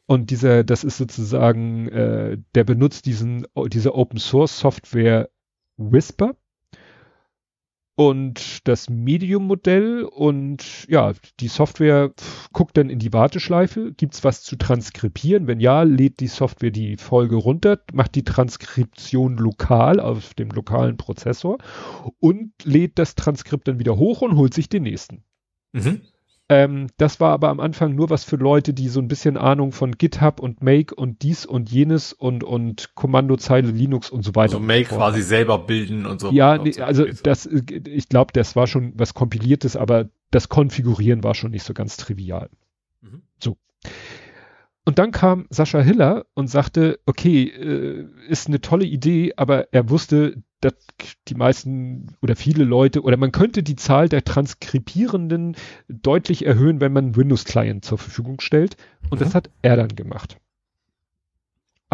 Und 0.07 0.31
dieser, 0.31 0.63
das 0.63 0.83
ist 0.83 0.97
sozusagen, 0.97 1.87
äh, 1.89 2.39
der 2.55 2.63
benutzt 2.63 3.05
diesen, 3.05 3.45
diese 3.67 3.93
Open 3.93 4.17
Source 4.17 4.57
Software 4.57 5.29
Whisper 5.77 6.35
und 8.09 8.67
das 8.67 8.89
Medium-Modell 8.89 10.03
und 10.03 10.87
ja, 10.87 11.13
die 11.39 11.47
Software 11.47 12.11
guckt 12.51 12.75
dann 12.75 12.89
in 12.89 12.97
die 12.97 13.13
Warteschleife, 13.13 13.93
gibt's 13.93 14.23
was 14.23 14.41
zu 14.41 14.55
transkribieren? 14.55 15.45
Wenn 15.45 15.59
ja, 15.59 15.83
lädt 15.83 16.19
die 16.19 16.27
Software 16.27 16.71
die 16.71 16.97
Folge 16.97 17.35
runter, 17.35 17.79
macht 17.93 18.15
die 18.15 18.23
Transkription 18.23 19.37
lokal 19.37 19.99
auf 19.99 20.33
dem 20.33 20.49
lokalen 20.49 20.97
Prozessor 20.97 21.59
und 22.19 22.53
lädt 22.63 22.97
das 22.97 23.13
Transkript 23.13 23.67
dann 23.67 23.77
wieder 23.77 23.97
hoch 23.97 24.21
und 24.21 24.35
holt 24.35 24.55
sich 24.55 24.67
den 24.67 24.83
nächsten. 24.83 25.23
Mhm. 25.73 26.01
Ähm, 26.51 26.87
das 26.97 27.21
war 27.21 27.31
aber 27.31 27.47
am 27.47 27.61
Anfang 27.61 27.95
nur 27.95 28.09
was 28.09 28.25
für 28.25 28.35
Leute, 28.35 28.73
die 28.73 28.89
so 28.89 28.99
ein 28.99 29.07
bisschen 29.07 29.37
Ahnung 29.37 29.71
von 29.71 29.93
GitHub 29.93 30.41
und 30.41 30.61
Make 30.61 30.93
und 30.93 31.21
dies 31.21 31.45
und 31.45 31.71
jenes 31.71 32.11
und, 32.11 32.43
und 32.43 32.93
Kommandozeile 32.93 33.71
Linux 33.71 34.09
und 34.09 34.23
so 34.23 34.35
weiter. 34.35 34.55
Also 34.55 34.59
Make 34.59 34.89
quasi 34.89 35.21
selber 35.21 35.59
bilden 35.59 36.05
und 36.05 36.19
so. 36.19 36.29
Ja, 36.29 36.57
nee, 36.57 36.77
also 36.81 37.05
das, 37.23 37.45
ich 37.45 38.09
glaube, 38.09 38.33
das 38.33 38.57
war 38.57 38.67
schon 38.67 38.91
was 38.97 39.13
Kompiliertes, 39.13 39.77
aber 39.77 40.09
das 40.29 40.49
Konfigurieren 40.49 41.23
war 41.23 41.35
schon 41.35 41.51
nicht 41.51 41.63
so 41.63 41.73
ganz 41.73 41.95
trivial. 41.95 42.49
Mhm. 42.99 43.21
So. 43.39 43.55
Und 44.83 44.97
dann 44.97 45.11
kam 45.11 45.45
Sascha 45.49 45.79
Hiller 45.79 46.25
und 46.33 46.47
sagte, 46.47 46.99
okay, 47.05 47.43
äh, 47.43 48.07
ist 48.27 48.47
eine 48.47 48.61
tolle 48.61 48.85
Idee, 48.85 49.33
aber 49.37 49.71
er 49.71 49.89
wusste, 49.89 50.41
dass 50.59 50.73
die 51.27 51.35
meisten 51.35 52.15
oder 52.21 52.35
viele 52.35 52.63
Leute 52.63 53.01
oder 53.01 53.17
man 53.17 53.31
könnte 53.31 53.63
die 53.63 53.75
Zahl 53.75 54.09
der 54.09 54.23
Transkribierenden 54.23 55.55
deutlich 55.87 56.45
erhöhen, 56.45 56.81
wenn 56.81 56.93
man 56.93 57.15
Windows-Client 57.15 57.83
zur 57.85 57.97
Verfügung 57.97 58.41
stellt. 58.41 58.77
Und 59.09 59.19
mhm. 59.19 59.23
das 59.23 59.35
hat 59.35 59.49
er 59.61 59.75
dann 59.75 59.95
gemacht. 59.95 60.37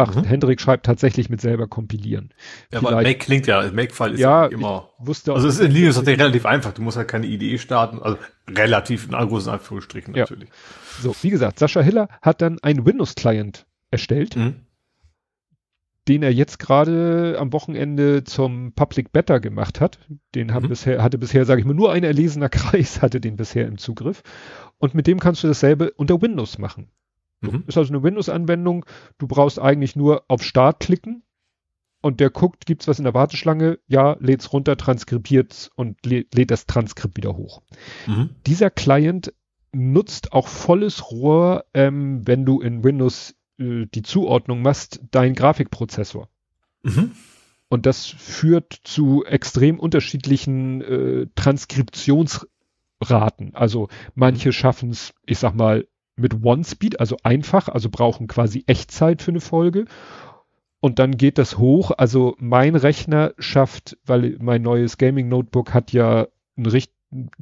Ach, 0.00 0.14
mhm. 0.14 0.22
Hendrik 0.22 0.60
schreibt 0.60 0.86
tatsächlich 0.86 1.28
mit 1.28 1.40
selber 1.40 1.66
kompilieren. 1.66 2.32
Ja, 2.72 2.78
Vielleicht, 2.78 2.94
aber 2.94 3.02
Make 3.02 3.18
klingt 3.18 3.46
ja, 3.48 3.68
Make-File 3.72 4.12
ist 4.14 4.20
ja, 4.20 4.46
immer. 4.46 4.90
Wusste 4.98 5.32
also 5.34 5.48
es 5.48 5.56
ist 5.56 5.60
in 5.60 5.72
Linux 5.72 5.96
tatsächlich 5.96 6.22
relativ 6.22 6.46
einfach. 6.46 6.72
Du 6.72 6.82
musst 6.82 6.96
halt 6.96 7.08
keine 7.08 7.26
IDE 7.26 7.58
starten, 7.58 8.00
also 8.00 8.16
relativ 8.48 9.08
in 9.10 9.28
großen 9.28 9.52
Anführungsstrichen 9.52 10.14
natürlich. 10.14 10.48
Ja. 10.48 11.02
So, 11.02 11.16
wie 11.20 11.30
gesagt, 11.30 11.58
Sascha 11.58 11.80
Hiller 11.80 12.08
hat 12.22 12.40
dann 12.42 12.60
einen 12.60 12.86
Windows-Client 12.86 13.66
erstellt. 13.90 14.36
Mhm 14.36 14.68
den 16.08 16.22
er 16.22 16.32
jetzt 16.32 16.58
gerade 16.58 17.36
am 17.38 17.52
Wochenende 17.52 18.24
zum 18.24 18.72
Public 18.72 19.12
Beta 19.12 19.38
gemacht 19.38 19.78
hat. 19.80 19.98
Den 20.34 20.46
mhm. 20.46 20.68
bisher, 20.68 21.02
hatte 21.02 21.18
bisher, 21.18 21.44
sage 21.44 21.60
ich 21.60 21.66
mal, 21.66 21.74
nur 21.74 21.92
ein 21.92 22.02
erlesener 22.02 22.48
Kreis 22.48 23.02
hatte 23.02 23.20
den 23.20 23.36
bisher 23.36 23.66
im 23.66 23.76
Zugriff. 23.76 24.22
Und 24.78 24.94
mit 24.94 25.06
dem 25.06 25.20
kannst 25.20 25.44
du 25.44 25.48
dasselbe 25.48 25.90
unter 25.92 26.22
Windows 26.22 26.56
machen. 26.56 26.88
Mhm. 27.40 27.64
Ist 27.66 27.78
also 27.78 27.92
eine 27.92 28.02
Windows-Anwendung. 28.02 28.84
Du 29.18 29.26
brauchst 29.26 29.58
eigentlich 29.58 29.96
nur 29.96 30.24
auf 30.28 30.42
Start 30.42 30.80
klicken 30.80 31.22
und 32.00 32.20
der 32.20 32.30
guckt, 32.30 32.66
gibt's 32.66 32.88
was 32.88 32.98
in 32.98 33.04
der 33.04 33.14
Warteschlange? 33.14 33.78
Ja, 33.86 34.16
lädt's 34.20 34.52
runter, 34.52 34.76
transkribiert's 34.76 35.70
und 35.74 36.04
lädt 36.04 36.50
das 36.50 36.66
Transkript 36.66 37.16
wieder 37.16 37.36
hoch. 37.36 37.62
Mhm. 38.06 38.30
Dieser 38.46 38.70
Client 38.70 39.32
nutzt 39.72 40.32
auch 40.32 40.48
volles 40.48 41.10
Rohr, 41.10 41.64
ähm, 41.74 42.26
wenn 42.26 42.46
du 42.46 42.60
in 42.60 42.84
Windows 42.84 43.34
äh, 43.58 43.86
die 43.86 44.02
Zuordnung 44.02 44.62
machst, 44.62 45.00
dein 45.10 45.34
Grafikprozessor. 45.34 46.28
Mhm. 46.82 47.12
Und 47.68 47.84
das 47.84 48.06
führt 48.06 48.80
zu 48.84 49.26
extrem 49.26 49.78
unterschiedlichen 49.78 50.80
äh, 50.80 51.26
Transkriptionsraten. 51.34 53.54
Also 53.54 53.88
manche 54.14 54.52
schaffen 54.52 54.88
es, 54.90 55.12
ich 55.26 55.38
sag 55.38 55.54
mal, 55.54 55.86
mit 56.18 56.42
One-Speed, 56.42 57.00
also 57.00 57.16
einfach, 57.22 57.68
also 57.68 57.88
brauchen 57.88 58.26
quasi 58.26 58.64
Echtzeit 58.66 59.22
für 59.22 59.30
eine 59.30 59.40
Folge. 59.40 59.86
Und 60.80 60.98
dann 60.98 61.16
geht 61.16 61.38
das 61.38 61.58
hoch. 61.58 61.90
Also 61.96 62.36
mein 62.38 62.76
Rechner 62.76 63.34
schafft, 63.38 63.98
weil 64.04 64.36
mein 64.40 64.62
neues 64.62 64.96
Gaming 64.96 65.28
Notebook 65.28 65.74
hat 65.74 65.92
ja 65.92 66.28
einen 66.56 66.66
richtig 66.66 66.94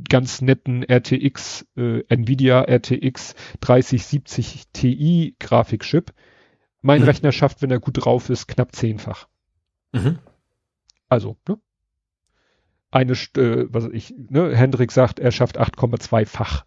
ganz 0.08 0.40
netten 0.42 0.84
RTX, 0.84 1.66
äh, 1.76 2.02
Nvidia 2.08 2.62
RTX 2.62 3.34
3070 3.60 4.68
Ti 4.72 5.34
Grafikchip. 5.38 6.12
Mein 6.82 7.00
mhm. 7.00 7.06
Rechner 7.06 7.32
schafft, 7.32 7.62
wenn 7.62 7.70
er 7.70 7.80
gut 7.80 8.04
drauf 8.04 8.30
ist, 8.30 8.46
knapp 8.46 8.74
zehnfach. 8.74 9.26
Mhm. 9.92 10.18
Also, 11.08 11.36
ne? 11.48 11.58
Eine, 12.90 13.12
äh, 13.12 13.66
was 13.68 13.86
ich, 13.86 14.14
ne, 14.16 14.56
Hendrik 14.56 14.92
sagt, 14.92 15.18
er 15.18 15.32
schafft 15.32 15.60
8,2-fach. 15.60 16.64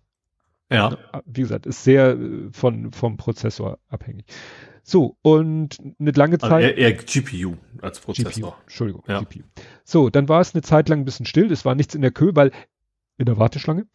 Ja. 0.71 0.97
Wie 1.25 1.41
gesagt, 1.41 1.65
ist 1.65 1.83
sehr 1.83 2.11
äh, 2.11 2.49
von, 2.51 2.91
vom 2.91 3.17
Prozessor 3.17 3.79
abhängig. 3.87 4.25
So, 4.83 5.17
und 5.21 5.77
eine 5.99 6.11
lange 6.11 6.35
also 6.35 6.47
Zeit. 6.47 6.63
Also 6.63 6.75
eher, 6.75 6.77
eher 6.77 6.93
GPU 6.93 7.57
als 7.81 7.99
Prozessor. 7.99 8.51
GPU, 8.51 8.61
Entschuldigung, 8.63 9.03
ja. 9.07 9.19
GPU. 9.21 9.43
So, 9.83 10.09
dann 10.09 10.29
war 10.29 10.41
es 10.41 10.53
eine 10.53 10.61
Zeit 10.61 10.89
lang 10.89 10.99
ein 10.99 11.05
bisschen 11.05 11.25
still, 11.25 11.51
es 11.51 11.65
war 11.65 11.75
nichts 11.75 11.95
in 11.95 12.01
der 12.01 12.11
Kö, 12.11 12.31
weil 12.33 12.51
in 13.17 13.25
der 13.25 13.37
Warteschlange. 13.37 13.85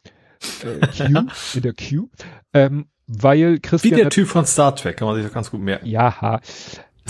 Äh, 0.63 0.87
Q, 0.87 1.27
in 1.55 1.63
der 1.63 1.75
Q. 1.75 2.09
Ähm, 2.53 2.87
weil 3.07 3.59
Christian. 3.61 3.97
Wie 3.97 4.03
der 4.03 4.11
Typ 4.11 4.29
von 4.29 4.47
Star 4.47 4.75
Trek, 4.75 4.97
kann 4.97 5.07
man 5.07 5.17
sich 5.17 5.25
das 5.25 5.33
ganz 5.33 5.51
gut 5.51 5.61
merken. 5.61 5.87
Ja. 5.87 6.41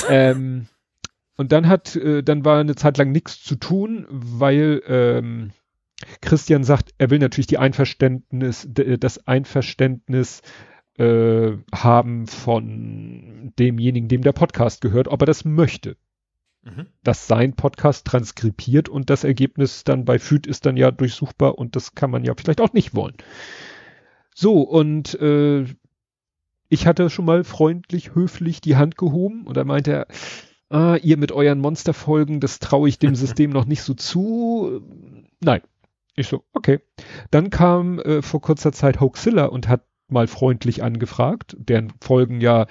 ähm, 0.08 0.66
und 1.36 1.52
dann 1.52 1.68
hat, 1.68 1.96
äh, 1.96 2.22
dann 2.22 2.44
war 2.44 2.60
eine 2.60 2.74
Zeit 2.76 2.96
lang 2.98 3.12
nichts 3.12 3.42
zu 3.42 3.56
tun, 3.56 4.06
weil 4.08 4.82
ähm, 4.86 5.52
Christian 6.20 6.64
sagt, 6.64 6.94
er 6.98 7.10
will 7.10 7.18
natürlich 7.18 7.46
die 7.46 7.58
Einverständnis, 7.58 8.68
das 8.70 9.26
Einverständnis 9.26 10.42
äh, 10.98 11.52
haben 11.72 12.26
von 12.26 13.52
demjenigen, 13.58 14.08
dem 14.08 14.22
der 14.22 14.32
Podcast 14.32 14.80
gehört, 14.80 15.08
ob 15.08 15.22
er 15.22 15.26
das 15.26 15.44
möchte 15.44 15.96
mhm. 16.64 16.86
dass 17.02 17.26
sein 17.26 17.54
Podcast 17.54 18.06
transkribiert 18.06 18.88
und 18.88 19.10
das 19.10 19.24
Ergebnis 19.24 19.84
dann 19.84 20.04
bei 20.04 20.18
FÜD 20.18 20.46
ist 20.46 20.66
dann 20.66 20.76
ja 20.76 20.90
durchsuchbar 20.90 21.58
und 21.58 21.76
das 21.76 21.94
kann 21.94 22.10
man 22.10 22.24
ja 22.24 22.34
vielleicht 22.36 22.60
auch 22.60 22.72
nicht 22.72 22.94
wollen. 22.94 23.16
So, 24.34 24.62
und 24.62 25.14
äh, 25.20 25.64
ich 26.68 26.86
hatte 26.86 27.10
schon 27.10 27.24
mal 27.24 27.44
freundlich, 27.44 28.14
höflich 28.14 28.60
die 28.60 28.76
Hand 28.76 28.96
gehoben 28.96 29.46
und 29.46 29.56
er 29.56 29.64
meinte 29.64 29.92
er, 29.92 30.06
ah, 30.70 30.96
ihr 30.96 31.16
mit 31.16 31.30
euren 31.30 31.60
Monsterfolgen, 31.60 32.40
das 32.40 32.58
traue 32.58 32.88
ich 32.88 32.98
dem 32.98 33.14
System 33.14 33.50
noch 33.50 33.66
nicht 33.66 33.82
so 33.82 33.94
zu. 33.94 34.82
Nein. 35.40 35.60
Ich 36.16 36.28
so, 36.28 36.44
okay. 36.52 36.80
Dann 37.30 37.50
kam 37.50 37.98
äh, 37.98 38.22
vor 38.22 38.40
kurzer 38.40 38.72
Zeit 38.72 39.00
Hoaxilla 39.00 39.46
und 39.46 39.68
hat 39.68 39.84
mal 40.08 40.26
freundlich 40.26 40.82
angefragt, 40.82 41.56
deren 41.58 41.92
Folgen 42.00 42.40
ja, 42.40 42.66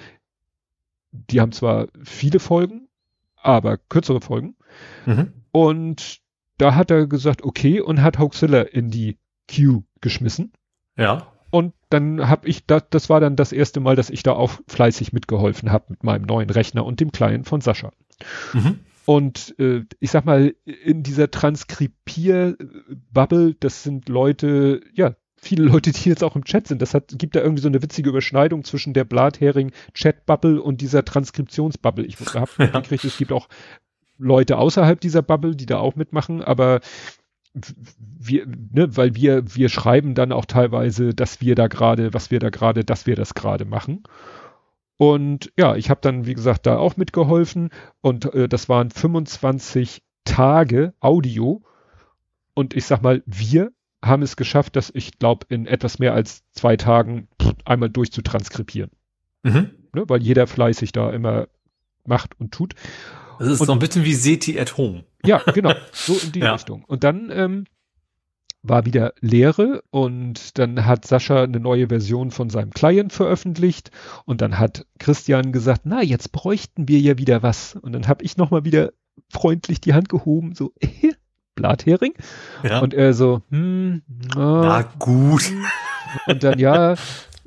die 1.10 1.40
haben 1.40 1.52
zwar 1.52 1.88
viele 2.02 2.40
Folgen, 2.40 2.88
aber 3.36 3.76
kürzere 3.76 4.20
Folgen. 4.20 4.56
Mhm. 5.04 5.32
Und 5.52 6.20
da 6.58 6.74
hat 6.74 6.90
er 6.90 7.06
gesagt, 7.06 7.42
okay, 7.42 7.80
und 7.80 8.02
hat 8.02 8.18
Hoaxilla 8.18 8.62
in 8.62 8.90
die 8.90 9.18
Queue 9.48 9.84
geschmissen. 10.00 10.52
Ja. 10.96 11.26
Und 11.50 11.74
dann 11.90 12.28
habe 12.28 12.48
ich, 12.48 12.66
das, 12.66 12.84
das 12.90 13.10
war 13.10 13.20
dann 13.20 13.36
das 13.36 13.52
erste 13.52 13.78
Mal, 13.80 13.94
dass 13.94 14.10
ich 14.10 14.22
da 14.22 14.32
auch 14.32 14.52
fleißig 14.66 15.12
mitgeholfen 15.12 15.70
habe 15.70 15.86
mit 15.90 16.02
meinem 16.02 16.22
neuen 16.22 16.50
Rechner 16.50 16.84
und 16.84 17.00
dem 17.00 17.12
Client 17.12 17.46
von 17.46 17.60
Sascha. 17.60 17.92
Mhm. 18.52 18.80
Und 19.06 19.54
äh, 19.58 19.84
ich 20.00 20.10
sag 20.10 20.24
mal, 20.24 20.54
in 20.64 21.02
dieser 21.02 21.30
Transkripier-Bubble, 21.30 23.54
das 23.60 23.82
sind 23.82 24.08
Leute, 24.08 24.80
ja, 24.94 25.14
viele 25.36 25.64
Leute, 25.64 25.92
die 25.92 26.08
jetzt 26.08 26.24
auch 26.24 26.36
im 26.36 26.44
Chat 26.44 26.66
sind. 26.66 26.80
Das 26.80 26.94
hat, 26.94 27.14
gibt 27.18 27.36
da 27.36 27.40
irgendwie 27.40 27.62
so 27.62 27.68
eine 27.68 27.82
witzige 27.82 28.08
Überschneidung 28.08 28.64
zwischen 28.64 28.94
der 28.94 29.04
Blathering-Chat-Bubble 29.04 30.60
und 30.60 30.80
dieser 30.80 31.04
Transkriptions-Bubble. 31.04 32.06
Ich 32.06 32.18
habe 32.18 32.48
ja. 32.58 32.80
gekriegt, 32.80 33.04
es 33.04 33.18
gibt 33.18 33.32
auch 33.32 33.48
Leute 34.16 34.58
außerhalb 34.58 35.00
dieser 35.00 35.22
Bubble, 35.22 35.54
die 35.54 35.66
da 35.66 35.78
auch 35.78 35.96
mitmachen, 35.96 36.42
aber 36.42 36.80
wir, 37.98 38.46
ne, 38.46 38.96
weil 38.96 39.14
wir, 39.14 39.54
wir 39.54 39.68
schreiben 39.68 40.14
dann 40.14 40.32
auch 40.32 40.44
teilweise, 40.44 41.14
dass 41.14 41.40
wir 41.40 41.54
da 41.54 41.68
gerade, 41.68 42.12
was 42.12 42.30
wir 42.30 42.40
da 42.40 42.50
gerade, 42.50 42.84
dass 42.84 43.06
wir 43.06 43.16
das 43.16 43.34
gerade 43.34 43.64
machen. 43.64 44.02
Und 44.96 45.52
ja, 45.58 45.76
ich 45.76 45.90
habe 45.90 46.00
dann, 46.02 46.26
wie 46.26 46.34
gesagt, 46.34 46.66
da 46.66 46.76
auch 46.76 46.96
mitgeholfen 46.96 47.70
und 48.00 48.32
äh, 48.34 48.48
das 48.48 48.68
waren 48.68 48.90
25 48.90 50.02
Tage 50.24 50.94
Audio. 51.00 51.62
Und 52.54 52.74
ich 52.74 52.86
sag 52.86 53.02
mal, 53.02 53.22
wir 53.26 53.72
haben 54.04 54.22
es 54.22 54.36
geschafft, 54.36 54.76
dass 54.76 54.90
ich 54.94 55.18
glaube, 55.18 55.46
in 55.48 55.66
etwas 55.66 55.98
mehr 55.98 56.14
als 56.14 56.44
zwei 56.52 56.76
Tagen 56.76 57.28
einmal 57.64 57.90
durchzutranskribieren. 57.90 58.90
Mhm. 59.42 59.70
Ne, 59.94 60.04
weil 60.08 60.22
jeder 60.22 60.46
fleißig 60.46 60.92
da 60.92 61.10
immer 61.10 61.48
macht 62.06 62.38
und 62.40 62.52
tut. 62.52 62.74
Das 63.38 63.48
ist 63.48 63.60
und, 63.60 63.66
so 63.66 63.72
ein 63.72 63.78
bisschen 63.78 64.04
wie 64.04 64.14
SETI 64.14 64.58
at 64.60 64.76
home. 64.76 65.04
Ja, 65.24 65.38
genau, 65.38 65.74
so 65.92 66.14
in 66.14 66.32
die 66.32 66.40
ja. 66.40 66.52
Richtung. 66.52 66.84
Und 66.84 67.04
dann 67.04 67.30
ähm, 67.32 67.64
war 68.64 68.86
wieder 68.86 69.12
Lehre 69.20 69.82
und 69.90 70.58
dann 70.58 70.86
hat 70.86 71.06
Sascha 71.06 71.42
eine 71.42 71.60
neue 71.60 71.88
Version 71.88 72.30
von 72.30 72.48
seinem 72.48 72.70
Client 72.70 73.12
veröffentlicht 73.12 73.90
und 74.24 74.40
dann 74.40 74.58
hat 74.58 74.86
Christian 74.98 75.52
gesagt, 75.52 75.82
na, 75.84 76.02
jetzt 76.02 76.32
bräuchten 76.32 76.88
wir 76.88 76.98
ja 76.98 77.18
wieder 77.18 77.42
was. 77.42 77.76
Und 77.76 77.92
dann 77.92 78.08
habe 78.08 78.24
ich 78.24 78.38
nochmal 78.38 78.64
wieder 78.64 78.92
freundlich 79.30 79.82
die 79.82 79.92
Hand 79.92 80.08
gehoben, 80.08 80.54
so, 80.54 80.72
Blathering. 81.54 82.14
Ja. 82.62 82.80
Und 82.80 82.94
er 82.94 83.12
so, 83.12 83.42
hm, 83.50 84.02
Na 84.34 84.78
ah, 84.78 84.82
gut. 84.98 85.52
und 86.26 86.42
dann 86.42 86.58
ja, 86.58 86.94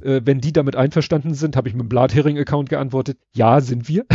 äh, 0.01 0.21
wenn 0.23 0.39
die 0.39 0.53
damit 0.53 0.75
einverstanden 0.75 1.33
sind, 1.33 1.55
habe 1.55 1.67
ich 1.67 1.73
mit 1.73 1.83
dem 1.83 1.89
Blathering-Account 1.89 2.69
geantwortet, 2.69 3.17
ja, 3.33 3.59
sind 3.59 3.87
wir. 3.87 4.05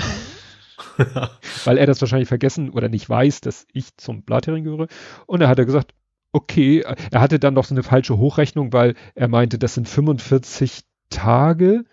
Weil 1.64 1.78
er 1.78 1.86
das 1.86 2.00
wahrscheinlich 2.00 2.28
vergessen 2.28 2.70
oder 2.70 2.88
nicht 2.88 3.08
weiß, 3.08 3.40
dass 3.40 3.66
ich 3.72 3.96
zum 3.96 4.22
Blathering 4.22 4.64
gehöre. 4.64 4.86
Und 5.26 5.40
er 5.40 5.48
hat 5.48 5.58
er 5.58 5.66
gesagt, 5.66 5.94
okay, 6.32 6.84
er 7.10 7.20
hatte 7.20 7.38
dann 7.38 7.54
noch 7.54 7.64
so 7.64 7.74
eine 7.74 7.82
falsche 7.82 8.18
Hochrechnung, 8.18 8.72
weil 8.72 8.94
er 9.14 9.28
meinte, 9.28 9.58
das 9.58 9.74
sind 9.74 9.88
45 9.88 10.82
Tage, 11.10 11.84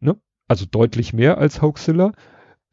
ne? 0.00 0.16
Also 0.48 0.66
deutlich 0.70 1.12
mehr 1.12 1.38
als 1.38 1.62
Hoaxilla. 1.62 2.12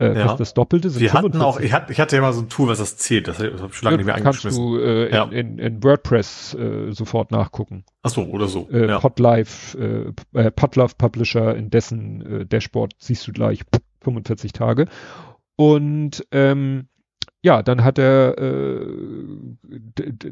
Äh, 0.02 0.18
Ja. 0.18 0.28
fast 0.28 0.40
das 0.40 0.54
Doppelte 0.54 0.90
sind 0.90 1.02
Wir 1.02 1.12
hatten 1.12 1.34
45. 1.34 1.46
auch, 1.46 1.60
ich 1.60 1.74
hatte, 1.74 1.92
ich 1.92 2.00
hatte 2.00 2.16
ja 2.16 2.22
mal 2.22 2.32
so 2.34 2.42
ein 2.42 2.48
Tool, 2.50 2.70
was 2.70 2.78
das 2.80 2.96
zählt. 2.98 3.28
Das 3.28 3.38
habe 3.40 3.50
ich 3.50 3.74
schon 3.76 3.86
lange 3.86 3.98
nicht 3.98 4.06
mehr 4.06 4.16
kannst 4.16 4.46
angeschmissen. 4.46 4.64
du 4.66 4.80
äh, 4.80 5.14
Ja. 5.14 5.24
in, 5.26 5.32
in, 5.32 5.60
in 5.60 5.84
WordPress 5.84 6.54
äh, 6.56 6.92
sofort 6.92 7.32
nachgucken. 7.32 7.84
Ach 8.02 8.10
so, 8.10 8.24
oder 8.26 8.48
so. 8.48 8.70
Äh, 8.72 8.88
ja. 8.88 9.00
Podlife, 9.00 10.14
äh, 10.34 10.40
äh, 10.40 10.52
Podlove 10.52 10.94
Publisher, 10.98 11.56
in 11.56 11.70
dessen 11.70 12.22
äh, 12.42 12.46
Dashboard 12.46 12.94
siehst 12.98 13.28
du 13.28 13.34
gleich 13.34 13.62
45 14.02 14.54
Tage. 14.54 14.88
Und 15.58 16.26
ähm, 16.32 16.88
ja, 17.42 17.64
dann 17.64 17.84
hat 17.84 17.98
er 17.98 18.38
äh, 18.38 18.86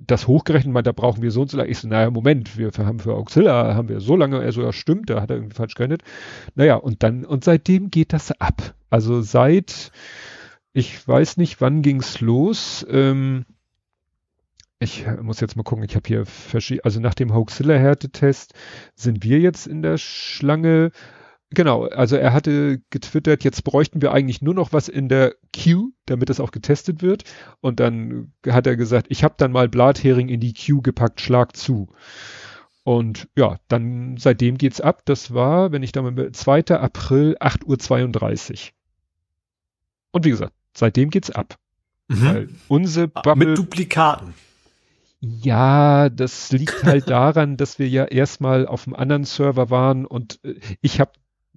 das 0.05 0.27
hochgerechnet, 0.27 0.73
meint, 0.73 0.87
da 0.87 0.91
brauchen 0.91 1.21
wir 1.21 1.31
so 1.31 1.41
und 1.41 1.51
so 1.51 1.57
lange. 1.57 1.69
Ich 1.69 1.79
so, 1.79 1.87
naja, 1.87 2.11
Moment, 2.11 2.57
wir 2.57 2.71
haben 2.77 2.99
für 2.99 3.15
Auxilla, 3.15 3.75
haben 3.75 3.87
wir 3.87 4.01
so 4.01 4.15
lange, 4.17 4.43
er 4.43 4.51
so, 4.51 4.61
ja 4.61 4.73
stimmt, 4.73 5.09
da 5.09 5.21
hat 5.21 5.29
er 5.29 5.37
irgendwie 5.37 5.55
falsch 5.55 5.75
gerechnet. 5.75 6.03
Naja, 6.55 6.75
und 6.75 7.03
dann, 7.03 7.23
und 7.25 7.43
seitdem 7.43 7.91
geht 7.91 8.11
das 8.11 8.31
ab. 8.41 8.75
Also 8.89 9.21
seit, 9.21 9.91
ich 10.73 11.07
weiß 11.07 11.37
nicht, 11.37 11.61
wann 11.61 11.81
ging's 11.81 12.19
los, 12.19 12.85
ähm, 12.89 13.45
ich 14.79 15.05
muss 15.21 15.39
jetzt 15.39 15.55
mal 15.55 15.63
gucken, 15.63 15.85
ich 15.85 15.95
habe 15.95 16.07
hier 16.07 16.25
verschiedene, 16.25 16.85
also 16.85 16.99
nach 16.99 17.15
dem 17.15 17.33
Hoaxilla-Härtetest 17.33 18.53
sind 18.95 19.23
wir 19.23 19.39
jetzt 19.39 19.65
in 19.65 19.81
der 19.81 19.97
Schlange. 19.97 20.91
Genau, 21.51 21.85
also 21.85 22.17
er 22.17 22.33
hatte 22.33 22.81
getwittert, 22.89 23.43
jetzt 23.45 23.63
bräuchten 23.63 24.01
wir 24.01 24.11
eigentlich 24.11 24.41
nur 24.41 24.53
noch 24.53 24.73
was 24.73 24.89
in 24.89 25.07
der 25.07 25.35
Queue, 25.53 25.91
damit 26.05 26.29
es 26.29 26.41
auch 26.41 26.51
getestet 26.51 27.01
wird. 27.01 27.23
Und 27.61 27.79
dann 27.79 28.33
hat 28.45 28.67
er 28.67 28.75
gesagt, 28.75 29.07
ich 29.09 29.23
habe 29.23 29.35
dann 29.37 29.53
mal 29.53 29.69
Blathering 29.69 30.27
in 30.27 30.41
die 30.41 30.53
Queue 30.53 30.81
gepackt, 30.81 31.21
schlag 31.21 31.55
zu. 31.55 31.87
Und 32.83 33.29
ja, 33.37 33.59
dann 33.69 34.17
seitdem 34.17 34.57
geht's 34.57 34.81
ab. 34.81 35.03
Das 35.05 35.33
war, 35.33 35.71
wenn 35.71 35.83
ich 35.83 35.93
da 35.93 36.01
mal 36.01 36.31
2. 36.31 36.65
April 36.79 37.37
8.32 37.39 38.51
Uhr. 38.51 38.71
Und 40.11 40.25
wie 40.25 40.29
gesagt, 40.29 40.53
seitdem 40.73 41.09
geht's 41.09 41.31
ab. 41.31 41.55
Mhm. 42.09 42.25
Weil 42.25 42.49
unsere 42.67 43.09
Ah, 43.13 43.21
Bubble. 43.21 43.47
Mit 43.49 43.57
Duplikaten. 43.57 44.33
Ja, 45.19 46.09
das 46.09 46.51
liegt 46.51 46.83
halt 46.83 47.09
daran, 47.09 47.57
dass 47.57 47.79
wir 47.79 47.89
ja 47.89 48.05
erstmal 48.05 48.67
auf 48.67 48.85
einem 48.85 48.95
anderen 48.95 49.23
Server 49.23 49.69
waren 49.69 50.05
und 50.05 50.39
äh, 50.43 50.55
ich 50.81 50.99
habe 50.99 51.11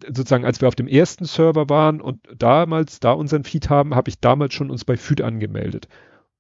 sozusagen, 0.07 0.45
als 0.45 0.61
wir 0.61 0.69
auf 0.69 0.75
dem 0.75 0.89
ersten 0.89 1.25
Server 1.25 1.69
waren 1.69 2.01
und 2.01 2.21
damals 2.37 3.01
da 3.01 3.13
unseren 3.13 3.45
Feed 3.45 3.69
haben, 3.71 3.95
habe 3.95 4.09
ich 4.11 4.21
damals 4.21 4.55
schon 4.55 4.71
uns 4.71 4.85
bei 4.85 4.97
Feed 4.97 5.23
angemeldet. 5.23 5.89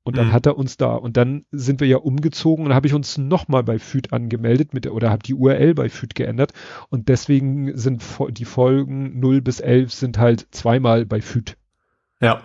Und 0.02 0.16
dann 0.16 0.28
Mhm. 0.28 0.32
hat 0.32 0.46
er 0.46 0.56
uns 0.56 0.78
da 0.78 0.94
und 0.94 1.18
dann 1.18 1.44
sind 1.52 1.80
wir 1.80 1.86
ja 1.86 1.98
umgezogen 1.98 2.64
und 2.64 2.72
habe 2.74 2.86
ich 2.86 2.94
uns 2.94 3.18
nochmal 3.18 3.62
bei 3.62 3.78
Feed 3.78 4.14
angemeldet 4.14 4.72
mit 4.72 4.86
der, 4.86 4.94
oder 4.94 5.10
habe 5.10 5.22
die 5.22 5.34
URL 5.34 5.74
bei 5.74 5.90
Feed 5.90 6.14
geändert 6.14 6.52
und 6.88 7.08
deswegen 7.10 7.76
sind 7.76 8.02
die 8.30 8.46
Folgen 8.46 9.20
0 9.20 9.42
bis 9.42 9.60
11 9.60 9.92
sind 9.92 10.16
halt 10.16 10.46
zweimal 10.52 11.04
bei 11.04 11.20
Feed 11.20 11.58
Ja. 12.20 12.42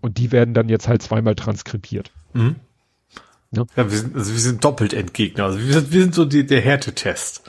und 0.00 0.16
die 0.18 0.30
werden 0.30 0.54
dann 0.54 0.68
jetzt 0.68 0.86
halt 0.86 1.02
zweimal 1.02 1.34
transkribiert. 1.34 2.12
Mhm. 2.34 2.54
Ja. 3.50 3.64
Ja, 3.76 3.90
wir 3.90 3.98
sind, 3.98 4.14
also 4.16 4.32
wir 4.32 4.40
sind 4.40 4.64
doppelt 4.64 4.94
Endgegner. 4.94 5.44
Also 5.44 5.58
wir 5.58 5.72
sind, 5.72 5.92
wir 5.92 6.02
sind 6.02 6.14
so 6.14 6.24
die, 6.24 6.46
der 6.46 6.60
Härtetest. 6.60 7.42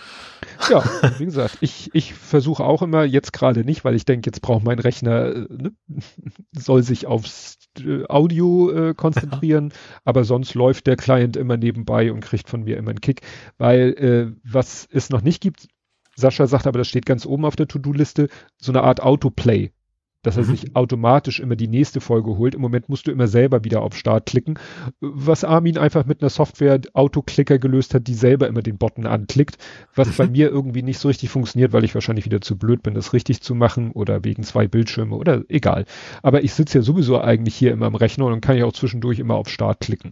Ja, 0.69 0.83
wie 1.17 1.25
gesagt, 1.25 1.57
ich, 1.61 1.89
ich 1.93 2.13
versuche 2.13 2.63
auch 2.63 2.81
immer, 2.81 3.03
jetzt 3.03 3.33
gerade 3.33 3.63
nicht, 3.63 3.83
weil 3.83 3.95
ich 3.95 4.05
denke, 4.05 4.27
jetzt 4.27 4.41
braucht 4.41 4.63
mein 4.63 4.79
Rechner, 4.79 5.35
äh, 5.35 5.47
ne, 5.49 5.71
soll 6.51 6.83
sich 6.83 7.07
aufs 7.07 7.57
äh, 7.79 8.05
Audio 8.07 8.71
äh, 8.71 8.93
konzentrieren, 8.93 9.73
aber 10.05 10.23
sonst 10.23 10.53
läuft 10.53 10.87
der 10.87 10.95
Client 10.95 11.37
immer 11.37 11.57
nebenbei 11.57 12.11
und 12.11 12.21
kriegt 12.21 12.49
von 12.49 12.63
mir 12.63 12.77
immer 12.77 12.91
einen 12.91 13.01
Kick, 13.01 13.21
weil 13.57 13.93
äh, 13.93 14.39
was 14.43 14.87
es 14.91 15.09
noch 15.09 15.21
nicht 15.21 15.41
gibt, 15.41 15.67
Sascha 16.15 16.47
sagt 16.47 16.67
aber, 16.67 16.77
das 16.77 16.87
steht 16.87 17.05
ganz 17.05 17.25
oben 17.25 17.45
auf 17.45 17.55
der 17.55 17.67
To-Do-Liste, 17.67 18.29
so 18.57 18.71
eine 18.71 18.83
Art 18.83 19.01
Autoplay, 19.01 19.71
dass 20.23 20.37
er 20.37 20.43
Mhm. 20.43 20.47
sich 20.47 20.75
automatisch 20.75 21.39
immer 21.39 21.55
die 21.55 21.67
nächste 21.67 22.01
Folge 22.01 22.37
holt. 22.37 22.55
Im 22.55 22.61
Moment 22.61 22.89
musst 22.89 23.07
du 23.07 23.11
immer 23.11 23.27
selber 23.27 23.63
wieder 23.63 23.81
auf 23.81 23.95
Start 23.95 24.25
klicken, 24.25 24.57
was 24.99 25.43
Armin 25.43 25.77
einfach 25.77 26.05
mit 26.05 26.21
einer 26.21 26.29
Software 26.29 26.81
Autoklicker 26.93 27.59
gelöst 27.59 27.93
hat, 27.93 28.07
die 28.07 28.13
selber 28.15 28.47
immer 28.47 28.61
den 28.61 28.77
Button 28.77 29.05
anklickt, 29.05 29.57
was 29.95 30.09
bei 30.17 30.27
mir 30.27 30.49
irgendwie 30.49 30.81
nicht 30.81 30.97
so 30.97 31.07
richtig 31.09 31.29
funktioniert, 31.29 31.73
weil 31.73 31.83
ich 31.83 31.93
wahrscheinlich 31.93 32.25
wieder 32.25 32.41
zu 32.41 32.57
blöd 32.57 32.81
bin, 32.81 32.93
das 32.95 33.13
richtig 33.13 33.41
zu 33.41 33.53
machen 33.53 33.91
oder 33.91 34.23
wegen 34.23 34.43
zwei 34.43 34.67
Bildschirme 34.67 35.15
oder 35.15 35.43
egal. 35.49 35.85
Aber 36.21 36.43
ich 36.43 36.53
sitze 36.53 36.79
ja 36.79 36.81
sowieso 36.81 37.19
eigentlich 37.21 37.55
hier 37.55 37.71
immer 37.71 37.85
am 37.85 37.95
Rechner 37.95 38.25
und 38.25 38.31
dann 38.31 38.41
kann 38.41 38.57
ich 38.57 38.63
auch 38.63 38.73
zwischendurch 38.73 39.19
immer 39.19 39.35
auf 39.35 39.49
Start 39.49 39.81
klicken. 39.81 40.11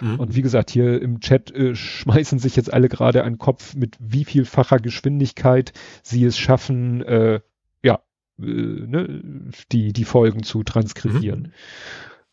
Mhm. 0.00 0.18
Und 0.20 0.34
wie 0.34 0.42
gesagt, 0.42 0.70
hier 0.70 1.00
im 1.00 1.20
Chat 1.20 1.50
äh, 1.54 1.74
schmeißen 1.74 2.38
sich 2.38 2.56
jetzt 2.56 2.72
alle 2.72 2.88
gerade 2.88 3.22
einen 3.24 3.38
Kopf, 3.38 3.74
mit 3.74 3.96
wie 4.00 4.24
vielfacher 4.24 4.78
Geschwindigkeit 4.78 5.72
sie 6.02 6.24
es 6.24 6.36
schaffen, 6.36 7.02
äh, 7.02 7.34
ja, 7.34 7.40
äh, 8.40 8.44
ne, 8.44 9.50
die, 9.72 9.92
die 9.92 10.04
Folgen 10.04 10.42
zu 10.42 10.62
transkribieren. 10.62 11.52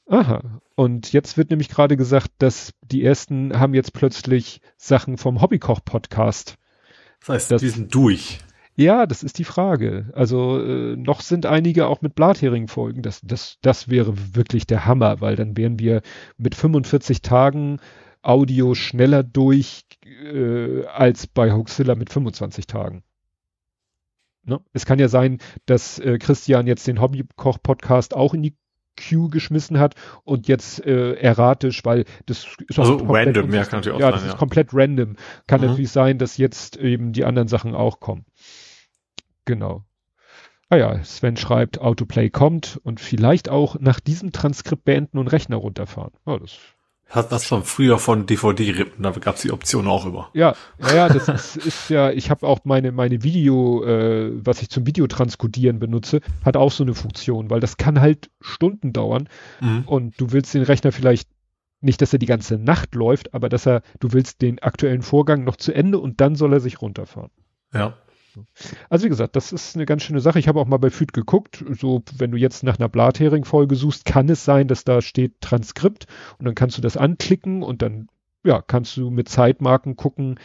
Aha. 0.07 0.61
Und 0.75 1.13
jetzt 1.13 1.37
wird 1.37 1.51
nämlich 1.51 1.69
gerade 1.69 1.95
gesagt, 1.97 2.31
dass 2.39 2.73
die 2.81 3.03
ersten 3.03 3.59
haben 3.59 3.73
jetzt 3.73 3.93
plötzlich 3.93 4.61
Sachen 4.77 5.17
vom 5.17 5.41
Hobbykoch-Podcast. 5.41 6.55
Das 7.19 7.29
heißt, 7.29 7.51
das- 7.51 7.61
die 7.61 7.69
sind 7.69 7.93
durch. 7.93 8.39
Ja, 8.75 9.05
das 9.05 9.23
ist 9.23 9.37
die 9.39 9.43
Frage. 9.43 10.09
Also 10.13 10.57
äh, 10.63 10.95
noch 10.95 11.19
sind 11.19 11.45
einige 11.45 11.87
auch 11.87 12.01
mit 12.01 12.15
Blathering-Folgen. 12.15 13.01
Das, 13.01 13.19
das, 13.21 13.57
das 13.61 13.89
wäre 13.89 14.13
wirklich 14.35 14.67
der 14.67 14.85
Hammer, 14.85 15.19
weil 15.19 15.35
dann 15.35 15.57
wären 15.57 15.79
wir 15.79 16.01
mit 16.37 16.55
45 16.55 17.21
Tagen 17.21 17.79
Audio 18.21 18.75
schneller 18.75 19.21
durch 19.21 19.83
äh, 20.05 20.85
als 20.85 21.27
bei 21.27 21.51
Hoaxilla 21.51 21.95
mit 21.95 22.09
25 22.09 22.67
Tagen. 22.67 23.03
Ne? 24.43 24.59
Es 24.73 24.85
kann 24.85 24.99
ja 24.99 25.07
sein, 25.07 25.39
dass 25.65 25.99
äh, 25.99 26.17
Christian 26.17 26.67
jetzt 26.67 26.87
den 26.87 27.01
Hobbykoch-Podcast 27.01 28.15
auch 28.15 28.33
in 28.33 28.43
die 28.43 28.55
Queue 28.97 29.29
geschmissen 29.29 29.79
hat 29.79 29.95
und 30.23 30.47
jetzt 30.47 30.85
äh, 30.85 31.13
erratisch, 31.13 31.85
weil 31.85 32.05
das 32.25 32.47
ist 32.67 32.79
auch 32.79 32.83
Also 32.83 32.97
komplett 32.97 33.27
random, 33.37 33.53
ja, 33.53 33.63
kann 33.63 33.79
natürlich 33.79 33.95
auch 33.95 33.99
ja, 34.01 34.07
sein, 34.07 34.13
das 34.13 34.23
ja. 34.23 34.29
ist 34.29 34.37
komplett 34.37 34.69
random. 34.73 35.15
Kann 35.47 35.61
Mhm. 35.61 35.67
natürlich 35.67 35.91
sein, 35.91 36.17
dass 36.17 36.37
jetzt 36.37 36.77
eben 36.77 37.13
die 37.13 37.23
anderen 37.23 37.47
Sachen 37.47 37.75
auch 37.75 37.99
kommen. 37.99 38.25
Genau. 39.45 39.83
Ah 40.69 40.75
ja, 40.75 41.03
Sven 41.03 41.37
schreibt, 41.37 41.79
Autoplay 41.79 42.29
kommt 42.29 42.79
und 42.83 42.99
vielleicht 42.99 43.49
auch 43.49 43.79
nach 43.79 43.99
diesem 43.99 44.31
Transkript 44.31 44.83
beenden 44.83 45.17
und 45.17 45.27
Rechner 45.27 45.55
runterfahren. 45.55 46.11
Ja, 46.27 46.37
das, 46.37 46.59
Hat 47.09 47.31
das 47.31 47.45
schon 47.45 47.63
früher 47.63 47.97
von 47.97 48.25
DVD-Rippen, 48.27 49.01
da 49.03 49.09
gab 49.11 49.35
es 49.35 49.41
die 49.41 49.51
Option 49.51 49.87
auch 49.87 50.05
immer. 50.05 50.29
ja, 50.33 50.53
ja, 50.79 50.95
ja, 50.95 51.09
das 51.09 51.27
ist, 51.27 51.55
ist 51.65 51.89
ja, 51.89 52.11
ich 52.11 52.29
habe 52.29 52.45
auch 52.47 52.59
meine, 52.65 52.91
meine 52.91 53.23
Video, 53.23 53.83
äh, 53.83 54.31
was 54.45 54.61
ich 54.61 54.69
zum 54.69 54.85
Videotranskodieren 54.85 55.79
benutze, 55.79 56.21
hat 56.45 56.55
auch 56.55 56.71
so 56.71 56.83
eine 56.83 56.93
Funktion, 56.93 57.49
weil 57.49 57.59
das 57.59 57.77
kann 57.77 57.99
halt 57.99 58.29
Stunden 58.41 58.93
dauern 58.93 59.27
Mhm. 59.59 59.83
und 59.87 60.21
du 60.21 60.31
willst 60.31 60.53
den 60.53 60.63
Rechner 60.63 60.91
vielleicht 60.91 61.27
nicht, 61.81 62.01
dass 62.01 62.13
er 62.13 62.19
die 62.19 62.25
ganze 62.25 62.57
Nacht 62.57 62.93
läuft, 62.93 63.33
aber 63.33 63.49
dass 63.49 63.65
er, 63.65 63.81
du 63.99 64.11
willst 64.13 64.41
den 64.41 64.59
aktuellen 64.59 65.01
Vorgang 65.01 65.43
noch 65.45 65.55
zu 65.55 65.73
Ende 65.73 65.97
und 65.97 66.21
dann 66.21 66.35
soll 66.35 66.53
er 66.53 66.59
sich 66.59 66.81
runterfahren. 66.81 67.31
Ja. 67.73 67.93
Also 68.89 69.05
wie 69.05 69.09
gesagt, 69.09 69.35
das 69.35 69.51
ist 69.51 69.75
eine 69.75 69.85
ganz 69.85 70.03
schöne 70.03 70.19
Sache. 70.19 70.39
Ich 70.39 70.47
habe 70.47 70.59
auch 70.59 70.67
mal 70.67 70.77
bei 70.77 70.89
Feed 70.89 71.13
geguckt. 71.13 71.63
So, 71.71 72.03
wenn 72.17 72.31
du 72.31 72.37
jetzt 72.37 72.63
nach 72.63 72.77
einer 72.79 72.89
Blathering-Folge 72.89 73.75
suchst, 73.75 74.05
kann 74.05 74.29
es 74.29 74.45
sein, 74.45 74.67
dass 74.67 74.83
da 74.83 75.01
steht 75.01 75.41
Transkript 75.41 76.05
und 76.37 76.45
dann 76.45 76.55
kannst 76.55 76.77
du 76.77 76.81
das 76.81 76.97
anklicken 76.97 77.63
und 77.63 77.81
dann, 77.81 78.07
ja, 78.43 78.61
kannst 78.61 78.95
du 78.97 79.09
mit 79.09 79.29
Zeitmarken 79.29 79.95
gucken, 79.95 80.39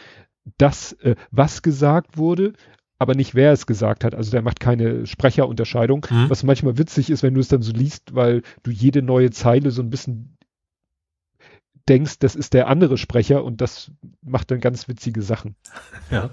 das, 0.57 0.93
äh, 0.93 1.15
was 1.31 1.61
gesagt 1.61 2.17
wurde, 2.17 2.53
aber 2.99 3.15
nicht 3.15 3.35
wer 3.35 3.51
es 3.51 3.65
gesagt 3.67 4.03
hat. 4.03 4.15
Also 4.15 4.31
der 4.31 4.41
macht 4.41 4.59
keine 4.59 5.05
Sprecherunterscheidung, 5.05 6.05
Mhm. 6.09 6.29
was 6.29 6.43
manchmal 6.43 6.77
witzig 6.77 7.09
ist, 7.09 7.23
wenn 7.23 7.33
du 7.33 7.41
es 7.41 7.47
dann 7.49 7.61
so 7.61 7.73
liest, 7.73 8.15
weil 8.15 8.41
du 8.63 8.71
jede 8.71 9.01
neue 9.01 9.31
Zeile 9.31 9.71
so 9.71 9.81
ein 9.81 9.89
bisschen 9.89 10.34
denkst, 11.87 12.19
das 12.19 12.35
ist 12.35 12.53
der 12.53 12.67
andere 12.67 12.97
Sprecher 12.97 13.43
und 13.43 13.61
das 13.61 13.91
macht 14.21 14.51
dann 14.51 14.59
ganz 14.59 14.87
witzige 14.87 15.21
Sachen. 15.21 15.55
Ja. 16.11 16.29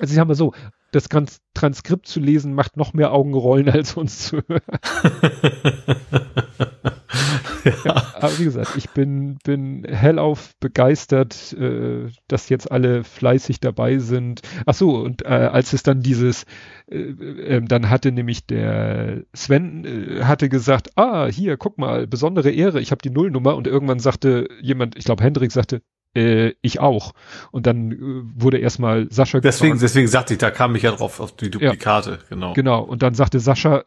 Also 0.00 0.10
ich 0.10 0.16
sag 0.16 0.26
mal 0.26 0.34
so, 0.34 0.52
das 0.90 1.04
Trans 1.04 1.40
Transkript 1.54 2.08
zu 2.08 2.18
lesen 2.18 2.54
macht 2.54 2.76
noch 2.76 2.92
mehr 2.92 3.12
Augenrollen 3.12 3.68
als 3.68 3.96
uns 3.96 4.26
zu 4.26 4.42
hören. 4.48 4.62
ja. 7.84 8.14
aber 8.14 8.38
wie 8.38 8.44
gesagt, 8.44 8.72
ich 8.76 8.90
bin, 8.90 9.38
bin 9.44 9.84
hellauf 9.84 10.54
begeistert, 10.60 11.52
äh, 11.52 12.08
dass 12.28 12.48
jetzt 12.48 12.70
alle 12.70 13.04
fleißig 13.04 13.60
dabei 13.60 13.98
sind. 13.98 14.42
Ach 14.66 14.74
so, 14.74 14.96
und 14.96 15.22
äh, 15.22 15.28
als 15.28 15.72
es 15.72 15.82
dann 15.82 16.00
dieses, 16.00 16.44
äh, 16.90 16.98
äh, 16.98 17.62
dann 17.62 17.90
hatte 17.90 18.12
nämlich 18.12 18.46
der 18.46 19.22
Sven 19.34 19.84
äh, 19.84 20.24
hatte 20.24 20.48
gesagt, 20.48 20.90
ah, 20.96 21.26
hier, 21.26 21.56
guck 21.56 21.78
mal, 21.78 22.06
besondere 22.06 22.50
Ehre, 22.50 22.80
ich 22.80 22.90
habe 22.90 23.02
die 23.02 23.10
Nullnummer 23.10 23.56
und 23.56 23.66
irgendwann 23.66 23.98
sagte 23.98 24.48
jemand, 24.60 24.96
ich 24.96 25.04
glaube 25.04 25.22
Hendrik 25.22 25.52
sagte, 25.52 25.82
äh, 26.14 26.52
ich 26.62 26.80
auch. 26.80 27.12
Und 27.50 27.66
dann 27.66 27.96
wurde 28.34 28.58
erstmal 28.58 29.10
Sascha 29.10 29.40
Deswegen, 29.40 29.78
deswegen 29.78 30.08
sagte 30.08 30.34
ich, 30.34 30.38
da 30.38 30.50
kam 30.50 30.74
ich 30.76 30.82
ja 30.82 30.92
drauf 30.92 31.20
auf 31.20 31.36
die 31.36 31.50
Duplikate, 31.50 32.10
ja, 32.10 32.18
genau. 32.28 32.52
Genau. 32.54 32.82
Und 32.82 33.02
dann 33.02 33.14
sagte 33.14 33.40
Sascha, 33.40 33.84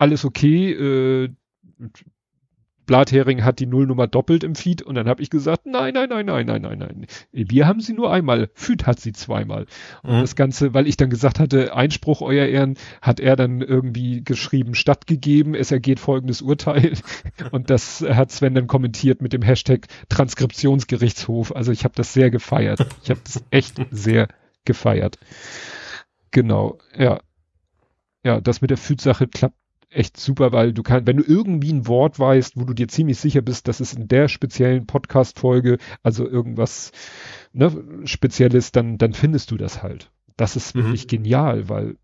alles 0.00 0.24
okay, 0.24 0.72
äh, 0.72 1.28
Blathering 2.90 3.44
hat 3.44 3.60
die 3.60 3.66
Nullnummer 3.66 4.08
doppelt 4.08 4.42
im 4.42 4.56
Feed 4.56 4.82
und 4.82 4.96
dann 4.96 5.08
habe 5.08 5.22
ich 5.22 5.30
gesagt, 5.30 5.64
nein, 5.64 5.94
nein, 5.94 6.08
nein, 6.08 6.26
nein, 6.26 6.44
nein, 6.44 6.60
nein, 6.60 6.78
nein. 6.78 7.06
Wir 7.30 7.68
haben 7.68 7.80
sie 7.80 7.92
nur 7.92 8.12
einmal, 8.12 8.50
Feed 8.54 8.84
hat 8.84 8.98
sie 8.98 9.12
zweimal. 9.12 9.66
Und 10.02 10.16
mhm. 10.16 10.20
das 10.22 10.34
Ganze, 10.34 10.74
weil 10.74 10.88
ich 10.88 10.96
dann 10.96 11.08
gesagt 11.08 11.38
hatte, 11.38 11.72
Einspruch, 11.72 12.20
euer 12.20 12.46
Ehren, 12.46 12.76
hat 13.00 13.20
er 13.20 13.36
dann 13.36 13.60
irgendwie 13.60 14.24
geschrieben, 14.24 14.74
stattgegeben, 14.74 15.54
es 15.54 15.70
ergeht 15.70 16.00
folgendes 16.00 16.42
Urteil. 16.42 16.94
und 17.52 17.70
das 17.70 18.00
hat 18.00 18.32
Sven 18.32 18.56
dann 18.56 18.66
kommentiert 18.66 19.22
mit 19.22 19.32
dem 19.32 19.42
Hashtag 19.42 19.86
Transkriptionsgerichtshof. 20.08 21.54
Also 21.54 21.70
ich 21.70 21.84
habe 21.84 21.94
das 21.94 22.12
sehr 22.12 22.32
gefeiert. 22.32 22.84
Ich 23.04 23.10
habe 23.10 23.20
das 23.22 23.44
echt 23.50 23.76
sehr 23.92 24.26
gefeiert. 24.64 25.16
Genau, 26.32 26.78
ja. 26.98 27.20
Ja, 28.24 28.40
das 28.40 28.62
mit 28.62 28.70
der 28.70 28.78
Feed-Sache 28.78 29.28
klappt 29.28 29.54
echt 29.90 30.18
super, 30.18 30.52
weil 30.52 30.72
du 30.72 30.82
kannst, 30.82 31.06
wenn 31.06 31.16
du 31.16 31.24
irgendwie 31.24 31.72
ein 31.72 31.86
Wort 31.86 32.18
weißt, 32.18 32.56
wo 32.56 32.64
du 32.64 32.74
dir 32.74 32.88
ziemlich 32.88 33.18
sicher 33.18 33.42
bist, 33.42 33.68
dass 33.68 33.80
es 33.80 33.92
in 33.92 34.08
der 34.08 34.28
speziellen 34.28 34.86
Podcast-Folge, 34.86 35.78
also 36.02 36.26
irgendwas 36.28 36.92
ne, 37.52 37.72
Spezielles, 38.04 38.72
dann, 38.72 38.98
dann 38.98 39.12
findest 39.12 39.50
du 39.50 39.56
das 39.56 39.82
halt. 39.82 40.10
Das 40.36 40.56
ist 40.56 40.74
mhm. 40.74 40.84
wirklich 40.84 41.08
genial, 41.08 41.68
weil 41.68 41.96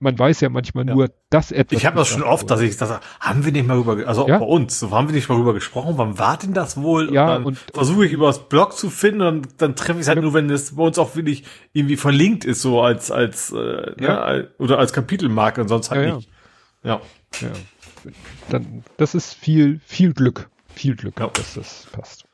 man 0.00 0.18
weiß 0.18 0.40
ja 0.42 0.50
manchmal 0.50 0.86
ja. 0.86 0.94
nur, 0.94 1.10
dass 1.30 1.50
etwas. 1.50 1.78
Ich 1.78 1.86
habe 1.86 1.96
das 1.96 2.08
schon 2.08 2.22
oft, 2.22 2.50
dass 2.50 2.60
ich 2.60 2.76
das 2.76 3.00
haben 3.20 3.44
wir 3.44 3.52
nicht 3.52 3.66
mal 3.66 3.78
rüber, 3.78 4.06
also 4.06 4.28
ja? 4.28 4.38
bei 4.38 4.44
uns, 4.44 4.78
so 4.78 4.90
haben 4.90 5.08
wir 5.08 5.14
nicht 5.14 5.28
mal 5.28 5.38
rüber 5.38 5.54
gesprochen. 5.54 5.94
Wann 5.96 6.18
war 6.18 6.36
denn 6.36 6.52
das 6.52 6.76
wohl? 6.76 7.12
Ja, 7.14 7.36
und 7.36 7.44
dann 7.44 7.56
versuche 7.72 8.04
ich 8.04 8.12
über 8.12 8.26
das 8.26 8.48
Blog 8.48 8.74
zu 8.74 8.90
finden 8.90 9.22
und 9.22 9.48
dann 9.62 9.76
treffe 9.76 9.98
ich 9.98 10.02
es 10.02 10.08
halt 10.08 10.16
ja. 10.16 10.22
nur, 10.22 10.34
wenn 10.34 10.50
es 10.50 10.76
bei 10.76 10.82
uns 10.82 10.98
auch 10.98 11.16
wirklich 11.16 11.44
irgendwie 11.72 11.96
verlinkt 11.96 12.44
ist, 12.44 12.60
so 12.60 12.82
als 12.82 13.10
als 13.10 13.52
äh, 13.52 14.02
ja. 14.02 14.32
ne, 14.32 14.50
oder 14.58 14.78
als 14.78 14.92
Kapitelmarke 14.92 15.62
und 15.62 15.68
sonst 15.68 15.90
halt 15.90 16.16
nicht. 16.16 16.28
Ja. 16.84 17.00
ja. 17.40 17.52
Dann, 18.50 18.84
das 18.96 19.14
ist 19.14 19.34
viel, 19.34 19.80
viel 19.86 20.12
Glück. 20.12 20.48
Viel 20.74 20.94
Glück, 20.96 21.18
ja. 21.18 21.28
dass 21.28 21.54
das 21.54 21.86
passt. 21.90 22.24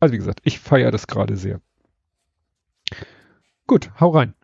Also 0.00 0.12
wie 0.12 0.18
gesagt, 0.18 0.40
ich 0.44 0.58
feiere 0.58 0.90
das 0.90 1.06
gerade 1.06 1.36
sehr. 1.36 1.60
Gut, 3.66 3.90
hau 4.00 4.10
rein. 4.10 4.34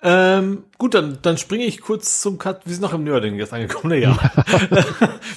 Ähm, 0.00 0.64
gut, 0.78 0.94
dann, 0.94 1.18
dann 1.22 1.38
springe 1.38 1.64
ich 1.64 1.80
kurz 1.80 2.20
zum 2.20 2.38
Cut. 2.38 2.64
Wir 2.64 2.72
sind 2.72 2.82
noch 2.82 2.94
im 2.94 3.04
Nerding 3.04 3.36
jetzt 3.36 3.52
angekommen. 3.52 4.00
Ja. 4.00 4.16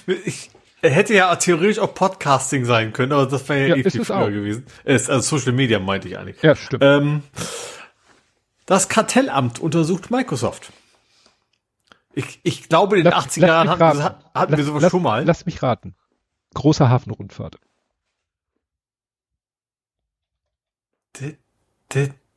ich 0.26 0.52
hätte 0.82 1.16
ja 1.16 1.36
theoretisch 1.36 1.80
auch 1.80 1.94
Podcasting 1.96 2.66
sein 2.66 2.94
können, 2.94 3.12
aber 3.12 3.26
das 3.26 3.50
wäre 3.50 3.62
ja, 3.62 3.76
ja 3.76 3.76
eh 3.78 3.90
viel 3.90 4.06
früher 4.06 4.18
auch. 4.18 4.28
gewesen. 4.28 4.66
Es, 4.84 5.10
also 5.10 5.38
Social 5.38 5.54
Media 5.54 5.80
meinte 5.80 6.08
ich 6.08 6.18
eigentlich. 6.18 6.42
Ja, 6.44 6.56
stimmt. 6.56 6.84
Ähm, 6.84 7.24
das 8.68 8.88
Kartellamt 8.88 9.60
untersucht 9.60 10.12
Microsoft. 10.12 10.72
Ich, 12.14 12.40
ich 12.44 12.70
glaube, 12.70 12.98
in 12.98 13.04
den 13.04 13.12
lass, 13.12 13.28
80er 13.28 13.48
Jahren 13.48 13.70
hatten, 13.70 13.98
wir, 13.98 14.20
hatten 14.34 14.58
wir 14.58 14.64
sowas 14.64 14.82
lass, 14.84 14.92
schon 14.92 15.04
mal. 15.04 15.26
Lass 15.26 15.46
mich 15.46 15.64
raten. 15.64 15.96
Großer 16.54 16.90
Hafenrundfahrt. 16.90 17.58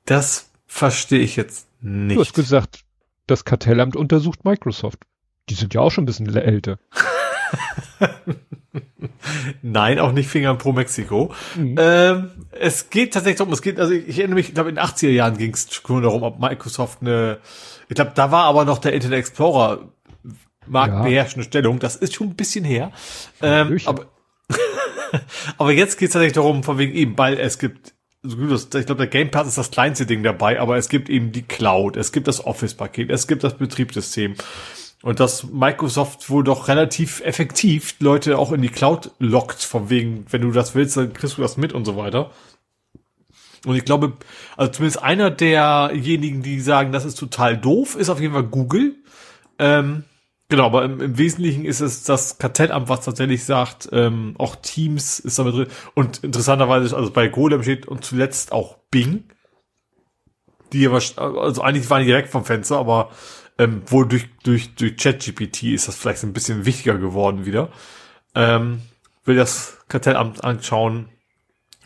Das 0.04 0.50
verstehe 0.66 1.20
ich 1.20 1.36
jetzt 1.36 1.68
nicht. 1.80 2.16
Du 2.16 2.20
hast 2.20 2.34
gesagt, 2.34 2.84
das 3.26 3.44
Kartellamt 3.44 3.96
untersucht 3.96 4.44
Microsoft. 4.44 5.00
Die 5.48 5.54
sind 5.54 5.74
ja 5.74 5.80
auch 5.80 5.90
schon 5.90 6.04
ein 6.04 6.06
bisschen 6.06 6.34
älter. 6.34 6.78
Nein, 9.62 9.98
auch 9.98 10.12
nicht 10.12 10.28
Fingern 10.28 10.58
pro 10.58 10.72
Mexiko. 10.72 11.32
Mhm. 11.56 11.76
Ähm, 11.78 12.30
es 12.52 12.90
geht 12.90 13.14
tatsächlich 13.14 13.38
darum, 13.38 13.52
es 13.52 13.62
geht, 13.62 13.78
also 13.78 13.92
ich, 13.92 14.08
ich 14.08 14.18
erinnere 14.18 14.36
mich, 14.36 14.48
ich 14.48 14.54
glaube 14.54 14.70
in 14.70 14.76
den 14.76 14.84
80er 14.84 15.10
Jahren 15.10 15.36
ging 15.36 15.52
es 15.52 15.72
schon 15.72 16.02
darum, 16.02 16.22
ob 16.22 16.40
Microsoft 16.40 16.98
eine, 17.02 17.38
ich 17.94 17.96
glaube, 17.96 18.10
da 18.16 18.32
war 18.32 18.46
aber 18.46 18.64
noch 18.64 18.78
der 18.78 18.92
Internet 18.92 19.20
Explorer 19.20 19.88
marktbeherrschende 20.66 21.44
ja. 21.44 21.48
Stellung. 21.48 21.78
Das 21.78 21.94
ist 21.94 22.12
schon 22.12 22.30
ein 22.30 22.34
bisschen 22.34 22.64
her. 22.64 22.90
Ähm, 23.40 23.78
aber, 23.84 24.06
aber 25.58 25.70
jetzt 25.70 25.96
geht 25.96 26.08
es 26.08 26.12
tatsächlich 26.14 26.32
darum, 26.32 26.64
von 26.64 26.76
wegen 26.76 26.92
eben, 26.92 27.16
weil 27.16 27.38
es 27.38 27.60
gibt 27.60 27.94
ich 28.24 28.34
glaube, 28.34 28.96
der 28.96 29.06
Game 29.06 29.30
Pass 29.30 29.46
ist 29.46 29.58
das 29.58 29.70
kleinste 29.70 30.06
Ding 30.06 30.24
dabei, 30.24 30.58
aber 30.58 30.76
es 30.76 30.88
gibt 30.88 31.08
eben 31.08 31.30
die 31.30 31.42
Cloud, 31.42 31.96
es 31.96 32.10
gibt 32.10 32.26
das 32.26 32.44
Office-Paket, 32.44 33.10
es 33.10 33.28
gibt 33.28 33.44
das 33.44 33.58
Betriebssystem. 33.58 34.34
Und 35.02 35.20
dass 35.20 35.44
Microsoft 35.44 36.30
wohl 36.30 36.42
doch 36.42 36.66
relativ 36.66 37.20
effektiv 37.20 37.94
Leute 38.00 38.38
auch 38.38 38.50
in 38.50 38.62
die 38.62 38.70
Cloud 38.70 39.12
lockt, 39.20 39.62
von 39.62 39.90
wegen, 39.90 40.24
wenn 40.30 40.40
du 40.40 40.50
das 40.50 40.74
willst, 40.74 40.96
dann 40.96 41.12
kriegst 41.12 41.36
du 41.36 41.42
das 41.42 41.58
mit 41.58 41.74
und 41.74 41.84
so 41.84 41.96
weiter. 41.96 42.30
Und 43.64 43.76
ich 43.76 43.84
glaube, 43.84 44.14
also 44.56 44.72
zumindest 44.72 45.02
einer 45.02 45.30
derjenigen, 45.30 46.42
die 46.42 46.60
sagen, 46.60 46.92
das 46.92 47.04
ist 47.04 47.18
total 47.18 47.56
doof, 47.56 47.96
ist 47.96 48.10
auf 48.10 48.20
jeden 48.20 48.34
Fall 48.34 48.44
Google. 48.44 48.96
Ähm, 49.58 50.04
genau, 50.48 50.66
aber 50.66 50.84
im, 50.84 51.00
im, 51.00 51.18
Wesentlichen 51.18 51.64
ist 51.64 51.80
es 51.80 52.04
das 52.04 52.38
Kartellamt, 52.38 52.88
was 52.88 53.04
tatsächlich 53.04 53.44
sagt, 53.44 53.88
ähm, 53.92 54.34
auch 54.38 54.56
Teams 54.56 55.18
ist 55.18 55.38
damit 55.38 55.54
drin. 55.54 55.66
Und 55.94 56.22
interessanterweise, 56.24 56.96
also 56.96 57.10
bei 57.10 57.28
Golem 57.28 57.62
steht 57.62 57.86
und 57.86 58.04
zuletzt 58.04 58.52
auch 58.52 58.76
Bing. 58.90 59.24
Die 60.72 60.86
aber, 60.86 61.00
also 61.16 61.62
eigentlich 61.62 61.88
waren 61.88 62.00
die 62.00 62.06
direkt 62.06 62.30
vom 62.30 62.44
Fenster, 62.44 62.78
aber 62.78 63.10
ähm, 63.58 63.82
wohl 63.86 64.08
durch, 64.08 64.28
durch, 64.42 64.74
durch 64.74 64.96
ChatGPT 64.96 65.64
ist 65.64 65.88
das 65.88 65.96
vielleicht 65.96 66.24
ein 66.24 66.32
bisschen 66.32 66.66
wichtiger 66.66 66.98
geworden 66.98 67.46
wieder. 67.46 67.68
Ähm, 68.34 68.82
will 69.24 69.36
das 69.36 69.78
Kartellamt 69.88 70.42
anschauen, 70.42 71.08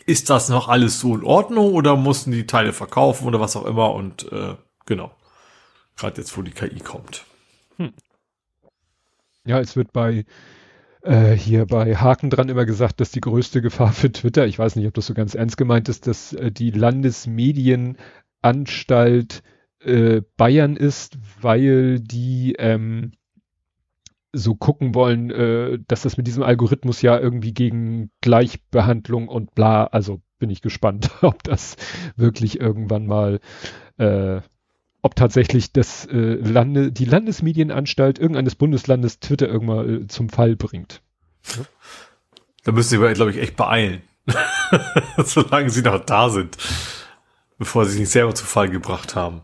ist 0.08 0.30
das 0.30 0.48
noch 0.48 0.68
alles 0.68 1.00
so 1.00 1.14
in 1.14 1.22
Ordnung 1.22 1.74
oder 1.74 1.94
mussten 1.94 2.32
die 2.32 2.46
Teile 2.46 2.72
verkaufen 2.72 3.26
oder 3.26 3.40
was 3.40 3.56
auch 3.56 3.66
immer 3.66 3.92
und 3.92 4.32
äh, 4.32 4.54
genau. 4.86 5.10
Gerade 5.96 6.18
jetzt, 6.20 6.34
wo 6.36 6.42
die 6.42 6.52
KI 6.52 6.78
kommt. 6.78 7.24
Hm. 7.76 7.92
Ja, 9.44 9.60
es 9.60 9.76
wird 9.76 9.92
bei 9.92 10.24
äh, 11.02 11.32
hier 11.32 11.66
bei 11.66 11.96
Haken 11.96 12.30
dran 12.30 12.48
immer 12.48 12.64
gesagt, 12.64 13.00
dass 13.00 13.10
die 13.10 13.20
größte 13.20 13.60
Gefahr 13.60 13.92
für 13.92 14.10
Twitter, 14.10 14.46
ich 14.46 14.58
weiß 14.58 14.76
nicht, 14.76 14.86
ob 14.86 14.94
das 14.94 15.04
so 15.06 15.12
ganz 15.12 15.34
ernst 15.34 15.58
gemeint 15.58 15.90
ist, 15.90 16.06
dass 16.06 16.32
äh, 16.32 16.50
die 16.50 16.70
Landesmedienanstalt 16.70 19.42
äh, 19.80 20.22
Bayern 20.36 20.76
ist, 20.76 21.18
weil 21.40 22.00
die 22.00 22.54
ähm, 22.58 23.12
so 24.39 24.55
gucken 24.55 24.94
wollen, 24.94 25.31
äh, 25.31 25.78
dass 25.86 26.02
das 26.02 26.17
mit 26.17 26.26
diesem 26.26 26.42
Algorithmus 26.42 27.02
ja 27.02 27.18
irgendwie 27.18 27.52
gegen 27.52 28.10
Gleichbehandlung 28.20 29.28
und 29.28 29.55
bla, 29.55 29.84
also 29.84 30.20
bin 30.39 30.50
ich 30.50 30.62
gespannt, 30.62 31.10
ob 31.23 31.42
das 31.42 31.76
wirklich 32.17 32.60
irgendwann 32.60 33.07
mal, 33.07 33.41
äh, 33.99 34.41
ob 35.02 35.17
tatsächlich 35.17 35.73
das 35.73 36.07
äh, 36.07 36.34
Lande, 36.34 36.92
die 36.92 37.05
Landesmedienanstalt 37.05 38.18
irgendeines 38.18 38.55
Bundeslandes 38.55 39.20
Twitter 39.20 39.49
irgendwann 39.49 40.05
äh, 40.05 40.07
zum 40.08 40.28
Fall 40.28 40.57
bringt. 40.57 41.02
Da 42.65 42.73
müssen 42.73 42.91
sie, 42.91 43.15
glaube 43.15 43.31
ich, 43.31 43.39
echt 43.39 43.57
beeilen. 43.57 44.02
Solange 45.25 45.70
sie 45.70 45.83
noch 45.83 46.05
da 46.05 46.28
sind, 46.28 46.58
bevor 47.57 47.86
sie 47.86 47.99
sich 47.99 48.08
selber 48.08 48.34
zu 48.34 48.44
Fall 48.44 48.68
gebracht 48.68 49.17
haben. 49.17 49.42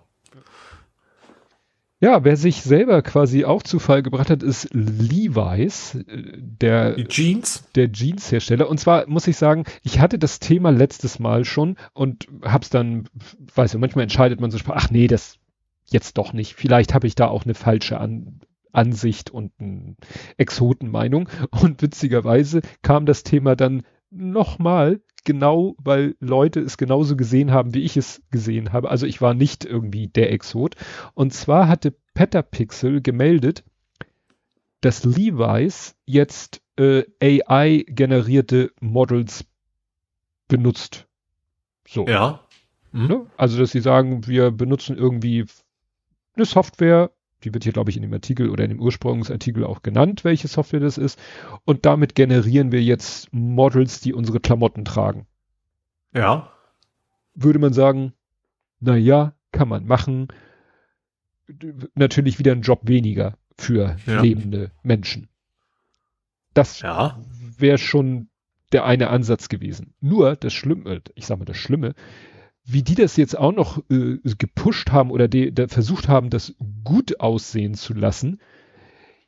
Ja, 2.05 2.23
wer 2.23 2.37
sich 2.37 2.61
selber 2.61 3.01
quasi 3.01 3.47
auch 3.47 3.63
zu 3.63 3.79
Fall 3.79 4.03
gebracht 4.03 4.29
hat, 4.29 4.43
ist 4.43 4.69
Levi's, 4.75 5.95
äh, 5.95 6.35
der 6.37 6.93
Die 6.97 7.07
Jeans, 7.07 7.65
der 7.77 7.91
Jeans-Hersteller. 7.91 8.69
Und 8.69 8.79
zwar 8.79 9.09
muss 9.09 9.27
ich 9.27 9.39
sagen, 9.39 9.65
ich 9.83 10.01
hatte 10.01 10.19
das 10.19 10.39
Thema 10.39 10.69
letztes 10.69 11.19
Mal 11.19 11.47
schon 11.47 11.77
und 11.95 12.27
hab's 12.43 12.69
dann, 12.69 13.09
weiß 13.55 13.73
ich, 13.73 13.81
manchmal 13.81 14.03
entscheidet 14.03 14.39
man 14.39 14.51
so, 14.51 14.59
ach 14.69 14.91
nee, 14.91 15.07
das 15.07 15.39
jetzt 15.87 16.19
doch 16.19 16.35
nicht. 16.35 16.57
Vielleicht 16.57 16.93
habe 16.93 17.07
ich 17.07 17.15
da 17.15 17.29
auch 17.29 17.45
eine 17.45 17.55
falsche 17.55 17.97
An 17.97 18.41
Ansicht 18.71 19.31
und 19.31 19.53
eine 19.59 19.97
Exotenmeinung. 20.37 21.31
Und 21.53 21.81
witzigerweise 21.81 22.61
kam 22.83 23.07
das 23.07 23.23
Thema 23.23 23.57
dann 23.57 23.83
nochmal 24.11 25.01
genau, 25.25 25.75
weil 25.79 26.17
Leute 26.21 26.61
es 26.61 26.77
genauso 26.77 27.17
gesehen 27.17 27.51
haben, 27.51 27.75
wie 27.75 27.83
ich 27.83 27.97
es 27.97 28.23
gesehen 28.31 28.73
habe. 28.73 28.91
Also 28.91 29.07
ich 29.07 29.21
war 29.21 29.35
nicht 29.35 29.65
irgendwie 29.65 30.09
der 30.09 30.33
Exot. 30.33 30.77
Und 31.15 31.33
zwar 31.33 31.69
hatte 31.69 31.95
Petapixel 32.15 33.01
gemeldet, 33.01 33.65
dass 34.81 35.05
Levi's 35.05 35.97
jetzt 36.05 36.63
äh, 36.77 37.05
AI-generierte 37.21 38.71
Models 38.81 39.47
benutzt. 40.49 41.07
So. 41.89 42.07
Ja. 42.07 42.41
Mhm. 42.93 43.07
Ne? 43.07 43.27
Also, 43.37 43.59
dass 43.59 43.73
sie 43.73 43.81
sagen, 43.81 44.27
wir 44.27 44.51
benutzen 44.51 44.97
irgendwie 44.97 45.47
eine 46.37 46.45
Software, 46.45 47.11
Die 47.45 47.53
wird 47.53 47.65
hier, 47.65 47.73
glaube 47.73 47.91
ich, 47.91 47.97
in 47.97 48.03
dem 48.03 48.13
Artikel 48.13 48.49
oder 48.49 48.65
in 48.65 48.71
dem 48.71 48.81
Ursprungsartikel 48.81 49.65
auch 49.65 49.83
genannt, 49.83 50.25
welche 50.25 50.49
Software 50.49 50.81
das 50.81 50.97
ist. 50.99 51.19
Und 51.65 51.85
damit 51.85 52.15
generieren 52.15 52.73
wir 52.73 52.83
jetzt 52.83 53.33
Models, 53.33 54.01
die 54.01 54.15
unsere 54.15 54.41
Klamotten 54.41 54.85
tragen. 54.85 55.27
Ja. 56.15 56.51
Würde 57.35 57.59
man 57.59 57.73
sagen, 57.73 58.13
na 58.81 58.97
ja, 58.97 59.35
kann 59.53 59.69
man 59.69 59.87
machen. 59.87 60.29
Natürlich 61.95 62.39
wieder 62.39 62.53
ein 62.53 62.63
Job 62.63 62.81
weniger 62.85 63.37
für 63.59 63.97
Ja. 64.07 64.21
lebende 64.23 64.71
Menschen. 64.83 65.29
Das 66.55 66.81
Ja. 66.81 67.21
wäre 67.59 67.79
schon 67.79 68.29
der 68.73 68.85
eine 68.85 69.11
Ansatz 69.11 69.49
gewesen. 69.49 69.95
Nur 70.01 70.37
das 70.37 70.53
Schlimme, 70.53 71.03
ich 71.15 71.27
sag 71.27 71.39
mal 71.39 71.45
das 71.45 71.57
Schlimme, 71.57 71.95
wie 72.65 72.83
die 72.83 72.95
das 72.95 73.17
jetzt 73.17 73.37
auch 73.39 73.53
noch 73.53 73.79
äh, 73.91 74.19
gepusht 74.39 74.91
haben 74.91 75.11
oder 75.11 75.29
de, 75.29 75.51
de, 75.51 75.69
versucht 75.69 76.09
haben, 76.09 76.31
das 76.31 76.55
gut 76.83 77.21
aussehen 77.21 77.75
zu 77.75 77.93
lassen, 77.95 78.41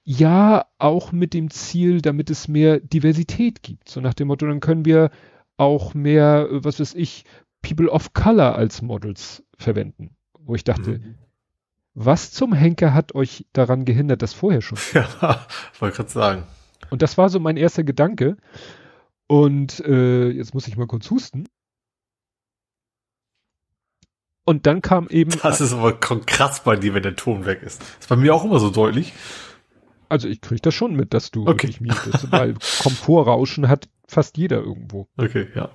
ja, 0.04 0.66
auch 0.78 1.12
mit 1.12 1.34
dem 1.34 1.50
Ziel, 1.50 2.00
damit 2.00 2.30
es 2.30 2.48
mehr 2.48 2.78
Diversität 2.80 3.62
gibt. 3.62 3.88
So 3.88 4.00
nach 4.00 4.14
dem 4.14 4.28
Motto, 4.28 4.46
dann 4.46 4.60
können 4.60 4.84
wir 4.84 5.10
auch 5.56 5.94
mehr, 5.94 6.48
äh, 6.50 6.64
was 6.64 6.80
weiß 6.80 6.94
ich, 6.94 7.24
People 7.62 7.90
of 7.90 8.12
Color 8.12 8.54
als 8.54 8.82
Models 8.82 9.42
verwenden. 9.58 10.10
Wo 10.38 10.54
ich 10.54 10.62
dachte, 10.64 10.98
Mhm. 11.00 11.14
was 11.94 12.30
zum 12.30 12.52
Henker 12.52 12.94
hat 12.94 13.14
euch 13.16 13.46
daran 13.52 13.84
gehindert, 13.84 14.22
das 14.22 14.32
vorher 14.32 14.62
schon 14.62 14.78
Ja, 14.94 15.44
wollte 15.80 15.96
gerade 15.96 16.10
sagen. 16.10 16.42
und 16.90 17.02
das 17.02 17.18
war 17.18 17.28
so 17.28 17.40
mein 17.40 17.56
erster 17.56 17.82
Gedanke. 17.82 18.36
Und 19.26 19.80
äh, 19.80 20.28
jetzt 20.30 20.54
muss 20.54 20.68
ich 20.68 20.76
mal 20.76 20.86
kurz 20.86 21.10
husten. 21.10 21.48
Und 24.46 24.64
dann 24.66 24.80
kam 24.80 25.08
eben, 25.08 25.32
Das 25.42 25.60
ist 25.60 25.74
aber 25.74 25.92
krass 25.92 26.62
bei 26.64 26.76
dir, 26.76 26.94
wenn 26.94 27.02
der 27.02 27.16
Ton 27.16 27.44
weg 27.44 27.62
ist. 27.62 27.82
ist 28.00 28.08
bei 28.08 28.16
mir 28.16 28.34
auch 28.34 28.44
immer 28.44 28.58
so 28.60 28.70
deutlich. 28.70 29.12
also 30.08 30.28
ich 30.28 30.40
kriege 30.40 30.60
das 30.62 30.72
schon 30.72 30.94
mit, 30.96 31.12
dass 31.12 31.30
du 31.32 31.42
Okay. 31.42 31.68
wirklich 31.68 31.80
mutest, 31.82 32.30
weil 32.32 32.54
Komfortrauschen 32.82 33.68
hat 33.68 33.88
fast 34.08 34.38
jeder 34.38 34.58
irgendwo. 34.62 35.08
Okay, 35.18 35.48
ja. 35.54 35.68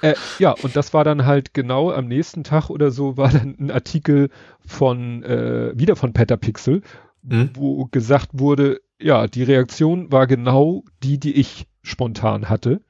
Äh, 0.00 0.14
ja, 0.38 0.52
und 0.62 0.76
das 0.76 0.94
war 0.94 1.02
dann 1.02 1.26
halt 1.26 1.52
genau 1.54 1.90
am 1.90 2.06
nächsten 2.06 2.44
Tag 2.44 2.70
oder 2.70 2.92
so 2.92 3.16
war 3.16 3.30
dann 3.30 3.56
ein 3.58 3.70
Artikel 3.72 4.30
von, 4.64 5.24
äh, 5.24 5.72
wieder 5.76 5.96
von 5.96 6.12
Petapixel, 6.12 6.82
Hm? 7.28 7.50
wo 7.54 7.86
gesagt 7.86 8.28
wurde, 8.34 8.80
ja, 9.00 9.26
die 9.26 9.42
Reaktion 9.42 10.12
war 10.12 10.28
genau 10.28 10.84
die, 11.02 11.18
die 11.18 11.32
ich 11.34 11.66
spontan 11.82 12.48
hatte. 12.48 12.80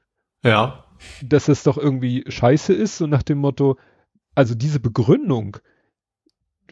Ja. 0.45 0.85
dass 1.23 1.47
es 1.47 1.63
doch 1.63 1.77
irgendwie 1.77 2.23
scheiße 2.27 2.71
ist, 2.73 2.97
so 2.97 3.07
nach 3.07 3.23
dem 3.23 3.39
Motto, 3.39 3.77
also 4.35 4.55
diese 4.55 4.79
Begründung, 4.79 5.57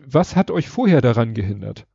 was 0.06 0.36
hat 0.36 0.52
euch 0.52 0.70
vorher 0.70 1.02
daran 1.02 1.34
gehindert? 1.34 1.86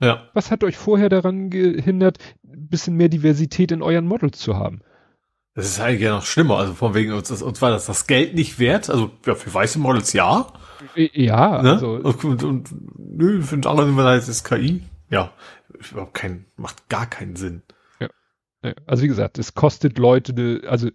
Ja. 0.00 0.28
Was 0.34 0.50
hat 0.50 0.64
euch 0.64 0.76
vorher 0.76 1.08
daran 1.08 1.48
gehindert, 1.50 2.18
ein 2.44 2.68
bisschen 2.68 2.96
mehr 2.96 3.08
Diversität 3.08 3.70
in 3.70 3.82
euren 3.82 4.06
Models 4.06 4.38
zu 4.38 4.56
haben? 4.56 4.80
Das 5.54 5.66
ist 5.66 5.80
eigentlich 5.80 6.00
ja 6.00 6.16
noch 6.16 6.24
schlimmer. 6.24 6.56
Also 6.56 6.74
von 6.74 6.94
wegen 6.94 7.12
uns, 7.12 7.30
uns 7.30 7.62
war 7.62 7.70
das 7.70 7.86
das 7.86 8.06
Geld 8.06 8.34
nicht 8.34 8.58
wert. 8.58 8.90
Also 8.90 9.10
ja, 9.26 9.34
für 9.34 9.52
weiße 9.52 9.78
Models 9.78 10.12
ja. 10.12 10.46
Äh, 10.96 11.08
Ja, 11.12 11.62
Ne? 11.62 11.72
also 11.72 11.92
und, 11.94 12.42
und 12.42 12.74
nö, 12.96 13.42
für 13.42 13.56
den 13.58 13.66
anderen 13.70 13.96
da 13.96 14.14
jetzt 14.14 14.28
das 14.28 14.44
KI. 14.44 14.82
Ja. 15.10 15.32
Überhaupt 15.90 16.14
kein, 16.14 16.46
macht 16.56 16.88
gar 16.88 17.06
keinen 17.06 17.36
Sinn. 17.36 17.62
äh, 18.62 18.74
also 18.86 19.02
wie 19.04 19.08
gesagt, 19.08 19.38
es 19.38 19.54
kostet 19.54 19.98
Leute, 19.98 20.62
also 20.66 20.88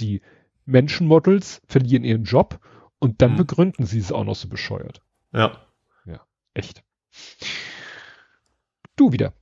die 0.00 0.22
Menschenmodels 0.66 1.60
verlieren 1.66 2.04
ihren 2.04 2.24
Job 2.24 2.58
und 2.98 3.20
dann 3.22 3.30
Hm. 3.32 3.36
begründen 3.36 3.86
sie 3.86 3.98
es 3.98 4.12
auch 4.12 4.24
noch 4.24 4.36
so 4.36 4.48
bescheuert. 4.48 5.02
Ja. 5.32 5.58
Echt. 6.54 6.82
Du 8.96 9.12
wieder. 9.12 9.34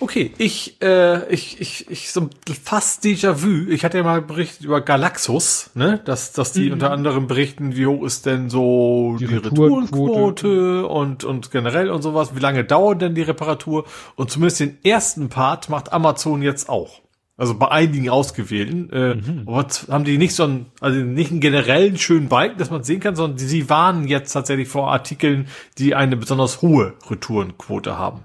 Okay, 0.00 0.32
ich, 0.38 0.82
äh, 0.82 1.32
ich, 1.32 1.60
ich, 1.60 1.88
ich, 1.88 2.10
so 2.10 2.28
fast 2.64 3.04
Déjà-vu. 3.04 3.70
Ich 3.70 3.84
hatte 3.84 3.98
ja 3.98 4.02
mal 4.02 4.20
berichtet 4.20 4.62
über 4.66 4.80
Galaxus, 4.80 5.70
ne? 5.74 6.00
Dass, 6.04 6.32
dass 6.32 6.50
die 6.52 6.66
Mhm. 6.66 6.72
unter 6.72 6.90
anderem 6.90 7.28
berichten, 7.28 7.76
wie 7.76 7.86
hoch 7.86 8.02
ist 8.04 8.26
denn 8.26 8.50
so 8.50 9.16
Die 9.20 9.28
die. 9.28 9.36
Retourenquote 9.36 10.88
und, 10.88 11.22
und 11.22 11.52
generell 11.52 11.90
und 11.90 12.02
sowas. 12.02 12.34
Wie 12.34 12.40
lange 12.40 12.64
dauert 12.64 13.02
denn 13.02 13.14
die 13.14 13.22
Reparatur? 13.22 13.84
Und 14.16 14.32
zumindest 14.32 14.58
den 14.58 14.78
ersten 14.84 15.28
Part 15.28 15.68
macht 15.68 15.92
Amazon 15.92 16.42
jetzt 16.42 16.68
auch. 16.68 17.00
Also 17.36 17.58
bei 17.58 17.68
einigen 17.68 18.08
ausgewählten. 18.10 18.90
Äh, 18.90 19.14
Mhm. 19.16 19.42
aber 19.46 19.66
haben 19.90 20.04
die 20.04 20.18
nicht 20.18 20.34
so 20.34 20.44
einen, 20.44 20.66
also 20.80 20.98
nicht 21.00 21.32
einen 21.32 21.40
generellen 21.40 21.98
schönen 21.98 22.28
Balken, 22.28 22.58
dass 22.58 22.70
man 22.70 22.84
sehen 22.84 23.00
kann, 23.00 23.16
sondern 23.16 23.38
die, 23.38 23.44
sie 23.44 23.68
warnen 23.68 24.06
jetzt 24.06 24.32
tatsächlich 24.32 24.68
vor 24.68 24.92
Artikeln, 24.92 25.48
die 25.78 25.96
eine 25.96 26.16
besonders 26.16 26.62
hohe 26.62 26.94
Retourenquote 27.10 27.98
haben 27.98 28.22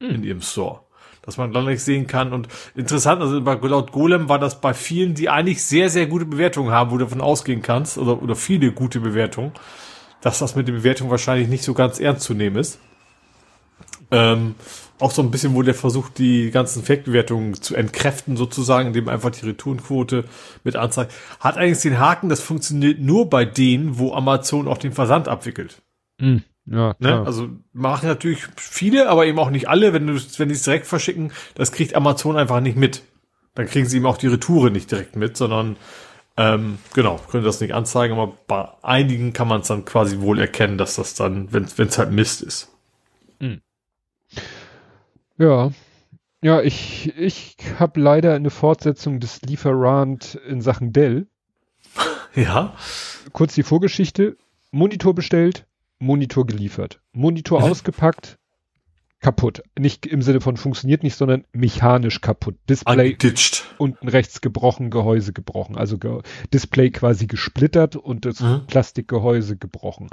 in 0.00 0.24
ihrem 0.24 0.42
Store. 0.42 0.80
Dass 1.22 1.36
man 1.38 1.52
dann 1.52 1.64
nicht 1.64 1.82
sehen 1.82 2.06
kann. 2.06 2.32
Und 2.32 2.48
interessant, 2.74 3.22
also 3.22 3.40
bei, 3.40 3.54
laut 3.54 3.92
Golem 3.92 4.28
war 4.28 4.38
das 4.38 4.60
bei 4.60 4.74
vielen, 4.74 5.14
die 5.14 5.30
eigentlich 5.30 5.64
sehr, 5.64 5.88
sehr 5.88 6.06
gute 6.06 6.26
Bewertungen 6.26 6.72
haben, 6.72 6.90
wo 6.90 6.98
du 6.98 7.04
davon 7.04 7.22
ausgehen 7.22 7.62
kannst, 7.62 7.96
oder, 7.98 8.20
oder 8.20 8.34
viele 8.34 8.72
gute 8.72 9.00
Bewertungen, 9.00 9.52
dass 10.20 10.40
das 10.40 10.56
mit 10.56 10.66
der 10.68 10.72
Bewertung 10.74 11.08
wahrscheinlich 11.08 11.48
nicht 11.48 11.62
so 11.62 11.72
ganz 11.72 12.00
ernst 12.00 12.24
zu 12.24 12.34
nehmen 12.34 12.56
ist. 12.56 12.78
Ähm, 14.10 14.54
auch 15.00 15.10
so 15.10 15.22
ein 15.22 15.30
bisschen, 15.30 15.54
wo 15.54 15.62
der 15.62 15.74
versucht, 15.74 16.18
die 16.18 16.50
ganzen 16.50 16.82
Fake-Bewertungen 16.82 17.54
zu 17.54 17.74
entkräften, 17.74 18.36
sozusagen, 18.36 18.88
indem 18.88 19.08
einfach 19.08 19.30
die 19.30 19.46
Retourenquote 19.46 20.24
mit 20.62 20.76
anzeigt. 20.76 21.12
Hat 21.40 21.56
eigentlich 21.56 21.80
den 21.80 21.98
Haken, 21.98 22.28
das 22.28 22.40
funktioniert 22.40 23.00
nur 23.00 23.28
bei 23.28 23.44
denen, 23.44 23.98
wo 23.98 24.12
Amazon 24.12 24.68
auch 24.68 24.78
den 24.78 24.92
Versand 24.92 25.28
abwickelt. 25.28 25.82
Ja, 26.66 26.94
Ne? 26.98 27.22
Also 27.26 27.48
machen 27.72 28.08
natürlich 28.08 28.46
viele, 28.56 29.08
aber 29.08 29.26
eben 29.26 29.38
auch 29.38 29.50
nicht 29.50 29.68
alle. 29.68 29.92
Wenn 29.92 30.06
du, 30.06 30.14
wenn 30.14 30.48
die 30.48 30.54
es 30.54 30.62
direkt 30.62 30.86
verschicken, 30.86 31.32
das 31.54 31.72
kriegt 31.72 31.94
Amazon 31.94 32.36
einfach 32.36 32.60
nicht 32.60 32.76
mit. 32.76 33.02
Dann 33.54 33.66
kriegen 33.66 33.86
sie 33.86 33.98
eben 33.98 34.06
auch 34.06 34.16
die 34.16 34.28
Retoure 34.28 34.70
nicht 34.70 34.90
direkt 34.90 35.16
mit, 35.16 35.36
sondern 35.36 35.76
ähm, 36.36 36.78
genau, 36.94 37.20
können 37.30 37.44
das 37.44 37.60
nicht 37.60 37.74
anzeigen, 37.74 38.14
aber 38.14 38.32
bei 38.48 38.68
einigen 38.82 39.32
kann 39.32 39.46
man 39.46 39.60
es 39.60 39.68
dann 39.68 39.84
quasi 39.84 40.20
wohl 40.20 40.40
erkennen, 40.40 40.78
dass 40.78 40.96
das 40.96 41.14
dann, 41.14 41.52
wenn 41.52 41.64
es 41.64 41.98
halt 41.98 42.10
Mist 42.10 42.42
ist. 42.42 42.73
Ja. 45.38 45.72
Ja, 46.42 46.60
ich, 46.60 47.16
ich 47.16 47.56
habe 47.78 48.00
leider 48.00 48.34
eine 48.34 48.50
Fortsetzung 48.50 49.18
des 49.20 49.40
Lieferant 49.42 50.34
in 50.48 50.60
Sachen 50.60 50.92
Dell. 50.92 51.26
Ja. 52.36 52.74
Kurz 53.32 53.54
die 53.54 53.62
Vorgeschichte. 53.62 54.36
Monitor 54.72 55.14
bestellt, 55.14 55.66
Monitor 56.00 56.44
geliefert. 56.46 57.00
Monitor 57.12 57.60
Mhm. 57.60 57.66
ausgepackt, 57.66 58.38
kaputt. 59.20 59.62
Nicht 59.78 60.04
im 60.04 60.20
Sinne 60.20 60.40
von 60.40 60.56
funktioniert 60.56 61.04
nicht, 61.04 61.14
sondern 61.14 61.44
mechanisch 61.52 62.20
kaputt. 62.20 62.56
Display 62.68 62.92
Angeditscht. 62.92 63.72
unten 63.78 64.08
rechts 64.08 64.40
gebrochen, 64.40 64.90
Gehäuse 64.90 65.32
gebrochen. 65.32 65.76
Also 65.76 65.96
ge 65.98 66.22
Display 66.52 66.90
quasi 66.90 67.28
gesplittert 67.28 67.94
und 67.94 68.24
das 68.24 68.40
Mhm. 68.40 68.62
Plastikgehäuse 68.66 69.56
gebrochen. 69.56 70.08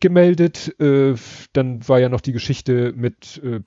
Gemeldet, 0.00 0.74
äh, 0.80 1.14
dann 1.52 1.86
war 1.88 2.00
ja 2.00 2.08
noch 2.08 2.20
die 2.20 2.32
Geschichte 2.32 2.92
mit 2.96 3.40
äh, 3.44 3.60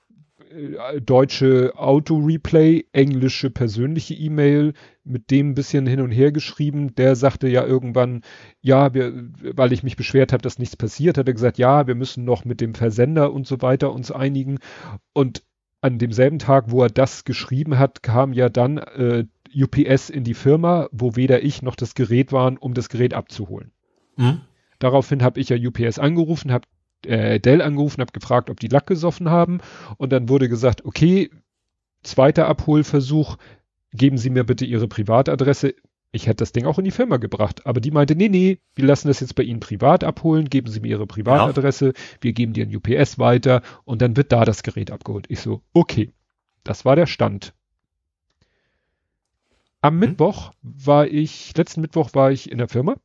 deutsche 1.01 1.73
Auto-Replay, 1.75 2.85
englische 2.91 3.49
persönliche 3.49 4.13
E-Mail, 4.13 4.73
mit 5.03 5.31
dem 5.31 5.51
ein 5.51 5.55
bisschen 5.55 5.87
hin 5.87 6.01
und 6.01 6.11
her 6.11 6.31
geschrieben. 6.31 6.95
Der 6.95 7.15
sagte 7.15 7.47
ja 7.47 7.65
irgendwann, 7.65 8.21
ja, 8.61 8.93
wir, 8.93 9.29
weil 9.55 9.73
ich 9.73 9.83
mich 9.83 9.95
beschwert 9.95 10.33
habe, 10.33 10.41
dass 10.41 10.59
nichts 10.59 10.75
passiert, 10.75 11.17
hat 11.17 11.27
er 11.27 11.33
gesagt, 11.33 11.57
ja, 11.57 11.87
wir 11.87 11.95
müssen 11.95 12.23
noch 12.23 12.45
mit 12.45 12.61
dem 12.61 12.75
Versender 12.75 13.33
und 13.33 13.47
so 13.47 13.61
weiter 13.61 13.91
uns 13.93 14.11
einigen. 14.11 14.59
Und 15.13 15.43
an 15.81 15.97
demselben 15.97 16.39
Tag, 16.39 16.71
wo 16.71 16.83
er 16.83 16.89
das 16.89 17.23
geschrieben 17.23 17.79
hat, 17.79 18.03
kam 18.03 18.33
ja 18.33 18.49
dann 18.49 18.77
äh, 18.77 19.25
UPS 19.55 20.09
in 20.09 20.23
die 20.23 20.35
Firma, 20.35 20.87
wo 20.91 21.15
weder 21.15 21.43
ich 21.43 21.61
noch 21.61 21.75
das 21.75 21.95
Gerät 21.95 22.31
waren, 22.31 22.57
um 22.57 22.73
das 22.73 22.89
Gerät 22.89 23.13
abzuholen. 23.13 23.71
Mhm. 24.15 24.41
Daraufhin 24.79 25.23
habe 25.23 25.39
ich 25.39 25.49
ja 25.49 25.57
UPS 25.57 25.99
angerufen, 25.99 26.51
habe 26.51 26.67
äh, 27.05 27.39
Dell 27.39 27.61
angerufen, 27.61 28.01
habe 28.01 28.11
gefragt, 28.11 28.49
ob 28.49 28.59
die 28.59 28.67
Lack 28.67 28.87
gesoffen 28.87 29.29
haben 29.29 29.59
und 29.97 30.11
dann 30.11 30.29
wurde 30.29 30.49
gesagt, 30.49 30.85
okay, 30.85 31.29
zweiter 32.03 32.47
Abholversuch, 32.47 33.37
geben 33.93 34.17
Sie 34.17 34.29
mir 34.29 34.43
bitte 34.43 34.65
Ihre 34.65 34.87
Privatadresse. 34.87 35.75
Ich 36.13 36.27
hätte 36.27 36.37
das 36.37 36.51
Ding 36.51 36.65
auch 36.65 36.77
in 36.77 36.83
die 36.83 36.91
Firma 36.91 37.17
gebracht, 37.17 37.65
aber 37.65 37.79
die 37.79 37.91
meinte, 37.91 38.15
nee, 38.15 38.27
nee, 38.27 38.59
wir 38.75 38.85
lassen 38.85 39.07
das 39.07 39.21
jetzt 39.21 39.35
bei 39.35 39.43
Ihnen 39.43 39.61
privat 39.61 40.03
abholen, 40.03 40.49
geben 40.49 40.67
Sie 40.69 40.81
mir 40.81 40.89
Ihre 40.89 41.07
Privatadresse, 41.07 41.93
wir 42.19 42.33
geben 42.33 42.53
dir 42.53 42.65
ein 42.65 42.75
UPS 42.75 43.17
weiter 43.17 43.61
und 43.85 44.01
dann 44.01 44.17
wird 44.17 44.31
da 44.31 44.43
das 44.43 44.63
Gerät 44.63 44.91
abgeholt. 44.91 45.25
Ich 45.29 45.39
so, 45.39 45.61
okay, 45.73 46.11
das 46.63 46.83
war 46.83 46.97
der 46.97 47.05
Stand. 47.05 47.53
Am 49.79 49.97
Mittwoch 49.97 50.51
war 50.61 51.07
ich, 51.07 51.55
letzten 51.57 51.81
Mittwoch 51.81 52.13
war 52.13 52.31
ich 52.31 52.51
in 52.51 52.59
der 52.59 52.67
Firma 52.67 52.95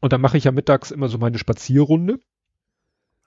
und 0.00 0.12
dann 0.12 0.20
mache 0.20 0.36
ich 0.36 0.44
ja 0.44 0.52
mittags 0.52 0.90
immer 0.90 1.08
so 1.08 1.18
meine 1.18 1.38
Spazierrunde, 1.38 2.20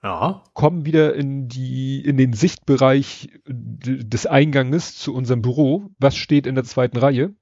Ja. 0.02 0.44
komme 0.54 0.86
wieder 0.86 1.14
in 1.14 1.48
die, 1.48 2.02
in 2.02 2.16
den 2.16 2.32
Sichtbereich 2.32 3.28
des 3.46 4.26
Einganges 4.26 4.96
zu 4.96 5.14
unserem 5.14 5.42
Büro. 5.42 5.90
Was 5.98 6.16
steht 6.16 6.46
in 6.46 6.54
der 6.54 6.64
zweiten 6.64 6.96
Reihe? 6.96 7.34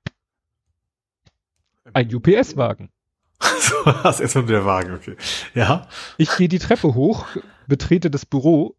Ein 1.93 2.13
UPS-Wagen. 2.13 2.91
so, 3.41 3.93
das 4.03 4.19
ist 4.19 4.35
der 4.35 4.65
Wagen, 4.65 4.95
okay. 4.95 5.17
Ja. 5.55 5.87
Ich 6.17 6.37
gehe 6.37 6.49
die 6.49 6.59
Treppe 6.59 6.95
hoch, 6.95 7.27
betrete 7.69 8.11
das 8.11 8.27
Büro. 8.27 8.77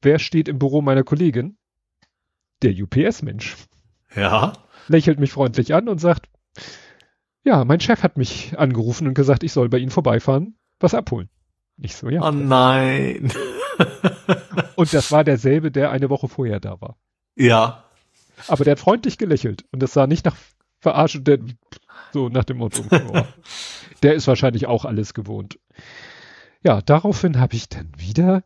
Wer 0.00 0.20
steht 0.20 0.46
im 0.46 0.60
Büro 0.60 0.80
meiner 0.80 1.02
Kollegin? 1.02 1.58
Der 2.62 2.72
UPS-Mensch. 2.72 3.56
Ja. 4.14 4.52
Lächelt 4.86 5.18
mich 5.18 5.32
freundlich 5.32 5.74
an 5.74 5.88
und 5.88 5.98
sagt, 5.98 6.28
ja, 7.42 7.64
mein 7.64 7.80
Chef 7.80 8.02
hat 8.02 8.16
mich 8.16 8.56
angerufen 8.58 9.08
und 9.08 9.14
gesagt, 9.14 9.42
ich 9.42 9.52
soll 9.52 9.68
bei 9.68 9.78
Ihnen 9.78 9.90
vorbeifahren, 9.90 10.56
was 10.78 10.94
abholen. 10.94 11.28
Ich 11.80 11.96
so, 11.96 12.08
ja. 12.08 12.26
Oh 12.26 12.32
nein. 12.32 13.32
und 14.76 14.92
das 14.92 15.12
war 15.12 15.24
derselbe, 15.24 15.70
der 15.70 15.90
eine 15.90 16.10
Woche 16.10 16.28
vorher 16.28 16.60
da 16.60 16.80
war. 16.80 16.96
Ja. 17.36 17.84
Aber 18.46 18.64
der 18.64 18.72
hat 18.72 18.80
freundlich 18.80 19.18
gelächelt 19.18 19.64
und 19.70 19.82
das 19.82 19.92
sah 19.92 20.06
nicht 20.06 20.24
nach 20.24 20.36
Verarschen, 20.80 21.24
der, 21.24 21.38
so 22.12 22.28
nach 22.28 22.44
dem 22.44 22.58
Motto. 22.58 22.84
Oh, 22.90 23.22
der 24.02 24.14
ist 24.14 24.26
wahrscheinlich 24.26 24.66
auch 24.66 24.84
alles 24.84 25.14
gewohnt. 25.14 25.58
Ja, 26.62 26.82
daraufhin 26.82 27.38
habe 27.38 27.54
ich 27.54 27.68
dann 27.68 27.92
wieder, 27.96 28.42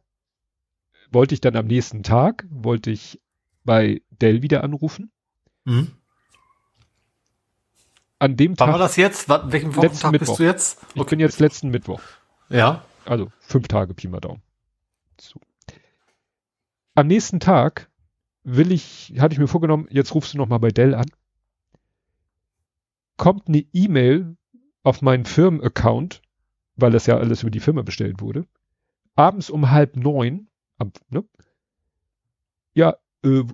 wollte 1.11 1.35
ich 1.35 1.41
dann 1.41 1.57
am 1.57 1.67
nächsten 1.67 2.03
Tag, 2.03 2.47
wollte 2.51 2.91
ich 2.91 3.21
bei 3.65 4.03
Dell 4.11 4.43
wieder 4.43 4.65
anrufen. 4.65 5.11
Mhm. 5.65 5.93
An 8.19 8.37
dem 8.37 8.57
Tag. 8.57 8.69
Wann 8.69 8.75
war 8.75 8.79
das 8.79 8.97
jetzt? 8.97 9.29
Welchen 9.29 9.75
Wochentag 9.75 10.19
bist 10.19 10.39
du 10.39 10.43
jetzt? 10.43 10.79
Okay. 10.91 11.01
Ich 11.01 11.07
bin 11.07 11.21
jetzt 11.21 11.41
letzten 11.41 11.71
Mittwoch. 11.71 12.01
Ja. 12.49 12.85
Also 13.05 13.31
fünf 13.39 13.69
Tage 13.69 13.95
Pi 13.95 14.09
mal 14.09 14.21
Daumen. 14.21 14.43
So. 15.21 15.41
Am 16.95 17.07
nächsten 17.07 17.41
Tag 17.41 17.91
will 18.45 18.73
ich, 18.73 19.15
hatte 19.19 19.33
ich 19.33 19.39
mir 19.39 19.49
vorgenommen, 19.49 19.87
jetzt 19.91 20.15
rufst 20.15 20.35
du 20.35 20.39
noch 20.39 20.49
mal 20.49 20.59
bei 20.59 20.71
Dell 20.71 20.95
an. 20.95 21.07
Kommt 23.17 23.49
eine 23.49 23.65
E-Mail 23.73 24.37
auf 24.83 25.01
meinen 25.01 25.25
Firmenaccount, 25.25 26.23
weil 26.77 26.91
das 26.91 27.07
ja 27.07 27.17
alles 27.17 27.43
über 27.43 27.51
die 27.51 27.61
Firma 27.61 27.83
bestellt 27.83 28.21
wurde. 28.21 28.47
Abends 29.15 29.51
um 29.51 29.71
halb 29.71 29.97
neun, 29.97 30.49
ab, 30.79 30.99
ne? 31.11 31.25
Ja, 32.75 32.97
äh, 33.23 33.45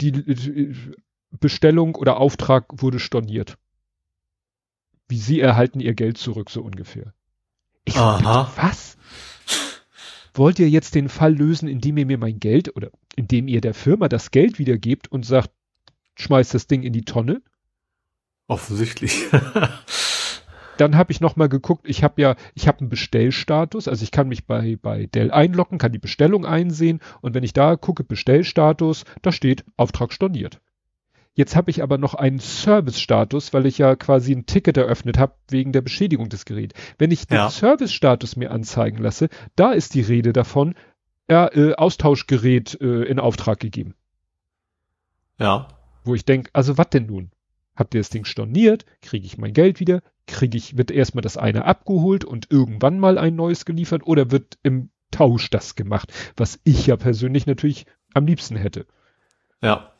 die, 0.00 0.24
die 0.34 0.74
Bestellung 1.30 1.94
oder 1.94 2.16
Auftrag 2.18 2.82
wurde 2.82 2.98
storniert. 2.98 3.58
Wie 5.08 5.18
Sie 5.18 5.40
erhalten 5.40 5.80
Ihr 5.80 5.94
Geld 5.94 6.18
zurück, 6.18 6.50
so 6.50 6.62
ungefähr. 6.62 7.14
Ich 7.84 7.96
Aha. 7.96 8.44
Bitte, 8.44 8.62
was? 8.62 8.96
Wollt 10.34 10.58
ihr 10.58 10.68
jetzt 10.70 10.94
den 10.94 11.08
Fall 11.08 11.34
lösen, 11.34 11.68
indem 11.68 11.98
ihr 11.98 12.06
mir 12.06 12.18
mein 12.18 12.40
Geld 12.40 12.74
oder 12.74 12.90
indem 13.16 13.48
ihr 13.48 13.60
der 13.60 13.74
Firma 13.74 14.08
das 14.08 14.30
Geld 14.30 14.58
wiedergebt 14.58 15.08
und 15.08 15.26
sagt, 15.26 15.50
schmeißt 16.16 16.54
das 16.54 16.66
Ding 16.66 16.82
in 16.82 16.92
die 16.92 17.04
Tonne? 17.04 17.42
Offensichtlich. 18.46 19.26
Dann 20.78 20.96
habe 20.96 21.12
ich 21.12 21.20
noch 21.20 21.36
mal 21.36 21.48
geguckt, 21.48 21.86
ich 21.86 22.02
habe 22.02 22.20
ja, 22.22 22.34
ich 22.54 22.66
habe 22.66 22.80
einen 22.80 22.88
Bestellstatus, 22.88 23.88
also 23.88 24.02
ich 24.02 24.10
kann 24.10 24.28
mich 24.28 24.46
bei, 24.46 24.76
bei 24.80 25.06
Dell 25.06 25.30
einloggen, 25.30 25.78
kann 25.78 25.92
die 25.92 25.98
Bestellung 25.98 26.46
einsehen 26.46 27.00
und 27.20 27.34
wenn 27.34 27.44
ich 27.44 27.52
da 27.52 27.76
gucke, 27.76 28.04
Bestellstatus, 28.04 29.04
da 29.20 29.32
steht 29.32 29.64
Auftrag 29.76 30.12
storniert. 30.14 30.60
Jetzt 31.34 31.56
habe 31.56 31.70
ich 31.70 31.82
aber 31.82 31.96
noch 31.96 32.14
einen 32.14 32.40
Service-Status, 32.40 33.54
weil 33.54 33.64
ich 33.64 33.78
ja 33.78 33.96
quasi 33.96 34.32
ein 34.32 34.44
Ticket 34.44 34.76
eröffnet 34.76 35.18
habe 35.18 35.34
wegen 35.48 35.72
der 35.72 35.80
Beschädigung 35.80 36.28
des 36.28 36.44
Geräts. 36.44 36.74
Wenn 36.98 37.10
ich 37.10 37.26
den 37.26 37.36
ja. 37.36 37.50
Service-Status 37.50 38.36
mir 38.36 38.50
anzeigen 38.50 38.98
lasse, 38.98 39.28
da 39.56 39.72
ist 39.72 39.94
die 39.94 40.02
Rede 40.02 40.34
davon, 40.34 40.74
ja, 41.30 41.48
äh, 41.52 41.74
Austauschgerät 41.74 42.78
äh, 42.80 43.04
in 43.04 43.18
Auftrag 43.18 43.60
gegeben. 43.60 43.94
Ja. 45.38 45.68
Wo 46.04 46.14
ich 46.14 46.26
denke, 46.26 46.50
also 46.52 46.76
was 46.76 46.90
denn 46.90 47.06
nun? 47.06 47.30
Habt 47.74 47.94
ihr 47.94 48.00
das 48.00 48.10
Ding 48.10 48.26
storniert? 48.26 48.84
Kriege 49.00 49.24
ich 49.24 49.38
mein 49.38 49.54
Geld 49.54 49.80
wieder? 49.80 50.02
Kriege 50.26 50.58
ich, 50.58 50.76
wird 50.76 50.90
erstmal 50.90 51.22
das 51.22 51.38
eine 51.38 51.64
abgeholt 51.64 52.24
und 52.24 52.50
irgendwann 52.50 53.00
mal 53.00 53.16
ein 53.16 53.34
neues 53.34 53.64
geliefert 53.64 54.06
oder 54.06 54.30
wird 54.30 54.58
im 54.62 54.90
Tausch 55.10 55.48
das 55.48 55.74
gemacht? 55.74 56.12
Was 56.36 56.60
ich 56.64 56.86
ja 56.86 56.96
persönlich 56.96 57.46
natürlich 57.46 57.86
am 58.12 58.26
liebsten 58.26 58.56
hätte. 58.56 58.86
Ja. 59.62 59.91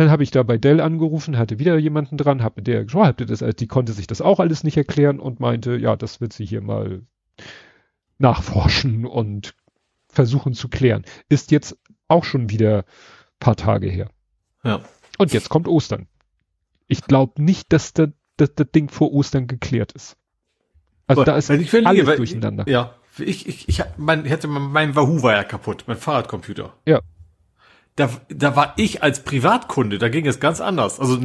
Dann 0.00 0.10
habe 0.10 0.22
ich 0.22 0.30
da 0.30 0.42
bei 0.42 0.56
Dell 0.56 0.80
angerufen, 0.80 1.36
hatte 1.36 1.58
wieder 1.58 1.76
jemanden 1.76 2.16
dran, 2.16 2.42
habe 2.42 2.54
mit 2.56 2.68
der 2.68 2.84
gesprochen, 2.84 3.16
oh, 3.20 3.24
das, 3.26 3.44
die 3.56 3.66
konnte 3.66 3.92
sich 3.92 4.06
das 4.06 4.22
auch 4.22 4.40
alles 4.40 4.64
nicht 4.64 4.78
erklären 4.78 5.20
und 5.20 5.40
meinte, 5.40 5.76
ja, 5.76 5.94
das 5.94 6.22
wird 6.22 6.32
sie 6.32 6.46
hier 6.46 6.62
mal 6.62 7.02
nachforschen 8.16 9.04
und 9.04 9.54
versuchen 10.08 10.54
zu 10.54 10.70
klären. 10.70 11.04
Ist 11.28 11.50
jetzt 11.50 11.76
auch 12.08 12.24
schon 12.24 12.48
wieder 12.48 12.86
paar 13.40 13.56
Tage 13.56 13.90
her. 13.90 14.08
Ja. 14.64 14.80
Und 15.18 15.34
jetzt 15.34 15.50
kommt 15.50 15.68
Ostern. 15.68 16.08
Ich 16.86 17.02
glaube 17.02 17.42
nicht, 17.42 17.70
dass, 17.70 17.92
da, 17.92 18.06
dass 18.38 18.54
das 18.54 18.70
Ding 18.70 18.88
vor 18.88 19.12
Ostern 19.12 19.48
geklärt 19.48 19.92
ist. 19.92 20.16
Also 21.08 21.24
da 21.24 21.36
ist 21.36 21.50
ich 21.50 21.86
alles 21.86 22.06
weil, 22.06 22.16
durcheinander. 22.16 22.66
Ja, 22.66 22.94
ich, 23.18 23.46
ich, 23.46 23.68
ich, 23.68 23.82
mein, 23.98 24.24
ich 24.24 24.32
hatte 24.32 24.48
mein 24.48 24.96
Wahoo 24.96 25.22
war 25.22 25.34
ja 25.34 25.44
kaputt, 25.44 25.84
mein 25.86 25.98
Fahrradcomputer. 25.98 26.72
Ja 26.86 27.02
da, 28.00 28.10
da 28.28 28.56
war 28.56 28.74
ich 28.76 29.02
als 29.02 29.20
Privatkunde, 29.20 29.98
da 29.98 30.08
ging 30.08 30.26
es 30.26 30.40
ganz 30.40 30.60
anders. 30.60 30.98
Also, 30.98 31.18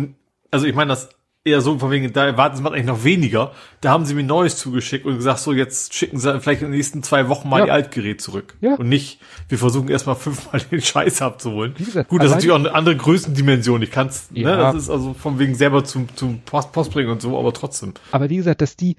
also 0.52 0.66
ich 0.66 0.76
meine 0.76 0.90
das 0.90 1.10
eher 1.46 1.62
so 1.62 1.78
von 1.78 1.92
wegen, 1.92 2.12
da 2.12 2.26
erwarten 2.26 2.58
sie 2.58 2.64
mal 2.64 2.74
eigentlich 2.74 2.86
noch 2.88 3.04
weniger. 3.04 3.52
Da 3.80 3.92
haben 3.92 4.06
sie 4.06 4.16
mir 4.16 4.24
Neues 4.24 4.58
zugeschickt 4.58 5.06
und 5.06 5.18
gesagt, 5.18 5.40
so 5.40 5.54
jetzt 5.54 5.94
schicken 5.94 6.18
sie 6.18 6.40
vielleicht 6.42 6.64
in 6.64 6.70
den 6.70 6.76
nächsten 6.76 7.04
zwei 7.04 7.30
Wochen 7.30 7.48
mal 7.48 7.60
ja. 7.60 7.66
die 7.66 7.72
Altgerät 7.72 8.20
zurück. 8.20 8.56
Ja. 8.62 8.74
Und 8.76 8.90
nicht, 8.90 9.20
wir 9.48 9.60
versuchen 9.60 9.88
erstmal 9.90 10.16
fünfmal 10.18 10.60
den 10.60 10.82
Scheiß 10.82 11.22
abzuholen. 11.22 11.76
Gesagt, 11.76 12.10
Gut, 12.10 12.22
das 12.22 12.28
ist 12.28 12.36
natürlich 12.36 12.52
auch 12.52 12.60
eine 12.60 12.74
andere 12.74 12.98
Größendimension. 12.98 13.82
Ich 13.84 13.92
kann's, 13.92 14.32
ne, 14.32 14.42
ja. 14.42 14.58
ne, 14.58 14.64
das 14.64 14.76
ist 14.76 14.90
also 14.90 15.14
von 15.14 15.38
wegen 15.38 15.56
selber 15.56 15.84
zum, 15.84 16.10
zum 16.16 16.40
Post, 16.40 16.72
Post 16.72 16.92
bringen 16.92 17.12
und 17.12 17.22
so, 17.22 17.38
aber 17.38 17.54
trotzdem. 17.54 17.94
Aber 18.12 18.30
wie 18.30 18.38
gesagt, 18.38 18.62
dass 18.62 18.76
die, 18.76 18.98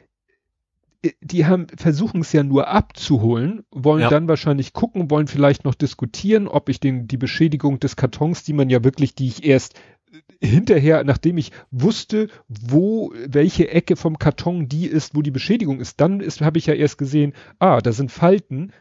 die 1.20 1.46
haben, 1.46 1.66
versuchen 1.76 2.20
es 2.20 2.32
ja 2.32 2.42
nur 2.42 2.68
abzuholen, 2.68 3.64
wollen 3.70 4.02
ja. 4.02 4.10
dann 4.10 4.28
wahrscheinlich 4.28 4.72
gucken, 4.72 5.10
wollen 5.10 5.26
vielleicht 5.26 5.64
noch 5.64 5.74
diskutieren, 5.74 6.48
ob 6.48 6.68
ich 6.68 6.80
den, 6.80 7.06
die 7.06 7.16
Beschädigung 7.16 7.80
des 7.80 7.96
Kartons, 7.96 8.44
die 8.44 8.52
man 8.52 8.70
ja 8.70 8.82
wirklich, 8.84 9.14
die 9.14 9.28
ich 9.28 9.44
erst 9.44 9.74
hinterher, 10.40 11.04
nachdem 11.04 11.38
ich 11.38 11.52
wusste, 11.70 12.28
wo, 12.48 13.12
welche 13.26 13.70
Ecke 13.70 13.96
vom 13.96 14.18
Karton 14.18 14.68
die 14.68 14.86
ist, 14.86 15.14
wo 15.14 15.22
die 15.22 15.30
Beschädigung 15.30 15.80
ist, 15.80 16.00
dann 16.00 16.20
ist, 16.20 16.40
habe 16.40 16.58
ich 16.58 16.66
ja 16.66 16.74
erst 16.74 16.98
gesehen, 16.98 17.32
ah, 17.58 17.80
da 17.80 17.92
sind 17.92 18.12
Falten, 18.12 18.72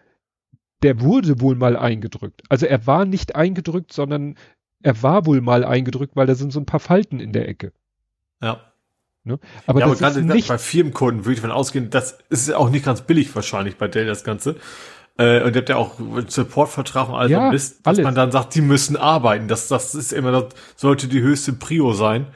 der 0.84 1.02
wurde 1.02 1.42
wohl 1.42 1.56
mal 1.56 1.76
eingedrückt. 1.76 2.44
Also 2.50 2.66
er 2.66 2.86
war 2.86 3.06
nicht 3.06 3.36
eingedrückt, 3.36 3.92
sondern 3.94 4.36
er 4.82 5.02
war 5.02 5.26
wohl 5.26 5.42
mal 5.42 5.64
eingedrückt, 5.64 6.16
weil 6.16 6.28
da 6.28 6.36
sind 6.36 6.52
so 6.52 6.60
ein 6.60 6.66
paar 6.66 6.80
Falten 6.80 7.20
in 7.20 7.32
der 7.32 7.48
Ecke. 7.48 7.74
Ja. 8.42 8.62
Ne? 9.26 9.40
Aber, 9.66 9.80
ja, 9.80 9.88
aber 9.88 9.96
gerade 9.96 10.22
nicht 10.22 10.48
bei 10.48 10.58
Firmenkunden 10.60 11.26
würde 11.26 11.34
ich 11.34 11.42
davon 11.42 11.52
ausgehen, 11.52 11.90
das 11.90 12.20
ist 12.30 12.54
auch 12.54 12.70
nicht 12.70 12.86
ganz 12.86 13.02
billig 13.02 13.36
wahrscheinlich 13.36 13.76
bei 13.78 13.88
Dell 13.88 14.06
das 14.06 14.24
Ganze. 14.24 14.56
Äh, 15.18 15.42
und 15.42 15.56
ihr 15.56 15.62
habt 15.62 15.70
ja 15.70 15.78
auch 15.78 15.94
Supportvertrag 16.28 17.10
und 17.10 17.16
alles 17.16 17.32
ja, 17.32 17.50
Mist, 17.50 17.80
dass 17.84 17.96
alles. 17.96 18.04
man 18.04 18.16
dann 18.16 18.32
sagt, 18.32 18.54
die 18.54 18.62
müssen 18.62 18.96
arbeiten. 18.96 19.48
Das, 19.48 19.68
das 19.68 19.96
ist 19.96 20.14
immer, 20.14 20.32
das 20.32 20.54
sollte 20.76 21.08
die 21.08 21.22
höchste 21.22 21.54
Prio 21.54 21.94
sein. 21.94 22.28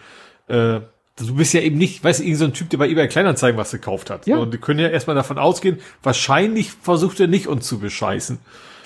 Äh, 0.47 0.79
du 1.17 1.35
bist 1.35 1.53
ja 1.53 1.61
eben 1.61 1.77
nicht, 1.77 2.03
weißt 2.03 2.19
du, 2.19 2.23
irgendein 2.23 2.39
so 2.39 2.45
ein 2.45 2.53
Typ, 2.53 2.69
der 2.71 2.77
bei 2.77 2.89
eBay 2.89 3.07
Kleinanzeigen 3.07 3.59
was 3.59 3.71
gekauft 3.71 4.09
hat. 4.09 4.25
Ja. 4.25 4.37
Und 4.37 4.53
die 4.53 4.57
können 4.57 4.79
ja 4.79 4.87
erstmal 4.87 5.15
davon 5.15 5.37
ausgehen, 5.37 5.79
wahrscheinlich 6.01 6.71
versucht 6.71 7.19
er 7.19 7.27
nicht 7.27 7.47
uns 7.47 7.67
zu 7.67 7.79
bescheißen. 7.79 8.39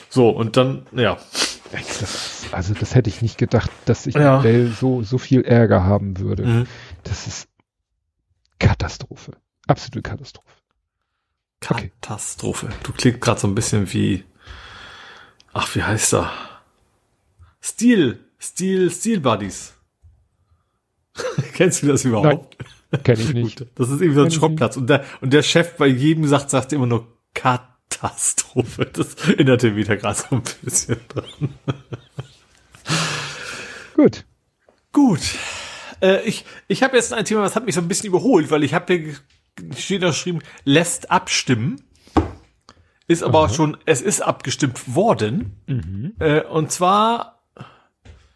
So, 0.09 0.29
und 0.29 0.57
dann, 0.57 0.85
ja. 0.91 1.17
Das, 1.71 2.45
also 2.51 2.73
das 2.75 2.93
hätte 2.93 3.09
ich 3.09 3.21
nicht 3.21 3.37
gedacht, 3.37 3.71
dass 3.85 4.05
ich 4.05 4.15
ja. 4.15 4.41
Dell 4.41 4.71
so, 4.79 5.01
so 5.01 5.17
viel 5.17 5.41
Ärger 5.41 5.83
haben 5.85 6.19
würde. 6.19 6.45
Mhm. 6.45 6.67
Das 7.03 7.25
ist 7.25 7.47
Katastrophe. 8.63 9.31
Absolute 9.67 10.01
Katastrophe. 10.01 10.47
Katastrophe. 11.59 12.67
Okay. 12.67 12.75
Du 12.83 12.93
klingst 12.93 13.21
gerade 13.21 13.39
so 13.39 13.47
ein 13.47 13.55
bisschen 13.55 13.91
wie, 13.93 14.23
ach, 15.53 15.75
wie 15.75 15.83
heißt 15.83 16.13
er? 16.13 16.31
Steel, 17.61 18.19
Steel, 18.39 18.89
Steel 18.89 19.19
Buddies. 19.19 19.73
Kennst 21.53 21.83
du 21.83 21.87
das 21.87 22.05
überhaupt? 22.05 22.57
Nein, 22.91 23.03
kenn 23.03 23.19
ich 23.19 23.33
nicht. 23.33 23.65
das 23.75 23.89
ist 23.89 24.01
irgendwie 24.01 24.15
so 24.15 24.23
ein 24.23 24.31
Schrottplatz. 24.31 24.77
Und 24.77 24.89
der, 24.89 25.05
und 25.21 25.31
der 25.31 25.43
Chef 25.43 25.77
bei 25.77 25.87
jedem 25.87 26.27
sagt, 26.27 26.49
sagt 26.49 26.73
immer 26.73 26.87
nur 26.87 27.07
Katastrophe. 27.33 28.85
Das 28.85 29.15
erinnerte 29.15 29.71
mich 29.71 29.87
da 29.87 29.95
gerade 29.95 30.19
so 30.19 30.35
ein 30.35 30.43
bisschen 30.61 30.99
dran. 31.09 31.53
Gut. 33.95 34.25
Gut. 34.91 35.21
Äh, 36.03 36.21
ich 36.23 36.45
ich 36.67 36.83
habe 36.83 36.95
jetzt 36.95 37.13
ein 37.13 37.25
Thema, 37.25 37.41
das 37.43 37.55
hat 37.55 37.65
mich 37.65 37.75
so 37.75 37.81
ein 37.81 37.87
bisschen 37.87 38.07
überholt, 38.07 38.51
weil 38.51 38.63
ich 38.63 38.73
habe 38.73 38.93
hier 38.93 39.15
steht 39.77 40.03
da 40.03 40.07
geschrieben, 40.07 40.39
lässt 40.65 41.09
abstimmen. 41.09 41.83
Ist 43.07 43.23
aber 43.23 43.45
Aha. 43.45 43.49
schon, 43.53 43.77
es 43.85 44.01
ist 44.01 44.21
abgestimmt 44.21 44.95
worden. 44.95 45.57
Mhm. 45.67 46.13
Äh, 46.19 46.41
und 46.41 46.71
zwar, 46.71 47.43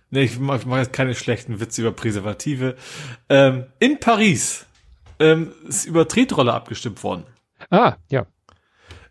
ne, 0.09 0.23
ich 0.23 0.39
mache 0.39 0.67
mach 0.67 0.77
jetzt 0.77 0.93
keine 0.93 1.15
schlechten 1.15 1.59
Witze 1.59 1.81
über 1.81 1.91
Präservative. 1.91 2.75
Ähm, 3.29 3.65
in 3.79 3.99
Paris 3.99 4.65
ähm, 5.19 5.53
ist 5.67 5.85
über 5.85 6.07
Tretrolle 6.07 6.53
abgestimmt 6.53 7.01
worden. 7.03 7.23
Ah, 7.69 7.95
ja. 8.09 8.27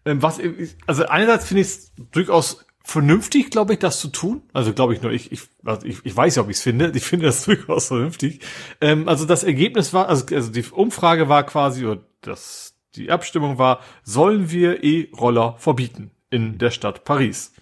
Ähm, 0.04 0.22
was, 0.22 0.40
also 0.86 1.06
einerseits 1.06 1.46
finde 1.46 1.62
ich 1.62 1.68
es 1.68 1.92
durchaus 2.12 2.65
vernünftig, 2.86 3.50
glaube 3.50 3.72
ich, 3.72 3.80
das 3.80 3.98
zu 3.98 4.08
tun. 4.08 4.42
Also 4.52 4.72
glaube 4.72 4.94
ich 4.94 5.02
nur, 5.02 5.10
ich, 5.10 5.32
ich, 5.32 5.40
also 5.64 5.84
ich, 5.84 5.98
ich 6.04 6.16
weiß 6.16 6.36
ja, 6.36 6.42
ob 6.42 6.48
ich 6.48 6.58
es 6.58 6.62
finde. 6.62 6.92
Ich 6.94 7.02
finde 7.02 7.26
das 7.26 7.44
durchaus 7.44 7.88
vernünftig. 7.88 8.40
Ähm, 8.80 9.08
also 9.08 9.24
das 9.24 9.42
Ergebnis 9.42 9.92
war, 9.92 10.08
also, 10.08 10.24
also 10.32 10.52
die 10.52 10.62
Umfrage 10.62 11.28
war 11.28 11.42
quasi, 11.42 11.84
oder 11.84 12.00
das, 12.20 12.76
die 12.94 13.10
Abstimmung 13.10 13.58
war, 13.58 13.80
sollen 14.04 14.52
wir 14.52 14.84
E-Roller 14.84 15.56
verbieten 15.58 16.12
in 16.30 16.58
der 16.58 16.70
Stadt 16.70 17.02
Paris? 17.02 17.52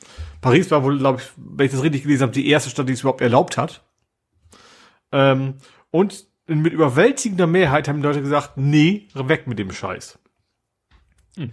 Paris 0.42 0.70
war 0.70 0.84
wohl, 0.84 0.98
glaube 0.98 1.22
ich, 1.22 1.28
wenn 1.36 1.66
ich 1.66 1.72
das 1.72 1.82
richtig 1.82 2.02
gelesen 2.02 2.24
habe, 2.24 2.32
die 2.32 2.46
erste 2.46 2.68
Stadt, 2.68 2.86
die 2.86 2.92
es 2.92 3.00
überhaupt 3.00 3.22
erlaubt 3.22 3.56
hat. 3.56 3.82
Ähm, 5.10 5.54
und 5.90 6.26
mit 6.46 6.74
überwältigender 6.74 7.46
Mehrheit 7.46 7.88
haben 7.88 8.02
die 8.02 8.06
Leute 8.06 8.20
gesagt, 8.20 8.58
nee, 8.58 9.08
weg 9.14 9.46
mit 9.46 9.58
dem 9.58 9.72
Scheiß. 9.72 10.18
Hm. 11.38 11.52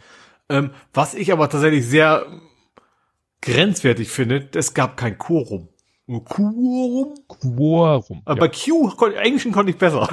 Ähm, 0.50 0.72
was 0.94 1.14
ich 1.14 1.32
aber 1.32 1.50
tatsächlich 1.50 1.88
sehr 1.88 2.26
grenzwertig 3.42 4.10
finde, 4.10 4.48
es 4.54 4.74
gab 4.74 4.98
kein 4.98 5.18
Quorum. 5.18 5.70
Nur 6.08 6.26
Quorum? 6.26 7.16
Quorum. 7.28 8.22
Aber 8.26 8.46
ja. 8.46 8.48
bei 8.48 8.50
Q, 8.50 8.92
Englischen 9.16 9.52
konnte 9.52 9.72
ich 9.72 9.78
besser. 9.78 10.08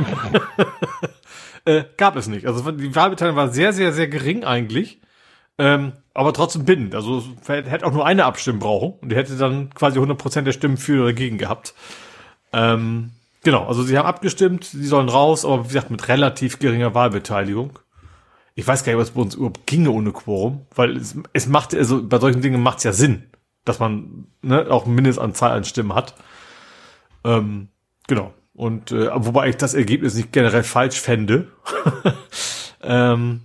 äh, 1.64 1.84
gab 1.96 2.16
es 2.16 2.28
nicht. 2.28 2.46
Also 2.46 2.70
die 2.70 2.94
Wahlbeteiligung 2.94 3.36
war 3.36 3.48
sehr, 3.48 3.72
sehr, 3.72 3.92
sehr 3.92 4.08
gering 4.08 4.44
eigentlich. 4.44 5.00
Ähm, 5.58 5.92
aber 6.14 6.32
trotzdem 6.32 6.64
bindend. 6.64 6.94
Also 6.94 7.22
hätte 7.46 7.84
auch 7.84 7.92
nur 7.92 8.06
eine 8.06 8.24
Abstimmung 8.24 8.60
brauchen 8.60 8.94
und 9.00 9.10
die 9.10 9.16
hätte 9.16 9.36
dann 9.36 9.70
quasi 9.74 9.98
100% 9.98 10.42
der 10.42 10.52
Stimmen 10.52 10.76
für 10.76 11.02
oder 11.02 11.12
dagegen 11.12 11.38
gehabt. 11.38 11.74
Ähm, 12.52 13.10
genau, 13.42 13.66
also 13.66 13.82
sie 13.82 13.98
haben 13.98 14.06
abgestimmt, 14.06 14.64
sie 14.64 14.86
sollen 14.86 15.08
raus, 15.08 15.44
aber 15.44 15.64
wie 15.64 15.68
gesagt, 15.68 15.90
mit 15.90 16.08
relativ 16.08 16.60
geringer 16.60 16.94
Wahlbeteiligung 16.94 17.78
ich 18.58 18.66
weiß 18.66 18.82
gar 18.82 18.92
nicht, 18.92 19.00
was 19.00 19.12
bei 19.12 19.20
uns 19.20 19.36
überhaupt 19.36 19.68
ginge 19.68 19.92
ohne 19.92 20.10
Quorum, 20.10 20.66
weil 20.74 20.96
es, 20.96 21.14
es 21.32 21.46
macht, 21.46 21.76
also 21.76 22.02
bei 22.02 22.18
solchen 22.18 22.42
Dingen 22.42 22.60
macht 22.60 22.78
es 22.78 22.84
ja 22.84 22.92
Sinn, 22.92 23.22
dass 23.64 23.78
man 23.78 24.26
ne, 24.42 24.66
auch 24.68 24.84
eine 24.84 24.94
Mindestanzahl 24.94 25.52
an 25.52 25.62
Stimmen 25.62 25.94
hat. 25.94 26.16
Ähm, 27.22 27.68
genau. 28.08 28.34
Und 28.54 28.90
äh, 28.90 29.10
wobei 29.14 29.50
ich 29.50 29.58
das 29.58 29.74
Ergebnis 29.74 30.14
nicht 30.14 30.32
generell 30.32 30.64
falsch 30.64 31.00
fände. 31.00 31.52
ähm, 32.82 33.42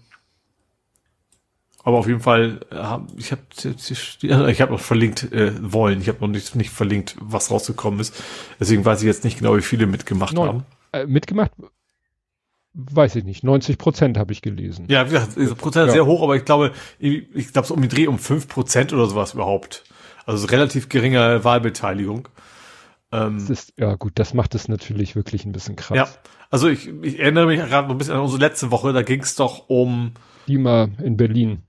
aber 1.84 2.00
auf 2.00 2.08
jeden 2.08 2.22
Fall, 2.22 2.62
äh, 2.72 2.98
ich 3.16 3.32
habe 3.32 3.44
ich 3.62 4.62
habe 4.62 4.72
noch 4.72 4.80
verlinkt 4.80 5.32
äh, 5.32 5.54
wollen. 5.62 6.02
Ich 6.02 6.08
habe 6.08 6.22
noch 6.22 6.28
nicht, 6.28 6.56
nicht 6.56 6.72
verlinkt, 6.72 7.18
was 7.22 7.52
rausgekommen 7.52 8.00
ist. 8.00 8.16
Deswegen 8.60 8.84
weiß 8.84 9.02
ich 9.02 9.06
jetzt 9.06 9.26
nicht 9.26 9.38
genau, 9.38 9.56
wie 9.56 9.62
viele 9.62 9.86
mitgemacht 9.86 10.34
Neun. 10.34 10.48
haben. 10.48 10.66
Äh, 10.92 11.06
mitgemacht 11.06 11.52
weiß 12.74 13.16
ich 13.16 13.24
nicht, 13.24 13.44
90 13.44 13.78
Prozent 13.78 14.18
habe 14.18 14.34
ich 14.34 14.42
gelesen. 14.42 14.86
Ja, 14.90 15.06
wie 15.06 15.14
gesagt, 15.14 15.36
diese 15.36 15.56
Prozent 15.56 15.88
ja. 15.88 15.94
sehr 15.94 16.06
hoch, 16.06 16.24
aber 16.24 16.36
ich 16.36 16.46
glaube, 16.46 16.72
ich, 17.00 17.54
glaube 17.54 17.68
so 17.68 17.74
um 17.74 17.82
die 17.82 17.88
Dreh 17.88 18.08
um 18.08 18.18
fünf 18.18 18.48
Prozent 18.48 18.94
oder 18.94 19.06
sowas 19.06 19.34
überhaupt. 19.34 19.84
Also 20.26 20.48
relativ 20.48 20.90
geringe 20.90 21.44
Wahlbeteiligung. 21.44 22.28
Ähm, 23.12 23.38
das 23.40 23.50
ist, 23.50 23.74
ja 23.78 23.96
gut, 23.96 24.14
das 24.16 24.34
macht 24.34 24.56
es 24.56 24.68
natürlich 24.68 25.16
wirklich 25.16 25.46
ein 25.46 25.52
bisschen 25.52 25.76
krass. 25.76 25.98
Ja, 25.98 26.08
also 26.50 26.68
ich, 26.68 26.88
ich 27.04 27.20
erinnere 27.20 27.46
mich 27.46 27.60
gerade 27.60 27.90
ein 27.90 27.98
bisschen 27.98 28.16
an 28.16 28.22
unsere 28.22 28.40
letzte 28.40 28.72
Woche, 28.72 28.94
da 28.94 29.04
ging 29.04 29.22
es 29.22 29.36
doch 29.36 29.70
um 29.70 30.14
Klima 30.46 30.90
in 31.02 31.18
Berlin. 31.18 31.64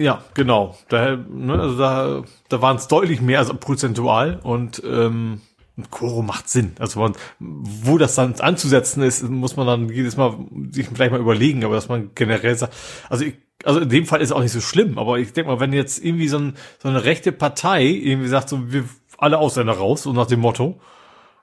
Ja, 0.00 0.24
genau. 0.34 0.76
Da, 0.88 1.16
ne, 1.16 1.58
also 1.58 1.78
da, 1.78 2.22
da 2.48 2.62
waren 2.62 2.76
es 2.76 2.88
deutlich 2.88 3.20
mehr 3.20 3.38
als 3.38 3.52
prozentual 3.54 4.40
und 4.42 4.82
ähm, 4.84 5.40
ein 5.76 5.90
Quorum 5.90 6.26
macht 6.26 6.48
Sinn. 6.48 6.72
Also 6.78 7.00
man, 7.00 7.14
wo 7.38 7.98
das 7.98 8.14
dann 8.14 8.34
anzusetzen 8.34 9.02
ist, 9.02 9.28
muss 9.28 9.56
man 9.56 9.66
dann 9.66 9.88
jedes 9.88 10.16
Mal 10.16 10.36
sich 10.70 10.86
vielleicht 10.86 11.12
mal 11.12 11.20
überlegen, 11.20 11.64
aber 11.64 11.74
dass 11.74 11.88
man 11.88 12.10
generell 12.14 12.54
sagt, 12.54 12.74
also 13.08 13.24
ich, 13.24 13.34
also 13.64 13.80
in 13.80 13.88
dem 13.88 14.06
Fall 14.06 14.20
ist 14.20 14.28
es 14.28 14.32
auch 14.32 14.42
nicht 14.42 14.52
so 14.52 14.60
schlimm, 14.60 14.98
aber 14.98 15.18
ich 15.18 15.32
denke 15.32 15.50
mal, 15.50 15.60
wenn 15.60 15.72
jetzt 15.72 16.04
irgendwie 16.04 16.28
so, 16.28 16.38
ein, 16.38 16.54
so 16.80 16.88
eine 16.88 17.04
rechte 17.04 17.32
Partei 17.32 17.84
irgendwie 17.86 18.28
sagt, 18.28 18.48
so 18.48 18.72
wir 18.72 18.84
alle 19.18 19.38
Ausländer 19.38 19.72
raus, 19.72 20.02
so 20.02 20.12
nach 20.12 20.26
dem 20.26 20.40
Motto, 20.40 20.80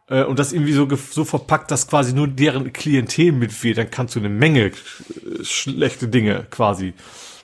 äh, 0.08 0.24
und 0.24 0.40
das 0.40 0.54
irgendwie 0.54 0.74
so, 0.74 0.88
so 0.96 1.26
verpackt, 1.26 1.72
dass 1.72 1.88
quasi 1.88 2.14
nur 2.14 2.28
deren 2.28 2.74
Klientel 2.74 3.32
mitwählt, 3.32 3.78
dann 3.78 3.90
kannst 3.92 4.16
du 4.16 4.20
eine 4.20 4.30
Menge 4.30 4.72
schlechte 5.42 6.08
Dinge 6.08 6.46
quasi 6.50 6.94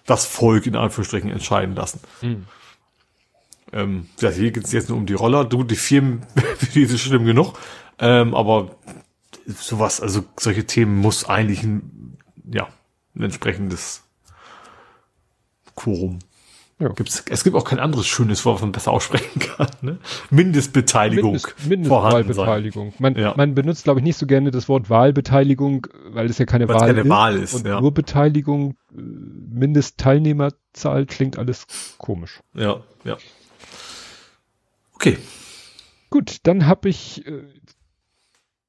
das 0.05 0.25
Volk 0.25 0.67
in 0.67 0.75
Anführungsstrichen 0.75 1.31
entscheiden 1.31 1.75
lassen. 1.75 1.99
Mhm. 2.21 2.45
Ähm, 3.73 4.07
ja, 4.19 4.29
hier 4.29 4.51
geht 4.51 4.65
es 4.65 4.71
jetzt 4.71 4.89
nur 4.89 4.97
um 4.97 5.05
die 5.05 5.13
Roller. 5.13 5.45
Du, 5.45 5.63
die 5.63 5.75
Firmen, 5.75 6.21
die 6.73 6.83
ist 6.83 6.93
es 6.93 7.01
schlimm 7.01 7.25
genug. 7.25 7.53
Ähm, 7.99 8.35
aber 8.35 8.75
sowas, 9.45 10.01
also 10.01 10.23
solche 10.39 10.65
Themen 10.65 10.97
muss 10.97 11.25
eigentlich 11.25 11.63
ein, 11.63 12.17
ja, 12.51 12.67
ein 13.15 13.23
entsprechendes 13.23 14.03
Quorum. 15.75 16.19
Ja. 16.79 16.89
Gibt's, 16.89 17.23
es 17.27 17.43
gibt 17.43 17.55
auch 17.55 17.63
kein 17.63 17.79
anderes 17.79 18.05
schönes 18.05 18.45
Wort, 18.45 18.55
was 18.55 18.61
man 18.61 18.71
besser 18.71 18.91
aussprechen 18.91 19.39
kann. 19.57 19.67
Ne? 19.81 19.97
Mindestbeteiligung. 20.29 21.31
Mindest, 21.31 21.67
Mindestwahlbeteiligung. 21.67 22.93
Man, 22.99 23.15
ja. 23.15 23.33
man 23.35 23.55
benutzt, 23.55 23.85
glaube 23.85 23.99
ich, 23.99 24.03
nicht 24.03 24.17
so 24.17 24.27
gerne 24.27 24.51
das 24.51 24.69
Wort 24.69 24.89
Wahlbeteiligung, 24.89 25.87
weil 26.11 26.29
es 26.29 26.37
ja 26.37 26.45
keine, 26.45 26.69
Wahl, 26.69 26.79
keine 26.79 27.01
ist. 27.01 27.09
Wahl 27.09 27.35
ist. 27.35 27.55
Und 27.55 27.65
ja. 27.65 27.81
nur 27.81 27.95
Beteiligung, 27.95 28.75
äh, 28.95 29.01
Mindestteilnehmerzahl 29.01 31.07
klingt 31.07 31.39
alles 31.39 31.65
komisch. 31.97 32.41
Ja, 32.53 32.81
ja. 33.03 33.17
Okay. 34.97 35.15
Gut, 36.09 36.37
dann 36.41 36.65
habe 36.65 36.89
ich 36.89 37.23
äh, 37.27 37.43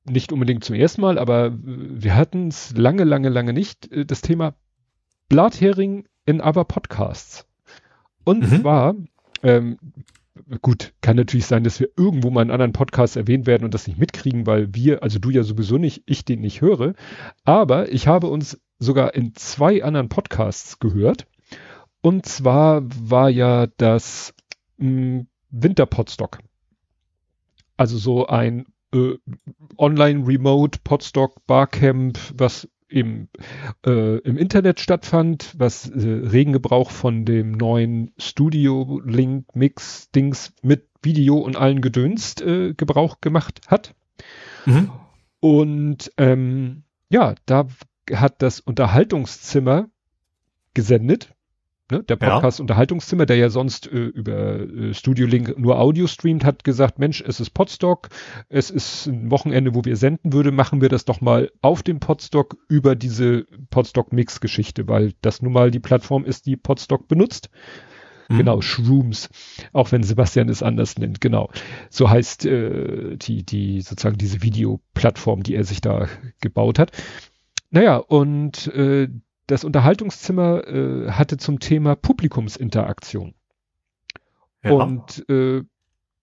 nicht 0.05 0.31
unbedingt 0.31 0.63
zum 0.63 0.75
ersten 0.75 1.01
Mal, 1.01 1.19
aber 1.19 1.47
äh, 1.47 1.53
wir 1.55 2.17
hatten 2.17 2.49
es 2.49 2.77
lange, 2.77 3.05
lange, 3.05 3.31
lange 3.31 3.55
nicht, 3.55 3.91
äh, 3.91 4.05
das 4.05 4.21
Thema 4.21 4.55
Blathering 5.31 6.07
in 6.27 6.43
aber 6.43 6.67
Podcasts. 6.67 7.47
Und 8.25 8.41
mhm. 8.43 8.61
zwar, 8.61 8.95
ähm, 9.43 9.79
gut, 10.61 10.93
kann 11.01 11.17
natürlich 11.17 11.47
sein, 11.47 11.65
dass 11.65 11.81
wir 11.81 11.89
irgendwo 11.97 12.29
mal 12.29 12.43
in 12.43 12.51
anderen 12.51 12.75
Podcasts 12.75 13.17
erwähnt 13.17 13.47
werden 13.47 13.65
und 13.65 13.73
das 13.73 13.87
nicht 13.87 13.99
mitkriegen, 13.99 14.47
weil 14.47 14.75
wir, 14.75 15.03
also 15.03 15.19
du 15.19 15.31
ja 15.31 15.45
sowieso 15.45 15.79
nicht, 15.79 16.03
ich 16.05 16.27
den 16.27 16.43
nicht 16.43 16.61
höre. 16.61 16.93
Aber 17.45 17.91
ich 17.91 18.07
habe 18.07 18.27
uns 18.27 18.61
sogar 18.79 19.15
in 19.15 19.35
zwei 19.35 19.83
anderen 19.83 20.11
Podcasts 20.11 20.79
gehört. 20.79 21.27
Und 22.03 22.27
zwar 22.27 22.83
war 22.85 23.31
ja 23.31 23.67
das 23.79 24.35
mh, 24.77 25.21
hm, 25.21 25.27
Winter-Podstock. 25.51 26.39
Also 27.77 27.99
so 27.99 28.27
ein 28.27 28.67
äh, 28.93 29.15
Online-Remote 29.77 30.81
Podstock 30.83 31.47
Barcamp, 31.47 32.19
was 32.37 32.69
äh, 32.91 33.01
im 33.01 33.29
Internet 34.37 34.81
stattfand, 34.81 35.55
was 35.59 35.89
äh, 35.91 36.09
Regengebrauch 36.09 36.91
von 36.91 37.25
dem 37.25 37.53
neuen 37.53 38.13
Studio 38.19 39.01
Link 39.05 39.55
Mix 39.55 40.11
Dings 40.11 40.55
mit 40.63 40.89
Video 41.03 41.37
und 41.37 41.57
allen 41.57 41.81
gedönst 41.81 42.41
äh, 42.41 42.75
Gebrauch 42.75 43.21
gemacht 43.21 43.61
hat. 43.69 43.95
Mhm. 44.67 44.91
Und 45.41 46.13
ähm, 46.17 46.83
ja, 47.11 47.35
da 47.47 47.69
hat 48.13 48.43
das 48.43 48.61
Unterhaltungszimmer 48.61 49.89
gesendet 50.75 51.35
ne, 51.91 52.03
der 52.03 52.17
Podcast 52.17 52.59
ja. 52.59 52.63
Unterhaltungszimmer, 52.63 53.27
der 53.27 53.37
ja 53.37 53.51
sonst 53.51 53.87
äh, 53.87 53.97
über 53.97 54.61
äh, 54.61 54.95
Studio 54.95 55.27
Link 55.27 55.59
nur 55.59 55.79
Audio 55.79 56.07
streamt, 56.07 56.45
hat 56.45 56.65
gesagt, 56.65 56.99
Mensch, 56.99 57.23
es 57.27 57.41
ist 57.41 57.51
Podstock, 57.51 58.09
es 58.49 58.71
ist 58.71 59.07
ein 59.07 59.31
Wochenende, 59.31 59.75
wo 59.75 59.85
wir 59.85 59.97
senden 59.97 60.33
würde, 60.33 60.53
machen 60.53 60.81
wir 60.81 60.89
das 60.89 61.05
doch 61.05 61.21
mal 61.21 61.51
auf 61.63 61.83
dem 61.83 62.01
Podstock 62.01 62.57
über 62.69 62.95
diese 62.95 63.47
Podstock 63.71 64.13
Mix 64.13 64.41
Geschichte, 64.41 64.89
weil 64.89 65.15
das 65.21 65.43
nun 65.43 65.53
mal 65.53 65.71
die 65.71 65.81
Plattform 65.81 66.25
ist, 66.25 66.47
die 66.47 66.57
Podstock 66.57 67.09
benutzt. 67.09 67.51
Mhm. 68.29 68.39
Genau, 68.39 68.61
Shrooms, 68.61 69.31
auch 69.73 69.91
wenn 69.91 70.03
Sebastian 70.03 70.49
es 70.49 70.63
anders 70.63 70.99
nennt, 70.99 71.21
genau. 71.21 71.51
So 71.89 72.11
heißt 72.11 72.45
äh, 72.45 73.17
die, 73.17 73.45
die 73.45 73.81
sozusagen 73.81 74.19
diese 74.19 74.43
Videoplattform, 74.43 75.43
die 75.43 75.55
er 75.55 75.65
sich 75.65 75.81
da 75.81 76.09
gebaut 76.41 76.79
hat. 76.79 76.93
Naja, 77.71 77.97
und 77.97 78.67
äh, 78.69 79.09
das 79.49 79.65
Unterhaltungszimmer 79.65 80.67
äh, 80.69 81.11
hatte 81.11 81.39
zum 81.39 81.59
Thema 81.59 81.97
Publikumsinteraktion. 81.97 83.35
Ja. 84.63 84.73
Und 84.73 85.29
äh, 85.29 85.63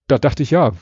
da 0.06 0.18
dachte 0.18 0.42
ich, 0.42 0.52
ja, 0.52 0.72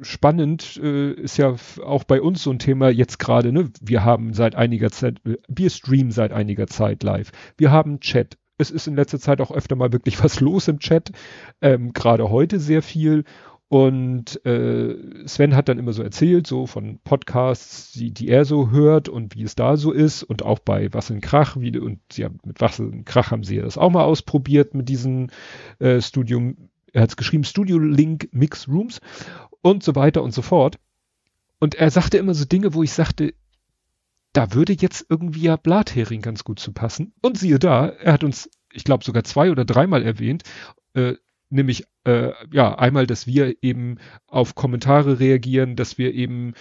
spannend 0.00 0.78
äh, 0.82 1.12
ist 1.12 1.36
ja 1.38 1.56
auch 1.84 2.04
bei 2.04 2.22
uns 2.22 2.42
so 2.42 2.50
ein 2.50 2.60
Thema 2.60 2.88
jetzt 2.90 3.18
gerade, 3.18 3.52
ne? 3.52 3.70
Wir 3.80 4.04
haben 4.04 4.32
seit 4.32 4.54
einiger 4.54 4.90
Zeit, 4.90 5.20
äh, 5.26 5.38
wir 5.48 5.70
streamen 5.70 6.12
seit 6.12 6.32
einiger 6.32 6.68
Zeit 6.68 7.02
live. 7.02 7.32
Wir 7.56 7.72
haben 7.72 8.00
Chat. 8.00 8.38
Es 8.58 8.70
ist 8.70 8.86
in 8.86 8.94
letzter 8.94 9.18
Zeit 9.18 9.40
auch 9.40 9.50
öfter 9.50 9.74
mal 9.74 9.92
wirklich 9.92 10.22
was 10.22 10.40
los 10.40 10.68
im 10.68 10.78
Chat. 10.78 11.10
Ähm, 11.60 11.92
gerade 11.92 12.30
heute 12.30 12.60
sehr 12.60 12.82
viel. 12.82 13.24
Und 13.68 14.44
äh, 14.46 15.26
Sven 15.26 15.56
hat 15.56 15.68
dann 15.68 15.78
immer 15.78 15.92
so 15.92 16.02
erzählt, 16.02 16.46
so 16.46 16.66
von 16.66 17.00
Podcasts, 17.02 17.92
die, 17.92 18.12
die 18.12 18.28
er 18.28 18.44
so 18.44 18.70
hört 18.70 19.08
und 19.08 19.34
wie 19.34 19.42
es 19.42 19.56
da 19.56 19.76
so 19.76 19.90
ist. 19.90 20.22
Und 20.22 20.44
auch 20.44 20.60
bei 20.60 20.92
Was 20.94 21.10
in 21.10 21.20
Krach, 21.20 21.56
wie, 21.58 21.76
und 21.76 21.98
sie 22.12 22.24
haben, 22.24 22.38
mit 22.44 22.60
Was 22.60 22.78
in 22.78 23.04
Krach 23.04 23.32
haben 23.32 23.42
sie 23.42 23.58
das 23.58 23.76
auch 23.76 23.90
mal 23.90 24.04
ausprobiert 24.04 24.74
mit 24.74 24.88
diesen 24.88 25.32
äh, 25.80 26.00
Studium, 26.00 26.68
er 26.92 27.02
hat 27.02 27.10
es 27.10 27.16
geschrieben, 27.16 27.42
Studio 27.42 27.78
Link 27.78 28.28
Mix 28.32 28.68
Rooms 28.68 29.00
und 29.62 29.82
so 29.82 29.96
weiter 29.96 30.22
und 30.22 30.32
so 30.32 30.42
fort. 30.42 30.78
Und 31.58 31.74
er 31.74 31.90
sagte 31.90 32.18
immer 32.18 32.34
so 32.34 32.44
Dinge, 32.44 32.72
wo 32.72 32.84
ich 32.84 32.92
sagte, 32.92 33.34
da 34.32 34.52
würde 34.52 34.74
jetzt 34.74 35.06
irgendwie 35.08 35.42
ja 35.42 35.56
Blathering 35.56 36.20
ganz 36.20 36.44
gut 36.44 36.60
zu 36.60 36.72
passen. 36.72 37.14
Und 37.20 37.36
siehe 37.38 37.58
da, 37.58 37.88
er 37.88 38.12
hat 38.12 38.22
uns, 38.22 38.48
ich 38.72 38.84
glaube 38.84 39.02
sogar 39.02 39.24
zwei 39.24 39.50
oder 39.50 39.64
dreimal 39.64 40.02
erwähnt, 40.02 40.44
äh, 40.94 41.14
nämlich 41.48 41.84
äh, 42.04 42.32
ja 42.52 42.76
einmal, 42.76 43.06
dass 43.06 43.26
wir 43.26 43.62
eben 43.62 43.98
auf 44.26 44.54
Kommentare 44.54 45.20
reagieren, 45.20 45.76
dass 45.76 45.98
wir 45.98 46.14
eben 46.14 46.54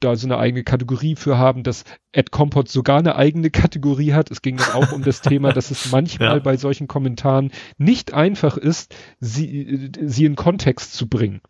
da 0.00 0.16
so 0.16 0.26
eine 0.26 0.38
eigene 0.38 0.64
Kategorie 0.64 1.16
für 1.16 1.38
haben, 1.38 1.62
dass 1.62 1.84
Ed 2.12 2.30
Compot 2.30 2.68
sogar 2.68 2.98
eine 2.98 3.16
eigene 3.16 3.50
Kategorie 3.50 4.12
hat. 4.12 4.30
Es 4.30 4.42
ging 4.42 4.56
dann 4.56 4.72
auch 4.72 4.92
um 4.92 5.02
das 5.02 5.20
Thema, 5.20 5.52
dass 5.52 5.70
es 5.70 5.90
manchmal 5.92 6.36
ja. 6.36 6.42
bei 6.42 6.56
solchen 6.56 6.88
Kommentaren 6.88 7.52
nicht 7.78 8.12
einfach 8.12 8.56
ist, 8.56 8.94
sie, 9.20 9.90
sie 10.00 10.24
in 10.24 10.36
Kontext 10.36 10.94
zu 10.94 11.08
bringen. 11.08 11.40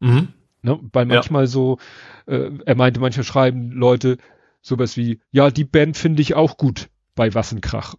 Mhm. 0.00 0.28
Ne? 0.62 0.80
Weil 0.92 1.06
manchmal 1.06 1.44
ja. 1.44 1.48
so, 1.48 1.78
äh, 2.26 2.50
er 2.64 2.74
meinte, 2.74 3.00
manchmal 3.00 3.24
schreiben 3.24 3.70
Leute 3.70 4.18
sowas 4.60 4.96
wie, 4.96 5.20
ja, 5.30 5.50
die 5.50 5.64
Band 5.64 5.96
finde 5.96 6.22
ich 6.22 6.34
auch 6.34 6.56
gut 6.56 6.88
bei 7.14 7.34
Wassenkrach. 7.34 7.94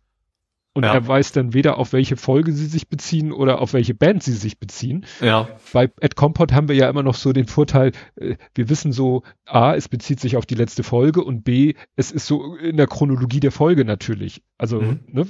Und 0.77 0.83
ja. 0.83 0.93
er 0.93 1.07
weiß 1.07 1.31
dann 1.31 1.55
weder 1.55 1.79
auf 1.79 1.91
welche 1.91 2.17
Folge 2.17 2.51
sie 2.51 2.67
sich 2.67 2.87
beziehen 2.87 3.31
oder 3.31 3.61
auf 3.61 3.73
welche 3.73 3.95
Band 3.95 4.21
sie 4.21 4.33
sich 4.33 4.59
beziehen. 4.59 5.07
Ja. 5.21 5.47
Bei 5.73 5.89
Ed 5.99 6.15
Compot 6.15 6.53
haben 6.53 6.67
wir 6.67 6.75
ja 6.75 6.87
immer 6.87 7.01
noch 7.01 7.15
so 7.15 7.33
den 7.33 7.47
Vorteil, 7.47 7.93
äh, 8.15 8.35
wir 8.53 8.69
wissen 8.69 8.91
so, 8.91 9.23
A, 9.47 9.73
es 9.73 9.89
bezieht 9.89 10.19
sich 10.19 10.37
auf 10.37 10.45
die 10.45 10.53
letzte 10.53 10.83
Folge 10.83 11.23
und 11.23 11.43
B, 11.43 11.73
es 11.95 12.11
ist 12.11 12.27
so 12.27 12.55
in 12.57 12.77
der 12.77 12.85
Chronologie 12.85 13.39
der 13.39 13.51
Folge 13.51 13.85
natürlich. 13.85 14.43
Also 14.59 14.79
mhm. 14.79 14.99
ne, 15.07 15.25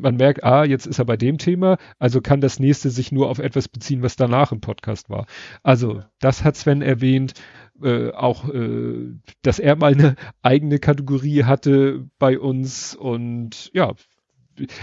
man 0.00 0.16
merkt, 0.16 0.44
A, 0.44 0.64
jetzt 0.64 0.86
ist 0.86 0.98
er 0.98 1.04
bei 1.04 1.18
dem 1.18 1.36
Thema, 1.36 1.76
also 1.98 2.22
kann 2.22 2.40
das 2.40 2.58
nächste 2.58 2.88
sich 2.88 3.12
nur 3.12 3.28
auf 3.28 3.38
etwas 3.38 3.68
beziehen, 3.68 4.02
was 4.02 4.16
danach 4.16 4.50
im 4.50 4.62
Podcast 4.62 5.10
war. 5.10 5.26
Also 5.62 6.04
das 6.20 6.42
hat 6.42 6.56
Sven 6.56 6.80
erwähnt. 6.80 7.34
Äh, 7.82 8.12
auch, 8.12 8.48
äh, 8.48 9.18
dass 9.42 9.58
er 9.58 9.76
mal 9.76 9.92
eine 9.92 10.16
eigene 10.40 10.78
Kategorie 10.78 11.44
hatte 11.44 12.08
bei 12.18 12.38
uns 12.38 12.94
und 12.94 13.70
ja, 13.74 13.92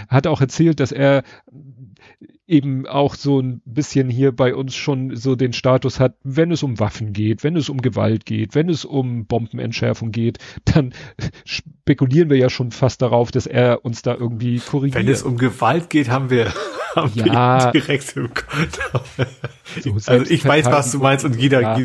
hat 0.08 0.26
auch 0.26 0.40
erzählt, 0.40 0.80
dass 0.80 0.92
er 0.92 1.22
eben 2.46 2.86
auch 2.86 3.14
so 3.14 3.40
ein 3.40 3.62
bisschen 3.64 4.10
hier 4.10 4.32
bei 4.32 4.54
uns 4.54 4.74
schon 4.74 5.16
so 5.16 5.34
den 5.34 5.52
Status 5.52 5.98
hat, 5.98 6.16
wenn 6.22 6.52
es 6.52 6.62
um 6.62 6.78
Waffen 6.78 7.12
geht, 7.12 7.42
wenn 7.42 7.56
es 7.56 7.68
um 7.70 7.80
Gewalt 7.80 8.26
geht, 8.26 8.54
wenn 8.54 8.68
es 8.68 8.84
um 8.84 9.24
Bombenentschärfung 9.26 10.12
geht, 10.12 10.38
dann 10.66 10.92
spekulieren 11.44 12.28
wir 12.28 12.36
ja 12.36 12.50
schon 12.50 12.70
fast 12.70 13.00
darauf, 13.00 13.30
dass 13.30 13.46
er 13.46 13.84
uns 13.84 14.02
da 14.02 14.14
irgendwie 14.14 14.58
korrigiert. 14.58 15.02
Wenn 15.02 15.12
es 15.12 15.22
um 15.22 15.38
Gewalt 15.38 15.88
geht, 15.88 16.10
haben 16.10 16.28
wir, 16.28 16.52
haben 16.94 17.12
ja, 17.14 17.72
wir 17.72 17.80
direkt 17.80 18.14
im 18.16 18.28
so 19.80 19.92
Also 20.06 20.30
ich 20.30 20.44
weiß, 20.44 20.66
was 20.66 20.92
du 20.92 20.98
meinst 20.98 21.24
und 21.24 21.36
jeder, 21.36 21.62
ja. 21.62 21.78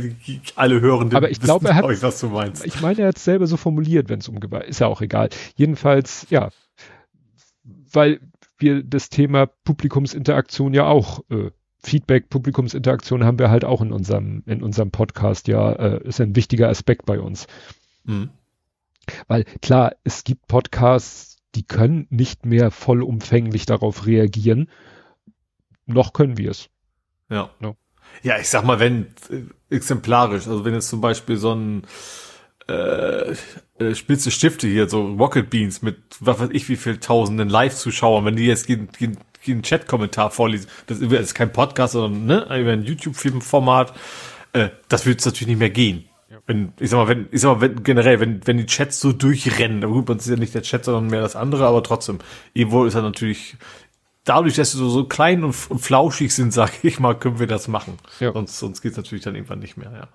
alle 0.57 0.81
Hörenden 0.81 1.15
Aber 1.15 1.31
ich 1.31 1.39
glaube, 1.39 1.69
er 1.69 1.75
hat, 1.75 1.85
was 2.03 2.19
du 2.19 2.27
meinst. 2.27 2.65
Ich 2.65 2.81
meine, 2.81 3.01
er 3.01 3.07
hat 3.09 3.17
es 3.17 3.23
selber 3.23 3.47
so 3.47 3.55
formuliert, 3.55 4.09
wenn 4.09 4.19
es 4.19 4.27
um 4.27 4.41
Gewalt, 4.41 4.67
ist 4.67 4.79
ja 4.79 4.87
auch 4.87 5.01
egal. 5.01 5.29
Jedenfalls, 5.55 6.27
ja, 6.29 6.49
weil 7.91 8.19
wir 8.57 8.83
das 8.83 9.09
Thema 9.09 9.45
Publikumsinteraktion 9.45 10.73
ja 10.73 10.85
auch 10.85 11.21
äh, 11.29 11.51
Feedback, 11.81 12.29
Publikumsinteraktion 12.29 13.23
haben 13.23 13.39
wir 13.39 13.49
halt 13.49 13.63
auch 13.63 13.81
in 13.81 13.93
unserem, 13.93 14.43
in 14.45 14.61
unserem 14.61 14.91
Podcast, 14.91 15.47
ja, 15.47 15.71
äh, 15.71 16.03
ist 16.03 16.19
ein 16.19 16.35
wichtiger 16.35 16.67
Aspekt 16.67 17.05
bei 17.05 17.19
uns. 17.19 17.47
Mhm. 18.03 18.29
Weil 19.27 19.45
klar, 19.61 19.93
es 20.03 20.23
gibt 20.23 20.47
Podcasts, 20.47 21.37
die 21.55 21.63
können 21.63 22.05
nicht 22.09 22.45
mehr 22.45 22.69
vollumfänglich 22.69 23.65
darauf 23.65 24.05
reagieren. 24.05 24.69
Noch 25.85 26.13
können 26.13 26.37
wir 26.37 26.51
es. 26.51 26.69
Ja. 27.29 27.49
No. 27.59 27.75
Ja, 28.23 28.37
ich 28.39 28.49
sag 28.49 28.65
mal, 28.65 28.79
wenn 28.79 29.07
äh, 29.29 29.43
exemplarisch, 29.73 30.47
also 30.47 30.65
wenn 30.65 30.73
jetzt 30.73 30.89
zum 30.89 31.01
Beispiel 31.01 31.37
so 31.37 31.53
ein 31.53 31.83
äh, 32.69 33.35
äh, 33.79 33.95
spitze 33.95 34.31
Stifte 34.31 34.67
hier, 34.67 34.87
so 34.87 35.13
Rocket 35.15 35.49
Beans 35.49 35.81
mit 35.81 35.97
was 36.19 36.39
weiß 36.39 36.49
ich 36.51 36.69
wie 36.69 36.75
viel 36.75 36.97
tausenden 36.97 37.49
Live-Zuschauern, 37.49 38.25
wenn 38.25 38.35
die 38.35 38.45
jetzt 38.45 38.69
jeden, 38.69 38.89
jeden, 38.99 39.17
jeden 39.43 39.63
Chat-Kommentar 39.63 40.31
vorlesen, 40.31 40.67
das 40.87 40.99
ist 40.99 41.33
kein 41.33 41.51
Podcast, 41.51 41.93
sondern 41.93 42.25
ne, 42.25 42.59
über 42.59 42.71
ein 42.71 42.83
YouTube-Filmformat, 42.83 43.93
äh, 44.53 44.69
das 44.87 45.05
wird 45.05 45.19
es 45.19 45.25
natürlich 45.25 45.47
nicht 45.47 45.59
mehr 45.59 45.69
gehen. 45.69 46.05
Wenn, 46.45 46.73
ich 46.79 46.89
sag 46.89 46.97
mal, 46.97 47.07
wenn, 47.07 47.27
ich 47.31 47.41
sag 47.41 47.55
mal, 47.55 47.61
wenn, 47.61 47.83
generell, 47.83 48.19
wenn, 48.19 48.45
wenn 48.45 48.57
die 48.57 48.65
Chats 48.65 48.99
so 48.99 49.11
durchrennen, 49.13 49.81
gut, 49.89 50.07
man 50.07 50.17
ist 50.17 50.27
ja 50.27 50.35
nicht 50.35 50.53
der 50.53 50.61
Chat, 50.61 50.85
sondern 50.85 51.07
mehr 51.07 51.21
das 51.21 51.35
andere, 51.35 51.65
aber 51.65 51.83
trotzdem, 51.83 52.19
irgendwo 52.53 52.85
ist 52.85 52.95
er 52.95 53.01
natürlich, 53.01 53.55
dadurch, 54.25 54.55
dass 54.55 54.71
sie 54.71 54.77
so, 54.77 54.89
so 54.89 55.05
klein 55.05 55.43
und, 55.43 55.55
und 55.69 55.79
flauschig 55.79 56.33
sind, 56.33 56.53
sage 56.53 56.73
ich 56.83 56.99
mal, 56.99 57.17
können 57.17 57.39
wir 57.39 57.47
das 57.47 57.67
machen. 57.67 57.97
Ja. 58.19 58.33
Sonst, 58.33 58.59
sonst 58.59 58.81
geht's 58.81 58.97
natürlich 58.97 59.23
dann 59.23 59.35
irgendwann 59.35 59.59
nicht 59.59 59.77
mehr, 59.77 59.91
ja. 59.91 60.07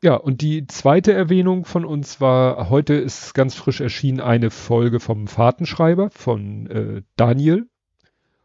Ja, 0.00 0.14
und 0.14 0.42
die 0.42 0.66
zweite 0.68 1.12
Erwähnung 1.12 1.64
von 1.64 1.84
uns 1.84 2.20
war, 2.20 2.70
heute 2.70 2.94
ist 2.94 3.34
ganz 3.34 3.54
frisch 3.56 3.80
erschienen 3.80 4.20
eine 4.20 4.50
Folge 4.50 5.00
vom 5.00 5.26
Fahrtenschreiber 5.26 6.10
von 6.10 6.66
äh, 6.68 7.02
Daniel. 7.16 7.68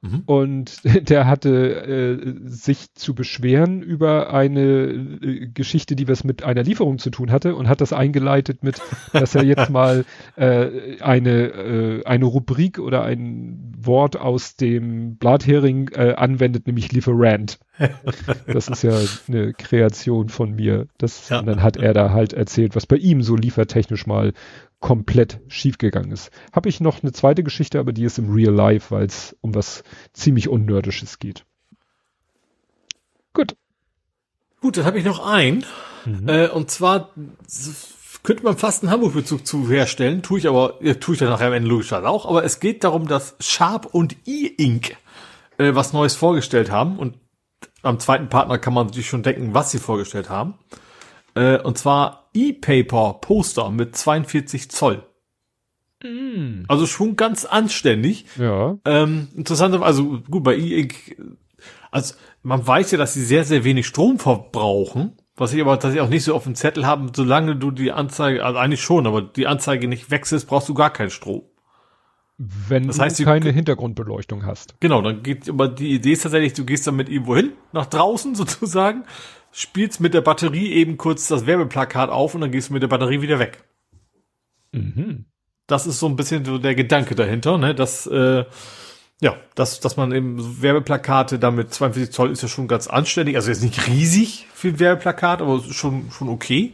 Mhm. 0.04 0.24
Und 0.26 0.82
der 1.10 1.28
hatte 1.28 1.50
äh, 1.50 2.34
sich 2.46 2.94
zu 2.94 3.16
beschweren 3.16 3.82
über 3.82 4.34
eine 4.34 4.62
äh, 4.62 5.48
Geschichte, 5.48 5.96
die 5.96 6.08
was 6.08 6.24
mit 6.24 6.44
einer 6.44 6.64
Lieferung 6.64 7.00
zu 7.00 7.10
tun 7.10 7.32
hatte 7.32 7.56
und 7.56 7.70
hat 7.70 7.80
das 7.80 7.94
eingeleitet 7.94 8.64
mit, 8.64 8.82
dass 9.14 9.34
er 9.34 9.44
jetzt 9.44 9.70
mal 9.70 10.06
äh, 10.36 11.00
eine, 11.00 11.32
äh, 11.32 12.06
eine 12.06 12.26
Rubrik 12.26 12.80
oder 12.80 13.04
ein 13.04 13.72
Wort 13.78 14.18
aus 14.18 14.58
dem 14.58 15.16
Blathering 15.16 15.90
äh, 15.94 16.14
anwendet, 16.16 16.68
nämlich 16.68 16.92
Lieferant. 16.92 17.60
Das 18.46 18.68
ist 18.68 18.84
ja 18.84 18.98
eine 19.28 19.54
Kreation 19.54 20.30
von 20.30 20.56
mir. 20.56 20.88
Das, 20.98 21.30
ja. 21.30 21.40
Und 21.40 21.48
dann 21.48 21.64
hat 21.64 21.78
er 21.78 21.94
da 21.94 22.12
halt 22.12 22.34
erzählt, 22.34 22.76
was 22.76 22.86
bei 22.86 22.98
ihm 22.98 23.24
so 23.24 23.36
liefertechnisch 23.36 24.06
mal 24.06 24.34
komplett 24.84 25.40
schiefgegangen 25.48 26.12
ist. 26.12 26.30
Habe 26.52 26.68
ich 26.68 26.82
noch 26.82 27.02
eine 27.02 27.14
zweite 27.14 27.42
Geschichte, 27.42 27.80
aber 27.80 27.94
die 27.94 28.04
ist 28.04 28.20
im 28.20 28.34
Real 28.34 28.54
Life, 28.54 28.94
weil 28.94 29.06
es 29.06 29.34
um 29.40 29.56
was 29.56 29.82
ziemlich 30.12 30.50
Unnördisches 30.50 31.20
geht. 31.20 31.46
Gut. 33.32 33.56
Gut, 34.60 34.76
dann 34.76 34.84
habe 34.84 35.00
ich 35.00 35.06
noch 35.06 35.26
ein. 35.26 35.64
Mhm. 36.04 36.28
Äh, 36.28 36.50
und 36.50 36.70
zwar 36.70 37.12
könnte 38.24 38.44
man 38.44 38.58
fast 38.58 38.84
einen 38.84 38.92
Hamburg-Bezug 38.92 39.48
zu 39.48 39.70
herstellen, 39.70 40.22
tue 40.22 40.40
ich 40.40 40.50
aber, 40.50 40.76
ja, 40.82 40.96
tue 40.96 41.14
ich 41.14 41.20
dann 41.20 41.30
nachher 41.30 41.48
am 41.48 41.54
Ende 41.54 41.70
logischerweise 41.70 42.10
auch, 42.10 42.26
aber 42.26 42.44
es 42.44 42.60
geht 42.60 42.84
darum, 42.84 43.08
dass 43.08 43.38
Sharp 43.40 43.86
und 43.86 44.18
E-Ink 44.26 44.98
äh, 45.60 45.74
was 45.74 45.94
Neues 45.94 46.18
vorgestellt 46.18 46.72
haben 46.72 47.00
und 47.00 47.18
am 47.84 48.00
zweiten 48.00 48.28
Partner 48.28 48.58
kann 48.58 48.74
man 48.74 48.92
sich 48.92 49.08
schon 49.08 49.24
denken, 49.24 49.54
was 49.54 49.72
sie 49.72 49.80
vorgestellt 49.80 50.30
haben. 50.30 50.56
Äh, 51.36 51.60
und 51.60 51.78
zwar 51.78 52.23
E-Paper 52.34 53.20
Poster 53.22 53.70
mit 53.70 53.96
42 53.96 54.70
Zoll. 54.72 55.04
Mm. 56.04 56.66
Also 56.68 56.86
schon 56.86 57.16
ganz 57.16 57.46
anständig. 57.46 58.26
Ja. 58.38 58.78
Ähm, 58.86 59.30
interessant, 59.36 59.76
also 59.82 60.22
gut, 60.30 60.44
bei 60.44 60.56
E-Ink, 60.56 61.18
also 61.92 62.16
man 62.42 62.66
weiß 62.66 62.92
ja, 62.92 62.98
dass 62.98 63.14
sie 63.14 63.24
sehr, 63.24 63.46
sehr 63.46 63.64
wenig 63.64 63.88
Strom 63.88 64.20
verbrauchen. 64.20 65.14
Was 65.36 65.54
ich 65.54 65.62
aber 65.62 65.74
tatsächlich 65.80 66.02
auch 66.02 66.10
nicht 66.10 66.24
so 66.24 66.36
auf 66.36 66.44
dem 66.44 66.54
Zettel 66.54 66.86
haben, 66.86 67.12
solange 67.16 67.56
du 67.56 67.72
die 67.72 67.92
Anzeige, 67.92 68.46
also 68.46 68.60
eigentlich 68.60 68.82
schon, 68.82 69.08
aber 69.08 69.22
die 69.22 69.48
Anzeige 69.48 69.88
nicht 69.88 70.12
wechselst, 70.12 70.48
brauchst 70.48 70.70
du 70.70 70.76
gar 70.76 70.92
keinen 70.92 71.10
Strom. 71.10 71.44
Wenn 72.38 72.88
das 72.88 73.00
heißt, 73.00 73.20
du 73.20 73.26
keine 73.26 73.52
Hintergrundbeleuchtung 73.52 74.46
hast. 74.46 74.76
Genau, 74.80 75.02
dann 75.02 75.24
geht, 75.24 75.50
aber 75.50 75.68
die 75.68 75.92
Idee 75.94 76.14
ist 76.14 76.24
tatsächlich, 76.24 76.54
du 76.54 76.66
gehst 76.66 76.86
dann 76.86 76.96
mit 76.96 77.10
irgendwo 77.10 77.36
hin, 77.36 77.54
nach 77.72 77.86
draußen 77.86 78.36
sozusagen, 78.36 79.06
spielst 79.54 80.02
mit 80.02 80.14
der 80.14 80.22
Batterie 80.22 80.74
eben 80.74 80.98
kurz 80.98 81.28
das 81.28 81.46
Werbeplakat 81.46 82.10
auf 82.10 82.36
und 82.36 82.42
dann 82.42 82.52
gehst 82.52 82.70
du 82.70 82.74
mit 82.74 82.82
der 82.82 82.88
Batterie 82.88 83.22
wieder 83.22 83.40
weg. 83.40 83.64
Mhm. 84.72 85.26
Das 85.68 85.88
ist 85.88 86.00
so 86.00 86.08
ein 86.08 86.16
bisschen 86.16 86.44
so 86.44 86.58
der 86.58 86.76
Gedanke 86.76 87.16
dahinter, 87.16 87.58
ne, 87.58 87.74
dass, 87.74 88.06
äh, 88.08 88.44
ja, 89.22 89.38
dass, 89.56 89.80
dass 89.80 89.96
man 89.96 90.12
eben 90.12 90.62
Werbeplakate 90.62 91.40
damit 91.40 91.74
42 91.74 92.12
Zoll 92.12 92.32
ist 92.32 92.42
ja 92.42 92.50
schon 92.50 92.68
ganz 92.68 92.88
anständig, 92.88 93.36
also 93.36 93.50
jetzt 93.50 93.64
nicht 93.64 93.88
riesig 93.88 94.48
für 94.54 94.70
ein 94.70 94.80
Werbeplakat, 94.80 95.42
aber 95.42 95.62
schon, 95.62 96.12
schon 96.12 96.30
okay, 96.30 96.74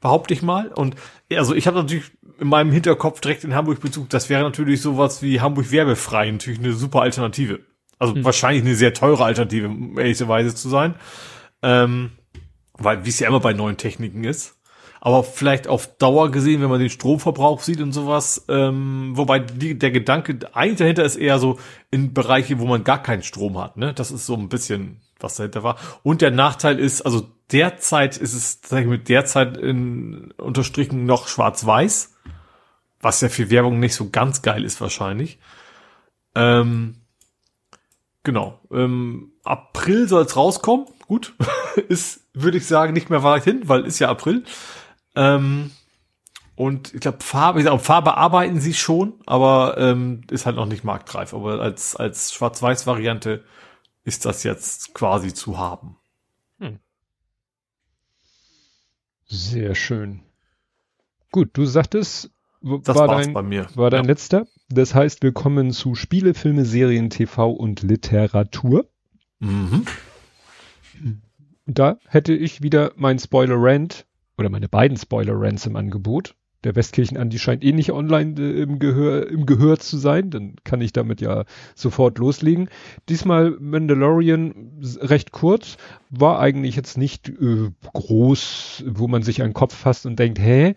behaupte 0.00 0.34
ich 0.34 0.42
mal. 0.42 0.68
Und 0.68 0.96
also 1.32 1.54
ich 1.54 1.66
habe 1.66 1.78
natürlich 1.78 2.10
in 2.38 2.48
meinem 2.48 2.72
Hinterkopf 2.72 3.20
direkt 3.20 3.44
in 3.44 3.54
Hamburg 3.54 3.80
Bezug, 3.80 4.10
das 4.10 4.28
wäre 4.28 4.42
natürlich 4.42 4.82
sowas 4.82 5.22
wie 5.22 5.40
Hamburg 5.40 5.70
werbefrei, 5.70 6.30
natürlich 6.30 6.58
eine 6.58 6.72
super 6.72 7.00
Alternative. 7.00 7.60
Also 7.98 8.14
hm. 8.14 8.24
wahrscheinlich 8.24 8.62
eine 8.62 8.74
sehr 8.74 8.92
teure 8.92 9.24
Alternative, 9.24 9.68
um 9.68 9.98
ehrlicherweise 9.98 10.54
zu 10.54 10.68
sein. 10.68 10.96
Ähm, 11.66 12.12
weil, 12.74 13.04
wie 13.04 13.08
es 13.08 13.18
ja 13.18 13.28
immer 13.28 13.40
bei 13.40 13.52
neuen 13.52 13.76
Techniken 13.76 14.22
ist. 14.22 14.54
Aber 15.00 15.24
vielleicht 15.24 15.68
auf 15.68 15.98
Dauer 15.98 16.30
gesehen, 16.30 16.62
wenn 16.62 16.70
man 16.70 16.80
den 16.80 16.90
Stromverbrauch 16.90 17.60
sieht 17.60 17.80
und 17.80 17.92
sowas, 17.92 18.44
ähm, 18.48 19.12
wobei 19.14 19.40
die, 19.40 19.78
der 19.78 19.90
Gedanke 19.90 20.38
eigentlich 20.52 20.78
dahinter 20.78 21.04
ist 21.04 21.16
eher 21.16 21.38
so 21.38 21.58
in 21.90 22.14
Bereiche, 22.14 22.58
wo 22.60 22.66
man 22.66 22.84
gar 22.84 23.02
keinen 23.02 23.22
Strom 23.22 23.58
hat. 23.58 23.76
Ne? 23.76 23.94
Das 23.94 24.10
ist 24.10 24.26
so 24.26 24.34
ein 24.34 24.48
bisschen, 24.48 25.00
was 25.18 25.36
dahinter 25.36 25.62
war. 25.62 25.76
Und 26.02 26.22
der 26.22 26.30
Nachteil 26.30 26.78
ist, 26.78 27.02
also 27.02 27.28
derzeit 27.52 28.16
ist 28.16 28.34
es, 28.34 28.60
sag 28.64 28.82
ich 28.82 28.86
mit 28.86 29.08
derzeit 29.08 29.56
in 29.56 30.32
unterstrichen 30.38 31.04
noch 31.04 31.28
schwarz-weiß, 31.28 32.14
was 33.00 33.20
ja 33.20 33.28
für 33.28 33.50
Werbung 33.50 33.78
nicht 33.78 33.94
so 33.94 34.10
ganz 34.10 34.42
geil 34.42 34.64
ist 34.64 34.80
wahrscheinlich. 34.80 35.38
Ähm, 36.34 36.96
genau. 38.24 38.60
Ähm, 38.72 39.32
April 39.44 40.08
soll 40.08 40.24
es 40.24 40.36
rauskommen. 40.36 40.86
Gut, 41.06 41.34
ist, 41.88 42.20
würde 42.34 42.58
ich 42.58 42.66
sagen, 42.66 42.92
nicht 42.92 43.10
mehr 43.10 43.22
weit 43.22 43.44
hin, 43.44 43.62
weil 43.64 43.84
ist 43.84 43.98
ja 43.98 44.08
April. 44.10 44.44
Ähm, 45.14 45.70
und 46.56 46.94
ich 46.94 47.00
glaube, 47.00 47.18
Farbe, 47.22 47.58
ich 47.60 47.66
sag, 47.66 47.80
Farbe 47.80 48.16
arbeiten 48.16 48.60
sie 48.60 48.74
schon, 48.74 49.14
aber 49.26 49.76
ähm, 49.78 50.22
ist 50.30 50.46
halt 50.46 50.56
noch 50.56 50.66
nicht 50.66 50.84
marktreif. 50.84 51.34
Aber 51.34 51.60
als, 51.60 51.94
als 51.96 52.32
Schwarz-Weiß-Variante 52.32 53.44
ist 54.04 54.24
das 54.24 54.42
jetzt 54.42 54.94
quasi 54.94 55.34
zu 55.34 55.58
haben. 55.58 55.96
Sehr 59.28 59.74
schön. 59.74 60.22
Gut, 61.32 61.50
du 61.54 61.64
sagtest, 61.66 62.30
Das 62.62 62.96
war 62.96 63.08
dein, 63.08 63.32
bei 63.32 63.42
mir. 63.42 63.66
war 63.74 63.90
dein 63.90 64.04
Ja. 64.04 64.10
letzter. 64.10 64.46
Das 64.68 64.94
heißt, 64.94 65.22
wir 65.22 65.32
kommen 65.32 65.72
zu 65.72 65.94
Spiele, 65.96 66.32
Filme, 66.34 66.64
Serien, 66.64 67.10
TV 67.10 67.50
und 67.50 67.82
Literatur. 67.82 68.88
Mhm. 69.40 69.84
Da 71.66 71.98
hätte 72.06 72.32
ich 72.32 72.62
wieder 72.62 72.92
mein 72.96 73.18
Spoiler-Rant 73.18 74.06
oder 74.38 74.50
meine 74.50 74.68
beiden 74.68 74.96
Spoiler-Rants 74.96 75.66
im 75.66 75.76
Angebot. 75.76 76.34
Der 76.64 76.74
Westkirchen-Andi 76.74 77.38
scheint 77.38 77.62
eh 77.62 77.72
nicht 77.72 77.92
online 77.92 78.40
äh, 78.40 78.62
im, 78.62 78.78
Gehör, 78.78 79.28
im 79.28 79.46
Gehör 79.46 79.78
zu 79.78 79.98
sein, 79.98 80.30
dann 80.30 80.56
kann 80.64 80.80
ich 80.80 80.92
damit 80.92 81.20
ja 81.20 81.44
sofort 81.74 82.18
loslegen. 82.18 82.68
Diesmal 83.08 83.52
Mandalorian 83.60 84.80
recht 85.00 85.32
kurz, 85.32 85.76
war 86.10 86.40
eigentlich 86.40 86.74
jetzt 86.74 86.98
nicht 86.98 87.28
äh, 87.28 87.70
groß, 87.92 88.84
wo 88.88 89.06
man 89.06 89.22
sich 89.22 89.36
den 89.36 89.52
Kopf 89.52 89.76
fasst 89.76 90.06
und 90.06 90.18
denkt, 90.18 90.40
hä? 90.40 90.74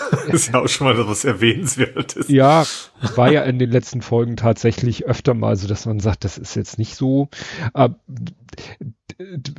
ist 0.28 0.52
ja 0.52 0.60
auch 0.60 0.68
schon 0.68 0.86
mal 0.86 1.08
was 1.08 1.24
Erwähnenswertes. 1.24 2.28
Ja, 2.28 2.64
war 3.16 3.30
ja 3.30 3.42
in 3.42 3.58
den 3.58 3.70
letzten 3.70 4.02
Folgen 4.02 4.36
tatsächlich 4.36 5.06
öfter 5.06 5.34
mal 5.34 5.56
so, 5.56 5.68
dass 5.68 5.86
man 5.86 6.00
sagt, 6.00 6.24
das 6.24 6.38
ist 6.38 6.54
jetzt 6.54 6.78
nicht 6.78 6.94
so. 6.96 7.28
Aber 7.72 7.96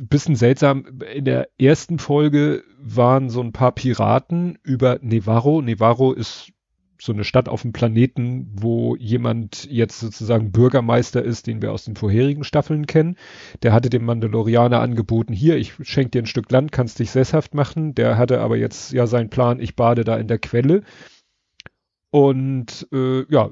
bisschen 0.08 0.36
seltsam, 0.36 1.00
in 1.12 1.24
der 1.24 1.48
ersten 1.58 1.98
Folge 1.98 2.64
waren 2.78 3.30
so 3.30 3.40
ein 3.40 3.52
paar 3.52 3.72
Piraten 3.72 4.58
über 4.62 4.98
Nevarro. 5.00 5.62
Nevarro 5.62 6.12
ist 6.12 6.52
so 7.04 7.12
eine 7.12 7.24
Stadt 7.24 7.50
auf 7.50 7.62
dem 7.62 7.72
Planeten, 7.72 8.50
wo 8.54 8.96
jemand 8.96 9.70
jetzt 9.70 10.00
sozusagen 10.00 10.52
Bürgermeister 10.52 11.22
ist, 11.22 11.46
den 11.46 11.60
wir 11.60 11.70
aus 11.70 11.84
den 11.84 11.96
vorherigen 11.96 12.44
Staffeln 12.44 12.86
kennen. 12.86 13.16
Der 13.62 13.74
hatte 13.74 13.90
dem 13.90 14.06
Mandalorianer 14.06 14.80
angeboten, 14.80 15.34
hier, 15.34 15.58
ich 15.58 15.74
schenke 15.82 16.10
dir 16.12 16.22
ein 16.22 16.26
Stück 16.26 16.50
Land, 16.50 16.72
kannst 16.72 16.98
dich 16.98 17.10
sesshaft 17.10 17.52
machen. 17.54 17.94
Der 17.94 18.16
hatte 18.16 18.40
aber 18.40 18.56
jetzt 18.56 18.92
ja 18.92 19.06
seinen 19.06 19.28
Plan, 19.28 19.60
ich 19.60 19.76
bade 19.76 20.04
da 20.04 20.16
in 20.16 20.28
der 20.28 20.38
Quelle. 20.38 20.82
Und 22.10 22.88
äh, 22.90 23.30
ja, 23.30 23.50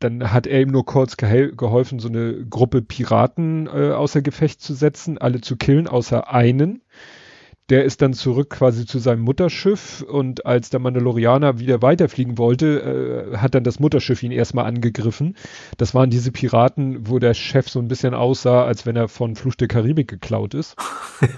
dann 0.00 0.30
hat 0.30 0.46
er 0.46 0.60
ihm 0.60 0.68
nur 0.68 0.84
kurz 0.84 1.16
geholfen, 1.16 2.00
so 2.00 2.08
eine 2.08 2.44
Gruppe 2.44 2.82
Piraten 2.82 3.66
äh, 3.66 3.92
außer 3.92 4.20
Gefecht 4.20 4.60
zu 4.60 4.74
setzen, 4.74 5.16
alle 5.16 5.40
zu 5.40 5.56
killen, 5.56 5.88
außer 5.88 6.30
einen. 6.30 6.82
Der 7.70 7.84
ist 7.84 8.02
dann 8.02 8.12
zurück 8.12 8.50
quasi 8.50 8.84
zu 8.84 8.98
seinem 8.98 9.22
Mutterschiff 9.22 10.02
und 10.02 10.44
als 10.44 10.68
der 10.68 10.80
Mandalorianer 10.80 11.58
wieder 11.58 11.80
weiterfliegen 11.80 12.36
wollte, 12.36 13.30
äh, 13.32 13.36
hat 13.38 13.54
dann 13.54 13.64
das 13.64 13.80
Mutterschiff 13.80 14.22
ihn 14.22 14.32
erstmal 14.32 14.66
angegriffen. 14.66 15.34
Das 15.78 15.94
waren 15.94 16.10
diese 16.10 16.30
Piraten, 16.30 17.08
wo 17.08 17.18
der 17.18 17.32
Chef 17.32 17.70
so 17.70 17.78
ein 17.78 17.88
bisschen 17.88 18.12
aussah, 18.12 18.64
als 18.64 18.84
wenn 18.84 18.96
er 18.96 19.08
von 19.08 19.34
Fluch 19.34 19.54
der 19.54 19.68
Karibik 19.68 20.08
geklaut 20.08 20.54
ist. 20.54 20.76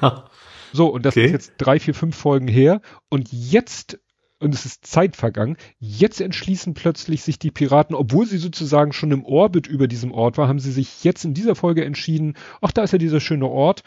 Ja. 0.02 0.24
So, 0.72 0.88
und 0.88 1.04
das 1.06 1.14
Okay. 1.16 1.26
ist 1.26 1.32
jetzt 1.32 1.52
drei, 1.58 1.78
vier, 1.78 1.94
fünf 1.94 2.16
Folgen 2.16 2.48
her. 2.48 2.80
Und 3.08 3.30
jetzt, 3.32 4.00
und 4.40 4.52
es 4.52 4.66
ist 4.66 4.84
Zeit 4.84 5.14
vergangen, 5.16 5.56
jetzt 5.78 6.20
entschließen 6.20 6.74
plötzlich 6.74 7.22
sich 7.22 7.38
die 7.38 7.52
Piraten, 7.52 7.94
obwohl 7.94 8.26
sie 8.26 8.38
sozusagen 8.38 8.92
schon 8.92 9.12
im 9.12 9.24
Orbit 9.24 9.66
über 9.68 9.86
diesem 9.86 10.12
Ort 10.12 10.38
war, 10.38 10.48
haben 10.48 10.58
sie 10.58 10.72
sich 10.72 11.04
jetzt 11.04 11.24
in 11.24 11.34
dieser 11.34 11.54
Folge 11.54 11.84
entschieden, 11.84 12.34
ach, 12.60 12.72
da 12.72 12.82
ist 12.82 12.92
ja 12.92 12.98
dieser 12.98 13.20
schöne 13.20 13.46
Ort. 13.46 13.82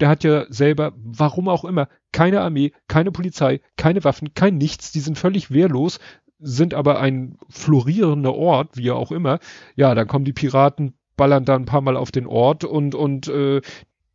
Der 0.00 0.08
hat 0.08 0.24
ja 0.24 0.44
selber, 0.50 0.92
warum 0.96 1.48
auch 1.48 1.64
immer, 1.64 1.88
keine 2.12 2.40
Armee, 2.40 2.72
keine 2.86 3.12
Polizei, 3.12 3.60
keine 3.76 4.04
Waffen, 4.04 4.34
kein 4.34 4.58
Nichts. 4.58 4.92
Die 4.92 5.00
sind 5.00 5.18
völlig 5.18 5.50
wehrlos, 5.50 5.98
sind 6.38 6.74
aber 6.74 7.00
ein 7.00 7.38
florierender 7.48 8.34
Ort, 8.34 8.76
wie 8.76 8.90
auch 8.90 9.10
immer. 9.10 9.38
Ja, 9.74 9.94
dann 9.94 10.06
kommen 10.06 10.24
die 10.24 10.32
Piraten, 10.32 10.94
ballern 11.16 11.44
da 11.44 11.54
ein 11.56 11.64
paar 11.64 11.80
Mal 11.80 11.96
auf 11.96 12.10
den 12.10 12.26
Ort 12.26 12.64
und, 12.64 12.94
und 12.94 13.28
äh, 13.28 13.62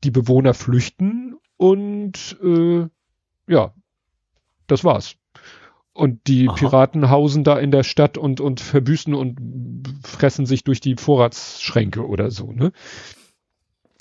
die 0.03 0.11
Bewohner 0.11 0.53
flüchten 0.53 1.37
und 1.57 2.37
äh, 2.43 2.87
ja, 3.47 3.73
das 4.67 4.83
war's. 4.83 5.15
Und 5.93 6.27
die 6.27 6.47
Aha. 6.47 6.55
Piraten 6.55 7.09
hausen 7.09 7.43
da 7.43 7.59
in 7.59 7.71
der 7.71 7.83
Stadt 7.83 8.17
und, 8.17 8.39
und 8.39 8.61
verbüßen 8.61 9.13
und 9.13 9.83
fressen 10.03 10.45
sich 10.45 10.63
durch 10.63 10.79
die 10.79 10.95
Vorratsschränke 10.95 12.07
oder 12.07 12.31
so, 12.31 12.51
ne? 12.51 12.71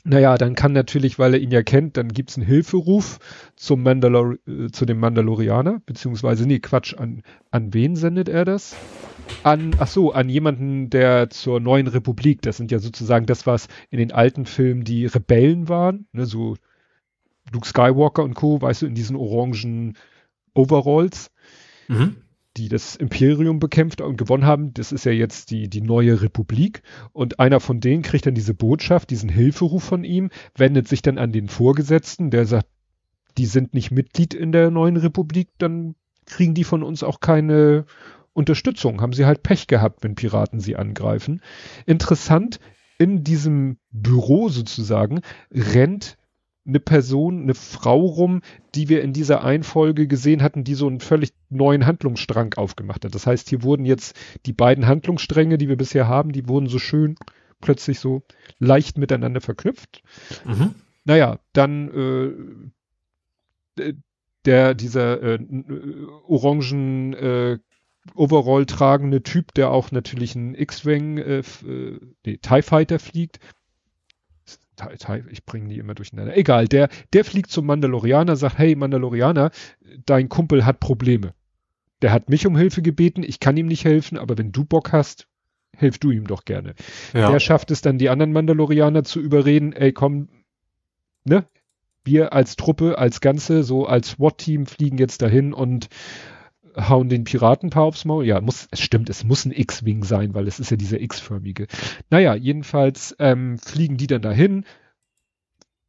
Naja, 0.05 0.37
dann 0.39 0.55
kann 0.55 0.73
natürlich, 0.73 1.19
weil 1.19 1.35
er 1.35 1.41
ihn 1.41 1.51
ja 1.51 1.63
kennt, 1.63 1.97
dann 1.97 2.09
gibt's 2.09 2.37
einen 2.37 2.47
Hilferuf 2.47 3.19
zum 3.57 3.83
Mandalor 3.83 4.37
äh, 4.47 4.69
zu 4.71 4.87
dem 4.87 4.99
Mandalorianer, 4.99 5.83
beziehungsweise, 5.85 6.47
nee, 6.47 6.59
Quatsch, 6.59 6.95
an, 6.95 7.23
an 7.51 7.75
wen 7.75 7.97
sendet 7.97 8.29
er 8.29 8.45
das? 8.47 8.75
An, 9.43 9.75
ach 9.79 9.89
so, 9.89 10.13
an 10.13 10.29
jemanden, 10.29 10.89
der 10.91 11.29
zur 11.31 11.61
neuen 11.61 11.87
Republik, 11.87 12.41
das 12.43 12.57
sind 12.57 12.71
ja 12.71 12.79
sozusagen 12.79 13.27
das, 13.27 13.47
was 13.47 13.69
in 13.91 13.99
den 13.99 14.13
alten 14.13 14.47
Filmen 14.47 14.85
die 14.85 15.07
Rebellen 15.07 15.69
waren, 15.69 16.07
ne, 16.13 16.25
so 16.25 16.57
Luke 17.53 17.67
Skywalker 17.67 18.23
und 18.23 18.35
Co., 18.35 18.61
weißt 18.61 18.83
du, 18.83 18.87
in 18.87 18.95
diesen 18.95 19.17
orangen 19.17 19.97
Overalls, 20.55 21.31
Mhm. 21.91 22.17
Die 22.57 22.69
das 22.69 22.97
Imperium 22.97 23.59
bekämpft 23.59 24.01
und 24.01 24.17
gewonnen 24.17 24.45
haben. 24.45 24.75
Das 24.75 24.93
ist 24.93 25.05
ja 25.05 25.13
jetzt 25.13 25.51
die, 25.51 25.69
die 25.69 25.81
neue 25.81 26.21
Republik. 26.23 26.83
Und 27.13 27.39
einer 27.39 27.61
von 27.61 27.81
denen 27.81 28.03
kriegt 28.03 28.27
dann 28.27 28.35
diese 28.35 28.55
Botschaft, 28.55 29.11
diesen 29.11 29.29
Hilferuf 29.29 29.85
von 29.85 30.05
ihm, 30.05 30.31
wendet 30.57 30.89
sich 30.89 31.03
dann 31.03 31.19
an 31.19 31.33
den 31.33 31.49
Vorgesetzten, 31.49 32.31
der 32.31 32.47
sagt, 32.47 32.69
die 33.39 33.47
sind 33.47 33.75
nicht 33.75 33.91
Mitglied 33.93 34.35
in 34.35 34.53
der 34.53 34.71
neuen 34.71 34.97
Republik, 34.97 35.49
dann 35.59 35.95
kriegen 36.27 36.55
die 36.55 36.65
von 36.65 36.83
uns 36.83 37.03
auch 37.03 37.21
keine 37.21 37.85
Unterstützung. 38.33 39.01
Haben 39.01 39.13
sie 39.13 39.27
halt 39.27 39.43
Pech 39.43 39.67
gehabt, 39.67 40.03
wenn 40.03 40.17
Piraten 40.17 40.61
sie 40.61 40.77
angreifen. 40.77 41.41
Interessant, 41.87 42.59
in 42.99 43.25
diesem 43.25 43.79
Büro 43.91 44.49
sozusagen 44.49 45.21
rennt 45.53 46.19
eine 46.67 46.81
Person, 46.81 47.43
eine 47.43 47.55
Frau 47.55 48.01
rum, 48.01 48.43
die 48.75 48.89
wir 48.89 49.03
in 49.03 49.13
dieser 49.13 49.43
Einfolge 49.43 50.07
gesehen 50.07 50.43
hatten, 50.43 50.63
die 50.63 50.75
so 50.75 50.87
einen 50.87 51.01
völlig 51.01 51.33
neuen 51.49 51.87
Handlungsstrang 51.87 52.55
aufgemacht 52.55 53.05
hat. 53.05 53.15
Das 53.15 53.27
heißt, 53.27 53.49
hier 53.49 53.63
wurden 53.63 53.85
jetzt 53.87 54.17
die 54.47 54.53
beiden 54.53 54.87
Handlungsstränge, 54.87 55.59
die 55.59 55.69
wir 55.69 55.77
bisher 55.77 56.07
haben, 56.07 56.33
die 56.33 56.49
wurden 56.49 56.69
so 56.69 56.79
schön 56.79 57.17
plötzlich 57.61 57.99
so 57.99 58.23
leicht 58.59 58.99
miteinander 58.99 59.41
verknüpft. 59.41 60.03
Mhm. 60.45 60.75
Naja, 61.05 61.39
dann 61.53 62.35
äh, 63.77 63.95
der, 64.45 64.75
dieser 64.75 65.23
äh, 65.23 65.35
äh, 65.35 66.07
orangen 66.27 67.15
äh, 67.15 67.59
Overall 68.15 68.65
tragende 68.67 69.23
Typ, 69.23 69.53
der 69.55 69.71
auch 69.71 69.93
natürlich 69.93 70.35
einen 70.35 70.55
X-Wing, 70.55 71.19
äh, 71.19 71.39
äh, 71.41 72.01
nee, 72.25 72.39
TIE 72.39 72.63
Fighter 72.63 72.99
fliegt. 72.99 73.41
Ich 75.31 75.45
bringe 75.45 75.69
die 75.69 75.79
immer 75.79 75.95
durcheinander. 75.95 76.37
Egal, 76.37 76.69
der, 76.69 76.89
der 77.13 77.25
fliegt 77.25 77.51
zum 77.51 77.67
Mandalorianer, 77.67 78.37
sagt, 78.37 78.59
hey 78.59 78.75
Mandalorianer, 78.77 79.51
dein 80.07 80.29
Kumpel 80.29 80.65
hat 80.65 80.81
Probleme. 80.81 81.35
Der 82.03 82.13
hat 82.13 82.31
mich 82.31 82.47
um 82.47 82.57
Hilfe 82.57 82.83
gebeten, 82.83 83.23
ich 83.23 83.41
kann 83.41 83.57
ihm 83.57 83.67
nicht 83.67 83.85
helfen, 83.85 84.19
aber 84.19 84.39
wenn 84.39 84.53
du 84.53 84.65
Bock 84.65 84.93
hast, 84.93 85.29
hilf 85.77 85.99
du 85.99 86.11
ihm 86.11 86.27
doch 86.27 86.45
gerne. 86.45 86.75
Ja. 87.13 87.31
Der 87.31 87.41
schafft 87.41 87.71
es 87.71 87.83
dann, 87.83 87.99
die 87.99 88.09
anderen 88.09 88.33
Mandalorianer 88.33 89.05
zu 89.05 89.21
überreden, 89.21 89.73
ey, 89.73 89.93
komm, 89.93 90.29
ne? 91.25 91.45
Wir 92.03 92.33
als 92.33 92.57
Truppe, 92.57 92.97
als 92.97 93.21
Ganze, 93.21 93.63
so 93.63 93.85
als 93.85 94.13
SWAT-Team 94.13 94.65
fliegen 94.65 94.97
jetzt 94.97 95.21
dahin 95.21 95.53
und 95.53 95.89
hauen 96.77 97.09
den 97.09 97.25
Piraten 97.25 97.69
ein 97.69 97.71
paar 97.71 97.85
aufs 97.85 98.05
Maul. 98.05 98.27
Ja, 98.27 98.41
muss, 98.41 98.69
es 98.71 98.81
stimmt, 98.81 99.11
es 99.11 99.25
muss 99.25 99.45
ein 99.45 99.53
X-Wing 99.53 100.05
sein, 100.05 100.35
weil 100.35 100.49
es 100.49 100.61
ist 100.61 100.71
ja 100.71 100.77
dieser 100.77 101.01
X-förmige. 101.01 101.67
Naja, 102.11 102.35
jedenfalls 102.35 103.15
ähm, 103.19 103.59
fliegen 103.59 103.97
die 103.97 104.07
dann 104.07 104.23
dahin, 104.23 104.65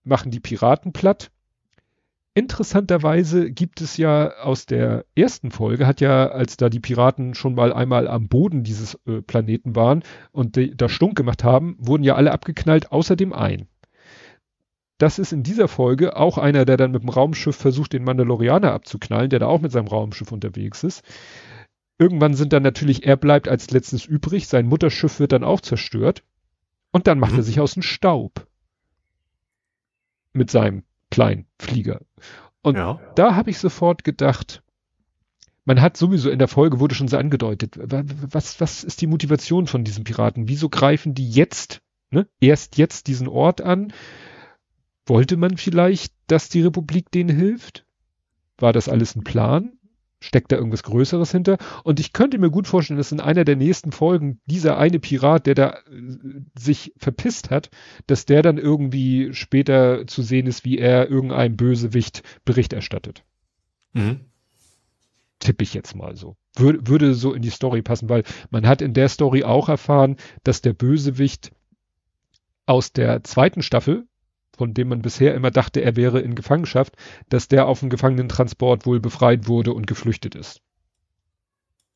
machen 0.03 0.31
die 0.31 0.39
Piraten 0.39 0.93
platt. 0.93 1.31
Interessanterweise 2.33 3.51
gibt 3.51 3.81
es 3.81 3.97
ja 3.97 4.31
aus 4.37 4.65
der 4.65 5.05
ersten 5.15 5.51
Folge, 5.51 5.85
hat 5.85 5.99
ja, 5.99 6.27
als 6.27 6.55
da 6.55 6.69
die 6.69 6.79
Piraten 6.79 7.33
schon 7.33 7.55
mal 7.55 7.73
einmal 7.73 8.07
am 8.07 8.29
Boden 8.29 8.63
dieses 8.63 8.97
äh, 9.05 9.21
Planeten 9.21 9.75
waren 9.75 10.03
und 10.31 10.57
da 10.75 10.87
Stunk 10.87 11.17
gemacht 11.17 11.43
haben, 11.43 11.75
wurden 11.77 12.03
ja 12.03 12.15
alle 12.15 12.31
abgeknallt, 12.31 12.91
außer 12.93 13.17
dem 13.17 13.33
einen. 13.33 13.67
Das 15.01 15.17
ist 15.17 15.31
in 15.33 15.41
dieser 15.41 15.67
Folge 15.67 16.15
auch 16.15 16.37
einer, 16.37 16.63
der 16.63 16.77
dann 16.77 16.91
mit 16.91 17.01
dem 17.01 17.09
Raumschiff 17.09 17.55
versucht, 17.55 17.93
den 17.93 18.03
Mandalorianer 18.03 18.71
abzuknallen, 18.71 19.31
der 19.31 19.39
da 19.39 19.47
auch 19.47 19.59
mit 19.61 19.71
seinem 19.71 19.87
Raumschiff 19.87 20.31
unterwegs 20.31 20.83
ist. 20.83 21.03
Irgendwann 21.97 22.35
sind 22.35 22.53
dann 22.53 22.61
natürlich, 22.61 23.05
er 23.05 23.15
bleibt 23.17 23.47
als 23.47 23.71
letztes 23.71 24.05
übrig, 24.05 24.47
sein 24.47 24.67
Mutterschiff 24.67 25.19
wird 25.19 25.31
dann 25.31 25.43
auch 25.43 25.61
zerstört 25.61 26.23
und 26.91 27.07
dann 27.07 27.17
macht 27.17 27.31
Mhm. 27.31 27.39
er 27.39 27.43
sich 27.43 27.59
aus 27.59 27.73
dem 27.73 27.81
Staub. 27.81 28.45
Mit 30.33 30.51
seinem 30.51 30.83
kleinen 31.09 31.45
Flieger. 31.59 32.01
Und 32.61 32.75
ja. 32.77 32.99
da 33.15 33.35
habe 33.35 33.49
ich 33.49 33.57
sofort 33.57 34.03
gedacht, 34.03 34.61
man 35.65 35.81
hat 35.81 35.97
sowieso 35.97 36.29
in 36.29 36.39
der 36.39 36.47
Folge, 36.47 36.79
wurde 36.79 36.93
schon 36.95 37.07
so 37.07 37.17
angedeutet, 37.17 37.77
wa- 37.81 38.03
was, 38.29 38.61
was 38.61 38.83
ist 38.83 39.01
die 39.01 39.07
Motivation 39.07 39.65
von 39.67 39.83
diesen 39.83 40.03
Piraten? 40.03 40.47
Wieso 40.47 40.69
greifen 40.69 41.15
die 41.15 41.29
jetzt, 41.29 41.81
ne, 42.11 42.27
erst 42.39 42.77
jetzt 42.77 43.07
diesen 43.07 43.27
Ort 43.27 43.61
an? 43.61 43.93
Wollte 45.11 45.35
man 45.35 45.57
vielleicht, 45.57 46.13
dass 46.27 46.47
die 46.47 46.61
Republik 46.61 47.11
denen 47.11 47.35
hilft? 47.35 47.85
War 48.57 48.71
das 48.71 48.87
alles 48.87 49.13
ein 49.13 49.25
Plan? 49.25 49.73
steckt 50.21 50.53
da 50.53 50.55
irgendwas 50.55 50.83
Größeres 50.83 51.31
hinter. 51.31 51.57
Und 51.83 51.99
ich 51.99 52.13
könnte 52.13 52.37
mir 52.37 52.49
gut 52.49 52.67
vorstellen, 52.67 52.97
dass 52.97 53.11
in 53.11 53.19
einer 53.19 53.43
der 53.43 53.57
nächsten 53.57 53.91
Folgen 53.91 54.39
dieser 54.45 54.77
eine 54.77 54.99
Pirat, 54.99 55.47
der 55.47 55.55
da 55.55 55.69
äh, 55.71 55.79
sich 56.57 56.93
verpisst 56.95 57.49
hat, 57.49 57.71
dass 58.07 58.25
der 58.25 58.41
dann 58.41 58.57
irgendwie 58.57 59.33
später 59.33 60.07
zu 60.07 60.21
sehen 60.21 60.47
ist, 60.47 60.63
wie 60.63 60.77
er 60.77 61.09
irgendeinem 61.09 61.57
Bösewicht 61.57 62.23
Bericht 62.45 62.71
erstattet. 62.71 63.25
Mhm. 63.91 64.21
Tippe 65.39 65.63
ich 65.63 65.73
jetzt 65.73 65.93
mal 65.93 66.15
so. 66.15 66.37
Würde, 66.55 66.87
würde 66.87 67.15
so 67.15 67.33
in 67.33 67.41
die 67.41 67.49
Story 67.49 67.81
passen, 67.81 68.07
weil 68.07 68.23
man 68.49 68.65
hat 68.65 68.81
in 68.81 68.93
der 68.93 69.09
Story 69.09 69.43
auch 69.43 69.67
erfahren, 69.67 70.15
dass 70.43 70.61
der 70.61 70.73
Bösewicht 70.73 71.51
aus 72.65 72.93
der 72.93 73.25
zweiten 73.25 73.61
Staffel, 73.61 74.05
von 74.61 74.75
dem 74.75 74.89
man 74.89 75.01
bisher 75.01 75.33
immer 75.33 75.49
dachte, 75.49 75.81
er 75.81 75.95
wäre 75.95 76.19
in 76.19 76.35
Gefangenschaft, 76.35 76.95
dass 77.29 77.47
der 77.47 77.65
auf 77.65 77.79
dem 77.79 77.89
Gefangenentransport 77.89 78.85
wohl 78.85 78.99
befreit 78.99 79.47
wurde 79.47 79.73
und 79.73 79.87
geflüchtet 79.87 80.35
ist. 80.35 80.61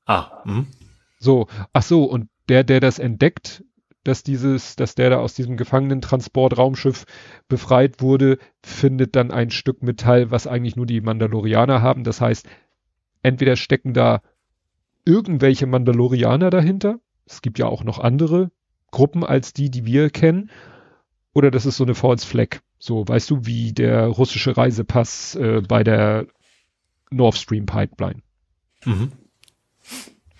Ah, 0.08 0.44
hm. 0.45 0.66
So, 1.19 1.45
ach 1.74 1.84
so, 1.84 2.06
und 2.06 2.27
der, 2.50 2.64
der 2.64 2.80
das 2.80 2.98
entdeckt, 2.98 3.64
dass 4.03 4.24
dieses, 4.24 4.76
dass 4.76 4.95
der 4.95 5.11
da 5.11 5.19
aus 5.19 5.35
diesem 5.35 5.58
Gefangenentransport-Raumschiff 5.58 7.06
befreit 7.48 8.02
wurde, 8.02 8.40
findet 8.64 9.16
dann 9.16 9.30
ein 9.30 9.52
Stück 9.52 9.84
Metall, 9.84 10.32
was 10.32 10.48
eigentlich 10.48 10.76
nur 10.76 10.88
die 10.88 11.02
Mandalorianer 11.02 11.84
haben. 11.84 12.03
Das 12.03 12.19
heißt, 12.19 12.50
entweder 13.22 13.58
stecken 13.58 13.94
da 13.94 14.24
irgendwelche 15.06 15.68
Mandalorianer 15.68 16.50
dahinter. 16.50 17.00
Es 17.27 17.44
gibt 17.44 17.60
ja 17.60 17.68
auch 17.68 17.84
noch 17.84 18.00
andere 18.00 18.50
Gruppen 18.90 19.24
als 19.24 19.53
die, 19.53 19.69
die 19.69 19.85
wir 19.85 20.10
kennen. 20.10 20.50
Oder 21.35 21.51
das 21.51 21.65
ist 21.65 21.75
so 21.75 21.83
eine 21.83 21.95
False 21.95 22.25
Flag. 22.25 22.61
So, 22.80 23.05
weißt 23.05 23.30
du, 23.30 23.45
wie 23.45 23.73
der 23.73 24.07
russische 24.07 24.55
Reisepass 24.55 25.35
äh, 25.35 25.61
bei 25.61 25.83
der 25.83 26.27
Nord 27.09 27.35
Stream 27.35 27.65
Pipeline. 27.65 28.22
Mhm. 28.85 29.11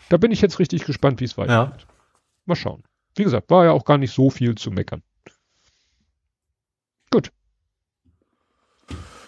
Da 0.08 0.16
bin 0.16 0.32
ich 0.32 0.40
jetzt 0.40 0.58
richtig 0.58 0.86
gespannt, 0.86 1.20
wie 1.20 1.26
es 1.26 1.38
weitergeht. 1.38 1.82
Ja. 1.82 1.88
Mal 2.46 2.56
schauen. 2.56 2.84
Wie 3.16 3.24
gesagt, 3.24 3.50
war 3.50 3.66
ja 3.66 3.72
auch 3.72 3.84
gar 3.84 3.98
nicht 3.98 4.14
so 4.14 4.30
viel 4.30 4.56
zu 4.56 4.72
meckern. 4.72 5.04
Gut. 7.12 7.30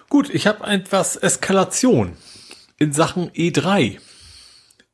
Gut, 0.07 0.29
ich 0.29 0.47
habe 0.47 0.65
etwas 0.67 1.17
Eskalation 1.17 2.15
in 2.77 2.93
Sachen 2.93 3.29
E3. 3.31 3.99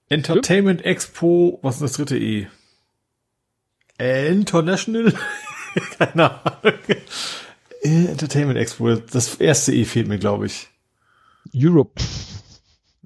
Entertainment. 0.09 0.83
Expo, 0.83 1.59
was 1.61 1.75
ist 1.75 1.81
das 1.81 1.93
dritte 1.93 2.17
E? 2.17 2.47
International? 3.99 5.13
Keine 5.97 6.31
Ahnung. 6.31 6.73
Entertainment 7.81 8.57
Expo, 8.57 8.95
das 8.95 9.35
erste 9.35 9.73
E 9.73 9.83
fehlt 9.85 10.07
mir, 10.07 10.17
glaube 10.17 10.45
ich. 10.45 10.69
Europe. 11.53 12.01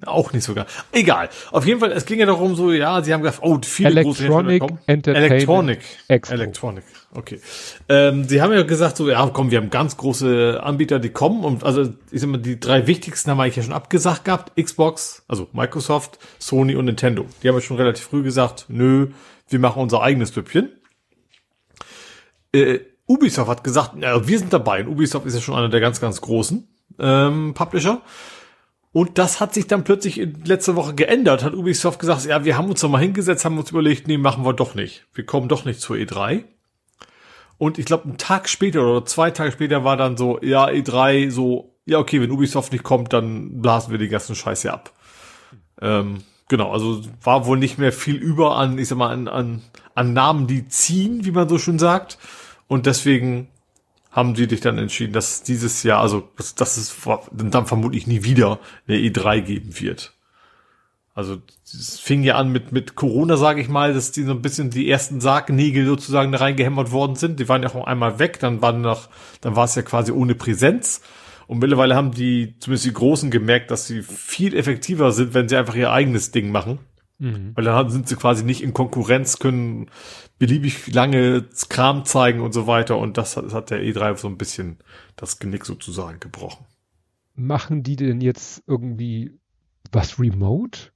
Auch 0.06 0.32
nicht 0.32 0.44
sogar. 0.44 0.66
Egal. 0.92 1.28
Auf 1.50 1.66
jeden 1.66 1.80
Fall, 1.80 1.90
es 1.90 2.06
ging 2.06 2.20
ja 2.20 2.26
darum, 2.26 2.54
so, 2.54 2.70
ja, 2.70 3.02
sie 3.02 3.12
haben 3.12 3.22
gesagt, 3.22 3.40
oh, 3.42 3.58
viele 3.64 3.90
Electronic 4.00 4.60
große 4.60 4.78
Entertainment 4.86 5.32
Electronic. 5.32 5.80
Expo. 6.06 6.34
Electronic. 6.34 6.84
Okay. 7.14 7.40
Ähm, 7.88 8.22
sie 8.22 8.40
haben 8.40 8.52
ja 8.52 8.62
gesagt, 8.62 8.96
so, 8.96 9.10
ja, 9.10 9.28
komm, 9.32 9.50
wir 9.50 9.58
haben 9.58 9.70
ganz 9.70 9.96
große 9.96 10.60
Anbieter, 10.62 11.00
die 11.00 11.08
kommen 11.08 11.44
und, 11.44 11.64
also, 11.64 11.92
ich 12.12 12.20
sag 12.20 12.30
mal, 12.30 12.38
die 12.38 12.60
drei 12.60 12.86
wichtigsten 12.86 13.28
haben 13.30 13.38
wir 13.38 13.42
eigentlich 13.42 13.56
ja 13.56 13.64
schon 13.64 13.72
abgesagt 13.72 14.24
gehabt. 14.24 14.52
Xbox, 14.62 15.24
also 15.26 15.48
Microsoft, 15.52 16.20
Sony 16.38 16.76
und 16.76 16.84
Nintendo. 16.84 17.26
Die 17.42 17.48
haben 17.48 17.56
ja 17.56 17.60
schon 17.60 17.76
relativ 17.76 18.04
früh 18.04 18.22
gesagt, 18.22 18.66
nö, 18.68 19.08
wir 19.48 19.58
machen 19.58 19.82
unser 19.82 20.00
eigenes 20.00 20.30
Püppchen. 20.30 20.77
Äh, 22.52 22.80
Ubisoft 23.06 23.48
hat 23.48 23.64
gesagt, 23.64 23.92
ja, 24.00 24.26
wir 24.26 24.38
sind 24.38 24.52
dabei. 24.52 24.84
Und 24.84 24.88
Ubisoft 24.88 25.26
ist 25.26 25.34
ja 25.34 25.40
schon 25.40 25.54
einer 25.54 25.68
der 25.68 25.80
ganz, 25.80 26.00
ganz 26.00 26.20
großen 26.20 26.68
ähm, 26.98 27.54
Publisher. 27.54 28.02
Und 28.92 29.18
das 29.18 29.40
hat 29.40 29.54
sich 29.54 29.66
dann 29.66 29.84
plötzlich 29.84 30.16
letzte 30.44 30.76
Woche 30.76 30.94
geändert. 30.94 31.44
Hat 31.44 31.54
Ubisoft 31.54 32.00
gesagt, 32.00 32.24
ja, 32.24 32.44
wir 32.44 32.56
haben 32.56 32.68
uns 32.68 32.82
noch 32.82 32.90
mal 32.90 32.98
hingesetzt, 32.98 33.44
haben 33.44 33.58
uns 33.58 33.70
überlegt, 33.70 34.08
nee, 34.08 34.18
machen 34.18 34.44
wir 34.44 34.52
doch 34.52 34.74
nicht. 34.74 35.06
Wir 35.14 35.24
kommen 35.24 35.48
doch 35.48 35.64
nicht 35.64 35.80
zur 35.80 35.96
E3. 35.96 36.44
Und 37.58 37.78
ich 37.78 37.86
glaube, 37.86 38.04
einen 38.04 38.18
Tag 38.18 38.48
später 38.48 38.82
oder 38.82 39.04
zwei 39.04 39.30
Tage 39.30 39.52
später 39.52 39.84
war 39.84 39.96
dann 39.96 40.16
so, 40.16 40.40
ja, 40.42 40.66
E3, 40.66 41.30
so, 41.30 41.74
ja, 41.86 41.98
okay, 41.98 42.20
wenn 42.20 42.30
Ubisoft 42.30 42.72
nicht 42.72 42.84
kommt, 42.84 43.12
dann 43.12 43.60
blasen 43.60 43.90
wir 43.90 43.98
die 43.98 44.08
ganzen 44.08 44.36
Scheiße 44.36 44.72
ab. 44.72 44.92
Ähm, 45.80 46.22
genau, 46.48 46.72
also 46.72 47.02
war 47.22 47.46
wohl 47.46 47.58
nicht 47.58 47.78
mehr 47.78 47.92
viel 47.92 48.16
über 48.16 48.56
an, 48.56 48.78
ich 48.78 48.88
sag 48.88 48.98
mal, 48.98 49.10
an, 49.10 49.28
an, 49.28 49.62
an 49.98 50.12
Namen, 50.12 50.46
die 50.46 50.68
ziehen, 50.68 51.24
wie 51.24 51.32
man 51.32 51.48
so 51.48 51.58
schön 51.58 51.78
sagt. 51.78 52.18
Und 52.68 52.86
deswegen 52.86 53.48
haben 54.10 54.34
sie 54.34 54.46
dich 54.46 54.60
dann 54.60 54.78
entschieden, 54.78 55.12
dass 55.12 55.42
dieses 55.42 55.82
Jahr, 55.82 56.00
also 56.00 56.28
dass, 56.36 56.54
dass 56.54 56.76
es 56.76 56.94
dann 57.32 57.66
vermutlich 57.66 58.06
nie 58.06 58.22
wieder 58.22 58.58
eine 58.86 58.98
E3 58.98 59.40
geben 59.40 59.80
wird. 59.80 60.14
Also 61.14 61.38
es 61.64 61.98
fing 61.98 62.22
ja 62.22 62.36
an 62.36 62.52
mit 62.52 62.70
mit 62.70 62.94
Corona, 62.94 63.36
sage 63.36 63.60
ich 63.60 63.68
mal, 63.68 63.92
dass 63.92 64.12
die 64.12 64.22
so 64.22 64.30
ein 64.30 64.40
bisschen 64.40 64.70
die 64.70 64.88
ersten 64.88 65.20
Sargnägel 65.20 65.84
sozusagen 65.84 66.30
da 66.30 66.38
reingehämmert 66.38 66.92
worden 66.92 67.16
sind. 67.16 67.40
Die 67.40 67.48
waren 67.48 67.64
ja 67.64 67.74
auch 67.74 67.86
einmal 67.86 68.20
weg, 68.20 68.38
dann 68.38 68.62
waren 68.62 68.82
noch, 68.82 69.08
dann 69.40 69.56
war 69.56 69.64
es 69.64 69.74
ja 69.74 69.82
quasi 69.82 70.12
ohne 70.12 70.36
Präsenz. 70.36 71.00
Und 71.48 71.58
mittlerweile 71.58 71.96
haben 71.96 72.12
die, 72.12 72.54
zumindest 72.60 72.86
die 72.86 72.92
Großen, 72.92 73.30
gemerkt, 73.30 73.72
dass 73.72 73.86
sie 73.88 74.02
viel 74.02 74.54
effektiver 74.54 75.10
sind, 75.10 75.34
wenn 75.34 75.48
sie 75.48 75.56
einfach 75.56 75.74
ihr 75.74 75.90
eigenes 75.90 76.30
Ding 76.30 76.52
machen. 76.52 76.78
Mhm. 77.18 77.52
Weil 77.54 77.64
dann 77.64 77.90
sind 77.90 78.08
sie 78.08 78.16
quasi 78.16 78.44
nicht 78.44 78.62
in 78.62 78.72
Konkurrenz, 78.72 79.38
können 79.38 79.90
beliebig 80.38 80.92
lange 80.92 81.48
Kram 81.68 82.04
zeigen 82.04 82.40
und 82.40 82.52
so 82.52 82.66
weiter. 82.66 82.96
Und 82.98 83.18
das 83.18 83.36
hat, 83.36 83.46
das 83.46 83.54
hat 83.54 83.70
der 83.70 83.82
E3 83.82 84.16
so 84.16 84.28
ein 84.28 84.38
bisschen 84.38 84.78
das 85.16 85.38
Genick 85.38 85.64
sozusagen 85.64 86.20
gebrochen. 86.20 86.64
Machen 87.34 87.82
die 87.82 87.96
denn 87.96 88.20
jetzt 88.20 88.62
irgendwie 88.66 89.38
was 89.90 90.18
remote? 90.18 90.90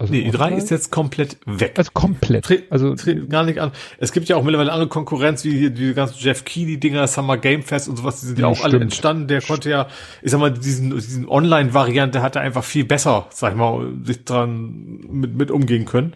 Also 0.00 0.14
nee, 0.14 0.26
E3 0.30 0.56
ist 0.56 0.70
jetzt 0.70 0.90
komplett 0.90 1.36
weg. 1.44 1.74
Also 1.76 1.90
komplett. 1.92 2.46
Tre 2.46 2.62
also 2.70 2.94
gar 3.28 3.44
nicht 3.44 3.58
an. 3.58 3.70
Es 3.98 4.12
gibt 4.12 4.30
ja 4.30 4.36
auch 4.36 4.42
mittlerweile 4.42 4.72
andere 4.72 4.88
Konkurrenz, 4.88 5.44
wie 5.44 5.50
die, 5.50 5.74
die 5.74 5.92
ganzen 5.92 6.16
Jeff 6.18 6.46
Keighley-Dinger, 6.46 7.06
Summer 7.06 7.36
Game 7.36 7.62
Fest 7.62 7.86
und 7.86 7.98
sowas, 7.98 8.18
die 8.20 8.28
sind 8.28 8.38
ja, 8.38 8.46
auch 8.46 8.56
stimmt. 8.56 8.72
alle 8.72 8.82
entstanden. 8.82 9.28
Der 9.28 9.42
konnte 9.42 9.68
ja, 9.68 9.88
ich 10.22 10.30
sag 10.30 10.40
mal, 10.40 10.50
diesen, 10.52 10.88
diesen 10.92 11.28
Online-Variante 11.28 12.22
hat 12.22 12.34
er 12.36 12.40
einfach 12.40 12.64
viel 12.64 12.86
besser, 12.86 13.26
sag 13.28 13.52
ich 13.52 13.58
mal, 13.58 13.92
sich 14.02 14.24
dran 14.24 15.00
mit, 15.10 15.34
mit 15.34 15.50
umgehen 15.50 15.84
können. 15.84 16.14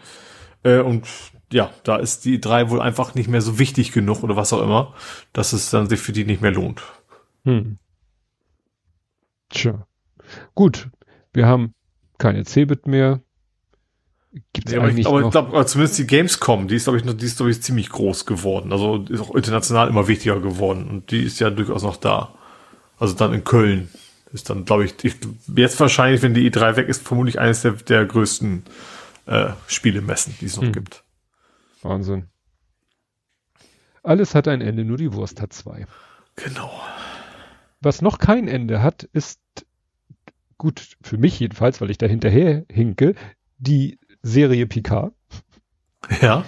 Äh, 0.63 0.79
und 0.79 1.07
ja, 1.53 1.71
da 1.83 1.97
ist 1.97 2.25
die 2.25 2.41
E3 2.41 2.71
wohl 2.71 2.81
einfach 2.81 3.15
nicht 3.15 3.29
mehr 3.29 3.43
so 3.43 3.59
wichtig 3.59 3.93
genug 3.93 4.23
oder 4.23 4.35
was 4.35 4.55
auch 4.55 4.63
immer, 4.63 4.95
dass 5.35 5.53
es 5.53 5.69
dann 5.69 5.91
sich 5.91 6.01
für 6.01 6.13
die 6.13 6.25
nicht 6.25 6.41
mehr 6.41 6.53
lohnt. 6.53 6.83
Hm. 7.45 7.77
Tja. 9.51 9.87
Gut. 10.55 10.89
Wir 11.35 11.45
haben 11.45 11.75
keine 12.17 12.45
Cebit 12.45 12.87
mehr 12.87 13.21
Gibt's 14.53 14.73
ja, 14.73 14.81
eigentlich 14.81 15.07
aber 15.07 15.23
ich 15.23 15.31
glaube, 15.31 15.67
zumindest 15.67 15.99
die 15.99 16.07
Gamescom, 16.07 16.67
die 16.67 16.75
ist, 16.75 16.85
glaube 16.85 16.99
ich, 16.99 17.05
noch, 17.05 17.15
die 17.15 17.25
ist, 17.25 17.37
glaube 17.37 17.53
ich, 17.53 17.63
ziemlich 17.63 17.89
groß 17.89 18.27
geworden. 18.27 18.73
Also 18.73 19.05
ist 19.09 19.21
auch 19.21 19.35
international 19.35 19.89
immer 19.89 20.09
wichtiger 20.09 20.41
geworden. 20.41 20.89
Und 20.89 21.11
die 21.13 21.23
ist 21.23 21.39
ja 21.39 21.51
durchaus 21.51 21.85
noch 21.85 21.97
da. 21.97 22.35
Also 22.99 23.15
dann 23.15 23.33
in 23.33 23.45
Köln 23.45 23.91
ist 24.33 24.51
dann, 24.51 24.65
glaube 24.65 24.87
ich, 24.87 24.95
ich, 25.05 25.15
jetzt 25.55 25.79
wahrscheinlich, 25.79 26.23
wenn 26.23 26.35
die 26.35 26.51
E3 26.51 26.75
weg 26.75 26.89
ist, 26.89 27.07
vermutlich 27.07 27.39
eines 27.39 27.63
der, 27.63 27.73
der 27.73 28.05
größten 28.07 28.65
äh, 29.27 29.51
Spielemessen, 29.69 30.35
die 30.41 30.47
es 30.47 30.57
noch 30.57 30.65
hm. 30.65 30.73
gibt. 30.73 31.05
Wahnsinn. 31.83 32.27
Alles 34.03 34.35
hat 34.35 34.49
ein 34.49 34.61
Ende, 34.61 34.85
nur 34.85 34.97
die 34.97 35.13
Wurst 35.13 35.41
hat 35.41 35.53
zwei. 35.53 35.87
Genau. 36.37 36.73
Was 37.81 38.03
noch 38.03 38.19
kein 38.19 38.49
Ende 38.49 38.83
hat, 38.83 39.05
ist 39.05 39.41
gut 40.59 40.97
für 41.03 41.19
mich 41.19 41.39
jedenfalls, 41.39 41.81
weil 41.81 41.91
ich 41.91 41.99
da 41.99 42.07
hinterher 42.07 42.65
hinke, 42.69 43.15
die 43.59 43.99
Serie 44.25 44.67
Picard. 44.67 45.13
Ja. 46.21 46.45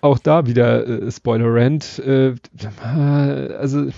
Auch 0.00 0.18
da 0.18 0.46
wieder 0.46 0.86
äh, 0.86 1.10
Spoiler 1.10 1.54
Rant. 1.54 1.98
Äh, 2.00 2.34
also 3.58 3.90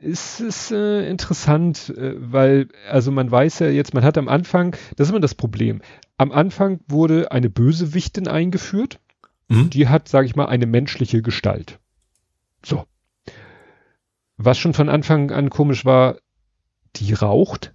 es 0.00 0.40
ist 0.40 0.70
äh, 0.72 1.08
interessant, 1.08 1.90
äh, 1.90 2.14
weil 2.16 2.68
also 2.88 3.10
man 3.10 3.30
weiß 3.30 3.60
ja 3.60 3.68
jetzt, 3.68 3.94
man 3.94 4.04
hat 4.04 4.18
am 4.18 4.28
Anfang, 4.28 4.76
das 4.96 5.06
ist 5.06 5.10
immer 5.10 5.20
das 5.20 5.34
Problem. 5.34 5.82
Am 6.16 6.32
Anfang 6.32 6.80
wurde 6.88 7.30
eine 7.30 7.50
Bösewichtin 7.50 8.26
eingeführt. 8.26 8.98
Mhm. 9.48 9.70
Die 9.70 9.88
hat, 9.88 10.08
sage 10.08 10.26
ich 10.26 10.34
mal, 10.34 10.46
eine 10.46 10.66
menschliche 10.66 11.20
Gestalt. 11.20 11.78
So. 12.64 12.84
Was 14.36 14.58
schon 14.58 14.74
von 14.74 14.88
Anfang 14.88 15.30
an 15.30 15.50
komisch 15.50 15.84
war, 15.84 16.16
die 16.96 17.12
raucht. 17.12 17.74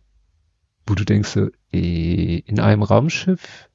Wo 0.86 0.96
du 0.96 1.04
denkst, 1.04 1.38
äh, 1.72 2.38
in 2.40 2.60
einem 2.60 2.84
Raumschiff 2.84 3.67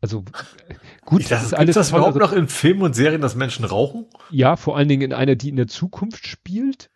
also 0.00 0.24
gut, 1.04 1.22
ich 1.22 1.28
das 1.28 1.44
ist 1.44 1.54
alles. 1.54 1.70
Ist 1.70 1.76
das 1.76 1.90
überhaupt 1.90 2.16
also, 2.16 2.18
noch 2.18 2.32
in 2.32 2.48
Filmen 2.48 2.82
und 2.82 2.94
Serien, 2.94 3.20
dass 3.20 3.34
Menschen 3.34 3.64
rauchen? 3.64 4.06
Ja, 4.30 4.56
vor 4.56 4.76
allen 4.76 4.88
Dingen 4.88 5.02
in 5.02 5.12
einer, 5.12 5.36
die 5.36 5.48
in 5.48 5.56
der 5.56 5.68
Zukunft 5.68 6.26
spielt. 6.26 6.90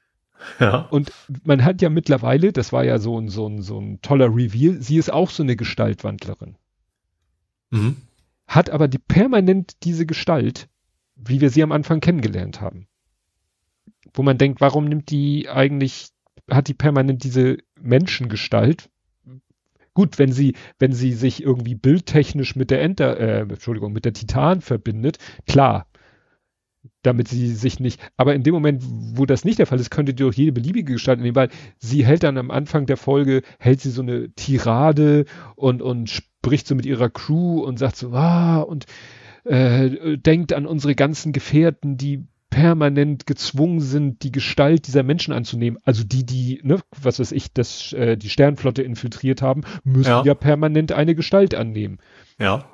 Ja. 0.61 0.81
Und 0.91 1.13
man 1.45 1.65
hat 1.65 1.81
ja 1.81 1.91
mittlerweile, 1.91 2.53
das 2.53 2.73
war 2.73 2.85
ja 2.85 2.99
so 2.99 3.19
ein, 3.19 3.29
so 3.29 3.47
ein, 3.47 3.63
so 3.63 3.81
ein 3.81 4.01
toller 4.03 4.35
Reveal, 4.35 4.81
sie 4.81 4.99
ist 4.99 5.13
auch 5.13 5.31
so 5.31 5.43
eine 5.43 5.57
Gestaltwandlerin. 5.57 6.57
Mhm. 7.71 7.97
Hat 8.47 8.71
aber 8.71 8.89
die 8.89 8.99
permanent 8.99 9.73
diese 9.85 10.07
Gestalt, 10.07 10.69
wie 11.17 11.41
wir 11.41 11.51
sie 11.51 11.63
am 11.63 11.73
Anfang 11.73 12.01
kennengelernt 12.01 12.61
haben. 12.61 12.87
Wo 14.13 14.23
man 14.23 14.39
denkt, 14.39 14.61
warum 14.61 14.85
nimmt 14.85 15.11
die 15.11 15.49
eigentlich, 15.49 16.11
hat 16.51 16.69
die 16.69 16.75
permanent 16.75 17.25
diese 17.25 17.59
Menschengestalt? 17.81 18.91
Gut, 19.95 20.19
wenn 20.19 20.33
sie, 20.33 20.55
wenn 20.79 20.93
sie 20.93 21.13
sich 21.13 21.43
irgendwie 21.43 21.77
bildtechnisch 21.77 22.57
mit 22.57 22.71
der 22.71 22.83
Enter, 22.83 23.19
äh, 23.19 23.41
Entschuldigung, 23.41 23.93
mit 23.93 24.05
der 24.05 24.13
Titan 24.13 24.61
verbindet, 24.61 25.19
klar, 25.47 25.87
damit 27.03 27.29
sie 27.29 27.49
sich 27.55 27.81
nicht, 27.81 28.01
aber 28.17 28.35
in 28.35 28.43
dem 28.43 28.55
Moment, 28.55 28.83
wo 28.87 29.25
das 29.25 29.45
nicht 29.45 29.59
der 29.59 29.67
Fall 29.67 29.81
ist, 29.81 29.91
könnte 29.91 30.13
die 30.13 30.23
doch 30.23 30.33
jede 30.33 30.53
beliebige 30.53 30.95
Gestalt 30.95 31.21
nehmen, 31.21 31.37
weil 31.37 31.49
sie 31.79 32.05
hält 32.05 32.25
dann 32.25 32.39
am 32.39 32.51
Anfang 32.51 32.87
der 32.87 32.97
Folge, 32.97 33.43
hält 33.59 33.81
sie 33.81 33.91
so 33.91 34.03
eine 34.03 34.31
Tirade 34.31 35.25
und, 35.55 35.81
und 35.81 36.11
spricht 36.11 36.67
so 36.67 36.75
mit 36.75 36.87
ihrer 36.87 37.09
Crew 37.11 37.61
und 37.63 37.79
sagt 37.79 37.97
so, 37.97 38.13
ah, 38.13 38.61
und 38.61 38.87
äh, 39.45 40.19
denkt 40.19 40.53
an 40.53 40.67
unsere 40.67 40.95
ganzen 40.95 41.33
Gefährten, 41.33 41.97
die 41.97 42.27
permanent 42.55 43.27
gezwungen 43.27 43.81
sind, 43.81 44.23
die 44.23 44.31
Gestalt 44.31 44.87
dieser 44.87 45.03
Menschen 45.03 45.35
anzunehmen. 45.35 45.81
Also 45.83 46.05
die, 46.05 46.25
die, 46.25 46.61
ne, 46.63 46.79
was 47.03 47.19
weiß 47.19 47.33
ich, 47.33 47.53
das, 47.53 47.93
äh, 47.95 48.17
die 48.17 48.29
Sternflotte 48.29 48.81
infiltriert 48.81 49.43
haben, 49.43 49.63
müssen 49.83 50.11
ja. 50.11 50.23
ja 50.23 50.35
permanent 50.35 50.93
eine 50.93 51.17
Gestalt 51.17 51.57
annehmen. 51.57 51.99
Ja. 52.39 52.65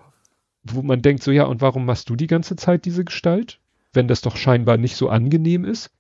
Wo 0.65 0.83
man 0.83 1.01
denkt 1.01 1.23
so, 1.23 1.31
ja, 1.31 1.45
und 1.45 1.63
warum 1.63 1.87
machst 1.87 2.11
du 2.11 2.17
die 2.17 2.27
ganze 2.27 2.57
Zeit 2.57 2.85
diese 2.85 3.07
Gestalt? 3.07 3.59
Wenn 3.95 4.07
das 4.07 4.21
doch 4.21 4.37
scheinbar 4.37 4.77
nicht 4.77 4.97
so 4.97 5.09
angenehm 5.09 5.65
ist. 5.65 5.91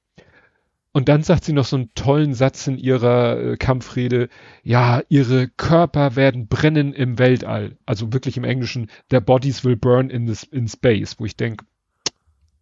Und 0.92 1.08
dann 1.08 1.22
sagt 1.22 1.44
sie 1.44 1.54
noch 1.54 1.64
so 1.64 1.76
einen 1.76 1.94
tollen 1.94 2.34
Satz 2.34 2.66
in 2.66 2.76
ihrer 2.76 3.38
äh, 3.40 3.56
Kampfrede, 3.56 4.28
ja, 4.62 5.02
ihre 5.08 5.48
Körper 5.48 6.16
werden 6.16 6.48
brennen 6.48 6.92
im 6.92 7.18
Weltall. 7.18 7.78
Also 7.86 8.12
wirklich 8.12 8.36
im 8.36 8.44
Englischen, 8.44 8.90
their 9.08 9.22
bodies 9.22 9.64
will 9.64 9.76
burn 9.76 10.10
in, 10.10 10.26
this, 10.26 10.42
in 10.42 10.68
space, 10.68 11.18
wo 11.18 11.24
ich 11.24 11.38
denke, 11.38 11.64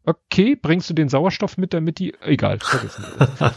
okay, 0.09 0.57
bringst 0.57 0.89
du 0.91 0.95
den 0.95 1.09
Sauerstoff 1.09 1.59
mit, 1.59 1.75
damit 1.75 1.99
die, 1.99 2.15
egal, 2.21 2.59
vergessen. 2.61 3.05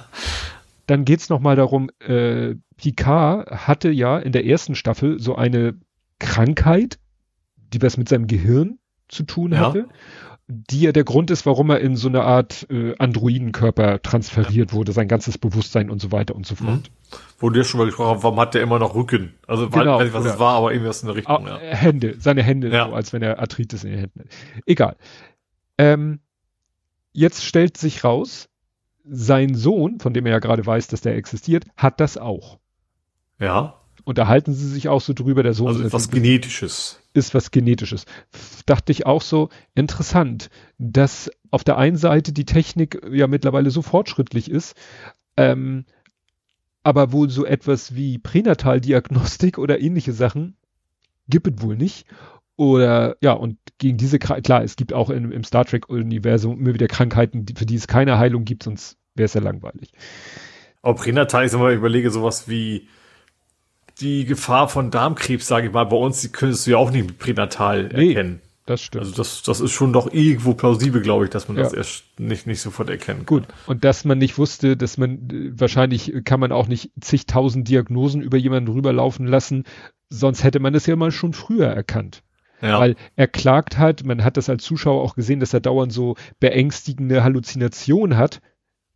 dann 0.87 1.05
geht's 1.05 1.29
noch 1.29 1.39
mal 1.39 1.55
darum, 1.55 1.89
äh, 1.99 2.55
Picard 2.77 3.49
hatte 3.49 3.89
ja 3.89 4.17
in 4.17 4.31
der 4.31 4.45
ersten 4.45 4.75
Staffel 4.75 5.19
so 5.19 5.35
eine 5.35 5.75
Krankheit, 6.19 6.99
die 7.73 7.81
was 7.81 7.97
mit 7.97 8.09
seinem 8.09 8.27
Gehirn 8.27 8.79
zu 9.07 9.23
tun 9.23 9.57
hatte. 9.57 9.79
Ja 9.79 9.85
die 10.53 10.81
ja 10.81 10.91
der 10.91 11.05
Grund 11.05 11.31
ist, 11.31 11.45
warum 11.45 11.69
er 11.69 11.79
in 11.79 11.95
so 11.95 12.09
eine 12.09 12.23
Art 12.23 12.67
äh, 12.69 12.93
Androidenkörper 12.97 14.01
transferiert 14.01 14.71
ja. 14.71 14.77
wurde, 14.77 14.91
sein 14.91 15.07
ganzes 15.07 15.37
Bewusstsein 15.37 15.89
und 15.89 16.01
so 16.01 16.11
weiter 16.11 16.35
und 16.35 16.45
so 16.45 16.55
fort. 16.55 16.69
Mhm. 16.69 17.17
Wo 17.39 17.49
du 17.49 17.63
schon 17.63 17.77
mal 17.77 17.85
gesprochen 17.85 18.15
hast, 18.15 18.23
warum 18.23 18.39
hat 18.39 18.53
der 18.53 18.61
immer 18.61 18.77
noch 18.77 18.93
Rücken? 18.93 19.33
Also 19.47 19.69
genau, 19.69 19.97
weiß 19.97 20.05
nicht, 20.05 20.13
was 20.13 20.25
es 20.25 20.39
war, 20.39 20.55
aber 20.55 20.73
irgendwas 20.73 21.01
in 21.03 21.07
der 21.07 21.15
Richtung. 21.15 21.47
Ah, 21.47 21.59
ja. 21.61 21.75
Hände, 21.75 22.15
seine 22.19 22.43
Hände, 22.43 22.69
ja. 22.69 22.87
so, 22.87 22.93
als 22.93 23.13
wenn 23.13 23.21
er 23.21 23.39
Arthritis 23.39 23.83
in 23.83 23.91
den 23.91 23.99
Händen 23.99 24.19
hat. 24.19 24.27
Egal. 24.65 24.95
Ähm, 25.77 26.19
jetzt 27.13 27.43
stellt 27.43 27.77
sich 27.77 28.03
raus, 28.03 28.49
sein 29.03 29.55
Sohn, 29.55 29.99
von 29.99 30.13
dem 30.13 30.25
er 30.25 30.33
ja 30.33 30.39
gerade 30.39 30.65
weiß, 30.65 30.87
dass 30.87 31.01
der 31.01 31.15
existiert, 31.15 31.65
hat 31.75 31.99
das 31.99 32.17
auch. 32.17 32.59
Ja. 33.39 33.75
Unterhalten 34.03 34.53
sie 34.53 34.67
sich 34.67 34.89
auch 34.89 35.01
so 35.01 35.13
drüber, 35.13 35.43
der 35.43 35.53
Sohn. 35.53 35.67
Also 35.67 35.83
etwas 35.83 36.09
Genetisches. 36.09 36.99
Ist 37.13 37.33
was 37.33 37.51
Genetisches. 37.51 38.05
Dachte 38.65 38.91
ich 38.91 39.05
auch 39.05 39.21
so 39.21 39.49
interessant, 39.75 40.49
dass 40.77 41.29
auf 41.51 41.63
der 41.63 41.77
einen 41.77 41.97
Seite 41.97 42.31
die 42.31 42.45
Technik 42.45 43.01
ja 43.11 43.27
mittlerweile 43.27 43.69
so 43.69 43.81
fortschrittlich 43.81 44.49
ist, 44.49 44.75
ähm, 45.37 45.85
aber 46.83 47.11
wohl 47.11 47.29
so 47.29 47.45
etwas 47.45 47.95
wie 47.95 48.17
Pränataldiagnostik 48.17 49.57
oder 49.57 49.79
ähnliche 49.79 50.13
Sachen 50.13 50.55
gibt 51.27 51.47
es 51.47 51.61
wohl 51.61 51.75
nicht. 51.75 52.05
Oder 52.61 53.17
ja, 53.21 53.33
und 53.33 53.57
gegen 53.79 53.97
diese, 53.97 54.19
klar, 54.19 54.63
es 54.63 54.75
gibt 54.75 54.93
auch 54.93 55.09
im, 55.09 55.31
im 55.31 55.43
Star 55.43 55.65
Trek-Universum 55.65 56.59
immer 56.59 56.75
wieder 56.75 56.87
Krankheiten, 56.87 57.43
für 57.57 57.65
die 57.65 57.73
es 57.73 57.87
keine 57.87 58.19
Heilung 58.19 58.45
gibt, 58.45 58.61
sonst 58.61 58.97
wäre 59.15 59.25
es 59.25 59.33
ja 59.33 59.41
langweilig. 59.41 59.91
Aber 60.83 60.93
pränatal, 60.93 61.43
ich 61.43 61.53
mal, 61.53 61.73
überlege 61.73 62.11
sowas 62.11 62.47
wie 62.47 62.87
die 63.99 64.25
Gefahr 64.25 64.69
von 64.69 64.91
Darmkrebs, 64.91 65.47
sage 65.47 65.69
ich 65.69 65.73
mal, 65.73 65.85
bei 65.85 65.97
uns, 65.97 66.21
die 66.21 66.29
könntest 66.29 66.67
du 66.67 66.71
ja 66.71 66.77
auch 66.77 66.91
nicht 66.91 67.17
pränatal 67.17 67.89
nee, 67.95 68.09
erkennen. 68.09 68.41
Das 68.67 68.83
stimmt. 68.83 69.05
Also 69.05 69.15
das, 69.15 69.41
das 69.41 69.59
ist 69.59 69.71
schon 69.71 69.91
doch 69.91 70.13
irgendwo 70.13 70.53
plausibel, 70.53 71.01
glaube 71.01 71.23
ich, 71.23 71.31
dass 71.31 71.47
man 71.47 71.57
ja. 71.57 71.63
das 71.63 71.73
erst 71.73 72.03
nicht, 72.19 72.45
nicht 72.45 72.61
sofort 72.61 72.91
erkennen 72.91 73.25
kann. 73.25 73.37
Gut. 73.39 73.47
Und 73.65 73.83
dass 73.83 74.05
man 74.05 74.19
nicht 74.19 74.37
wusste, 74.37 74.77
dass 74.77 74.99
man, 74.99 75.55
wahrscheinlich 75.55 76.13
kann 76.25 76.39
man 76.39 76.51
auch 76.51 76.67
nicht 76.67 76.91
zigtausend 77.01 77.67
Diagnosen 77.67 78.21
über 78.21 78.37
jemanden 78.37 78.71
rüberlaufen 78.71 79.25
lassen, 79.25 79.63
sonst 80.09 80.43
hätte 80.43 80.59
man 80.59 80.75
es 80.75 80.85
ja 80.85 80.95
mal 80.95 81.09
schon 81.09 81.33
früher 81.33 81.65
erkannt. 81.65 82.21
Ja. 82.61 82.79
Weil 82.79 82.95
er 83.15 83.27
klagt 83.27 83.77
halt, 83.77 84.05
man 84.05 84.23
hat 84.23 84.37
das 84.37 84.49
als 84.49 84.63
Zuschauer 84.63 85.01
auch 85.01 85.15
gesehen, 85.15 85.39
dass 85.39 85.53
er 85.53 85.59
dauernd 85.59 85.91
so 85.91 86.15
beängstigende 86.39 87.23
Halluzinationen 87.23 88.17
hat. 88.17 88.41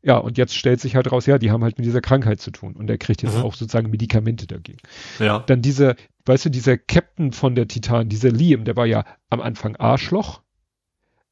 Ja, 0.04 0.18
und 0.18 0.38
jetzt 0.38 0.56
stellt 0.56 0.80
sich 0.80 0.96
halt 0.96 1.12
raus, 1.12 1.26
ja, 1.26 1.40
die 1.40 1.50
haben 1.50 1.64
halt 1.64 1.80
mit 1.80 1.86
dieser 1.86 2.02
Krankheit 2.02 2.40
zu 2.40 2.52
tun. 2.52 2.76
Und 2.76 2.88
er 2.90 3.00
kriegt 3.00 3.24
jetzt 3.24 3.38
mhm. 3.38 3.44
auch 3.44 3.56
sozusagen 3.56 3.90
Medikamente 3.90 4.46
dagegen. 4.46 4.78
Ja. 5.18 5.40
Dann 5.40 5.64
dieser, 5.64 5.96
weißt 6.26 6.46
du, 6.46 6.50
dieser 6.50 6.78
Captain 6.78 7.32
von 7.32 7.56
der 7.56 7.68
Titan, 7.68 8.08
dieser 8.08 8.30
Liam, 8.30 8.66
der 8.66 8.76
war 8.76 8.86
ja 8.86 9.04
am 9.32 9.42
Anfang 9.42 9.76
Arschloch. 9.78 10.42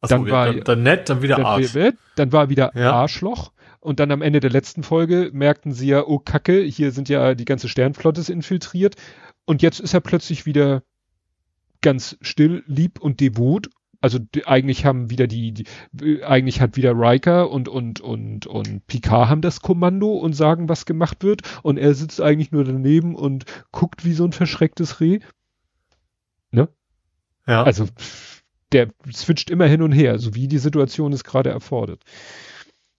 Achso, 0.01 0.15
dann 0.15 0.29
war 0.29 0.47
dann, 0.47 0.63
dann 0.63 0.83
nett, 0.83 1.09
dann 1.09 1.21
wieder 1.21 1.35
dann, 1.35 1.45
Arsch. 1.45 1.77
Dann 2.15 2.31
war 2.31 2.49
wieder 2.49 2.71
ja. 2.75 2.93
Arschloch. 2.93 3.51
Und 3.79 3.99
dann 3.99 4.11
am 4.11 4.21
Ende 4.23 4.39
der 4.39 4.49
letzten 4.49 4.81
Folge 4.81 5.29
merkten 5.33 5.71
sie 5.71 5.87
ja, 5.87 6.05
oh 6.07 6.17
Kacke, 6.17 6.61
hier 6.61 6.91
sind 6.91 7.09
ja 7.09 7.35
die 7.35 7.45
ganze 7.45 7.69
Sternflotte 7.69 8.31
infiltriert. 8.31 8.95
Und 9.45 9.61
jetzt 9.61 9.81
ist 9.81 9.93
er 9.93 9.99
plötzlich 9.99 10.45
wieder 10.45 10.81
ganz 11.83 12.17
still, 12.21 12.63
lieb 12.65 12.99
und 12.99 13.19
devot. 13.19 13.69
Also 14.01 14.19
die, 14.19 14.45
eigentlich 14.47 14.85
haben 14.85 15.11
wieder 15.11 15.27
die, 15.27 15.53
die, 15.53 16.23
eigentlich 16.23 16.59
hat 16.59 16.75
wieder 16.75 16.93
Riker 16.93 17.51
und 17.51 17.69
und 17.69 18.01
und 18.01 18.47
und 18.47 18.87
Picard 18.87 19.29
haben 19.29 19.41
das 19.41 19.61
Kommando 19.61 20.11
und 20.13 20.33
sagen, 20.33 20.67
was 20.67 20.85
gemacht 20.85 21.23
wird 21.23 21.41
und 21.61 21.77
er 21.77 21.93
sitzt 21.93 22.19
eigentlich 22.19 22.51
nur 22.51 22.65
daneben 22.65 23.15
und 23.15 23.45
guckt 23.71 24.03
wie 24.03 24.13
so 24.13 24.25
ein 24.25 24.33
verschrecktes 24.33 24.99
Reh. 24.99 25.19
Ne? 26.51 26.67
Ja. 27.47 27.63
Also 27.63 27.85
der 28.73 28.89
switcht 29.11 29.49
immer 29.49 29.67
hin 29.67 29.81
und 29.81 29.91
her, 29.93 30.19
so 30.19 30.35
wie 30.35 30.47
die 30.47 30.57
Situation 30.57 31.13
es 31.13 31.23
gerade 31.23 31.51
erfordert. 31.51 32.03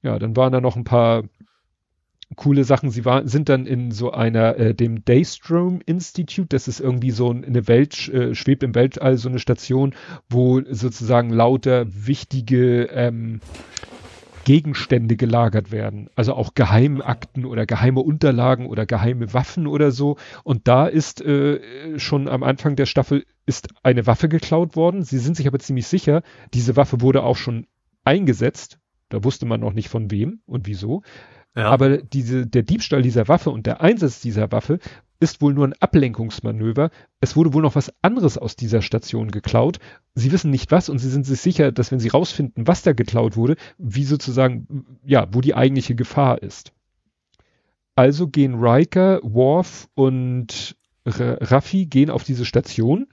Ja, 0.03 0.19
dann 0.19 0.37
waren 0.37 0.53
da 0.53 0.61
noch 0.61 0.77
ein 0.77 0.85
paar 0.85 1.25
coole 2.35 2.65
Sachen. 2.65 2.91
Sie 2.91 3.05
waren, 3.05 3.29
sind 3.29 3.49
dann 3.49 3.67
in 3.67 3.91
so 3.91 4.13
einer, 4.13 4.57
äh, 4.57 4.75
dem 4.75 5.05
Daystrom 5.05 5.81
Institute, 5.85 6.49
das 6.49 6.69
ist 6.69 6.81
irgendwie 6.81 7.11
so 7.11 7.31
eine 7.31 7.69
Welt, 7.69 8.09
äh, 8.09 8.35
schwebt 8.35 8.63
im 8.63 8.75
Weltall 8.75 9.17
so 9.17 9.29
eine 9.29 9.39
Station, 9.39 9.95
wo 10.29 10.61
sozusagen 10.71 11.31
lauter 11.31 11.87
wichtige 11.89 12.85
ähm, 12.85 13.41
Gegenstände 14.45 15.17
gelagert 15.17 15.73
werden. 15.73 16.09
Also 16.15 16.35
auch 16.35 16.55
Geheimakten 16.55 17.45
oder 17.45 17.67
geheime 17.67 18.01
Unterlagen 18.01 18.67
oder 18.67 18.87
geheime 18.87 19.33
Waffen 19.33 19.67
oder 19.67 19.91
so. 19.91 20.17
Und 20.45 20.69
da 20.69 20.87
ist 20.87 21.23
äh, 21.23 21.99
schon 21.99 22.29
am 22.29 22.43
Anfang 22.43 22.77
der 22.77 22.87
Staffel 22.87 23.25
ist 23.47 23.69
eine 23.83 24.07
Waffe 24.07 24.29
geklaut 24.29 24.77
worden. 24.77 25.03
Sie 25.03 25.19
sind 25.19 25.37
sich 25.37 25.47
aber 25.47 25.59
ziemlich 25.59 25.87
sicher, 25.87 26.23
diese 26.53 26.77
Waffe 26.77 27.01
wurde 27.01 27.23
auch 27.23 27.37
schon 27.37 27.67
eingesetzt. 28.05 28.79
Da 29.09 29.25
wusste 29.25 29.47
man 29.47 29.61
noch 29.61 29.73
nicht 29.73 29.89
von 29.89 30.11
wem 30.11 30.41
und 30.47 30.67
wieso. 30.67 31.03
Ja. 31.55 31.70
Aber 31.70 31.99
diese, 31.99 32.47
der 32.47 32.62
Diebstahl 32.62 33.02
dieser 33.02 33.28
Waffe 33.28 33.50
und 33.50 33.66
der 33.66 33.81
Einsatz 33.81 34.20
dieser 34.20 34.50
Waffe 34.50 34.81
ist 35.20 35.41
wohl 35.41 35.55
nur 35.55 35.66
ein 35.66 35.74
Ablenkungsmanöver. 35.74 36.91
Es 37.20 37.36
wurde 37.36 37.55
wohl 37.55 37.62
noch 37.62 37.76
was 37.76 37.92
anderes 38.02 38.36
aus 38.36 38.57
dieser 38.57 38.83
Station 38.83 39.31
geklaut. 39.31 39.78
Sie 40.15 40.33
wissen 40.33 40.50
nicht 40.50 40.73
was 40.73 40.89
und 40.89 40.99
sie 40.99 41.08
sind 41.08 41.24
sich 41.24 41.41
sicher, 41.41 41.70
dass 41.70 41.92
wenn 41.92 42.00
sie 42.00 42.08
rausfinden, 42.08 42.66
was 42.66 42.83
da 42.83 42.92
geklaut 42.92 43.36
wurde, 43.36 43.57
wie 43.78 44.05
sozusagen, 44.05 44.99
ja, 45.05 45.28
wo 45.33 45.41
die 45.41 45.55
eigentliche 45.55 45.94
Gefahr 45.94 46.42
ist. 46.42 46.73
Also 47.94 48.26
gehen 48.26 48.57
Riker, 48.57 49.20
Worf 49.23 49.89
und 49.94 50.76
R 51.05 51.39
Raffi 51.41 51.86
gehen 51.86 52.10
auf 52.10 52.24
diese 52.24 52.44
Station 52.44 53.07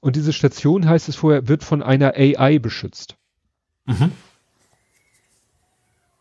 und 0.00 0.16
diese 0.16 0.32
Station, 0.32 0.88
heißt 0.88 1.08
es 1.08 1.16
vorher, 1.16 1.46
wird 1.46 1.62
von 1.62 1.82
einer 1.82 2.14
AI 2.16 2.58
beschützt. 2.58 3.16
Mhm. 3.86 4.10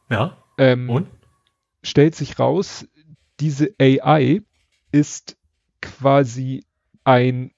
Ja. 0.10 0.38
Ähm, 0.58 0.90
und? 0.90 1.08
Stellt 1.84 2.16
sich 2.16 2.40
raus, 2.40 2.88
diese 3.40 3.74
AI 3.80 4.42
ist 4.92 5.38
quasi 5.82 6.66
ein, 7.04 7.52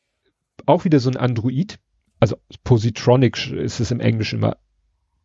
auch 0.66 0.86
wieder 0.86 1.00
so 1.00 1.10
ein 1.10 1.18
Android, 1.18 1.80
also 2.20 2.38
Positronic 2.64 3.52
ist 3.52 3.80
es 3.80 3.92
im 3.92 4.00
Englischen 4.00 4.40
immer 4.40 4.58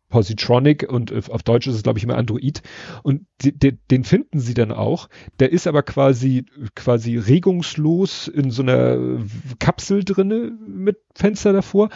Positronic 0.09 0.87
und 0.87 1.11
auf 1.31 1.41
Deutsch 1.41 1.67
ist 1.67 1.75
es 1.75 1.83
glaube 1.83 1.97
ich 1.97 2.03
immer 2.03 2.17
Android 2.17 2.61
und 3.01 3.25
die, 3.41 3.57
die, 3.57 3.77
den 3.89 4.03
finden 4.03 4.39
sie 4.39 4.53
dann 4.53 4.71
auch. 4.71 5.07
Der 5.39 5.51
ist 5.51 5.67
aber 5.67 5.83
quasi 5.83 6.45
quasi 6.75 7.17
regungslos 7.17 8.27
in 8.27 8.51
so 8.51 8.61
einer 8.61 9.25
Kapsel 9.59 10.03
drinne 10.03 10.51
mit 10.67 10.99
Fenster 11.15 11.53
davor 11.53 11.89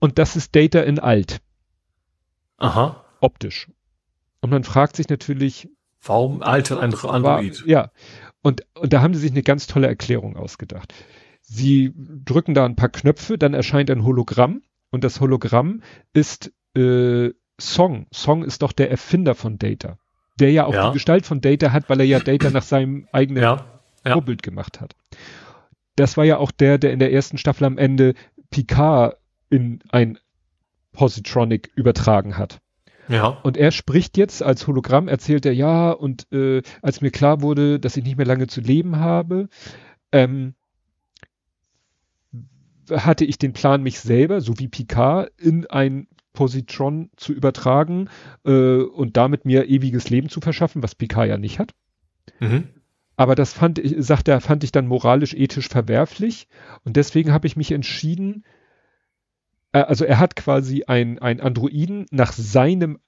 und 0.00 0.18
das 0.18 0.34
ist 0.34 0.56
Data 0.56 0.80
in 0.80 0.98
alt. 0.98 1.40
Aha. 2.56 3.04
Optisch. 3.20 3.70
Und 4.40 4.50
man 4.50 4.64
fragt 4.64 4.96
sich 4.96 5.08
natürlich, 5.08 5.68
Warum 6.04 6.42
altert 6.42 6.80
ein 6.80 6.92
Android? 6.92 7.22
War, 7.62 7.68
ja. 7.68 7.90
Und, 8.42 8.66
und 8.74 8.92
da 8.92 9.00
haben 9.00 9.14
sie 9.14 9.20
sich 9.20 9.30
eine 9.30 9.42
ganz 9.42 9.66
tolle 9.66 9.86
Erklärung 9.86 10.36
ausgedacht. 10.36 10.92
Sie 11.40 11.92
drücken 11.96 12.54
da 12.54 12.64
ein 12.64 12.76
paar 12.76 12.90
Knöpfe, 12.90 13.38
dann 13.38 13.54
erscheint 13.54 13.90
ein 13.90 14.04
Hologramm 14.04 14.62
und 14.90 15.04
das 15.04 15.20
Hologramm 15.20 15.82
ist 16.12 16.52
äh, 16.76 17.30
Song. 17.58 18.06
Song 18.12 18.44
ist 18.44 18.62
doch 18.62 18.72
der 18.72 18.90
Erfinder 18.90 19.34
von 19.34 19.58
Data. 19.58 19.98
Der 20.38 20.50
ja 20.50 20.66
auch 20.66 20.74
ja. 20.74 20.88
die 20.88 20.94
Gestalt 20.94 21.24
von 21.26 21.40
Data 21.40 21.72
hat, 21.72 21.88
weil 21.88 22.00
er 22.00 22.06
ja 22.06 22.18
Data 22.18 22.50
nach 22.50 22.62
seinem 22.62 23.08
eigenen 23.12 23.42
ja. 23.42 23.64
Ja. 24.04 24.12
Vorbild 24.14 24.42
gemacht 24.42 24.80
hat. 24.80 24.94
das 25.96 26.16
war 26.16 26.24
ja 26.24 26.38
auch 26.38 26.50
der, 26.50 26.78
der 26.78 26.92
in 26.92 26.98
der 26.98 27.12
ersten 27.12 27.38
Staffel 27.38 27.64
am 27.64 27.78
Ende 27.78 28.14
Picard 28.50 29.16
in 29.48 29.80
ein 29.90 30.18
Positronic 30.92 31.70
übertragen 31.74 32.36
hat. 32.36 32.60
Ja. 33.08 33.28
Und 33.42 33.56
er 33.56 33.70
spricht 33.70 34.16
jetzt 34.16 34.42
als 34.42 34.66
Hologramm, 34.66 35.08
erzählt 35.08 35.46
er 35.46 35.52
ja, 35.52 35.90
und 35.90 36.30
äh, 36.32 36.62
als 36.82 37.00
mir 37.00 37.10
klar 37.10 37.42
wurde, 37.42 37.78
dass 37.78 37.96
ich 37.96 38.04
nicht 38.04 38.16
mehr 38.16 38.26
lange 38.26 38.46
zu 38.46 38.60
leben 38.60 38.96
habe, 38.96 39.48
ähm, 40.12 40.54
hatte 42.90 43.24
ich 43.24 43.38
den 43.38 43.52
Plan, 43.52 43.82
mich 43.82 44.00
selber, 44.00 44.40
so 44.40 44.58
wie 44.58 44.68
Picard, 44.68 45.30
in 45.38 45.66
ein 45.66 46.06
Positron 46.32 47.10
zu 47.16 47.32
übertragen 47.32 48.08
äh, 48.44 48.78
und 48.78 49.16
damit 49.16 49.44
mir 49.44 49.68
ewiges 49.68 50.10
Leben 50.10 50.28
zu 50.28 50.40
verschaffen, 50.40 50.82
was 50.82 50.94
Picard 50.94 51.28
ja 51.28 51.38
nicht 51.38 51.58
hat. 51.58 51.72
Mhm. 52.40 52.68
Aber 53.16 53.34
das 53.36 53.52
fand 53.52 53.78
ich, 53.78 53.94
sagt 53.98 54.28
er, 54.28 54.40
fand 54.40 54.64
ich 54.64 54.72
dann 54.72 54.88
moralisch, 54.88 55.34
ethisch 55.34 55.68
verwerflich. 55.68 56.48
Und 56.84 56.96
deswegen 56.96 57.32
habe 57.32 57.46
ich 57.46 57.56
mich 57.56 57.70
entschieden, 57.70 58.44
äh, 59.74 59.80
also 59.80 60.04
er 60.06 60.18
hat 60.18 60.36
quasi 60.36 60.84
ein, 60.86 61.18
ein 61.18 61.40
Androiden 61.40 62.06
nach 62.10 62.32
seinem 62.32 62.98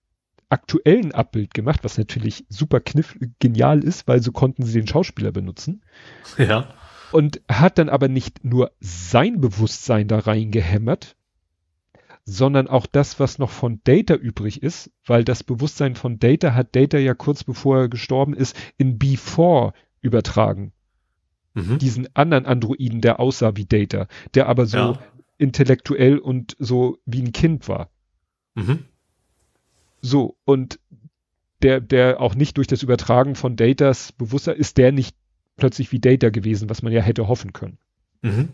aktuellen 0.48 1.12
Abbild 1.12 1.54
gemacht, 1.54 1.80
was 1.82 1.98
natürlich 1.98 2.44
super 2.48 2.80
kniff, 2.80 3.16
genial 3.38 3.82
ist, 3.82 4.06
weil 4.06 4.22
so 4.22 4.32
konnten 4.32 4.64
sie 4.64 4.78
den 4.78 4.86
Schauspieler 4.86 5.32
benutzen. 5.32 5.82
Ja. 6.38 6.74
Und 7.12 7.40
hat 7.50 7.78
dann 7.78 7.88
aber 7.88 8.08
nicht 8.08 8.44
nur 8.44 8.72
sein 8.80 9.40
Bewusstsein 9.40 10.08
da 10.08 10.18
reingehämmert, 10.18 11.16
sondern 12.24 12.66
auch 12.68 12.86
das, 12.86 13.20
was 13.20 13.38
noch 13.38 13.50
von 13.50 13.80
Data 13.84 14.14
übrig 14.14 14.62
ist, 14.62 14.90
weil 15.04 15.24
das 15.24 15.44
Bewusstsein 15.44 15.94
von 15.94 16.18
Data 16.18 16.54
hat 16.54 16.74
Data 16.74 16.98
ja 16.98 17.14
kurz 17.14 17.44
bevor 17.44 17.78
er 17.78 17.88
gestorben 17.88 18.34
ist 18.34 18.56
in 18.76 18.98
B4 18.98 19.72
übertragen. 20.00 20.72
Mhm. 21.54 21.78
Diesen 21.78 22.08
anderen 22.14 22.44
Androiden, 22.44 23.00
der 23.00 23.20
aussah 23.20 23.56
wie 23.56 23.66
Data, 23.66 24.08
der 24.34 24.48
aber 24.48 24.66
so 24.66 24.76
Ja. 24.76 24.98
Intellektuell 25.38 26.18
und 26.18 26.56
so 26.58 26.98
wie 27.06 27.22
ein 27.22 27.32
Kind 27.32 27.68
war. 27.68 27.90
Mhm. 28.54 28.84
So, 30.00 30.36
und 30.44 30.78
der, 31.62 31.80
der 31.80 32.20
auch 32.20 32.34
nicht 32.34 32.56
durch 32.56 32.66
das 32.66 32.82
Übertragen 32.82 33.34
von 33.34 33.56
Datas 33.56 34.12
bewusster 34.12 34.54
ist, 34.54 34.76
der 34.76 34.92
nicht 34.92 35.16
plötzlich 35.56 35.90
wie 35.92 36.00
Data 36.00 36.28
gewesen, 36.30 36.68
was 36.68 36.82
man 36.82 36.92
ja 36.92 37.00
hätte 37.00 37.28
hoffen 37.28 37.52
können. 37.52 37.78
Mhm. 38.22 38.50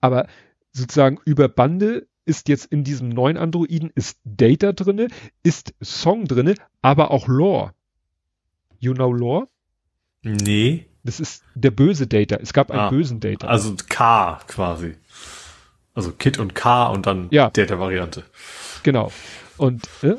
Aber 0.00 0.28
sozusagen 0.72 1.18
über 1.24 1.48
Bande 1.48 2.06
ist 2.24 2.48
jetzt 2.48 2.66
in 2.66 2.84
diesem 2.84 3.08
neuen 3.08 3.36
Androiden 3.36 3.90
ist 3.94 4.18
Data 4.24 4.72
drinne, 4.72 5.08
ist 5.42 5.74
Song 5.80 6.26
drinne, 6.26 6.54
aber 6.82 7.10
auch 7.10 7.28
Lore. 7.28 7.72
You 8.78 8.94
know 8.94 9.12
Lore? 9.12 9.48
Nee. 10.22 10.86
Das 11.04 11.20
ist 11.20 11.44
der 11.54 11.70
böse 11.70 12.08
Data. 12.08 12.36
Es 12.36 12.52
gab 12.52 12.70
einen 12.70 12.80
Ah, 12.80 12.90
bösen 12.90 13.20
Data. 13.20 13.46
Also 13.46 13.76
K 13.88 14.40
quasi. 14.48 14.94
Also 15.96 16.12
Kit 16.12 16.38
und 16.38 16.54
K 16.54 16.86
und 16.88 17.06
dann 17.06 17.26
Ja. 17.30 17.50
der 17.50 17.78
Variante. 17.80 18.22
Genau. 18.84 19.10
Und, 19.56 19.88
äh, 20.02 20.14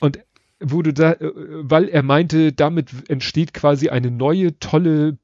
und 0.00 0.18
wurde 0.58 0.92
da, 0.94 1.12
äh, 1.12 1.30
weil 1.34 1.88
er 1.88 2.02
meinte, 2.02 2.52
damit 2.52 2.90
entsteht 3.08 3.52
quasi 3.54 3.90
eine 3.90 4.10
neue, 4.10 4.58
tolle 4.58 5.18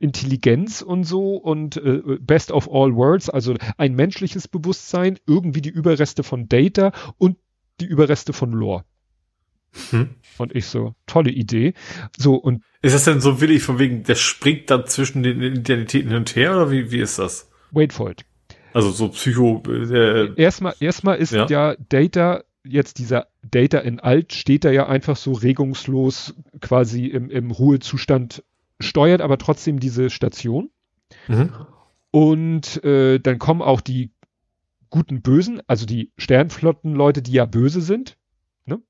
Intelligenz 0.00 0.82
und 0.82 1.04
so 1.04 1.36
und 1.36 1.76
äh, 1.76 2.02
Best 2.20 2.50
of 2.50 2.68
all 2.68 2.94
worlds, 2.94 3.30
also 3.30 3.54
ein 3.76 3.94
menschliches 3.94 4.48
Bewusstsein, 4.48 5.18
irgendwie 5.26 5.60
die 5.60 5.70
Überreste 5.70 6.22
von 6.24 6.48
Data 6.48 6.92
und 7.18 7.36
die 7.80 7.86
Überreste 7.86 8.32
von 8.32 8.52
Lore. 8.52 8.84
Hm. 9.90 10.10
Und 10.38 10.54
ich 10.54 10.66
so, 10.66 10.94
tolle 11.06 11.30
Idee. 11.30 11.74
So, 12.16 12.34
und 12.34 12.64
Ist 12.82 12.94
das 12.94 13.04
denn 13.04 13.20
so 13.20 13.40
willig 13.40 13.62
von 13.62 13.78
wegen, 13.78 14.02
der 14.02 14.14
springt 14.16 14.70
dann 14.70 14.86
zwischen 14.86 15.22
den 15.22 15.40
Identitäten 15.40 16.08
hin 16.08 16.18
und 16.18 16.34
her 16.34 16.52
oder 16.56 16.70
wie, 16.72 16.90
wie 16.90 16.98
ist 17.00 17.18
das? 17.18 17.48
wait 17.70 17.92
for 17.92 18.10
it. 18.10 18.24
Also 18.72 18.90
so 18.90 19.08
Psycho, 19.08 19.62
äh, 19.66 20.34
Erstmal, 20.40 20.74
erstmal 20.80 21.18
ist 21.18 21.32
Ja. 21.32 21.46
ja. 21.46 21.76
Data, 21.88 22.44
jetzt 22.64 22.98
dieser 22.98 23.28
Data 23.42 23.78
in 23.78 24.00
Alt, 24.00 24.32
steht 24.32 24.64
da 24.64 24.70
ja 24.70 24.86
einfach 24.86 25.16
so 25.16 25.32
regungslos 25.32 26.34
quasi 26.60 27.06
im, 27.06 27.30
im 27.30 27.50
Ruhezustand, 27.50 28.44
steuert 28.80 29.20
aber 29.20 29.38
trotzdem 29.38 29.80
diese 29.80 30.10
Station. 30.10 30.70
mhm. 31.26 31.50
Und 32.10 32.82
äh, 32.84 33.18
dann 33.18 33.38
kommen 33.38 33.60
auch 33.60 33.80
die 33.82 34.12
guten 34.90 35.20
Bösen, 35.20 35.60
also 35.66 35.84
die 35.84 36.10
Sternflottenleute, 36.16 37.20
die 37.20 37.32
ja 37.32 37.44
böse 37.44 37.80
sind, 37.82 38.16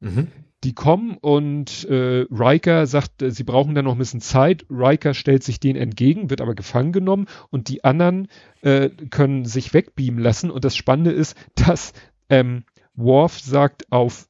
Mhm. 0.01 0.29
Die 0.65 0.75
kommen 0.75 1.17
und 1.19 1.85
äh, 1.85 2.27
Riker 2.31 2.87
sagt, 2.87 3.23
äh, 3.23 3.31
sie 3.31 3.45
brauchen 3.45 3.75
dann 3.75 3.85
noch 3.85 3.93
ein 3.93 3.99
bisschen 3.99 4.21
Zeit. 4.21 4.67
Riker 4.69 5.15
stellt 5.15 5.45
sich 5.45 5.61
denen 5.61 5.81
entgegen, 5.81 6.31
wird 6.31 6.41
aber 6.41 6.55
gefangen 6.55 6.93
genommen 6.93 7.27
und 7.51 7.69
die 7.69 7.85
anderen 7.85 8.29
äh, 8.63 8.89
können 8.89 9.45
sich 9.45 9.73
wegbeamen 9.73 10.21
lassen. 10.21 10.51
Und 10.51 10.65
das 10.65 10.75
Spannende 10.75 11.13
ist, 11.13 11.37
dass 11.55 11.93
ähm, 12.29 12.65
Worf 12.95 13.39
sagt 13.39 13.93
auf 13.93 14.29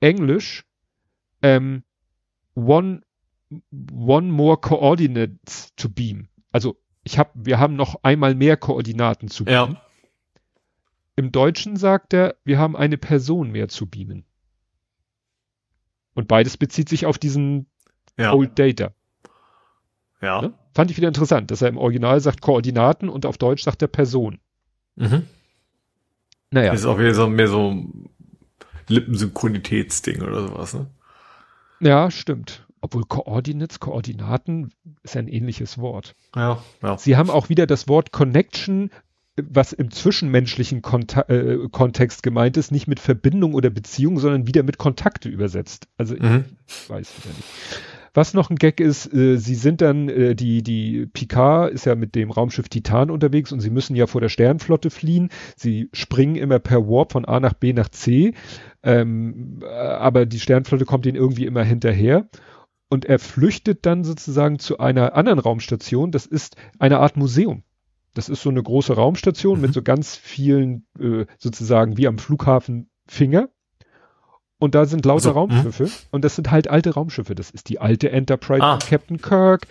Englisch 0.00 0.64
ähm, 1.40 1.82
one, 2.54 3.00
one 3.90 4.30
more 4.30 4.58
coordinates 4.58 5.74
to 5.76 5.88
beam. 5.88 6.28
Also 6.52 6.76
ich 7.04 7.18
hab, 7.18 7.32
wir 7.34 7.58
haben 7.58 7.76
noch 7.76 8.02
einmal 8.02 8.34
mehr 8.34 8.58
Koordinaten 8.58 9.28
zu 9.28 9.46
beamen. 9.46 9.74
Ja. 9.74 9.82
Im 11.16 11.32
Deutschen 11.32 11.76
sagt 11.76 12.12
er, 12.12 12.36
wir 12.44 12.58
haben 12.58 12.76
eine 12.76 12.98
Person 12.98 13.50
mehr 13.50 13.68
zu 13.68 13.86
beamen. 13.86 14.24
Und 16.14 16.28
beides 16.28 16.56
bezieht 16.56 16.88
sich 16.88 17.06
auf 17.06 17.18
diesen 17.18 17.66
Ja. 18.18 18.32
Old 18.32 18.58
Data. 18.58 18.92
Ja. 20.20 20.40
Ne? 20.42 20.54
Fand 20.74 20.90
ich 20.90 20.96
wieder 20.96 21.08
interessant, 21.08 21.50
dass 21.50 21.62
er 21.62 21.68
im 21.68 21.76
Original 21.76 22.20
sagt 22.20 22.40
Koordinaten 22.40 23.08
und 23.08 23.26
auf 23.26 23.38
Deutsch 23.38 23.62
sagt 23.62 23.82
er 23.82 23.88
Person. 23.88 24.38
Mhm. 24.96 25.26
Naja, 26.50 26.72
Ist 26.72 26.86
auch 26.86 26.98
wieder 26.98 27.14
so 27.14 27.28
mehr 27.28 27.48
so 27.48 27.70
ein 27.70 28.08
Lippensynchronitätsding 28.88 30.22
oder 30.22 30.48
sowas, 30.48 30.74
ne? 30.74 30.86
ja, 31.80 32.10
stimmt. 32.10 32.66
Obwohl 32.80 33.04
Coordinates, 33.04 33.80
Koordinaten 33.80 34.70
ist 35.02 35.16
ein 35.16 35.26
ähnliches 35.26 35.78
Wort. 35.78 36.14
Ja, 36.36 36.62
ja. 36.82 36.98
Sie 36.98 37.16
haben 37.16 37.30
auch 37.30 37.48
wieder 37.48 37.66
das 37.66 37.88
Wort 37.88 38.12
Connection, 38.12 38.90
was 39.36 39.72
im 39.72 39.90
zwischenmenschlichen 39.90 40.82
Konta 40.82 41.22
äh, 41.22 41.68
Kontext 41.70 42.22
gemeint 42.22 42.56
ist, 42.56 42.70
nicht 42.70 42.86
mit 42.86 43.00
Verbindung 43.00 43.54
oder 43.54 43.70
Beziehung, 43.70 44.18
sondern 44.18 44.46
wieder 44.46 44.62
mit 44.62 44.78
Kontakte 44.78 45.28
übersetzt. 45.28 45.88
Also 45.98 46.14
Mhm. 46.14 46.44
ich 46.66 46.88
weiß 46.88 47.12
wieder 47.18 47.34
nicht. 47.34 47.48
Was 48.16 48.32
noch 48.32 48.48
ein 48.48 48.56
Gag 48.56 48.78
ist, 48.78 49.12
äh, 49.12 49.36
sie 49.38 49.56
sind 49.56 49.80
dann, 49.80 50.08
äh, 50.08 50.36
die, 50.36 50.62
die 50.62 51.06
Picard 51.06 51.72
ist 51.72 51.84
ja 51.84 51.96
mit 51.96 52.14
dem 52.14 52.30
Raumschiff 52.30 52.68
Titan 52.68 53.10
unterwegs 53.10 53.50
und 53.50 53.58
sie 53.58 53.70
müssen 53.70 53.96
ja 53.96 54.06
vor 54.06 54.20
der 54.20 54.28
Sternflotte 54.28 54.90
fliehen. 54.90 55.30
Sie 55.56 55.88
springen 55.92 56.36
immer 56.36 56.60
per 56.60 56.86
Warp 56.86 57.10
von 57.10 57.24
A 57.24 57.40
nach 57.40 57.54
B 57.54 57.72
nach 57.72 57.88
C, 57.88 58.34
ähm, 58.84 59.58
äh, 59.62 59.66
aber 59.66 60.26
die 60.26 60.38
Sternflotte 60.38 60.84
kommt 60.84 61.06
ihnen 61.06 61.16
irgendwie 61.16 61.46
immer 61.46 61.64
hinterher. 61.64 62.28
Und 62.88 63.04
er 63.04 63.18
flüchtet 63.18 63.84
dann 63.84 64.04
sozusagen 64.04 64.60
zu 64.60 64.78
einer 64.78 65.16
anderen 65.16 65.40
Raumstation. 65.40 66.12
Das 66.12 66.26
ist 66.26 66.54
eine 66.78 67.00
Art 67.00 67.16
Museum. 67.16 67.64
Das 68.14 68.28
ist 68.28 68.42
so 68.42 68.48
eine 68.50 68.62
große 68.62 68.94
Raumstation 68.94 69.60
mit 69.60 69.74
so 69.74 69.82
ganz 69.82 70.16
vielen, 70.16 70.86
äh, 70.98 71.26
sozusagen 71.38 71.96
wie 71.96 72.06
am 72.06 72.18
Flughafen 72.18 72.88
Finger. 73.06 73.48
Und 74.58 74.74
da 74.74 74.86
sind 74.86 75.04
lauter 75.04 75.28
Also, 75.28 75.30
Raumschiffe. 75.32 75.90
Und 76.10 76.24
das 76.24 76.36
sind 76.36 76.50
halt 76.50 76.68
alte 76.68 76.94
Raumschiffe. 76.94 77.34
Das 77.34 77.50
ist 77.50 77.68
die 77.68 77.80
alte 77.80 78.10
Enterprise 78.10 78.62
Ah. 78.62 78.78
von 78.78 78.88
Captain 78.88 79.20
Kirk. 79.20 79.66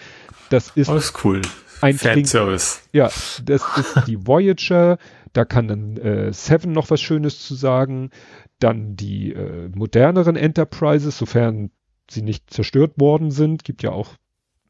Das 0.49 0.71
ist 0.75 0.89
Alles 0.89 1.13
cool. 1.23 1.41
ein 1.81 1.97
Fanservice. 1.97 2.81
ja, 2.91 3.05
das 3.43 3.63
ist 3.77 4.07
die 4.07 4.27
Voyager. 4.27 4.97
Da 5.31 5.45
kann 5.45 5.67
dann 5.67 5.97
äh, 5.97 6.31
Seven 6.33 6.73
noch 6.73 6.91
was 6.91 7.01
Schönes 7.01 7.39
zu 7.43 7.55
sagen. 7.55 8.11
Dann 8.59 8.95
die 8.95 9.31
äh, 9.33 9.69
moderneren 9.73 10.35
Enterprises, 10.35 11.17
sofern 11.17 11.71
sie 12.11 12.21
nicht 12.21 12.53
zerstört 12.53 12.99
worden 12.99 13.31
sind. 13.31 13.63
Gibt 13.63 13.81
ja 13.81 13.91
auch 13.91 14.09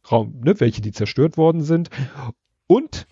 Raum, 0.10 0.40
ne, 0.44 0.58
welche 0.60 0.82
die 0.82 0.92
zerstört 0.92 1.38
worden 1.38 1.64
sind. 1.64 1.90
Und 2.68 3.08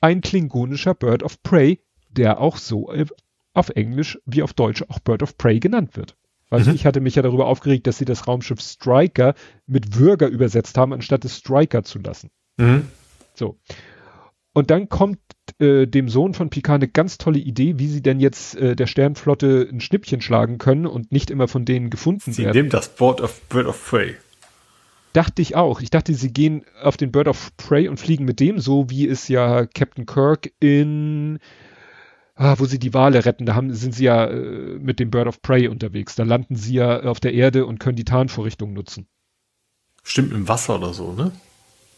ein 0.00 0.20
klingonischer 0.20 0.94
Bird 0.94 1.22
of 1.22 1.42
Prey, 1.42 1.80
der 2.10 2.40
auch 2.40 2.56
so 2.56 2.90
äh, 2.92 3.06
auf 3.54 3.68
Englisch 3.70 4.18
wie 4.26 4.42
auf 4.42 4.52
Deutsch 4.54 4.82
auch 4.88 5.00
Bird 5.00 5.22
of 5.22 5.36
Prey 5.36 5.60
genannt 5.60 5.96
wird. 5.96 6.16
Also 6.50 6.70
Mhm. 6.70 6.76
ich 6.76 6.86
hatte 6.86 7.00
mich 7.00 7.14
ja 7.14 7.22
darüber 7.22 7.46
aufgeregt, 7.46 7.86
dass 7.86 7.98
sie 7.98 8.04
das 8.04 8.26
Raumschiff 8.26 8.60
Striker 8.60 9.34
mit 9.66 9.96
Würger 9.98 10.26
übersetzt 10.28 10.76
haben, 10.76 10.92
anstatt 10.92 11.24
es 11.24 11.36
Striker 11.36 11.82
zu 11.84 11.98
lassen. 12.00 12.30
Mhm. 12.56 12.88
So. 13.34 13.58
Und 14.52 14.70
dann 14.72 14.88
kommt 14.88 15.20
äh, 15.60 15.86
dem 15.86 16.08
Sohn 16.08 16.34
von 16.34 16.50
Picard 16.50 16.82
eine 16.82 16.88
ganz 16.90 17.18
tolle 17.18 17.38
Idee, 17.38 17.78
wie 17.78 17.86
sie 17.86 18.02
denn 18.02 18.18
jetzt 18.18 18.56
äh, 18.56 18.74
der 18.74 18.88
Sternflotte 18.88 19.68
ein 19.70 19.80
Schnippchen 19.80 20.20
schlagen 20.20 20.58
können 20.58 20.86
und 20.86 21.12
nicht 21.12 21.30
immer 21.30 21.46
von 21.46 21.64
denen 21.64 21.88
gefunden 21.88 22.32
Sie 22.32 22.44
werden. 22.44 22.56
nimmt 22.56 22.74
das 22.74 22.88
Board 22.96 23.20
of 23.20 23.40
Bird 23.48 23.66
of 23.66 23.88
Prey. 23.88 24.16
Dachte 25.12 25.42
ich 25.42 25.56
auch. 25.56 25.80
Ich 25.80 25.90
dachte, 25.90 26.14
sie 26.14 26.32
gehen 26.32 26.64
auf 26.82 26.96
den 26.96 27.10
Bird 27.10 27.26
of 27.26 27.56
Prey 27.56 27.88
und 27.88 27.98
fliegen 27.98 28.24
mit 28.24 28.38
dem, 28.38 28.60
so 28.60 28.90
wie 28.90 29.08
es 29.08 29.28
ja 29.28 29.66
Captain 29.66 30.06
Kirk 30.06 30.52
in, 30.60 31.40
ah, 32.36 32.54
wo 32.58 32.64
sie 32.64 32.78
die 32.78 32.94
Wale 32.94 33.24
retten, 33.24 33.44
da 33.44 33.54
haben, 33.54 33.74
sind 33.74 33.94
sie 33.94 34.04
ja 34.04 34.26
äh, 34.26 34.78
mit 34.78 35.00
dem 35.00 35.10
Bird 35.10 35.26
of 35.26 35.42
Prey 35.42 35.66
unterwegs. 35.66 36.14
Da 36.14 36.22
landen 36.22 36.54
sie 36.54 36.74
ja 36.74 37.02
auf 37.02 37.18
der 37.18 37.34
Erde 37.34 37.66
und 37.66 37.80
können 37.80 37.96
die 37.96 38.04
Tarnvorrichtung 38.04 38.72
nutzen. 38.72 39.08
Stimmt 40.04 40.32
im 40.32 40.46
Wasser 40.48 40.76
oder 40.76 40.94
so, 40.94 41.12
ne? 41.12 41.32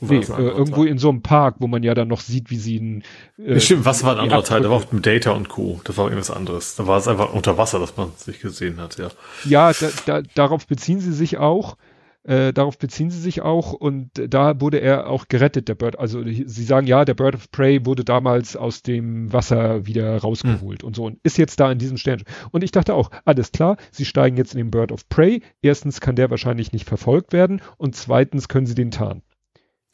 Nee, 0.04 0.16
äh, 0.16 0.48
irgendwo 0.48 0.82
in 0.82 0.98
so 0.98 1.10
einem 1.10 1.22
Park, 1.22 1.56
wo 1.60 1.68
man 1.68 1.84
ja 1.84 1.94
dann 1.94 2.08
noch 2.08 2.20
sieht, 2.20 2.50
wie 2.50 2.56
sie 2.56 2.76
ein. 2.78 3.04
Äh, 3.38 3.60
Stimmt, 3.60 3.84
was 3.84 4.02
war 4.02 4.14
ein 4.14 4.18
anderer 4.18 4.42
Teil? 4.42 4.62
Da 4.62 4.70
war 4.70 4.78
auch 4.78 4.90
mit 4.90 5.06
Data 5.06 5.30
und 5.30 5.48
Co. 5.48 5.80
Das 5.84 5.96
war 5.96 6.06
irgendwas 6.06 6.32
anderes. 6.32 6.74
Da 6.74 6.88
war 6.88 6.98
es 6.98 7.06
einfach 7.06 7.32
unter 7.32 7.56
Wasser, 7.56 7.78
dass 7.78 7.96
man 7.96 8.10
sich 8.16 8.40
gesehen 8.40 8.80
hat, 8.80 8.98
ja. 8.98 9.10
Ja, 9.44 9.72
da, 9.72 9.90
da, 10.06 10.22
darauf 10.34 10.66
beziehen 10.66 10.98
sie 10.98 11.12
sich 11.12 11.38
auch. 11.38 11.76
Äh, 12.24 12.52
darauf 12.52 12.78
beziehen 12.78 13.10
sie 13.10 13.20
sich 13.20 13.42
auch 13.42 13.72
und 13.72 14.10
da 14.14 14.60
wurde 14.60 14.78
er 14.78 15.08
auch 15.08 15.26
gerettet, 15.26 15.68
der 15.68 15.74
Bird. 15.74 15.98
Also 15.98 16.22
sie 16.22 16.64
sagen 16.64 16.86
ja, 16.86 17.04
der 17.04 17.14
Bird 17.14 17.34
of 17.34 17.50
Prey 17.50 17.84
wurde 17.84 18.04
damals 18.04 18.56
aus 18.56 18.82
dem 18.82 19.32
Wasser 19.32 19.86
wieder 19.86 20.18
rausgeholt 20.18 20.82
hm. 20.82 20.86
und 20.86 20.96
so 20.96 21.04
und 21.04 21.18
ist 21.24 21.36
jetzt 21.36 21.58
da 21.58 21.72
in 21.72 21.78
diesem 21.78 21.96
Stern. 21.96 22.22
Und 22.52 22.62
ich 22.62 22.70
dachte 22.70 22.94
auch, 22.94 23.10
alles 23.24 23.50
klar, 23.50 23.76
sie 23.90 24.04
steigen 24.04 24.36
jetzt 24.36 24.54
in 24.54 24.58
den 24.58 24.70
Bird 24.70 24.92
of 24.92 25.08
Prey. 25.08 25.42
Erstens 25.62 26.00
kann 26.00 26.14
der 26.14 26.30
wahrscheinlich 26.30 26.72
nicht 26.72 26.88
verfolgt 26.88 27.32
werden 27.32 27.60
und 27.76 27.96
zweitens 27.96 28.46
können 28.46 28.66
sie 28.66 28.76
den 28.76 28.92
tarnen. 28.92 29.22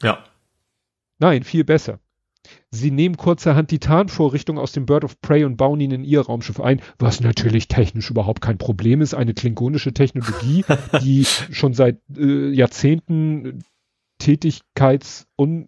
Ja. 0.03 0.23
Nein, 1.17 1.43
viel 1.43 1.63
besser. 1.63 1.99
Sie 2.71 2.91
nehmen 2.91 3.17
kurzerhand 3.17 3.71
die 3.71 3.79
Tarnvorrichtung 3.79 4.57
aus 4.57 4.71
dem 4.71 4.85
Bird 4.85 5.03
of 5.03 5.19
Prey 5.21 5.43
und 5.43 5.57
bauen 5.57 5.79
ihn 5.79 5.91
in 5.91 6.03
ihr 6.03 6.21
Raumschiff 6.21 6.59
ein, 6.59 6.81
was 6.97 7.19
natürlich 7.21 7.67
technisch 7.67 8.09
überhaupt 8.09 8.41
kein 8.41 8.57
Problem 8.57 9.01
ist. 9.01 9.13
Eine 9.13 9.33
klingonische 9.33 9.93
Technologie, 9.93 10.63
die 11.01 11.25
schon 11.25 11.73
seit 11.73 11.97
äh, 12.15 12.49
Jahrzehnten 12.49 13.63
Tätigkeits- 14.21 15.25
und 15.35 15.67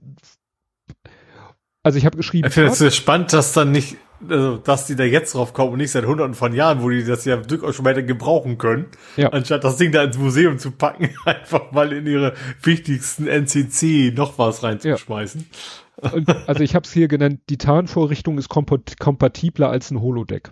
also 1.84 1.98
ich 1.98 2.06
habe 2.06 2.18
geschrieben. 2.18 2.48
Ich 2.48 2.53
finde 2.53 2.72
es 2.72 2.95
spannend, 2.95 3.34
dass 3.34 3.53
dann 3.53 3.72
nicht, 3.72 3.98
also, 4.27 4.58
dass 4.58 4.85
die 4.85 4.95
da 4.95 5.03
jetzt 5.03 5.34
drauf 5.34 5.53
kommen 5.53 5.72
und 5.72 5.77
nicht 5.80 5.92
seit 5.92 6.06
hunderten 6.06 6.35
von 6.35 6.53
Jahren, 6.53 6.84
wo 6.84 6.90
die 6.90 7.03
das 7.03 7.26
ja 7.26 7.38
durchaus 7.38 7.76
schon 7.76 7.85
weiter 7.85 8.03
gebrauchen 8.03 8.60
können, 8.60 8.85
ja. 9.18 9.30
anstatt 9.30 9.64
das 9.64 9.77
Ding 9.77 9.92
da 9.92 10.03
ins 10.03 10.18
Museum 10.18 10.60
zu 10.60 10.72
packen, 10.72 11.10
einfach 11.26 11.72
mal 11.72 11.92
in 11.92 12.06
ihre 12.06 12.34
wichtigsten 12.61 13.27
NCC 13.27 14.14
noch 14.16 14.38
was 14.38 14.61
reinzuschmeißen. 14.61 15.42
Ja. 15.42 15.58
Und, 16.02 16.30
also 16.48 16.64
ich 16.64 16.76
habe 16.76 16.86
es 16.86 16.94
hier 16.94 17.08
genannt, 17.08 17.42
die 17.50 17.58
Tarnvorrichtung 17.58 18.38
ist 18.38 18.50
kompat 18.50 19.00
kompatibler 19.00 19.70
als 19.70 19.92
ein 19.92 20.02
Holodeck. 20.02 20.52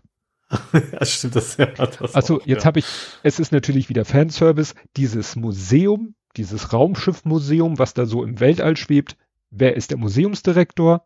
ja, 0.74 1.06
stimmt 1.06 1.36
das 1.36 1.58
ja. 1.58 1.68
Das 1.68 2.16
also 2.16 2.38
auch, 2.38 2.46
jetzt 2.46 2.64
ja. 2.64 2.66
habe 2.66 2.80
ich, 2.80 2.86
es 3.24 3.40
ist 3.40 3.52
natürlich 3.52 3.90
wieder 3.90 4.06
Fanservice, 4.06 4.74
dieses 4.98 5.36
Museum, 5.36 6.16
dieses 6.38 6.74
Raumschiffmuseum, 6.74 7.78
was 7.78 7.94
da 7.94 8.06
so 8.06 8.24
im 8.24 8.40
Weltall 8.40 8.78
schwebt, 8.78 9.18
wer 9.52 9.76
ist 9.76 9.92
der 9.92 9.98
Museumsdirektor? 9.98 11.06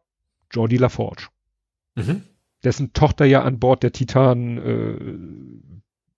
Jordi 0.51 0.77
LaForge. 0.77 1.27
Mhm. 1.95 2.23
Dessen 2.63 2.93
Tochter 2.93 3.25
ja 3.25 3.43
an 3.43 3.59
Bord 3.59 3.83
der 3.83 3.91
Titan 3.91 4.57
äh, 4.57 5.73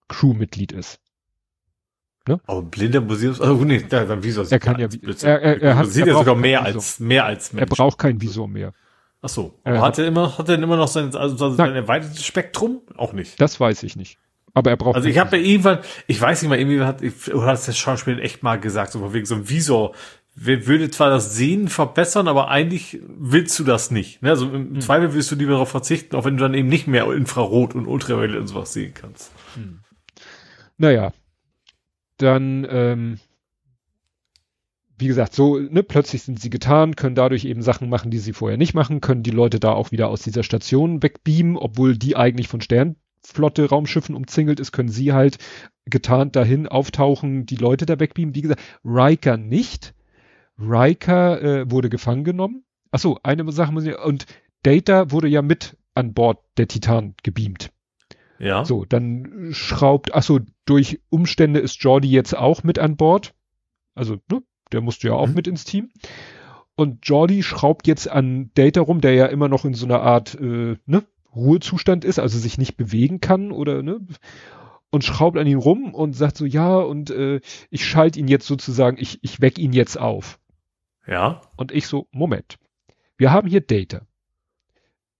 Crewmitglied 0.07 0.71
ist. 0.71 0.99
Ne? 2.27 2.39
Aber 2.47 2.63
blinder 2.63 3.01
Museums, 3.01 3.39
oh 3.39 3.53
nee, 3.63 3.83
dann 3.87 4.23
Visor. 4.23 4.45
Er 4.49 4.59
kann 4.59 4.79
ja, 4.79 4.87
er, 5.21 5.41
er, 5.41 5.61
er 5.61 5.75
hat, 5.77 5.87
sieht 5.87 6.07
ja 6.07 6.13
sogar 6.13 6.35
mehr 6.35 6.63
als, 6.63 6.99
mehr 6.99 7.25
als 7.25 7.53
Mensch. 7.53 7.69
Er 7.69 7.75
braucht 7.75 7.99
kein 7.99 8.19
Visor 8.19 8.47
mehr. 8.47 8.73
Ach 9.21 9.29
so. 9.29 9.53
Aber 9.63 9.81
hat 9.81 9.97
er 9.99 10.07
immer, 10.07 10.37
hat 10.37 10.49
er 10.49 10.55
immer 10.55 10.77
noch 10.77 10.87
sein, 10.87 11.15
also 11.15 11.51
sein 11.51 11.75
erweitertes 11.75 12.25
Spektrum? 12.25 12.81
Auch 12.95 13.13
nicht. 13.13 13.39
Das 13.39 13.59
weiß 13.59 13.83
ich 13.83 13.95
nicht. 13.95 14.17
Aber 14.53 14.71
er 14.71 14.77
braucht. 14.77 14.95
Also 14.95 15.07
ich 15.07 15.17
habe 15.17 15.37
ja 15.37 15.43
irgendwann, 15.43 15.79
ich 16.07 16.19
weiß 16.19 16.41
nicht 16.41 16.49
mal, 16.49 16.57
irgendwie 16.57 16.81
hat, 16.81 17.01
oder 17.33 17.45
hat 17.45 17.55
es 17.55 17.65
der 17.65 17.73
Schauspieler 17.73 18.23
echt 18.23 18.41
mal 18.41 18.59
gesagt, 18.59 18.91
so 18.91 18.99
von 18.99 19.13
wegen 19.13 19.25
so 19.25 19.35
ein 19.35 19.49
Visor 19.49 19.93
würde 20.35 20.91
zwar 20.91 21.09
das 21.09 21.35
Sehen 21.35 21.69
verbessern, 21.69 22.27
aber 22.27 22.49
eigentlich 22.49 22.99
willst 23.07 23.57
du 23.57 23.63
das 23.63 23.89
nicht. 23.89 24.21
Ne? 24.21 24.31
Also 24.31 24.45
im 24.47 24.75
hm. 24.75 24.81
Zweifel 24.81 25.13
willst 25.13 25.31
du 25.31 25.35
lieber 25.35 25.53
darauf 25.53 25.69
verzichten, 25.69 26.15
auch 26.15 26.25
wenn 26.25 26.37
du 26.37 26.43
dann 26.43 26.53
eben 26.53 26.67
nicht 26.67 26.87
mehr 26.87 27.09
Infrarot 27.11 27.73
und 27.73 27.87
Ultraviolett 27.87 28.39
und 28.39 28.47
sowas 28.47 28.73
sehen 28.73 28.93
kannst. 28.93 29.31
Hm. 29.55 29.79
Naja, 30.77 31.13
dann, 32.17 32.65
ähm, 32.69 33.19
wie 34.97 35.07
gesagt, 35.07 35.33
so, 35.33 35.57
ne, 35.59 35.83
plötzlich 35.83 36.23
sind 36.23 36.39
sie 36.39 36.49
getan, 36.49 36.95
können 36.95 37.15
dadurch 37.15 37.45
eben 37.45 37.61
Sachen 37.61 37.89
machen, 37.89 38.11
die 38.11 38.17
sie 38.17 38.33
vorher 38.33 38.57
nicht 38.57 38.73
machen, 38.73 39.01
können 39.01 39.23
die 39.23 39.31
Leute 39.31 39.59
da 39.59 39.73
auch 39.73 39.91
wieder 39.91 40.09
aus 40.09 40.21
dieser 40.21 40.43
Station 40.43 41.03
wegbeamen, 41.03 41.57
obwohl 41.57 41.97
die 41.97 42.15
eigentlich 42.15 42.47
von 42.47 42.61
Sternflotte 42.61 43.69
Raumschiffen 43.69 44.15
umzingelt 44.15 44.59
ist, 44.59 44.71
können 44.71 44.89
sie 44.89 45.11
halt 45.11 45.37
getarnt 45.85 46.35
dahin 46.35 46.67
auftauchen, 46.67 47.45
die 47.45 47.57
Leute 47.57 47.85
da 47.85 47.99
wegbeamen. 47.99 48.35
Wie 48.35 48.41
gesagt, 48.41 48.61
Riker 48.85 49.37
nicht 49.37 49.93
Riker 50.57 51.41
äh, 51.41 51.71
wurde 51.71 51.89
gefangen 51.89 52.23
genommen. 52.23 52.63
Achso, 52.91 53.19
eine 53.23 53.49
Sache 53.51 53.73
muss 53.73 53.85
ich, 53.85 53.97
und 53.97 54.25
Data 54.63 55.11
wurde 55.11 55.27
ja 55.27 55.41
mit 55.41 55.77
an 55.93 56.13
Bord 56.13 56.39
der 56.57 56.67
Titan 56.67 57.15
gebeamt. 57.23 57.71
Ja. 58.39 58.65
So, 58.65 58.85
dann 58.85 59.49
schraubt, 59.51 60.13
achso, 60.13 60.39
durch 60.65 61.01
Umstände 61.09 61.59
ist 61.59 61.81
Jordi 61.81 62.09
jetzt 62.09 62.35
auch 62.35 62.63
mit 62.63 62.79
an 62.79 62.97
Bord. 62.97 63.33
Also, 63.93 64.17
ne, 64.29 64.43
der 64.71 64.81
musste 64.81 65.07
ja 65.07 65.13
auch 65.13 65.27
mhm. 65.27 65.35
mit 65.35 65.47
ins 65.47 65.63
Team. 65.63 65.89
Und 66.75 67.07
Jordi 67.07 67.43
schraubt 67.43 67.87
jetzt 67.87 68.09
an 68.09 68.51
Data 68.53 68.81
rum, 68.81 68.99
der 68.99 69.13
ja 69.13 69.27
immer 69.27 69.47
noch 69.47 69.63
in 69.63 69.73
so 69.73 69.85
einer 69.85 70.01
Art, 70.01 70.35
äh, 70.35 70.75
ne, 70.85 71.03
Ruhezustand 71.33 72.03
ist, 72.05 72.19
also 72.19 72.37
sich 72.37 72.57
nicht 72.57 72.75
bewegen 72.75 73.21
kann 73.21 73.51
oder, 73.51 73.81
ne, 73.81 74.01
und 74.91 75.03
schraubt 75.03 75.37
an 75.37 75.47
ihn 75.47 75.57
rum 75.57 75.93
und 75.93 76.13
sagt 76.13 76.37
so, 76.37 76.45
ja, 76.45 76.77
und 76.77 77.09
äh, 77.09 77.41
ich 77.69 77.85
schalte 77.85 78.19
ihn 78.19 78.27
jetzt 78.27 78.47
sozusagen, 78.47 78.97
ich, 78.99 79.19
ich 79.23 79.41
weck 79.41 79.57
ihn 79.57 79.73
jetzt 79.73 79.99
auf. 79.99 80.39
Ja. 81.07 81.41
Und 81.55 81.71
ich 81.71 81.87
so, 81.87 82.07
Moment. 82.11 82.57
Wir 83.17 83.31
haben 83.31 83.47
hier 83.47 83.61
Data. 83.61 84.01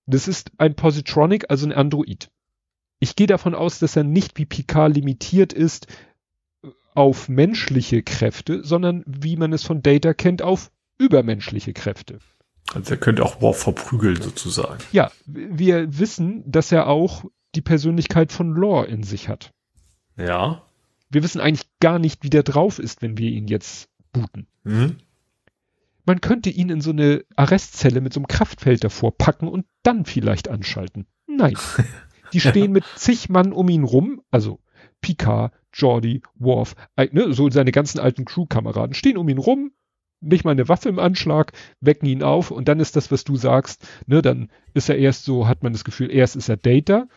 Das 0.06 0.28
ist 0.28 0.52
ein 0.58 0.76
Positronic, 0.76 1.50
also 1.50 1.66
ein 1.66 1.74
Android. 1.74 2.30
Ich 3.00 3.16
gehe 3.16 3.28
davon 3.28 3.56
aus, 3.56 3.80
dass 3.80 3.96
er 3.96 4.04
nicht 4.04 4.38
wie 4.38 4.46
Picard 4.46 4.96
limitiert 4.96 5.54
ist 5.54 5.88
äh, 6.64 6.70
auf 6.94 7.30
menschliche 7.30 8.04
Kräfte, 8.04 8.64
sondern 8.64 9.04
wie 9.06 9.36
man 9.38 9.54
es 9.54 9.64
von 9.64 9.82
Data 9.82 10.14
kennt, 10.14 10.42
auf 10.42 10.72
übermenschliche 10.98 11.74
Kräfte. 11.74 12.20
Also 12.74 12.96
er 12.96 12.98
könnte 12.98 13.24
auch 13.24 13.42
Worf 13.42 13.60
verprügeln 13.60 14.22
sozusagen. 14.22 14.80
Ja, 14.92 15.12
wir 15.26 16.00
wissen, 16.00 16.44
dass 16.50 16.72
er 16.72 16.88
auch 16.88 17.26
die 17.54 17.62
Persönlichkeit 17.62 18.32
von 18.32 18.52
Lore 18.52 18.88
in 18.88 19.04
sich 19.04 19.30
hat. 19.30 19.54
Ja. 20.18 20.64
Wir 21.10 21.24
wissen 21.24 21.42
eigentlich 21.42 21.70
gar 21.80 22.00
nicht, 22.00 22.24
wie 22.24 22.30
der 22.30 22.44
drauf 22.44 22.80
ist, 22.80 23.02
wenn 23.02 23.18
wir 23.18 23.30
ihn 23.30 23.48
jetzt 23.48 23.90
booten. 24.12 24.48
Mhm. 24.64 24.98
Man 26.06 26.22
könnte 26.22 26.50
ihn 26.50 26.70
in 26.70 26.82
so 26.82 26.92
eine 26.92 27.24
Arrestzelle 27.36 28.02
mit 28.02 28.14
so 28.14 28.20
einem 28.20 28.28
Kraftfeld 28.28 28.84
davor 28.84 29.18
packen 29.18 29.48
und 29.48 29.66
dann 29.84 30.06
vielleicht 30.06 30.50
anschalten. 30.50 31.08
Nein. 31.28 31.58
Die 32.36 32.40
stehen 32.50 32.72
mit 32.72 32.84
zig 32.96 33.30
Mann 33.30 33.54
um 33.54 33.70
ihn 33.70 33.84
rum, 33.84 34.22
also 34.32 34.60
Picard, 35.02 35.54
Jordi, 35.74 36.22
Worf, 36.36 36.76
ne, 36.98 37.34
so 37.34 37.50
seine 37.50 37.72
ganzen 37.72 38.00
alten 38.00 38.26
Crewkameraden 38.26 38.94
stehen 38.94 39.18
um 39.18 39.30
ihn 39.30 39.38
rum, 39.38 39.72
nicht 40.22 40.46
mal 40.46 40.52
eine 40.52 40.68
Waffe 40.68 40.90
im 40.90 41.00
Anschlag, 41.00 41.54
wecken 41.82 42.08
ihn 42.08 42.24
auf 42.24 42.52
und 42.52 42.68
dann 42.68 42.80
ist 42.80 42.96
das, 42.96 43.12
was 43.12 43.24
du 43.24 43.36
sagst, 43.36 43.88
ne, 44.08 44.22
dann 44.22 44.50
ist 44.74 44.90
er 44.90 44.98
erst 44.98 45.26
so, 45.26 45.48
hat 45.48 45.64
man 45.64 45.74
das 45.74 45.84
Gefühl, 45.84 46.12
erst 46.12 46.36
ist 46.36 46.50
er 46.50 46.58
Data, 46.58 47.08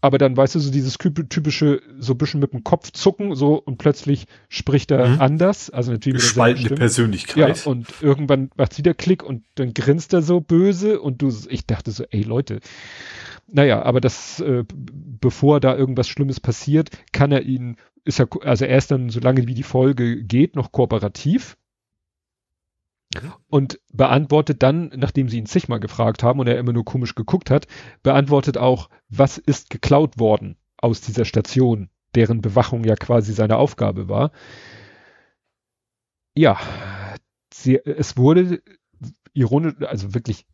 aber 0.00 0.18
dann 0.18 0.36
weißt 0.36 0.54
du 0.54 0.58
so 0.58 0.70
dieses 0.70 0.98
typische, 0.98 1.80
so 1.98 2.12
ein 2.12 2.18
bisschen 2.18 2.40
mit 2.40 2.52
dem 2.52 2.62
Kopf 2.62 2.92
zucken, 2.92 3.34
so 3.34 3.54
und 3.54 3.78
plötzlich 3.78 4.26
spricht 4.50 4.90
er 4.90 5.08
mhm. 5.08 5.20
anders, 5.20 5.70
also 5.70 5.92
natürlich 5.92 6.20
gespaltene 6.20 6.74
Persönlichkeit. 6.74 7.64
Ja, 7.64 7.70
und 7.70 7.86
irgendwann 8.02 8.50
macht 8.56 8.76
wieder 8.76 8.92
Klick 8.92 9.22
und 9.22 9.44
dann 9.54 9.72
grinst 9.72 10.12
er 10.12 10.20
so 10.20 10.42
böse 10.42 11.00
und 11.00 11.22
du, 11.22 11.32
ich 11.48 11.66
dachte 11.66 11.90
so, 11.90 12.04
ey 12.10 12.22
Leute, 12.22 12.60
naja, 13.46 13.82
aber 13.82 14.00
das, 14.00 14.40
äh, 14.40 14.64
bevor 14.74 15.60
da 15.60 15.76
irgendwas 15.76 16.08
Schlimmes 16.08 16.40
passiert, 16.40 16.90
kann 17.12 17.32
er 17.32 17.42
ihn, 17.42 17.76
ist 18.04 18.20
er, 18.20 18.28
also 18.42 18.64
er 18.64 18.76
ist 18.78 18.90
dann, 18.90 19.10
solange 19.10 19.46
wie 19.46 19.54
die 19.54 19.62
Folge 19.62 20.22
geht, 20.24 20.56
noch 20.56 20.72
kooperativ 20.72 21.56
und 23.48 23.80
beantwortet 23.92 24.62
dann, 24.62 24.90
nachdem 24.96 25.28
sie 25.28 25.38
ihn 25.38 25.46
zigmal 25.46 25.80
gefragt 25.80 26.22
haben 26.22 26.40
und 26.40 26.48
er 26.48 26.58
immer 26.58 26.72
nur 26.72 26.84
komisch 26.84 27.14
geguckt 27.14 27.50
hat, 27.50 27.66
beantwortet 28.02 28.58
auch, 28.58 28.90
was 29.08 29.38
ist 29.38 29.70
geklaut 29.70 30.18
worden 30.18 30.56
aus 30.76 31.00
dieser 31.00 31.24
Station, 31.24 31.90
deren 32.14 32.40
Bewachung 32.40 32.84
ja 32.84 32.96
quasi 32.96 33.32
seine 33.32 33.56
Aufgabe 33.56 34.08
war. 34.08 34.32
Ja, 36.34 36.58
sie, 37.52 37.76
es 37.76 38.16
wurde 38.16 38.62
ironisch, 39.32 39.74
also 39.82 40.14
wirklich, 40.14 40.46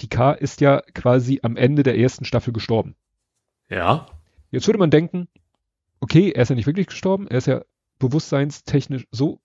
Picard 0.00 0.40
ist 0.40 0.60
ja 0.60 0.82
quasi 0.94 1.40
am 1.42 1.56
Ende 1.56 1.82
der 1.82 1.98
ersten 1.98 2.24
Staffel 2.24 2.52
gestorben. 2.52 2.96
Ja. 3.68 4.06
Jetzt 4.50 4.66
würde 4.66 4.78
man 4.78 4.90
denken, 4.90 5.28
okay, 6.00 6.32
er 6.32 6.42
ist 6.42 6.48
ja 6.48 6.54
nicht 6.54 6.66
wirklich 6.66 6.86
gestorben, 6.86 7.28
er 7.28 7.38
ist 7.38 7.46
ja 7.46 7.62
bewusstseinstechnisch 7.98 9.06
so 9.10 9.40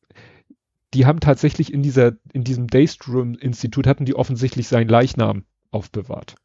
die 0.96 1.06
haben 1.06 1.20
tatsächlich 1.20 1.74
in 1.74 1.84
dieser, 1.84 2.14
in 2.32 2.46
diesem 2.46 2.68
Daystrom-Institut 2.68 3.86
hatten 3.86 4.06
die 4.06 4.16
offensichtlich 4.16 4.68
seinen 4.70 4.88
Leichnam 4.88 5.44
aufbewahrt. 5.72 6.36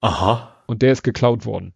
Aha. 0.00 0.54
Und 0.66 0.82
der 0.82 0.92
ist 0.92 1.02
geklaut 1.02 1.44
worden. 1.44 1.74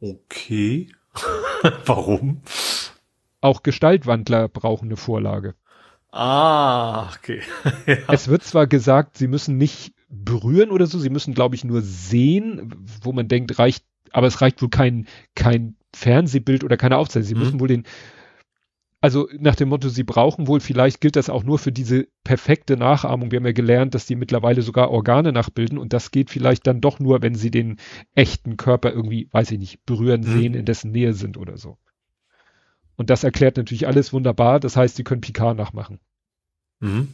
Okay. 0.00 0.92
Warum? 1.84 2.42
Auch 3.40 3.64
Gestaltwandler 3.64 4.48
brauchen 4.48 4.86
eine 4.86 4.96
Vorlage. 4.96 5.56
Ah, 6.12 7.12
okay. 7.14 7.40
ja. 7.86 7.96
Es 8.08 8.28
wird 8.28 8.42
zwar 8.42 8.66
gesagt, 8.66 9.16
sie 9.16 9.28
müssen 9.28 9.56
nicht 9.56 9.94
berühren 10.08 10.70
oder 10.70 10.86
so, 10.86 10.98
sie 10.98 11.10
müssen, 11.10 11.34
glaube 11.34 11.54
ich, 11.54 11.64
nur 11.64 11.82
sehen, 11.82 12.74
wo 13.02 13.12
man 13.12 13.28
denkt, 13.28 13.58
reicht, 13.58 13.84
aber 14.12 14.26
es 14.26 14.40
reicht 14.40 14.60
wohl 14.60 14.70
kein, 14.70 15.06
kein 15.36 15.76
Fernsehbild 15.94 16.64
oder 16.64 16.76
keine 16.76 16.96
Aufzeichnung. 16.96 17.28
Sie 17.28 17.34
mhm. 17.34 17.40
müssen 17.40 17.60
wohl 17.60 17.68
den 17.68 17.84
Also 19.02 19.28
nach 19.38 19.54
dem 19.56 19.70
Motto, 19.70 19.88
sie 19.88 20.04
brauchen 20.04 20.46
wohl, 20.46 20.60
vielleicht 20.60 21.00
gilt 21.00 21.16
das 21.16 21.30
auch 21.30 21.42
nur 21.42 21.58
für 21.58 21.72
diese 21.72 22.06
perfekte 22.24 22.76
Nachahmung. 22.76 23.30
Wir 23.30 23.38
haben 23.38 23.46
ja 23.46 23.52
gelernt, 23.52 23.94
dass 23.94 24.04
die 24.06 24.14
mittlerweile 24.16 24.60
sogar 24.62 24.90
Organe 24.90 25.32
nachbilden 25.32 25.78
und 25.78 25.92
das 25.94 26.10
geht 26.10 26.28
vielleicht 26.30 26.66
dann 26.66 26.82
doch 26.82 26.98
nur, 26.98 27.22
wenn 27.22 27.34
sie 27.34 27.50
den 27.50 27.78
echten 28.14 28.58
Körper 28.58 28.92
irgendwie, 28.92 29.28
weiß 29.32 29.52
ich 29.52 29.58
nicht, 29.58 29.86
berühren, 29.86 30.20
Mhm. 30.22 30.26
sehen, 30.26 30.54
in 30.54 30.66
dessen 30.66 30.90
Nähe 30.92 31.14
sind 31.14 31.38
oder 31.38 31.56
so. 31.56 31.78
Und 33.00 33.08
das 33.08 33.24
erklärt 33.24 33.56
natürlich 33.56 33.86
alles 33.86 34.12
wunderbar. 34.12 34.60
Das 34.60 34.76
heißt, 34.76 34.96
sie 34.96 35.04
können 35.04 35.22
Picard 35.22 35.56
nachmachen. 35.56 36.00
Mhm. 36.80 37.08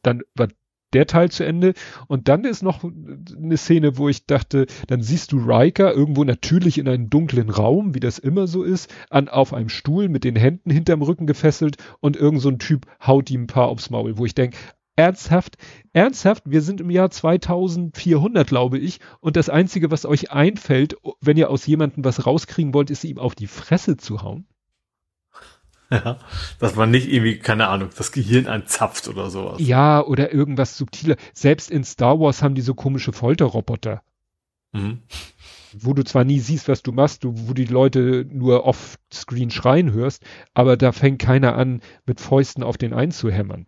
Dann 0.00 0.22
war 0.34 0.48
der 0.94 1.06
Teil 1.06 1.30
zu 1.30 1.44
Ende. 1.44 1.74
Und 2.06 2.28
dann 2.28 2.46
ist 2.46 2.62
noch 2.62 2.82
eine 2.82 3.58
Szene, 3.58 3.98
wo 3.98 4.08
ich 4.08 4.24
dachte, 4.24 4.64
dann 4.86 5.02
siehst 5.02 5.32
du 5.32 5.40
Riker 5.40 5.92
irgendwo 5.92 6.24
natürlich 6.24 6.78
in 6.78 6.88
einem 6.88 7.10
dunklen 7.10 7.50
Raum, 7.50 7.94
wie 7.94 8.00
das 8.00 8.18
immer 8.18 8.46
so 8.46 8.62
ist, 8.62 8.90
an, 9.10 9.28
auf 9.28 9.52
einem 9.52 9.68
Stuhl 9.68 10.08
mit 10.08 10.24
den 10.24 10.36
Händen 10.36 10.70
hinterm 10.70 11.02
Rücken 11.02 11.26
gefesselt 11.26 11.76
und 12.00 12.16
irgend 12.16 12.40
so 12.40 12.48
ein 12.48 12.58
Typ 12.58 12.86
haut 13.06 13.30
ihm 13.30 13.42
ein 13.42 13.46
paar 13.46 13.68
aufs 13.68 13.90
Maul, 13.90 14.16
wo 14.16 14.24
ich 14.24 14.34
denke, 14.34 14.56
ernsthaft, 14.96 15.56
ernsthaft, 15.92 16.44
wir 16.46 16.62
sind 16.62 16.80
im 16.80 16.90
Jahr 16.90 17.10
2400, 17.10 18.46
glaube 18.46 18.78
ich, 18.78 19.00
und 19.20 19.36
das 19.36 19.48
Einzige, 19.48 19.90
was 19.90 20.04
euch 20.04 20.30
einfällt, 20.30 20.96
wenn 21.20 21.36
ihr 21.36 21.50
aus 21.50 21.66
jemandem 21.66 22.04
was 22.04 22.26
rauskriegen 22.26 22.74
wollt, 22.74 22.90
ist 22.90 23.04
ihm 23.04 23.18
auf 23.18 23.34
die 23.34 23.46
Fresse 23.46 23.96
zu 23.96 24.22
hauen. 24.22 24.46
Ja, 25.92 26.20
dass 26.60 26.76
man 26.76 26.92
nicht 26.92 27.10
irgendwie, 27.12 27.40
keine 27.40 27.66
Ahnung, 27.66 27.90
das 27.96 28.12
Gehirn 28.12 28.46
anzapft 28.46 29.08
oder 29.08 29.28
sowas. 29.28 29.56
Ja, 29.58 30.00
oder 30.04 30.32
irgendwas 30.32 30.76
subtiler. 30.76 31.16
Selbst 31.34 31.68
in 31.68 31.82
Star 31.82 32.20
Wars 32.20 32.44
haben 32.44 32.54
die 32.54 32.60
so 32.60 32.74
komische 32.74 33.12
Folterroboter, 33.12 34.00
Mhm. 34.70 35.00
wo 35.72 35.92
du 35.92 36.04
zwar 36.04 36.22
nie 36.22 36.38
siehst, 36.38 36.68
was 36.68 36.84
du 36.84 36.92
machst, 36.92 37.24
du, 37.24 37.34
wo 37.34 37.54
die 37.54 37.64
Leute 37.64 38.24
nur 38.30 38.66
off-screen 38.66 39.50
schreien 39.50 39.90
hörst, 39.92 40.22
aber 40.54 40.76
da 40.76 40.92
fängt 40.92 41.20
keiner 41.20 41.56
an, 41.56 41.80
mit 42.06 42.20
Fäusten 42.20 42.62
auf 42.62 42.78
den 42.78 42.92
einzuhämmern. 42.94 43.66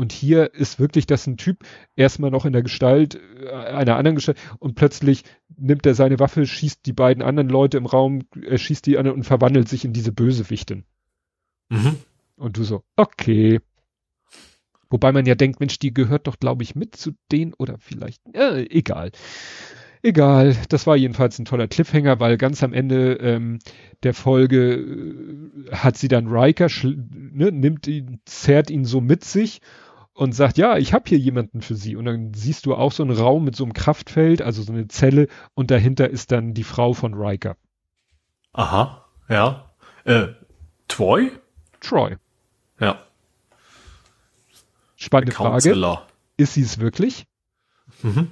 Und 0.00 0.14
hier 0.14 0.54
ist 0.54 0.80
wirklich 0.80 1.04
das 1.04 1.26
ein 1.26 1.36
Typ, 1.36 1.62
erstmal 1.94 2.30
noch 2.30 2.46
in 2.46 2.54
der 2.54 2.62
Gestalt 2.62 3.20
äh, 3.38 3.50
einer 3.50 3.96
anderen 3.96 4.14
Gestalt 4.14 4.38
und 4.58 4.74
plötzlich 4.74 5.24
nimmt 5.58 5.84
er 5.84 5.94
seine 5.94 6.18
Waffe, 6.18 6.46
schießt 6.46 6.86
die 6.86 6.94
beiden 6.94 7.22
anderen 7.22 7.50
Leute 7.50 7.76
im 7.76 7.84
Raum, 7.84 8.22
er 8.42 8.56
schießt 8.56 8.86
die 8.86 8.96
anderen 8.96 9.18
und 9.18 9.24
verwandelt 9.24 9.68
sich 9.68 9.84
in 9.84 9.92
diese 9.92 10.10
Bösewichtin. 10.10 10.84
Mhm. 11.68 11.96
Und 12.36 12.56
du 12.56 12.64
so, 12.64 12.82
okay. 12.96 13.60
Wobei 14.88 15.12
man 15.12 15.26
ja 15.26 15.34
denkt, 15.34 15.60
Mensch, 15.60 15.78
die 15.78 15.92
gehört 15.92 16.28
doch, 16.28 16.38
glaube 16.38 16.62
ich, 16.62 16.74
mit 16.74 16.96
zu 16.96 17.10
denen 17.30 17.52
oder 17.52 17.76
vielleicht, 17.78 18.22
äh, 18.32 18.62
egal. 18.70 19.12
Egal, 20.02 20.56
das 20.70 20.86
war 20.86 20.96
jedenfalls 20.96 21.38
ein 21.38 21.44
toller 21.44 21.68
Cliffhanger, 21.68 22.20
weil 22.20 22.38
ganz 22.38 22.62
am 22.62 22.72
Ende 22.72 23.16
ähm, 23.16 23.58
der 24.02 24.14
Folge 24.14 24.76
äh, 24.76 25.72
hat 25.72 25.98
sie 25.98 26.08
dann 26.08 26.28
Riker, 26.28 26.68
ne, 26.82 27.52
nimmt 27.52 27.86
ihn, 27.86 28.20
zerrt 28.24 28.70
ihn 28.70 28.86
so 28.86 29.02
mit 29.02 29.24
sich 29.24 29.60
und 30.20 30.32
sagt, 30.32 30.58
ja, 30.58 30.76
ich 30.76 30.92
habe 30.92 31.08
hier 31.08 31.16
jemanden 31.16 31.62
für 31.62 31.74
sie. 31.74 31.96
Und 31.96 32.04
dann 32.04 32.34
siehst 32.34 32.66
du 32.66 32.74
auch 32.74 32.92
so 32.92 33.02
einen 33.02 33.16
Raum 33.16 33.42
mit 33.42 33.56
so 33.56 33.64
einem 33.64 33.72
Kraftfeld, 33.72 34.42
also 34.42 34.62
so 34.62 34.70
eine 34.70 34.86
Zelle 34.86 35.28
und 35.54 35.70
dahinter 35.70 36.10
ist 36.10 36.30
dann 36.30 36.52
die 36.52 36.62
Frau 36.62 36.92
von 36.92 37.14
Riker. 37.14 37.56
Aha, 38.52 39.06
ja. 39.30 39.72
Äh, 40.04 40.26
Troy? 40.88 41.32
Troy. 41.80 42.18
Ja. 42.78 43.02
Spannende 44.94 45.32
Frage. 45.32 45.98
Ist 46.36 46.52
sie 46.52 46.62
es 46.62 46.78
wirklich? 46.78 47.26
Mhm. 48.02 48.30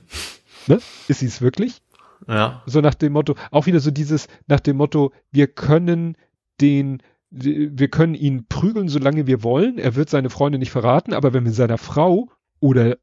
Ne? 0.67 0.81
Ist 1.08 1.20
sie 1.20 1.26
es 1.26 1.41
wirklich? 1.41 1.81
Ja. 2.26 2.62
So 2.67 2.83
nach 2.83 2.97
dem 2.97 3.15
Motto, 3.15 3.34
auch 3.50 3.65
wieder 3.65 3.81
so 3.81 3.91
dieses, 3.91 4.28
nach 4.47 4.60
dem 4.60 4.76
Motto, 4.76 5.10
wir 5.31 5.47
können 5.47 6.18
den, 6.60 7.02
wir 7.31 7.89
können 7.89 8.15
ihn 8.15 8.47
prügeln, 8.48 8.89
solange 8.89 9.26
wir 9.26 9.42
wollen. 9.42 9.78
Er 9.78 9.94
wird 9.97 10.08
seine 10.10 10.31
Freunde 10.31 10.58
nicht 10.58 10.70
verraten, 10.70 11.12
aber 11.12 11.32
wenn 11.34 11.44
wir 11.44 11.52
seiner 11.52 11.78
Frau 11.78 12.31
oder 12.60 12.97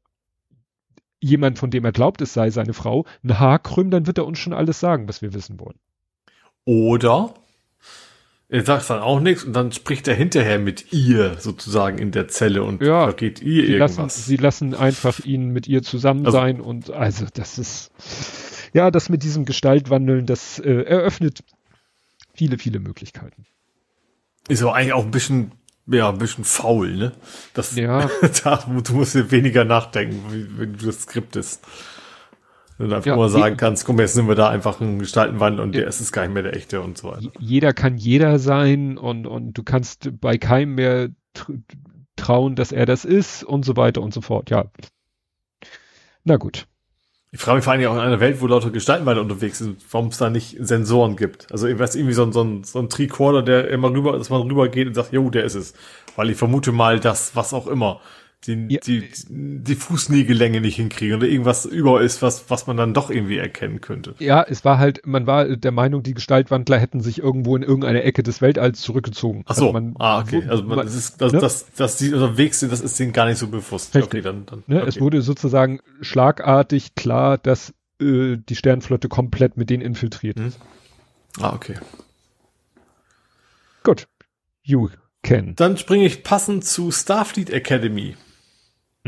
jemand, 1.20 1.58
von 1.58 1.70
dem 1.70 1.84
er 1.84 1.92
glaubt, 1.92 2.20
es 2.20 2.32
sei 2.34 2.50
seine 2.50 2.72
Frau, 2.74 3.04
ein 3.24 3.38
Haar 3.38 3.58
krümmen, 3.60 3.90
dann 3.90 4.06
wird 4.06 4.18
er 4.18 4.26
uns 4.26 4.38
schon 4.38 4.52
alles 4.52 4.80
sagen, 4.80 5.08
was 5.08 5.22
wir 5.22 5.32
wissen 5.32 5.58
wollen. 5.60 5.78
Oder 6.64 7.34
er 8.48 8.64
sagt 8.64 8.90
dann 8.90 9.00
auch 9.00 9.18
nichts 9.20 9.44
und 9.44 9.52
dann 9.54 9.72
spricht 9.72 10.06
er 10.08 10.14
hinterher 10.14 10.58
mit 10.58 10.92
ihr 10.92 11.36
sozusagen 11.38 11.98
in 11.98 12.10
der 12.12 12.28
Zelle 12.28 12.62
und 12.64 12.82
Ja, 12.82 13.04
vergeht 13.04 13.40
ihr 13.42 13.66
Sie 13.66 13.72
lassen, 13.74 13.98
irgendwas. 14.00 14.26
sie 14.26 14.36
lassen 14.36 14.74
einfach 14.74 15.20
ihn 15.24 15.50
mit 15.50 15.66
ihr 15.68 15.82
zusammen 15.82 16.26
Also- 16.26 16.38
sein 16.38 16.60
und 16.60 16.90
also 16.90 17.26
das 17.32 17.58
ist, 17.58 17.90
ja, 18.72 18.90
das 18.90 19.08
mit 19.08 19.22
diesem 19.22 19.44
Gestaltwandeln, 19.46 20.26
das 20.26 20.58
äh, 20.60 20.82
eröffnet 20.82 21.42
viele, 22.34 22.58
viele 22.58 22.78
Möglichkeiten. 22.78 23.46
Ist 24.48 24.62
aber 24.62 24.74
eigentlich 24.74 24.92
auch 24.92 25.04
ein 25.04 25.10
bisschen, 25.10 25.52
ja, 25.86 26.08
ein 26.08 26.18
bisschen 26.18 26.44
faul, 26.44 26.96
ne? 26.96 27.12
Das, 27.54 27.74
Ja. 27.76 28.08
da, 28.44 28.56
du 28.82 28.94
musst 28.94 29.14
dir 29.14 29.30
weniger 29.30 29.64
nachdenken, 29.64 30.22
wenn 30.56 30.74
du 30.76 30.86
das 30.86 31.02
skriptest. 31.02 31.64
Wenn 32.78 32.90
du 32.90 32.96
einfach 32.96 33.06
Ja, 33.06 33.16
nur 33.16 33.30
sagen 33.30 33.56
kannst, 33.56 33.86
komm, 33.86 33.98
jetzt 34.00 34.16
nehmen 34.16 34.28
wir 34.28 34.34
da 34.34 34.50
einfach 34.50 34.80
einen 34.80 34.98
Gestaltenwandel 34.98 35.60
und 35.60 35.74
Ja. 35.74 35.80
der 35.80 35.88
ist 35.88 36.00
es 36.00 36.12
gar 36.12 36.22
nicht 36.22 36.34
mehr 36.34 36.42
der 36.42 36.54
echte 36.54 36.80
und 36.82 36.98
so 36.98 37.08
weiter. 37.08 37.30
Jeder 37.38 37.72
kann 37.72 37.96
jeder 37.96 38.38
sein 38.38 38.98
und, 38.98 39.26
und 39.26 39.54
du 39.54 39.62
kannst 39.62 40.10
bei 40.20 40.36
keinem 40.38 40.74
mehr 40.74 41.08
tr 41.34 41.54
trauen, 42.16 42.54
dass 42.56 42.72
er 42.72 42.86
das 42.86 43.04
ist 43.04 43.44
und 43.44 43.64
so 43.66 43.76
weiter 43.76 44.00
und 44.00 44.14
so 44.14 44.22
fort. 44.22 44.48
Ja. 44.48 44.70
Na 46.24 46.36
gut. 46.36 46.66
Ich 47.36 47.42
frage 47.42 47.56
mich 47.56 47.64
vor 47.64 47.74
allem 47.74 47.86
auch 47.86 47.96
in 47.96 48.00
einer 48.00 48.18
Welt, 48.18 48.40
wo 48.40 48.46
lauter 48.46 48.70
Gestaltenwandel 48.70 49.22
unterwegs 49.22 49.58
sind, 49.58 49.84
warum 49.90 50.08
es 50.08 50.16
da 50.16 50.30
nicht 50.30 50.56
Sensoren 50.58 51.16
gibt. 51.16 51.52
Also 51.52 51.66
ich 51.66 51.78
weiß 51.78 51.94
irgendwie 51.94 52.14
so 52.14 52.22
ein, 52.22 52.32
so 52.32 52.42
ein, 52.42 52.64
so 52.64 52.78
ein 52.78 52.88
Tricorder, 52.88 53.42
der 53.42 53.68
immer 53.68 53.90
rüber, 53.90 54.16
dass 54.16 54.30
man 54.30 54.40
rüber 54.40 54.70
geht 54.70 54.86
und 54.88 54.94
sagt, 54.94 55.12
jo, 55.12 55.28
der 55.28 55.44
ist 55.44 55.54
es. 55.54 55.74
Weil 56.16 56.30
ich 56.30 56.38
vermute 56.38 56.72
mal, 56.72 56.98
dass, 56.98 57.36
was 57.36 57.52
auch 57.52 57.66
immer, 57.66 58.00
die, 58.46 58.66
Ja. 58.70 58.80
die, 58.86 59.08
die 59.28 59.74
Fußnägellänge 59.74 60.60
nicht 60.60 60.76
hinkriegen 60.76 61.16
oder 61.16 61.26
irgendwas 61.26 61.64
über 61.66 62.00
ist, 62.00 62.22
was, 62.22 62.48
was 62.50 62.66
man 62.66 62.76
dann 62.76 62.94
doch 62.94 63.10
irgendwie 63.10 63.36
erkennen 63.38 63.80
könnte. 63.80 64.14
Ja, 64.18 64.42
es 64.42 64.64
war 64.64 64.78
halt, 64.78 65.06
man 65.06 65.26
war 65.26 65.44
der 65.56 65.72
Meinung, 65.72 66.02
die 66.02 66.14
Gestaltwandler 66.14 66.78
hätten 66.78 67.00
sich 67.00 67.18
irgendwo 67.18 67.56
in 67.56 67.62
irgendeine 67.62 68.02
Ecke 68.02 68.22
des 68.22 68.40
Weltalls 68.40 68.80
zurückgezogen. 68.80 69.42
Ach 69.46 69.54
so, 69.54 69.62
Also 69.66 69.72
man, 69.72 69.94
ah, 69.98 70.20
okay. 70.20 70.42
Also 70.48 70.62
man, 70.62 70.76
man- 70.78 70.86
das 70.86 70.94
ist, 70.94 71.20
dass, 71.20 71.32
ne? 71.32 71.38
dass, 71.40 71.72
dass 71.74 71.96
die 71.98 72.12
unterwegs 72.14 72.60
sind, 72.60 72.72
das 72.72 72.80
ist 72.80 72.98
denen 72.98 73.12
gar 73.12 73.26
nicht 73.26 73.38
so 73.38 73.48
bewusst. 73.48 73.94
Richtig. 73.94 74.12
Okay, 74.12 74.22
dann, 74.22 74.46
dann, 74.46 74.62
Ne, 74.66 74.80
okay. 74.80 74.88
Es 74.88 75.00
wurde 75.00 75.22
sozusagen 75.22 75.80
schlagartig 76.00 76.94
klar, 76.94 77.38
dass 77.38 77.74
äh, 78.00 78.36
die 78.36 78.54
Sternflotte 78.56 79.08
komplett 79.08 79.56
mit 79.56 79.70
denen 79.70 79.82
infiltriert 79.82 80.38
Hm. 80.38 80.46
ist. 80.48 80.58
Ah, 81.40 81.52
okay. 81.54 81.74
Gut. 83.82 84.06
You 84.62 84.88
can. 85.22 85.54
Dann 85.56 85.76
springe 85.76 86.06
ich 86.06 86.22
passend 86.22 86.64
zu 86.64 86.90
Starfleet 86.90 87.50
Academy. 87.50 88.16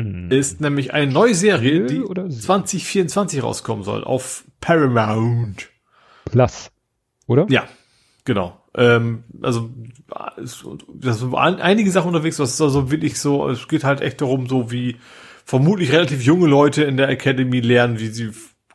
Mhm. 0.03 0.31
Ist 0.31 0.61
nämlich 0.61 0.93
eine 0.95 1.11
neue 1.11 1.35
Serie, 1.35 1.87
die 1.87 2.03
Oder 2.03 2.31
sie? 2.31 2.41
2024 2.41 3.43
rauskommen 3.43 3.85
soll 3.85 4.05
auf 4.05 4.45
Paramount. 4.61 5.69
Plus. 6.25 6.71
Oder? 7.27 7.47
Ja, 7.51 7.65
genau. 8.25 8.61
Ähm, 8.75 9.25
also 9.43 9.71
das 10.95 11.19
sind 11.21 11.35
ein- 11.35 11.61
einige 11.61 11.91
Sachen 11.91 12.09
unterwegs, 12.09 12.39
was 12.39 12.53
ist 12.55 12.61
also 12.61 12.91
wirklich 12.91 13.19
so, 13.19 13.49
es 13.49 13.67
geht 13.67 13.83
halt 13.85 14.01
echt 14.01 14.21
darum, 14.21 14.47
so 14.49 14.71
wie 14.71 14.97
vermutlich 15.45 15.91
relativ 15.93 16.23
junge 16.23 16.47
Leute 16.47 16.85
in 16.85 16.97
der 16.97 17.09
Academy 17.09 17.61
lernen, 17.61 17.99
wie 17.99 18.09
sie 18.09 18.31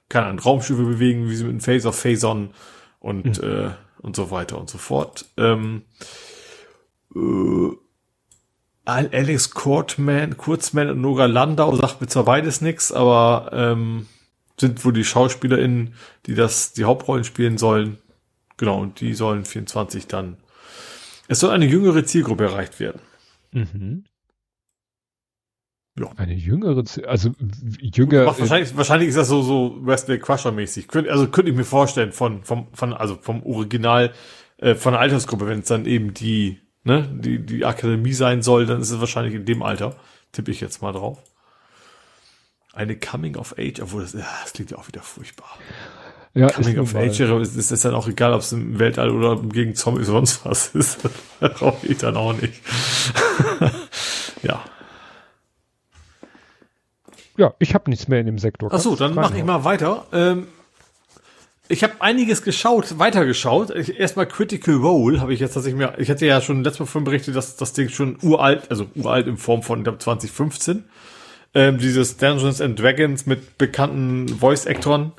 keine 0.09 0.27
Ahnung, 0.27 0.39
Raumschiffe 0.39 0.83
bewegen, 0.83 1.29
wie 1.29 1.35
sie 1.35 1.43
mit 1.45 1.53
dem 1.53 1.59
Phase 1.61 1.87
of 1.87 1.97
Phazon 1.99 2.49
und 2.99 3.41
äh, 3.41 3.69
und 4.01 4.15
so 4.15 4.29
weiter 4.31 4.59
und 4.59 4.69
so 4.69 4.77
fort. 4.77 5.25
Ähm, 5.37 5.83
äh, 7.15 7.69
Alex 8.85 9.51
Kurtzman, 9.51 10.37
Kurzman 10.37 10.89
und 10.89 11.01
Nora 11.01 11.25
Landau 11.25 11.75
sagt 11.75 12.01
mir 12.01 12.07
zwar 12.07 12.25
beides 12.25 12.61
nix, 12.61 12.91
aber 12.91 13.49
ähm, 13.53 14.07
sind 14.59 14.83
wohl 14.83 14.93
die 14.93 15.05
SchauspielerInnen, 15.05 15.93
die 16.25 16.35
das, 16.35 16.73
die 16.73 16.83
Hauptrollen 16.83 17.23
spielen 17.23 17.57
sollen. 17.57 17.97
Genau, 18.57 18.79
und 18.81 18.99
die 18.99 19.13
sollen 19.13 19.45
24 19.45 20.07
dann. 20.07 20.37
Es 21.27 21.39
soll 21.39 21.51
eine 21.51 21.65
jüngere 21.65 22.03
Zielgruppe 22.03 22.43
erreicht 22.45 22.79
werden. 22.79 23.01
Mhm. 23.51 24.03
Ja. 25.97 26.11
Eine 26.17 26.33
jüngere, 26.33 26.83
also 27.07 27.31
jünger. 27.79 28.25
Macht 28.25 28.39
wahrscheinlich, 28.39 28.75
wahrscheinlich 28.75 29.09
ist 29.09 29.17
das 29.17 29.27
so, 29.27 29.43
so 29.43 29.77
Wesley 29.85 30.19
Crusher 30.19 30.51
mäßig. 30.51 30.87
Könnt, 30.87 31.07
also 31.07 31.27
könnte 31.27 31.51
ich 31.51 31.57
mir 31.57 31.65
vorstellen 31.65 32.11
von, 32.11 32.43
vom, 32.43 32.67
von, 32.73 32.93
also 32.93 33.15
vom 33.15 33.43
Original, 33.43 34.11
äh, 34.57 34.73
von 34.73 34.93
der 34.93 35.01
Altersgruppe, 35.01 35.47
wenn 35.47 35.59
es 35.59 35.67
dann 35.67 35.85
eben 35.85 36.13
die, 36.13 36.59
ne, 36.83 37.09
die, 37.11 37.39
die 37.39 37.65
Akademie 37.65 38.13
sein 38.13 38.41
soll, 38.41 38.65
dann 38.65 38.81
ist 38.81 38.91
es 38.91 38.99
wahrscheinlich 38.99 39.35
in 39.35 39.45
dem 39.45 39.63
Alter. 39.63 39.95
Tippe 40.31 40.51
ich 40.51 40.61
jetzt 40.61 40.81
mal 40.81 40.91
drauf. 40.91 41.19
Eine 42.73 42.95
Coming 42.95 43.35
of 43.35 43.55
Age, 43.57 43.81
obwohl 43.81 44.01
das, 44.01 44.13
ja, 44.13 44.25
das 44.41 44.53
klingt 44.53 44.71
ja 44.71 44.77
auch 44.77 44.87
wieder 44.87 45.01
furchtbar. 45.01 45.49
ja, 46.33 46.49
Coming 46.49 46.79
of 46.79 46.95
Age 46.95 47.19
ist, 47.19 47.55
ist 47.55 47.71
das 47.71 47.81
dann 47.81 47.93
auch 47.93 48.07
egal, 48.07 48.33
ob 48.33 48.41
es 48.41 48.51
im 48.51 48.79
Weltall 48.79 49.11
oder 49.11 49.39
gegen 49.41 49.75
Zombies 49.75 50.07
sonst 50.07 50.43
was 50.45 50.69
ist. 50.69 50.99
Brauche 51.39 51.85
ich 51.85 51.99
dann 51.99 52.17
auch 52.17 52.33
nicht. 52.33 52.61
ja. 54.41 54.63
Ja, 57.37 57.53
ich 57.59 57.73
habe 57.73 57.89
nichts 57.89 58.07
mehr 58.07 58.19
in 58.19 58.25
dem 58.25 58.39
Sektor. 58.39 58.69
Ach 58.71 58.79
so, 58.79 58.95
dann 58.95 59.15
mache 59.15 59.37
ich 59.37 59.43
mal 59.43 59.63
weiter. 59.63 60.05
Ähm, 60.11 60.47
ich 61.73 61.83
habe 61.83 61.95
einiges 61.99 62.43
geschaut, 62.43 62.99
weitergeschaut. 62.99 63.71
Ich, 63.71 63.99
erstmal 63.99 64.27
Critical 64.27 64.75
Role 64.75 65.19
habe 65.19 65.33
ich 65.33 65.39
jetzt, 65.39 65.55
dass 65.55 65.65
ich 65.65 65.73
mir, 65.73 65.95
ich 65.97 66.09
hatte 66.09 66.25
ja 66.25 66.39
schon 66.39 66.63
letztes 66.63 66.81
Mal 66.81 66.85
von 66.85 67.03
berichtet, 67.03 67.35
dass 67.35 67.57
das 67.57 67.73
Ding 67.73 67.89
schon 67.89 68.17
uralt, 68.21 68.69
also 68.69 68.85
uralt 68.95 69.27
in 69.27 69.37
Form 69.37 69.63
von, 69.63 69.79
ich 69.79 69.83
glaube, 69.83 69.97
2015. 69.97 70.83
Ähm, 71.55 71.77
dieses 71.79 72.17
Dungeons 72.17 72.61
and 72.61 72.79
Dragons 72.79 73.25
mit 73.25 73.57
bekannten 73.57 74.27
Voice-Actoren. 74.27 75.13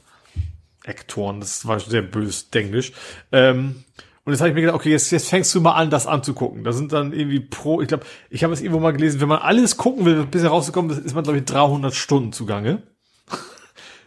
Actoren, 0.87 1.41
das 1.41 1.67
war 1.67 1.81
sehr 1.81 2.03
bös 2.03 2.49
Englisch. 2.53 2.93
Ähm, 3.33 3.85
und 4.25 4.33
jetzt 4.33 4.41
habe 4.41 4.49
ich 4.49 4.55
mir 4.55 4.63
gedacht, 4.63 4.77
okay, 4.77 4.91
jetzt, 4.91 5.11
jetzt 5.11 5.29
fängst 5.29 5.55
du 5.55 5.61
mal 5.61 5.75
an, 5.75 5.91
das 5.91 6.07
anzugucken. 6.07 6.65
Da 6.65 6.73
sind 6.73 6.93
dann 6.93 7.13
irgendwie 7.13 7.41
pro, 7.41 7.81
ich 7.81 7.89
glaube, 7.89 8.05
ich 8.31 8.45
habe 8.45 8.53
es 8.53 8.61
irgendwo 8.61 8.81
mal 8.81 8.93
gelesen, 8.93 9.21
wenn 9.21 9.29
man 9.29 9.41
alles 9.41 9.77
gucken 9.77 10.05
will, 10.05 10.25
bis 10.25 10.45
rauszukommen, 10.45 11.05
ist 11.05 11.15
man, 11.15 11.25
glaube 11.25 11.39
ich, 11.39 11.45
300 11.45 11.95
Stunden 11.95 12.33
zugange. 12.33 12.83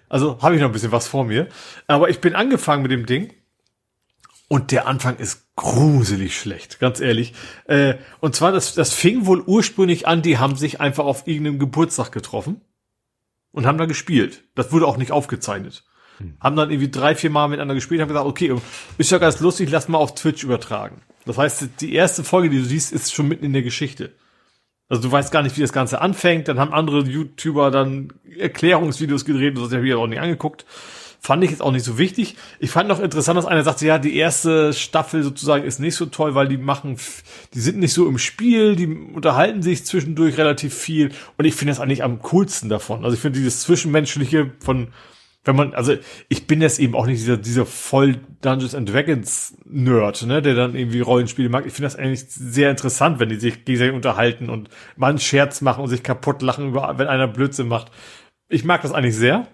Also 0.09 0.41
habe 0.41 0.55
ich 0.55 0.61
noch 0.61 0.69
ein 0.69 0.73
bisschen 0.73 0.91
was 0.91 1.07
vor 1.07 1.25
mir. 1.25 1.47
Aber 1.87 2.09
ich 2.09 2.19
bin 2.19 2.35
angefangen 2.35 2.83
mit 2.83 2.91
dem 2.91 3.05
Ding. 3.05 3.33
Und 4.49 4.71
der 4.71 4.87
Anfang 4.87 5.17
ist 5.17 5.55
gruselig 5.57 6.39
schlecht, 6.39 6.79
ganz 6.79 7.01
ehrlich. 7.01 7.33
Äh, 7.65 7.95
und 8.21 8.33
zwar, 8.33 8.53
das, 8.53 8.75
das 8.75 8.93
fing 8.93 9.25
wohl 9.25 9.41
ursprünglich 9.41 10.07
an, 10.07 10.21
die 10.21 10.37
haben 10.37 10.55
sich 10.55 10.79
einfach 10.79 11.03
auf 11.03 11.27
irgendeinem 11.27 11.59
Geburtstag 11.59 12.13
getroffen 12.13 12.61
und 13.51 13.65
haben 13.65 13.77
da 13.77 13.85
gespielt. 13.85 14.45
Das 14.55 14.71
wurde 14.71 14.87
auch 14.87 14.95
nicht 14.95 15.11
aufgezeichnet. 15.11 15.83
Hm. 16.19 16.37
Haben 16.39 16.55
dann 16.55 16.71
irgendwie 16.71 16.89
drei, 16.89 17.13
vier 17.13 17.29
Mal 17.29 17.49
miteinander 17.49 17.75
gespielt, 17.75 17.99
haben 17.99 18.07
gesagt, 18.07 18.25
okay, 18.25 18.55
ist 18.97 19.11
ja 19.11 19.17
ganz 19.17 19.41
lustig, 19.41 19.69
lass 19.69 19.89
mal 19.89 19.97
auf 19.97 20.15
Twitch 20.15 20.45
übertragen. 20.45 21.01
Das 21.25 21.37
heißt, 21.37 21.81
die 21.81 21.93
erste 21.93 22.23
Folge, 22.23 22.49
die 22.49 22.59
du 22.59 22.63
siehst, 22.63 22.93
ist 22.93 23.13
schon 23.13 23.27
mitten 23.27 23.43
in 23.43 23.51
der 23.51 23.63
Geschichte. 23.63 24.13
Also 24.90 25.01
du 25.01 25.11
weißt 25.11 25.32
gar 25.32 25.43
nicht, 25.43 25.57
wie 25.57 25.61
das 25.61 25.74
Ganze 25.74 26.01
anfängt. 26.01 26.48
Dann 26.48 26.59
haben 26.59 26.74
andere 26.74 27.01
YouTuber 27.01 27.72
dann 27.72 28.14
Erklärungsvideos 28.38 29.25
gedreht 29.25 29.57
und 29.57 29.66
das 29.66 29.74
habe 29.74 29.88
ich 29.88 29.93
auch 29.93 30.07
nicht 30.07 30.22
angeguckt. 30.22 30.66
Fand 31.19 31.43
ich 31.43 31.49
jetzt 31.49 31.61
auch 31.61 31.72
nicht 31.72 31.83
so 31.83 31.98
wichtig. 31.98 32.35
Ich 32.59 32.69
fand 32.69 32.88
noch 32.88 32.99
interessant, 32.99 33.38
dass 33.38 33.45
einer 33.45 33.64
sagte, 33.64 33.85
ja, 33.85 33.98
die 33.98 34.16
erste 34.16 34.72
Staffel 34.72 35.24
sozusagen 35.24 35.66
ist 35.66 35.80
nicht 35.80 35.95
so 35.95 36.06
toll, 36.06 36.35
weil 36.35 36.48
die 36.48 36.57
machen, 36.57 36.98
die 37.53 37.59
sind 37.59 37.80
nicht 37.80 37.93
so 37.93 38.07
im 38.07 38.19
Spiel, 38.19 38.75
die 38.75 38.88
unterhalten 38.88 39.61
sich 39.61 39.85
zwischendurch 39.85 40.38
relativ 40.38 40.74
viel. 40.75 41.11
Und 41.38 41.45
ich 41.45 41.56
finde 41.56 41.72
das 41.72 41.80
eigentlich 41.80 42.03
am 42.03 42.22
coolsten 42.22 42.69
davon. 42.69 43.03
Also 43.03 43.16
ich 43.16 43.19
finde 43.19 43.40
dieses 43.40 43.61
Zwischenmenschliche 43.61 44.51
von 44.59 44.90
wenn 45.43 45.56
man, 45.56 45.74
also 45.74 45.95
ich 46.27 46.45
bin 46.45 46.61
jetzt 46.61 46.80
eben 46.80 46.93
auch 46.93 47.06
nicht 47.06 47.22
dieser, 47.22 47.38
dieser 47.38 47.66
voll 47.66 48.19
Dungeons 48.41 48.75
and 48.75 48.91
Dragons 48.91 49.57
Nerd, 49.66 50.24
ne, 50.24 50.41
der 50.41 50.56
dann 50.56 50.75
irgendwie 50.75 50.99
Rollenspiele 50.99 51.49
mag. 51.49 51.66
Ich 51.66 51.74
finde 51.74 51.88
das 51.88 51.95
eigentlich 51.95 52.25
sehr 52.30 52.69
interessant, 52.69 53.19
wenn 53.19 53.30
die 53.30 53.40
sich 53.40 53.64
gegenseitig 53.64 53.95
unterhalten 53.95 54.49
und 54.49 54.69
mal 54.98 55.09
einen 55.09 55.19
Scherz 55.19 55.61
machen 55.61 55.83
und 55.83 55.90
sich 55.90 56.03
kaputt 56.03 56.41
lachen 56.41 56.69
über, 56.69 56.98
wenn 56.98 57.07
einer 57.07 57.27
Blödsinn 57.27 57.67
macht. 57.67 57.91
Ich 58.49 58.66
mag 58.66 58.82
das 58.82 58.91
eigentlich 58.91 59.16
sehr. 59.16 59.48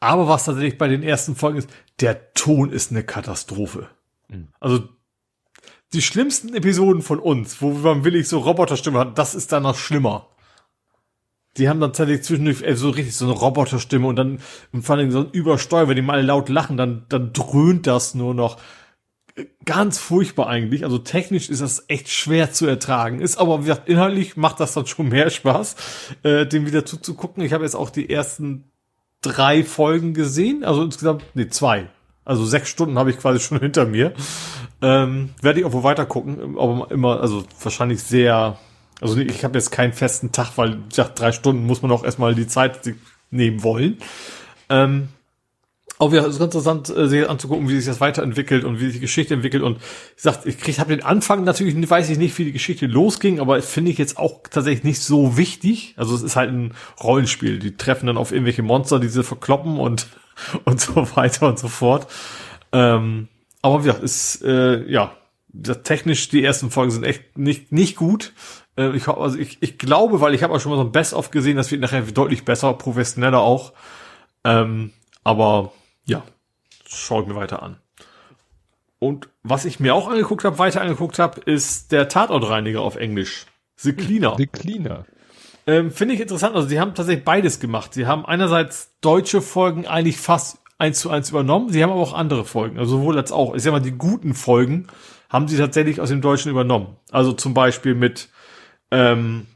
Aber 0.00 0.26
was 0.26 0.46
tatsächlich 0.46 0.78
bei 0.78 0.88
den 0.88 1.04
ersten 1.04 1.36
Folgen 1.36 1.58
ist, 1.58 1.70
der 2.00 2.32
Ton 2.34 2.70
ist 2.70 2.90
eine 2.90 3.04
Katastrophe. 3.04 3.88
Mhm. 4.28 4.48
Also 4.58 4.88
die 5.92 6.02
schlimmsten 6.02 6.54
Episoden 6.54 7.02
von 7.02 7.20
uns, 7.20 7.62
wo 7.62 7.70
man 7.70 8.04
willig 8.04 8.26
so 8.26 8.40
Roboterstimme 8.40 8.98
hat, 8.98 9.18
das 9.18 9.36
ist 9.36 9.52
dann 9.52 9.62
noch 9.62 9.76
schlimmer 9.76 10.31
die 11.56 11.68
haben 11.68 11.80
dann 11.80 11.92
tatsächlich 11.92 12.24
zwischendurch 12.24 12.62
äh, 12.62 12.76
so 12.76 12.90
richtig 12.90 13.16
so 13.16 13.26
eine 13.26 13.34
Roboterstimme 13.34 14.06
und 14.06 14.16
dann 14.16 14.38
vor 14.80 14.96
allem 14.96 15.10
so 15.10 15.20
ein 15.20 15.30
Übersteuer, 15.32 15.88
wenn 15.88 15.96
die 15.96 16.02
mal 16.02 16.24
laut 16.24 16.48
lachen, 16.48 16.76
dann, 16.76 17.04
dann 17.08 17.32
dröhnt 17.32 17.86
das 17.86 18.14
nur 18.14 18.34
noch. 18.34 18.58
Ganz 19.64 19.98
furchtbar 19.98 20.48
eigentlich. 20.48 20.84
Also 20.84 20.98
technisch 20.98 21.48
ist 21.48 21.62
das 21.62 21.84
echt 21.88 22.10
schwer 22.10 22.52
zu 22.52 22.66
ertragen. 22.66 23.20
Ist 23.20 23.38
aber, 23.38 23.60
wie 23.60 23.68
gesagt, 23.68 23.88
inhaltlich 23.88 24.36
macht 24.36 24.60
das 24.60 24.74
dann 24.74 24.86
schon 24.86 25.08
mehr 25.08 25.30
Spaß, 25.30 25.76
äh, 26.22 26.46
dem 26.46 26.66
wieder 26.66 26.84
zuzugucken. 26.84 27.42
Ich 27.42 27.54
habe 27.54 27.64
jetzt 27.64 27.74
auch 27.74 27.88
die 27.88 28.10
ersten 28.10 28.64
drei 29.22 29.64
Folgen 29.64 30.12
gesehen. 30.12 30.64
Also 30.64 30.82
insgesamt, 30.82 31.24
nee, 31.34 31.48
zwei. 31.48 31.88
Also 32.24 32.44
sechs 32.44 32.68
Stunden 32.68 32.98
habe 32.98 33.10
ich 33.10 33.18
quasi 33.18 33.40
schon 33.40 33.58
hinter 33.60 33.86
mir. 33.86 34.12
Ähm, 34.82 35.30
Werde 35.40 35.60
ich 35.60 35.66
auch 35.66 35.72
wohl 35.72 35.84
weiter 35.84 36.04
gucken. 36.04 36.58
Aber 36.58 36.90
immer, 36.90 37.20
also 37.20 37.44
wahrscheinlich 37.62 38.02
sehr 38.02 38.58
also 39.02 39.18
ich 39.18 39.44
habe 39.44 39.58
jetzt 39.58 39.70
keinen 39.70 39.92
festen 39.92 40.32
Tag, 40.32 40.52
weil 40.56 40.78
ich 40.88 40.94
sag, 40.94 41.14
drei 41.16 41.32
Stunden 41.32 41.66
muss 41.66 41.82
man 41.82 41.90
auch 41.90 42.04
erstmal 42.04 42.34
die 42.34 42.46
Zeit 42.46 42.80
nehmen 43.30 43.62
wollen. 43.62 43.98
Ähm, 44.68 45.08
aber 45.98 46.16
ja, 46.16 46.22
es 46.22 46.34
ist 46.34 46.38
ganz 46.40 46.54
interessant, 46.54 46.88
äh, 46.88 47.06
sich 47.06 47.28
anzugucken, 47.28 47.68
wie 47.68 47.76
sich 47.76 47.86
das 47.86 48.00
weiterentwickelt 48.00 48.64
und 48.64 48.80
wie 48.80 48.86
sich 48.86 48.94
die 48.94 49.00
Geschichte 49.00 49.34
entwickelt. 49.34 49.62
Und 49.62 49.76
ich 50.16 50.22
sag, 50.22 50.44
ich 50.46 50.58
krieg, 50.58 50.78
habe 50.78 50.96
den 50.96 51.04
Anfang 51.04 51.44
natürlich, 51.44 51.76
weiß 51.88 52.10
ich 52.10 52.18
nicht, 52.18 52.36
wie 52.38 52.44
die 52.44 52.52
Geschichte 52.52 52.86
losging, 52.86 53.38
aber 53.38 53.60
finde 53.62 53.92
ich 53.92 53.98
jetzt 53.98 54.18
auch 54.18 54.40
tatsächlich 54.50 54.84
nicht 54.84 55.00
so 55.00 55.36
wichtig. 55.36 55.94
Also 55.96 56.14
es 56.14 56.22
ist 56.22 56.34
halt 56.34 56.50
ein 56.50 56.74
Rollenspiel. 57.02 57.58
Die 57.58 57.76
treffen 57.76 58.06
dann 58.06 58.16
auf 58.16 58.32
irgendwelche 58.32 58.62
Monster, 58.62 58.98
die 58.98 59.08
sie 59.08 59.22
verkloppen 59.22 59.78
und 59.78 60.08
und 60.64 60.80
so 60.80 61.06
weiter 61.16 61.48
und 61.48 61.58
so 61.58 61.68
fort. 61.68 62.08
Ähm, 62.72 63.28
aber 63.60 63.80
wie 63.80 63.86
gesagt, 63.86 64.02
ist 64.02 64.42
äh, 64.42 64.84
ja 64.90 65.16
technisch 65.84 66.28
die 66.30 66.42
ersten 66.42 66.70
Folgen 66.70 66.90
sind 66.90 67.04
echt 67.04 67.38
nicht 67.38 67.72
nicht 67.72 67.96
gut. 67.96 68.32
Äh, 68.76 68.96
ich, 68.96 69.08
also 69.08 69.38
ich, 69.38 69.58
ich 69.60 69.78
glaube, 69.78 70.20
weil 70.20 70.34
ich 70.34 70.42
habe 70.42 70.54
auch 70.54 70.60
schon 70.60 70.70
mal 70.70 70.78
so 70.78 70.84
ein 70.84 70.92
Best-of 70.92 71.30
gesehen, 71.30 71.56
das 71.56 71.70
wird 71.70 71.80
nachher 71.80 72.02
deutlich 72.02 72.44
besser, 72.44 72.72
professioneller 72.74 73.40
auch. 73.40 73.72
Ähm, 74.44 74.92
aber 75.24 75.72
ja, 76.04 76.22
schaue 76.86 77.22
ich 77.22 77.28
mir 77.28 77.36
weiter 77.36 77.62
an. 77.62 77.76
Und 78.98 79.28
was 79.42 79.64
ich 79.64 79.80
mir 79.80 79.94
auch 79.94 80.08
angeguckt 80.08 80.44
habe, 80.44 80.58
weiter 80.58 80.80
angeguckt 80.80 81.18
habe, 81.18 81.40
ist 81.40 81.90
der 81.90 82.08
Tatortreiniger 82.08 82.80
auf 82.80 82.96
Englisch. 82.96 83.46
The 83.76 83.92
Cleaner. 83.92 84.36
The 84.36 84.46
Cleaner. 84.46 85.06
Ähm, 85.66 85.90
Finde 85.90 86.14
ich 86.14 86.20
interessant. 86.20 86.54
Also 86.54 86.68
sie 86.68 86.80
haben 86.80 86.94
tatsächlich 86.94 87.24
beides 87.24 87.58
gemacht. 87.60 87.94
Sie 87.94 88.06
haben 88.06 88.24
einerseits 88.24 88.92
deutsche 89.00 89.42
Folgen 89.42 89.86
eigentlich 89.86 90.18
fast 90.18 90.58
eins 90.78 91.00
zu 91.00 91.10
eins 91.10 91.30
übernommen. 91.30 91.70
Sie 91.70 91.82
haben 91.82 91.90
aber 91.90 92.00
auch 92.00 92.14
andere 92.14 92.44
Folgen. 92.44 92.78
Also 92.78 92.98
sowohl 92.98 93.16
als 93.16 93.32
auch. 93.32 93.54
Ich 93.54 93.62
sag 93.62 93.72
mal, 93.72 93.80
die 93.80 93.92
guten 93.92 94.34
Folgen 94.34 94.86
haben 95.28 95.48
sie 95.48 95.56
tatsächlich 95.56 96.00
aus 96.00 96.10
dem 96.10 96.20
Deutschen 96.20 96.50
übernommen. 96.50 96.96
Also 97.10 97.32
zum 97.32 97.54
Beispiel 97.54 97.94
mit 97.94 98.28
ähm, 98.92 99.46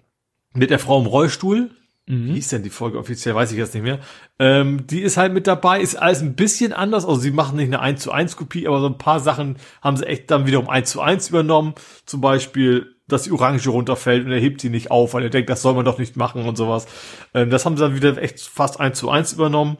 mit 0.54 0.70
der 0.70 0.80
Frau 0.80 0.98
im 0.98 1.06
Rollstuhl. 1.06 1.70
Mhm. 2.06 2.28
Wie 2.28 2.32
hieß 2.34 2.48
denn 2.48 2.62
die 2.62 2.70
Folge 2.70 2.98
offiziell? 2.98 3.34
Weiß 3.34 3.52
ich 3.52 3.58
jetzt 3.58 3.74
nicht 3.74 3.82
mehr. 3.82 4.00
Ähm, 4.38 4.86
die 4.86 5.02
ist 5.02 5.16
halt 5.16 5.32
mit 5.32 5.46
dabei, 5.46 5.80
ist 5.80 5.96
alles 5.96 6.22
ein 6.22 6.34
bisschen 6.34 6.72
anders. 6.72 7.04
Also 7.04 7.20
sie 7.20 7.30
machen 7.30 7.56
nicht 7.56 7.66
eine 7.66 7.80
1 7.80 8.02
zu 8.02 8.10
1 8.10 8.36
Kopie, 8.36 8.66
aber 8.66 8.80
so 8.80 8.86
ein 8.86 8.98
paar 8.98 9.20
Sachen 9.20 9.56
haben 9.82 9.96
sie 9.96 10.06
echt 10.06 10.30
dann 10.30 10.46
wiederum 10.46 10.68
1 10.68 10.90
zu 10.90 11.00
1 11.00 11.28
übernommen. 11.28 11.74
Zum 12.06 12.20
Beispiel, 12.20 12.96
dass 13.06 13.24
die 13.24 13.32
Orange 13.32 13.68
runterfällt 13.68 14.24
und 14.24 14.32
er 14.32 14.40
hebt 14.40 14.60
sie 14.60 14.70
nicht 14.70 14.90
auf, 14.90 15.14
weil 15.14 15.24
er 15.24 15.30
denkt, 15.30 15.50
das 15.50 15.62
soll 15.62 15.74
man 15.74 15.84
doch 15.84 15.98
nicht 15.98 16.16
machen 16.16 16.48
und 16.48 16.56
sowas. 16.56 16.86
Ähm, 17.34 17.50
das 17.50 17.66
haben 17.66 17.76
sie 17.76 17.82
dann 17.82 17.94
wieder 17.94 18.16
echt 18.18 18.40
fast 18.40 18.80
1 18.80 18.98
zu 18.98 19.10
1 19.10 19.34
übernommen. 19.34 19.76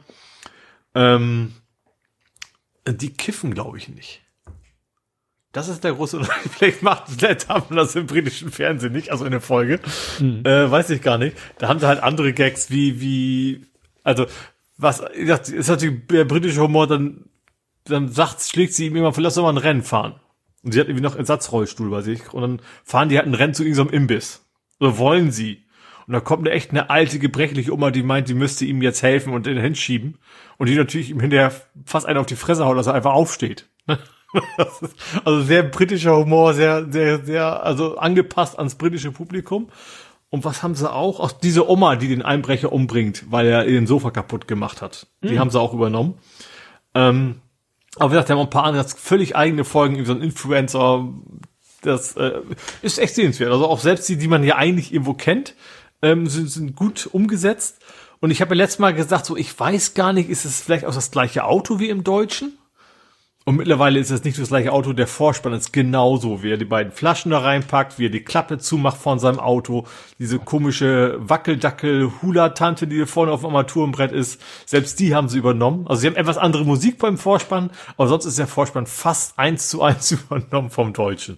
Ähm, 0.93 1.53
die 2.87 3.13
kiffen, 3.13 3.53
glaube 3.53 3.77
ich, 3.77 3.89
nicht. 3.89 4.21
Das 5.51 5.69
ist 5.69 5.83
der 5.83 5.93
große 5.93 6.17
Unterschied. 6.17 6.51
Vielleicht 6.57 6.83
macht 6.83 7.09
vielleicht 7.09 7.49
haben 7.49 7.75
das 7.75 7.95
im 7.95 8.05
britischen 8.05 8.51
Fernsehen 8.51 8.93
nicht, 8.93 9.11
also 9.11 9.25
in 9.25 9.31
der 9.31 9.41
Folge. 9.41 9.79
Mhm. 10.19 10.45
Äh, 10.45 10.69
weiß 10.69 10.89
ich 10.91 11.01
gar 11.01 11.17
nicht. 11.17 11.37
Da 11.57 11.67
haben 11.67 11.79
sie 11.79 11.87
halt 11.87 12.03
andere 12.03 12.33
Gags 12.33 12.69
wie, 12.69 13.01
wie, 13.01 13.65
also, 14.03 14.25
was, 14.77 15.03
das 15.25 15.49
ist 15.49 15.69
natürlich 15.69 16.05
der 16.07 16.25
britische 16.25 16.61
Humor, 16.61 16.87
dann, 16.87 17.25
dann 17.85 18.09
sagt, 18.09 18.41
schlägt 18.41 18.73
sie 18.73 18.87
ihm 18.87 18.95
immer, 18.95 19.13
lass 19.17 19.35
doch 19.35 19.43
mal 19.43 19.49
ein 19.49 19.57
Rennen 19.57 19.83
fahren. 19.83 20.19
Und 20.63 20.73
sie 20.73 20.79
hat 20.79 20.87
irgendwie 20.87 21.03
noch 21.03 21.15
Ersatzrollstuhl 21.15 21.89
bei 21.89 22.01
sich. 22.01 22.33
Und 22.33 22.41
dann 22.41 22.61
fahren 22.83 23.09
die 23.09 23.17
halt 23.17 23.27
ein 23.27 23.33
Rennen 23.33 23.53
zu 23.53 23.63
irgendeinem 23.63 24.01
Imbiss. 24.01 24.45
Oder 24.79 24.97
wollen 24.97 25.31
sie. 25.31 25.63
Und 26.07 26.13
da 26.13 26.19
kommt 26.19 26.47
eine 26.47 26.55
echt 26.55 26.71
eine 26.71 26.89
alte, 26.89 27.19
gebrechliche 27.19 27.73
Oma, 27.73 27.91
die 27.91 28.03
meint, 28.03 28.29
die 28.29 28.33
müsste 28.33 28.65
ihm 28.65 28.81
jetzt 28.81 29.03
helfen 29.03 29.33
und 29.33 29.45
den 29.45 29.57
hinschieben. 29.57 30.17
Und 30.57 30.69
die 30.69 30.75
natürlich 30.75 31.09
ihm 31.09 31.19
hinterher 31.19 31.53
fast 31.85 32.05
einen 32.05 32.19
auf 32.19 32.25
die 32.25 32.35
Fresse 32.35 32.65
haut, 32.65 32.77
dass 32.77 32.87
er 32.87 32.93
einfach 32.93 33.13
aufsteht. 33.13 33.69
Also 35.25 35.41
sehr 35.41 35.63
britischer 35.63 36.17
Humor, 36.17 36.53
sehr, 36.53 36.91
sehr, 36.91 37.23
sehr, 37.23 37.63
also 37.63 37.97
angepasst 37.97 38.57
ans 38.57 38.75
britische 38.75 39.11
Publikum. 39.11 39.69
Und 40.29 40.43
was 40.43 40.61
haben 40.61 40.75
sie 40.75 40.91
auch? 40.91 41.19
Auch 41.19 41.31
diese 41.31 41.69
Oma, 41.69 41.95
die 41.95 42.09
den 42.09 42.21
Einbrecher 42.21 42.71
umbringt, 42.73 43.25
weil 43.29 43.47
er 43.47 43.63
den 43.63 43.87
Sofa 43.87 44.11
kaputt 44.11 44.47
gemacht 44.47 44.81
hat. 44.81 45.07
Die 45.23 45.33
mhm. 45.33 45.39
haben 45.39 45.49
sie 45.49 45.59
auch 45.59 45.73
übernommen. 45.73 46.15
Ähm, 46.93 47.41
aber 47.95 48.11
wie 48.11 48.13
gesagt, 48.13 48.29
wir 48.29 48.35
haben 48.35 48.43
ein 48.43 48.49
paar 48.49 48.65
andere 48.65 48.83
völlig 48.83 49.35
eigene 49.35 49.63
Folgen, 49.63 49.97
wie 49.97 50.05
so 50.05 50.13
ein 50.13 50.21
Influencer. 50.21 51.07
Das 51.81 52.17
äh, 52.17 52.41
ist 52.81 52.99
echt 52.99 53.15
sehenswert. 53.15 53.51
Also 53.51 53.67
auch 53.67 53.79
selbst 53.79 54.09
die, 54.09 54.17
die 54.17 54.27
man 54.27 54.43
ja 54.43 54.55
eigentlich 54.55 54.91
irgendwo 54.91 55.13
kennt, 55.13 55.55
ähm, 56.01 56.27
sind, 56.27 56.49
sind 56.49 56.75
gut 56.75 57.07
umgesetzt. 57.11 57.79
Und 58.19 58.31
ich 58.31 58.41
habe 58.41 58.55
ja 58.55 58.63
letztes 58.63 58.79
Mal 58.79 58.93
gesagt, 58.93 59.25
so 59.25 59.37
ich 59.37 59.57
weiß 59.57 59.93
gar 59.93 60.11
nicht, 60.11 60.29
ist 60.29 60.43
es 60.43 60.61
vielleicht 60.61 60.85
auch 60.85 60.93
das 60.93 61.11
gleiche 61.11 61.45
Auto 61.45 61.79
wie 61.79 61.89
im 61.89 62.03
Deutschen? 62.03 62.57
Und 63.47 63.55
mittlerweile 63.55 63.97
ist 63.97 64.11
es 64.11 64.25
nicht 64.25 64.37
das 64.37 64.49
gleiche 64.49 64.73
Auto, 64.73 64.91
der 64.91 65.07
Vorspann 65.07 65.53
ist 65.53 65.71
genauso, 65.71 66.43
wie 66.43 66.51
er 66.51 66.57
die 66.57 66.65
beiden 66.65 66.91
Flaschen 66.91 67.31
da 67.31 67.39
reinpackt, 67.39 67.97
wie 67.97 68.07
er 68.07 68.09
die 68.09 68.19
Klappe 68.19 68.57
zumacht 68.57 68.97
von 68.97 69.19
seinem 69.19 69.39
Auto, 69.39 69.87
diese 70.19 70.37
komische 70.37 71.15
Wackeldackel-Hula-Tante, 71.19 72.87
die 72.87 73.05
vorne 73.05 73.31
auf 73.31 73.39
dem 73.39 73.45
Armaturenbrett 73.45 74.11
ist, 74.11 74.41
selbst 74.65 74.99
die 74.99 75.15
haben 75.15 75.29
sie 75.29 75.37
übernommen. 75.37 75.87
Also 75.87 76.01
sie 76.01 76.07
haben 76.07 76.17
etwas 76.17 76.37
andere 76.37 76.65
Musik 76.65 76.97
beim 76.97 77.17
Vorspann, 77.17 77.69
aber 77.95 78.09
sonst 78.09 78.25
ist 78.25 78.37
der 78.37 78.47
Vorspann 78.47 78.85
fast 78.85 79.39
eins 79.39 79.69
zu 79.69 79.81
eins 79.81 80.11
übernommen 80.29 80.69
vom 80.69 80.91
Deutschen. 80.91 81.37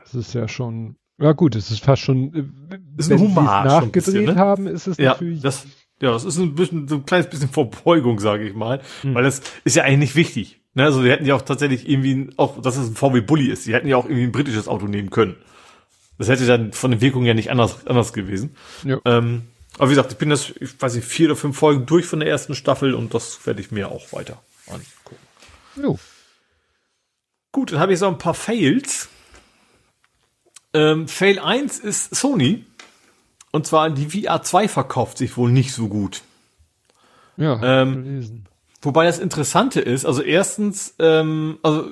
Das 0.00 0.14
ist 0.14 0.34
ja 0.34 0.46
schon, 0.46 0.94
ja 1.20 1.32
gut, 1.32 1.56
es 1.56 1.72
ist 1.72 1.82
fast 1.84 2.02
schon, 2.02 2.52
ist 2.96 3.10
wenn 3.10 3.18
ein 3.18 3.24
Humor, 3.24 3.42
nachgedreht 3.42 3.92
bisschen, 3.92 4.24
ne? 4.26 4.36
haben, 4.36 4.68
ist 4.68 4.86
es 4.86 4.96
ja, 4.96 5.10
natürlich. 5.10 5.40
Das, 5.40 5.66
Ja, 6.00 6.12
das 6.12 6.24
ist 6.24 6.38
ein 6.38 6.54
bisschen, 6.54 6.86
so 6.86 6.94
ein 6.94 7.04
kleines 7.04 7.28
bisschen 7.28 7.48
Verbeugung, 7.48 8.20
sage 8.20 8.46
ich 8.46 8.54
mal, 8.54 8.80
hm. 9.00 9.16
weil 9.16 9.24
das 9.24 9.42
ist 9.64 9.74
ja 9.74 9.82
eigentlich 9.82 10.14
nicht 10.14 10.14
wichtig. 10.14 10.60
Ne? 10.78 10.84
Also 10.84 11.02
wir 11.02 11.10
hätten 11.10 11.26
ja 11.26 11.34
auch 11.34 11.42
tatsächlich 11.42 11.88
irgendwie, 11.88 12.30
auch, 12.36 12.62
dass 12.62 12.76
es 12.76 12.88
ein 12.88 12.94
VW 12.94 13.20
Bully 13.20 13.48
ist, 13.48 13.66
die 13.66 13.74
hätten 13.74 13.88
ja 13.88 13.96
auch 13.96 14.04
irgendwie 14.04 14.22
ein 14.22 14.32
britisches 14.32 14.68
Auto 14.68 14.86
nehmen 14.86 15.10
können. 15.10 15.34
Das 16.18 16.28
hätte 16.28 16.46
dann 16.46 16.72
von 16.72 16.92
den 16.92 17.00
Wirkungen 17.00 17.26
ja 17.26 17.34
nicht 17.34 17.50
anders, 17.50 17.84
anders 17.88 18.12
gewesen. 18.12 18.54
Ja. 18.84 19.00
Ähm, 19.04 19.42
aber 19.76 19.88
wie 19.88 19.94
gesagt, 19.94 20.12
ich 20.12 20.18
bin 20.18 20.30
das, 20.30 20.50
ich 20.50 20.80
weiß 20.80 20.94
nicht, 20.94 21.04
vier 21.04 21.26
oder 21.30 21.36
fünf 21.36 21.58
Folgen 21.58 21.84
durch 21.84 22.06
von 22.06 22.20
der 22.20 22.28
ersten 22.28 22.54
Staffel 22.54 22.94
und 22.94 23.12
das 23.12 23.44
werde 23.44 23.60
ich 23.60 23.72
mir 23.72 23.90
auch 23.90 24.12
weiter 24.12 24.40
angucken. 24.68 25.16
Jo. 25.74 25.98
Gut, 27.50 27.72
dann 27.72 27.80
habe 27.80 27.92
ich 27.92 27.98
so 27.98 28.06
ein 28.06 28.18
paar 28.18 28.34
Fails. 28.34 29.08
Ähm, 30.74 31.08
Fail 31.08 31.40
1 31.40 31.80
ist 31.80 32.14
Sony. 32.14 32.64
Und 33.50 33.66
zwar 33.66 33.90
die 33.90 34.10
VR 34.10 34.42
2 34.42 34.68
verkauft 34.68 35.18
sich 35.18 35.36
wohl 35.36 35.50
nicht 35.50 35.72
so 35.72 35.88
gut. 35.88 36.22
Ja, 37.36 37.82
ähm, 37.82 38.04
gelesen. 38.04 38.48
Wobei 38.80 39.06
das 39.06 39.18
Interessante 39.18 39.80
ist, 39.80 40.04
also 40.04 40.22
erstens, 40.22 40.94
ähm, 40.98 41.58
also 41.62 41.90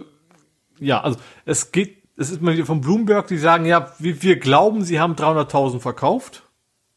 ja, 0.79 1.01
also 1.01 1.19
es 1.45 1.73
geht, 1.73 2.03
es 2.17 2.31
ist 2.31 2.43
mal 2.43 2.55
wieder 2.55 2.67
von 2.67 2.81
Bloomberg, 2.81 3.27
die 3.27 3.39
sagen, 3.39 3.67
ja, 3.67 3.93
wir, 3.99 4.23
wir 4.23 4.39
glauben, 4.39 4.85
sie 4.85 5.01
haben 5.01 5.15
300.000 5.15 5.81
verkauft 5.81 6.43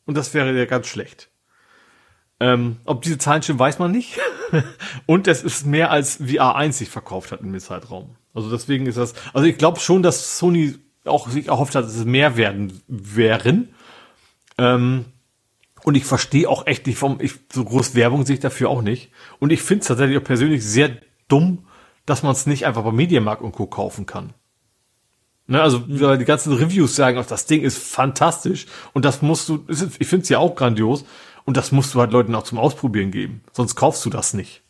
und 0.06 0.16
das 0.16 0.34
wäre 0.34 0.56
ja 0.56 0.66
ganz 0.66 0.88
schlecht. 0.88 1.30
Ähm, 2.40 2.78
ob 2.86 3.02
diese 3.02 3.18
Zahlen 3.18 3.42
stimmen, 3.42 3.60
weiß 3.60 3.80
man 3.80 3.92
nicht. 3.92 4.20
und 5.06 5.28
es 5.28 5.44
ist 5.44 5.66
mehr 5.66 5.92
als 5.92 6.18
VR 6.18 6.56
1 6.56 6.78
sich 6.78 6.90
verkauft 6.90 7.32
hat 7.32 7.42
im 7.42 7.60
Zeitraum. 7.60 8.16
Also 8.34 8.50
deswegen 8.50 8.86
ist 8.86 8.98
das, 8.98 9.14
also 9.34 9.48
ich 9.48 9.58
glaube 9.58 9.80
schon, 9.80 10.04
dass 10.04 10.38
Sony 10.38 10.76
auch 11.06 11.30
sich 11.30 11.48
erhofft 11.48 11.76
hat, 11.76 11.84
dass 11.84 11.96
es 11.96 12.06
mehr 12.06 12.38
werden 12.38 12.82
wären. 12.88 13.70
Ähm, 14.58 15.06
und 15.84 15.96
ich 15.96 16.06
verstehe 16.06 16.50
auch 16.50 16.68
echt 16.68 16.88
nicht, 16.88 17.02
warum 17.02 17.20
ich 17.22 17.34
so 17.52 17.64
groß 17.64 17.96
Werbung 17.96 18.26
sehe 18.26 18.36
ich 18.36 18.42
dafür 18.42 18.70
auch 18.70 18.82
nicht. 18.82 19.12
Und 19.40 19.52
ich 19.52 19.62
finde 19.62 19.82
es 19.82 19.88
tatsächlich 19.88 20.18
auch 20.18 20.24
persönlich 20.24 20.66
sehr 20.66 20.98
dumm, 21.28 21.66
dass 22.06 22.24
man 22.24 22.32
es 22.32 22.46
nicht 22.46 22.66
einfach 22.66 22.84
bei 22.84 22.92
Mediamarkt 22.92 23.42
und 23.42 23.52
Co. 23.52 23.68
kaufen 23.68 24.06
kann. 24.06 24.34
Ne, 25.50 25.62
also 25.62 25.80
mhm. 25.80 26.20
die 26.20 26.26
ganzen 26.26 26.54
Reviews 26.54 26.96
sagen 26.96 27.18
auch, 27.18 27.26
das 27.26 27.48
Ding 27.48 27.64
ist 27.64 27.80
fantastisch 27.80 28.68
und 28.94 29.04
das 29.04 29.24
musst 29.24 29.50
du, 29.50 29.66
ich 29.68 30.08
finde 30.08 30.24
es 30.24 30.30
ja 30.30 30.38
auch 30.38 30.56
grandios 30.56 31.06
und 31.46 31.58
das 31.58 31.72
musst 31.72 31.96
du 31.96 32.00
halt 32.00 32.12
Leuten 32.12 32.36
auch 32.36 32.44
zum 32.44 32.60
Ausprobieren 32.60 33.10
geben. 33.10 33.42
Sonst 33.52 33.76
kaufst 33.76 34.06
du 34.06 34.12
das 34.12 34.36
nicht. 34.36 34.62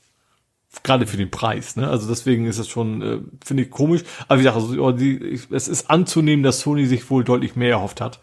Gerade 0.84 1.06
für 1.06 1.18
den 1.18 1.32
Preis. 1.32 1.76
Ne? 1.76 1.90
Also 1.90 2.08
deswegen 2.08 2.46
ist 2.46 2.60
das 2.60 2.70
schon, 2.70 3.02
äh, 3.02 3.20
finde 3.44 3.64
ich 3.64 3.72
komisch. 3.72 4.04
Aber 4.30 4.40
wie 4.40 4.44
gesagt, 4.44 4.56
also, 4.56 4.92
die, 4.92 5.38
es 5.52 5.68
ist 5.68 5.90
anzunehmen, 5.90 6.44
dass 6.44 6.62
Sony 6.62 6.86
sich 6.86 7.10
wohl 7.10 7.26
deutlich 7.26 7.58
mehr 7.58 7.72
erhofft 7.72 8.00
hat. 8.00 8.22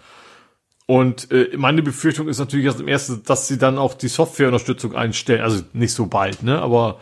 Und 0.86 1.32
äh, 1.32 1.56
meine 1.56 1.82
Befürchtung 1.82 2.28
ist 2.28 2.39
natürlich 2.39 2.66
erst 2.66 2.81
im 2.81 2.89
ersten, 2.89 3.24
dass 3.24 3.48
sie 3.48 3.58
dann 3.58 3.76
auch 3.76 3.94
die 3.94 4.08
Softwareunterstützung 4.08 4.94
einstellen. 4.94 5.42
Also 5.42 5.62
nicht 5.73 5.92
so 5.92 6.06
bald, 6.06 6.44
ne? 6.44 6.62
Aber 6.62 7.00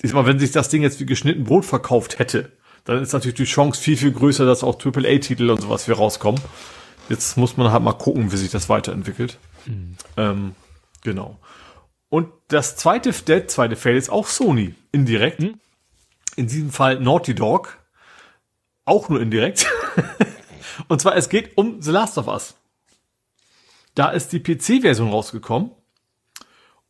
ich 0.00 0.12
mal, 0.12 0.26
wenn 0.26 0.38
sich 0.38 0.52
das 0.52 0.68
Ding 0.68 0.82
jetzt 0.82 1.00
wie 1.00 1.06
geschnitten 1.06 1.44
Brot 1.44 1.64
verkauft 1.64 2.18
hätte, 2.18 2.52
dann 2.84 3.02
ist 3.02 3.12
natürlich 3.12 3.36
die 3.36 3.44
Chance 3.44 3.80
viel, 3.80 3.96
viel 3.96 4.12
größer, 4.12 4.46
dass 4.46 4.64
auch 4.64 4.78
AAA-Titel 4.78 5.50
und 5.50 5.60
sowas 5.60 5.84
für 5.84 5.94
rauskommen. 5.94 6.40
Jetzt 7.08 7.36
muss 7.36 7.56
man 7.56 7.72
halt 7.72 7.82
mal 7.82 7.92
gucken, 7.92 8.30
wie 8.32 8.36
sich 8.36 8.50
das 8.50 8.68
weiterentwickelt. 8.68 9.38
Mhm. 9.66 9.96
Ähm, 10.16 10.54
genau. 11.02 11.38
Und 12.08 12.28
das 12.48 12.76
zweite, 12.76 13.12
der 13.12 13.48
zweite 13.48 13.76
Fail 13.76 13.96
ist 13.96 14.10
auch 14.10 14.28
Sony, 14.28 14.74
indirekt. 14.92 15.40
Mhm. 15.40 15.60
In 16.36 16.46
diesem 16.46 16.70
Fall 16.70 17.00
Naughty 17.00 17.34
Dog. 17.34 17.78
Auch 18.84 19.08
nur 19.08 19.20
indirekt. 19.20 19.66
und 20.88 21.00
zwar, 21.00 21.16
es 21.16 21.28
geht 21.28 21.56
um 21.58 21.82
The 21.82 21.90
Last 21.90 22.16
of 22.16 22.28
Us. 22.28 22.54
Da 23.94 24.10
ist 24.10 24.32
die 24.32 24.40
PC-Version 24.40 25.10
rausgekommen 25.10 25.70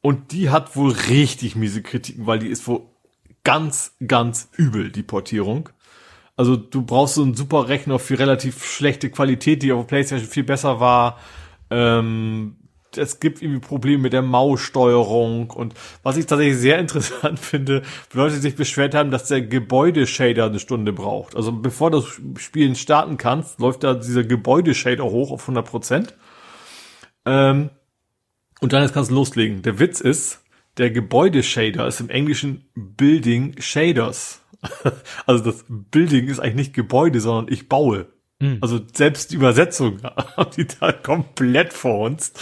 und 0.01 0.33
die 0.33 0.51
hat 0.51 0.77
wohl 0.77 0.93
richtig 0.93 1.57
miese 1.57 1.83
Kritiken, 1.83 2.27
weil 2.27 2.39
die 2.39 2.49
ist 2.49 2.67
wohl 2.67 2.83
ganz, 3.45 3.97
ganz 4.07 4.51
übel, 4.57 4.91
die 4.91 5.03
Portierung. 5.03 5.69
Also 6.37 6.57
du 6.57 6.83
brauchst 6.83 7.15
so 7.17 7.23
einen 7.23 7.35
super 7.35 7.69
Rechner 7.69 7.99
für 7.99 8.19
relativ 8.19 8.65
schlechte 8.65 9.11
Qualität, 9.11 9.62
die 9.62 9.73
auf 9.73 9.87
PlayStation 9.87 10.29
viel 10.29 10.45
besser 10.45 10.81
war. 10.81 11.19
Ähm, 11.70 12.57
es 12.97 13.20
gibt 13.20 13.43
irgendwie 13.43 13.61
Probleme 13.61 14.03
mit 14.03 14.12
der 14.12 14.23
Maussteuerung 14.23 15.51
und 15.51 15.75
was 16.03 16.17
ich 16.17 16.27
tatsächlich 16.27 16.57
sehr 16.57 16.79
interessant 16.81 17.39
finde, 17.39 17.83
Leute 18.12 18.37
sich 18.37 18.57
beschwert 18.57 18.95
haben, 18.95 19.11
dass 19.11 19.29
der 19.29 19.43
Gebäudeshader 19.43 20.47
eine 20.47 20.59
Stunde 20.59 20.93
braucht. 20.93 21.37
Also 21.37 21.53
bevor 21.53 21.91
du 21.91 22.01
das 22.01 22.43
Spielen 22.43 22.75
starten 22.75 23.17
kannst, 23.17 23.61
läuft 23.61 23.85
da 23.85 23.95
dieser 23.95 24.25
Gebäudeshader 24.25 25.05
hoch 25.05 25.31
auf 25.31 25.43
100 25.43 25.67
Prozent. 25.67 26.15
Ähm, 27.31 27.70
und 28.60 28.73
dann 28.73 28.91
kannst 28.92 29.10
du 29.10 29.15
loslegen. 29.15 29.62
Der 29.62 29.78
Witz 29.78 30.00
ist, 30.00 30.42
der 30.76 30.91
Gebäudeshader 30.91 31.86
ist 31.86 32.00
im 32.00 32.10
Englischen 32.10 32.65
Building 32.75 33.55
Shaders. 33.59 34.42
also 35.26 35.44
das 35.44 35.65
Building 35.68 36.28
ist 36.28 36.41
eigentlich 36.41 36.55
nicht 36.57 36.75
Gebäude, 36.75 37.20
sondern 37.20 37.52
ich 37.52 37.68
baue. 37.68 38.07
Mhm. 38.41 38.59
Also 38.60 38.81
selbst 38.92 39.31
die 39.31 39.36
Übersetzung 39.36 40.02
haben 40.36 40.50
die 40.57 40.67
da 40.67 40.92
komplett 40.92 41.73
vor 41.73 42.00
uns. 42.00 42.33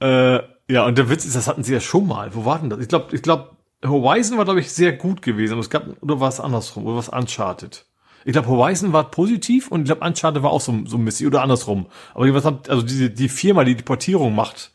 Äh, 0.00 0.40
ja, 0.70 0.86
und 0.86 0.96
der 0.96 1.10
Witz 1.10 1.24
ist, 1.24 1.36
das 1.36 1.48
hatten 1.48 1.64
sie 1.64 1.74
ja 1.74 1.80
schon 1.80 2.06
mal. 2.06 2.34
Wo 2.34 2.44
war 2.44 2.58
denn 2.58 2.70
das? 2.70 2.80
Ich 2.80 2.88
glaube, 2.88 3.14
ich 3.14 3.22
glaube, 3.22 3.50
Horizon 3.84 4.38
war, 4.38 4.44
glaube 4.44 4.60
ich, 4.60 4.72
sehr 4.72 4.92
gut 4.92 5.20
gewesen. 5.20 5.52
Aber 5.52 5.60
es 5.60 5.70
gab, 5.70 6.02
oder 6.02 6.20
war 6.20 6.28
es 6.28 6.40
andersrum, 6.40 6.86
oder 6.86 6.96
was 6.96 7.08
Uncharted? 7.08 7.84
Ich 8.24 8.32
glaube, 8.32 8.48
Horizon 8.48 8.92
war 8.92 9.10
positiv 9.10 9.68
und 9.68 9.82
ich 9.82 9.86
glaube, 9.86 10.04
Uncharted 10.04 10.42
war 10.42 10.50
auch 10.50 10.60
so, 10.60 10.74
so 10.86 10.98
Missy 10.98 11.26
oder 11.26 11.42
andersrum. 11.42 11.86
Aber 12.14 12.32
was 12.34 12.44
hat, 12.44 12.68
also 12.68 12.82
diese, 12.82 13.10
die 13.10 13.28
Firma, 13.28 13.64
die 13.64 13.74
die 13.74 13.82
Portierung 13.82 14.34
macht, 14.34 14.72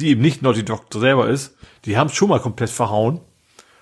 die 0.00 0.08
eben 0.08 0.22
nicht 0.22 0.42
Naughty 0.42 0.64
Dog 0.64 0.84
selber 0.92 1.28
ist, 1.28 1.56
die 1.84 1.96
haben 1.96 2.08
es 2.08 2.14
schon 2.14 2.28
mal 2.28 2.40
komplett 2.40 2.70
verhauen 2.70 3.20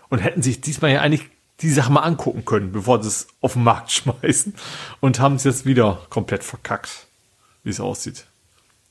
und 0.09 0.19
hätten 0.19 0.43
sich 0.43 0.61
diesmal 0.61 0.93
ja 0.93 1.01
eigentlich 1.01 1.29
die 1.61 1.71
Sache 1.71 1.93
mal 1.93 2.01
angucken 2.01 2.45
können, 2.45 2.73
bevor 2.73 3.03
sie 3.03 3.09
es 3.09 3.29
auf 3.41 3.55
den 3.55 3.65
Markt 3.65 3.93
schmeißen 3.93 4.55
und 5.01 5.21
haben 5.21 5.37
es 5.37 5.45
jetzt 5.45 5.67
wieder 5.67 6.01
komplett 6.11 6.45
verkackt, 6.45 7.07
wie 7.63 7.71
es 7.71 7.81
aussieht. 7.81 8.27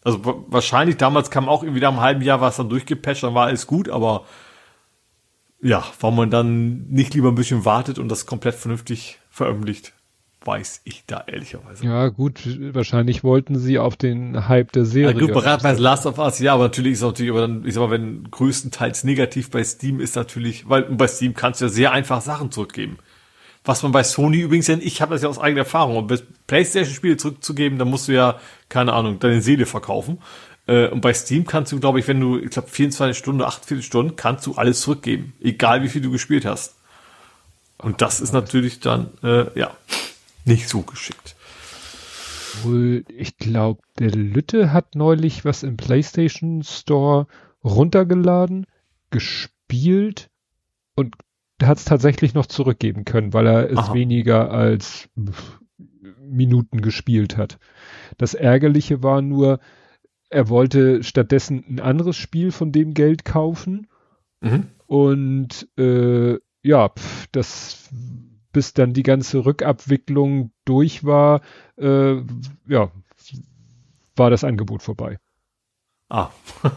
Also 0.04 0.44
wahrscheinlich 0.48 0.98
damals 0.98 1.32
kam 1.32 1.48
auch 1.48 1.64
irgendwie 1.64 1.80
nach 1.80 1.90
einem 1.90 2.02
halben 2.02 2.22
Jahr 2.22 2.42
was 2.42 2.58
dann 2.58 2.70
durchgepatcht, 2.70 3.24
dann 3.24 3.36
war 3.36 3.48
alles 3.48 3.68
gut, 3.68 3.90
aber 3.90 4.26
ja, 5.62 5.86
warum 6.02 6.18
man 6.18 6.30
dann 6.30 6.90
nicht 6.90 7.14
lieber 7.14 7.30
ein 7.30 7.36
bisschen 7.36 7.64
wartet 7.64 8.00
und 8.00 8.10
das 8.10 8.26
komplett 8.26 8.56
vernünftig 8.56 9.20
veröffentlicht 9.30 9.94
weiß 10.46 10.82
ich 10.84 11.04
da 11.06 11.24
ehrlicherweise. 11.28 11.86
Ja, 11.86 12.10
gut, 12.10 12.42
wahrscheinlich 12.74 13.24
wollten 13.24 13.58
sie 13.58 13.80
auf 13.80 13.96
den 13.96 14.48
Hype 14.48 14.72
der 14.72 14.86
Serie. 14.86 15.14
Ja, 15.14 15.20
gut, 15.20 15.34
bereit 15.34 15.64
bei 15.64 15.72
Last 15.74 16.06
of 16.06 16.18
Us, 16.18 16.40
ja, 16.40 16.54
aber 16.54 16.64
natürlich 16.64 16.94
ist 16.94 17.00
es 17.00 17.06
natürlich, 17.06 17.32
aber 17.32 17.42
dann, 17.42 17.66
ich 17.66 17.74
sag 17.74 17.82
mal, 17.82 17.92
wenn 17.92 18.30
größtenteils 18.30 19.04
negativ 19.04 19.50
bei 19.52 19.64
Steam 19.64 20.00
ist 20.00 20.16
natürlich, 20.16 20.70
weil 20.70 20.84
bei 20.84 21.08
Steam 21.08 21.34
kannst 21.34 21.62
du 21.62 21.66
ja 21.66 21.70
sehr 21.70 21.92
einfach 21.92 22.22
Sachen 22.22 22.52
zurückgeben. 22.52 22.98
Was 23.66 23.82
man 23.82 23.94
bei 23.94 24.04
Sony 24.04 24.42
übrigens 24.42 24.68
ja, 24.68 24.78
ich 24.80 25.02
habe 25.02 25.14
das 25.14 25.24
ja 25.24 25.30
aus 25.30 25.40
eigener 25.40 25.62
Erfahrung, 25.62 25.96
um 25.96 26.08
Playstation-Spiele 26.48 27.18
zurückzugeben, 27.18 27.80
dann 27.80 27.90
musst 27.90 28.10
du 28.10 28.12
ja, 28.12 28.40
keine 28.68 28.92
Ahnung, 28.92 29.20
deine 29.20 29.42
Seele 29.42 29.66
verkaufen. 29.66 30.20
Äh, 30.68 30.88
und 30.88 31.00
bei 31.00 31.14
Steam 31.14 31.46
kannst 31.46 31.72
du, 31.72 31.80
glaube 31.80 32.00
ich, 32.00 32.08
wenn 32.08 32.20
du, 32.20 32.38
ich 32.38 32.50
glaube, 32.50 32.68
24 32.68 33.18
Stunden, 33.18 33.42
48 33.42 33.86
Stunden, 33.86 34.16
kannst 34.18 34.46
du 34.48 34.56
alles 34.56 34.82
zurückgeben. 34.82 35.34
Egal 35.42 35.82
wie 35.82 35.90
viel 35.90 36.02
du 36.02 36.12
gespielt 36.12 36.46
hast. 36.46 36.76
Und 37.78 38.02
das 38.02 38.22
ist 38.22 38.34
natürlich 38.34 38.80
dann, 38.80 39.12
äh, 39.24 39.60
ja 39.60 39.72
nicht 40.46 40.68
so 40.70 40.82
geschickt. 40.82 41.36
Ich 43.18 43.38
glaube, 43.38 43.82
der 43.98 44.12
Lütte 44.12 44.72
hat 44.72 44.96
neulich 44.96 45.44
was 45.44 45.64
im 45.64 45.76
PlayStation 45.76 46.64
Store 46.64 47.28
runtergeladen, 47.64 48.68
gespielt 49.10 50.30
und 50.96 51.16
hat 51.62 51.78
es 51.78 51.86
tatsächlich 51.86 52.34
noch 52.34 52.46
zurückgeben 52.46 53.06
können, 53.06 53.34
weil 53.34 53.48
er 53.48 53.70
es 53.70 53.78
Aha. 53.78 53.94
weniger 53.94 54.52
als 54.52 55.10
Minuten 56.20 56.82
gespielt 56.82 57.38
hat. 57.38 57.58
Das 58.18 58.34
Ärgerliche 58.34 59.02
war 59.04 59.22
nur, 59.22 59.60
er 60.30 60.50
wollte 60.50 61.04
stattdessen 61.04 61.64
ein 61.68 61.80
anderes 61.80 62.18
Spiel 62.18 62.52
von 62.52 62.72
dem 62.72 62.94
Geld 62.94 63.26
kaufen 63.26 63.88
mhm. 64.42 64.68
und 64.88 65.68
äh, 65.78 66.38
ja, 66.64 66.90
pf, 66.90 67.28
das 67.32 67.90
bis 68.54 68.74
dann 68.74 68.94
die 68.94 69.04
ganze 69.04 69.46
Rückabwicklung 69.46 70.52
durch 70.64 71.04
war, 71.04 71.42
äh, 71.78 72.16
ja, 72.68 72.92
war 74.16 74.30
das 74.30 74.44
Angebot 74.44 74.82
vorbei. 74.82 75.20
Ah. 76.10 76.30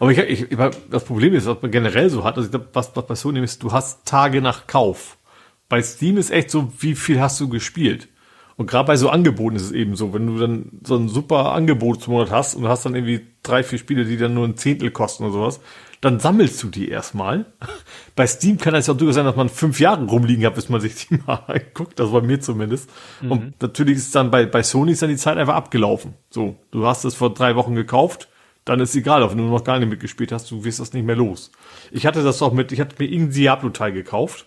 Aber 0.00 0.10
ich, 0.12 0.18
ich, 0.18 0.58
das 0.90 1.04
Problem 1.04 1.34
ist, 1.34 1.46
was 1.46 1.60
man 1.60 1.70
generell 1.70 2.08
so 2.08 2.24
hat, 2.24 2.36
also 2.36 2.46
ich 2.46 2.50
glaube, 2.50 2.70
was, 2.72 2.96
was 2.96 3.06
bei 3.06 3.14
Sony 3.14 3.40
ist, 3.40 3.62
du 3.62 3.70
hast 3.70 4.06
Tage 4.06 4.40
nach 4.40 4.66
Kauf. 4.66 5.18
Bei 5.68 5.82
Steam 5.82 6.16
ist 6.16 6.30
echt 6.30 6.50
so, 6.50 6.72
wie 6.78 6.94
viel 6.94 7.20
hast 7.20 7.38
du 7.38 7.50
gespielt? 7.50 8.08
Und 8.56 8.66
gerade 8.66 8.86
bei 8.86 8.96
so 8.96 9.10
Angeboten 9.10 9.56
ist 9.56 9.64
es 9.64 9.72
eben 9.72 9.96
so, 9.96 10.14
wenn 10.14 10.26
du 10.26 10.38
dann 10.38 10.80
so 10.84 10.96
ein 10.96 11.08
super 11.08 11.52
Angebot 11.52 12.02
zum 12.02 12.14
Monat 12.14 12.30
hast 12.30 12.54
und 12.54 12.66
hast 12.66 12.86
dann 12.86 12.94
irgendwie 12.94 13.26
drei, 13.42 13.62
vier 13.62 13.78
Spiele, 13.78 14.04
die 14.04 14.16
dann 14.16 14.34
nur 14.34 14.46
ein 14.46 14.56
Zehntel 14.56 14.90
kosten 14.90 15.24
oder 15.24 15.32
sowas, 15.32 15.60
dann 16.00 16.18
sammelst 16.18 16.62
du 16.62 16.68
die 16.68 16.88
erstmal. 16.88 17.44
Bei 18.16 18.26
Steam 18.26 18.56
kann 18.56 18.74
es 18.74 18.86
ja 18.86 18.94
auch 18.94 18.96
durchaus 18.96 19.16
sein, 19.16 19.26
dass 19.26 19.36
man 19.36 19.50
fünf 19.50 19.80
Jahre 19.80 20.04
rumliegen 20.04 20.46
hat, 20.46 20.54
bis 20.54 20.68
man 20.70 20.80
sich 20.80 20.94
die 20.94 21.18
mal 21.26 21.44
anguckt. 21.46 21.98
Das 21.98 22.10
war 22.10 22.22
mir 22.22 22.40
zumindest. 22.40 22.88
Mhm. 23.20 23.32
Und 23.32 23.62
natürlich 23.62 23.98
ist 23.98 24.14
dann 24.14 24.30
bei, 24.30 24.46
bei 24.46 24.62
Sony 24.62 24.92
ist 24.92 25.02
dann 25.02 25.10
die 25.10 25.16
Zeit 25.16 25.36
einfach 25.36 25.54
abgelaufen. 25.54 26.14
So, 26.30 26.56
du 26.70 26.86
hast 26.86 27.04
es 27.04 27.14
vor 27.14 27.34
drei 27.34 27.54
Wochen 27.56 27.74
gekauft, 27.74 28.28
Dann 28.64 28.80
ist 28.80 28.94
egal, 28.94 29.22
ob 29.22 29.32
du 29.32 29.38
noch 29.38 29.64
gar 29.64 29.78
nicht 29.78 29.88
mitgespielt 29.88 30.32
hast, 30.32 30.50
du 30.50 30.64
wirst 30.64 30.80
das 30.80 30.92
nicht 30.92 31.04
mehr 31.04 31.16
los. 31.16 31.50
Ich 31.90 32.06
hatte 32.06 32.22
das 32.22 32.38
doch 32.38 32.52
mit, 32.52 32.72
ich 32.72 32.80
hatte 32.80 32.96
mir 32.98 33.06
irgendein 33.06 33.34
Diablo-Teil 33.34 33.92
gekauft 33.92 34.46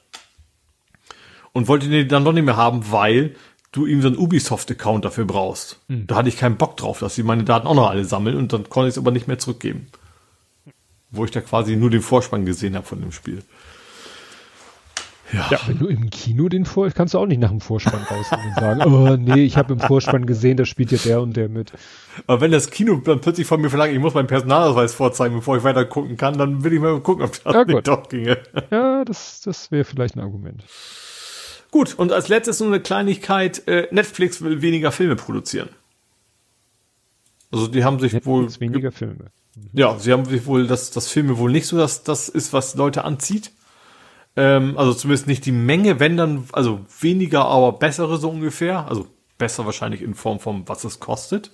und 1.52 1.68
wollte 1.68 1.90
den 1.90 2.08
dann 2.08 2.24
noch 2.24 2.34
nicht 2.34 2.46
mehr 2.46 2.58
haben, 2.58 2.92
weil 2.92 3.36
du 3.72 3.86
ihm 3.86 4.02
so 4.02 4.08
einen 4.08 4.18
Ubisoft-Account 4.18 5.04
dafür 5.06 5.26
brauchst. 5.26 5.80
Mhm. 5.88 6.08
Da 6.08 6.16
hatte 6.16 6.30
ich 6.30 6.38
keinen 6.38 6.58
Bock 6.58 6.78
drauf, 6.78 7.00
dass 7.00 7.16
sie 7.16 7.24
meine 7.24 7.44
Daten 7.44 7.68
auch 7.68 7.76
noch 7.76 7.90
alle 7.90 8.06
sammeln 8.06 8.38
und 8.38 8.54
dann 8.54 8.70
konnte 8.70 8.88
ich 8.88 8.94
es 8.94 8.98
aber 8.98 9.12
nicht 9.12 9.28
mehr 9.28 9.40
zurückgeben. 9.40 9.88
Wo 11.14 11.24
ich 11.24 11.32
da 11.32 11.40
quasi 11.42 11.76
nur 11.76 11.90
den 11.90 12.02
Vorspann 12.02 12.46
gesehen 12.46 12.76
habe 12.76 12.86
von 12.86 13.00
dem 13.00 13.12
Spiel. 13.12 13.44
Ja. 15.34 15.48
ja, 15.50 15.60
wenn 15.66 15.80
du 15.80 15.88
im 15.88 16.10
Kino 16.12 16.48
den 16.48 16.66
Vor 16.66 16.90
kannst 16.92 17.16
du 17.16 17.18
auch 17.18 17.26
nicht 17.26 17.40
nach 17.40 17.50
dem 17.50 17.60
Vorspann 17.60 18.04
rausgehen 18.04 18.50
und 18.50 18.56
sagen, 18.56 18.82
oh 18.84 19.18
nee, 19.18 19.44
ich 19.44 19.58
habe 19.58 19.74
im 19.74 19.80
Vorspann 19.80 20.28
gesehen, 20.28 20.58
da 20.58 20.66
spielt 20.66 20.92
ja 20.92 21.00
der 21.04 21.22
und 21.22 21.36
der 21.36 21.50
mit. 21.50 21.72
Aber 22.28 22.42
wenn 22.42 22.52
das 22.52 22.70
Kino 22.70 23.02
dann 23.04 23.20
plötzlich 23.20 23.48
von 23.48 23.60
mir 23.60 23.70
verlangt, 23.70 23.94
ich 23.94 24.00
muss 24.00 24.14
meinen 24.14 24.28
Personalausweis 24.28 24.94
vorzeigen, 24.94 25.36
bevor 25.36 25.58
ich 25.58 25.64
weiter 25.64 25.86
gucken 25.86 26.18
kann, 26.18 26.38
dann 26.38 26.64
will 26.64 26.74
ich 26.74 26.80
mal 26.80 27.00
gucken, 27.00 27.26
ob 27.26 27.44
das 27.44 27.54
ja, 27.54 27.66
nicht 27.66 27.88
doch 27.88 28.10
ginge. 28.10 28.38
Ja, 28.70 29.04
das, 29.06 29.42
das 29.42 29.72
wäre 29.72 29.86
vielleicht 29.86 30.16
ein 30.16 30.20
Argument. 30.20 30.64
Gut, 31.72 31.96
und 31.98 32.12
als 32.12 32.28
letztes 32.28 32.60
nur 32.60 32.70
eine 32.70 32.80
Kleinigkeit, 32.80 33.68
äh, 33.68 33.88
Netflix 33.90 34.44
will 34.44 34.62
weniger 34.62 34.92
Filme 34.92 35.16
produzieren. 35.16 35.70
Also 37.52 37.68
die 37.68 37.84
haben 37.84 38.00
sich 38.00 38.14
Netflix 38.14 38.26
wohl 38.28 38.60
weniger 38.60 38.92
Filme. 38.92 39.32
Ja, 39.74 39.98
sie 40.00 40.12
haben 40.12 40.26
sich 40.26 40.46
wohl, 40.46 40.68
dass 40.68 40.92
das 40.92 41.08
Filme 41.08 41.38
wohl 41.38 41.52
nicht 41.52 41.68
so, 41.68 41.78
dass 41.78 42.04
das 42.04 42.30
ist, 42.30 42.54
was 42.54 42.76
Leute 42.76 43.04
anzieht. 43.04 43.52
Ähm, 44.36 44.78
also 44.78 44.94
zumindest 44.94 45.28
nicht 45.28 45.46
die 45.46 45.52
Menge, 45.52 46.00
wenn 46.00 46.18
dann, 46.18 46.46
also 46.54 46.86
weniger, 47.00 47.46
aber 47.46 47.74
bessere 47.74 48.18
so 48.18 48.30
ungefähr. 48.30 48.88
Also 48.88 49.08
besser 49.38 49.66
wahrscheinlich 49.66 50.02
in 50.02 50.16
Form 50.16 50.40
von, 50.40 50.68
was 50.68 50.84
es 50.84 51.00
kostet. 51.00 51.52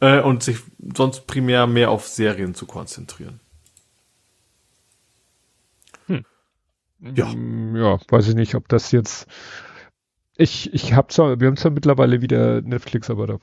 Äh, 0.00 0.20
und 0.20 0.42
sich 0.42 0.58
sonst 0.94 1.26
primär 1.26 1.66
mehr 1.66 1.90
auf 1.90 2.06
Serien 2.06 2.54
zu 2.54 2.66
konzentrieren. 2.66 3.40
Ja. 7.02 7.26
Mm, 7.26 7.76
ja, 7.76 7.98
weiß 8.08 8.28
ich 8.28 8.34
nicht, 8.34 8.54
ob 8.54 8.68
das 8.68 8.92
jetzt. 8.92 9.26
Ich, 10.36 10.72
ich 10.72 10.94
habe 10.94 11.08
zwar, 11.08 11.40
wir 11.40 11.48
haben 11.48 11.56
zwar 11.56 11.72
mittlerweile 11.72 12.22
wieder 12.22 12.62
Netflix, 12.62 13.10
aber 13.10 13.26
da 13.26 13.38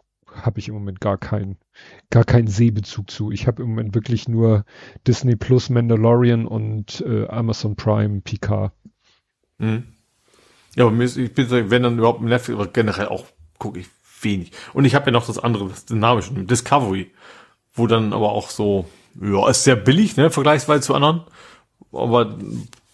habe 0.46 0.60
ich 0.60 0.68
im 0.68 0.74
Moment 0.74 1.02
gar 1.02 1.18
keinen, 1.18 1.58
gar 2.10 2.24
keinen 2.24 2.48
Sehbezug 2.48 3.10
zu. 3.10 3.32
Ich 3.32 3.48
habe 3.48 3.64
im 3.64 3.70
Moment 3.70 3.96
wirklich 3.96 4.28
nur 4.28 4.66
Disney 5.08 5.36
Plus, 5.36 5.70
Mandalorian 5.70 6.46
und 6.46 7.02
äh, 7.02 7.28
Amazon 7.28 7.76
Prime, 7.76 8.22
Picard. 8.22 8.74
Mhm. 9.58 9.84
Ja, 10.76 10.86
aber 10.86 11.00
ich 11.00 11.34
bin, 11.34 11.50
wenn 11.50 11.84
dann 11.84 11.98
überhaupt 11.98 12.22
Netflix, 12.22 12.60
aber 12.60 12.68
generell 12.68 13.08
auch 13.08 13.26
gucke 13.58 13.80
ich 13.80 13.88
wenig. 14.22 14.52
Und 14.74 14.86
ich 14.86 14.96
habe 14.96 15.08
ja 15.08 15.12
noch 15.12 15.26
das 15.26 15.40
andere, 15.40 15.68
das 15.70 15.86
dynamische, 15.86 16.34
Discovery, 16.34 17.12
wo 17.74 17.88
dann 17.88 18.14
aber 18.14 18.32
auch 18.32 18.50
so, 18.50 18.88
ja, 19.22 19.50
ist 19.50 19.64
sehr 19.64 19.76
billig, 19.76 20.18
ne, 20.18 20.30
vergleichsweise 20.30 20.82
zu 20.82 20.94
anderen. 20.94 21.24
Aber 21.92 22.38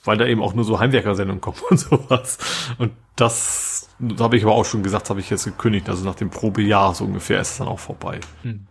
weil 0.06 0.18
da 0.18 0.26
eben 0.26 0.42
auch 0.42 0.54
nur 0.54 0.64
so 0.64 0.80
Heimwerkersendungen 0.80 1.42
kommen 1.42 1.58
und 1.70 1.80
sowas. 1.80 2.38
Und 2.78 2.94
das, 3.16 3.90
das 4.00 4.22
habe 4.22 4.38
ich 4.38 4.44
aber 4.44 4.54
auch 4.54 4.66
schon 4.66 4.84
gesagt, 4.84 5.10
habe 5.10 5.20
ich 5.20 5.30
jetzt 5.30 5.46
gekündigt. 5.46 5.90
Also 5.90 6.06
nach 6.06 6.16
dem 6.16 6.30
Probejahr 6.30 6.94
so 6.96 7.06
ungefähr 7.06 7.42
ist 7.42 7.52
es 7.52 7.58
dann 7.58 7.68
auch 7.68 7.80
vorbei. 7.80 8.20
Hm. 8.44 8.68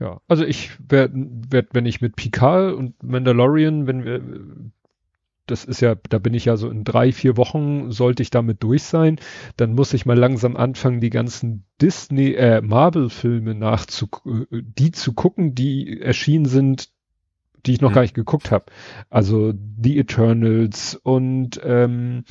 Ja, 0.00 0.20
also 0.28 0.44
ich 0.44 0.70
werde, 0.88 1.14
werd, 1.50 1.68
wenn 1.72 1.84
ich 1.84 2.00
mit 2.00 2.14
Picard 2.14 2.74
und 2.74 3.02
Mandalorian, 3.02 3.88
wenn 3.88 4.04
wir, 4.04 4.22
das 5.46 5.64
ist 5.64 5.80
ja, 5.80 5.96
da 6.08 6.18
bin 6.18 6.34
ich 6.34 6.44
ja 6.44 6.56
so 6.56 6.70
in 6.70 6.84
drei, 6.84 7.10
vier 7.10 7.36
Wochen, 7.36 7.90
sollte 7.90 8.22
ich 8.22 8.30
damit 8.30 8.62
durch 8.62 8.84
sein, 8.84 9.18
dann 9.56 9.74
muss 9.74 9.94
ich 9.94 10.06
mal 10.06 10.16
langsam 10.16 10.56
anfangen, 10.56 11.00
die 11.00 11.10
ganzen 11.10 11.64
Disney, 11.80 12.34
äh, 12.34 12.60
Marvel-Filme 12.60 13.56
nachzu, 13.56 14.08
äh, 14.24 14.62
die 14.62 14.92
zu 14.92 15.14
gucken, 15.14 15.56
die 15.56 16.00
erschienen 16.00 16.46
sind 16.46 16.90
die 17.66 17.72
ich 17.72 17.80
noch 17.80 17.90
mhm. 17.90 17.94
gar 17.94 18.02
nicht 18.02 18.14
geguckt 18.14 18.50
habe. 18.50 18.66
Also 19.10 19.52
The 19.82 19.98
Eternals 19.98 20.94
und 20.94 21.60
ähm, 21.64 22.24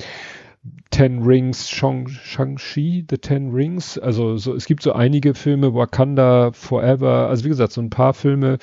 Ten 0.90 1.22
Rings, 1.22 1.70
Shang-Chi, 1.70 3.06
The 3.08 3.18
Ten 3.18 3.50
Rings. 3.52 3.98
Also 3.98 4.36
so, 4.36 4.54
es 4.54 4.66
gibt 4.66 4.82
so 4.82 4.92
einige 4.92 5.34
Filme, 5.34 5.74
Wakanda 5.74 6.52
Forever. 6.52 7.28
Also 7.28 7.44
wie 7.44 7.48
gesagt, 7.48 7.72
so 7.72 7.80
ein 7.80 7.90
paar 7.90 8.14
Filme 8.14 8.58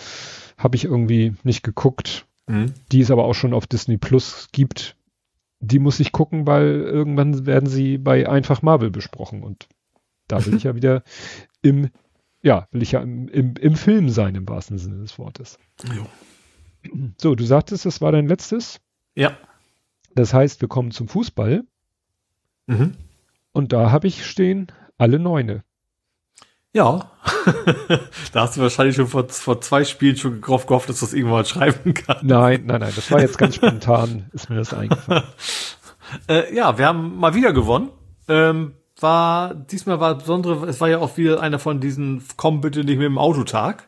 habe 0.58 0.76
ich 0.76 0.85
irgendwie 0.85 1.34
nicht 1.44 1.64
geguckt, 1.64 2.26
mhm. 2.48 2.74
die 2.92 3.02
es 3.02 3.11
aber 3.11 3.26
auch 3.26 3.34
schon 3.34 3.53
auf 3.53 3.68
Disney 3.68 3.98
Plus 3.98 4.50
gibt. 4.52 4.98
Die 5.60 5.80
muss 5.80 6.00
ich 6.00 6.11
gucken, 6.11 6.45
weil 6.48 6.82
irgendwann 6.82 7.45
werden 7.45 7.69
sie 7.69 7.98
bei 7.98 8.27
Einfach 8.30 8.61
Marvel 8.61 8.92
besprochen 8.92 9.44
und 9.44 9.68
da 10.27 10.45
will 10.45 10.56
ich 10.58 10.64
ja 10.64 10.76
wieder 10.76 11.03
im, 11.61 11.90
ja, 12.42 12.68
will 12.72 12.84
ich 12.84 12.92
ja 12.92 13.02
im, 13.02 13.27
im, 13.27 13.56
im 13.56 13.76
Film 13.76 14.10
sein, 14.10 14.35
im 14.35 14.48
wahrsten 14.48 14.77
Sinne 14.77 15.00
des 15.00 15.18
Wortes. 15.18 15.58
Jo. 15.95 16.06
So, 17.17 17.35
du 17.35 17.43
sagtest, 17.43 17.85
das 17.85 18.01
war 18.01 18.11
dein 18.11 18.27
letztes? 18.27 18.80
Ja. 19.15 19.38
Das 20.14 20.33
heißt, 20.33 20.61
wir 20.61 20.67
kommen 20.67 20.91
zum 20.91 21.07
Fußball. 21.07 21.64
Mhm. 22.67 22.95
Und 23.51 23.73
da 23.73 23.91
habe 23.91 24.07
ich 24.07 24.25
stehen 24.25 24.72
alle 24.97 25.19
Neune. 25.19 25.64
Ja. 26.73 27.11
da 28.33 28.41
hast 28.41 28.57
du 28.57 28.61
wahrscheinlich 28.61 28.97
schon 28.97 29.07
vor, 29.07 29.30
vor 29.30 29.61
zwei 29.61 29.85
Spielen 29.85 30.17
schon 30.17 30.41
drauf 30.41 30.65
gehofft, 30.65 30.89
dass 30.89 30.99
du 30.99 31.05
das 31.05 31.14
irgendwann 31.14 31.39
mal 31.39 31.45
schreiben 31.45 31.93
kannst. 31.93 32.23
Nein, 32.23 32.65
nein, 32.65 32.81
nein, 32.81 32.93
das 32.93 33.09
war 33.11 33.22
jetzt 33.22 33.38
ganz 33.38 33.55
spontan, 33.55 34.30
ist 34.33 34.49
mir 34.49 34.57
das 34.57 34.73
eingefallen. 34.73 35.23
äh, 36.27 36.53
ja, 36.53 36.77
wir 36.77 36.85
haben 36.85 37.17
mal 37.17 37.33
wieder 37.33 37.53
gewonnen. 37.53 37.91
Ähm, 38.27 38.73
war, 38.99 39.53
diesmal 39.53 40.01
war 40.01 40.15
besondere, 40.15 40.67
es 40.67 40.81
war 40.81 40.89
ja 40.89 40.99
auch 40.99 41.15
wieder 41.15 41.39
einer 41.39 41.59
von 41.59 41.80
diesen 41.80 42.23
Komm 42.35 42.59
bitte 42.59 42.83
nicht 42.83 42.97
mit 42.97 43.05
dem 43.05 43.17
Autotag. 43.17 43.88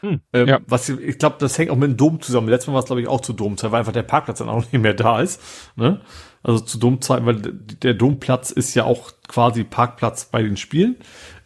Hm, 0.00 0.20
ähm, 0.32 0.48
ja. 0.48 0.60
Was 0.66 0.88
ich 0.88 1.18
glaube, 1.18 1.36
das 1.38 1.58
hängt 1.58 1.70
auch 1.70 1.76
mit 1.76 1.90
dem 1.90 1.96
Dom 1.96 2.20
zusammen. 2.20 2.48
Letztes 2.48 2.68
Mal 2.68 2.74
war 2.74 2.80
es 2.80 2.86
glaube 2.86 3.02
ich 3.02 3.08
auch 3.08 3.20
zu 3.20 3.32
Domzeit, 3.32 3.70
weil 3.70 3.80
einfach 3.80 3.92
der 3.92 4.02
Parkplatz 4.02 4.38
dann 4.38 4.48
auch 4.48 4.60
nicht 4.72 4.72
mehr 4.72 4.94
da 4.94 5.20
ist. 5.20 5.40
Ne? 5.76 6.00
Also 6.42 6.60
zu 6.60 6.78
Domzeit, 6.78 7.24
weil 7.26 7.36
der 7.36 7.94
Domplatz 7.94 8.50
ist 8.50 8.74
ja 8.74 8.84
auch 8.84 9.12
quasi 9.28 9.64
Parkplatz 9.64 10.26
bei 10.26 10.42
den 10.42 10.56
Spielen. 10.56 10.96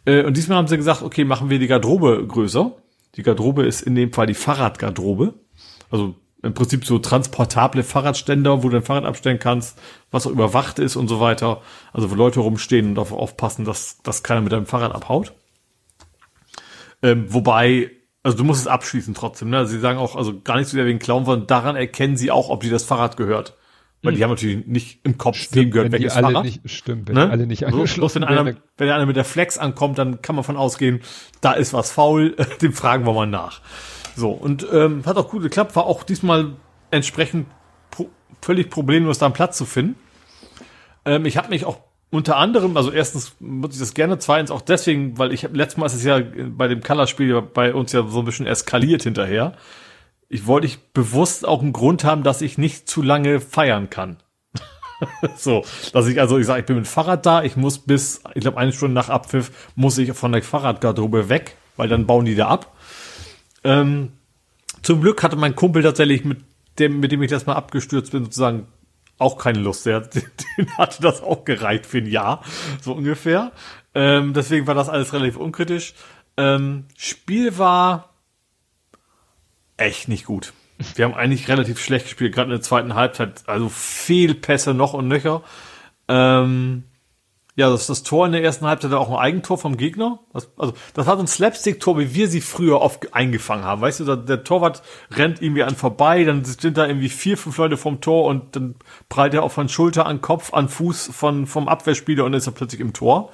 Äh, 0.05 0.23
und 0.23 0.37
diesmal 0.37 0.57
haben 0.57 0.67
sie 0.67 0.77
gesagt, 0.77 1.01
okay, 1.01 1.25
machen 1.25 1.49
wir 1.49 1.59
die 1.59 1.67
Garderobe 1.67 2.25
größer. 2.25 2.71
Die 3.15 3.23
Garderobe 3.23 3.65
ist 3.65 3.81
in 3.81 3.95
dem 3.95 4.13
Fall 4.13 4.27
die 4.27 4.33
Fahrradgarderobe. 4.33 5.33
Also 5.89 6.15
im 6.41 6.53
Prinzip 6.53 6.85
so 6.85 6.99
transportable 6.99 7.83
Fahrradständer, 7.83 8.59
wo 8.59 8.69
du 8.69 8.75
dein 8.75 8.83
Fahrrad 8.83 9.05
abstellen 9.05 9.39
kannst, 9.39 9.79
was 10.11 10.27
auch 10.27 10.31
überwacht 10.31 10.79
ist 10.79 10.95
und 10.95 11.07
so 11.07 11.19
weiter. 11.19 11.61
Also 11.91 12.11
wo 12.11 12.15
Leute 12.15 12.39
rumstehen 12.39 12.89
und 12.89 12.95
darauf 12.95 13.11
aufpassen, 13.11 13.65
dass, 13.65 14.01
dass 14.03 14.23
keiner 14.23 14.41
mit 14.41 14.51
deinem 14.51 14.67
Fahrrad 14.67 14.93
abhaut. 14.93 15.33
Ähm, 17.01 17.25
wobei 17.33 17.91
also 18.25 18.37
du 18.37 18.43
musst 18.43 18.61
es 18.61 18.67
abschließen 18.67 19.13
trotzdem, 19.13 19.51
ne? 19.51 19.59
Also 19.59 19.73
sie 19.73 19.79
sagen 19.79 19.99
auch, 19.99 20.15
also 20.15 20.41
gar 20.41 20.57
nicht 20.57 20.67
so 20.67 20.71
sehr 20.71 20.87
wegen 20.87 20.97
Clown, 20.97 21.25
sondern 21.25 21.45
daran 21.45 21.75
erkennen 21.75 22.17
sie 22.17 22.31
auch, 22.31 22.49
ob 22.49 22.63
dir 22.63 22.71
das 22.71 22.83
Fahrrad 22.83 23.17
gehört. 23.17 23.55
Weil 24.01 24.13
hm. 24.13 24.17
die 24.17 24.23
haben 24.23 24.31
natürlich 24.31 24.65
nicht 24.65 24.99
im 25.03 25.19
Kopf, 25.19 25.37
stimmt, 25.37 25.55
wem 25.55 25.71
gehört 25.71 25.91
welches 25.91 26.13
Fahrrad. 26.13 26.43
Nicht, 26.43 26.67
stimmt, 26.67 27.07
wenn 27.07 27.13
ne? 27.13 27.29
alle 27.29 27.45
nicht 27.45 27.67
angeschlossen 27.67 28.21
Bloß 28.21 28.27
wenn 28.27 28.37
einer, 28.37 28.55
wenn 28.77 28.89
einer 28.89 29.05
mit 29.05 29.15
der 29.15 29.25
Flex 29.25 29.59
ankommt, 29.59 29.99
dann 29.99 30.23
kann 30.23 30.35
man 30.35 30.43
von 30.43 30.57
ausgehen, 30.57 31.01
da 31.41 31.53
ist 31.53 31.71
was 31.73 31.91
faul, 31.91 32.35
dem 32.63 32.73
fragen 32.73 33.05
wir 33.05 33.13
mal 33.13 33.27
nach. 33.27 33.61
So, 34.15 34.31
und 34.31 34.65
ähm, 34.73 35.05
hat 35.05 35.17
auch 35.17 35.29
gut 35.29 35.43
geklappt, 35.43 35.75
war 35.75 35.85
auch 35.85 36.01
diesmal 36.01 36.53
entsprechend 36.89 37.45
pro 37.91 38.09
völlig 38.41 38.71
problemlos 38.71 39.19
da 39.19 39.27
einen 39.27 39.33
Platz 39.33 39.55
zu 39.55 39.65
finden. 39.65 39.97
Ähm, 41.05 41.27
ich 41.27 41.37
habe 41.37 41.49
mich 41.49 41.63
auch 41.65 41.77
unter 42.15 42.37
anderem, 42.37 42.77
also 42.77 42.91
erstens 42.91 43.35
muss 43.39 43.73
ich 43.73 43.79
das 43.79 43.93
gerne, 43.93 44.17
zweitens 44.17 44.49
auch 44.49 44.61
deswegen, 44.61 45.17
weil 45.17 45.33
ich 45.33 45.43
habe 45.43 45.57
letztes 45.57 45.77
Mal 45.77 45.85
ist 45.85 45.95
es 45.95 46.03
ja 46.03 46.21
bei 46.49 46.67
dem 46.67 46.81
Color-Spiel 46.81 47.41
bei 47.41 47.73
uns 47.73 47.91
ja 47.91 48.07
so 48.07 48.19
ein 48.19 48.25
bisschen 48.25 48.47
eskaliert 48.47 49.03
hinterher. 49.03 49.53
Ich 50.29 50.47
wollte 50.47 50.67
ich 50.67 50.79
bewusst 50.93 51.47
auch 51.47 51.61
einen 51.61 51.73
Grund 51.73 52.03
haben, 52.03 52.23
dass 52.23 52.41
ich 52.41 52.57
nicht 52.57 52.89
zu 52.89 53.01
lange 53.01 53.39
feiern 53.39 53.89
kann. 53.89 54.17
so, 55.35 55.63
dass 55.93 56.07
ich 56.07 56.19
also, 56.19 56.37
ich 56.37 56.45
sage, 56.45 56.61
ich 56.61 56.65
bin 56.65 56.77
mit 56.77 56.85
dem 56.85 56.89
Fahrrad 56.89 57.25
da, 57.25 57.43
ich 57.43 57.57
muss 57.57 57.79
bis, 57.79 58.21
ich 58.33 58.41
glaube, 58.41 58.57
eine 58.57 58.71
Stunde 58.71 58.95
nach 58.95 59.09
Abpfiff 59.09 59.71
muss 59.75 59.97
ich 59.97 60.13
von 60.13 60.31
der 60.31 60.41
Fahrradgarderobe 60.41 61.29
weg, 61.29 61.57
weil 61.75 61.89
dann 61.89 62.05
bauen 62.05 62.25
die 62.25 62.35
da 62.35 62.47
ab. 62.47 62.75
Ähm, 63.63 64.13
zum 64.81 65.01
Glück 65.01 65.21
hatte 65.21 65.35
mein 65.35 65.55
Kumpel 65.55 65.83
tatsächlich 65.83 66.23
mit 66.23 66.39
dem, 66.79 66.99
mit 66.99 67.11
dem 67.11 67.21
ich 67.23 67.29
das 67.29 67.45
mal 67.45 67.55
abgestürzt 67.55 68.11
bin, 68.11 68.23
sozusagen 68.23 68.67
auch 69.17 69.37
keine 69.37 69.59
Lust. 69.59 69.85
Der, 69.85 69.99
den 70.57 70.77
hatte 70.77 71.01
das 71.01 71.21
auch 71.21 71.45
gereicht 71.45 71.85
für 71.85 71.99
ein 71.99 72.07
Jahr, 72.07 72.43
so 72.81 72.93
ungefähr. 72.93 73.51
Ähm, 73.93 74.33
deswegen 74.33 74.67
war 74.67 74.75
das 74.75 74.89
alles 74.89 75.13
relativ 75.13 75.37
unkritisch. 75.37 75.93
Ähm, 76.37 76.85
Spiel 76.97 77.57
war 77.57 78.09
echt 79.77 80.07
nicht 80.07 80.25
gut. 80.25 80.53
Wir 80.95 81.05
haben 81.05 81.13
eigentlich 81.13 81.47
relativ 81.47 81.81
schlecht 81.81 82.05
gespielt, 82.05 82.35
gerade 82.35 82.47
in 82.47 82.57
der 82.57 82.61
zweiten 82.61 82.95
Halbzeit. 82.95 83.43
Also 83.47 83.69
viel 83.69 84.35
Pässe 84.35 84.73
noch 84.73 84.93
und 84.93 85.07
nöcher. 85.07 85.41
Ähm, 86.07 86.83
ja, 87.57 87.69
das, 87.69 87.87
das 87.87 88.03
Tor 88.03 88.25
in 88.25 88.33
der 88.33 88.43
ersten 88.43 88.65
Halbzeit 88.65 88.91
war 88.91 88.99
auch 88.99 89.09
ein 89.09 89.15
Eigentor 89.15 89.57
vom 89.57 89.77
Gegner. 89.77 90.19
Das, 90.33 90.49
also, 90.57 90.73
das 90.93 91.07
war 91.07 91.15
so 91.15 91.23
ein 91.23 91.27
Slapstick-Tor, 91.27 91.97
wie 91.97 92.13
wir 92.13 92.27
sie 92.27 92.41
früher 92.41 92.81
oft 92.81 93.13
eingefangen 93.13 93.63
haben. 93.63 93.81
Weißt 93.81 94.01
du, 94.01 94.05
der, 94.05 94.17
der 94.17 94.43
Torwart 94.43 94.83
rennt 95.11 95.41
irgendwie 95.41 95.63
an 95.63 95.75
vorbei, 95.75 96.25
dann 96.25 96.43
sind 96.43 96.77
da 96.77 96.85
irgendwie 96.85 97.07
vier, 97.07 97.37
fünf 97.37 97.57
Leute 97.57 97.77
vom 97.77 98.01
Tor 98.01 98.25
und 98.25 98.57
dann 98.57 98.75
prallt 99.07 99.33
er 99.33 99.43
auch 99.43 99.53
von 99.53 99.69
Schulter 99.69 100.05
an 100.05 100.21
Kopf, 100.21 100.53
an 100.53 100.67
Fuß 100.67 101.11
von, 101.13 101.47
vom 101.47 101.69
Abwehrspieler 101.69 102.25
und 102.25 102.33
ist 102.33 102.45
er 102.45 102.51
plötzlich 102.51 102.81
im 102.81 102.91
Tor. 102.91 103.31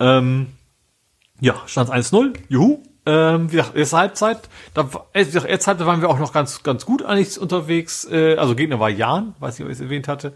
Ähm, 0.00 0.46
ja, 1.40 1.56
stand 1.66 1.90
1-0, 1.90 2.34
juhu. 2.48 2.82
Ähm, 3.04 3.50
wie 3.50 3.56
gesagt, 3.56 3.76
erste 3.76 3.96
Halbzeit, 3.98 4.48
da, 4.74 4.88
äh, 5.12 5.22
wie 5.22 5.24
gesagt, 5.26 5.46
erste 5.46 5.66
Halbzeit 5.66 5.86
waren 5.86 6.00
wir 6.00 6.08
auch 6.08 6.20
noch 6.20 6.32
ganz, 6.32 6.62
ganz 6.62 6.86
gut 6.86 7.02
eigentlich 7.02 7.38
unterwegs. 7.38 8.08
Äh, 8.10 8.36
also 8.36 8.54
Gegner 8.54 8.80
war 8.80 8.88
Jan, 8.88 9.34
weiß 9.40 9.58
nicht, 9.58 9.66
ob 9.66 9.70
ich 9.70 9.76
es 9.76 9.82
erwähnt 9.82 10.08
hatte. 10.08 10.32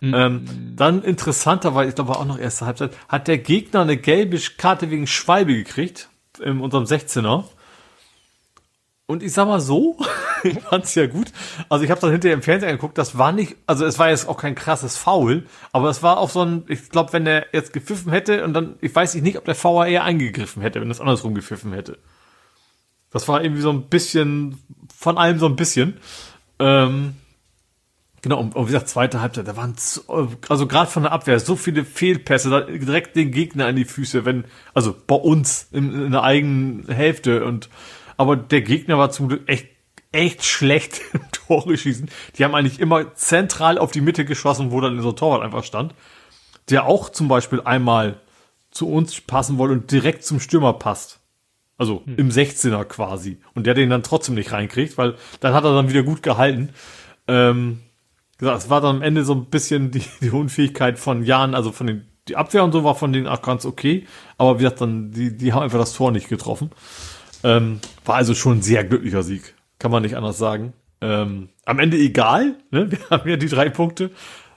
Mhm. 0.00 0.14
Ähm, 0.14 0.74
dann 0.76 1.02
interessanter, 1.02 1.74
weil 1.74 1.88
ich 1.88 1.94
glaube 1.94 2.16
auch 2.16 2.24
noch 2.24 2.38
erste 2.38 2.66
Halbzeit, 2.66 2.96
hat 3.08 3.28
der 3.28 3.38
Gegner 3.38 3.82
eine 3.82 3.96
gelbe 3.96 4.38
Karte 4.56 4.90
wegen 4.90 5.06
Schwalbe 5.06 5.54
gekriegt 5.54 6.08
in 6.40 6.60
unserem 6.60 6.84
16er. 6.84 7.44
Und 9.06 9.22
ich 9.22 9.32
sag 9.32 9.46
mal 9.46 9.60
so, 9.60 9.96
ich 10.44 10.60
fand's 10.60 10.94
ja 10.94 11.06
gut. 11.06 11.32
Also 11.68 11.84
ich 11.84 11.90
habe 11.90 12.00
dann 12.00 12.10
hinterher 12.10 12.34
im 12.34 12.42
Fernsehen 12.42 12.70
geguckt, 12.70 12.98
das 12.98 13.16
war 13.16 13.32
nicht, 13.32 13.56
also 13.66 13.86
es 13.86 13.98
war 13.98 14.10
jetzt 14.10 14.28
auch 14.28 14.36
kein 14.36 14.54
krasses 14.54 14.96
Foul, 14.96 15.46
aber 15.72 15.88
es 15.88 16.02
war 16.02 16.18
auch 16.18 16.30
so 16.30 16.42
ein, 16.42 16.64
ich 16.68 16.90
glaube, 16.90 17.12
wenn 17.14 17.26
er 17.26 17.46
jetzt 17.52 17.72
gepfiffen 17.72 18.12
hätte 18.12 18.44
und 18.44 18.52
dann, 18.52 18.76
ich 18.80 18.94
weiß 18.94 19.14
nicht, 19.16 19.38
ob 19.38 19.46
der 19.46 19.56
VAR 19.56 19.84
eingegriffen 19.84 20.62
hätte, 20.62 20.80
wenn 20.80 20.90
es 20.90 21.00
andersrum 21.00 21.34
gepfiffen 21.34 21.72
hätte. 21.72 21.98
Das 23.10 23.26
war 23.26 23.42
irgendwie 23.42 23.62
so 23.62 23.70
ein 23.70 23.88
bisschen, 23.88 24.62
von 24.94 25.16
allem 25.16 25.38
so 25.38 25.46
ein 25.46 25.56
bisschen. 25.56 25.96
Ähm, 26.58 27.16
genau, 28.22 28.40
und, 28.40 28.56
und 28.56 28.64
wie 28.64 28.72
gesagt, 28.72 28.88
zweite 28.88 29.20
Halbzeit, 29.20 29.48
da 29.48 29.56
waren, 29.56 29.74
so, 29.76 30.02
also 30.48 30.66
gerade 30.66 30.90
von 30.90 31.04
der 31.04 31.12
Abwehr, 31.12 31.40
so 31.40 31.56
viele 31.56 31.84
Fehlpässe, 31.84 32.50
da 32.50 32.60
direkt 32.62 33.16
den 33.16 33.30
Gegner 33.30 33.66
an 33.66 33.76
die 33.76 33.84
Füße, 33.84 34.24
wenn, 34.24 34.44
also 34.74 34.94
bei 35.06 35.16
uns 35.16 35.68
in, 35.72 36.06
in 36.06 36.12
der 36.12 36.22
eigenen 36.22 36.88
Hälfte 36.88 37.44
und 37.44 37.68
aber 38.16 38.36
der 38.36 38.62
Gegner 38.62 38.98
war 38.98 39.10
zum 39.10 39.28
Glück 39.28 39.48
echt 39.48 39.68
echt 40.12 40.44
schlecht 40.44 41.00
im 41.12 41.20
Tore 41.32 41.76
schießen. 41.76 42.08
Die 42.36 42.44
haben 42.44 42.54
eigentlich 42.54 42.80
immer 42.80 43.14
zentral 43.14 43.78
auf 43.78 43.90
die 43.90 44.00
Mitte 44.00 44.24
geschossen, 44.24 44.70
wo 44.70 44.80
dann 44.80 44.98
ein 44.98 45.16
Torwart 45.16 45.42
einfach 45.42 45.64
stand. 45.64 45.94
Der 46.70 46.86
auch 46.86 47.08
zum 47.08 47.28
Beispiel 47.28 47.60
einmal 47.62 48.20
zu 48.70 48.88
uns 48.90 49.20
passen 49.20 49.58
wollte 49.58 49.74
und 49.74 49.90
direkt 49.90 50.24
zum 50.24 50.40
Stürmer 50.40 50.74
passt. 50.74 51.20
Also 51.78 52.02
hm. 52.04 52.16
im 52.16 52.30
16er 52.30 52.84
quasi. 52.84 53.38
Und 53.54 53.66
der 53.66 53.74
den 53.74 53.90
dann 53.90 54.02
trotzdem 54.02 54.34
nicht 54.34 54.52
reinkriegt, 54.52 54.98
weil 54.98 55.14
dann 55.40 55.54
hat 55.54 55.64
er 55.64 55.74
dann 55.74 55.88
wieder 55.88 56.02
gut 56.02 56.22
gehalten. 56.22 56.70
Ähm, 57.26 57.80
gesagt, 58.38 58.62
es 58.62 58.70
war 58.70 58.80
dann 58.80 58.96
am 58.96 59.02
Ende 59.02 59.24
so 59.24 59.34
ein 59.34 59.46
bisschen 59.46 59.90
die, 59.90 60.02
die 60.20 60.30
Unfähigkeit 60.30 60.98
von 60.98 61.24
Jan, 61.24 61.54
also 61.54 61.72
von 61.72 61.86
den, 61.86 62.08
die 62.28 62.36
Abwehr 62.36 62.64
und 62.64 62.72
so 62.72 62.84
war 62.84 62.94
von 62.94 63.12
denen 63.12 63.26
auch 63.26 63.42
ganz 63.42 63.66
okay. 63.66 64.06
Aber 64.36 64.58
wie 64.58 64.62
gesagt, 64.62 64.80
dann, 64.80 65.10
die, 65.10 65.36
die 65.36 65.52
haben 65.52 65.62
einfach 65.62 65.78
das 65.78 65.92
Tor 65.92 66.12
nicht 66.12 66.28
getroffen. 66.28 66.70
Ähm, 67.44 67.80
war 68.04 68.16
also 68.16 68.34
schon 68.34 68.58
ein 68.58 68.62
sehr 68.62 68.84
glücklicher 68.84 69.22
Sieg. 69.22 69.54
Kann 69.78 69.90
man 69.90 70.02
nicht 70.02 70.16
anders 70.16 70.38
sagen. 70.38 70.72
Ähm, 71.00 71.50
am 71.64 71.78
Ende 71.78 71.96
egal, 71.96 72.56
ne? 72.70 72.90
Wir 72.90 72.98
haben 73.10 73.28
ja 73.28 73.36
die 73.36 73.48
drei 73.48 73.68
Punkte. 73.68 74.10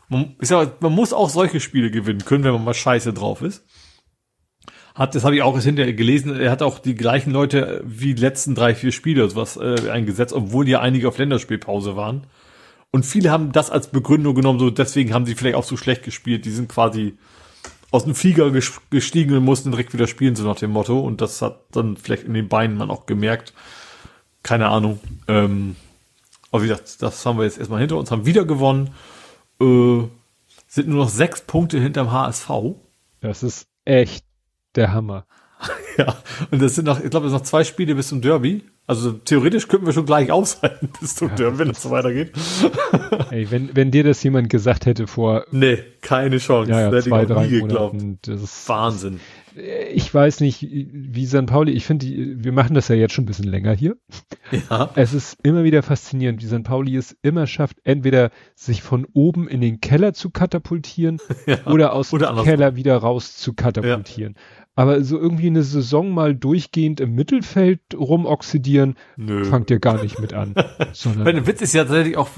Man, 0.09 0.35
ist 0.39 0.51
ja, 0.51 0.71
man 0.79 0.93
muss 0.93 1.13
auch 1.13 1.29
solche 1.29 1.59
Spiele 1.59 1.91
gewinnen 1.91 2.25
können, 2.25 2.43
wenn 2.43 2.53
man 2.53 2.63
mal 2.63 2.73
scheiße 2.73 3.13
drauf 3.13 3.41
ist. 3.41 3.63
Hat, 4.93 5.15
das 5.15 5.23
habe 5.23 5.35
ich 5.35 5.41
auch 5.41 5.55
jetzt 5.55 5.63
hinterher 5.63 5.93
gelesen, 5.93 6.37
er 6.37 6.51
hat 6.51 6.61
auch 6.61 6.77
die 6.79 6.95
gleichen 6.95 7.31
Leute 7.31 7.81
wie 7.85 8.13
die 8.13 8.21
letzten 8.21 8.55
drei, 8.55 8.75
vier 8.75 8.91
Spiele 8.91 9.33
was 9.35 9.55
äh, 9.55 9.89
eingesetzt, 9.89 10.33
obwohl 10.33 10.67
ja 10.67 10.81
einige 10.81 11.07
auf 11.07 11.17
Länderspielpause 11.17 11.95
waren. 11.95 12.27
Und 12.91 13.05
viele 13.05 13.31
haben 13.31 13.51
das 13.51 13.69
als 13.69 13.89
Begründung 13.89 14.35
genommen, 14.35 14.59
so 14.59 14.69
deswegen 14.69 15.13
haben 15.13 15.25
sie 15.25 15.35
vielleicht 15.35 15.55
auch 15.55 15.63
so 15.63 15.77
schlecht 15.77 16.03
gespielt. 16.03 16.45
Die 16.45 16.51
sind 16.51 16.67
quasi 16.67 17.17
aus 17.89 18.05
dem 18.05 18.15
Flieger 18.15 18.51
gestiegen 18.89 19.35
und 19.35 19.43
mussten 19.43 19.71
direkt 19.71 19.93
wieder 19.93 20.07
spielen, 20.07 20.35
so 20.35 20.45
nach 20.45 20.57
dem 20.57 20.71
Motto. 20.71 20.99
Und 20.99 21.21
das 21.21 21.41
hat 21.41 21.63
dann 21.71 21.97
vielleicht 21.97 22.23
in 22.23 22.33
den 22.33 22.49
Beinen 22.49 22.77
man 22.77 22.89
auch 22.89 23.05
gemerkt. 23.05 23.53
Keine 24.43 24.69
Ahnung. 24.69 24.99
Ähm, 25.27 25.75
aber 26.51 26.63
wie 26.63 26.67
gesagt, 26.67 27.01
das 27.01 27.25
haben 27.25 27.37
wir 27.37 27.45
jetzt 27.45 27.57
erstmal 27.57 27.79
hinter 27.79 27.97
uns, 27.97 28.11
haben 28.11 28.25
wieder 28.25 28.45
gewonnen. 28.45 28.91
Äh, 29.61 30.03
sind 30.67 30.87
nur 30.87 31.03
noch 31.03 31.09
sechs 31.09 31.41
Punkte 31.41 31.79
hinterm 31.79 32.11
HSV. 32.11 32.49
Das 33.19 33.43
ist 33.43 33.67
echt 33.85 34.25
der 34.75 34.93
Hammer. 34.93 35.25
ja, 35.97 36.15
und 36.49 36.61
das 36.61 36.75
sind 36.75 36.85
noch, 36.85 37.01
ich 37.01 37.09
glaube, 37.09 37.27
es 37.27 37.31
sind 37.31 37.39
noch 37.39 37.47
zwei 37.47 37.63
Spiele 37.63 37.95
bis 37.95 38.07
zum 38.07 38.21
Derby. 38.21 38.63
Also 38.87 39.13
theoretisch 39.13 39.67
könnten 39.67 39.85
wir 39.85 39.93
schon 39.93 40.05
gleich 40.05 40.31
aushalten 40.31 40.89
bis 40.99 41.15
zum 41.15 41.29
ja, 41.29 41.35
Derby, 41.35 41.59
wenn 41.59 41.69
es 41.69 41.81
so 41.81 41.91
weitergeht. 41.91 42.31
Ey, 43.31 43.49
wenn, 43.51 43.75
wenn 43.75 43.91
dir 43.91 44.03
das 44.03 44.21
jemand 44.23 44.49
gesagt 44.49 44.85
hätte 44.85 45.07
vor. 45.07 45.45
Nee, 45.51 45.77
keine 46.01 46.39
Chance. 46.39 46.71
Ja, 46.71 46.91
ja, 46.91 47.01
zwei, 47.01 47.25
drei 47.25 47.47
Monaten. 47.47 48.19
Das 48.23 48.41
ist 48.41 48.67
Wahnsinn. 48.67 49.19
Ich 49.93 50.13
weiß 50.13 50.39
nicht, 50.39 50.65
wie 50.69 51.25
St. 51.25 51.45
Pauli, 51.45 51.73
ich 51.73 51.85
finde, 51.85 52.05
wir 52.07 52.53
machen 52.53 52.73
das 52.73 52.87
ja 52.87 52.95
jetzt 52.95 53.13
schon 53.13 53.25
ein 53.25 53.27
bisschen 53.27 53.49
länger 53.49 53.73
hier. 53.73 53.97
Ja. 54.69 54.91
Es 54.95 55.13
ist 55.13 55.37
immer 55.43 55.65
wieder 55.65 55.83
faszinierend, 55.83 56.41
wie 56.41 56.47
St. 56.47 56.63
Pauli 56.63 56.95
es 56.95 57.17
immer 57.21 57.47
schafft, 57.47 57.77
entweder 57.83 58.31
sich 58.55 58.81
von 58.81 59.05
oben 59.13 59.49
in 59.49 59.59
den 59.59 59.81
Keller 59.81 60.13
zu 60.13 60.29
katapultieren 60.29 61.19
ja. 61.45 61.65
oder 61.65 61.93
aus 61.93 62.13
oder 62.13 62.33
dem 62.33 62.43
Keller 62.43 62.75
wieder 62.77 62.95
raus 62.97 63.35
zu 63.35 63.53
katapultieren. 63.53 64.35
Ja. 64.35 64.60
Aber 64.75 65.03
so 65.03 65.19
irgendwie 65.19 65.47
eine 65.47 65.63
Saison 65.63 66.11
mal 66.11 66.33
durchgehend 66.33 67.01
im 67.01 67.13
Mittelfeld 67.13 67.81
rumoxidieren, 67.93 68.95
Nö. 69.17 69.43
fangt 69.43 69.69
ihr 69.69 69.79
gar 69.79 70.01
nicht 70.01 70.19
mit 70.19 70.33
an. 70.33 70.55
Sondern 70.93 71.25
der 71.25 71.45
Witz 71.45 71.61
ist 71.61 71.73
ja 71.73 71.83
tatsächlich 71.83 72.15
auch, 72.17 72.29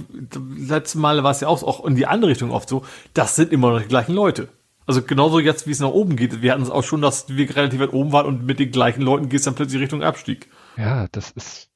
letztes 0.58 0.96
Mal 0.96 1.24
war 1.24 1.32
es 1.32 1.42
ja 1.42 1.48
auch, 1.48 1.62
auch 1.64 1.86
in 1.86 1.96
die 1.96 2.08
andere 2.08 2.32
Richtung 2.32 2.52
oft 2.52 2.68
so, 2.68 2.84
das 3.14 3.36
sind 3.36 3.54
immer 3.54 3.72
noch 3.72 3.82
die 3.82 3.88
gleichen 3.88 4.14
Leute. 4.14 4.50
Also 4.86 5.02
genauso 5.02 5.40
jetzt, 5.40 5.68
wie 5.68 5.72
es 5.72 5.80
nach 5.80 5.90
oben 5.90 6.16
geht. 6.16 6.42
Wir 6.42 6.52
hatten 6.52 6.64
es 6.64 6.70
auch 6.70 6.84
schon, 6.84 7.02
dass 7.02 7.30
wir 7.30 7.56
relativ 7.56 7.80
weit 7.80 7.94
oben 7.94 8.12
waren 8.12 8.26
und 8.26 8.46
mit 8.46 8.60
den 8.60 8.72
gleichen 8.72 9.02
Leuten 9.02 9.30
geht 9.30 9.40
es 9.40 9.46
dann 9.46 9.56
plötzlich 9.56 9.82
Richtung 9.82 10.04
Abstieg. 10.04 10.50
Ja, 10.76 11.08
das 11.12 11.32
ist. 11.32 11.70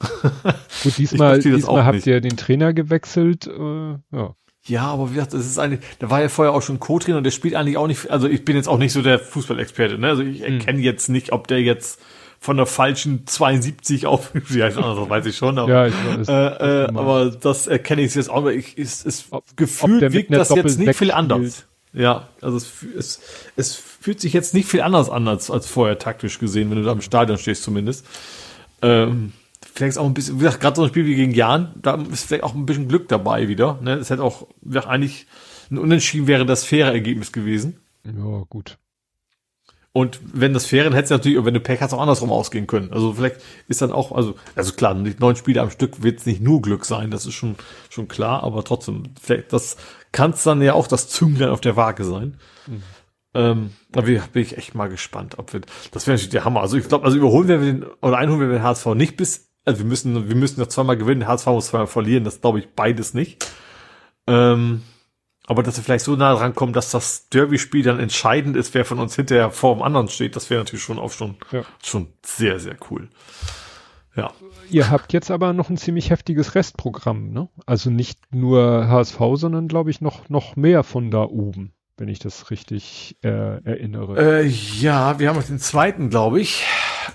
Gut, 0.82 0.98
diesmal, 0.98 1.40
diesmal 1.40 1.84
habt 1.84 1.96
nicht. 1.96 2.06
ihr 2.06 2.20
den 2.20 2.36
Trainer 2.36 2.72
gewechselt. 2.72 3.46
Äh, 3.46 3.98
ja. 4.12 4.34
Ja, 4.66 4.86
aber 4.86 5.10
wie 5.10 5.14
gesagt, 5.14 5.32
das 5.32 5.46
ist 5.46 5.58
eigentlich, 5.58 5.80
da 5.98 6.10
war 6.10 6.20
ja 6.20 6.28
vorher 6.28 6.52
auch 6.52 6.62
schon 6.62 6.80
Co-Trainer 6.80 7.18
und 7.18 7.24
der 7.24 7.30
spielt 7.30 7.54
eigentlich 7.54 7.76
auch 7.76 7.86
nicht, 7.86 8.10
also 8.10 8.28
ich 8.28 8.44
bin 8.44 8.56
jetzt 8.56 8.68
auch 8.68 8.78
nicht 8.78 8.92
so 8.92 9.00
der 9.00 9.18
Fußballexperte, 9.18 9.98
ne? 9.98 10.08
Also 10.08 10.22
ich 10.22 10.42
hm. 10.42 10.54
erkenne 10.54 10.80
jetzt 10.80 11.08
nicht, 11.08 11.32
ob 11.32 11.46
der 11.46 11.62
jetzt 11.62 12.00
von 12.40 12.56
der 12.56 12.66
falschen 12.66 13.26
72 13.26 14.06
auf, 14.06 14.30
wie 14.34 14.62
heißt 14.62 14.76
das, 14.76 14.84
das 14.84 15.08
weiß 15.08 15.26
ich 15.26 15.36
schon, 15.36 15.58
aber, 15.58 15.70
ja, 15.70 15.86
ich 15.86 15.94
weiß, 15.94 16.28
äh, 16.28 16.84
äh, 16.84 16.88
aber 16.88 17.30
das 17.30 17.66
erkenne 17.66 18.02
ich 18.02 18.14
jetzt 18.14 18.28
auch, 18.28 18.36
aber 18.36 18.54
ich, 18.54 18.76
ist, 18.76 19.06
ist 19.06 19.30
gefühlt 19.56 20.12
wirkt 20.12 20.32
das 20.32 20.50
jetzt 20.50 20.78
nicht 20.78 20.96
viel 20.96 21.12
anders. 21.12 21.66
Ja, 21.92 22.28
also 22.42 22.58
es, 22.58 22.72
es, 22.96 23.20
es 23.56 23.74
fühlt 23.74 24.20
sich 24.20 24.34
jetzt 24.34 24.52
nicht 24.52 24.68
viel 24.68 24.82
anders 24.82 25.08
an 25.08 25.26
als, 25.28 25.50
als 25.50 25.66
vorher 25.66 25.98
taktisch 25.98 26.38
gesehen, 26.38 26.70
wenn 26.70 26.78
du 26.78 26.84
da 26.84 26.92
im 26.92 27.00
Stadion 27.00 27.38
stehst 27.38 27.62
zumindest. 27.62 28.04
Ähm, 28.82 29.32
vielleicht 29.76 29.98
auch 29.98 30.06
ein 30.06 30.14
bisschen, 30.14 30.36
wie 30.36 30.44
gesagt, 30.44 30.60
gerade 30.60 30.76
so 30.76 30.82
ein 30.82 30.88
Spiel 30.88 31.06
wie 31.06 31.14
gegen 31.14 31.32
Jan, 31.32 31.74
da 31.80 31.94
ist 31.94 32.26
vielleicht 32.26 32.44
auch 32.44 32.54
ein 32.54 32.66
bisschen 32.66 32.88
Glück 32.88 33.08
dabei 33.08 33.48
wieder. 33.48 33.78
Ne? 33.82 33.94
Es 33.94 34.10
hätte 34.10 34.22
auch, 34.22 34.48
gesagt, 34.62 34.86
eigentlich 34.86 35.26
ein 35.70 35.78
Unentschieden 35.78 36.26
wäre 36.26 36.46
das 36.46 36.64
faire 36.64 36.92
Ergebnis 36.92 37.32
gewesen. 37.32 37.80
Ja, 38.04 38.44
gut. 38.48 38.78
Und 39.92 40.20
wenn 40.22 40.52
das 40.52 40.70
wäre, 40.72 40.90
hätte 40.90 41.04
es 41.04 41.10
natürlich, 41.10 41.42
wenn 41.42 41.54
du 41.54 41.60
Pech 41.60 41.80
hast, 41.80 41.94
auch 41.94 42.00
andersrum 42.02 42.30
ausgehen 42.30 42.66
können. 42.66 42.92
Also 42.92 43.14
vielleicht 43.14 43.36
ist 43.66 43.80
dann 43.80 43.92
auch, 43.92 44.12
also, 44.12 44.34
also 44.54 44.74
klar, 44.74 44.92
neun 44.92 45.36
Spiele 45.36 45.62
am 45.62 45.70
Stück 45.70 46.02
wird 46.02 46.18
es 46.20 46.26
nicht 46.26 46.42
nur 46.42 46.60
Glück 46.60 46.84
sein, 46.84 47.10
das 47.10 47.24
ist 47.24 47.32
schon, 47.32 47.56
schon 47.88 48.06
klar, 48.06 48.42
aber 48.42 48.62
trotzdem, 48.62 49.04
vielleicht, 49.18 49.54
das 49.54 49.78
kann 50.12 50.32
es 50.32 50.42
dann 50.42 50.60
ja 50.60 50.74
auch 50.74 50.86
das 50.86 51.08
Zünglein 51.08 51.48
auf 51.48 51.62
der 51.62 51.76
Waage 51.76 52.04
sein. 52.04 52.36
Mhm. 52.66 52.82
Ähm, 53.32 53.70
da 53.90 54.02
bin 54.02 54.20
ich 54.34 54.58
echt 54.58 54.74
mal 54.74 54.88
gespannt, 54.88 55.38
ob 55.38 55.54
wir, 55.54 55.62
das 55.92 56.06
wäre 56.06 56.14
natürlich 56.14 56.30
der 56.30 56.44
Hammer. 56.44 56.60
Also 56.60 56.76
ich 56.76 56.88
glaube, 56.88 57.04
also 57.04 57.16
überholen 57.16 57.48
wir 57.48 57.58
den, 57.58 57.84
oder 58.02 58.18
einholen 58.18 58.40
wir 58.40 58.48
den 58.48 58.62
HSV 58.62 58.86
nicht 58.94 59.16
bis 59.16 59.45
also 59.66 59.80
wir 59.80 59.86
müssen, 59.86 60.28
wir 60.28 60.36
müssen 60.36 60.60
noch 60.60 60.68
zweimal 60.68 60.96
gewinnen, 60.96 61.26
HSV 61.26 61.46
muss 61.48 61.66
zweimal 61.66 61.88
verlieren, 61.88 62.24
das 62.24 62.40
glaube 62.40 62.60
ich 62.60 62.68
beides 62.74 63.12
nicht. 63.12 63.44
Ähm, 64.26 64.82
aber 65.46 65.62
dass 65.62 65.76
wir 65.76 65.84
vielleicht 65.84 66.04
so 66.04 66.16
nah 66.16 66.34
dran 66.34 66.54
kommen, 66.54 66.72
dass 66.72 66.90
das 66.90 67.28
Derby-Spiel 67.28 67.82
dann 67.82 68.00
entscheidend 68.00 68.56
ist, 68.56 68.74
wer 68.74 68.84
von 68.84 68.98
uns 68.98 69.14
hinterher 69.14 69.50
vor 69.50 69.74
dem 69.74 69.82
anderen 69.82 70.08
steht, 70.08 70.34
das 70.34 70.50
wäre 70.50 70.60
natürlich 70.60 70.82
schon 70.82 70.98
auch 70.98 71.12
schon, 71.12 71.36
ja. 71.52 71.62
schon 71.84 72.08
sehr, 72.24 72.58
sehr 72.58 72.76
cool. 72.90 73.08
Ja. 74.16 74.32
Ihr 74.70 74.90
habt 74.90 75.12
jetzt 75.12 75.30
aber 75.30 75.52
noch 75.52 75.68
ein 75.68 75.76
ziemlich 75.76 76.10
heftiges 76.10 76.54
Restprogramm, 76.54 77.30
ne? 77.32 77.48
Also 77.66 77.90
nicht 77.90 78.18
nur 78.34 78.88
HSV, 78.88 79.18
sondern 79.34 79.68
glaube 79.68 79.90
ich 79.90 80.00
noch, 80.00 80.28
noch 80.28 80.56
mehr 80.56 80.82
von 80.84 81.10
da 81.10 81.22
oben, 81.22 81.74
wenn 81.96 82.08
ich 82.08 82.18
das 82.18 82.50
richtig 82.50 83.16
äh, 83.22 83.62
erinnere. 83.62 84.40
Äh, 84.40 84.46
ja, 84.46 85.18
wir 85.18 85.28
haben 85.28 85.44
den 85.46 85.58
zweiten, 85.58 86.08
glaube 86.08 86.40
ich. 86.40 86.64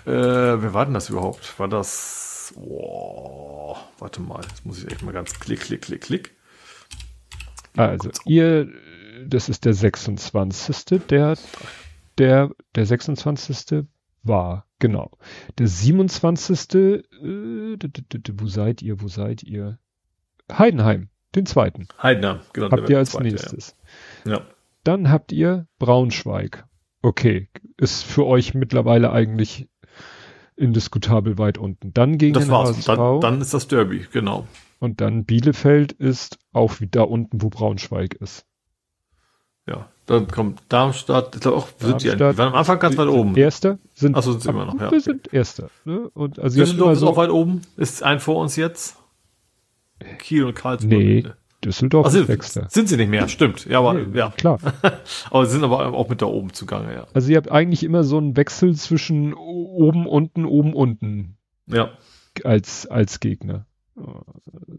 Äh, 0.06 0.12
wer 0.12 0.74
war 0.74 0.86
denn 0.86 0.94
das 0.94 1.10
überhaupt? 1.10 1.60
War 1.60 1.68
das 1.68 2.21
Oh, 2.56 3.76
warte 4.00 4.22
mal, 4.22 4.42
jetzt 4.42 4.66
muss 4.66 4.84
ich 4.84 4.92
echt 4.92 5.04
mal 5.04 5.12
ganz 5.12 5.40
klick, 5.40 5.62
klick, 5.62 5.82
klick, 5.82 6.02
klick. 6.02 6.36
Also 7.76 8.10
ihr, 8.26 8.68
das 9.26 9.50
ist 9.50 9.66
der 9.66 9.74
26. 9.74 11.08
Der, 11.08 11.38
der, 12.18 12.52
der 12.76 12.86
26. 12.86 13.86
war, 14.24 14.66
genau. 14.80 15.12
Der 15.58 15.68
27. 15.68 16.76
Äh, 16.76 17.04
wo 18.34 18.48
seid 18.48 18.82
ihr, 18.82 19.02
wo 19.02 19.08
seid 19.08 19.44
ihr? 19.44 19.80
Heidenheim, 20.52 21.10
den 21.36 21.46
zweiten. 21.46 21.88
Heidenheim, 22.02 22.42
genau. 22.54 22.72
Habt 22.72 22.90
ihr 22.90 22.98
als 22.98 23.12
zweite, 23.12 23.28
nächstes. 23.30 23.78
Ja. 24.26 24.32
ja. 24.34 24.42
Dann 24.84 25.10
habt 25.10 25.32
ihr 25.32 25.68
Braunschweig. 25.80 26.66
Okay, 27.04 27.50
ist 27.78 28.04
für 28.04 28.26
euch 28.26 28.54
mittlerweile 28.54 29.12
eigentlich 29.12 29.70
indiskutabel 30.56 31.38
weit 31.38 31.58
unten. 31.58 31.94
Dann 31.94 32.18
gegen 32.18 32.34
das 32.34 32.46
den 32.46 32.52
war's. 32.52 32.86
Dann, 32.86 33.22
dann 33.22 33.42
ist 33.42 33.54
das 33.54 33.68
Derby, 33.68 34.06
genau. 34.12 34.48
Und 34.80 35.02
dann 35.02 35.26
Bielefeld 35.26 35.92
ist 35.92 36.40
auch 36.54 36.80
wieder 36.80 37.10
unten, 37.10 37.42
wo 37.42 37.50
Braunschweig 37.50 38.16
ist. 38.16 38.46
Ja, 39.68 39.90
dann 40.08 40.28
kommt 40.28 40.64
Darmstadt, 40.70 41.36
ich 41.36 41.42
glaube 41.42 41.58
auch, 41.58 41.68
sind 41.78 42.02
die, 42.02 42.10
die 42.10 42.18
Darmstadt, 42.18 42.38
waren 42.38 42.48
am 42.50 42.56
Anfang 42.56 42.80
ganz 42.80 42.98
weit 42.98 43.08
oben. 43.08 43.36
Erster 43.36 43.78
sind, 43.94 44.16
Achso, 44.18 44.32
sind 44.32 44.42
sie 44.42 44.50
immer 44.50 44.66
noch, 44.66 44.80
ja. 44.80 44.92
wir 44.92 45.00
sind 45.00 45.32
Erster. 45.32 45.70
Ne? 45.86 46.10
Und 46.14 46.40
also 46.40 46.60
Düsseldorf 46.60 46.94
ist 46.94 47.00
so, 47.00 47.10
auch 47.10 47.18
weit 47.18 47.30
oben, 47.30 47.62
ist 47.78 48.02
ein 48.02 48.20
vor 48.20 48.38
uns 48.38 48.56
jetzt. 48.56 48.98
Kiel 50.18 50.46
und 50.46 50.56
Karlsruhe. 50.56 50.90
nee, 50.90 51.24
Düsseldorf 51.64 52.10
sind, 52.10 52.28
Sechster. 52.28 52.68
sind 52.70 52.90
sie 52.90 52.98
nicht 52.98 53.10
mehr, 53.10 53.28
stimmt. 53.28 53.66
Ja, 53.66 53.80
aber, 53.80 53.94
Nee, 53.94 54.18
ja. 54.18 54.32
Klar. 54.32 54.60
aber 55.30 55.46
sie 55.46 55.54
sind 55.54 55.64
aber 55.64 55.94
auch 55.94 56.10
mit 56.10 56.22
da 56.22 56.26
oben 56.26 56.54
zugange, 56.54 56.94
ja. 56.94 57.08
Also 57.14 57.30
ihr 57.30 57.38
habt 57.38 57.52
eigentlich 57.52 57.84
immer 57.84 58.04
so 58.04 58.18
einen 58.18 58.36
Wechsel 58.36 58.76
zwischen 58.76 59.34
oben, 59.34 60.08
unten, 60.08 60.46
oben, 60.46 60.74
unten 60.74 61.38
Ja, 61.68 61.92
als, 62.44 62.88
als 62.88 63.20
Gegner. 63.20 63.66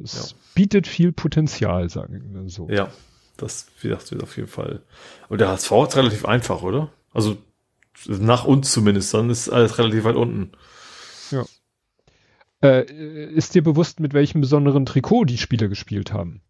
Es 0.03 0.35
bietet 0.55 0.87
viel 0.87 1.13
Potenzial, 1.13 1.89
sagen 1.89 2.23
wir 2.33 2.49
so. 2.49 2.69
ja. 2.69 2.89
Das, 3.39 3.67
wird 3.81 4.23
auf 4.23 4.37
jeden 4.37 4.49
Fall. 4.49 4.83
Aber 5.27 5.37
der 5.37 5.49
HSV 5.49 5.73
ist 5.89 5.97
relativ 5.97 6.27
einfach, 6.27 6.63
oder? 6.63 6.93
Also, 7.13 7.39
nach 8.07 8.45
uns 8.45 8.71
zumindest, 8.71 9.13
dann 9.15 9.31
ist 9.31 9.49
alles 9.49 9.79
relativ 9.79 10.05
weit 10.05 10.17
unten. 10.17 10.53
Äh, 12.63 12.85
ist 13.35 13.55
dir 13.55 13.63
bewusst, 13.63 13.99
mit 13.99 14.15
welchem 14.15 14.41
besonderen 14.41 14.87
Trikot 14.87 15.25
die 15.25 15.39
Spieler 15.39 15.69
gespielt 15.69 16.13
haben? 16.13 16.43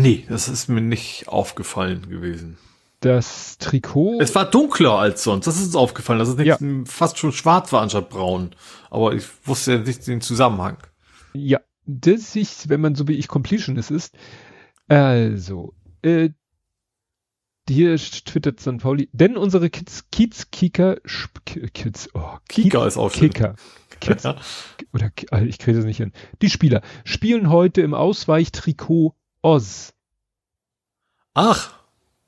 Nee, 0.00 0.24
das 0.28 0.48
ist 0.48 0.68
mir 0.68 0.80
nicht 0.80 1.26
aufgefallen 1.26 2.08
gewesen. 2.08 2.56
Das 3.00 3.58
Trikot, 3.58 4.20
Es 4.20 4.34
war 4.34 4.48
dunkler 4.48 4.92
als 4.98 5.24
sonst. 5.24 5.46
Das 5.46 5.56
ist 5.56 5.66
uns 5.66 5.76
aufgefallen, 5.76 6.20
dass 6.20 6.28
es 6.28 6.36
nicht 6.36 6.46
Ja. 6.46 6.58
fast 6.84 7.18
schon 7.18 7.32
schwarz 7.32 7.72
war 7.72 7.82
anstatt 7.82 8.08
braun. 8.08 8.54
Aber 8.90 9.12
ich 9.12 9.24
wusste 9.44 9.72
ja 9.74 9.78
nicht 9.80 10.06
den 10.06 10.20
Zusammenhang. 10.20 10.76
ja, 11.32 11.58
das 11.86 12.36
ist, 12.36 12.68
wenn 12.68 12.80
man 12.80 12.94
so 12.94 13.08
wie 13.08 13.14
ich 13.14 13.26
Completionist 13.28 13.90
ist. 13.90 14.14
Also, 14.88 15.74
äh, 16.02 16.30
hier 17.68 17.96
twittert 17.96 18.60
St. 18.60 18.78
Pauli, 18.78 19.08
denn 19.12 19.36
unsere 19.36 19.68
Kids, 19.68 20.04
Kiez-Kicker, 20.10 20.98
sp- 21.04 21.40
K- 21.44 21.66
Kids, 21.74 22.08
oh, 22.14 22.36
Kicker 22.48 22.86
ist 22.86 22.96
auch 22.96 23.10
schön. 23.12 23.30
Kicker. 23.30 23.56
Kids, 24.00 24.22
Ja. 24.24 24.36
oder 24.92 25.10
ah, 25.32 25.40
ich 25.42 25.58
kriege 25.58 25.76
das 25.76 25.84
nicht 25.86 25.98
hin. 25.98 26.12
Die 26.40 26.50
Spieler 26.50 26.82
spielen 27.04 27.50
heute 27.50 27.80
im 27.82 27.94
Ausweichtrikot 27.94 29.14
Oz. 29.42 29.92
Ach, 31.34 31.72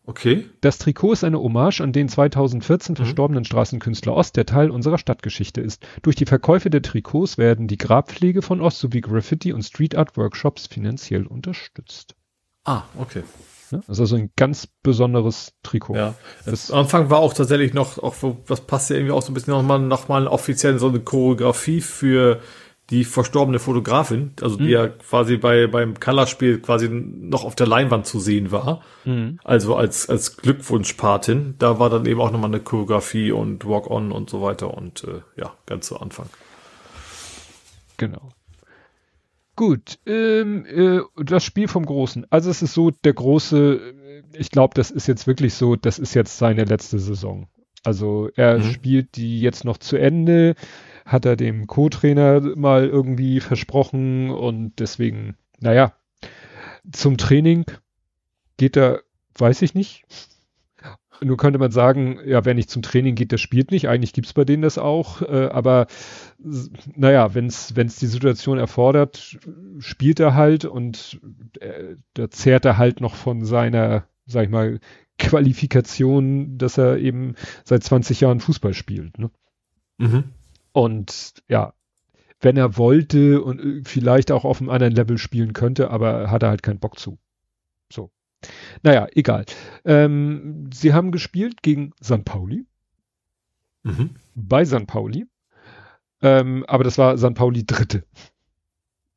okay. 0.05 0.49
Das 0.61 0.79
Trikot 0.79 1.13
ist 1.13 1.25
eine 1.25 1.41
Hommage 1.41 1.81
an 1.81 1.93
den 1.93 2.09
2014 2.09 2.93
Mhm. 2.93 2.97
verstorbenen 2.97 3.45
Straßenkünstler 3.45 4.15
Oz, 4.15 4.33
der 4.33 4.47
Teil 4.47 4.71
unserer 4.71 4.99
Stadtgeschichte 4.99 5.61
ist. 5.61 5.85
Durch 6.03 6.17
die 6.17 6.27
Verkäufe 6.27 6.71
der 6.71 6.83
Trikots 6.83 7.39
werden 7.39 7.67
die 7.67 7.79
Grabpflege 7.79 8.43
von 8.43 8.61
Oz 8.61 8.79
sowie 8.79 9.01
Graffiti 9.01 9.53
und 9.53 9.63
Street 9.63 9.97
Art 9.97 10.17
Workshops 10.17 10.67
finanziell 10.67 11.27
unterstützt. 11.27 12.15
Ah, 12.65 12.83
okay. 12.99 13.25
Das 13.71 13.89
ist 13.89 14.01
also 14.01 14.17
ein 14.17 14.31
ganz 14.37 14.67
besonderes 14.83 15.53
Trikot. 15.63 15.95
Ja. 15.95 16.15
Das, 16.45 16.73
am 16.73 16.81
Anfang 16.81 17.09
war 17.09 17.21
auch 17.21 17.33
tatsächlich 17.33 17.73
noch, 17.73 17.99
auch 17.99 18.17
das 18.49 18.63
passt 18.63 18.91
ja 18.91 18.97
irgendwie 18.97 19.13
auch 19.13 19.23
so 19.23 19.31
ein 19.31 19.35
bisschen 19.35 19.53
nochmal, 19.55 19.79
nochmal 19.79 20.27
offiziell 20.27 20.79
so 20.81 20.89
eine 20.89 20.99
Choreografie 21.01 21.81
für 21.81 22.41
die 22.91 23.05
verstorbene 23.05 23.59
Fotografin, 23.61 24.33
also 24.43 24.57
die 24.57 24.71
ja 24.71 24.89
quasi 24.89 25.37
bei, 25.37 25.69
beim 25.69 25.99
Colorspiel 26.01 26.59
quasi 26.61 26.89
noch 26.89 27.45
auf 27.45 27.55
der 27.55 27.69
Leinwand 27.69 28.05
zu 28.07 28.19
sehen 28.19 28.51
war. 28.51 28.83
Mhm. 29.05 29.39
Also 29.45 29.77
als, 29.77 30.09
als 30.09 30.37
Glückwunschpatin. 30.37 31.55
Da 31.59 31.79
war 31.79 31.89
dann 31.89 32.07
eben 32.07 32.21
auch 32.21 32.33
nochmal 32.33 32.51
eine 32.51 32.61
Choreografie 32.61 33.31
und 33.33 33.65
Walk-On 33.65 34.11
und 34.11 34.29
so 34.29 34.43
weiter 34.43 34.75
und 34.77 35.05
äh, 35.05 35.21
ja, 35.41 35.53
ganz 35.67 35.87
zu 35.87 36.01
Anfang. 36.01 36.27
Genau. 37.97 38.31
Gut, 39.57 39.99
ähm, 40.07 40.65
äh, 40.67 41.01
das 41.23 41.45
Spiel 41.45 41.69
vom 41.69 41.85
Großen. 41.85 42.27
Also 42.31 42.51
es 42.51 42.63
ist 42.63 42.73
so, 42.73 42.91
der 42.91 43.13
Große, 43.13 43.75
äh, 43.77 44.23
ich 44.39 44.51
glaube, 44.51 44.75
das 44.75 44.91
ist 44.91 45.07
jetzt 45.07 45.27
wirklich 45.27 45.55
so, 45.55 45.77
das 45.77 45.99
ist 45.99 46.15
jetzt 46.15 46.39
seine 46.39 46.65
letzte 46.65 46.99
Saison. 46.99 47.47
Also 47.85 48.31
er 48.37 48.59
Mhm. 48.59 48.63
spielt 48.73 49.17
die 49.17 49.41
jetzt 49.41 49.65
noch 49.65 49.77
zu 49.79 49.97
Ende, 49.97 50.55
hat 51.11 51.25
er 51.25 51.35
dem 51.35 51.67
Co-Trainer 51.67 52.41
mal 52.57 52.87
irgendwie 52.87 53.41
versprochen 53.41 54.31
und 54.31 54.79
deswegen, 54.79 55.37
naja, 55.59 55.93
zum 56.93 57.19
Training 57.19 57.65
geht 58.57 58.77
er, 58.77 59.03
weiß 59.37 59.63
ich 59.63 59.75
nicht. 59.75 60.05
Nur 61.23 61.37
könnte 61.37 61.59
man 61.59 61.73
sagen, 61.73 62.19
ja, 62.25 62.45
wer 62.45 62.55
nicht 62.55 62.71
zum 62.71 62.81
Training 62.81 63.15
geht, 63.15 63.33
der 63.33 63.39
spielt 63.39 63.73
nicht. 63.73 63.89
Eigentlich 63.89 64.13
gibt's 64.13 64.33
bei 64.33 64.45
denen 64.45 64.63
das 64.63 64.79
auch. 64.79 65.21
Äh, 65.21 65.49
aber 65.53 65.89
naja, 66.95 67.35
wenn 67.35 67.47
es 67.47 67.75
die 67.75 68.07
Situation 68.07 68.59
erfordert, 68.59 69.39
spielt 69.81 70.21
er 70.21 70.35
halt 70.35 70.65
und 70.65 71.21
äh, 71.59 71.97
da 72.15 72.31
zehrt 72.31 72.65
er 72.65 72.79
halt 72.79 73.01
noch 73.01 73.17
von 73.17 73.45
seiner, 73.45 74.07
sag 74.27 74.45
ich 74.45 74.51
mal, 74.51 74.79
Qualifikation, 75.19 76.57
dass 76.57 76.79
er 76.79 76.97
eben 76.99 77.35
seit 77.65 77.83
20 77.83 78.21
Jahren 78.21 78.41
Fußball 78.41 78.73
spielt. 78.73 79.19
Ne? 79.19 79.31
Mhm. 79.99 80.25
Und 80.73 81.35
ja, 81.49 81.75
wenn 82.41 82.57
er 82.57 82.77
wollte 82.77 83.43
und 83.43 83.61
äh, 83.61 83.83
vielleicht 83.85 84.31
auch 84.33 84.45
auf 84.45 84.61
einem 84.61 84.71
anderen 84.71 84.95
Level 84.95 85.19
spielen 85.19 85.53
könnte, 85.53 85.91
aber 85.91 86.31
hat 86.31 86.43
er 86.43 86.49
halt 86.51 86.63
keinen 86.63 86.79
Bock 86.81 86.99
zu. 86.99 87.19
So. 87.93 88.11
Naja, 88.83 89.07
egal. 89.15 89.45
Ähm, 89.85 90.71
sie 90.73 90.95
haben 90.95 91.13
gespielt 91.13 91.63
gegen 91.63 91.93
St. 92.03 92.25
Pauli, 92.25 92.67
Mhm. 93.83 94.11
bei 94.35 94.65
St. 94.65 94.87
Pauli. 94.87 95.27
Ähm, 96.23 96.65
aber 96.69 96.85
das 96.85 96.99
war 96.99 97.17
St. 97.19 97.35
Pauli 97.35 97.65
Dritte. 97.65 98.05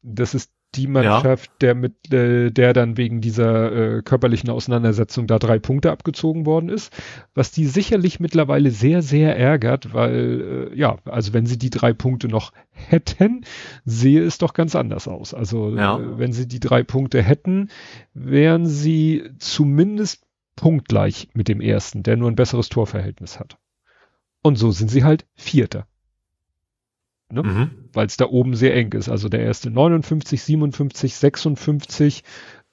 Das 0.02 0.34
ist 0.34 0.52
die 0.76 0.88
Mannschaft, 0.88 1.52
der 1.62 1.76
mit, 1.76 2.12
äh, 2.12 2.52
der 2.52 2.74
dann 2.74 2.98
wegen 2.98 3.22
dieser 3.22 3.98
äh, 3.98 4.02
körperlichen 4.02 4.50
Auseinandersetzung 4.50 5.28
da 5.28 5.40
drei 5.40 5.60
Punkte 5.60 5.92
abgezogen 5.92 6.46
worden 6.46 6.70
ist, 6.70 6.92
was 7.34 7.52
die 7.52 7.66
sicherlich 7.66 8.20
mittlerweile 8.20 8.72
sehr, 8.72 9.02
sehr 9.02 9.38
ärgert, 9.38 9.94
weil 9.94 10.70
äh, 10.74 10.78
ja, 10.78 10.98
also 11.06 11.34
wenn 11.34 11.46
sie 11.46 11.58
die 11.58 11.70
drei 11.70 11.94
Punkte 11.94 12.28
noch 12.28 12.52
hätten, 12.72 13.46
sehe 13.86 14.24
es 14.24 14.38
doch 14.38 14.54
ganz 14.54 14.76
anders 14.76 15.08
aus. 15.08 15.34
Also 15.34 15.76
Ja. 15.76 15.98
äh, 16.00 16.18
wenn 16.20 16.34
sie 16.34 16.48
die 16.48 16.60
drei 16.60 16.84
Punkte 16.84 17.22
hätten, 17.22 17.70
wären 18.14 18.66
sie 18.66 19.24
zumindest 19.40 20.24
punktgleich 20.56 21.30
mit 21.34 21.48
dem 21.48 21.62
ersten, 21.62 22.04
der 22.04 22.18
nur 22.18 22.30
ein 22.30 22.36
besseres 22.36 22.70
Torverhältnis 22.70 23.40
hat. 23.40 23.58
Und 24.42 24.58
so 24.58 24.72
sind 24.72 24.92
sie 24.92 25.04
halt 25.04 25.26
Vierter 25.36 25.88
ne? 27.34 27.44
Mhm. 27.44 27.72
weil 27.94 28.08
es 28.08 28.18
da 28.18 28.26
oben 28.26 28.56
sehr 28.56 28.76
eng 28.76 28.94
ist. 28.94 29.10
Also 29.10 29.30
der 29.30 29.42
erste 29.42 29.70
59, 29.70 30.42
57, 30.42 31.16
56 31.16 32.24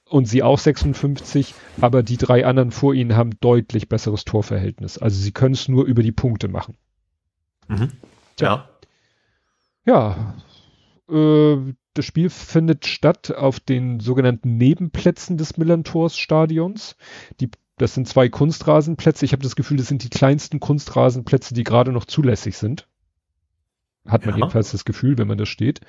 und 0.08 0.26
sie 0.26 0.42
auch 0.42 0.58
56, 0.58 1.55
aber 1.80 2.02
die 2.02 2.16
drei 2.16 2.44
anderen 2.44 2.70
vor 2.70 2.94
ihnen 2.94 3.16
haben 3.16 3.32
deutlich 3.40 3.89
besseres 3.89 4.24
Torverhältnis. 4.24 4.98
Also 4.98 5.20
sie 5.20 5.32
können 5.32 5.55
es 5.55 5.68
nur 5.68 5.84
über 5.84 6.02
die 6.02 6.12
Punkte 6.12 6.48
machen. 6.48 6.76
Mhm. 7.68 7.92
Ja. 8.39 8.68
Ja, 9.86 10.34
äh, 11.08 11.56
das 11.94 12.05
Spiel 12.05 12.30
findet 12.30 12.86
statt 12.86 13.32
auf 13.32 13.60
den 13.60 14.00
sogenannten 14.00 14.56
Nebenplätzen 14.56 15.36
des 15.36 15.56
Millantors 15.56 16.16
Stadions. 16.16 16.97
Das 17.76 17.94
sind 17.94 18.06
zwei 18.06 18.28
Kunstrasenplätze. 18.28 19.24
Ich 19.24 19.32
habe 19.32 19.42
das 19.42 19.56
Gefühl, 19.56 19.78
das 19.78 19.89
sind 19.89 20.05
die 20.05 20.10
kleinsten 20.10 20.60
Kunstrasenplätze, 20.60 21.55
die 21.55 21.64
gerade 21.64 21.92
noch 21.92 22.05
zulässig 22.05 22.58
sind. 22.58 22.86
Hat 24.10 24.26
man 24.26 24.34
Ja. 24.34 24.39
jedenfalls 24.39 24.72
das 24.72 24.84
Gefühl, 24.84 25.18
wenn 25.18 25.28
man 25.28 25.39
da 25.39 25.47
steht. 25.47 25.80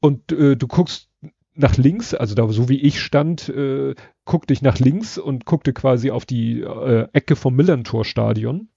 Und 0.00 0.32
äh, 0.32 0.56
du 0.56 0.66
guckst 0.66 1.08
nach 1.54 1.76
links, 1.76 2.14
also 2.14 2.34
da 2.34 2.48
so 2.48 2.68
wie 2.68 2.78
ich 2.80 3.00
stand, 3.00 3.48
äh, 3.48 3.94
guckte 4.24 4.52
ich 4.52 4.62
nach 4.62 4.78
links 4.78 5.18
und 5.18 5.44
guckte 5.44 5.72
quasi 5.72 6.10
auf 6.10 6.24
die 6.24 6.60
äh, 6.60 7.08
Ecke 7.12 7.34
vom 7.36 7.54
Millantor 7.56 8.04
Stadion 8.04 8.68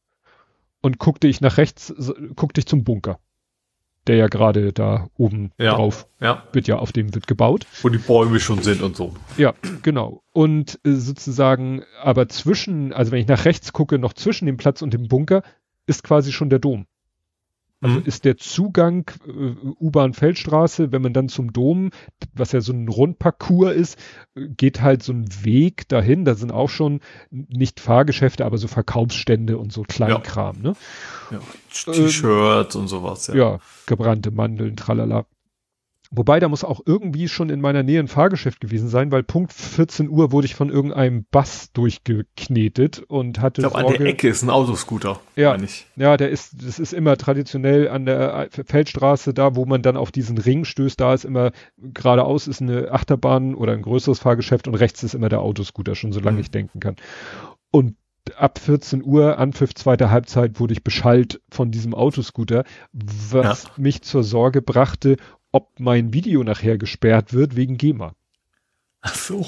und 0.82 0.98
guckte 0.98 1.28
ich 1.28 1.42
nach 1.42 1.58
rechts, 1.58 1.94
guckte 2.36 2.60
ich 2.60 2.66
zum 2.66 2.84
Bunker, 2.84 3.20
der 4.08 4.16
ja 4.16 4.26
gerade 4.28 4.74
da 4.74 5.10
oben 5.16 5.52
Ja. 5.60 5.76
drauf 5.76 6.08
Ja. 6.20 6.44
wird 6.54 6.68
ja, 6.68 6.78
auf 6.80 6.92
dem 6.92 7.14
wird 7.14 7.28
gebaut. 7.28 7.68
Wo 7.84 7.90
die 7.90 8.00
Bäume 8.00 8.40
schon 8.40 8.64
sind 8.64 8.82
und 8.82 8.96
so. 8.96 9.14
Ja, 9.38 9.54
genau. 9.84 10.24
Und 10.32 10.80
äh, 10.84 10.94
sozusagen, 10.94 11.84
aber 12.02 12.30
zwischen, 12.30 12.94
also 12.94 13.12
wenn 13.12 13.20
ich 13.20 13.28
nach 13.28 13.46
rechts 13.46 13.74
gucke, 13.74 14.00
noch 14.00 14.14
zwischen 14.14 14.48
dem 14.48 14.58
Platz 14.58 14.82
und 14.82 14.92
dem 14.96 15.08
Bunker, 15.08 15.44
ist 15.86 16.04
quasi 16.04 16.32
schon 16.32 16.50
der 16.50 16.58
Dom. 16.60 16.88
Also 17.82 17.98
Mhm. 17.98 18.06
ist 18.06 18.26
der 18.26 18.38
Zugang 18.38 19.10
äh, 19.26 19.56
U-Bahn-Feldstraße, 19.80 20.92
wenn 20.92 21.02
man 21.02 21.14
dann 21.14 21.30
zum 21.30 21.52
Dom, 21.52 21.90
was 22.34 22.52
ja 22.52 22.62
so 22.62 22.74
ein 22.74 22.88
Rundparcours 22.88 23.74
ist, 23.74 24.00
geht 24.36 24.82
halt 24.82 25.02
so 25.02 25.14
ein 25.14 25.26
Weg 25.44 25.88
dahin. 25.90 26.24
Da 26.24 26.36
sind 26.36 26.52
auch 26.52 26.70
schon 26.70 27.00
nicht 27.32 27.80
Fahrgeschäfte, 27.80 28.46
aber 28.46 28.58
so 28.58 28.68
Verkaufsstände 28.68 29.58
und 29.58 29.74
so 29.74 29.82
Kleinkram, 29.82 30.62
ne? 30.62 30.76
Ja. 31.32 31.40
T-Shirts 31.74 32.76
und 32.76 32.88
sowas, 32.88 33.28
ja. 33.28 33.36
Ja, 33.36 33.60
gebrannte 33.88 34.32
Mandeln, 34.32 34.76
tralala. 34.76 35.26
Wobei, 36.14 36.42
da 36.42 36.50
muss 36.50 36.66
auch 36.66 36.82
irgendwie 36.86 37.30
schon 37.30 37.50
in 37.50 37.62
meiner 37.62 37.84
Nähe 37.84 38.02
ein 38.02 38.10
Fahrgeschäft 38.10 38.60
gewesen 38.60 38.90
sein, 38.90 39.14
weil 39.14 39.24
Punkt 39.24 39.54
14 39.54 40.10
Uhr 40.10 40.34
wurde 40.34 40.46
ich 40.46 40.56
von 40.56 40.70
irgendeinem 40.70 41.26
Bass 41.32 41.72
durchgeknetet 41.72 43.00
und 43.08 43.40
hatte 43.40 43.62
Ich 43.62 43.68
glaube, 43.70 43.88
an 43.88 43.94
der 43.94 44.06
Ecke 44.06 44.28
ist 44.28 44.42
ein 44.44 44.50
Autoscooter. 44.50 45.22
Ja, 45.38 45.56
ja, 45.96 46.18
der 46.18 46.30
ist, 46.30 46.66
das 46.66 46.80
ist 46.80 46.92
immer 46.92 47.16
traditionell 47.16 47.88
an 47.88 48.06
der 48.06 48.50
Feldstraße, 48.52 49.34
da 49.34 49.56
wo 49.56 49.66
man 49.66 49.82
dann 49.82 49.96
auf 49.96 50.12
diesen 50.12 50.38
Ring 50.38 50.66
stößt, 50.66 51.00
da 51.00 51.14
ist 51.14 51.24
immer 51.24 51.52
geradeaus 51.78 52.48
ist 52.48 52.62
eine 52.62 52.92
Achterbahn 52.92 53.56
oder 53.56 53.72
ein 53.72 53.82
größeres 53.82 54.20
Fahrgeschäft 54.20 54.68
und 54.68 54.76
rechts 54.76 55.04
ist 55.04 55.14
immer 55.14 55.30
der 55.30 55.40
Autoscooter, 55.40 55.96
schon 55.96 56.12
solange 56.12 56.36
Mhm. 56.38 56.42
ich 56.42 56.52
denken 56.52 56.82
kann. 56.82 56.98
Und 57.72 57.96
ab 58.36 58.60
14 58.60 59.04
Uhr, 59.04 59.38
Anpfiff 59.40 59.74
zweiter 59.74 60.12
Halbzeit, 60.12 60.60
wurde 60.60 60.74
ich 60.74 60.84
beschallt 60.84 61.42
von 61.50 61.72
diesem 61.72 61.94
Autoscooter, 61.94 62.66
was 62.92 63.78
mich 63.78 64.02
zur 64.02 64.24
Sorge 64.24 64.62
brachte, 64.62 65.18
ob 65.52 65.80
mein 65.80 66.14
Video 66.14 66.44
nachher 66.44 66.78
gesperrt 66.78 67.34
wird 67.34 67.56
wegen 67.56 67.78
GEMA. 67.78 68.16
Ach 69.02 69.16
so. 69.16 69.46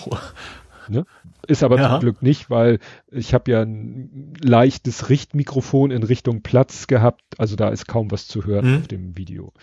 Ist 1.48 1.64
aber 1.64 1.78
Ja. 1.80 1.90
zum 1.92 2.00
Glück 2.02 2.22
nicht, 2.22 2.50
weil 2.50 2.80
ich 3.10 3.34
habe 3.34 3.52
ja 3.52 3.62
ein 3.62 4.34
leichtes 4.42 5.10
Richtmikrofon 5.10 5.92
in 5.92 6.04
Richtung 6.04 6.42
Platz 6.42 6.88
gehabt, 6.88 7.22
also 7.38 7.56
da 7.56 7.70
ist 7.70 7.88
kaum 7.88 8.12
was 8.12 8.28
zu 8.28 8.46
hören 8.46 8.70
Mhm. 8.72 8.78
auf 8.80 8.88
dem 8.88 9.18
Video. 9.18 9.54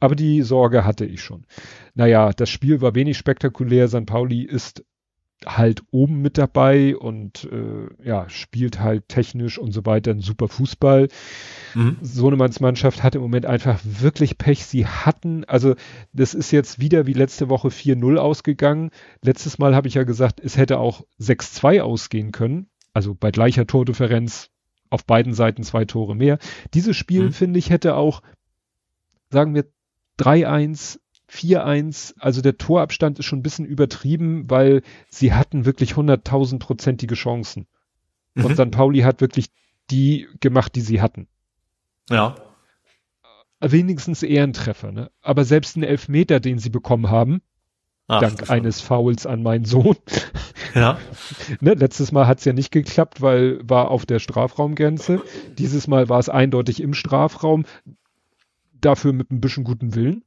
Aber 0.00 0.16
die 0.16 0.42
Sorge 0.42 0.84
hatte 0.84 1.04
ich 1.04 1.22
schon. 1.22 1.44
Naja, 1.94 2.32
das 2.32 2.50
Spiel 2.50 2.80
war 2.80 2.94
wenig 2.96 3.16
spektakulär. 3.18 3.86
St. 3.88 4.06
Pauli 4.06 4.42
ist 4.42 4.84
halt 5.46 5.82
oben 5.90 6.22
mit 6.22 6.38
dabei 6.38 6.96
und 6.96 7.48
äh, 7.52 7.88
ja, 8.06 8.28
spielt 8.30 8.80
halt 8.80 9.08
technisch 9.08 9.58
und 9.58 9.72
so 9.72 9.84
weiter 9.84 10.12
einen 10.12 10.20
super 10.20 10.48
Fußball. 10.48 11.08
Mhm. 11.74 11.98
Sohnemanns 12.00 12.60
Mannschaft 12.60 13.02
hat 13.02 13.14
im 13.14 13.20
Moment 13.20 13.44
einfach 13.44 13.78
wirklich 13.84 14.38
Pech. 14.38 14.64
Sie 14.64 14.86
hatten, 14.86 15.44
also 15.44 15.74
das 16.12 16.32
ist 16.34 16.50
jetzt 16.50 16.80
wieder 16.80 17.06
wie 17.06 17.12
letzte 17.12 17.48
Woche 17.50 17.68
4-0 17.68 18.16
ausgegangen. 18.16 18.90
Letztes 19.22 19.58
Mal 19.58 19.74
habe 19.74 19.88
ich 19.88 19.94
ja 19.94 20.04
gesagt, 20.04 20.40
es 20.40 20.56
hätte 20.56 20.78
auch 20.78 21.02
6-2 21.20 21.80
ausgehen 21.82 22.32
können. 22.32 22.68
Also 22.94 23.14
bei 23.14 23.30
gleicher 23.30 23.66
Tordifferenz 23.66 24.50
auf 24.88 25.04
beiden 25.04 25.34
Seiten 25.34 25.62
zwei 25.64 25.84
Tore 25.84 26.14
mehr. 26.14 26.38
Dieses 26.72 26.96
Spiel, 26.96 27.24
Mhm. 27.24 27.32
finde 27.32 27.58
ich, 27.58 27.68
hätte 27.70 27.96
auch, 27.96 28.22
sagen 29.30 29.54
wir, 29.54 29.64
3-1, 30.18 31.00
4-1, 31.34 32.14
also 32.18 32.40
der 32.42 32.56
Torabstand 32.58 33.18
ist 33.18 33.24
schon 33.26 33.40
ein 33.40 33.42
bisschen 33.42 33.64
übertrieben, 33.66 34.48
weil 34.48 34.82
sie 35.08 35.32
hatten 35.32 35.64
wirklich 35.64 35.94
100.000 35.96 36.58
prozentige 36.58 37.14
Chancen. 37.14 37.66
Und 38.36 38.48
Mhm. 38.50 38.54
St. 38.54 38.70
Pauli 38.70 39.00
hat 39.00 39.20
wirklich 39.20 39.46
die 39.90 40.28
gemacht, 40.40 40.74
die 40.76 40.80
sie 40.80 41.00
hatten 41.02 41.26
Ja. 42.10 42.34
wenigstens 43.60 44.22
Ehrentreffer, 44.22 44.92
ne? 44.92 45.10
Aber 45.22 45.44
selbst 45.44 45.76
einen 45.76 45.84
Elfmeter, 45.84 46.40
den 46.40 46.58
sie 46.58 46.70
bekommen 46.70 47.10
haben, 47.10 47.40
Ach, 48.06 48.20
dank 48.20 48.50
eines 48.50 48.80
Fouls 48.82 49.24
an 49.26 49.42
meinen 49.42 49.64
Sohn. 49.64 49.96
Ja. 50.74 50.98
ne? 51.60 51.74
Letztes 51.74 52.12
Mal 52.12 52.26
hat's 52.26 52.44
ja 52.44 52.52
nicht 52.52 52.70
geklappt, 52.70 53.22
weil 53.22 53.60
war 53.66 53.90
auf 53.90 54.04
der 54.04 54.18
Strafraumgrenze. 54.18 55.22
Dieses 55.56 55.86
Mal 55.86 56.08
war 56.10 56.18
es 56.18 56.28
eindeutig 56.28 56.82
im 56.82 56.92
Strafraum. 56.92 57.64
Dafür 58.80 59.14
mit 59.14 59.30
ein 59.30 59.40
bisschen 59.40 59.64
guten 59.64 59.94
Willen. 59.94 60.22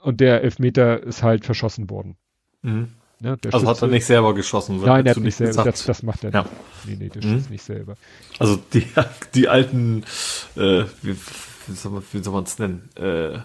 Und 0.00 0.20
der 0.20 0.42
Elfmeter 0.42 1.02
ist 1.02 1.22
halt 1.22 1.44
verschossen 1.44 1.90
worden. 1.90 2.16
Mhm. 2.62 2.88
Ne? 3.20 3.36
Also 3.52 3.66
hat 3.66 3.82
er 3.82 3.88
nicht 3.88 4.04
selber 4.06 4.32
geschossen. 4.32 4.76
wird 4.80 4.86
Nein, 4.86 5.04
er 5.06 5.16
hat 5.16 5.22
nicht 5.22 5.34
selber. 5.34 5.64
Das, 5.64 5.84
das 5.84 6.02
macht 6.04 6.22
er 6.22 6.30
Ja. 6.32 6.42
nicht. 6.42 6.52
Nee, 6.86 6.96
nee, 7.00 7.08
der 7.08 7.24
Mhm. 7.24 7.38
schießt 7.38 7.50
nicht 7.50 7.64
selber. 7.64 7.96
Also 8.38 8.56
die, 8.72 8.86
die 9.34 9.48
alten, 9.48 10.04
äh, 10.56 10.84
wie, 11.02 11.16
wie 11.66 11.72
soll 11.74 11.92
man 11.92 12.02
wie 12.12 12.22
soll 12.22 12.32
man 12.32 12.44
es 12.44 12.58
nennen? 12.60 12.88
Äh, 12.96 13.40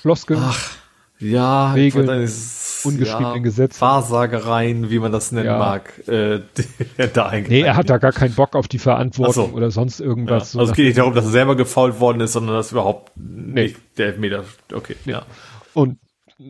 Floskeln, 0.00 0.40
ach, 0.42 0.70
ja, 1.18 1.72
Regeln, 1.72 2.06
wollte 2.08 2.20
dieses- 2.22 2.82
ungeschriebene 2.84 3.40
Gesetze. 3.40 3.80
Wahrsagereien, 3.80 4.90
wie 4.90 4.98
man 4.98 5.10
das 5.10 5.32
nennen 5.32 5.46
Ja. 5.46 5.58
mag, 5.58 6.06
äh, 6.06 6.40
er 6.98 7.06
da 7.08 7.32
nee, 7.32 7.62
er 7.62 7.76
hat 7.76 7.88
da 7.88 7.96
gar 7.98 8.12
keinen 8.12 8.34
Bock 8.34 8.54
auf 8.54 8.68
die 8.68 8.78
Verantwortung 8.78 9.50
so. 9.50 9.56
oder 9.56 9.70
sonst 9.70 10.00
Ja. 10.00 10.06
irgendwas. 10.06 10.54
Also 10.54 10.66
so 10.66 10.70
es 10.70 10.76
geht 10.76 10.86
nicht 10.86 10.98
darum, 10.98 11.14
dass 11.14 11.24
er 11.24 11.30
selber 11.30 11.56
gefault 11.56 11.98
worden 12.00 12.20
ist, 12.20 12.32
sondern 12.32 12.56
dass 12.56 12.72
überhaupt 12.72 13.12
nicht 13.16 13.76
der 13.96 14.08
Elfmeter. 14.08 14.44
Okay, 14.72 14.96
ja. 15.06 15.24
Und 15.72 15.98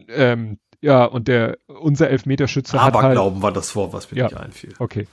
ähm, 0.09 0.59
ja, 0.81 1.05
und 1.05 1.29
der 1.29 1.57
unser 1.67 2.11
Elfmeterschütze 2.11 2.73
hat 2.83 2.95
halt, 2.95 3.05
Aberglauben 3.05 3.43
war 3.43 3.53
das 3.53 3.75
Wort, 3.77 3.93
was 3.93 4.11
mir 4.11 4.19
Ja. 4.19 4.25
nicht 4.25 4.37
einfiel. 4.37 4.75
okay. 4.81 5.07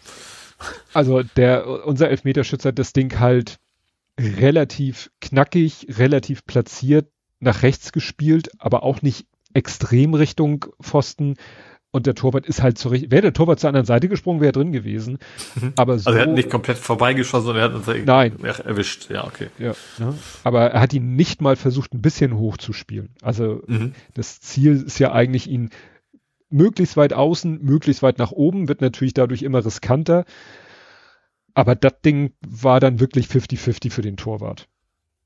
Also 0.93 1.21
der 1.38 1.85
unser 1.85 2.09
Elfmeterschütze 2.09 2.69
hat 2.69 2.80
das 2.80 2.93
Ding 2.93 3.19
halt 3.19 3.57
relativ 4.19 5.09
knackig, 5.21 5.88
relativ 5.97 6.45
platziert 6.45 7.09
nach 7.39 7.63
rechts 7.63 7.91
gespielt, 7.91 8.49
aber 8.59 8.83
auch 8.83 9.01
nicht 9.01 9.25
extrem 9.53 10.13
Richtung 10.13 10.65
Pfosten. 10.81 11.35
Und 11.93 12.05
der 12.05 12.15
Torwart 12.15 12.45
ist 12.45 12.61
halt 12.63 12.77
so 12.77 12.88
richtig. 12.88 13.11
Wäre 13.11 13.21
der 13.23 13.33
Torwart 13.33 13.59
zur 13.59 13.67
anderen 13.67 13.85
Seite 13.85 14.07
gesprungen, 14.07 14.39
wäre 14.39 14.51
er 14.51 14.53
drin 14.53 14.71
gewesen. 14.71 15.17
Aber 15.75 15.99
so, 15.99 16.09
Also 16.09 16.19
er 16.19 16.25
hat 16.27 16.33
nicht 16.33 16.49
komplett 16.49 16.77
vorbeigeschossen, 16.77 17.47
sondern 17.47 17.63
er 17.63 17.77
hat 17.81 17.88
uns 17.88 18.05
Nein. 18.05 18.39
erwischt. 18.41 19.09
Ja, 19.09 19.25
okay. 19.25 19.47
ja, 19.59 19.73
ne? 19.99 20.17
Aber 20.45 20.71
er 20.71 20.80
hat 20.80 20.93
ihn 20.93 21.17
nicht 21.17 21.41
mal 21.41 21.57
versucht, 21.57 21.93
ein 21.93 22.01
bisschen 22.01 22.38
hoch 22.38 22.55
zu 22.55 22.71
spielen. 22.71 23.09
Also 23.21 23.61
Mhm. 23.67 23.91
das 24.13 24.39
Ziel 24.39 24.81
ist 24.85 24.99
ja 24.99 25.11
eigentlich, 25.11 25.49
ihn 25.49 25.69
möglichst 26.49 26.95
weit 26.95 27.11
außen, 27.11 27.59
möglichst 27.61 28.03
weit 28.03 28.19
nach 28.19 28.31
oben, 28.31 28.69
wird 28.69 28.80
natürlich 28.80 29.13
dadurch 29.13 29.41
immer 29.43 29.65
riskanter. 29.65 30.23
Aber 31.53 31.75
das 31.75 31.99
Ding 32.05 32.31
war 32.47 32.80
dann 32.80 33.01
wirklich 33.01 33.27
50-50 33.27 33.91
für 33.91 34.01
den 34.01 34.15
Torwart. 34.15 34.69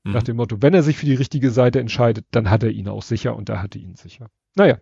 Mhm. 0.06 0.12
Nach 0.12 0.22
dem 0.22 0.36
Motto, 0.36 0.62
wenn 0.62 0.72
er 0.72 0.82
sich 0.82 0.96
für 0.96 1.06
die 1.06 1.14
richtige 1.14 1.50
Seite 1.50 1.80
entscheidet, 1.80 2.26
dann 2.30 2.48
hat 2.48 2.62
er 2.62 2.70
ihn 2.70 2.88
auch 2.88 3.02
sicher 3.02 3.34
und 3.34 3.48
da 3.48 3.60
hatte 3.60 3.78
ihn 3.78 3.96
sicher. 3.96 4.30
Naja, 4.54 4.78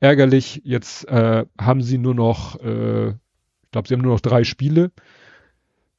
ärgerlich. 0.00 0.60
Jetzt 0.64 1.06
äh, 1.08 1.44
haben 1.58 1.82
sie 1.82 1.98
nur 1.98 2.14
noch, 2.14 2.60
äh, 2.60 3.10
ich 3.10 3.70
glaube, 3.70 3.86
sie 3.86 3.94
haben 3.94 4.02
nur 4.02 4.14
noch 4.14 4.20
drei 4.20 4.42
Spiele. 4.42 4.90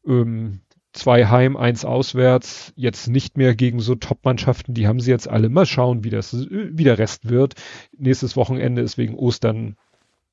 Ähm, 0.06 0.60
zwei 0.92 1.28
heim, 1.28 1.56
eins 1.56 1.86
auswärts. 1.86 2.74
Jetzt 2.76 3.08
nicht 3.08 3.38
mehr 3.38 3.56
gegen 3.56 3.80
so 3.80 3.96
Top-Mannschaften. 3.96 4.74
Die 4.74 4.86
haben 4.86 5.00
sie 5.00 5.12
jetzt 5.12 5.30
alle. 5.30 5.48
Mal 5.48 5.66
schauen, 5.66 6.04
wie 6.04 6.10
das, 6.10 6.36
wie 6.50 6.84
der 6.84 6.98
Rest 6.98 7.30
wird. 7.30 7.54
Nächstes 7.98 8.36
Wochenende 8.36 8.82
ist 8.82 8.98
wegen 8.98 9.16
Ostern 9.16 9.78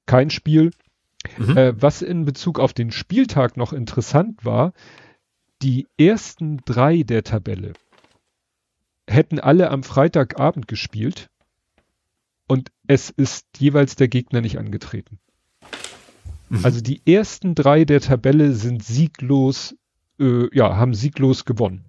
kein 0.07 0.31
Spiel. 0.31 0.73
Mhm. 1.37 1.57
Äh, 1.57 1.81
was 1.81 2.03
in 2.03 2.25
Bezug 2.25 2.59
auf 2.59 2.73
den 2.73 2.91
Spieltag 2.91 3.57
noch 3.57 3.73
interessant 3.73 4.45
war, 4.45 4.73
die 5.63 5.87
ersten 5.99 6.59
drei 6.65 7.05
der 7.05 7.23
Tabelle 7.23 7.75
hätten 9.09 9.41
alle 9.41 9.71
am 9.71 9.83
Freitagabend 9.83 10.69
gespielt 10.69 11.29
und 12.47 12.71
es 12.87 13.11
ist 13.11 13.47
jeweils 13.59 13.97
der 13.97 14.09
Gegner 14.09 14.41
nicht 14.41 14.59
angetreten. 14.59 15.19
Mhm. 16.49 16.65
Also 16.65 16.81
die 16.81 17.03
ersten 17.07 17.55
drei 17.55 17.85
der 17.85 18.01
Tabelle 18.01 18.53
sind 18.53 18.83
sieglos, 18.83 19.77
äh, 20.19 20.55
ja, 20.57 20.77
haben 20.77 20.95
sieglos 20.95 21.45
gewonnen. 21.45 21.85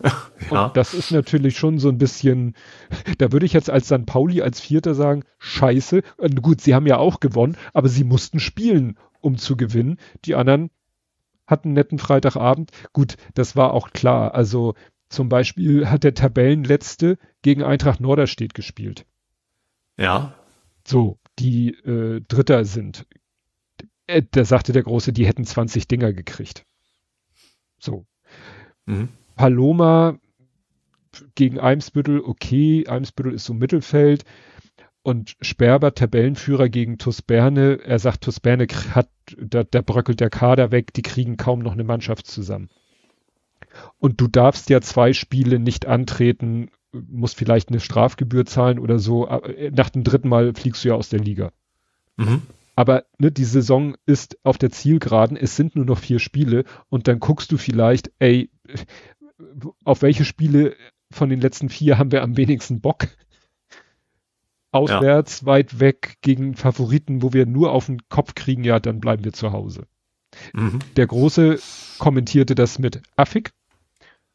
ja. 0.50 0.66
Und 0.66 0.76
das 0.76 0.94
ist 0.94 1.12
natürlich 1.12 1.56
schon 1.56 1.78
so 1.78 1.88
ein 1.88 1.98
bisschen, 1.98 2.54
da 3.18 3.30
würde 3.32 3.46
ich 3.46 3.52
jetzt 3.52 3.70
als 3.70 3.86
St. 3.86 4.06
Pauli 4.06 4.42
als 4.42 4.60
Vierter 4.60 4.94
sagen, 4.94 5.22
scheiße. 5.38 6.02
Und 6.16 6.42
gut, 6.42 6.60
sie 6.60 6.74
haben 6.74 6.86
ja 6.86 6.98
auch 6.98 7.20
gewonnen, 7.20 7.56
aber 7.72 7.88
sie 7.88 8.04
mussten 8.04 8.40
spielen, 8.40 8.98
um 9.20 9.38
zu 9.38 9.56
gewinnen. 9.56 9.98
Die 10.24 10.34
anderen 10.34 10.70
hatten 11.46 11.68
einen 11.68 11.74
netten 11.74 11.98
Freitagabend. 11.98 12.70
Gut, 12.92 13.16
das 13.34 13.54
war 13.54 13.74
auch 13.74 13.90
klar. 13.90 14.34
Also 14.34 14.74
zum 15.12 15.28
Beispiel 15.28 15.88
hat 15.88 16.04
der 16.04 16.14
Tabellenletzte 16.14 17.18
gegen 17.42 17.62
Eintracht 17.62 18.00
Norderstedt 18.00 18.54
gespielt. 18.54 19.06
ja. 19.96 20.34
So, 20.84 21.20
die 21.38 21.68
äh, 21.84 22.22
Dritter 22.26 22.64
sind. 22.64 23.06
Äh, 24.08 24.22
da 24.28 24.44
sagte 24.44 24.72
der 24.72 24.82
Große, 24.82 25.12
die 25.12 25.26
hätten 25.26 25.44
20 25.44 25.86
Dinger 25.86 26.12
gekriegt. 26.12 26.64
So. 27.78 28.04
Mhm. 28.86 29.10
Paloma 29.36 30.18
gegen 31.34 31.60
Eimsbüttel, 31.60 32.20
okay, 32.20 32.86
Eimsbüttel 32.88 33.34
ist 33.34 33.44
so 33.44 33.54
Mittelfeld. 33.54 34.24
Und 35.04 35.36
Sperber, 35.40 35.94
Tabellenführer 35.94 36.68
gegen 36.68 36.98
TuS 36.98 37.22
Berne. 37.22 37.80
Er 37.84 37.98
sagt, 37.98 38.22
TuS 38.22 38.40
Berne 38.40 38.66
hat, 38.94 39.08
da, 39.36 39.64
da 39.64 39.82
bröckelt 39.82 40.20
der 40.20 40.30
Kader 40.30 40.70
weg, 40.70 40.92
die 40.94 41.02
kriegen 41.02 41.36
kaum 41.36 41.60
noch 41.60 41.72
eine 41.72 41.84
Mannschaft 41.84 42.26
zusammen. 42.26 42.70
Und 43.98 44.20
du 44.20 44.28
darfst 44.28 44.70
ja 44.70 44.80
zwei 44.80 45.12
Spiele 45.12 45.58
nicht 45.58 45.86
antreten, 45.86 46.70
musst 46.92 47.36
vielleicht 47.36 47.70
eine 47.70 47.80
Strafgebühr 47.80 48.44
zahlen 48.44 48.78
oder 48.78 48.98
so. 48.98 49.28
aber 49.28 49.48
Nach 49.70 49.90
dem 49.90 50.04
dritten 50.04 50.28
Mal 50.28 50.54
fliegst 50.54 50.84
du 50.84 50.88
ja 50.88 50.94
aus 50.94 51.08
der 51.08 51.20
Liga. 51.20 51.52
Mhm. 52.16 52.42
Aber 52.74 53.04
ne, 53.18 53.30
die 53.30 53.44
Saison 53.44 53.96
ist 54.06 54.38
auf 54.44 54.58
der 54.58 54.70
Zielgeraden, 54.70 55.36
es 55.36 55.56
sind 55.56 55.76
nur 55.76 55.84
noch 55.84 55.98
vier 55.98 56.18
Spiele 56.18 56.64
und 56.88 57.06
dann 57.06 57.20
guckst 57.20 57.52
du 57.52 57.58
vielleicht, 57.58 58.10
ey, 58.18 58.50
auf 59.84 60.02
welche 60.02 60.24
Spiele 60.24 60.74
von 61.10 61.28
den 61.28 61.40
letzten 61.40 61.68
vier 61.68 61.98
haben 61.98 62.12
wir 62.12 62.22
am 62.22 62.36
wenigsten 62.36 62.80
Bock? 62.80 63.08
Auswärts, 64.70 65.44
weit 65.44 65.80
weg, 65.80 66.16
gegen 66.22 66.54
Favoriten, 66.54 67.20
wo 67.20 67.34
wir 67.34 67.44
nur 67.44 67.72
auf 67.72 67.86
den 67.86 68.08
Kopf 68.08 68.34
kriegen, 68.34 68.64
ja, 68.64 68.80
dann 68.80 69.00
bleiben 69.00 69.22
wir 69.22 69.34
zu 69.34 69.52
Hause. 69.52 69.86
Mhm. 70.54 70.78
Der 70.96 71.06
Große 71.06 71.58
kommentierte 71.98 72.54
das 72.54 72.78
mit 72.78 73.02
affig, 73.14 73.50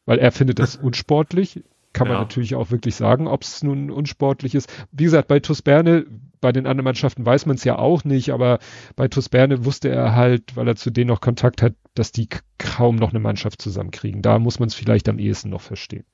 weil 0.08 0.18
er 0.18 0.32
findet 0.32 0.58
das 0.58 0.74
unsportlich. 0.82 1.62
kann 1.92 2.08
man 2.08 2.16
Ja. 2.16 2.22
natürlich 2.22 2.54
auch 2.54 2.70
wirklich 2.70 2.94
sagen, 2.96 3.26
ob 3.28 3.42
es 3.42 3.62
nun 3.62 3.90
unsportlich 3.90 4.54
ist. 4.54 4.68
Wie 4.92 5.04
gesagt, 5.04 5.28
bei 5.28 5.40
TuS 5.40 5.62
Berne, 5.62 6.06
bei 6.40 6.52
den 6.52 6.66
anderen 6.66 6.84
Mannschaften 6.84 7.24
weiß 7.26 7.46
man 7.46 7.56
es 7.56 7.64
ja 7.64 7.76
auch 7.78 8.04
nicht, 8.04 8.30
aber 8.30 8.58
bei 8.96 9.08
TuS 9.08 9.28
Berne 9.28 9.64
wusste 9.64 9.88
er 9.88 10.14
halt, 10.14 10.54
weil 10.56 10.66
er 10.68 10.76
zu 10.76 10.90
denen 10.90 11.08
noch 11.08 11.20
Kontakt 11.20 11.60
hat, 11.62 11.74
dass 11.94 12.12
die 12.12 12.28
kaum 12.58 12.96
noch 12.96 13.10
eine 13.10 13.18
Mannschaft 13.20 13.60
zusammenkriegen. 13.60 14.22
Da 14.22 14.38
muss 14.38 14.58
man 14.60 14.68
es 14.68 14.74
vielleicht 14.74 15.08
am 15.08 15.18
ehesten 15.18 15.50
noch 15.50 15.60
verstehen. 15.62 16.04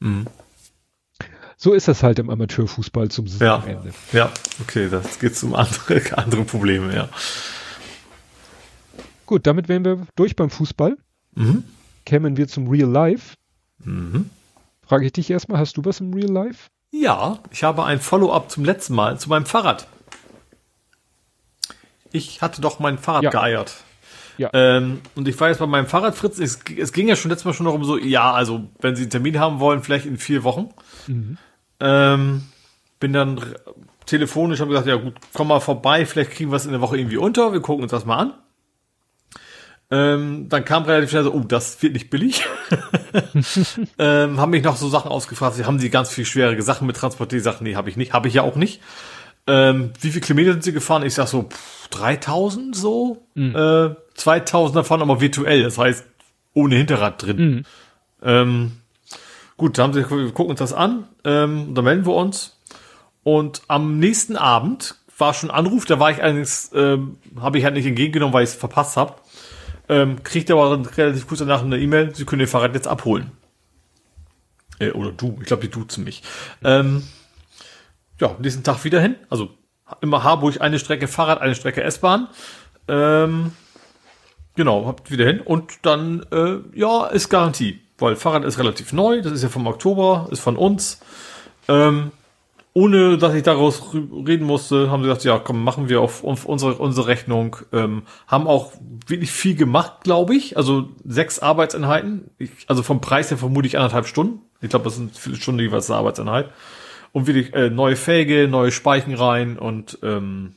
Mhm. 0.00 0.26
So 1.56 1.72
ist 1.72 1.88
das 1.88 2.02
halt 2.02 2.18
im 2.18 2.28
Amateurfußball 2.28 3.08
zum 3.08 3.26
Ja. 3.26 3.60
Saisonende. 3.60 3.92
Ja, 4.12 4.30
okay, 4.60 4.88
das 4.90 5.18
geht 5.18 5.40
um 5.42 5.54
andere, 5.54 6.00
andere 6.18 6.44
Probleme, 6.44 6.94
ja. 6.94 7.08
Gut, 9.26 9.46
damit 9.46 9.68
wären 9.68 9.84
wir 9.84 10.06
durch 10.16 10.36
beim 10.36 10.50
Fußball. 10.50 10.96
Mhm. 11.34 11.64
Kämen 12.04 12.36
wir 12.36 12.48
zum 12.48 12.68
Real 12.68 12.88
Life. 12.90 13.34
Mhm. 13.84 14.30
Frage 14.86 15.06
ich 15.06 15.12
dich 15.12 15.30
erstmal, 15.30 15.58
hast 15.58 15.76
du 15.76 15.84
was 15.84 16.00
im 16.00 16.12
Real 16.12 16.30
Life? 16.30 16.68
Ja, 16.90 17.38
ich 17.50 17.62
habe 17.64 17.84
ein 17.84 18.00
Follow-up 18.00 18.50
zum 18.50 18.64
letzten 18.64 18.94
Mal 18.94 19.18
zu 19.18 19.28
meinem 19.28 19.46
Fahrrad. 19.46 19.86
Ich 22.12 22.42
hatte 22.42 22.60
doch 22.60 22.78
mein 22.78 22.98
Fahrrad 22.98 23.22
Ja. 23.22 23.30
geeiert. 23.30 23.76
Ja. 24.38 24.50
Ähm, 24.52 25.00
und 25.14 25.28
ich 25.28 25.38
war 25.40 25.48
jetzt 25.48 25.58
bei 25.58 25.66
meinem 25.66 25.86
Fahrrad, 25.86 26.14
Fritz, 26.14 26.38
es, 26.38 26.60
es 26.76 26.92
ging 26.92 27.08
ja 27.08 27.16
schon 27.16 27.30
letztes 27.30 27.44
Mal 27.44 27.52
schon 27.54 27.66
darum, 27.66 27.84
so, 27.84 27.98
ja, 27.98 28.32
also, 28.32 28.62
wenn 28.80 28.96
Sie 28.96 29.02
einen 29.02 29.10
Termin 29.10 29.38
haben 29.38 29.60
wollen, 29.60 29.82
vielleicht 29.82 30.06
in 30.06 30.18
vier 30.18 30.42
Wochen. 30.42 30.70
Ähm, 31.80 32.42
bin 33.00 33.12
dann 33.12 33.40
telefonisch, 34.06 34.60
habe 34.60 34.70
gesagt, 34.70 34.86
ja 34.88 34.96
gut, 34.96 35.14
komm 35.32 35.48
mal 35.48 35.60
vorbei, 35.60 36.06
vielleicht 36.06 36.32
kriegen 36.32 36.50
wir 36.50 36.56
es 36.56 36.64
in 36.66 36.72
der 36.72 36.80
Woche 36.80 36.98
irgendwie 36.98 37.16
unter, 37.18 37.52
wir 37.52 37.60
gucken 37.60 37.82
uns 37.82 37.92
das 37.92 38.04
mal 38.04 38.16
an. 38.16 38.34
Ähm, 39.92 40.48
dann 40.48 40.64
kam 40.64 40.84
relativ 40.84 41.10
schnell 41.10 41.24
so, 41.24 41.34
oh, 41.34 41.44
das 41.46 41.82
wird 41.82 41.92
nicht 41.92 42.08
billig. 42.08 42.42
ähm, 43.98 44.40
haben 44.40 44.50
mich 44.50 44.64
noch 44.64 44.76
so 44.76 44.88
Sachen 44.88 45.10
ausgefragt, 45.10 45.62
haben 45.66 45.78
sie 45.78 45.90
ganz 45.90 46.08
viel 46.08 46.24
schwierige 46.24 46.62
Sachen 46.62 46.86
mit 46.86 46.96
transportiert, 46.96 47.40
ich 47.40 47.44
sag, 47.44 47.60
nee, 47.60 47.76
habe 47.76 47.90
ich 47.90 47.98
nicht, 47.98 48.14
habe 48.14 48.26
ich 48.26 48.34
ja 48.34 48.42
auch 48.42 48.56
nicht. 48.56 48.80
Ähm, 49.46 49.90
wie 50.00 50.08
viele 50.08 50.22
Kilometer 50.22 50.52
sind 50.52 50.64
sie 50.64 50.72
gefahren? 50.72 51.04
Ich 51.04 51.12
sag 51.12 51.28
so, 51.28 51.42
pff, 51.42 51.88
3000 51.88 52.74
so, 52.74 53.26
äh, 53.36 53.90
2000 54.14 54.76
davon 54.76 55.02
aber 55.02 55.20
virtuell, 55.20 55.62
das 55.62 55.76
heißt 55.76 56.06
ohne 56.54 56.76
Hinterrad 56.76 57.22
drin. 57.22 57.66
Ähm, 58.22 58.72
gut, 59.58 59.76
da 59.76 59.82
haben 59.82 59.92
sie, 59.92 60.08
wir 60.08 60.32
gucken 60.32 60.52
uns 60.52 60.60
das 60.60 60.72
an, 60.72 61.06
ähm, 61.24 61.74
dann 61.74 61.84
melden 61.84 62.06
wir 62.06 62.14
uns. 62.14 62.58
Und 63.24 63.60
am 63.68 63.98
nächsten 63.98 64.36
Abend 64.36 64.94
war 65.18 65.34
schon 65.34 65.50
Anruf, 65.50 65.84
da 65.84 66.00
war 66.00 66.10
ich 66.10 66.22
allerdings, 66.22 66.70
ähm, 66.74 67.18
habe 67.40 67.58
ich 67.58 67.64
halt 67.64 67.74
nicht 67.74 67.86
entgegengenommen, 67.86 68.32
weil 68.32 68.44
ich 68.44 68.50
es 68.50 68.56
verpasst 68.56 68.96
habe. 68.96 69.16
Ähm, 69.92 70.22
kriegt 70.22 70.50
aber 70.50 70.70
relativ 70.96 71.26
kurz 71.26 71.40
danach 71.40 71.62
eine 71.62 71.78
E-Mail, 71.78 72.14
sie 72.14 72.24
können 72.24 72.40
ihr 72.40 72.48
Fahrrad 72.48 72.74
jetzt 72.74 72.88
abholen. 72.88 73.30
Äh, 74.78 74.92
oder 74.92 75.12
du, 75.12 75.36
ich 75.38 75.46
glaube, 75.46 75.64
die 75.64 75.70
duzen 75.70 76.02
mich. 76.02 76.22
Ähm, 76.64 77.02
ja, 78.18 78.34
nächsten 78.40 78.64
Tag 78.64 78.82
wieder 78.84 79.02
hin. 79.02 79.16
Also 79.28 79.50
immer 80.00 80.24
Harburg 80.24 80.62
eine 80.62 80.78
Strecke 80.78 81.08
Fahrrad, 81.08 81.42
eine 81.42 81.54
Strecke 81.54 81.82
S-Bahn. 81.82 82.28
Ähm, 82.88 83.52
genau, 84.56 84.86
habt 84.86 85.10
wieder 85.10 85.26
hin. 85.26 85.42
Und 85.42 85.72
dann, 85.82 86.24
äh, 86.32 86.60
ja, 86.72 87.08
ist 87.08 87.28
Garantie. 87.28 87.82
Weil 87.98 88.16
Fahrrad 88.16 88.44
ist 88.44 88.58
relativ 88.58 88.94
neu, 88.94 89.20
das 89.20 89.32
ist 89.32 89.42
ja 89.42 89.50
vom 89.50 89.66
Oktober, 89.66 90.28
ist 90.30 90.40
von 90.40 90.56
uns. 90.56 91.00
Ähm, 91.68 92.12
ohne 92.74 93.18
dass 93.18 93.34
ich 93.34 93.42
daraus 93.42 93.92
reden 93.94 94.46
musste, 94.46 94.90
haben 94.90 95.02
sie 95.02 95.08
gesagt, 95.08 95.24
ja, 95.24 95.38
komm, 95.38 95.62
machen 95.62 95.88
wir 95.90 96.00
auf, 96.00 96.24
auf 96.24 96.46
unsere, 96.46 96.74
unsere 96.74 97.06
Rechnung. 97.06 97.56
Ähm, 97.72 98.02
haben 98.26 98.46
auch 98.46 98.72
wirklich 99.06 99.30
viel 99.30 99.54
gemacht, 99.54 100.04
glaube 100.04 100.34
ich. 100.34 100.56
Also 100.56 100.88
sechs 101.04 101.38
Arbeitseinheiten. 101.38 102.30
Ich, 102.38 102.50
also 102.68 102.82
vom 102.82 103.00
Preis 103.02 103.30
her 103.30 103.36
vermute 103.38 103.66
ich 103.66 103.76
anderthalb 103.76 104.06
Stunden. 104.06 104.40
Ich 104.62 104.70
glaube, 104.70 104.84
das 104.86 104.96
sind 104.96 105.16
viele 105.18 105.36
Stunden 105.36 105.60
jeweils 105.60 105.90
eine 105.90 105.98
Arbeitseinheit. 105.98 106.50
Und 107.12 107.26
wirklich 107.26 107.52
äh, 107.52 107.68
neue 107.68 107.96
Felge, 107.96 108.48
neue 108.48 108.72
Speichen 108.72 109.12
rein 109.14 109.58
und 109.58 109.98
ähm, 110.02 110.54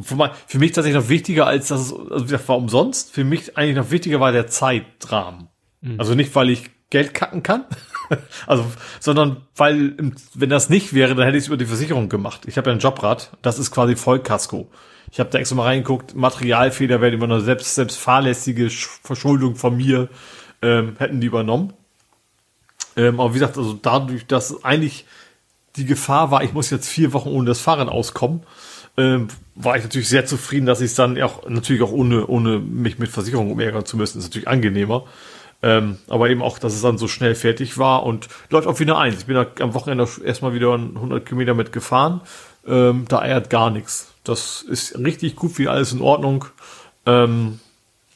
für, 0.00 0.16
mein, 0.16 0.30
für 0.48 0.58
mich 0.58 0.72
tatsächlich 0.72 1.00
noch 1.00 1.08
wichtiger 1.10 1.46
als 1.46 1.68
das, 1.68 1.82
ist- 1.82 1.92
also 2.10 2.24
das 2.24 2.48
war 2.48 2.56
umsonst. 2.56 3.12
Für 3.12 3.22
mich 3.22 3.56
eigentlich 3.56 3.76
noch 3.76 3.92
wichtiger 3.92 4.18
war 4.18 4.32
der 4.32 4.48
Zeitrahmen. 4.48 5.46
Also 5.98 6.14
nicht, 6.16 6.34
weil 6.34 6.50
ich 6.50 6.70
Geld 6.90 7.14
kacken 7.14 7.44
kann, 7.44 7.66
also, 8.46 8.64
sondern 8.98 9.38
weil, 9.56 9.94
wenn 10.34 10.50
das 10.50 10.68
nicht 10.68 10.94
wäre, 10.94 11.14
dann 11.14 11.24
hätte 11.24 11.36
ich 11.38 11.44
es 11.44 11.48
über 11.48 11.56
die 11.56 11.66
Versicherung 11.66 12.08
gemacht. 12.08 12.42
Ich 12.46 12.56
habe 12.58 12.70
ja 12.70 12.76
ein 12.76 12.80
Jobrad, 12.80 13.30
das 13.42 13.58
ist 13.58 13.70
quasi 13.70 13.96
Vollkasko. 13.96 14.68
Ich 15.12 15.18
habe 15.20 15.30
da 15.30 15.38
extra 15.38 15.56
mal 15.56 15.64
reingeguckt, 15.64 16.14
Materialfehler 16.14 17.00
werden 17.00 17.14
über 17.14 17.24
eine 17.24 17.40
selbst, 17.40 17.74
selbst 17.74 17.96
fahrlässige 17.96 18.66
Sch- 18.66 18.98
Verschuldung 19.02 19.56
von 19.56 19.76
mir 19.76 20.08
ähm, 20.62 20.96
hätten 20.98 21.20
die 21.20 21.26
übernommen. 21.26 21.72
Ähm, 22.96 23.18
aber 23.20 23.30
wie 23.30 23.38
gesagt, 23.38 23.56
also 23.58 23.72
dadurch, 23.80 24.26
dass 24.26 24.64
eigentlich 24.64 25.06
die 25.76 25.84
Gefahr 25.84 26.30
war, 26.30 26.42
ich 26.42 26.52
muss 26.52 26.70
jetzt 26.70 26.88
vier 26.88 27.12
Wochen 27.12 27.28
ohne 27.28 27.46
das 27.46 27.60
Fahrrad 27.60 27.88
auskommen, 27.88 28.42
ähm, 28.96 29.28
war 29.54 29.76
ich 29.76 29.82
natürlich 29.82 30.08
sehr 30.08 30.26
zufrieden, 30.26 30.66
dass 30.66 30.80
ich 30.80 30.86
es 30.86 30.94
dann 30.94 31.20
auch 31.22 31.48
natürlich 31.48 31.82
auch 31.82 31.92
ohne, 31.92 32.26
ohne 32.26 32.58
mich 32.58 32.98
mit 32.98 33.08
Versicherung 33.10 33.50
umärgern 33.50 33.84
zu 33.86 33.96
müssen, 33.96 34.18
ist 34.18 34.24
natürlich 34.24 34.48
angenehmer. 34.48 35.04
Ähm, 35.62 35.98
aber 36.08 36.30
eben 36.30 36.42
auch, 36.42 36.58
dass 36.58 36.74
es 36.74 36.82
dann 36.82 36.98
so 36.98 37.06
schnell 37.06 37.34
fertig 37.34 37.76
war 37.76 38.04
und 38.04 38.28
läuft 38.48 38.66
auf 38.66 38.80
wieder 38.80 38.98
eins. 38.98 39.20
Ich 39.20 39.26
bin 39.26 39.36
da 39.36 39.46
am 39.60 39.74
Wochenende 39.74 40.08
erstmal 40.24 40.54
wieder 40.54 40.72
100 40.72 41.26
Kilometer 41.26 41.54
mit 41.54 41.72
gefahren. 41.72 42.22
Ähm, 42.66 43.04
da 43.08 43.20
eiert 43.20 43.50
gar 43.50 43.70
nichts. 43.70 44.14
Das 44.24 44.62
ist 44.62 44.98
richtig 44.98 45.36
gut, 45.36 45.58
wie 45.58 45.68
alles 45.68 45.92
in 45.92 46.00
Ordnung. 46.00 46.46
Ähm, 47.06 47.60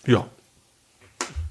ja, 0.06 0.26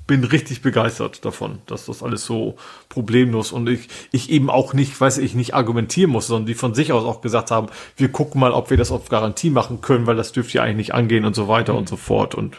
bin 0.06 0.24
richtig 0.24 0.62
begeistert 0.62 1.24
davon, 1.24 1.60
dass 1.66 1.86
das 1.86 2.04
alles 2.04 2.26
so 2.26 2.56
problemlos 2.90 3.52
und 3.52 3.70
ich, 3.70 3.88
ich 4.12 4.30
eben 4.30 4.50
auch 4.50 4.74
nicht, 4.74 5.00
weiß 5.00 5.18
ich, 5.20 5.34
nicht 5.34 5.54
argumentieren 5.54 6.12
muss, 6.12 6.28
sondern 6.28 6.46
die 6.46 6.56
von 6.56 6.74
sich 6.74 6.92
aus 6.92 7.06
auch 7.06 7.22
gesagt 7.22 7.52
haben, 7.52 7.68
wir 7.96 8.10
gucken 8.10 8.42
mal, 8.42 8.52
ob 8.52 8.70
wir 8.70 8.78
das 8.78 8.92
auf 8.92 9.10
Garantie 9.10 9.50
machen 9.50 9.82
können, 9.82 10.06
weil 10.06 10.18
das 10.18 10.34
dürfte 10.34 10.58
ja 10.58 10.64
eigentlich 10.64 10.78
nicht 10.88 10.94
angehen 10.94 11.26
und 11.26 11.36
so 11.36 11.48
weiter 11.48 11.76
und 11.76 11.88
so 11.88 11.96
fort 11.96 12.36
und 12.36 12.58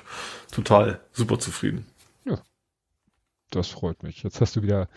total 0.52 1.00
super 1.12 1.38
zufrieden. 1.38 1.86
Das 3.50 3.68
freut 3.68 4.02
mich. 4.02 4.22
Jetzt 4.22 4.40
hast 4.40 4.56
du 4.56 4.62
wieder 4.62 4.88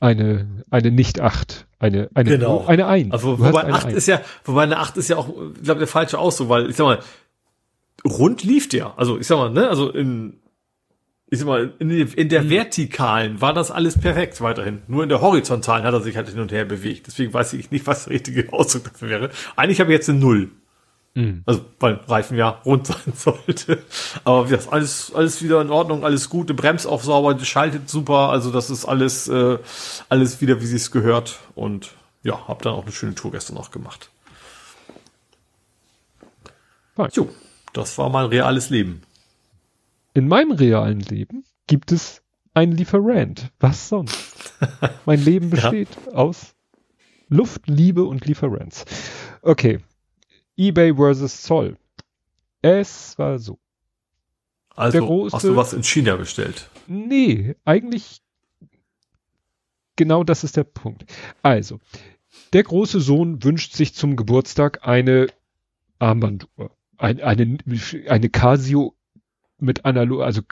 eine, 0.00 0.64
eine 0.70 0.90
Nicht-Acht, 0.90 1.66
eine, 1.78 2.10
eine, 2.14 2.30
Genau. 2.30 2.64
eine 2.66 2.86
Eins. 2.86 3.12
Also 3.12 3.36
Du 3.36 3.44
wobei 3.44 3.62
eine 3.64 3.74
acht 3.74 3.86
Eins. 3.86 3.96
ist 3.96 4.06
ja, 4.08 4.20
wobei 4.44 4.64
eine 4.64 4.78
acht 4.78 4.96
ist 4.96 5.08
ja 5.08 5.16
auch, 5.16 5.28
ich 5.56 5.62
glaube, 5.62 5.78
der 5.78 5.88
falsche 5.88 6.18
Ausdruck, 6.18 6.48
weil 6.48 6.68
ich 6.70 6.76
sag 6.76 6.84
mal, 6.84 6.98
rund 8.04 8.42
lief 8.42 8.68
der. 8.68 8.98
Also 8.98 9.18
ich 9.18 9.26
sag 9.26 9.36
mal, 9.36 9.50
ne, 9.50 9.68
also 9.68 9.90
in, 9.90 10.40
ich 11.30 11.38
sag 11.38 11.46
mal, 11.46 11.72
in, 11.78 11.90
in 11.90 12.28
der 12.28 12.50
vertikalen 12.50 13.40
war 13.40 13.54
das 13.54 13.70
alles 13.70 13.98
perfekt 13.98 14.40
weiterhin. 14.40 14.82
Nur 14.88 15.04
in 15.04 15.08
der 15.08 15.20
horizontalen 15.20 15.84
hat 15.84 15.94
er 15.94 16.00
sich 16.00 16.16
halt 16.16 16.28
hin 16.28 16.40
und 16.40 16.52
her 16.52 16.64
bewegt. 16.64 17.06
Deswegen 17.06 17.32
weiß 17.32 17.52
ich 17.54 17.70
nicht, 17.70 17.86
was 17.86 18.04
der 18.04 18.14
richtige 18.14 18.52
Ausdruck 18.52 18.84
dafür 18.92 19.08
wäre. 19.08 19.30
Eigentlich 19.56 19.80
habe 19.80 19.92
ich 19.92 19.96
jetzt 19.98 20.10
eine 20.10 20.18
Null. 20.18 20.50
Mhm. 21.14 21.42
Also, 21.44 21.64
weil 21.78 21.94
Reifen 22.08 22.36
ja 22.36 22.48
rund 22.64 22.86
sein 22.88 23.12
sollte. 23.14 23.82
Aber 24.24 24.46
wie 24.46 24.54
gesagt, 24.54 24.72
alles, 24.72 25.12
alles 25.14 25.42
wieder 25.42 25.60
in 25.60 25.70
Ordnung, 25.70 26.04
alles 26.04 26.28
gut. 26.28 26.48
Die 26.48 26.54
Brems 26.54 26.86
auch 26.86 27.02
sauber, 27.02 27.34
die 27.34 27.44
schaltet 27.44 27.88
super. 27.88 28.30
Also, 28.30 28.50
das 28.50 28.70
ist 28.70 28.84
alles, 28.84 29.28
äh, 29.28 29.58
alles 30.08 30.40
wieder, 30.40 30.60
wie 30.60 30.66
sie 30.66 30.76
es 30.76 30.90
gehört. 30.90 31.38
Und 31.54 31.92
ja, 32.22 32.48
hab 32.48 32.62
dann 32.62 32.74
auch 32.74 32.84
eine 32.84 32.92
schöne 32.92 33.14
Tour 33.14 33.32
gestern 33.32 33.56
noch 33.56 33.70
gemacht. 33.70 34.10
Fein. 36.94 37.10
Jo, 37.12 37.28
das 37.72 37.96
war 37.98 38.08
mein 38.08 38.26
reales 38.26 38.70
Leben. 38.70 39.02
In 40.14 40.28
meinem 40.28 40.52
realen 40.52 41.00
Leben 41.00 41.44
gibt 41.66 41.90
es 41.90 42.22
einen 42.54 42.72
Lieferant. 42.72 43.50
Was 43.60 43.88
sonst? 43.88 44.52
mein 45.06 45.22
Leben 45.22 45.50
besteht 45.50 45.88
aus 46.12 46.54
Luft, 47.28 47.66
Liebe 47.66 48.04
und 48.04 48.26
Lieferants. 48.26 48.84
Okay. 49.40 49.80
eBay 50.56 50.94
versus 50.94 51.42
Zoll. 51.42 51.76
Es 52.60 53.18
war 53.18 53.38
so. 53.38 53.58
Also, 54.74 54.98
große- 54.98 55.32
hast 55.32 55.44
du 55.44 55.56
was 55.56 55.72
in 55.72 55.82
China 55.82 56.16
bestellt? 56.16 56.68
Nee, 56.86 57.56
eigentlich 57.64 58.22
genau 59.96 60.24
das 60.24 60.44
ist 60.44 60.56
der 60.56 60.64
Punkt. 60.64 61.04
Also, 61.42 61.78
der 62.52 62.62
große 62.62 63.00
Sohn 63.00 63.42
wünscht 63.44 63.74
sich 63.74 63.94
zum 63.94 64.16
Geburtstag 64.16 64.86
eine 64.86 65.26
Armbanduhr. 65.98 66.70
Ein, 66.96 67.20
eine, 67.20 67.58
eine 68.08 68.28
Casio 68.30 68.94
mit 69.58 69.84
analog, 69.84 70.22
also 70.22 70.42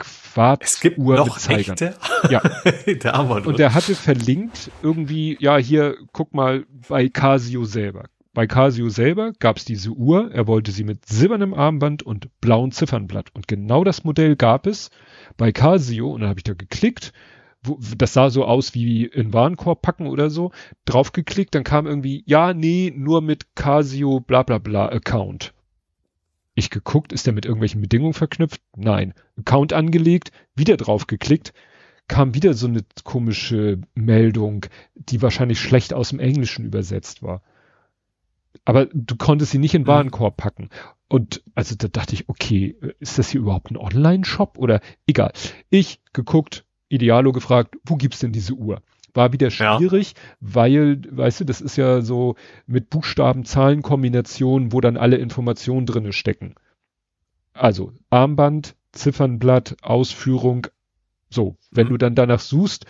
Es 0.61 0.79
gibt 0.79 0.97
Quarzuhr 0.97 1.25
noch 1.25 1.49
echte? 1.49 1.95
Ja. 2.29 2.39
der 2.85 3.13
Armband. 3.13 3.45
Und 3.45 3.59
der 3.59 3.73
hatte 3.73 3.95
verlinkt 3.95 4.71
irgendwie, 4.81 5.37
ja, 5.39 5.57
hier, 5.57 5.97
guck 6.13 6.33
mal 6.33 6.65
bei 6.87 7.09
Casio 7.09 7.65
selber. 7.65 8.05
Bei 8.33 8.47
Casio 8.47 8.87
selber 8.87 9.33
gab 9.39 9.57
es 9.57 9.65
diese 9.65 9.91
Uhr, 9.91 10.31
er 10.31 10.47
wollte 10.47 10.71
sie 10.71 10.85
mit 10.85 11.05
silbernem 11.05 11.53
Armband 11.53 12.01
und 12.01 12.29
blauem 12.39 12.71
Ziffernblatt. 12.71 13.29
Und 13.33 13.49
genau 13.49 13.83
das 13.83 14.05
Modell 14.05 14.37
gab 14.37 14.67
es 14.67 14.89
bei 15.35 15.51
Casio, 15.51 16.11
und 16.11 16.21
dann 16.21 16.29
habe 16.29 16.39
ich 16.39 16.45
da 16.45 16.53
geklickt, 16.53 17.11
wo, 17.61 17.77
das 17.97 18.13
sah 18.13 18.29
so 18.29 18.45
aus 18.45 18.73
wie 18.73 19.03
in 19.03 19.33
Warenkorb 19.33 19.81
packen 19.81 20.07
oder 20.07 20.29
so, 20.29 20.51
draufgeklickt, 20.85 21.53
dann 21.53 21.65
kam 21.65 21.87
irgendwie, 21.87 22.23
ja, 22.25 22.53
nee, 22.53 22.93
nur 22.95 23.21
mit 23.21 23.53
Casio 23.55 24.21
bla 24.21 24.43
bla 24.43 24.59
bla 24.59 24.87
Account. 24.87 25.53
Ich 26.55 26.69
geguckt, 26.69 27.11
ist 27.11 27.25
der 27.25 27.33
mit 27.33 27.45
irgendwelchen 27.45 27.81
Bedingungen 27.81 28.13
verknüpft? 28.13 28.61
Nein. 28.77 29.13
Account 29.37 29.73
angelegt, 29.73 30.31
wieder 30.55 30.77
draufgeklickt, 30.77 31.53
kam 32.07 32.33
wieder 32.33 32.53
so 32.53 32.67
eine 32.67 32.83
komische 33.03 33.81
Meldung, 33.93 34.67
die 34.95 35.21
wahrscheinlich 35.21 35.59
schlecht 35.59 35.93
aus 35.93 36.09
dem 36.09 36.19
Englischen 36.19 36.65
übersetzt 36.65 37.23
war. 37.23 37.41
Aber 38.65 38.87
du 38.93 39.15
konntest 39.15 39.51
sie 39.51 39.57
nicht 39.57 39.73
in 39.73 39.83
den 39.83 39.87
Warenkorb 39.87 40.37
packen. 40.37 40.69
Und 41.07 41.43
also 41.55 41.75
da 41.75 41.87
dachte 41.87 42.13
ich, 42.13 42.29
okay, 42.29 42.77
ist 42.99 43.17
das 43.17 43.29
hier 43.29 43.41
überhaupt 43.41 43.71
ein 43.71 43.77
Online-Shop 43.77 44.57
oder 44.57 44.81
egal. 45.07 45.33
Ich 45.69 45.99
geguckt, 46.13 46.65
Idealo 46.89 47.31
gefragt, 47.31 47.75
wo 47.85 47.95
gibt's 47.95 48.19
denn 48.19 48.31
diese 48.31 48.53
Uhr? 48.53 48.81
War 49.13 49.33
wieder 49.33 49.51
schwierig, 49.51 50.11
ja. 50.11 50.21
weil, 50.39 51.01
weißt 51.09 51.41
du, 51.41 51.45
das 51.45 51.59
ist 51.59 51.75
ja 51.75 52.01
so 52.01 52.35
mit 52.65 52.89
Buchstaben-Zahlen-Kombinationen, 52.89 54.71
wo 54.71 54.79
dann 54.79 54.95
alle 54.95 55.17
Informationen 55.17 55.85
drinne 55.85 56.13
stecken. 56.13 56.55
Also 57.53 57.91
Armband, 58.09 58.75
Ziffernblatt, 58.93 59.77
Ausführung, 59.81 60.67
so. 61.29 61.57
Wenn 61.71 61.87
mhm. 61.87 61.91
du 61.91 61.97
dann 61.97 62.15
danach 62.15 62.39
suchst, 62.39 62.85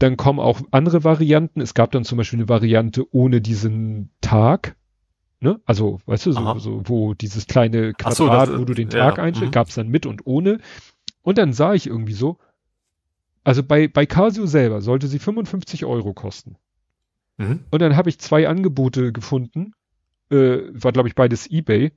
dann 0.00 0.16
kommen 0.16 0.40
auch 0.40 0.62
andere 0.70 1.04
Varianten. 1.04 1.60
Es 1.60 1.74
gab 1.74 1.92
dann 1.92 2.04
zum 2.04 2.18
Beispiel 2.18 2.38
eine 2.38 2.48
Variante 2.48 3.04
ohne 3.14 3.40
diesen 3.40 4.10
Tag. 4.30 4.76
Ne? 5.40 5.60
Also, 5.64 6.00
weißt 6.06 6.26
du, 6.26 6.32
so, 6.32 6.58
so 6.58 6.82
wo 6.84 7.14
dieses 7.14 7.46
kleine 7.46 7.94
Quadrat, 7.94 8.16
so, 8.16 8.28
das, 8.28 8.60
wo 8.60 8.64
du 8.64 8.74
den 8.74 8.90
Tag 8.90 9.16
ja, 9.16 9.24
einstellst, 9.24 9.50
mhm. 9.50 9.54
gab 9.54 9.68
es 9.68 9.74
dann 9.74 9.88
mit 9.88 10.06
und 10.06 10.24
ohne. 10.24 10.60
Und 11.22 11.36
dann 11.36 11.52
sah 11.52 11.74
ich 11.74 11.88
irgendwie 11.88 12.12
so, 12.12 12.38
also 13.42 13.64
bei, 13.64 13.88
bei 13.88 14.06
Casio 14.06 14.46
selber 14.46 14.82
sollte 14.82 15.08
sie 15.08 15.18
55 15.18 15.84
Euro 15.84 16.14
kosten. 16.14 16.56
Mhm. 17.38 17.64
Und 17.70 17.82
dann 17.82 17.96
habe 17.96 18.08
ich 18.08 18.20
zwei 18.20 18.46
Angebote 18.46 19.12
gefunden, 19.12 19.72
äh, 20.30 20.58
war 20.70 20.92
glaube 20.92 21.08
ich 21.08 21.16
beides 21.16 21.50
eBay, 21.50 21.90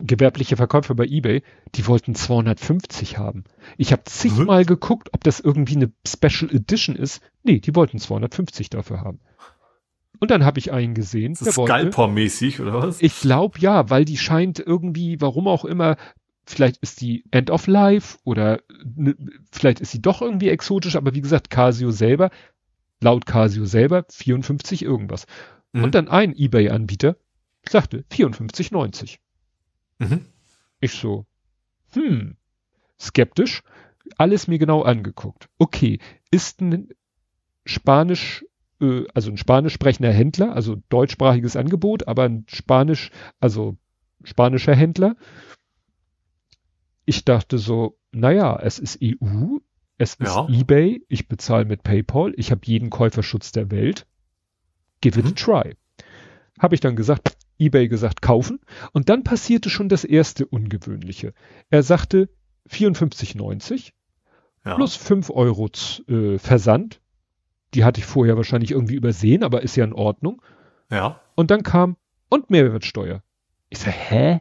gewerbliche 0.00 0.56
Verkäufer 0.56 0.96
bei 0.96 1.04
eBay, 1.04 1.42
die 1.76 1.86
wollten 1.86 2.16
250 2.16 3.18
haben. 3.18 3.44
Ich 3.76 3.92
habe 3.92 4.02
zigmal 4.04 4.62
mhm. 4.62 4.66
geguckt, 4.66 5.10
ob 5.12 5.22
das 5.22 5.38
irgendwie 5.38 5.76
eine 5.76 5.92
Special 6.04 6.50
Edition 6.50 6.96
ist. 6.96 7.22
Nee, 7.44 7.60
die 7.60 7.76
wollten 7.76 7.98
250 7.98 8.68
dafür 8.70 9.02
haben. 9.02 9.20
Und 10.22 10.30
dann 10.30 10.44
habe 10.44 10.60
ich 10.60 10.70
einen 10.70 10.94
gesehen. 10.94 11.32
Ist 11.32 11.44
das 11.44 11.56
Scalper-mäßig 11.56 12.60
oder 12.60 12.74
was? 12.74 13.02
Ich 13.02 13.18
glaube 13.18 13.58
ja, 13.58 13.90
weil 13.90 14.04
die 14.04 14.16
scheint 14.16 14.60
irgendwie, 14.60 15.20
warum 15.20 15.48
auch 15.48 15.64
immer, 15.64 15.96
vielleicht 16.46 16.76
ist 16.76 17.00
die 17.00 17.24
End 17.32 17.50
of 17.50 17.66
Life 17.66 18.18
oder 18.22 18.60
ne, 18.84 19.16
vielleicht 19.50 19.80
ist 19.80 19.90
sie 19.90 20.00
doch 20.00 20.22
irgendwie 20.22 20.48
exotisch, 20.48 20.94
aber 20.94 21.16
wie 21.16 21.22
gesagt, 21.22 21.50
Casio 21.50 21.90
selber, 21.90 22.30
laut 23.00 23.26
Casio 23.26 23.64
selber 23.64 24.04
54 24.10 24.84
irgendwas. 24.84 25.26
Mhm. 25.72 25.82
Und 25.82 25.96
dann 25.96 26.06
ein 26.06 26.36
eBay-Anbieter 26.36 27.16
sagte 27.68 28.04
54,90. 28.12 29.18
Mhm. 29.98 30.26
Ich 30.78 30.92
so, 30.92 31.26
hm, 31.94 32.36
skeptisch, 32.96 33.64
alles 34.18 34.46
mir 34.46 34.60
genau 34.60 34.82
angeguckt. 34.82 35.48
Okay, 35.58 35.98
ist 36.30 36.60
ein 36.60 36.90
Spanisch, 37.66 38.44
äh, 38.82 39.06
also 39.14 39.30
ein 39.30 39.38
spanisch 39.38 39.72
sprechender 39.72 40.12
Händler, 40.12 40.54
also 40.54 40.76
deutschsprachiges 40.90 41.56
Angebot, 41.56 42.08
aber 42.08 42.24
ein 42.24 42.44
Spanisch, 42.48 43.10
also 43.40 43.76
spanischer 44.24 44.74
Händler 44.74 45.16
ich 47.04 47.24
dachte 47.24 47.58
so, 47.58 47.98
naja, 48.12 48.58
es 48.60 48.78
ist 48.78 48.98
EU, 49.02 49.58
es 49.98 50.14
ist 50.14 50.34
ja. 50.34 50.48
eBay, 50.48 51.04
ich 51.08 51.28
bezahle 51.28 51.66
mit 51.66 51.82
PayPal, 51.82 52.32
ich 52.36 52.50
habe 52.50 52.62
jeden 52.64 52.90
Käuferschutz 52.90 53.52
der 53.52 53.70
Welt. 53.70 54.06
Give 55.00 55.18
it 55.18 55.26
mhm. 55.26 55.32
a 55.32 55.34
try. 55.34 55.76
Habe 56.58 56.74
ich 56.74 56.80
dann 56.80 56.96
gesagt, 56.96 57.36
eBay 57.58 57.88
gesagt, 57.88 58.22
kaufen. 58.22 58.60
Und 58.92 59.08
dann 59.08 59.24
passierte 59.24 59.68
schon 59.68 59.88
das 59.88 60.04
erste 60.04 60.46
Ungewöhnliche. 60.46 61.34
Er 61.70 61.82
sagte 61.82 62.28
54,90 62.70 63.92
ja. 64.64 64.74
plus 64.76 64.96
5 64.96 65.30
Euro 65.30 65.68
äh, 66.08 66.38
Versand. 66.38 67.00
Die 67.74 67.84
hatte 67.84 68.00
ich 68.00 68.06
vorher 68.06 68.36
wahrscheinlich 68.36 68.70
irgendwie 68.70 68.94
übersehen, 68.94 69.42
aber 69.42 69.62
ist 69.62 69.76
ja 69.76 69.84
in 69.84 69.92
Ordnung. 69.92 70.42
Ja. 70.90 71.20
Und 71.34 71.50
dann 71.50 71.62
kam 71.62 71.96
und 72.28 72.50
Mehrwertsteuer. 72.50 73.22
Ich 73.70 73.78
so, 73.78 73.90
hä? 73.90 74.40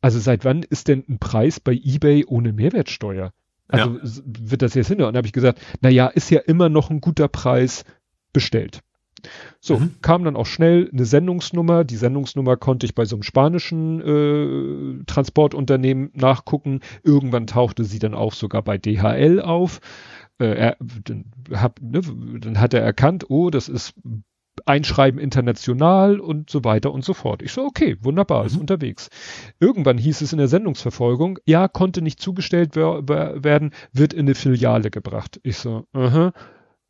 Also 0.00 0.18
seit 0.18 0.44
wann 0.44 0.62
ist 0.62 0.88
denn 0.88 1.04
ein 1.08 1.18
Preis 1.18 1.60
bei 1.60 1.72
eBay 1.72 2.24
ohne 2.26 2.52
Mehrwertsteuer? 2.52 3.32
Also 3.68 3.96
ja. 3.96 4.00
wird 4.02 4.62
das 4.62 4.74
jetzt 4.74 4.88
hinter? 4.88 5.08
Und 5.08 5.16
habe 5.16 5.26
ich 5.26 5.32
gesagt, 5.32 5.60
na 5.80 5.88
ja, 5.88 6.08
ist 6.08 6.30
ja 6.30 6.40
immer 6.40 6.68
noch 6.68 6.90
ein 6.90 7.00
guter 7.00 7.28
Preis 7.28 7.84
bestellt. 8.32 8.82
So, 9.60 9.78
mhm. 9.78 9.94
kam 10.02 10.24
dann 10.24 10.36
auch 10.36 10.46
schnell 10.46 10.90
eine 10.92 11.04
Sendungsnummer. 11.06 11.84
Die 11.84 11.96
Sendungsnummer 11.96 12.56
konnte 12.56 12.86
ich 12.86 12.94
bei 12.94 13.04
so 13.06 13.16
einem 13.16 13.22
spanischen 13.22 14.00
äh, 14.02 15.04
Transportunternehmen 15.06 16.10
nachgucken. 16.14 16.80
Irgendwann 17.02 17.46
tauchte 17.46 17.84
sie 17.84 17.98
dann 17.98 18.14
auch 18.14 18.34
sogar 18.34 18.62
bei 18.62 18.76
DHL 18.76 19.40
auf. 19.40 19.80
Äh, 20.38 20.54
er, 20.54 20.76
dann, 20.80 21.26
hab, 21.52 21.80
ne, 21.80 22.00
dann 22.40 22.60
hat 22.60 22.74
er 22.74 22.82
erkannt, 22.82 23.26
oh, 23.28 23.50
das 23.50 23.68
ist 23.68 23.94
Einschreiben 24.66 25.20
international 25.20 26.20
und 26.20 26.48
so 26.48 26.64
weiter 26.64 26.92
und 26.92 27.04
so 27.04 27.12
fort. 27.12 27.42
Ich 27.42 27.52
so, 27.52 27.64
okay, 27.64 27.96
wunderbar, 28.00 28.42
mhm. 28.42 28.46
ist 28.46 28.56
unterwegs. 28.56 29.10
Irgendwann 29.60 29.98
hieß 29.98 30.20
es 30.20 30.32
in 30.32 30.38
der 30.38 30.48
Sendungsverfolgung, 30.48 31.38
ja, 31.44 31.68
konnte 31.68 32.02
nicht 32.02 32.20
zugestellt 32.20 32.76
werden, 32.76 33.72
wird 33.92 34.12
in 34.12 34.20
eine 34.20 34.34
Filiale 34.34 34.90
gebracht. 34.90 35.40
Ich 35.42 35.58
so, 35.58 35.86
aha, 35.92 36.32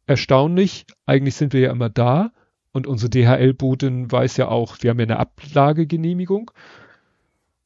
erstaunlich, 0.07 0.87
eigentlich 1.07 1.37
sind 1.37 1.53
wir 1.53 1.61
ja 1.61 1.73
immer 1.73 1.89
da 1.89 2.33
und 2.73 2.87
unsere 2.87 3.11
DHL-Botin 3.11 4.11
weiß 4.11 4.37
ja 4.37 4.49
auch, 4.49 4.77
wir 4.81 4.91
haben 4.91 4.99
ja 4.99 5.07
eine 5.07 5.19
Ablagegenehmigung. 5.19 6.51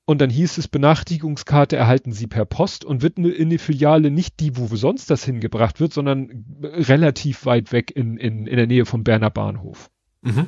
Und 0.08 0.22
dann 0.22 0.30
hieß 0.30 0.56
es, 0.56 0.68
Benachrichtigungskarte 0.68 1.76
erhalten 1.76 2.12
Sie 2.12 2.26
per 2.26 2.46
Post 2.46 2.82
und 2.82 3.02
wird 3.02 3.18
in 3.18 3.50
die 3.50 3.58
Filiale 3.58 4.10
nicht 4.10 4.40
die, 4.40 4.56
wo 4.56 4.74
sonst 4.74 5.10
das 5.10 5.22
hingebracht 5.22 5.80
wird, 5.80 5.92
sondern 5.92 6.46
relativ 6.62 7.44
weit 7.44 7.72
weg 7.72 7.92
in, 7.94 8.16
in, 8.16 8.46
in 8.46 8.56
der 8.56 8.66
Nähe 8.66 8.86
vom 8.86 9.04
Berner 9.04 9.28
Bahnhof. 9.28 9.90
Mhm. 10.22 10.46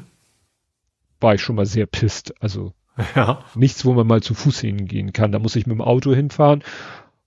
War 1.21 1.35
ich 1.35 1.43
schon 1.43 1.57
mal 1.57 1.67
sehr 1.67 1.85
pisst. 1.85 2.33
Also 2.43 2.73
ja. 3.15 3.45
nichts, 3.55 3.85
wo 3.85 3.93
man 3.93 4.07
mal 4.07 4.23
zu 4.23 4.33
Fuß 4.33 4.61
hingehen 4.61 5.13
kann. 5.13 5.31
Da 5.31 5.39
muss 5.39 5.57
ich 5.57 5.67
mit 5.67 5.75
dem 5.75 5.83
Auto 5.83 6.15
hinfahren 6.15 6.63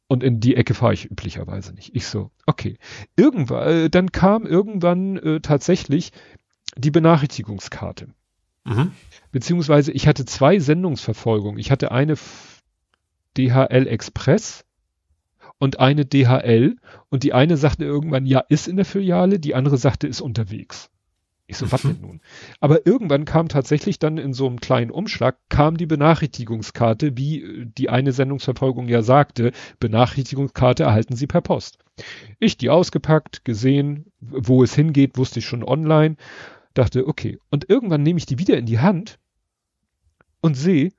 und 0.07 0.23
in 0.23 0.39
die 0.39 0.55
Ecke 0.55 0.73
fahre 0.73 0.95
ich 0.95 1.11
üblicherweise 1.11 1.75
nicht. 1.75 1.95
Ich 1.95 2.07
so, 2.07 2.31
okay. 2.47 2.79
Irgendwann, 3.15 3.67
äh, 3.67 3.89
dann 3.91 4.11
kam 4.11 4.47
irgendwann 4.47 5.17
äh, 5.17 5.39
tatsächlich 5.39 6.11
die 6.77 6.89
Benachrichtigungskarte. 6.89 8.07
Mhm. 8.66 8.92
Beziehungsweise 9.32 9.92
ich 9.92 10.08
hatte 10.08 10.25
zwei 10.25 10.59
Sendungsverfolgungen. 10.59 11.59
Ich 11.59 11.72
hatte 11.72 11.92
eine 11.92 12.16
DHL 13.38 13.88
Express 13.88 14.66
und 15.59 15.80
eine 15.80 16.06
DHL 16.06 16.75
und 17.09 17.24
die 17.24 17.33
eine 17.33 17.58
sagte 17.58 17.85
irgendwann, 17.85 18.25
ja, 18.25 18.40
ist 18.50 18.67
in 18.67 18.75
der 18.75 18.85
Filiale, 18.85 19.40
die 19.40 19.56
andere 19.56 19.77
sagte, 19.77 20.08
ist 20.08 20.22
unterwegs. 20.22 20.90
Ich 21.45 21.58
so, 21.58 21.72
was 21.72 21.82
denn 21.82 22.00
nun? 22.01 22.22
Aber 22.61 22.88
irgendwann 22.88 23.25
kam 23.25 23.50
tatsächlich 23.50 24.00
dann 24.00 24.17
in 24.17 24.33
so 24.33 24.48
einem 24.48 24.61
kleinen 24.61 24.92
Umschlag, 24.92 25.38
kam 25.50 25.75
die 25.75 25.85
Benachrichtigungskarte, 25.85 27.17
wie 27.17 27.42
äh, 27.42 27.66
die 27.66 27.90
eine 27.90 28.14
Sendungsverfolgung 28.14 28.88
ja 28.88 29.01
sagte, 29.01 29.51
Benachrichtigungskarte 29.80 30.83
erhalten 30.83 31.16
Sie 31.16 31.27
per 31.27 31.42
Post. 31.42 31.80
Ich 32.40 32.58
die 32.58 32.69
ausgepackt, 32.69 33.43
gesehen, 33.43 34.06
wo 34.19 34.64
es 34.64 34.74
hingeht, 34.74 35.17
wusste 35.17 35.40
ich 35.40 35.45
schon 35.45 35.64
online 35.64 36.16
dachte, 36.74 37.08
okay. 37.08 37.40
Und 37.50 37.69
irgendwann 37.69 38.03
nehme 38.03 38.18
ich 38.18 38.26
die 38.26 38.40
wieder 38.40 38.58
in 38.58 38.66
die 38.66 38.80
Hand 38.80 39.19
und 40.42 40.56
sehe 40.56 40.92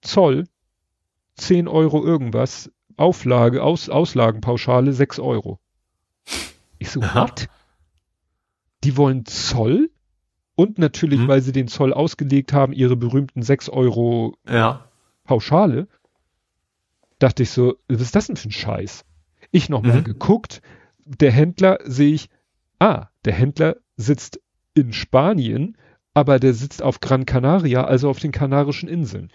Zoll 0.00 0.46
10 1.36 1.68
Euro 1.68 2.04
irgendwas, 2.04 2.70
Auflage, 2.96 3.62
Aus, 3.62 3.88
Auslagenpauschale 3.88 4.92
6 4.92 5.18
Euro. 5.20 5.58
Ich 6.78 6.90
so, 6.90 7.02
what? 7.02 7.48
Die 8.84 8.96
wollen 8.96 9.24
Zoll 9.26 9.90
und 10.54 10.78
natürlich, 10.78 11.20
hm. 11.20 11.28
weil 11.28 11.40
sie 11.40 11.52
den 11.52 11.68
Zoll 11.68 11.92
ausgelegt 11.92 12.52
haben, 12.52 12.72
ihre 12.72 12.96
berühmten 12.96 13.42
6 13.42 13.68
Euro 13.70 14.36
ja. 14.48 14.84
Pauschale. 15.24 15.88
Dachte 17.18 17.42
ich 17.42 17.50
so, 17.50 17.76
was 17.88 18.00
ist 18.00 18.14
das 18.14 18.26
denn 18.26 18.36
für 18.36 18.48
ein 18.48 18.52
Scheiß? 18.52 19.04
Ich 19.50 19.68
nochmal 19.68 20.00
mhm. 20.00 20.04
geguckt, 20.04 20.62
der 21.04 21.32
Händler 21.32 21.78
sehe 21.84 22.14
ich, 22.14 22.28
ah, 22.78 23.08
der 23.24 23.34
Händler 23.34 23.76
sitzt 23.96 24.40
in 24.74 24.92
Spanien, 24.92 25.76
aber 26.14 26.38
der 26.38 26.54
sitzt 26.54 26.82
auf 26.82 27.00
Gran 27.00 27.26
Canaria, 27.26 27.84
also 27.84 28.08
auf 28.08 28.18
den 28.18 28.32
Kanarischen 28.32 28.88
Inseln. 28.88 29.30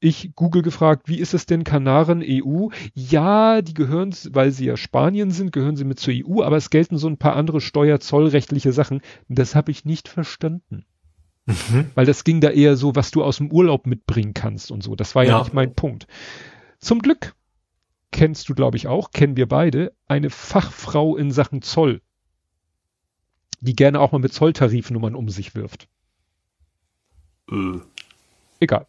Ich 0.00 0.34
Google 0.36 0.62
gefragt, 0.62 1.08
wie 1.08 1.18
ist 1.18 1.34
es 1.34 1.46
denn 1.46 1.64
Kanaren 1.64 2.22
EU? 2.24 2.68
Ja, 2.94 3.62
die 3.62 3.74
gehören, 3.74 4.14
weil 4.30 4.52
sie 4.52 4.66
ja 4.66 4.76
Spanien 4.76 5.32
sind, 5.32 5.52
gehören 5.52 5.76
sie 5.76 5.84
mit 5.84 5.98
zur 5.98 6.14
EU, 6.14 6.42
aber 6.42 6.56
es 6.56 6.70
gelten 6.70 6.98
so 6.98 7.08
ein 7.08 7.18
paar 7.18 7.34
andere 7.34 7.60
steuerzollrechtliche 7.60 8.72
Sachen. 8.72 9.00
Das 9.28 9.56
habe 9.56 9.72
ich 9.72 9.84
nicht 9.84 10.06
verstanden. 10.06 10.84
Mhm. 11.46 11.86
Weil 11.94 12.06
das 12.06 12.22
ging 12.22 12.40
da 12.40 12.50
eher 12.50 12.76
so, 12.76 12.94
was 12.94 13.10
du 13.10 13.24
aus 13.24 13.38
dem 13.38 13.50
Urlaub 13.50 13.86
mitbringen 13.86 14.34
kannst 14.34 14.70
und 14.70 14.84
so. 14.84 14.94
Das 14.94 15.16
war 15.16 15.24
ja, 15.24 15.30
ja 15.30 15.38
nicht 15.40 15.54
mein 15.54 15.74
Punkt. 15.74 16.06
Zum 16.78 17.00
Glück 17.00 17.34
kennst 18.12 18.48
du, 18.48 18.54
glaube 18.54 18.76
ich, 18.76 18.86
auch, 18.86 19.10
kennen 19.10 19.36
wir 19.36 19.48
beide, 19.48 19.92
eine 20.06 20.30
Fachfrau 20.30 21.16
in 21.16 21.32
Sachen 21.32 21.60
Zoll 21.62 22.02
die 23.60 23.76
gerne 23.76 24.00
auch 24.00 24.12
mal 24.12 24.18
mit 24.18 24.32
Zolltarifnummern 24.32 25.14
um 25.14 25.28
sich 25.28 25.54
wirft. 25.54 25.88
Äh. 27.50 27.80
Egal. 28.60 28.86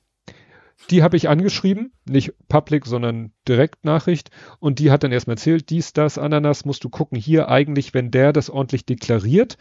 die 0.90 1.04
habe 1.04 1.18
ich 1.18 1.30
angeschrieben, 1.30 1.92
nicht 2.06 2.34
Public, 2.48 2.86
sondern 2.86 3.32
Direktnachricht. 3.48 4.32
Und 4.60 4.80
die 4.80 4.92
hat 4.92 5.04
dann 5.04 5.12
erstmal 5.12 5.36
erzählt, 5.36 5.70
dies, 5.70 5.94
das, 5.94 6.18
Ananas, 6.18 6.66
musst 6.66 6.84
du 6.84 6.90
gucken. 6.90 7.18
Hier 7.18 7.50
eigentlich, 7.50 7.94
wenn 7.94 8.12
der 8.12 8.34
das 8.34 8.50
ordentlich 8.50 8.86
deklariert, 8.86 9.58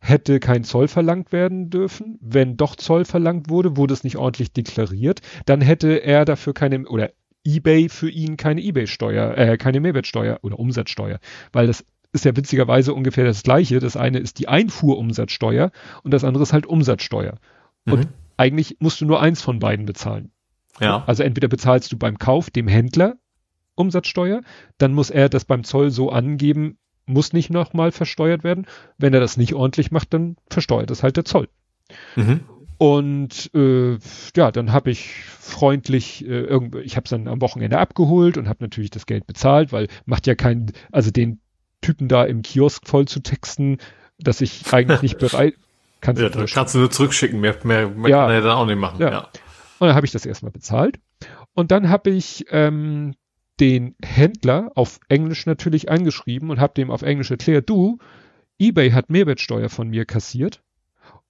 hätte 0.00 0.40
kein 0.40 0.64
Zoll 0.64 0.88
verlangt 0.88 1.32
werden 1.32 1.68
dürfen. 1.68 2.18
Wenn 2.20 2.56
doch 2.56 2.76
Zoll 2.76 3.04
verlangt 3.04 3.50
wurde, 3.50 3.76
wurde 3.76 3.92
es 3.92 4.04
nicht 4.04 4.16
ordentlich 4.16 4.52
deklariert. 4.52 5.20
Dann 5.44 5.60
hätte 5.60 5.96
er 5.96 6.24
dafür 6.24 6.54
keine, 6.54 6.88
oder 6.88 7.10
eBay 7.44 7.88
für 7.88 8.10
ihn 8.10 8.36
keine 8.36 8.62
eBay-Steuer, 8.62 9.36
äh, 9.36 9.56
keine 9.58 9.80
Mehrwertsteuer 9.80 10.38
oder 10.42 10.58
Umsatzsteuer. 10.58 11.18
Weil 11.52 11.66
das 11.66 11.84
ist 12.12 12.24
ja 12.24 12.36
witzigerweise 12.36 12.94
ungefähr 12.94 13.24
das 13.24 13.42
gleiche. 13.42 13.78
Das 13.78 13.96
eine 13.96 14.18
ist 14.18 14.38
die 14.38 14.48
Einfuhrumsatzsteuer 14.48 15.70
und 16.02 16.12
das 16.12 16.24
andere 16.24 16.42
ist 16.42 16.52
halt 16.52 16.66
Umsatzsteuer. 16.66 17.38
Mhm. 17.84 17.92
Und 17.92 18.08
eigentlich 18.36 18.76
musst 18.80 19.00
du 19.00 19.06
nur 19.06 19.20
eins 19.20 19.42
von 19.42 19.58
beiden 19.58 19.86
bezahlen. 19.86 20.30
Ja. 20.80 21.04
Also 21.06 21.22
entweder 21.22 21.48
bezahlst 21.48 21.92
du 21.92 21.98
beim 21.98 22.18
Kauf 22.18 22.50
dem 22.50 22.68
Händler 22.68 23.16
Umsatzsteuer, 23.74 24.42
dann 24.78 24.92
muss 24.92 25.10
er 25.10 25.28
das 25.28 25.44
beim 25.44 25.64
Zoll 25.64 25.90
so 25.90 26.10
angeben, 26.10 26.78
muss 27.06 27.32
nicht 27.32 27.50
nochmal 27.50 27.92
versteuert 27.92 28.44
werden. 28.44 28.66
Wenn 28.98 29.14
er 29.14 29.20
das 29.20 29.36
nicht 29.36 29.54
ordentlich 29.54 29.90
macht, 29.90 30.12
dann 30.12 30.36
versteuert 30.48 30.90
es 30.90 31.02
halt 31.02 31.16
der 31.16 31.24
Zoll. 31.24 31.48
Mhm. 32.16 32.40
Und 32.78 33.50
äh, 33.54 33.98
ja, 34.36 34.50
dann 34.50 34.72
habe 34.72 34.90
ich 34.90 35.14
freundlich 35.14 36.24
äh, 36.24 36.40
irgendwie, 36.40 36.80
ich 36.80 36.96
habe 36.96 37.04
es 37.04 37.10
dann 37.10 37.28
am 37.28 37.42
Wochenende 37.42 37.78
abgeholt 37.78 38.38
und 38.38 38.48
habe 38.48 38.64
natürlich 38.64 38.90
das 38.90 39.04
Geld 39.06 39.26
bezahlt, 39.26 39.72
weil 39.72 39.88
macht 40.06 40.26
ja 40.26 40.34
keinen, 40.34 40.72
also 40.90 41.10
den 41.10 41.40
Typen 41.80 42.08
da 42.08 42.24
im 42.24 42.42
Kiosk 42.42 42.86
voll 42.86 43.06
zu 43.06 43.20
texten, 43.20 43.78
dass 44.18 44.40
ich 44.40 44.72
eigentlich 44.72 45.02
nicht 45.02 45.18
bereit. 45.18 45.54
Kannst 46.00 46.22
ja, 46.22 46.28
du 46.28 46.46
kannst 46.46 46.74
du 46.74 46.78
nur 46.78 46.90
zurückschicken, 46.90 47.40
mehr, 47.40 47.56
mehr, 47.64 47.88
mehr 47.88 48.10
ja. 48.10 48.24
kann 48.24 48.34
er 48.34 48.40
dann 48.40 48.56
auch 48.56 48.66
nicht 48.66 48.78
machen. 48.78 49.00
Ja. 49.00 49.10
ja. 49.10 49.28
Und 49.78 49.88
dann 49.88 49.94
habe 49.94 50.06
ich 50.06 50.12
das 50.12 50.26
erstmal 50.26 50.52
bezahlt. 50.52 50.98
Und 51.52 51.70
dann 51.70 51.88
habe 51.88 52.10
ich 52.10 52.46
ähm, 52.50 53.14
den 53.60 53.94
Händler 54.02 54.70
auf 54.74 54.98
Englisch 55.08 55.46
natürlich 55.46 55.90
angeschrieben 55.90 56.50
und 56.50 56.60
habe 56.60 56.74
dem 56.74 56.90
auf 56.90 57.02
Englisch 57.02 57.30
erklärt, 57.30 57.68
du, 57.68 57.98
eBay 58.58 58.90
hat 58.92 59.10
Mehrwertsteuer 59.10 59.68
von 59.68 59.88
mir 59.88 60.06
kassiert 60.06 60.62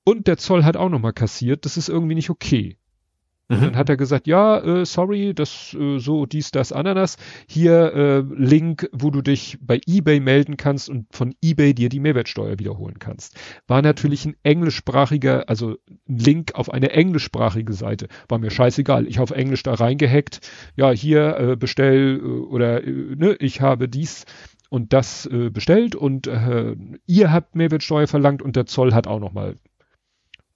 und 0.04 0.26
der 0.26 0.36
Zoll 0.36 0.64
hat 0.64 0.76
auch 0.76 0.88
nochmal 0.88 1.12
kassiert, 1.12 1.64
das 1.64 1.76
ist 1.76 1.88
irgendwie 1.88 2.14
nicht 2.14 2.30
okay. 2.30 2.76
Mhm. 3.50 3.60
Dann 3.60 3.76
hat 3.76 3.88
er 3.88 3.96
gesagt, 3.96 4.28
ja, 4.28 4.58
äh, 4.58 4.86
sorry, 4.86 5.34
das 5.34 5.74
äh, 5.78 5.98
so 5.98 6.24
dies, 6.24 6.52
das, 6.52 6.72
Ananas. 6.72 7.16
Hier 7.48 7.92
äh, 7.92 8.34
Link, 8.36 8.88
wo 8.92 9.10
du 9.10 9.22
dich 9.22 9.58
bei 9.60 9.80
eBay 9.86 10.20
melden 10.20 10.56
kannst 10.56 10.88
und 10.88 11.06
von 11.10 11.34
eBay 11.42 11.74
dir 11.74 11.88
die 11.88 11.98
Mehrwertsteuer 11.98 12.60
wiederholen 12.60 13.00
kannst. 13.00 13.36
War 13.66 13.82
natürlich 13.82 14.24
ein 14.24 14.36
englischsprachiger, 14.44 15.48
also 15.48 15.76
ein 16.08 16.18
Link 16.18 16.54
auf 16.54 16.72
eine 16.72 16.92
englischsprachige 16.92 17.72
Seite. 17.72 18.06
War 18.28 18.38
mir 18.38 18.52
scheißegal. 18.52 19.08
Ich 19.08 19.18
auf 19.18 19.32
Englisch 19.32 19.64
da 19.64 19.74
reingehackt. 19.74 20.48
Ja, 20.76 20.92
hier 20.92 21.36
äh, 21.36 21.56
bestell 21.56 22.20
äh, 22.22 22.22
oder 22.22 22.84
äh, 22.84 22.90
ne, 23.16 23.34
ich 23.40 23.60
habe 23.60 23.88
dies 23.88 24.26
und 24.68 24.92
das 24.92 25.26
äh, 25.26 25.50
bestellt 25.50 25.96
und 25.96 26.28
äh, 26.28 26.76
ihr 27.06 27.32
habt 27.32 27.56
Mehrwertsteuer 27.56 28.06
verlangt 28.06 28.42
und 28.42 28.54
der 28.54 28.66
Zoll 28.66 28.94
hat 28.94 29.08
auch 29.08 29.18
nochmal. 29.18 29.56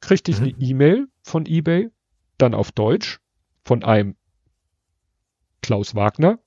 Kriegte 0.01 0.31
ich 0.31 0.39
mhm. 0.39 0.45
eine 0.45 0.55
E-Mail 0.61 1.09
von 1.25 1.45
eBay 1.45 1.91
dann 2.39 2.55
auf 2.55 2.73
Deutsch 2.73 3.21
von 3.65 3.83
einem 3.85 4.17
Klaus 5.63 5.95
Wagner. 5.95 6.39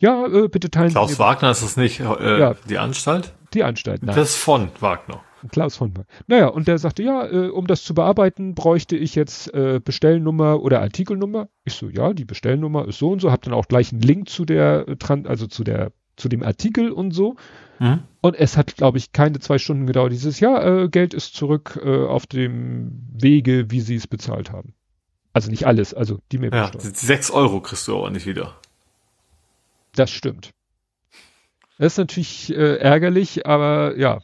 Ja, 0.00 0.26
äh, 0.26 0.48
bitte 0.48 0.70
teilen 0.70 0.90
Klaus 0.90 1.10
Sie. 1.10 1.16
Klaus 1.16 1.26
Wagner 1.26 1.50
ist 1.50 1.62
es 1.62 1.76
nicht 1.76 2.00
äh, 2.00 2.40
ja, 2.40 2.54
die 2.68 2.78
Anstalt? 2.78 3.34
Die 3.54 3.64
Anstalt, 3.64 4.02
nein. 4.02 4.14
Das 4.14 4.36
von 4.36 4.70
Wagner. 4.80 5.22
Klaus 5.50 5.76
von 5.76 5.90
Wagner. 5.96 6.06
Naja, 6.26 6.48
und 6.48 6.68
der 6.68 6.78
sagte, 6.78 7.02
ja, 7.02 7.26
äh, 7.26 7.48
um 7.48 7.66
das 7.66 7.84
zu 7.84 7.94
bearbeiten, 7.94 8.54
bräuchte 8.54 8.96
ich 8.96 9.14
jetzt 9.14 9.52
äh, 9.54 9.80
Bestellnummer 9.82 10.60
oder 10.62 10.80
Artikelnummer. 10.80 11.48
Ich 11.64 11.74
so, 11.74 11.88
ja, 11.88 12.12
die 12.12 12.24
Bestellnummer 12.24 12.86
ist 12.86 12.98
so 12.98 13.10
und 13.10 13.20
so, 13.20 13.30
hab 13.30 13.42
dann 13.42 13.54
auch 13.54 13.66
gleich 13.66 13.92
einen 13.92 14.02
Link 14.02 14.28
zu 14.28 14.44
der, 14.44 14.86
äh, 14.88 15.22
also 15.24 15.46
zu 15.46 15.64
der, 15.64 15.92
zu 16.18 16.28
dem 16.28 16.42
Artikel 16.42 16.90
und 16.90 17.12
so. 17.12 17.36
Mhm. 17.78 18.00
Und 18.20 18.34
es 18.34 18.56
hat, 18.56 18.76
glaube 18.76 18.98
ich, 18.98 19.12
keine 19.12 19.38
zwei 19.38 19.58
Stunden 19.58 19.86
gedauert. 19.86 20.12
Dieses 20.12 20.40
Jahr, 20.40 20.64
äh, 20.66 20.88
Geld 20.88 21.14
ist 21.14 21.34
zurück 21.34 21.80
äh, 21.82 22.04
auf 22.04 22.26
dem 22.26 23.06
Wege, 23.12 23.70
wie 23.70 23.80
sie 23.80 23.94
es 23.94 24.06
bezahlt 24.06 24.50
haben. 24.50 24.74
Also 25.32 25.50
nicht 25.50 25.66
alles, 25.66 25.94
also 25.94 26.18
die 26.32 26.38
Mehrwertsteuer. 26.38 26.82
Ja, 26.82 26.90
sechs 26.94 27.30
Euro 27.30 27.60
kriegst 27.60 27.86
du 27.86 27.96
aber 27.96 28.10
nicht 28.10 28.26
wieder. 28.26 28.56
Das 29.94 30.10
stimmt. 30.10 30.50
Das 31.78 31.92
ist 31.94 31.98
natürlich 31.98 32.50
äh, 32.50 32.76
ärgerlich, 32.78 33.46
aber 33.46 33.96
ja, 33.96 34.18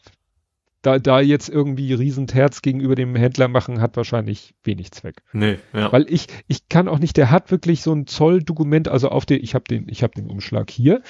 da, 0.84 0.98
da 0.98 1.20
jetzt 1.20 1.48
irgendwie 1.48 1.94
Riesenterz 1.94 2.60
gegenüber 2.60 2.94
dem 2.94 3.16
Händler 3.16 3.48
machen, 3.48 3.80
hat 3.80 3.96
wahrscheinlich 3.96 4.54
wenig 4.64 4.92
Zweck. 4.92 5.22
Nee, 5.32 5.58
ja. 5.72 5.90
Weil 5.90 6.06
ich, 6.12 6.26
ich 6.46 6.68
kann 6.68 6.88
auch 6.88 6.98
nicht, 6.98 7.16
der 7.16 7.30
hat 7.30 7.50
wirklich 7.50 7.80
so 7.80 7.92
ein 7.94 8.06
Zolldokument, 8.06 8.88
also 8.88 9.08
auf 9.08 9.24
den, 9.24 9.42
ich 9.42 9.54
habe 9.54 9.64
den, 9.64 9.86
ich 9.88 10.02
habe 10.02 10.12
den 10.14 10.28
Umschlag 10.28 10.70
hier. 10.70 11.00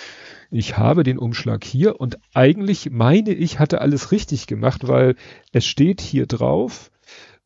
Ich 0.53 0.79
habe 0.79 1.03
den 1.03 1.19
Umschlag 1.19 1.65
hier 1.65 2.01
und 2.01 2.19
eigentlich 2.35 2.91
meine 2.91 3.33
ich, 3.33 3.59
hatte 3.59 3.81
alles 3.81 4.13
richtig 4.13 4.47
gemacht, 4.47 4.87
weil 4.87 5.17
es 5.53 5.67
steht 5.67 6.01
hier 6.01 6.27
drauf, 6.27 6.93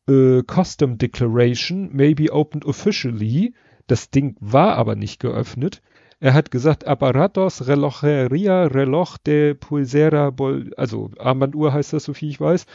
äh, 0.07 0.43
Custom 0.43 0.99
Declaration 0.99 1.89
may 1.95 2.13
be 2.13 2.31
opened 2.31 2.63
officially. 2.63 3.55
Das 3.87 4.11
Ding 4.11 4.35
war 4.39 4.75
aber 4.75 4.95
nicht 4.95 5.19
geöffnet. 5.19 5.81
Er 6.19 6.33
hat 6.33 6.51
gesagt, 6.51 6.85
Aparatos 6.85 7.67
Relojeria 7.67 8.65
Reloj 8.65 9.15
de 9.25 9.53
Pulsera, 9.53 10.33
also 10.75 11.11
Armbanduhr 11.17 11.71
heißt 11.71 11.93
das, 11.93 12.03
so 12.03 12.13
viel 12.13 12.29
ich 12.29 12.41
weiß. 12.41 12.65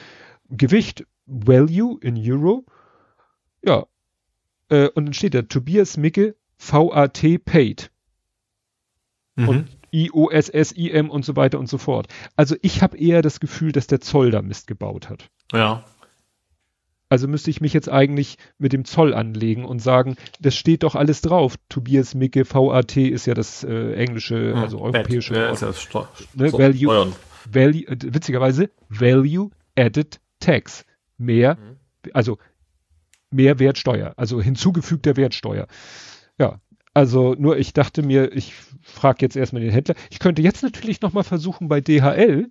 Gewicht 0.48 1.06
Value 1.26 1.98
in 2.00 2.16
Euro. 2.18 2.64
Ja. 3.62 3.86
Äh, 4.70 4.88
und 4.88 5.06
dann 5.06 5.14
steht 5.14 5.34
da 5.34 5.42
Tobias 5.42 5.96
Micke 5.96 6.36
VAT 6.58 7.22
paid. 7.44 7.90
Mhm. 9.36 9.48
Und 9.48 9.78
IOSSIM 9.90 11.10
und 11.10 11.24
so 11.24 11.36
weiter 11.36 11.58
und 11.58 11.68
so 11.68 11.78
fort. 11.78 12.08
Also 12.36 12.56
ich 12.62 12.82
habe 12.82 12.96
eher 12.96 13.22
das 13.22 13.40
Gefühl, 13.40 13.72
dass 13.72 13.86
der 13.86 14.00
Zoll 14.00 14.30
da 14.30 14.42
Mist 14.42 14.66
gebaut 14.66 15.08
hat. 15.08 15.30
Ja. 15.52 15.84
Also 17.08 17.28
müsste 17.28 17.50
ich 17.50 17.60
mich 17.60 17.72
jetzt 17.72 17.88
eigentlich 17.88 18.38
mit 18.58 18.72
dem 18.72 18.84
Zoll 18.84 19.14
anlegen 19.14 19.64
und 19.64 19.80
sagen, 19.80 20.16
das 20.40 20.56
steht 20.56 20.82
doch 20.82 20.94
alles 20.94 21.20
drauf. 21.20 21.56
Tobias 21.68 22.14
Micke, 22.14 22.44
VAT 22.48 22.96
ist 22.96 23.26
ja 23.26 23.34
das 23.34 23.62
äh, 23.62 23.94
englische, 23.94 24.52
hm, 24.52 24.58
also 24.58 24.80
europäische 24.80 25.34
Wort. 25.34 25.60
Ja, 25.60 25.68
ist 25.68 25.92
ja 25.92 26.08
ne, 26.34 26.52
Value, 26.52 27.12
Value, 27.50 27.86
äh, 27.86 27.96
witzigerweise, 28.00 28.70
Value 28.88 29.50
Added 29.76 30.20
Tax. 30.40 30.84
Mehr, 31.16 31.56
mhm. 31.56 31.76
also 32.12 32.38
mehr 33.30 33.58
Wertsteuer, 33.58 34.14
also 34.16 34.40
hinzugefügter 34.40 35.16
Wertsteuer. 35.16 35.66
Ja, 36.38 36.60
also 36.94 37.34
nur 37.34 37.58
ich 37.58 37.72
dachte 37.72 38.02
mir, 38.02 38.32
ich 38.32 38.54
frage 38.80 39.18
jetzt 39.22 39.36
erstmal 39.36 39.62
den 39.62 39.72
Händler. 39.72 39.94
Ich 40.10 40.20
könnte 40.20 40.42
jetzt 40.42 40.62
natürlich 40.62 41.00
nochmal 41.02 41.24
versuchen, 41.24 41.68
bei 41.68 41.80
DHL 41.80 42.48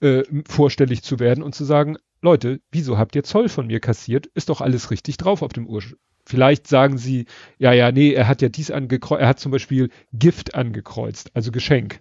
äh, 0.00 0.22
vorstellig 0.48 1.02
zu 1.02 1.18
werden 1.18 1.42
und 1.42 1.54
zu 1.54 1.64
sagen, 1.64 1.96
Leute, 2.22 2.60
wieso 2.70 2.98
habt 2.98 3.16
ihr 3.16 3.24
Zoll 3.24 3.48
von 3.48 3.66
mir 3.66 3.80
kassiert? 3.80 4.26
Ist 4.26 4.48
doch 4.48 4.60
alles 4.60 4.90
richtig 4.90 5.16
drauf 5.16 5.42
auf 5.42 5.52
dem 5.52 5.66
Ursprung. 5.66 5.98
Vielleicht 6.26 6.68
sagen 6.68 6.98
sie, 6.98 7.26
ja, 7.58 7.72
ja, 7.72 7.90
nee, 7.90 8.12
er 8.12 8.28
hat 8.28 8.42
ja 8.42 8.48
dies 8.48 8.70
angekreuzt, 8.70 9.20
er 9.20 9.28
hat 9.28 9.40
zum 9.40 9.50
Beispiel 9.50 9.90
Gift 10.12 10.54
angekreuzt, 10.54 11.30
also 11.34 11.50
Geschenk. 11.50 12.00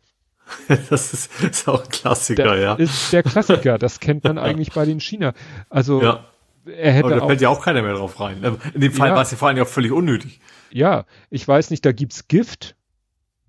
Das 0.90 1.14
ist, 1.14 1.44
ist 1.44 1.68
auch 1.68 1.84
ein 1.84 1.90
Klassiker, 1.90 2.44
der 2.44 2.58
ja. 2.58 2.74
Ist 2.76 3.14
der 3.14 3.24
Klassiker, 3.24 3.78
das 3.78 4.00
kennt 4.00 4.24
man 4.24 4.38
eigentlich 4.40 4.72
bei 4.72 4.86
den 4.86 5.00
China. 5.00 5.34
Also 5.70 6.02
ja. 6.02 6.26
er 6.66 6.92
hätte 6.92 7.06
Aber 7.06 7.16
da 7.16 7.22
auch, 7.22 7.28
fällt 7.28 7.42
ja 7.42 7.50
auch 7.50 7.64
keiner 7.64 7.82
mehr 7.82 7.94
drauf 7.94 8.20
rein. 8.20 8.44
In 8.74 8.82
dem 8.82 8.92
Fall 8.92 9.10
ja. 9.10 9.16
war 9.16 9.22
es 9.22 9.32
ja 9.32 9.38
vor 9.38 9.48
allem 9.48 9.62
auch 9.62 9.68
völlig 9.68 9.92
unnötig. 9.92 10.42
Ja, 10.72 11.06
ich 11.30 11.48
weiß 11.48 11.70
nicht, 11.70 11.86
da 11.86 11.92
gibt's 11.92 12.28
Gift, 12.28 12.76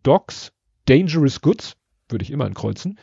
Docs, 0.02 0.52
Dangerous 0.86 1.40
Goods, 1.40 1.76
würde 2.08 2.23
ich 2.23 2.31
immer 2.31 2.44
ankreuzen, 2.44 2.99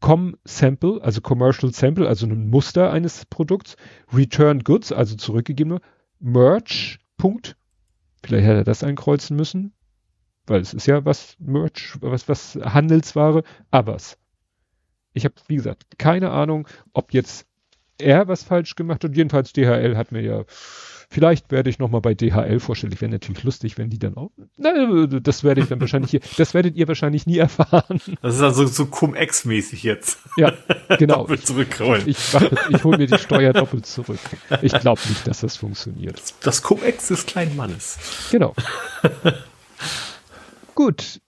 Com 0.00 0.36
Sample, 0.44 1.00
also 1.02 1.20
Commercial 1.20 1.72
Sample, 1.72 2.08
also 2.08 2.26
ein 2.26 2.48
Muster 2.48 2.90
eines 2.90 3.26
Produkts, 3.26 3.76
Returned 4.12 4.64
Goods, 4.64 4.92
also 4.92 5.16
zurückgegebene, 5.16 5.80
Merch, 6.18 6.98
Punkt. 7.18 7.56
Vielleicht 8.24 8.46
hätte 8.46 8.58
er 8.58 8.64
das 8.64 8.82
einkreuzen 8.82 9.36
müssen, 9.36 9.72
weil 10.46 10.60
es 10.60 10.74
ist 10.74 10.86
ja 10.86 11.04
was 11.04 11.36
Merch, 11.38 11.96
was, 12.00 12.28
was 12.28 12.58
Handelsware, 12.62 13.42
Abers. 13.70 14.18
Ich 15.12 15.24
habe, 15.24 15.34
wie 15.48 15.56
gesagt, 15.56 15.98
keine 15.98 16.30
Ahnung, 16.30 16.66
ob 16.92 17.12
jetzt 17.12 17.46
er 17.98 18.28
was 18.28 18.42
falsch 18.42 18.74
gemacht 18.76 19.04
hat. 19.04 19.16
Jedenfalls 19.16 19.52
DHL 19.52 19.96
hat 19.96 20.12
mir 20.12 20.22
ja 20.22 20.44
Vielleicht 21.12 21.50
werde 21.50 21.68
ich 21.70 21.80
nochmal 21.80 22.00
bei 22.00 22.14
DHL 22.14 22.60
vorstellig. 22.60 23.00
Wäre 23.00 23.10
natürlich 23.10 23.42
lustig, 23.42 23.76
wenn 23.78 23.90
die 23.90 23.98
dann 23.98 24.16
auch. 24.16 24.30
Na, 24.56 25.06
das 25.06 25.42
werde 25.42 25.60
ich 25.60 25.66
dann 25.66 25.80
wahrscheinlich 25.80 26.12
hier. 26.12 26.20
Das 26.36 26.54
werdet 26.54 26.76
ihr 26.76 26.86
wahrscheinlich 26.86 27.26
nie 27.26 27.38
erfahren. 27.38 28.00
Das 28.22 28.36
ist 28.36 28.42
also 28.42 28.64
so 28.66 28.86
Cum-Ex-mäßig 28.86 29.82
jetzt. 29.82 30.20
Ja, 30.36 30.52
genau. 30.98 31.16
doppelt 31.18 31.44
zurückrollen. 31.44 32.06
Ich, 32.06 32.16
ich, 32.16 32.76
ich 32.76 32.84
hole 32.84 32.96
mir 32.96 33.08
die 33.08 33.18
Steuer 33.18 33.52
doppelt 33.52 33.86
zurück. 33.86 34.20
Ich 34.62 34.72
glaube 34.72 35.00
nicht, 35.08 35.26
dass 35.26 35.40
das 35.40 35.56
funktioniert. 35.56 36.22
Das 36.42 36.62
Cum-Ex 36.62 37.08
des 37.08 37.26
kleinen 37.26 37.56
Mannes. 37.56 37.98
Genau. 38.30 38.54
Gut. 40.76 41.20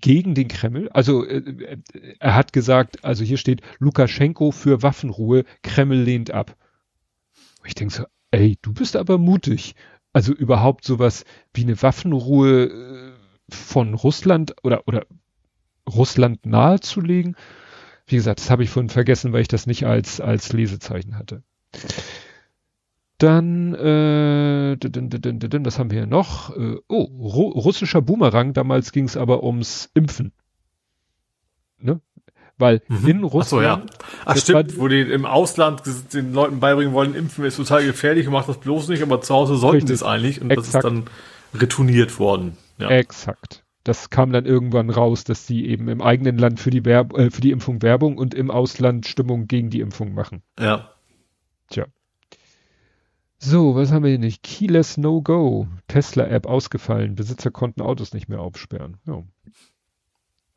gegen 0.02 0.34
den 0.34 0.48
Kreml. 0.48 0.90
Also 0.90 1.26
äh, 1.26 1.78
er 2.20 2.36
hat 2.36 2.54
gesagt, 2.54 3.06
also 3.06 3.24
hier 3.24 3.38
steht 3.38 3.62
Lukaschenko 3.78 4.50
für 4.52 4.82
Waffenruhe, 4.82 5.46
Kreml 5.62 5.98
lehnt 6.02 6.32
ab. 6.32 6.56
Ich 7.66 7.76
denke 7.76 7.94
so, 7.94 8.06
ey, 8.32 8.58
du 8.62 8.74
bist 8.74 8.96
aber 8.96 9.18
mutig. 9.18 9.76
Also 10.14 10.34
überhaupt 10.34 10.86
sowas 10.86 11.24
wie 11.54 11.64
eine 11.64 11.82
Waffenruhe 11.82 12.64
äh, 12.66 13.12
von 13.54 13.94
Russland 13.94 14.56
oder, 14.64 14.88
oder 14.88 15.06
Russland 15.88 16.46
nahezulegen. 16.46 17.36
Wie 18.08 18.16
gesagt, 18.16 18.40
das 18.40 18.50
habe 18.50 18.64
ich 18.64 18.70
vorhin 18.70 18.90
vergessen, 18.90 19.34
weil 19.34 19.42
ich 19.42 19.48
das 19.48 19.68
nicht 19.68 19.86
als, 19.86 20.20
als 20.20 20.52
Lesezeichen 20.52 21.18
hatte. 21.18 21.44
Dann, 23.20 23.76
äh, 23.76 24.78
was 24.80 25.78
haben 25.78 25.92
wir 25.92 26.00
hier 26.00 26.08
noch? 26.08 26.56
Äh, 26.56 26.78
oh, 26.88 27.04
russischer 27.04 28.02
Boomerang. 28.02 28.54
Damals 28.54 28.92
ging 28.92 29.06
es 29.06 29.18
aber 29.18 29.44
ums 29.44 29.92
Impfen. 29.94 30.32
Ne? 31.78 32.02
Weil 32.60 32.82
mhm. 32.90 33.08
in 33.08 33.24
Russland. 33.24 33.44
Ach, 33.44 33.48
so, 33.48 33.62
ja. 33.62 33.82
Ach 34.26 34.38
stimmt, 34.38 34.78
wo 34.78 34.88
die 34.90 35.02
im 35.02 35.26
Ausland 35.26 35.82
den 36.14 36.34
Leuten 36.34 36.60
beibringen 36.60 36.94
wollen, 36.94 37.16
impfen 37.16 37.46
ist 37.46 37.56
total 37.56 37.86
gefährlich 37.86 38.28
und 38.28 38.34
macht 38.34 38.50
das 38.50 38.58
bloß 38.58 38.90
nicht, 38.90 39.02
aber 39.02 39.22
zu 39.22 39.34
Hause 39.34 39.56
sollten 39.56 39.88
sie 39.88 39.94
es 39.94 40.04
eigentlich 40.04 40.42
und 40.42 40.52
Exakt. 40.52 40.68
das 40.68 40.76
ist 40.76 40.84
dann 40.84 41.06
retourniert 41.60 42.20
worden. 42.20 42.58
Ja. 42.78 42.90
Exakt. 42.90 43.64
Das 43.86 44.10
kam 44.10 44.34
dann 44.34 44.46
irgendwann 44.46 44.90
raus, 44.90 45.24
dass 45.24 45.48
sie 45.48 45.66
eben 45.66 45.88
im 45.88 46.02
eigenen 46.02 46.38
Land 46.38 46.60
für 46.60 46.70
die, 46.70 46.84
Werb 46.84 47.18
äh, 47.18 47.32
für 47.32 47.42
die 47.42 47.52
Impfung 47.52 47.82
Werbung 47.82 48.18
und 48.18 48.34
im 48.34 48.52
Ausland 48.52 49.08
Stimmung 49.08 49.48
gegen 49.48 49.70
die 49.70 49.80
Impfung 49.80 50.14
machen. 50.14 50.44
Ja. 50.60 50.92
Tja. 51.70 51.86
So, 53.38 53.76
was 53.76 53.94
haben 53.94 54.04
wir 54.04 54.10
hier 54.10 54.20
nicht? 54.20 54.44
Keyless 54.44 54.98
No 54.98 55.22
Go. 55.22 55.68
Tesla-App 55.88 56.46
ausgefallen. 56.46 57.16
Besitzer 57.16 57.52
konnten 57.52 57.82
Autos 57.82 58.14
nicht 58.14 58.28
mehr 58.28 58.42
aufsperren. 58.42 58.98
Ja. 59.08 59.24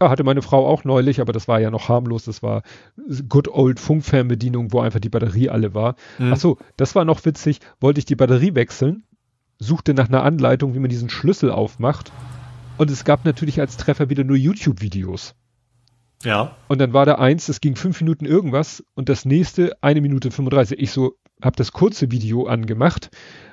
Ja, 0.03 0.11
hatte 0.11 0.25
meine 0.25 0.43
Frau 0.43 0.67
auch 0.67 0.83
neulich, 0.83 1.21
aber 1.21 1.33
das 1.33 1.47
war 1.47 1.61
ja 1.61 1.71
noch 1.71 1.89
harmlos. 1.89 2.25
Das 2.25 2.43
war 2.43 2.63
good 3.29 3.47
old 3.47 3.79
Funkfernbedienung, 3.79 4.73
wo 4.73 4.81
einfach 4.81 4.99
die 4.99 5.09
Batterie 5.09 5.49
alle 5.49 5.75
war. 5.75 5.95
Mhm. 6.19 6.33
Ach 6.33 6.37
so, 6.37 6.59
das 6.77 6.97
war 6.97 7.05
noch 7.05 7.25
witzig. 7.25 7.61
Wollte 7.81 8.01
ich 8.01 8.05
die 8.05 8.17
Batterie 8.17 8.57
wechseln, 8.57 9.05
suchte 9.61 9.95
nach 9.95 10.09
einer 10.09 10.25
Anleitung, 10.25 10.75
wie 10.75 10.81
man 10.81 10.91
diesen 10.91 11.09
Schlüssel 11.09 11.53
aufmacht. 11.53 12.11
Und 12.79 12.91
es 12.91 13.05
gab 13.05 13.25
natürlich 13.25 13.61
als 13.61 13.77
Treffer 13.77 14.11
wieder 14.11 14.25
nur 14.25 14.37
YouTube-Videos. 14.37 15.37
Ja. 16.25 16.57
Und 16.67 16.81
dann 16.81 16.93
war 16.93 17.07
da 17.07 17.17
eins, 17.17 17.47
das 17.47 17.61
ging 17.61 17.77
fünf 17.77 18.01
Minuten 18.01 18.25
irgendwas 18.25 18.85
und 18.95 19.09
das 19.09 19.25
nächste 19.25 19.77
eine 19.83 20.01
Minute 20.01 20.33
35. 20.33 20.81
Ich 20.81 20.91
so, 20.91 21.15
hab 21.41 21.55
das 21.55 21.71
kurze 21.71 22.11
Video 22.11 22.47
angemacht. 22.47 23.11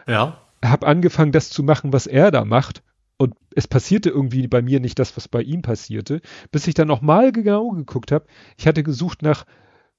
Ja. 0.07 0.41
Hab 0.65 0.83
angefangen, 0.83 1.31
das 1.31 1.49
zu 1.49 1.61
machen, 1.61 1.93
was 1.93 2.07
er 2.07 2.31
da 2.31 2.43
macht 2.43 2.81
und 3.19 3.35
es 3.53 3.67
passierte 3.67 4.09
irgendwie 4.09 4.47
bei 4.47 4.61
mir 4.61 4.79
nicht 4.79 4.97
das, 4.97 5.15
was 5.17 5.27
bei 5.27 5.41
ihm 5.41 5.61
passierte, 5.61 6.21
bis 6.51 6.65
ich 6.67 6.73
dann 6.73 6.87
nochmal 6.87 7.33
genau 7.33 7.69
geguckt 7.71 8.13
habe. 8.13 8.25
Ich 8.57 8.65
hatte 8.65 8.81
gesucht 8.81 9.21
nach 9.21 9.45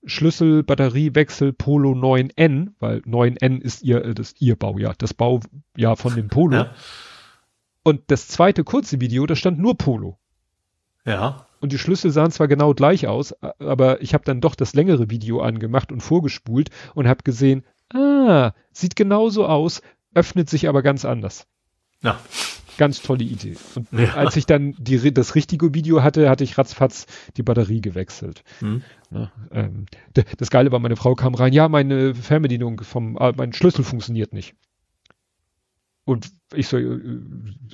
Schlüssel, 0.07 0.63
Batteriewechsel, 0.63 1.53
Polo 1.53 1.93
9N, 1.93 2.73
weil 2.79 3.01
9N 3.01 3.61
ist 3.61 3.83
ihr, 3.83 4.03
äh, 4.03 4.15
das 4.15 4.35
ihr 4.39 4.57
Baujahr, 4.57 4.95
das 4.97 5.13
Baujahr 5.13 5.97
von 5.97 6.15
dem 6.17 6.29
Polo. 6.29 6.57
Ja. 6.57 6.75
Und 7.83 8.03
das 8.09 8.29
zweite 8.29 8.63
kurze 8.63 9.01
Video, 9.01 9.25
da 9.25 9.35
stand 9.35 9.59
nur 9.59 9.77
Polo. 9.77 10.19
Ja. 11.07 11.47
Und 11.61 11.73
die 11.73 11.79
Schlüssel 11.79 12.11
sahen 12.11 12.31
zwar 12.31 12.47
genau 12.47 12.75
gleich 12.75 13.07
aus, 13.07 13.35
aber 13.59 14.03
ich 14.03 14.13
habe 14.13 14.25
dann 14.25 14.43
doch 14.43 14.55
das 14.55 14.75
längere 14.75 15.09
Video 15.09 15.41
angemacht 15.41 15.91
und 15.91 16.03
vorgespult 16.03 16.69
und 16.95 17.09
habe 17.09 17.23
gesehen, 17.23 17.65
ah, 17.93 18.53
sieht 18.71 18.97
genauso 18.97 19.47
aus, 19.47 19.81
öffnet 20.15 20.51
sich 20.51 20.69
aber 20.69 20.83
ganz 20.83 21.07
anders. 21.07 21.47
Ja. 22.03 22.19
Ganz 22.81 23.03
tolle 23.03 23.25
Idee. 23.25 23.59
Und 23.75 23.93
ja. 23.93 24.15
als 24.15 24.37
ich 24.37 24.47
dann 24.47 24.75
die, 24.79 25.13
das 25.13 25.35
richtige 25.35 25.75
Video 25.75 26.03
hatte, 26.03 26.31
hatte 26.31 26.45
ich 26.45 26.57
ratzfatz 26.57 27.05
die 27.37 27.43
Batterie 27.43 27.83
gewechselt. 27.83 28.43
Mhm. 28.63 28.83
Ja, 29.11 29.31
ähm, 29.51 29.85
das 30.39 30.49
Geile 30.49 30.73
war, 30.73 30.79
meine 30.79 30.97
Frau 30.97 31.15
kam 31.15 31.35
rein, 31.35 31.53
ja, 31.53 31.69
meine 31.69 32.15
Fernbedienung 32.15 32.81
vom, 32.81 33.19
äh, 33.19 33.35
mein 33.37 33.53
Schlüssel 33.53 33.85
funktioniert 33.85 34.33
nicht. 34.33 34.55
Und 36.07 36.33
ich 36.55 36.69
so, 36.69 36.79
äh, 36.79 37.21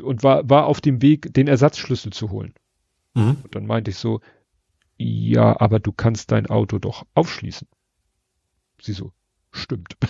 und 0.03 0.25
war, 0.25 0.51
war 0.51 0.67
auf 0.67 0.81
dem 0.81 1.01
Weg, 1.03 1.33
den 1.33 1.47
Ersatzschlüssel 1.47 2.13
zu 2.13 2.33
holen. 2.33 2.53
Mhm. 3.15 3.37
Und 3.45 3.55
dann 3.55 3.65
meinte 3.65 3.93
ich 3.93 3.99
so, 3.99 4.21
ja, 4.97 5.61
aber 5.61 5.79
du 5.79 5.93
kannst 5.93 6.33
dein 6.33 6.47
Auto 6.47 6.81
doch 6.81 7.07
aufschließen. 7.15 7.69
Sie 8.83 8.93
so, 8.93 9.13
stimmt. 9.57 9.97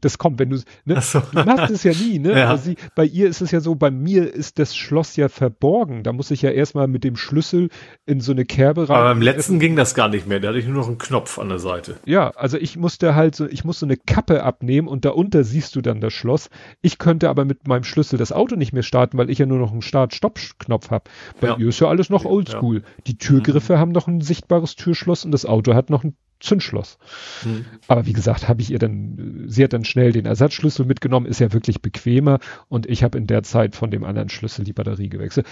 Das 0.00 0.18
kommt, 0.18 0.38
wenn 0.38 0.50
du, 0.50 0.58
ne? 0.84 1.00
So. 1.00 1.20
Du 1.32 1.44
machst 1.44 1.70
es 1.70 1.82
ja 1.84 1.92
nie, 1.92 2.18
ne? 2.18 2.32
Ja. 2.38 2.56
Sie, 2.56 2.76
bei 2.94 3.04
ihr 3.06 3.28
ist 3.28 3.40
es 3.40 3.52
ja 3.52 3.60
so, 3.60 3.74
bei 3.74 3.90
mir 3.90 4.32
ist 4.34 4.58
das 4.58 4.76
Schloss 4.76 5.16
ja 5.16 5.28
verborgen. 5.28 6.02
Da 6.02 6.12
muss 6.12 6.30
ich 6.30 6.42
ja 6.42 6.50
erstmal 6.50 6.88
mit 6.88 7.04
dem 7.04 7.16
Schlüssel 7.16 7.70
in 8.04 8.20
so 8.20 8.32
eine 8.32 8.44
Kerbe 8.44 8.88
rein. 8.88 8.96
Aber 8.96 9.08
beim 9.10 9.22
letzten 9.22 9.60
ging 9.60 9.76
das 9.76 9.94
gar 9.94 10.08
nicht 10.08 10.26
mehr. 10.26 10.40
Da 10.40 10.48
hatte 10.48 10.58
ich 10.58 10.66
nur 10.66 10.74
noch 10.74 10.88
einen 10.88 10.98
Knopf 10.98 11.38
an 11.38 11.48
der 11.48 11.58
Seite. 11.58 11.96
Ja, 12.04 12.30
also 12.30 12.58
ich 12.58 12.76
musste 12.76 13.14
halt 13.14 13.34
so, 13.34 13.46
ich 13.46 13.64
musste 13.64 13.80
so 13.80 13.86
eine 13.86 13.96
Kappe 13.96 14.42
abnehmen 14.42 14.88
und 14.88 15.04
darunter 15.04 15.44
siehst 15.44 15.74
du 15.76 15.80
dann 15.80 16.00
das 16.00 16.12
Schloss. 16.12 16.50
Ich 16.82 16.98
könnte 16.98 17.30
aber 17.30 17.44
mit 17.44 17.66
meinem 17.66 17.84
Schlüssel 17.84 18.18
das 18.18 18.32
Auto 18.32 18.56
nicht 18.56 18.72
mehr 18.72 18.82
starten, 18.82 19.16
weil 19.16 19.30
ich 19.30 19.38
ja 19.38 19.46
nur 19.46 19.58
noch 19.58 19.72
einen 19.72 19.82
Start-Stopp-Knopf 19.82 20.90
habe. 20.90 21.04
Bei 21.40 21.48
ja. 21.48 21.56
ihr 21.56 21.68
ist 21.68 21.80
ja 21.80 21.88
alles 21.88 22.10
noch 22.10 22.24
oldschool. 22.24 22.78
Ja. 22.78 23.02
Die 23.06 23.16
Türgriffe 23.16 23.74
mhm. 23.74 23.78
haben 23.78 23.92
noch 23.92 24.06
ein 24.06 24.20
sichtbares 24.20 24.74
Türschloss 24.76 25.24
und 25.24 25.32
das 25.32 25.46
Auto 25.46 25.74
hat 25.74 25.90
noch 25.90 26.04
ein 26.04 26.16
Zündschloss. 26.44 26.98
Hm. 27.42 27.64
Aber 27.88 28.06
wie 28.06 28.12
gesagt, 28.12 28.48
habe 28.48 28.60
ich 28.62 28.70
ihr 28.70 28.78
dann, 28.78 29.44
sie 29.46 29.64
hat 29.64 29.72
dann 29.72 29.84
schnell 29.84 30.12
den 30.12 30.26
Ersatzschlüssel 30.26 30.86
mitgenommen, 30.86 31.26
ist 31.26 31.40
ja 31.40 31.52
wirklich 31.52 31.82
bequemer 31.82 32.38
und 32.68 32.86
ich 32.86 33.02
habe 33.02 33.18
in 33.18 33.26
der 33.26 33.42
Zeit 33.42 33.74
von 33.74 33.90
dem 33.90 34.04
anderen 34.04 34.28
Schlüssel 34.28 34.64
die 34.64 34.72
Batterie 34.72 35.08
gewechselt. 35.08 35.46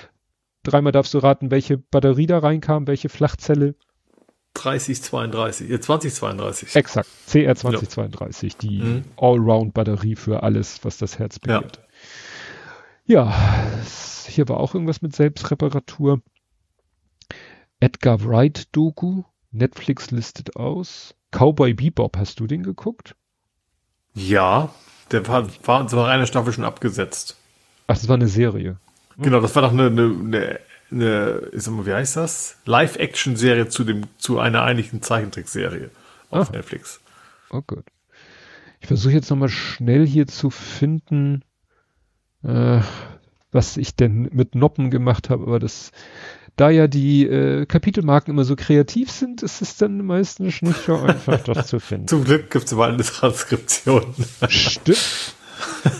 Dreimal 0.62 0.92
darfst 0.92 1.12
du 1.14 1.18
raten, 1.18 1.50
welche 1.50 1.78
Batterie 1.78 2.26
da 2.26 2.38
reinkam, 2.38 2.86
welche 2.86 3.08
Flachzelle? 3.08 3.74
3032, 4.54 5.70
äh, 5.70 5.80
2032. 5.80 6.76
Exakt, 6.76 7.08
CR 7.26 7.54
2032, 7.54 8.52
ja. 8.52 8.58
die 8.60 8.82
mhm. 8.82 9.04
Allround-Batterie 9.16 10.14
für 10.14 10.42
alles, 10.42 10.84
was 10.84 10.98
das 10.98 11.18
Herz 11.18 11.38
begehrt. 11.38 11.80
Ja. 13.06 13.24
ja, 13.24 13.82
hier 14.28 14.48
war 14.48 14.58
auch 14.58 14.74
irgendwas 14.74 15.02
mit 15.02 15.16
Selbstreparatur. 15.16 16.20
Edgar 17.80 18.24
Wright 18.24 18.68
Doku, 18.72 19.24
Netflix 19.52 20.10
listet 20.10 20.56
aus. 20.56 21.14
Cowboy 21.30 21.74
Bebop, 21.74 22.16
hast 22.16 22.40
du 22.40 22.46
den 22.46 22.62
geguckt? 22.62 23.14
Ja, 24.14 24.74
der 25.10 25.26
war, 25.28 25.48
war 25.66 25.82
nach 25.84 26.08
einer 26.08 26.26
Staffel 26.26 26.52
schon 26.52 26.64
abgesetzt. 26.64 27.36
Ach, 27.86 27.94
das 27.94 28.08
war 28.08 28.16
eine 28.16 28.28
Serie. 28.28 28.78
Genau, 29.18 29.40
das 29.40 29.54
war 29.54 29.62
doch 29.62 29.72
eine, 29.72 29.86
eine, 29.86 30.02
eine, 30.02 30.60
eine 30.90 31.86
wie 31.86 31.92
heißt 31.92 32.16
das? 32.16 32.56
Live-Action-Serie 32.64 33.68
zu 33.68 33.84
dem, 33.84 34.04
zu 34.18 34.38
einer 34.38 34.62
eigentlichen 34.62 35.02
Zeichentrickserie 35.02 35.90
auf 36.30 36.48
Ah. 36.50 36.52
Netflix. 36.52 37.00
Oh 37.50 37.62
gut. 37.66 37.84
Ich 38.80 38.86
versuche 38.88 39.12
jetzt 39.12 39.30
nochmal 39.30 39.48
schnell 39.48 40.06
hier 40.06 40.26
zu 40.26 40.50
finden, 40.50 41.44
äh, 42.42 42.80
was 43.52 43.76
ich 43.76 43.94
denn 43.96 44.28
mit 44.32 44.54
Noppen 44.54 44.90
gemacht 44.90 45.30
habe, 45.30 45.44
aber 45.44 45.58
das, 45.58 45.92
da 46.56 46.70
ja 46.70 46.86
die 46.86 47.26
äh, 47.26 47.66
Kapitelmarken 47.66 48.32
immer 48.32 48.44
so 48.44 48.56
kreativ 48.56 49.10
sind, 49.10 49.42
ist 49.42 49.62
es 49.62 49.76
dann 49.76 50.04
meistens 50.04 50.62
nicht 50.62 50.84
so 50.84 50.96
einfach, 50.96 51.42
das 51.44 51.66
zu 51.68 51.80
finden. 51.80 52.08
Zum 52.08 52.24
Glück 52.24 52.50
gibt's 52.50 52.72
immer 52.72 52.86
eine 52.86 53.02
Transkription. 53.02 54.14
Stimmt. 54.48 55.34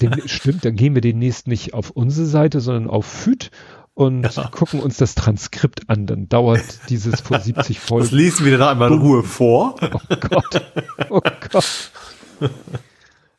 Den, 0.01 0.29
stimmt, 0.29 0.65
dann 0.65 0.75
gehen 0.77 0.95
wir 0.95 1.01
demnächst 1.01 1.47
nicht 1.47 1.73
auf 1.75 1.91
unsere 1.91 2.27
Seite, 2.27 2.61
sondern 2.61 2.89
auf 2.91 3.07
FÜD 3.07 3.51
und 3.95 4.35
Ja. 4.35 4.49
gucken 4.49 4.81
uns 4.81 4.97
das 4.97 5.15
Transkript 5.15 5.89
an. 5.89 6.07
Dann 6.07 6.29
dauert 6.29 6.89
dieses 6.91 7.21
vor 7.21 7.39
70 7.41 7.79
Das 7.79 7.87
Folgen. 7.89 8.15
lesen 8.17 8.45
wir 8.47 8.59
dann 8.59 8.69
einmal 8.69 8.93
in 8.93 8.99
Ruhe 8.99 9.23
vor. 9.23 9.77
Oh 9.81 10.17
Gott. 10.17 10.63
Oh 11.11 11.21
Gott. 11.51 11.91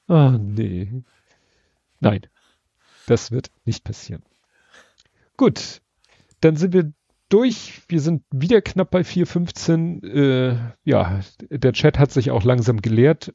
Ah, 0.08 0.38
nee. 0.40 1.04
Nein. 2.00 2.22
Das 3.08 3.32
wird 3.32 3.52
nicht 3.66 3.84
passieren. 3.84 4.24
Gut. 5.38 5.82
Dann 6.42 6.56
sind 6.56 6.74
wir 6.74 6.92
durch. 7.34 7.82
Wir 7.88 8.00
sind 8.00 8.24
wieder 8.32 8.62
knapp 8.62 8.92
bei 8.92 9.02
4.15. 9.02 10.06
Äh, 10.06 10.58
ja, 10.84 11.20
der 11.50 11.74
Chat 11.74 11.98
hat 12.00 12.12
sich 12.12 12.32
auch 12.32 12.44
langsam 12.44 12.82
geleert. 12.82 13.34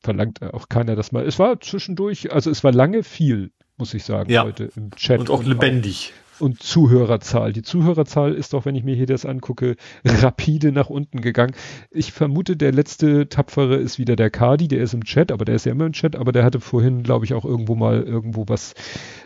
Verlangt 0.00 0.42
auch 0.42 0.68
keiner 0.68 0.94
das 0.94 1.10
mal. 1.12 1.24
Es 1.26 1.38
war 1.38 1.60
zwischendurch, 1.60 2.32
also 2.32 2.50
es 2.50 2.62
war 2.62 2.72
lange 2.72 3.02
viel, 3.02 3.50
muss 3.76 3.94
ich 3.94 4.04
sagen, 4.04 4.30
Ja. 4.30 4.44
heute 4.44 4.70
im 4.76 4.90
Chat. 4.92 5.18
Und 5.20 5.30
auch 5.30 5.42
lebendig. 5.42 6.12
und 6.38 6.62
Zuhörerzahl. 6.62 7.52
Die 7.52 7.62
Zuhörerzahl 7.62 8.34
ist 8.34 8.52
doch, 8.52 8.66
wenn 8.66 8.74
ich 8.74 8.84
mir 8.84 8.94
hier 8.94 9.06
das 9.06 9.24
angucke, 9.24 9.76
rapide 10.04 10.70
nach 10.70 10.90
unten 10.90 11.22
gegangen. 11.22 11.54
Ich 11.90 12.12
vermute, 12.12 12.56
der 12.56 12.72
letzte 12.72 13.28
Tapfere 13.28 13.76
ist 13.76 13.98
wieder 13.98 14.16
der 14.16 14.30
Kadi, 14.30 14.68
der 14.68 14.80
ist 14.82 14.92
im 14.92 15.04
Chat, 15.04 15.32
aber 15.32 15.44
der 15.44 15.54
ist 15.54 15.66
ja 15.66 15.72
immer 15.72 15.86
im 15.86 15.92
Chat, 15.92 16.14
aber 16.14 16.32
der 16.32 16.44
hatte 16.44 16.60
vorhin, 16.60 17.02
glaube 17.02 17.24
ich, 17.24 17.32
auch 17.32 17.44
irgendwo 17.44 17.74
mal 17.74 18.02
irgendwo 18.02 18.44
was 18.48 18.74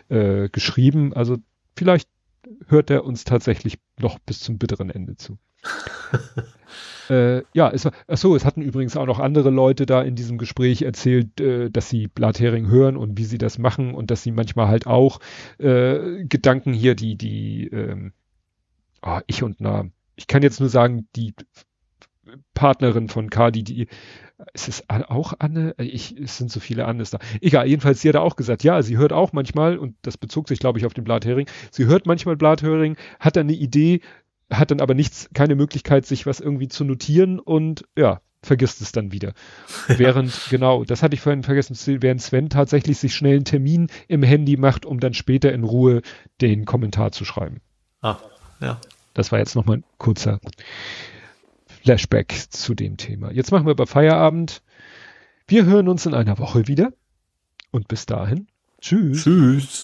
äh, 0.09 0.47
geschrieben. 0.49 1.13
Also 1.13 1.37
vielleicht 1.75 2.07
hört 2.67 2.89
er 2.89 3.05
uns 3.05 3.23
tatsächlich 3.23 3.79
noch 3.99 4.19
bis 4.19 4.39
zum 4.39 4.57
bitteren 4.57 4.89
Ende 4.89 5.15
zu. 5.15 5.37
äh, 7.09 7.43
ja, 7.53 7.69
es 7.69 7.85
war, 7.85 7.91
ach 8.07 8.17
so, 8.17 8.35
es 8.35 8.45
hatten 8.45 8.61
übrigens 8.61 8.97
auch 8.97 9.05
noch 9.05 9.19
andere 9.19 9.49
Leute 9.49 9.85
da 9.85 10.01
in 10.01 10.15
diesem 10.15 10.37
Gespräch 10.37 10.81
erzählt, 10.81 11.39
äh, 11.39 11.69
dass 11.69 11.89
sie 11.89 12.07
Blathering 12.07 12.67
hören 12.67 12.97
und 12.97 13.17
wie 13.17 13.25
sie 13.25 13.37
das 13.37 13.57
machen 13.57 13.93
und 13.93 14.11
dass 14.11 14.23
sie 14.23 14.31
manchmal 14.31 14.67
halt 14.67 14.87
auch 14.87 15.19
äh, 15.59 16.25
Gedanken 16.25 16.73
hier, 16.73 16.95
die, 16.95 17.15
die, 17.15 17.67
ähm, 17.67 18.13
ah, 19.01 19.21
ich 19.27 19.43
und 19.43 19.57
na, 19.59 19.85
ich 20.15 20.27
kann 20.27 20.43
jetzt 20.43 20.59
nur 20.59 20.69
sagen, 20.69 21.07
die 21.15 21.33
Partnerin 22.53 23.09
von 23.09 23.29
Kadi, 23.29 23.63
die, 23.63 23.87
ist 24.53 24.67
es 24.67 24.83
auch 24.89 25.33
Anne? 25.39 25.75
Ich, 25.77 26.17
es 26.17 26.37
sind 26.37 26.51
so 26.51 26.59
viele 26.59 26.85
Annes 26.85 27.09
da. 27.11 27.19
Egal, 27.41 27.67
jedenfalls, 27.67 28.01
sie 28.01 28.09
hat 28.09 28.15
auch 28.15 28.35
gesagt, 28.35 28.63
ja, 28.63 28.81
sie 28.81 28.97
hört 28.97 29.13
auch 29.13 29.33
manchmal, 29.33 29.77
und 29.77 29.95
das 30.01 30.17
bezog 30.17 30.47
sich, 30.47 30.59
glaube 30.59 30.79
ich, 30.79 30.85
auf 30.85 30.93
den 30.93 31.03
Blathering, 31.03 31.47
sie 31.71 31.85
hört 31.85 32.05
manchmal 32.05 32.35
Blathering, 32.35 32.97
hat 33.19 33.35
dann 33.35 33.47
eine 33.47 33.57
Idee, 33.57 34.01
hat 34.49 34.71
dann 34.71 34.81
aber 34.81 34.93
nichts, 34.93 35.29
keine 35.33 35.55
Möglichkeit, 35.55 36.05
sich 36.05 36.25
was 36.25 36.39
irgendwie 36.39 36.67
zu 36.67 36.83
notieren 36.83 37.39
und 37.39 37.85
ja, 37.97 38.21
vergisst 38.43 38.81
es 38.81 38.91
dann 38.91 39.11
wieder. 39.11 39.33
Während, 39.87 40.47
genau, 40.49 40.83
das 40.83 41.03
hatte 41.03 41.15
ich 41.15 41.21
vorhin 41.21 41.43
vergessen, 41.43 41.75
zu 41.75 41.83
sehen, 41.83 42.01
während 42.01 42.21
Sven 42.21 42.49
tatsächlich 42.49 42.97
sich 42.97 43.15
schnell 43.15 43.35
einen 43.35 43.45
Termin 43.45 43.87
im 44.07 44.23
Handy 44.23 44.57
macht, 44.57 44.85
um 44.85 44.99
dann 44.99 45.13
später 45.13 45.53
in 45.53 45.63
Ruhe 45.63 46.01
den 46.41 46.65
Kommentar 46.65 47.11
zu 47.11 47.25
schreiben. 47.25 47.61
Ah, 48.01 48.17
ja. 48.59 48.79
Das 49.13 49.31
war 49.31 49.39
jetzt 49.39 49.55
nochmal 49.55 49.77
ein 49.77 49.83
kurzer 49.97 50.39
Flashback 51.83 52.33
zu 52.49 52.75
dem 52.75 52.97
Thema. 52.97 53.31
Jetzt 53.31 53.51
machen 53.51 53.65
wir 53.65 53.71
aber 53.71 53.87
Feierabend. 53.87 54.61
Wir 55.47 55.65
hören 55.65 55.87
uns 55.87 56.05
in 56.05 56.13
einer 56.13 56.37
Woche 56.37 56.67
wieder. 56.67 56.93
Und 57.71 57.87
bis 57.87 58.05
dahin. 58.05 58.47
Tschüss. 58.79 59.23
Tschüss. 59.23 59.83